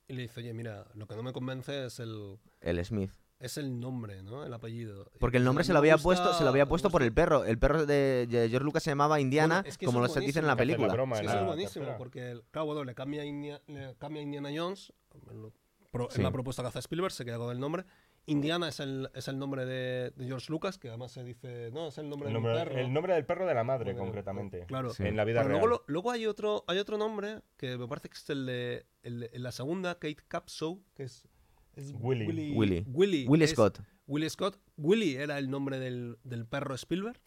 y 0.08 0.14
le 0.14 0.22
dice, 0.22 0.40
oye, 0.40 0.54
mira, 0.54 0.86
lo 0.94 1.08
que 1.08 1.16
no 1.16 1.24
me 1.24 1.34
convence 1.34 1.88
es 1.88 2.00
el, 2.00 2.38
El 2.62 2.86
Smith. 2.86 3.12
Es 3.40 3.58
el 3.58 3.80
nombre, 3.80 4.24
¿no? 4.24 4.44
El 4.46 4.54
apellido. 4.54 5.10
Porque 5.20 5.38
el 5.38 5.44
dice, 5.44 5.46
nombre 5.46 5.62
"A 5.62 5.66
se 5.66 5.74
lo 5.74 5.80
había 5.80 5.94
gusta- 5.94 6.04
puesto, 6.04 6.34
se 6.34 6.44
lo 6.44 6.50
había 6.50 6.66
puesto 6.66 6.90
por 6.90 7.02
gusta". 7.02 7.06
el 7.08 7.14
perro. 7.14 7.44
El 7.46 7.60
perro 7.60 7.86
de, 7.86 8.28
de 8.28 8.50
George 8.50 8.66
Lucas 8.66 8.84
se 8.84 8.92
llamaba 8.92 9.20
Indiana, 9.20 9.56
Bueno, 9.58 9.70
es 9.70 9.78
que 9.78 9.86
como 9.86 10.00
lo 10.00 10.06
es 10.08 10.14
se 10.14 10.20
dice 10.22 10.40
en 10.40 10.48
la 10.48 10.56
película. 10.56 10.92
broma 10.94 11.16
eso 11.18 11.26
la 11.26 11.40
es 11.42 11.46
buenísimo, 11.46 11.86
tercera. 11.86 11.98
porque, 11.98 12.42
claro, 12.52 12.66
bueno, 12.66 12.84
le 12.84 12.96
cambia, 12.96 13.22
a 13.22 13.26
Inia- 13.26 13.62
le 13.68 13.96
cambia 13.98 14.22
a 14.22 14.24
Indiana 14.24 14.50
Jones. 14.56 14.92
en 15.32 15.42
lo- 15.42 15.54
pro- 15.92 16.10
Sí. 16.12 16.18
En 16.18 16.24
la 16.24 16.32
propuesta 16.32 16.62
que 16.62 16.68
hace 16.70 16.80
Spielberg 16.80 17.12
se 17.12 17.26
queda 17.26 17.38
con 17.38 17.52
el 17.52 17.60
nombre. 17.60 17.86
Indiana 18.30 18.68
es 18.68 18.80
el, 18.82 19.10
es 19.16 19.28
el 19.30 19.40
nombre 19.40 19.66
de, 19.66 20.12
de 20.16 20.26
George 20.26 20.52
Lucas, 20.52 20.78
que 20.78 20.90
además 20.90 21.14
se 21.14 21.24
dice, 21.24 21.70
no, 21.72 21.88
es 21.88 21.98
el 21.98 22.10
nombre 22.10 22.28
El 22.28 22.34
del 22.34 22.44
perro. 22.44 22.78
el 22.78 22.92
nombre 22.94 23.14
del 23.14 23.26
perro 23.26 23.46
de 23.48 23.54
la 23.54 23.64
madre, 23.64 23.94
Bueno, 23.94 24.06
concretamente. 24.06 24.66
Claro. 24.66 24.90
Sí. 24.90 25.04
En 25.06 25.16
la 25.16 25.24
vida 25.24 25.42
Bueno, 25.44 25.66
real. 25.66 25.80
luego 25.88 26.12
hay 26.12 26.26
otro 26.28 26.66
hay 26.68 26.78
otro 26.80 26.98
nombre 26.98 27.40
que 27.56 27.78
me 27.78 27.88
parece 27.88 28.10
que 28.10 28.18
es 28.18 28.30
el 28.30 28.46
de, 28.46 28.86
el 29.04 29.20
de- 29.22 29.30
en 29.32 29.44
la 29.44 29.52
segunda, 29.54 29.94
Kate 29.96 30.18
Capshaw, 30.28 30.84
que 30.94 31.04
es, 31.04 31.26
es 31.78 31.94
Willy. 32.00 32.26
Willy. 32.28 32.84
Willy, 32.88 33.26
Willy 33.28 33.44
es- 33.46 33.52
Scott. 33.52 33.80
Willy 34.08 34.30
Scott. 34.30 34.58
Willy 34.78 35.16
era 35.16 35.38
el 35.38 35.50
nombre 35.50 35.80
del, 35.80 36.18
del 36.24 36.46
perro 36.46 36.76
Spielberg. 36.76 37.20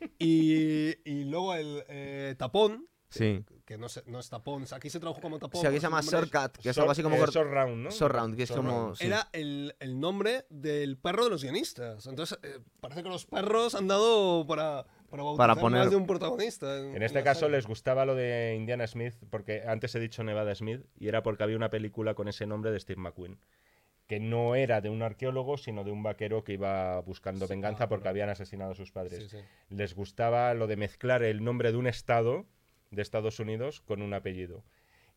Y, 0.18 0.94
y 1.08 1.24
luego 1.24 1.54
el 1.54 1.84
eh, 1.88 2.34
tapón, 2.36 2.88
Sí. 3.08 3.44
que 3.64 3.76
no, 3.78 3.88
se- 3.88 4.02
no 4.06 4.18
es 4.18 4.28
tapón, 4.30 4.64
aquí 4.72 4.90
se 4.90 4.98
tradujo 4.98 5.20
como 5.20 5.38
tapón. 5.38 5.60
Sí, 5.60 5.66
aquí 5.66 5.76
se 5.76 5.82
llama 5.82 6.00
Shortcut, 6.00 6.58
que 6.62 6.70
es 6.70 6.78
algo 6.78 6.90
así 6.90 7.02
como... 7.02 7.16
eh, 7.16 7.26
Sword 7.30 7.50
Round, 7.50 7.76
¿no? 7.84 7.90
Sword 7.92 8.12
Round, 8.12 8.36
que 8.36 8.42
es 8.44 8.50
como... 8.50 8.94
Sí. 8.96 9.06
Era 9.06 9.28
el, 9.32 9.76
el 9.80 10.00
nombre 10.00 10.46
del 10.50 10.96
perro 10.98 11.24
de 11.24 11.30
los 11.30 11.42
guionistas. 11.44 12.06
Entonces, 12.06 12.38
eh, 12.42 12.58
parece 12.80 13.02
que 13.02 13.08
los 13.10 13.26
perros 13.26 13.74
han 13.74 13.86
dado 13.86 14.46
para, 14.46 14.86
para, 15.36 15.54
poner- 15.54 15.80
más 15.82 15.90
de 15.90 15.96
un 15.96 16.06
protagonista. 16.06 16.78
En, 16.78 16.96
En 16.96 17.02
este 17.02 17.22
caso 17.22 17.48
les 17.48 17.66
gustaba 17.66 18.04
lo 18.04 18.14
de 18.14 18.54
Indiana 18.56 18.86
Smith, 18.86 19.14
porque 19.30 19.62
antes 19.66 19.94
he 19.94 20.00
dicho 20.00 20.24
Nevada 20.24 20.54
Smith, 20.54 20.80
y 20.98 21.08
era 21.08 21.22
porque 21.22 21.42
había 21.44 21.56
una 21.56 21.70
película 21.70 22.14
con 22.14 22.28
ese 22.28 22.46
nombre 22.46 22.70
de 22.70 22.80
Steve 22.80 23.00
McQueen, 23.00 23.38
que 24.06 24.18
no 24.20 24.54
era 24.56 24.80
de 24.80 24.90
un 24.90 25.02
arqueólogo, 25.02 25.56
sino 25.56 25.84
de 25.84 25.90
un 25.90 26.02
vaquero 26.02 26.44
que 26.44 26.54
iba 26.54 27.00
buscando 27.02 27.46
Sí, 27.46 27.52
venganza 27.52 27.84
ah, 27.84 27.88
porque 27.88 28.08
habían 28.08 28.28
asesinado 28.30 28.72
a 28.72 28.74
sus 28.74 28.90
padres. 28.90 29.24
Sí, 29.24 29.28
sí. 29.28 29.44
Les 29.70 29.94
gustaba 29.94 30.52
lo 30.54 30.66
de 30.66 30.76
mezclar 30.76 31.22
el 31.22 31.42
nombre 31.44 31.70
de 31.72 31.78
un 31.78 31.86
estado 31.86 32.44
de 32.90 33.00
Estados 33.02 33.38
Unidos 33.40 33.80
con 33.80 34.02
un 34.02 34.12
apellido. 34.12 34.64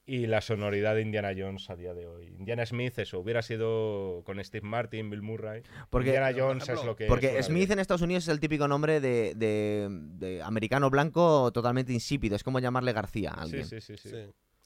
Y 0.07 0.27
la 0.27 0.41
sonoridad 0.41 0.93
de 0.93 1.01
Indiana 1.01 1.31
Jones 1.35 1.67
a 1.71 1.75
día 1.75 1.95
de 1.95 2.05
hoy. 2.05 2.27
Indiana 2.27 2.63
Smith, 2.65 2.99
eso, 2.99 3.19
hubiera 3.19 3.41
sido 3.41 4.21
con 4.23 4.43
Steve 4.43 4.67
Martin, 4.67 5.09
Bill 5.09 5.23
Murray. 5.23 5.63
Porque- 5.89 6.09
Indiana 6.09 6.27
Pero, 6.31 6.45
Jones 6.47 6.63
es 6.63 6.69
ejemplo, 6.69 6.91
lo 6.91 6.95
que 6.95 7.05
Porque 7.07 7.39
es. 7.39 7.47
Smith 7.47 7.71
en 7.71 7.79
Estados 7.79 8.03
Unidos 8.03 8.23
es 8.25 8.29
el 8.29 8.39
típico 8.39 8.67
nombre 8.67 8.99
de, 8.99 9.33
de- 9.35 9.87
de 9.89 10.43
americano 10.43 10.91
blanco 10.91 11.51
totalmente 11.51 11.91
insípido. 11.91 12.35
Es 12.35 12.43
como 12.43 12.59
llamarle 12.59 12.93
García 12.93 13.31
a 13.31 13.35
Sí, 13.35 13.41
alguien. 13.57 13.65
sí, 13.65 13.81
sí, 13.81 13.97
sí. 13.97 14.09
Sí. 14.09 14.17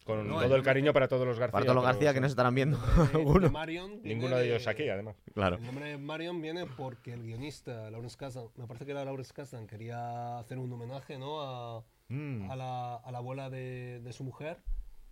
Con 0.03 0.27
No, 0.27 0.35
todo 0.41 0.45
el 0.45 0.51
el 0.59 0.63
cariño 0.63 0.91
para 0.91 1.07
todos 1.07 1.25
los 1.25 1.37
García. 1.39 1.51
Para 1.53 1.65
todos 1.65 1.75
los 1.75 1.83
pero 1.83 1.93
García 1.93 2.11
que 2.11 2.17
sí. 2.17 2.21
nos 2.21 2.31
estarán 2.31 2.55
viendo. 2.55 2.77
De- 2.77 3.03
de 3.03 3.13
alguno. 3.19 3.49
Marion 3.51 4.01
Ninguno 4.03 4.35
de 4.37 4.45
ellos 4.47 4.67
aquí, 4.67 4.89
además. 4.89 5.15
Claro. 5.33 5.55
El 5.57 5.63
nombre 5.65 5.89
de 5.91 5.97
Marion 5.97 6.41
viene 6.41 6.65
porque 6.65 7.13
el 7.13 7.23
guionista, 7.23 7.89
Lawrence 7.91 8.17
Kasdan, 8.17 8.45
me 8.57 8.67
parece 8.67 8.85
que 8.85 8.91
era 8.91 9.05
Lawrence 9.05 9.33
Kasdan, 9.33 9.67
quería 9.67 10.39
hacer 10.39 10.57
un 10.57 10.71
homenaje 10.73 11.17
¿no? 11.17 11.41
a, 11.41 11.83
Mm. 12.09 12.49
a, 12.49 12.55
la, 12.55 12.95
a 12.95 13.11
la 13.11 13.17
abuela 13.19 13.49
de, 13.51 14.01
de 14.01 14.11
su 14.13 14.23
mujer. 14.23 14.57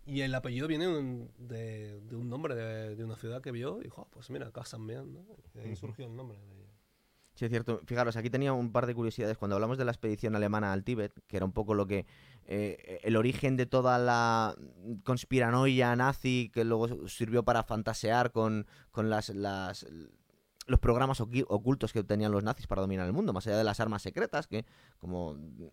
Y 0.07 0.21
el 0.21 0.33
apellido 0.33 0.67
viene 0.67 0.87
un- 0.87 1.29
de, 1.37 1.99
de 2.01 2.15
un 2.15 2.29
nombre 2.29 2.55
de, 2.55 2.95
de 2.95 3.03
una 3.03 3.17
ciudad 3.17 3.41
que 3.41 3.51
vio 3.51 3.79
y 3.81 3.83
dijo, 3.83 4.01
"Ah, 4.01 4.07
pues 4.09 4.29
mira, 4.29 4.49
Casanbean, 4.51 5.11
¿no? 5.13 5.25
Y 5.53 5.59
ahí 5.59 5.75
surgió 5.75 6.05
el 6.05 6.15
nombre. 6.15 6.37
de- 6.39 6.65
Sí, 7.35 7.45
es 7.45 7.51
cierto. 7.51 7.81
Fijaros, 7.85 8.15
aquí 8.15 8.31
tenía 8.31 8.51
un 8.53 8.71
par 8.71 8.87
de 8.87 8.95
curiosidades. 8.95 9.37
Cuando 9.37 9.55
hablamos 9.55 9.77
de 9.77 9.85
la 9.85 9.91
expedición 9.91 10.35
alemana 10.35 10.73
al 10.73 10.83
Tíbet, 10.83 11.13
que 11.27 11.37
era 11.37 11.45
un 11.45 11.51
poco 11.51 11.73
lo 11.75 11.85
que. 11.85 12.05
eh, 12.49 12.99
el 13.03 13.15
origen 13.17 13.57
de 13.57 13.65
toda 13.65 13.99
la 13.99 14.55
conspiranoia 15.03 15.95
nazi 15.97 16.49
que 16.53 16.63
luego 16.63 17.07
sirvió 17.09 17.43
para 17.43 17.61
fantasear 17.63 18.31
con, 18.31 18.65
con 18.91 19.09
las, 19.09 19.29
las- 19.29 19.85
los 20.67 20.79
programas 20.79 21.19
ocultos 21.21 21.93
que 21.93 22.03
tenían 22.03 22.31
los 22.31 22.43
nazis 22.43 22.67
para 22.67 22.81
dominar 22.81 23.07
el 23.07 23.13
mundo, 23.13 23.33
más 23.33 23.47
allá 23.47 23.57
de 23.57 23.63
las 23.63 23.79
armas 23.79 24.01
secretas, 24.01 24.47
que, 24.47 24.65
como 24.99 25.33
mm, 25.33 25.63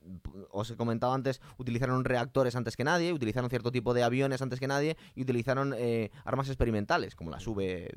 os 0.50 0.70
he 0.70 0.76
comentado 0.76 1.12
antes, 1.12 1.40
utilizaron 1.58 2.04
reactores 2.04 2.56
antes 2.56 2.76
que 2.76 2.84
nadie, 2.84 3.12
utilizaron 3.12 3.50
cierto 3.50 3.72
tipo 3.72 3.92
de 3.92 4.02
aviones 4.02 4.40
antes 4.40 4.60
que 4.60 4.68
nadie 4.68 4.96
y 5.14 5.22
utilizaron 5.22 5.74
eh, 5.76 6.10
armas 6.24 6.48
experimentales, 6.48 7.16
como 7.16 7.30
las 7.30 7.46
V. 7.46 7.90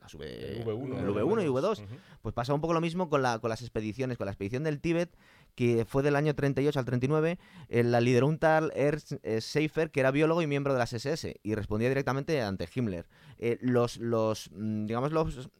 Las 0.00 0.14
v, 0.14 0.58
El 0.58 0.64
V1. 0.64 0.98
el 0.98 1.08
V1 1.08 1.44
y 1.44 1.46
V2. 1.46 1.84
Ujú. 1.84 1.94
Pues 2.22 2.34
pasaba 2.34 2.54
un 2.54 2.60
poco 2.60 2.72
lo 2.72 2.80
mismo 2.80 3.08
con, 3.08 3.22
la, 3.22 3.38
con 3.38 3.50
las 3.50 3.62
expediciones, 3.62 4.16
con 4.16 4.24
la 4.24 4.32
expedición 4.32 4.64
del 4.64 4.80
Tíbet, 4.80 5.14
que 5.54 5.84
fue 5.84 6.02
del 6.02 6.16
año 6.16 6.34
38 6.34 6.78
al 6.78 6.84
39, 6.84 7.38
eh, 7.68 7.82
la 7.84 8.00
lideró 8.00 8.26
un 8.26 8.38
tal 8.38 8.72
Ernst 8.74 9.14
eh, 9.22 9.40
Seifer, 9.40 9.90
que 9.90 10.00
era 10.00 10.10
biólogo 10.10 10.40
y 10.40 10.46
miembro 10.46 10.72
de 10.72 10.78
las 10.78 10.92
SS, 10.92 11.40
y 11.42 11.54
respondía 11.54 11.88
directamente 11.88 12.40
ante 12.42 12.68
Himmler. 12.72 13.08
Eh, 13.38 13.58
los, 13.60 13.98
los, 13.98 14.50
mm, 14.52 14.86
digamos, 14.86 15.12
los, 15.12 15.50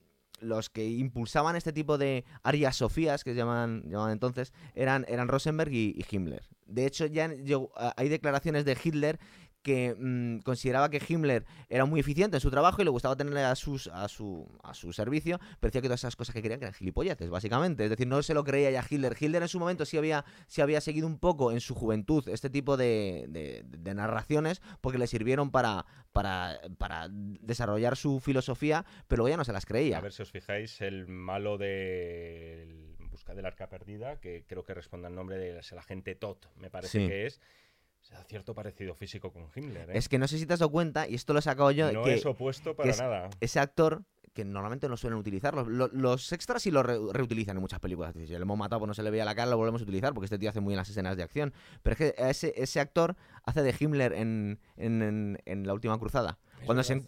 los 0.41 0.71
que 0.71 0.89
impulsaban 0.89 1.57
este 1.57 1.73
tipo 1.73 1.99
de 1.99 2.25
Arias 2.43 2.77
Sofías, 2.77 3.25
que 3.25 3.33
se 3.33 3.37
llamaban, 3.37 3.85
entonces, 4.11 4.53
eran, 4.75 5.05
eran 5.09 5.29
Rosenberg 5.29 5.73
y, 5.73 6.05
Himmler. 6.11 6.49
De 6.67 6.87
hecho, 6.87 7.07
ya 7.07 7.31
hay 7.97 8.09
declaraciones 8.09 8.65
de 8.65 8.77
Hitler 8.83 9.19
que 9.69 9.95
mm, 9.99 10.39
consideraba 10.39 10.89
que 10.89 11.03
Himmler 11.07 11.45
era 11.69 11.85
muy 11.85 12.01
eficiente 12.01 12.39
en 12.39 12.41
su 12.41 12.51
trabajo 12.51 12.81
y 12.81 12.85
le 12.85 12.91
gustaba 12.91 13.15
tenerle 13.17 13.43
a, 13.45 13.55
sus, 13.55 13.89
a, 13.89 14.09
su, 14.09 14.49
a 14.63 14.73
su 14.73 14.93
servicio, 14.95 15.39
pero 15.61 15.69
decía 15.69 15.83
que 15.83 15.89
todas 15.89 16.01
esas 16.01 16.17
cosas 16.17 16.35
que 16.35 16.41
querían 16.41 16.59
que 16.59 16.65
eran 16.65 16.75
gilipolleces, 16.75 17.29
básicamente. 17.29 17.85
Es 17.85 17.91
decir, 17.91 18.07
no 18.07 18.23
se 18.23 18.33
lo 18.33 18.45
creía 18.45 18.71
ya 18.71 18.83
Hitler. 18.89 19.15
Hitler 19.19 19.43
en 19.43 19.49
su 19.49 19.59
momento 19.61 19.85
sí 19.85 19.99
había, 19.99 20.25
sí 20.47 20.63
había 20.63 20.81
seguido 20.81 21.07
un 21.07 21.19
poco 21.19 21.53
en 21.53 21.61
su 21.61 21.75
juventud 21.75 22.27
este 22.29 22.49
tipo 22.51 22.77
de, 22.79 23.27
de- 23.29 23.63
de 23.67 23.95
narraciones 23.95 24.63
porque 24.81 24.99
le 24.99 25.07
sirvieron 25.07 25.51
para, 25.51 25.85
para, 26.13 26.59
para 26.79 27.09
desarrollar 27.11 27.97
su 27.97 28.21
filosofía, 28.21 28.85
pero 29.07 29.21
luego 29.23 29.29
ya 29.35 29.37
no 29.37 29.45
se 29.45 29.53
las 29.53 29.67
creía. 29.67 29.99
A 29.99 30.01
ver 30.01 30.13
si 30.13 30.23
os 30.23 30.31
fijáis, 30.31 30.81
el 30.81 31.07
malo 31.07 31.59
de 31.59 32.63
el 32.63 32.95
Busca 33.11 33.35
del 33.35 33.47
Arca 33.47 33.69
Perdida, 33.69 34.21
que 34.21 34.45
creo 34.47 34.63
que 34.65 34.75
responde 34.75 35.09
al 35.09 35.15
nombre 35.15 35.37
del 35.39 35.57
el 35.59 35.79
agente 35.79 36.15
Todd, 36.15 36.39
me 36.57 36.71
parece 36.71 37.01
Sí. 37.01 37.07
que 37.09 37.27
es. 37.27 37.41
Se 38.01 38.15
da 38.15 38.25
cierto 38.25 38.55
parecido 38.55 38.95
físico 38.95 39.33
con 39.33 39.47
Himmler. 39.55 39.91
¿eh? 39.91 39.99
Es 39.99 40.09
que 40.09 40.19
no 40.19 40.27
sé 40.29 40.39
si 40.39 40.47
te 40.47 40.55
has 40.55 40.61
dado 40.61 40.71
cuenta, 40.71 41.07
y 41.09 41.15
esto 41.15 41.33
lo 41.33 41.41
he 41.41 41.43
sacado 41.43 41.71
yo, 41.71 41.93
no 41.93 42.05
que 42.05 42.15
es 42.15 42.25
opuesto 42.27 42.75
para 42.75 42.89
es- 42.91 42.99
nada. 42.99 43.29
ese 43.41 43.61
actor 43.61 44.03
que 44.33 44.45
normalmente 44.45 44.89
no 44.89 44.97
suelen 44.97 45.19
utilizar. 45.19 45.53
Los, 45.55 45.67
lo- 45.67 45.89
los 45.89 46.33
extras 46.33 46.63
sí 46.63 46.71
lo 46.71 46.83
re- 46.85 46.97
reutilizan 47.13 47.57
en 47.57 47.61
muchas 47.61 47.81
películas. 47.81 48.15
Si 48.15 48.25
le 48.27 48.37
hemos 48.37 48.57
matado, 48.57 48.79
pues 48.79 48.87
no 48.87 48.95
se 48.95 49.03
le 49.03 49.11
veía 49.11 49.25
la 49.25 49.35
cara, 49.35 49.51
lo 49.51 49.57
volvemos 49.57 49.81
a 49.81 49.85
utilizar 49.85 50.15
porque 50.15 50.27
este 50.27 50.39
tío 50.39 50.49
hace 50.49 50.61
muy 50.61 50.71
bien 50.73 50.77
las 50.79 50.89
escenas 50.89 51.17
de 51.17 51.25
acción. 51.25 51.53
Pero 51.83 51.93
es 51.95 51.99
que 51.99 52.15
ese, 52.31 52.55
ese 52.57 52.79
actor 52.79 53.17
hace 53.43 53.63
de 53.63 53.75
Himmler 53.79 54.13
en, 54.13 54.61
en, 54.77 55.03
en- 55.03 55.39
en 55.45 55.67
La 55.67 55.75
Última 55.75 55.99
Cruzada. 55.99 56.39
Cuando 56.67 56.83
se, 56.85 57.01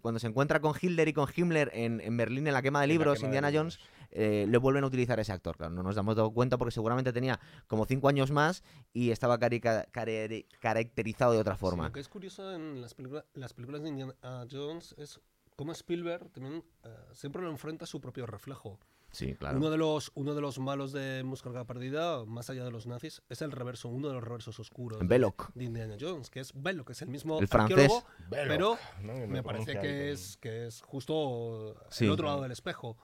cuando 0.00 0.18
se 0.20 0.26
encuentra 0.28 0.60
con 0.60 0.74
Hitler 0.80 1.08
y 1.08 1.12
con 1.12 1.28
Himmler 1.34 1.70
en, 1.74 2.00
en 2.00 2.16
Berlín 2.16 2.46
en 2.46 2.52
la 2.52 2.62
quema 2.62 2.80
de 2.80 2.86
libros, 2.88 3.18
quema 3.18 3.22
de 3.22 3.26
Indiana 3.36 3.50
libros. 3.50 3.78
Jones 3.78 3.90
eh, 4.18 4.46
le 4.48 4.58
vuelven 4.58 4.82
a 4.84 4.86
utilizar 4.86 5.20
ese 5.20 5.32
actor. 5.32 5.56
Claro, 5.56 5.74
no 5.74 5.82
nos 5.82 5.96
hemos 5.96 6.16
dado 6.16 6.30
cuenta 6.32 6.56
porque 6.56 6.72
seguramente 6.72 7.12
tenía 7.12 7.38
como 7.66 7.84
cinco 7.84 8.08
años 8.08 8.30
más 8.30 8.62
y 8.92 9.10
estaba 9.10 9.38
carica- 9.38 9.86
care- 9.92 10.46
caracterizado 10.60 11.32
de 11.32 11.38
otra 11.40 11.54
Sí, 11.54 11.60
forma. 11.60 11.84
lo 11.88 11.92
que 11.92 12.00
es 12.00 12.08
curioso 12.08 12.52
en 12.54 12.80
las, 12.80 12.94
películas 12.94 13.24
las 13.34 13.52
películas 13.52 13.82
de 13.82 13.88
Indiana 13.90 14.14
Jones 14.50 14.94
es 14.98 15.20
cómo 15.54 15.72
Spielberg 15.72 16.30
también 16.30 16.64
eh, 16.84 16.88
siempre 17.12 17.42
lo 17.42 17.50
enfrenta 17.50 17.84
a 17.84 17.86
su 17.86 18.00
propio 18.00 18.26
reflejo. 18.26 18.78
Sí, 19.12 19.34
claro. 19.34 19.56
Uno, 19.56 19.70
de 19.70 19.78
los, 19.78 20.10
uno 20.14 20.34
de 20.34 20.40
los 20.42 20.58
malos 20.58 20.92
de 20.92 21.22
Música 21.24 21.64
Perdida, 21.64 22.24
más 22.26 22.50
allá 22.50 22.64
de 22.64 22.70
los 22.70 22.86
nazis, 22.86 23.22
es 23.30 23.40
el 23.40 23.52
reverso, 23.52 23.88
uno 23.88 24.08
de 24.08 24.14
los 24.14 24.22
reversos 24.24 24.58
oscuros 24.60 24.98
de- 24.98 25.06
Belloc. 25.06 25.52
de 25.54 25.64
Indiana 25.64 25.96
Jones, 25.98 26.28
que 26.28 26.40
es 26.40 26.52
Belloc, 26.54 26.88
que 26.88 26.92
es 26.92 27.02
el 27.02 27.08
mismo 27.08 27.38
El 27.38 27.48
francés. 27.48 27.78
arqueólogo, 27.78 28.06
Belloc, 28.28 28.48
pero 28.48 28.78
¿no? 29.02 29.26
Me 29.26 29.38
lo 29.38 29.42
parece 29.44 29.78
que 29.80 30.10
es, 30.10 30.36
que 30.36 30.66
es 30.66 30.82
justo 30.82 31.76
Sí. 31.90 32.04
el 32.04 32.10
otro 32.10 32.26
lado 32.26 32.42
del 32.42 32.52
espejo. 32.52 32.98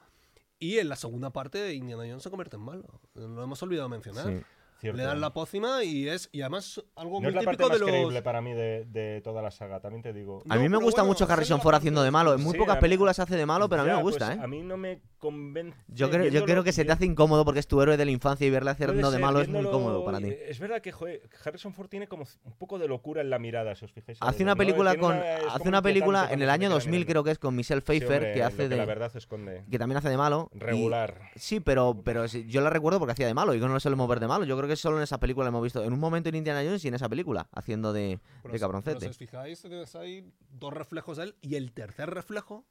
Y 0.62 0.78
en 0.78 0.88
la 0.88 0.94
segunda 0.96 1.30
parte, 1.30 1.74
Indiana 1.74 2.04
Jones 2.06 2.22
se 2.22 2.30
convierte 2.30 2.54
en 2.56 2.62
malo. 2.62 2.84
Lo 3.14 3.42
hemos 3.42 3.60
olvidado 3.64 3.88
mencionar. 3.88 4.26
Sí. 4.28 4.40
Cierto. 4.78 4.96
Le 4.96 5.04
dan 5.04 5.20
la 5.20 5.32
pócima 5.32 5.84
y 5.84 6.08
es 6.08 6.28
y 6.32 6.40
además 6.40 6.82
algo 6.96 7.14
No 7.14 7.20
muy 7.20 7.28
es 7.28 7.34
la 7.36 7.42
parte 7.42 7.58
típico 7.64 7.68
más 7.68 7.78
de 7.78 7.84
los... 7.84 7.88
creíble 7.88 8.22
para 8.22 8.40
mí 8.40 8.52
de, 8.52 8.84
de 8.86 9.20
toda 9.22 9.40
la 9.40 9.50
saga, 9.52 9.80
también 9.80 10.02
te 10.02 10.12
digo. 10.12 10.42
A 10.48 10.56
mí 10.56 10.64
No, 10.64 10.70
me 10.70 10.76
gusta 10.84 11.02
bueno, 11.02 11.12
mucho 11.14 11.32
Harrison 11.32 11.60
Ford 11.60 11.72
parte- 11.74 11.78
haciendo 11.82 12.02
de 12.02 12.10
malo. 12.10 12.34
En 12.34 12.42
muy 12.42 12.52
Sí, 12.52 12.58
pocas 12.58 12.78
películas 12.78 13.18
hace 13.20 13.36
de 13.36 13.46
malo, 13.46 13.68
pero 13.68 13.82
a 13.82 13.84
mí 13.84 13.90
me 13.92 14.02
gusta, 14.02 14.26
pues, 14.26 14.38
¿eh? 14.38 14.40
A 14.42 14.46
mí 14.48 14.62
no 14.62 14.76
me 14.76 15.00
convence. 15.22 15.78
Yo 15.86 16.10
creo, 16.10 16.26
yo 16.28 16.44
creo 16.44 16.64
que 16.64 16.72
se 16.72 16.84
te 16.84 16.90
hace 16.90 17.06
incómodo 17.06 17.44
porque 17.44 17.60
es 17.60 17.68
tu 17.68 17.80
héroe 17.80 17.96
de 17.96 18.04
la 18.04 18.10
infancia 18.10 18.44
y 18.44 18.50
verle 18.50 18.74
Puede 18.74 18.84
haciendo 18.90 19.10
de 19.12 19.18
malo 19.20 19.40
es 19.40 19.48
muy 19.48 19.60
incómodo 19.60 20.04
para 20.04 20.18
ti. 20.18 20.34
Es 20.48 20.58
verdad 20.58 20.82
que 20.82 20.90
joder, 20.90 21.22
Harrison 21.44 21.72
Ford 21.72 21.88
tiene 21.88 22.08
como 22.08 22.24
un 22.44 22.52
poco 22.58 22.78
de 22.78 22.88
locura 22.88 23.20
en 23.22 23.30
la 23.30 23.38
mirada, 23.38 23.74
si 23.76 23.84
os 23.84 23.92
fijáis. 23.92 24.18
Hace 24.20 24.42
una 24.42 24.52
¿no? 24.54 24.58
película 24.58 24.96
con 24.96 25.14
hace 25.16 25.68
una 25.68 25.80
película 25.80 26.28
en 26.32 26.42
el 26.42 26.50
año 26.50 26.62
queda 26.68 26.74
2000 26.74 26.90
mirando. 26.90 27.12
creo 27.12 27.24
que 27.24 27.30
es 27.30 27.38
con 27.38 27.54
Michelle 27.54 27.80
Sí, 27.80 27.84
Pfeiffer 27.86 28.12
hombre, 28.16 28.32
que 28.34 28.42
hace 28.42 28.68
de 28.68 28.76
la 28.76 28.84
verdad 28.84 29.12
esconde. 29.14 29.64
que 29.70 29.78
también 29.78 29.96
hace 29.98 30.08
de 30.08 30.16
malo. 30.16 30.50
y- 30.52 30.58
Regular. 30.58 31.30
Sí, 31.36 31.60
pero, 31.60 32.02
pero 32.04 32.26
yo 32.26 32.60
la 32.60 32.70
recuerdo 32.70 32.98
porque 32.98 33.12
hacía 33.12 33.26
de 33.28 33.34
malo 33.34 33.54
y 33.54 33.60
que 33.60 33.66
no 33.66 33.72
lo 33.72 33.80
solemos 33.80 34.08
ver 34.08 34.18
de 34.18 34.26
malo. 34.26 34.44
Yo 34.44 34.56
creo 34.56 34.68
que 34.68 34.76
solo 34.76 34.96
en 34.96 35.04
esa 35.04 35.18
película 35.20 35.44
la 35.44 35.48
hemos 35.50 35.62
visto. 35.62 35.82
En 35.84 35.92
un 35.92 36.00
momento 36.00 36.28
en 36.30 36.34
Indiana 36.34 36.62
Jones 36.64 36.84
y 36.84 36.88
en 36.88 36.94
esa 36.94 37.08
película, 37.08 37.48
haciendo 37.52 37.92
de, 37.92 38.18
Pero 38.42 38.52
de 38.54 38.58
cabroncete. 38.60 38.96
pero 38.98 39.00
si 39.00 39.10
os 39.10 39.16
fijáis, 39.16 39.64
ahí 39.94 40.32
dos 40.50 40.72
reflejos 40.74 41.16
de 41.18 41.24
él 41.24 41.36
y 41.40 41.54
el 41.54 41.72
tercer 41.72 42.10
reflejo 42.10 42.66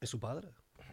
es 0.00 0.10
su 0.10 0.18
padre. 0.18 0.48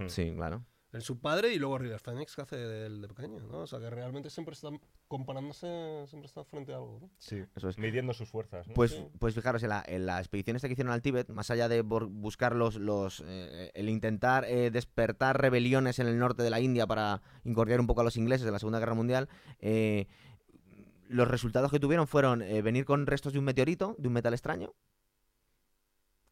Sí, 0.07 0.33
claro. 0.35 0.63
Es 0.93 1.03
su 1.03 1.19
padre 1.19 1.53
y 1.53 1.59
luego 1.59 1.77
River 1.79 1.99
Phoenix 1.99 2.35
que 2.35 2.41
hace 2.43 2.55
del 2.55 3.01
de 3.01 3.07
pequeño, 3.07 3.39
¿no? 3.47 3.59
O 3.61 3.67
sea, 3.67 3.79
que 3.79 3.89
realmente 3.89 4.29
siempre 4.29 4.53
están 4.53 4.79
comparándose, 5.07 6.05
siempre 6.07 6.27
están 6.27 6.45
frente 6.45 6.71
a 6.71 6.75
algo, 6.77 6.99
¿no? 7.01 7.09
Sí, 7.17 7.43
Eso 7.55 7.69
es. 7.69 7.77
midiendo 7.77 8.13
sus 8.13 8.29
fuerzas. 8.29 8.67
¿no? 8.67 8.73
Pues, 8.73 8.91
Sí. 8.91 9.07
pues 9.19 9.33
fijaros, 9.33 9.63
en 9.63 9.69
la, 9.69 9.83
en 9.87 10.05
la 10.05 10.19
expedición 10.19 10.55
esta 10.55 10.67
que 10.67 10.73
hicieron 10.73 10.93
al 10.93 11.01
Tíbet, 11.01 11.29
más 11.29 11.49
allá 11.51 11.67
de 11.67 11.81
buscar 11.81 12.55
los, 12.55 12.75
los 12.75 13.23
eh, 13.25 13.71
el 13.73 13.89
intentar 13.89 14.45
eh, 14.45 14.69
despertar 14.71 15.41
rebeliones 15.41 15.99
en 15.99 16.07
el 16.07 16.19
norte 16.19 16.43
de 16.43 16.49
la 16.49 16.59
India 16.59 16.85
para 16.87 17.21
incordiar 17.43 17.79
un 17.79 17.87
poco 17.87 18.01
a 18.01 18.03
los 18.03 18.17
ingleses 18.17 18.45
de 18.45 18.51
la 18.51 18.59
Segunda 18.59 18.79
Guerra 18.79 18.93
Mundial, 18.93 19.29
eh, 19.59 20.07
los 21.09 21.27
resultados 21.27 21.69
que 21.71 21.79
tuvieron 21.79 22.07
fueron 22.07 22.41
eh, 22.41 22.61
venir 22.61 22.85
con 22.85 23.05
restos 23.05 23.33
de 23.33 23.39
un 23.39 23.45
meteorito, 23.45 23.95
de 23.97 24.07
un 24.07 24.13
metal 24.13 24.33
extraño, 24.33 24.73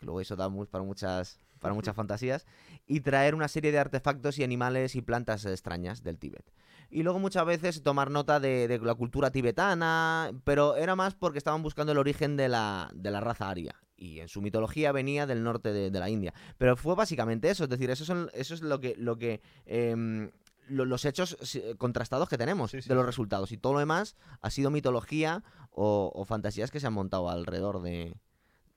que 0.02 0.06
luego 0.08 0.20
eso 0.20 0.36
da 0.36 0.50
para 0.72 0.84
muchas, 0.84 1.38
para 1.60 1.76
muchas 1.76 1.96
fantasías, 1.96 2.48
y 2.88 3.02
traer 3.02 3.36
una 3.36 3.48
serie 3.48 3.72
de 3.72 3.78
artefactos 3.78 4.40
y 4.40 4.44
animales 4.44 4.96
y 4.96 5.02
plantas 5.04 5.46
extrañas 5.46 6.02
del 6.04 6.18
Tíbet. 6.18 6.52
Y 6.90 7.04
luego 7.04 7.20
muchas 7.20 7.46
veces 7.46 7.84
tomar 7.84 8.10
nota 8.10 8.40
de, 8.40 8.68
de 8.68 8.80
la 8.80 8.96
cultura 8.96 9.30
tibetana, 9.32 10.32
pero 10.44 10.76
era 10.76 10.96
más 10.96 11.14
porque 11.14 11.38
estaban 11.38 11.62
buscando 11.62 11.92
el 11.92 12.00
origen 12.00 12.36
de 12.36 12.50
la, 12.50 12.90
de 12.96 13.12
la 13.12 13.20
raza 13.22 13.48
aria. 13.48 13.76
Y 13.96 14.20
en 14.22 14.28
su 14.28 14.42
mitología 14.42 14.92
venía 14.92 15.28
del 15.28 15.44
norte 15.44 15.72
de, 15.72 15.92
de 15.92 16.00
la 16.00 16.10
India. 16.10 16.34
Pero 16.58 16.76
fue 16.76 16.96
básicamente 16.96 17.52
eso, 17.52 17.66
es 17.66 17.70
decir, 17.70 17.92
eso, 17.92 18.04
son, 18.06 18.32
eso 18.34 18.56
es 18.56 18.62
lo 18.62 18.80
que, 18.82 18.96
lo 18.98 19.18
que 19.20 19.40
em, 19.66 20.32
lo- 20.68 20.86
los 20.86 21.06
hechos 21.06 21.38
contrastados 21.78 22.28
que 22.28 22.40
tenemos 22.40 22.72
Sí, 22.72 22.82
sí, 22.82 22.90
de 22.90 22.96
los 22.96 23.06
resultados. 23.06 23.52
Y 23.52 23.58
todo 23.58 23.74
lo 23.74 23.80
demás 23.80 24.16
ha 24.42 24.50
sido 24.50 24.72
mitología 24.72 25.44
o, 25.70 26.12
o 26.16 26.26
fantasías 26.26 26.72
que 26.72 26.80
se 26.80 26.88
han 26.88 26.94
montado 26.94 27.30
alrededor 27.30 27.82
de, 27.84 28.16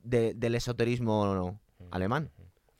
de- 0.04 0.34
del 0.34 0.54
esoterismo 0.54 1.60
alemán. 1.90 2.30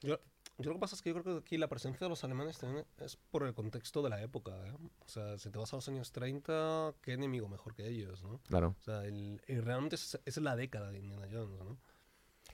Yo, 0.02 0.18
yo 0.58 0.70
lo 0.70 0.74
que 0.74 0.80
pasa 0.80 0.94
es 0.94 1.02
que 1.02 1.10
yo 1.12 1.20
creo 1.22 1.24
que 1.40 1.40
aquí 1.46 1.58
la 1.58 1.66
presencia 1.68 2.04
de 2.04 2.08
los 2.08 2.22
alemanes 2.22 2.58
también 2.58 2.84
es 3.00 3.16
por 3.16 3.42
el 3.44 3.54
contexto 3.54 4.02
de 4.02 4.10
la 4.10 4.22
época, 4.22 4.52
¿eh? 4.66 4.72
O 5.04 5.08
sea, 5.08 5.36
si 5.38 5.50
te 5.50 5.58
vas 5.58 5.72
a 5.72 5.76
los 5.76 5.88
años 5.88 6.12
30, 6.12 6.94
¿qué 7.02 7.12
enemigo 7.14 7.48
mejor 7.48 7.74
que 7.74 7.88
ellos, 7.88 8.22
no? 8.22 8.38
Claro. 8.48 8.76
O 8.80 8.82
sea, 8.84 9.04
el, 9.04 9.42
y 9.48 9.56
realmente 9.58 9.96
es, 9.96 10.18
es 10.24 10.36
la 10.36 10.54
década 10.54 10.90
de 10.92 11.00
Indiana 11.00 11.26
Jones, 11.30 11.58
¿no? 11.60 11.76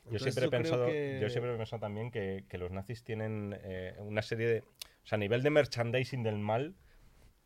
Yo 0.05 0.13
Entonces, 0.17 0.35
siempre, 0.35 0.45
he 0.45 0.49
creo 0.49 0.63
pensado, 0.63 0.87
que- 0.87 1.19
yo 1.21 1.29
siempre 1.29 1.53
he 1.55 1.57
pensado 1.59 1.81
también 1.81 2.11
que, 2.11 2.45
que 2.49 2.57
los 2.59 2.71
nazis 2.71 3.05
tienen 3.05 3.55
eh, 3.63 3.95
una 3.99 4.23
serie 4.23 4.47
de... 4.49 4.61
O 4.61 5.07
sea, 5.07 5.17
a 5.17 5.19
nivel 5.19 5.43
de 5.43 5.51
merchandising 5.51 6.23
del 6.23 6.39
mal, 6.39 6.75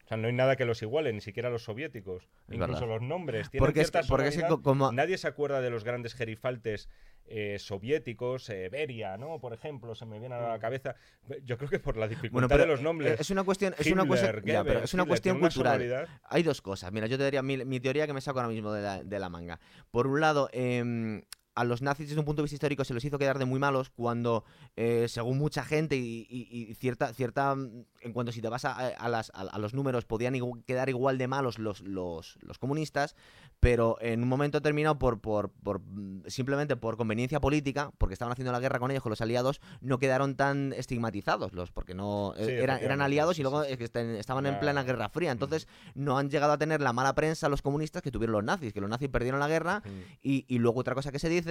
o 0.04 0.06
sea, 0.06 0.16
no 0.18 0.26
hay 0.26 0.34
nada 0.34 0.56
que 0.56 0.66
los 0.66 0.82
iguale, 0.82 1.12
ni 1.12 1.20
siquiera 1.22 1.48
los 1.48 1.64
soviéticos. 1.64 2.24
Es 2.48 2.54
Incluso 2.56 2.80
verdad. 2.82 2.88
los 2.88 3.02
nombres. 3.02 3.50
Tienen 3.50 3.64
Porque 3.64 3.80
es 3.80 3.90
que, 3.90 4.00
porque 4.06 4.28
es 4.28 4.36
que 4.36 4.46
como... 4.62 4.92
Nadie 4.92 5.16
se 5.16 5.26
acuerda 5.28 5.62
de 5.62 5.70
los 5.70 5.82
grandes 5.82 6.14
gerifaltes 6.14 6.90
eh, 7.26 7.56
soviéticos, 7.58 8.50
eh, 8.50 8.68
Beria, 8.68 9.16
¿no? 9.16 9.40
Por 9.40 9.54
ejemplo, 9.54 9.94
se 9.94 10.04
me 10.04 10.18
viene 10.18 10.34
a 10.34 10.46
la 10.48 10.58
cabeza. 10.58 10.94
Yo 11.42 11.56
creo 11.56 11.70
que 11.70 11.78
por 11.78 11.96
la 11.96 12.06
dificultad 12.06 12.32
Bueno, 12.32 12.48
pero 12.48 12.64
de 12.64 12.68
los 12.68 12.82
nombres. 12.82 13.18
es 13.18 13.30
una 13.30 13.44
cuestión, 13.44 13.74
es 13.78 13.86
una 13.90 14.06
cuestión, 14.06 14.42
ya, 14.44 14.62
pero 14.62 14.80
es 14.80 14.92
una 14.92 15.04
Hitler, 15.04 15.08
cuestión 15.08 15.36
una 15.38 15.46
cultural. 15.48 15.72
sonoridad. 15.80 16.08
Hay 16.24 16.42
dos 16.42 16.60
cosas. 16.60 16.92
Mira, 16.92 17.06
yo 17.06 17.16
te 17.16 17.24
daría 17.24 17.42
mi, 17.42 17.64
mi 17.64 17.80
teoría 17.80 18.06
que 18.06 18.12
me 18.12 18.20
saco 18.20 18.40
ahora 18.40 18.52
mismo 18.52 18.72
de 18.72 18.82
la, 18.82 19.02
de 19.02 19.18
la 19.18 19.30
manga. 19.30 19.58
Por 19.90 20.06
un 20.06 20.20
lado, 20.20 20.50
em, 20.52 21.22
a 21.54 21.64
los 21.64 21.82
nazis 21.82 22.08
desde 22.08 22.18
un 22.20 22.24
punto 22.26 22.42
de 22.42 22.44
vista 22.44 22.56
histórico 22.56 22.84
se 22.84 22.94
los 22.94 23.04
hizo 23.04 23.18
quedar 23.18 23.38
de 23.38 23.44
muy 23.44 23.60
malos 23.60 23.90
cuando, 23.90 24.44
eh, 24.76 25.06
según 25.08 25.38
mucha 25.38 25.64
gente 25.64 25.96
y, 25.96 26.26
y- 26.28 26.70
y 26.70 26.74
cierta, 26.74 27.12
cierta, 27.14 27.52
en 28.00 28.12
cuanto 28.12 28.32
si 28.32 28.40
te 28.42 28.48
vas 28.48 28.64
a, 28.64 28.72
a 28.88 29.08
las- 29.08 29.30
a- 29.34 29.42
a 29.42 29.58
los 29.58 29.72
números, 29.74 30.04
podían 30.04 30.34
igu- 30.34 30.64
quedar 30.64 30.88
igual 30.88 31.16
de 31.18 31.28
malos 31.28 31.58
los, 31.58 31.80
los, 31.82 32.38
los 32.42 32.58
comunistas, 32.58 33.14
pero 33.60 33.96
en 34.00 34.22
un 34.22 34.28
momento 34.28 34.58
determinado, 34.58 34.98
por, 34.98 35.20
por, 35.20 35.50
por, 35.50 35.80
simplemente 36.26 36.76
por 36.76 36.96
conveniencia 36.96 37.40
política, 37.40 37.92
porque 37.98 38.14
estaban 38.14 38.32
haciendo 38.32 38.52
la 38.52 38.60
guerra 38.60 38.78
con 38.78 38.90
ellos, 38.90 39.02
con 39.02 39.10
los 39.10 39.20
aliados, 39.20 39.60
no 39.80 39.98
quedaron 39.98 40.34
tan 40.36 40.72
estigmatizados, 40.72 41.52
los, 41.52 41.70
porque 41.70 41.94
no 41.94 42.34
Sí, 42.36 42.42
eh, 42.42 42.44
eran, 42.44 42.52
eran 42.58 43.00
efectivamente, 43.00 43.04
aliados 43.04 43.36
sí, 43.36 43.40
y 43.40 43.42
luego 43.44 43.64
sí, 43.64 43.76
sí. 43.76 43.84
estaban 44.18 44.46
en 44.46 44.58
plena 44.58 44.82
Guerra 44.82 45.08
Fría. 45.08 45.30
Entonces, 45.30 45.68
no 45.94 46.18
han 46.18 46.30
llegado 46.30 46.52
a 46.52 46.58
tener 46.58 46.80
la 46.80 46.92
mala 46.92 47.14
prensa 47.14 47.48
los 47.48 47.62
comunistas 47.62 48.02
que 48.02 48.10
tuvieron 48.10 48.32
los 48.32 48.44
nazis, 48.44 48.72
que 48.72 48.80
los 48.80 48.90
nazis 48.90 49.08
perdieron 49.08 49.40
la 49.40 49.48
guerra 49.48 49.82
y, 50.22 50.44
y 50.48 50.58
luego 50.58 50.80
otra 50.80 50.94
cosa 50.94 51.12
que 51.12 51.18
se 51.18 51.28
dice 51.28 51.43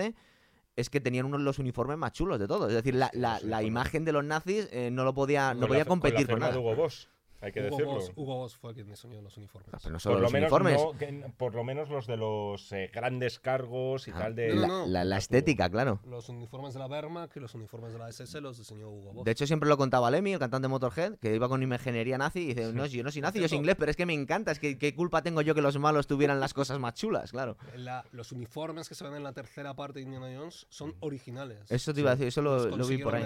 es 0.75 0.89
que 0.89 0.99
tenían 0.99 1.25
unos 1.25 1.39
de 1.39 1.45
los 1.45 1.59
uniformes 1.59 1.97
más 1.97 2.11
chulos 2.13 2.39
de 2.39 2.47
todos. 2.47 2.69
Es 2.69 2.75
decir, 2.75 2.95
la, 2.95 3.09
la- 3.13 3.39
la 3.41 3.61
imagen 3.63 4.05
de 4.05 4.11
los 4.11 4.23
nazis 4.23 4.67
eh, 4.71 4.89
no 4.91 5.03
lo 5.03 5.13
podía, 5.13 5.53
no 5.53 5.67
podía 5.67 5.85
competir 5.85 6.27
con, 6.27 6.39
nada. 6.39 6.51
firma 6.53 6.63
de 6.67 6.73
Hugo 6.73 6.83
Boss, 6.83 7.09
hay 7.43 7.51
que 7.51 7.59
Hugo 7.61 7.69
decirlo. 7.69 7.91
Boss, 7.93 8.11
Hugo 8.15 8.35
Boss 8.37 8.55
fue 8.57 8.73
quien 8.73 8.87
diseñó 8.87 9.21
los 9.21 9.37
uniformes. 9.37 9.69
Ah, 9.73 9.77
pero 9.81 9.93
no 9.93 9.99
solo 9.99 10.15
Por 10.15 10.19
lo, 10.21 10.23
los 10.23 10.33
menos 10.33 10.51
uniformes. 10.51 10.81
no- 10.81 10.97
que- 10.97 11.33
por 11.37 11.55
lo 11.55 11.63
menos 11.63 11.89
los 11.89 12.07
de 12.07 12.17
los 12.17 12.71
eh, 12.71 12.89
grandes 12.93 13.39
cargos 13.39 14.07
y 14.07 14.11
Ah, 14.11 14.19
tal 14.19 14.35
de... 14.35 14.53
No, 14.55 14.61
la, 14.61 14.67
no, 14.67 14.85
la- 14.87 15.03
la 15.03 15.17
Estuvo. 15.17 15.37
estética, 15.37 15.69
claro. 15.69 15.99
Los 16.05 16.29
uniformes 16.29 16.73
de 16.73 16.79
la 16.79 16.87
Wehrmacht 16.87 17.35
y 17.37 17.39
los 17.39 17.53
uniformes 17.55 17.93
de 17.93 17.99
la 17.99 18.09
SS 18.09 18.39
los 18.41 18.57
diseñó 18.57 18.89
Hugo 18.89 19.13
Boss. 19.13 19.25
De 19.25 19.31
hecho, 19.31 19.45
siempre 19.45 19.67
lo 19.69 19.77
contaba 19.77 20.09
Lemmy, 20.09 20.33
el 20.33 20.39
cantante 20.39 20.65
de 20.65 20.69
Motorhead, 20.69 21.17
que 21.19 21.35
iba 21.35 21.49
con 21.49 21.61
imaginería 21.61 22.17
nazi 22.17 22.39
y 22.39 22.45
dice, 22.53 22.71
no, 22.73 22.85
yo 22.85 23.03
no 23.03 23.11
soy 23.11 23.21
nazi, 23.21 23.39
yo 23.39 23.47
soy 23.49 23.57
inglés, 23.57 23.75
pero 23.77 23.91
es 23.91 23.97
que 23.97 24.05
me 24.05 24.13
encanta, 24.13 24.51
es 24.51 24.59
que 24.59 24.77
qué 24.77 24.95
culpa 24.95 25.21
tengo 25.21 25.41
yo 25.41 25.53
que 25.53 25.61
los 25.61 25.77
malos 25.77 26.07
tuvieran 26.07 26.39
las 26.39 26.53
cosas 26.53 26.79
más 26.79 26.93
chulas, 26.93 27.31
claro. 27.31 27.57
La- 27.75 28.05
los 28.11 28.31
uniformes 28.31 28.87
que 28.87 28.95
se 28.95 29.03
ven 29.03 29.15
en 29.15 29.23
la 29.23 29.33
tercera 29.33 29.73
parte 29.75 29.99
de 29.99 30.05
Indiana 30.05 30.31
Jones 30.35 30.65
son 30.69 30.95
originales. 31.01 31.59
Eso 31.69 31.93
te 31.93 31.99
iba 31.99 32.11
a 32.11 32.15
decir, 32.15 32.27
eso 32.27 32.41
Los 32.41 32.65
lo, 32.67 32.77
lo 32.77 32.87
vi 32.87 32.97
por 32.99 33.15
ahí. 33.15 33.23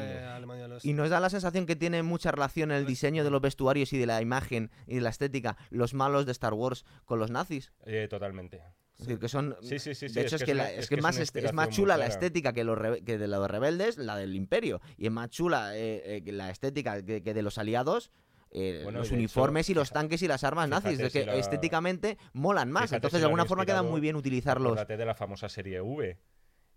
Y 0.84 0.94
nos 0.94 1.10
da 1.10 1.20
la 1.20 1.30
sensación 1.30 1.66
que 1.66 1.76
tiene 1.76 2.02
mucha 2.04 2.32
relación 2.32 2.72
el 2.72 2.86
diseño 2.86 3.24
de 3.24 3.30
los 3.30 3.42
vestuarios 3.42 3.92
y 3.94 3.98
de 3.98 4.07
la 4.08 4.22
imagen 4.22 4.72
y 4.88 4.96
de 4.96 5.02
la 5.02 5.10
estética, 5.10 5.58
los 5.70 5.94
malos 5.94 6.26
de 6.26 6.32
Star 6.32 6.54
Wars 6.56 6.86
con 7.06 7.20
los 7.20 7.30
nazis. 7.30 7.72
Eh, 7.86 8.08
totalmente. 8.10 8.62
Es 9.00 9.06
decir, 9.06 9.20
que 9.20 9.30
son. 9.30 9.56
Sí, 9.62 9.78
sí, 9.78 9.94
sí, 9.94 10.08
de 10.08 10.22
hecho, 10.22 10.38
es 10.38 10.44
que 10.44 10.52
es 10.52 10.58
la- 10.58 10.64
una- 10.64 10.72
es 10.72 10.80
es 10.80 10.90
que 10.90 10.96
que 10.96 11.00
es 11.00 11.04
más, 11.04 11.16
una 11.18 11.24
est- 11.24 11.36
es 11.36 11.44
más 11.54 11.68
inspiración 11.68 11.68
muy 11.68 11.76
chula 11.76 11.98
la 11.98 12.08
estética 12.08 12.54
que, 12.54 12.64
los 12.64 12.78
rebe- 12.80 13.04
que 13.04 13.20
de 13.20 13.28
los 13.28 13.52
rebeldes, 13.52 13.98
la 14.00 14.16
del 14.16 14.34
Imperio. 14.36 14.82
Y 14.98 15.06
es 15.06 15.12
más 15.12 15.30
chula 15.30 15.78
eh, 15.78 16.24
eh, 16.26 16.32
la 16.32 16.50
estética 16.50 17.04
que, 17.04 17.22
que 17.22 17.34
de 17.36 17.42
los 17.44 17.60
aliados. 17.60 18.10
eh, 18.50 18.80
Bueno, 18.86 19.00
los 19.00 19.12
uniformes 19.12 19.66
hecho, 19.68 19.74
y 19.74 19.76
los 19.76 19.92
tanques 19.92 20.22
y 20.24 20.28
las 20.28 20.44
armas 20.46 20.68
nazis, 20.70 20.92
fíjate 20.98 21.04
de 21.04 21.10
que 21.12 21.20
si 21.20 21.26
la- 21.28 21.36
estéticamente 21.36 22.18
molan 22.34 22.72
más. 22.72 22.84
fíjate 22.86 22.96
Entonces, 22.96 23.18
si 23.18 23.22
de 23.22 23.26
alguna 23.26 23.46
forma 23.46 23.66
queda 23.68 23.84
muy 23.84 24.00
bien 24.02 24.16
utilizarlos. 24.16 24.72
Acuérdate 24.72 24.98
de 24.98 25.06
la 25.06 25.14
famosa 25.16 25.48
serie 25.50 25.80
V. 25.82 26.18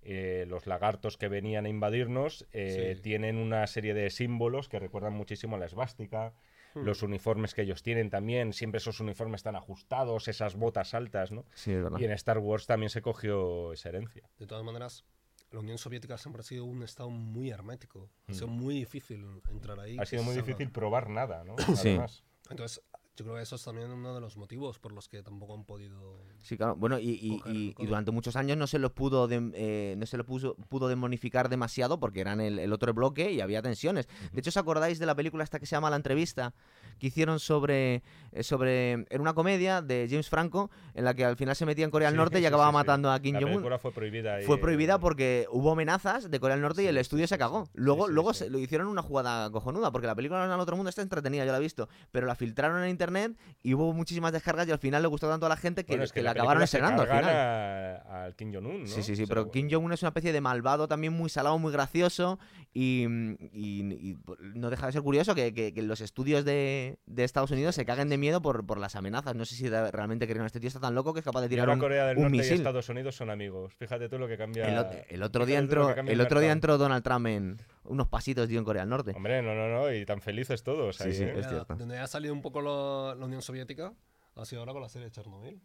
Eh, 0.02 0.46
los 0.48 0.66
lagartos 0.66 1.16
que 1.18 1.28
venían 1.28 1.66
a 1.66 1.68
invadirnos 1.68 2.46
eh, 2.52 2.94
Sí. 2.96 3.02
tienen 3.02 3.36
una 3.36 3.66
serie 3.66 3.92
de 3.94 4.08
símbolos 4.10 4.68
que 4.68 4.78
recuerdan 4.78 5.12
muchísimo 5.12 5.56
a 5.56 5.58
la 5.58 5.66
esvástica. 5.66 6.32
Hmm. 6.74 6.80
Los 6.84 7.02
uniformes 7.02 7.54
que 7.54 7.62
ellos 7.62 7.82
tienen 7.82 8.10
también, 8.10 8.52
siempre 8.52 8.78
esos 8.78 9.00
uniformes 9.00 9.40
están 9.40 9.56
ajustados, 9.56 10.28
esas 10.28 10.54
botas 10.56 10.94
altas, 10.94 11.32
¿no? 11.32 11.44
Sí, 11.54 11.72
es 11.72 11.82
verdad. 11.82 11.98
Y 11.98 12.04
en 12.04 12.12
Star 12.12 12.38
Wars 12.38 12.66
también 12.66 12.90
se 12.90 13.02
cogió 13.02 13.72
esa 13.72 13.88
herencia. 13.88 14.28
De 14.38 14.46
todas 14.46 14.64
maneras, 14.64 15.04
la 15.50 15.58
Unión 15.60 15.78
Soviética 15.78 16.16
siempre 16.16 16.40
ha 16.40 16.44
sido 16.44 16.64
un 16.64 16.82
estado 16.82 17.10
muy 17.10 17.50
hermético. 17.50 18.08
Ha 18.28 18.34
sido 18.34 18.46
Mm. 18.48 18.50
muy 18.52 18.74
difícil 18.76 19.26
entrar 19.50 19.80
ahí. 19.80 19.96
Ha 19.98 20.06
sido 20.06 20.22
muy 20.22 20.36
difícil 20.36 20.70
probar 20.70 21.10
nada, 21.10 21.42
¿no? 21.44 21.56
Sí. 21.76 21.88
Además. 21.90 22.22
Entonces, 22.50 22.82
Yo 23.20 23.24
creo 23.24 23.36
que 23.36 23.42
eso 23.42 23.56
es 23.56 23.62
también 23.64 23.90
uno 23.90 24.14
de 24.14 24.20
los 24.22 24.38
motivos 24.38 24.78
por 24.78 24.92
los 24.92 25.06
que 25.06 25.22
tampoco 25.22 25.52
han 25.52 25.64
podido... 25.64 26.16
Sí, 26.38 26.56
claro. 26.56 26.74
Bueno, 26.74 26.98
y, 26.98 27.10
y- 27.20 27.38
Coger- 27.38 27.54
y- 27.54 27.66
y 27.68 27.72
coger. 27.74 27.88
durante 27.90 28.10
muchos 28.12 28.34
años 28.34 28.56
no 28.56 28.66
se 28.66 28.78
los 28.78 28.92
pudo 28.92 29.28
dem- 29.28 29.52
eh, 29.54 29.94
no 29.98 30.06
se 30.06 30.16
los 30.16 30.24
puso- 30.26 30.56
pudo 30.70 30.88
demonificar 30.88 31.50
demasiado 31.50 32.00
porque 32.00 32.22
eran 32.22 32.40
el, 32.40 32.58
el 32.58 32.72
otro 32.72 32.94
bloque 32.94 33.30
y 33.30 33.42
había 33.42 33.60
tensiones. 33.60 34.08
De 34.32 34.40
hecho, 34.40 34.48
¿os 34.48 34.56
acordáis 34.56 34.98
de 34.98 35.04
la 35.04 35.14
película 35.14 35.44
esta 35.44 35.58
que 35.60 35.66
se 35.66 35.76
llama 35.76 35.90
La 35.90 35.96
entrevista? 35.96 36.54
Que 37.00 37.08
hicieron 37.08 37.40
sobre, 37.40 38.02
eh, 38.32 38.42
sobre... 38.44 38.92
Era 39.10 39.20
una 39.20 39.32
comedia 39.34 39.80
de 39.82 40.06
James 40.08 40.28
Franco 40.28 40.70
en 40.94 41.04
la 41.04 41.14
que 41.14 41.24
al 41.24 41.36
final 41.36 41.56
se 41.56 41.64
metía 41.66 41.84
en 41.84 41.90
Corea 41.90 42.08
del 42.08 42.14
Sí, 42.14 42.18
Norte 42.18 42.40
y 42.40 42.46
acababa 42.46 42.70
sí, 42.70 42.74
matando 42.74 43.10
a 43.10 43.18
Kim 43.20 43.34
Jong-un. 43.40 43.78
fue 43.80 43.90
prohibida. 43.92 44.34
ahí 44.36 44.44
Fue 44.44 44.58
prohibida 44.58 44.98
porque 44.98 45.46
hubo 45.50 45.72
amenazas 45.72 46.30
de 46.30 46.38
Corea 46.38 46.56
del 46.56 46.62
Norte 46.62 46.82
y 46.82 46.86
el 46.86 46.98
estudio 46.98 47.26
se 47.26 47.38
cagó. 47.38 47.68
Luego, 47.74 48.06
luego 48.06 48.34
se- 48.34 48.50
lo 48.50 48.58
hicieron 48.58 48.86
una 48.86 49.02
jugada 49.02 49.50
cojonuda 49.50 49.90
porque 49.90 50.06
la 50.06 50.14
película 50.14 50.44
en 50.44 50.50
el 50.52 50.60
otro 50.60 50.76
mundo 50.76 50.90
está 50.90 51.02
entretenida, 51.02 51.44
yo 51.44 51.52
la 51.52 51.58
he 51.58 51.62
visto, 51.62 51.88
pero 52.12 52.26
la 52.26 52.34
filtraron 52.34 52.82
en 52.84 52.90
internet 52.90 53.36
y 53.62 53.72
hubo 53.74 53.92
muchísimas 53.94 54.32
descargas 54.32 54.68
y 54.68 54.70
al 54.72 54.78
final 54.78 55.00
le 55.02 55.08
gustó 55.08 55.28
tanto 55.28 55.46
a 55.46 55.48
la 55.48 55.56
gente 55.56 55.84
que, 55.84 55.92
Bueno, 55.92 56.04
es 56.04 56.12
que 56.12 56.20
la 56.22 56.34
la 56.34 56.40
acabaron 56.42 56.62
estrenando 56.62 57.02
al 57.02 57.08
final. 57.08 58.02
al 58.10 58.36
Kim 58.36 58.52
Jong-un, 58.52 58.82
¿no? 58.82 58.86
Sí, 58.86 59.02
sí, 59.02 59.16
sí, 59.16 59.24
pero 59.26 59.50
Kim 59.50 59.68
Jong-un 59.70 59.92
es 59.94 60.02
una 60.02 60.08
especie 60.10 60.32
de 60.32 60.40
malvado 60.42 60.86
también 60.86 61.12
muy 61.14 61.30
salado, 61.30 61.58
muy 61.58 61.72
gracioso 61.72 62.38
y, 62.74 63.06
y- 63.52 63.80
y 64.10 64.18
no 64.54 64.68
deja 64.70 64.86
de 64.86 64.92
ser 64.92 65.02
curioso 65.02 65.34
que, 65.34 65.52
que- 65.54 65.72
que 65.72 65.82
los 65.82 66.00
estudios 66.00 66.44
de, 66.44 66.89
de 67.06 67.24
Estados 67.24 67.50
Unidos 67.50 67.74
se 67.74 67.84
caguen 67.84 68.08
de 68.08 68.18
miedo 68.18 68.40
por, 68.42 68.64
por 68.66 68.78
las 68.78 68.96
amenazas. 68.96 69.34
No 69.34 69.44
sé 69.44 69.54
si 69.54 69.68
de- 69.68 69.90
realmente 69.90 70.26
creen 70.26 70.44
este 70.46 70.60
tío 70.60 70.68
está 70.68 70.80
tan 70.80 70.94
loco 70.94 71.12
que 71.12 71.20
es 71.20 71.24
capaz 71.24 71.40
de 71.40 71.46
Y 71.46 71.50
tirar 71.50 71.64
ahora 71.64 71.74
un, 71.74 71.80
Corea 71.80 72.06
del 72.06 72.16
un 72.16 72.22
Norte 72.24 72.36
y 72.36 72.40
misil. 72.40 72.56
Estados 72.56 72.88
Unidos 72.88 73.14
son 73.16 73.30
amigos. 73.30 73.74
Fíjate 73.74 74.08
tú 74.08 74.18
lo 74.18 74.26
que 74.28 74.36
cambia. 74.36 74.66
El, 74.68 74.76
ot- 74.78 75.04
el 75.08 75.22
otro 75.22 75.46
día 75.46 75.58
entró, 75.58 75.88
que 75.88 75.94
cambia 75.94 76.12
el 76.14 76.20
otro 76.20 76.40
día 76.40 76.52
entró 76.52 76.78
Donald 76.78 77.02
Trump 77.04 77.26
en 77.26 77.56
unos 77.84 78.08
pasitos 78.08 78.48
dio 78.48 78.58
en 78.58 78.64
Corea 78.64 78.82
del 78.82 78.90
Norte. 78.90 79.12
Hombre, 79.16 79.42
no, 79.42 79.54
no, 79.54 79.68
no, 79.68 79.92
y 79.92 80.04
tan 80.06 80.20
felices 80.20 80.62
todos 80.62 80.96
Sí, 80.96 81.04
ahí, 81.04 81.12
sí, 81.14 81.22
¿eh? 81.24 81.34
es 81.38 81.48
cierto. 81.48 81.74
Donde 81.76 81.98
ha 81.98 82.06
salido 82.06 82.32
un 82.34 82.42
poco 82.42 82.60
lo- 82.60 83.14
la 83.14 83.24
Unión 83.26 83.42
Soviética 83.42 83.92
ha 84.36 84.44
sido 84.44 84.60
ahora 84.60 84.72
con 84.72 84.82
la 84.82 84.88
serie 84.88 85.06
de 85.06 85.12
Chernobyl. 85.12 85.60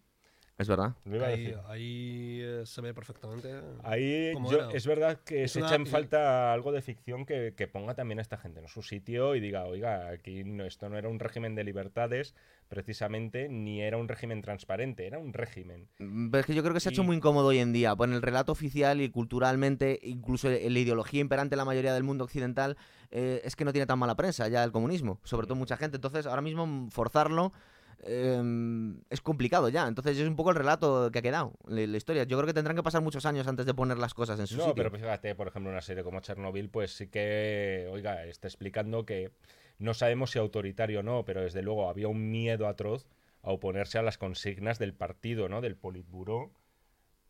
Es 0.57 0.69
verdad. 0.69 0.93
Lo 1.03 1.17
iba 1.17 1.25
a 1.25 1.29
Ahí, 1.29 1.43
decir. 1.43 1.59
ahí, 1.67 2.39
eh, 2.41 2.61
se 2.65 2.79
ve 2.81 2.93
perfectamente. 2.93 3.53
Ahí 3.83 4.31
es 4.73 4.87
verdad 4.87 5.19
que 5.25 5.43
Es 5.43 5.51
se 5.51 5.59
una- 5.59 5.67
echa 5.67 5.75
en 5.75 5.85
falta 5.85 6.53
algo 6.53 6.71
de 6.71 6.81
ficción 6.81 7.25
que, 7.25 7.53
que 7.57 7.67
ponga 7.67 7.93
también 7.93 8.19
a 8.19 8.21
esta 8.21 8.37
gente 8.37 8.61
en 8.61 8.67
su 8.69 8.81
sitio 8.81 9.35
y 9.35 9.41
diga, 9.41 9.65
oiga, 9.65 10.07
aquí 10.07 10.45
no, 10.45 10.63
esto 10.63 10.87
no 10.87 10.97
era 10.97 11.09
un 11.09 11.19
régimen 11.19 11.55
de 11.55 11.65
libertades 11.65 12.35
precisamente, 12.69 13.49
ni 13.49 13.81
era 13.81 13.97
un 13.97 14.07
régimen 14.07 14.41
transparente, 14.41 15.05
era 15.05 15.19
un 15.19 15.33
régimen. 15.33 15.87
Mm, 15.99 16.29
Pero 16.29 16.39
es 16.39 16.45
que 16.45 16.55
yo 16.55 16.61
creo 16.63 16.73
que 16.73 16.79
se 16.79 16.87
ha 16.89 16.91
hecho 16.91 17.03
Y- 17.03 17.05
muy 17.05 17.17
incómodo 17.17 17.47
hoy 17.47 17.59
en 17.59 17.73
día. 17.73 17.93
Por 17.95 18.09
el 18.09 18.21
relato 18.21 18.53
oficial 18.53 19.01
y 19.01 19.09
culturalmente, 19.09 19.99
incluso 20.03 20.49
en 20.49 20.73
la 20.73 20.79
ideología 20.79 21.19
imperante 21.19 21.55
en 21.55 21.57
la 21.57 21.65
mayoría 21.65 21.93
del 21.93 22.03
mundo 22.03 22.23
occidental, 22.23 22.77
eh, 23.11 23.41
es 23.43 23.57
que 23.57 23.65
no 23.65 23.73
tiene 23.73 23.85
tan 23.87 23.99
mala 23.99 24.15
prensa 24.15 24.47
ya 24.47 24.63
el 24.63 24.71
comunismo, 24.71 25.19
sobre 25.23 25.47
todo 25.47 25.55
mucha 25.55 25.75
gente. 25.75 25.97
Entonces, 25.97 26.25
ahora 26.25 26.41
mismo 26.41 26.65
mm, 26.65 26.89
forzarlo 26.91 27.51
eh, 28.05 28.41
es 29.09 29.21
complicado 29.21 29.69
ya. 29.69 29.87
Entonces, 29.87 30.17
es 30.17 30.27
un 30.27 30.35
poco 30.35 30.51
el 30.51 30.55
relato 30.55 31.09
que 31.11 31.19
ha 31.19 31.21
quedado, 31.21 31.53
la, 31.67 31.85
la 31.85 31.97
historia. 31.97 32.23
Yo 32.23 32.37
creo 32.37 32.47
que 32.47 32.53
tendrán 32.53 32.75
que 32.75 32.83
pasar 32.83 33.01
muchos 33.01 33.25
años 33.25 33.47
antes 33.47 33.65
de 33.65 33.73
poner 33.73 33.97
las 33.97 34.13
cosas 34.13 34.39
en 34.39 34.47
su 34.47 34.55
No, 34.55 34.61
sitio. 34.67 34.75
pero 34.75 34.91
fíjate, 34.91 35.35
por 35.35 35.47
ejemplo, 35.47 35.71
una 35.71 35.81
serie 35.81 36.03
como 36.03 36.19
Chernobyl, 36.21 36.69
pues 36.69 36.95
sí 36.95 37.07
que, 37.07 37.87
oiga, 37.91 38.23
está 38.25 38.47
explicando 38.47 39.05
que 39.05 39.31
no 39.79 39.93
sabemos 39.93 40.31
si 40.31 40.39
autoritario 40.39 41.01
o 41.01 41.03
no, 41.03 41.25
pero 41.25 41.41
desde 41.41 41.61
luego 41.61 41.89
había 41.89 42.07
un 42.07 42.31
miedo 42.31 42.67
atroz 42.67 43.05
a 43.41 43.51
oponerse 43.51 43.97
a 43.97 44.01
las 44.01 44.17
consignas 44.17 44.79
del 44.79 44.93
partido, 44.93 45.49
¿no? 45.49 45.61
Del 45.61 45.75
Politburó, 45.75 46.51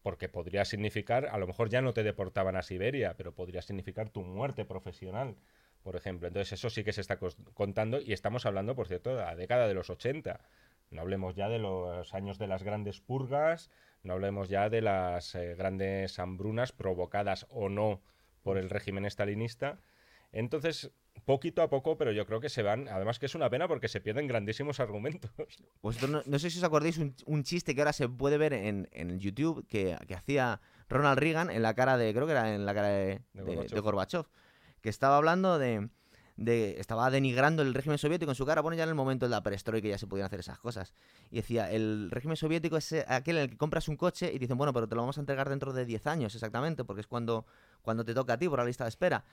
porque 0.04 0.30
podría 0.30 0.64
significar, 0.66 1.26
a 1.32 1.38
lo 1.40 1.48
mejor 1.48 1.70
ya 1.70 1.82
no 1.82 1.94
te 1.94 2.04
deportaban 2.04 2.56
a 2.56 2.62
Siberia, 2.62 3.16
pero 3.18 3.34
podría 3.34 3.62
significar 3.64 4.10
tu 4.10 4.22
muerte 4.22 4.64
profesional, 4.64 5.36
por 5.82 5.96
ejemplo. 5.96 6.28
Entonces 6.28 6.54
eso 6.54 6.70
sí 6.70 6.84
que 6.84 6.94
se 6.94 7.02
está 7.02 7.18
contando 7.56 8.00
y 8.00 8.14
estamos 8.14 8.46
hablando, 8.46 8.76
por 8.76 8.88
cierto, 8.88 9.10
de 9.10 9.24
la 9.24 9.36
década 9.36 9.68
de 9.68 9.74
los 9.74 9.90
80. 9.90 10.40
No 10.92 11.02
hablemos 11.02 11.36
ya 11.36 11.50
de 11.50 11.60
los 11.60 12.14
años 12.14 12.38
de 12.38 12.48
las 12.48 12.64
grandes 12.64 13.02
purgas, 13.02 13.70
no 14.04 14.14
hablemos 14.14 14.50
ya 14.50 14.70
de 14.70 14.82
las 14.82 15.34
eh, 15.36 15.56
grandes 15.56 16.20
hambrunas 16.20 16.72
provocadas 16.72 17.48
o 17.50 17.70
no 17.70 18.02
por 18.44 18.58
el 18.58 18.70
régimen 18.70 19.06
estalinista. 19.06 19.80
Entonces, 20.32 20.92
poquito 21.26 21.62
a 21.62 21.70
poco, 21.70 21.98
pero 21.98 22.12
yo 22.12 22.26
creo 22.26 22.40
que 22.40 22.50
se 22.50 22.62
van. 22.62 22.88
Además, 22.90 23.20
que 23.20 23.26
es 23.26 23.36
una 23.36 23.50
pena 23.50 23.68
porque 23.68 23.88
se 23.88 24.02
pierden 24.02 24.28
grandísimos 24.28 24.80
argumentos. 24.80 25.32
Vosotros 25.82 26.10
no, 26.12 26.22
no 26.26 26.40
sé 26.40 26.50
si 26.50 26.58
os 26.60 26.64
acordáis 26.64 26.98
un, 26.98 27.16
un 27.26 27.44
chiste 27.44 27.74
que 27.74 27.82
ahora 27.82 27.94
se 27.94 28.08
puede 28.10 28.38
ver 28.38 28.54
en, 28.54 28.88
en 28.92 29.20
YouTube 29.20 29.66
que, 29.68 29.98
que 30.08 30.14
hacía 30.16 30.62
Ronald 30.90 31.18
Reagan 31.20 31.50
en 31.50 31.62
la 31.64 31.74
cara 31.74 31.98
de, 31.98 32.14
creo 32.14 32.26
que 32.26 32.34
era 32.34 32.54
en 32.54 32.66
la 32.66 32.74
cara 32.74 32.90
de, 32.90 33.22
De 33.34 33.44
de- 33.44 33.44
Gorbachev. 33.56 33.74
de 33.76 33.80
Gorbachev, 33.82 34.26
que 34.82 34.90
estaba 34.90 35.18
hablando 35.18 35.58
de, 35.58 35.90
de- 36.38 36.80
estaba 36.80 37.10
denigrando 37.10 37.62
el 37.62 37.74
régimen 37.74 37.98
soviético 37.98 38.32
en 38.32 38.36
su 38.36 38.46
cara, 38.46 38.62
bueno, 38.62 38.76
ya 38.76 38.84
en 38.84 38.90
el 38.90 38.96
momento 38.96 39.26
de 39.26 39.30
la 39.30 39.42
perestroika 39.44 39.88
ya 39.88 39.98
se 39.98 40.08
podían 40.08 40.26
hacer 40.26 40.40
esas 40.40 40.60
cosas. 40.60 40.94
Y 41.32 41.38
decía, 41.38 41.72
el 41.72 42.10
régimen 42.12 42.36
soviético 42.38 42.78
es 42.78 42.92
eh, 42.92 43.06
aquel 43.08 43.38
en 43.38 43.44
el 43.44 43.50
que 43.52 43.58
compras 43.58 43.88
un 43.88 43.96
coche 43.98 44.32
y 44.34 44.40
dicen, 44.40 44.58
bueno, 44.58 44.74
pero 44.74 44.88
te 44.88 44.96
lo 44.96 45.02
vamos 45.02 45.18
a 45.18 45.22
entregar 45.22 45.50
dentro 45.50 45.72
de 45.74 45.86
10 45.86 46.06
años 46.08 46.34
exactamente, 46.36 46.84
porque 46.84 47.02
es 47.02 47.08
cuando, 47.08 47.46
cuando 47.82 48.04
te 48.04 48.14
toca 48.14 48.34
a 48.34 48.38
ti 48.38 48.50
por 48.50 48.60
la 48.60 48.66
lista 48.66 48.84
de 48.84 48.90
espera. 48.90 49.24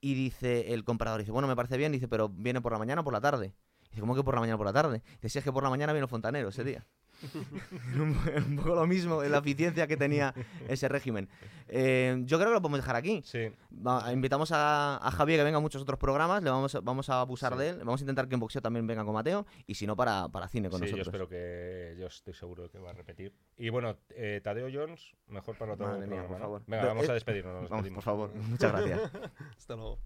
Y 0.00 0.14
dice 0.14 0.72
el 0.74 0.84
comprador, 0.84 1.20
dice, 1.20 1.30
bueno, 1.32 1.46
me 1.48 1.54
parece 1.56 1.76
bien, 1.76 1.92
dice, 1.92 2.08
pero 2.08 2.28
viene 2.28 2.60
por 2.60 2.72
la 2.72 2.78
mañana 2.78 3.00
o 3.02 3.04
por 3.04 3.12
la 3.12 3.20
tarde. 3.20 3.54
Dice, 3.90 4.00
¿cómo 4.00 4.14
que 4.14 4.22
por 4.24 4.34
la 4.34 4.40
mañana 4.40 4.54
o 4.56 4.58
por 4.58 4.66
la 4.66 4.72
tarde? 4.72 5.02
Dice, 5.16 5.28
si 5.28 5.38
es 5.38 5.44
que 5.44 5.52
por 5.52 5.62
la 5.62 5.70
mañana 5.70 5.92
vino 5.92 6.04
el 6.04 6.08
fontanero 6.10 6.48
ese 6.48 6.64
día. 6.64 6.84
Un, 7.98 8.14
po- 8.14 8.30
un 8.48 8.56
poco 8.56 8.74
lo 8.74 8.86
mismo, 8.86 9.22
la 9.22 9.38
eficiencia 9.38 9.86
que 9.86 9.96
tenía 9.96 10.34
ese 10.68 10.88
régimen. 10.88 11.28
Eh, 11.68 12.20
yo 12.24 12.36
creo 12.38 12.48
que 12.50 12.54
lo 12.54 12.62
podemos 12.62 12.80
dejar 12.80 12.96
aquí. 12.96 13.22
Sí. 13.24 13.50
Va- 13.86 14.12
invitamos 14.12 14.50
a, 14.52 14.96
a 14.96 15.10
Javier 15.10 15.38
que 15.40 15.44
venga 15.44 15.58
a 15.58 15.60
muchos 15.60 15.82
otros 15.82 15.98
programas, 15.98 16.42
le 16.42 16.50
vamos, 16.50 16.74
a- 16.74 16.80
vamos 16.80 17.08
a 17.08 17.20
abusar 17.20 17.52
Sí. 17.54 17.58
de 17.58 17.68
él, 17.70 17.78
vamos 17.78 18.00
a 18.00 18.04
intentar 18.04 18.28
que 18.28 18.34
en 18.34 18.40
boxeo 18.40 18.60
también 18.62 18.86
venga 18.86 19.04
con 19.04 19.14
Mateo, 19.14 19.46
y 19.66 19.74
si 19.74 19.86
no, 19.86 19.94
para, 19.96 20.28
para 20.28 20.48
cine 20.48 20.68
con 20.70 20.80
Sí, 20.80 20.86
yo 20.86 20.96
nosotros. 20.96 21.06
espero 21.08 21.28
que. 21.28 21.96
Yo 21.98 22.06
estoy 22.06 22.34
seguro 22.34 22.64
de 22.64 22.70
que 22.70 22.78
va 22.78 22.90
a 22.90 22.94
repetir. 22.94 23.34
Y 23.56 23.68
bueno, 23.68 23.96
eh, 24.10 24.40
Tadeo 24.42 24.68
Jones, 24.72 25.12
mejor 25.28 25.56
para 25.56 25.74
otro 25.74 25.86
Madre 25.86 26.06
mía, 26.06 26.22
programa, 26.26 26.28
por 26.28 26.38
¿no? 26.38 26.44
favor. 26.44 26.62
Venga, 26.66 26.86
vamos 26.86 27.08
a 27.08 27.12
despedirnos. 27.14 27.60
nos 27.62 27.70
Vamos, 27.70 27.88
por 27.90 28.02
favor, 28.02 28.34
muchas 28.34 28.72
gracias. 28.72 29.00
Hasta 29.58 29.76
luego. 29.76 29.98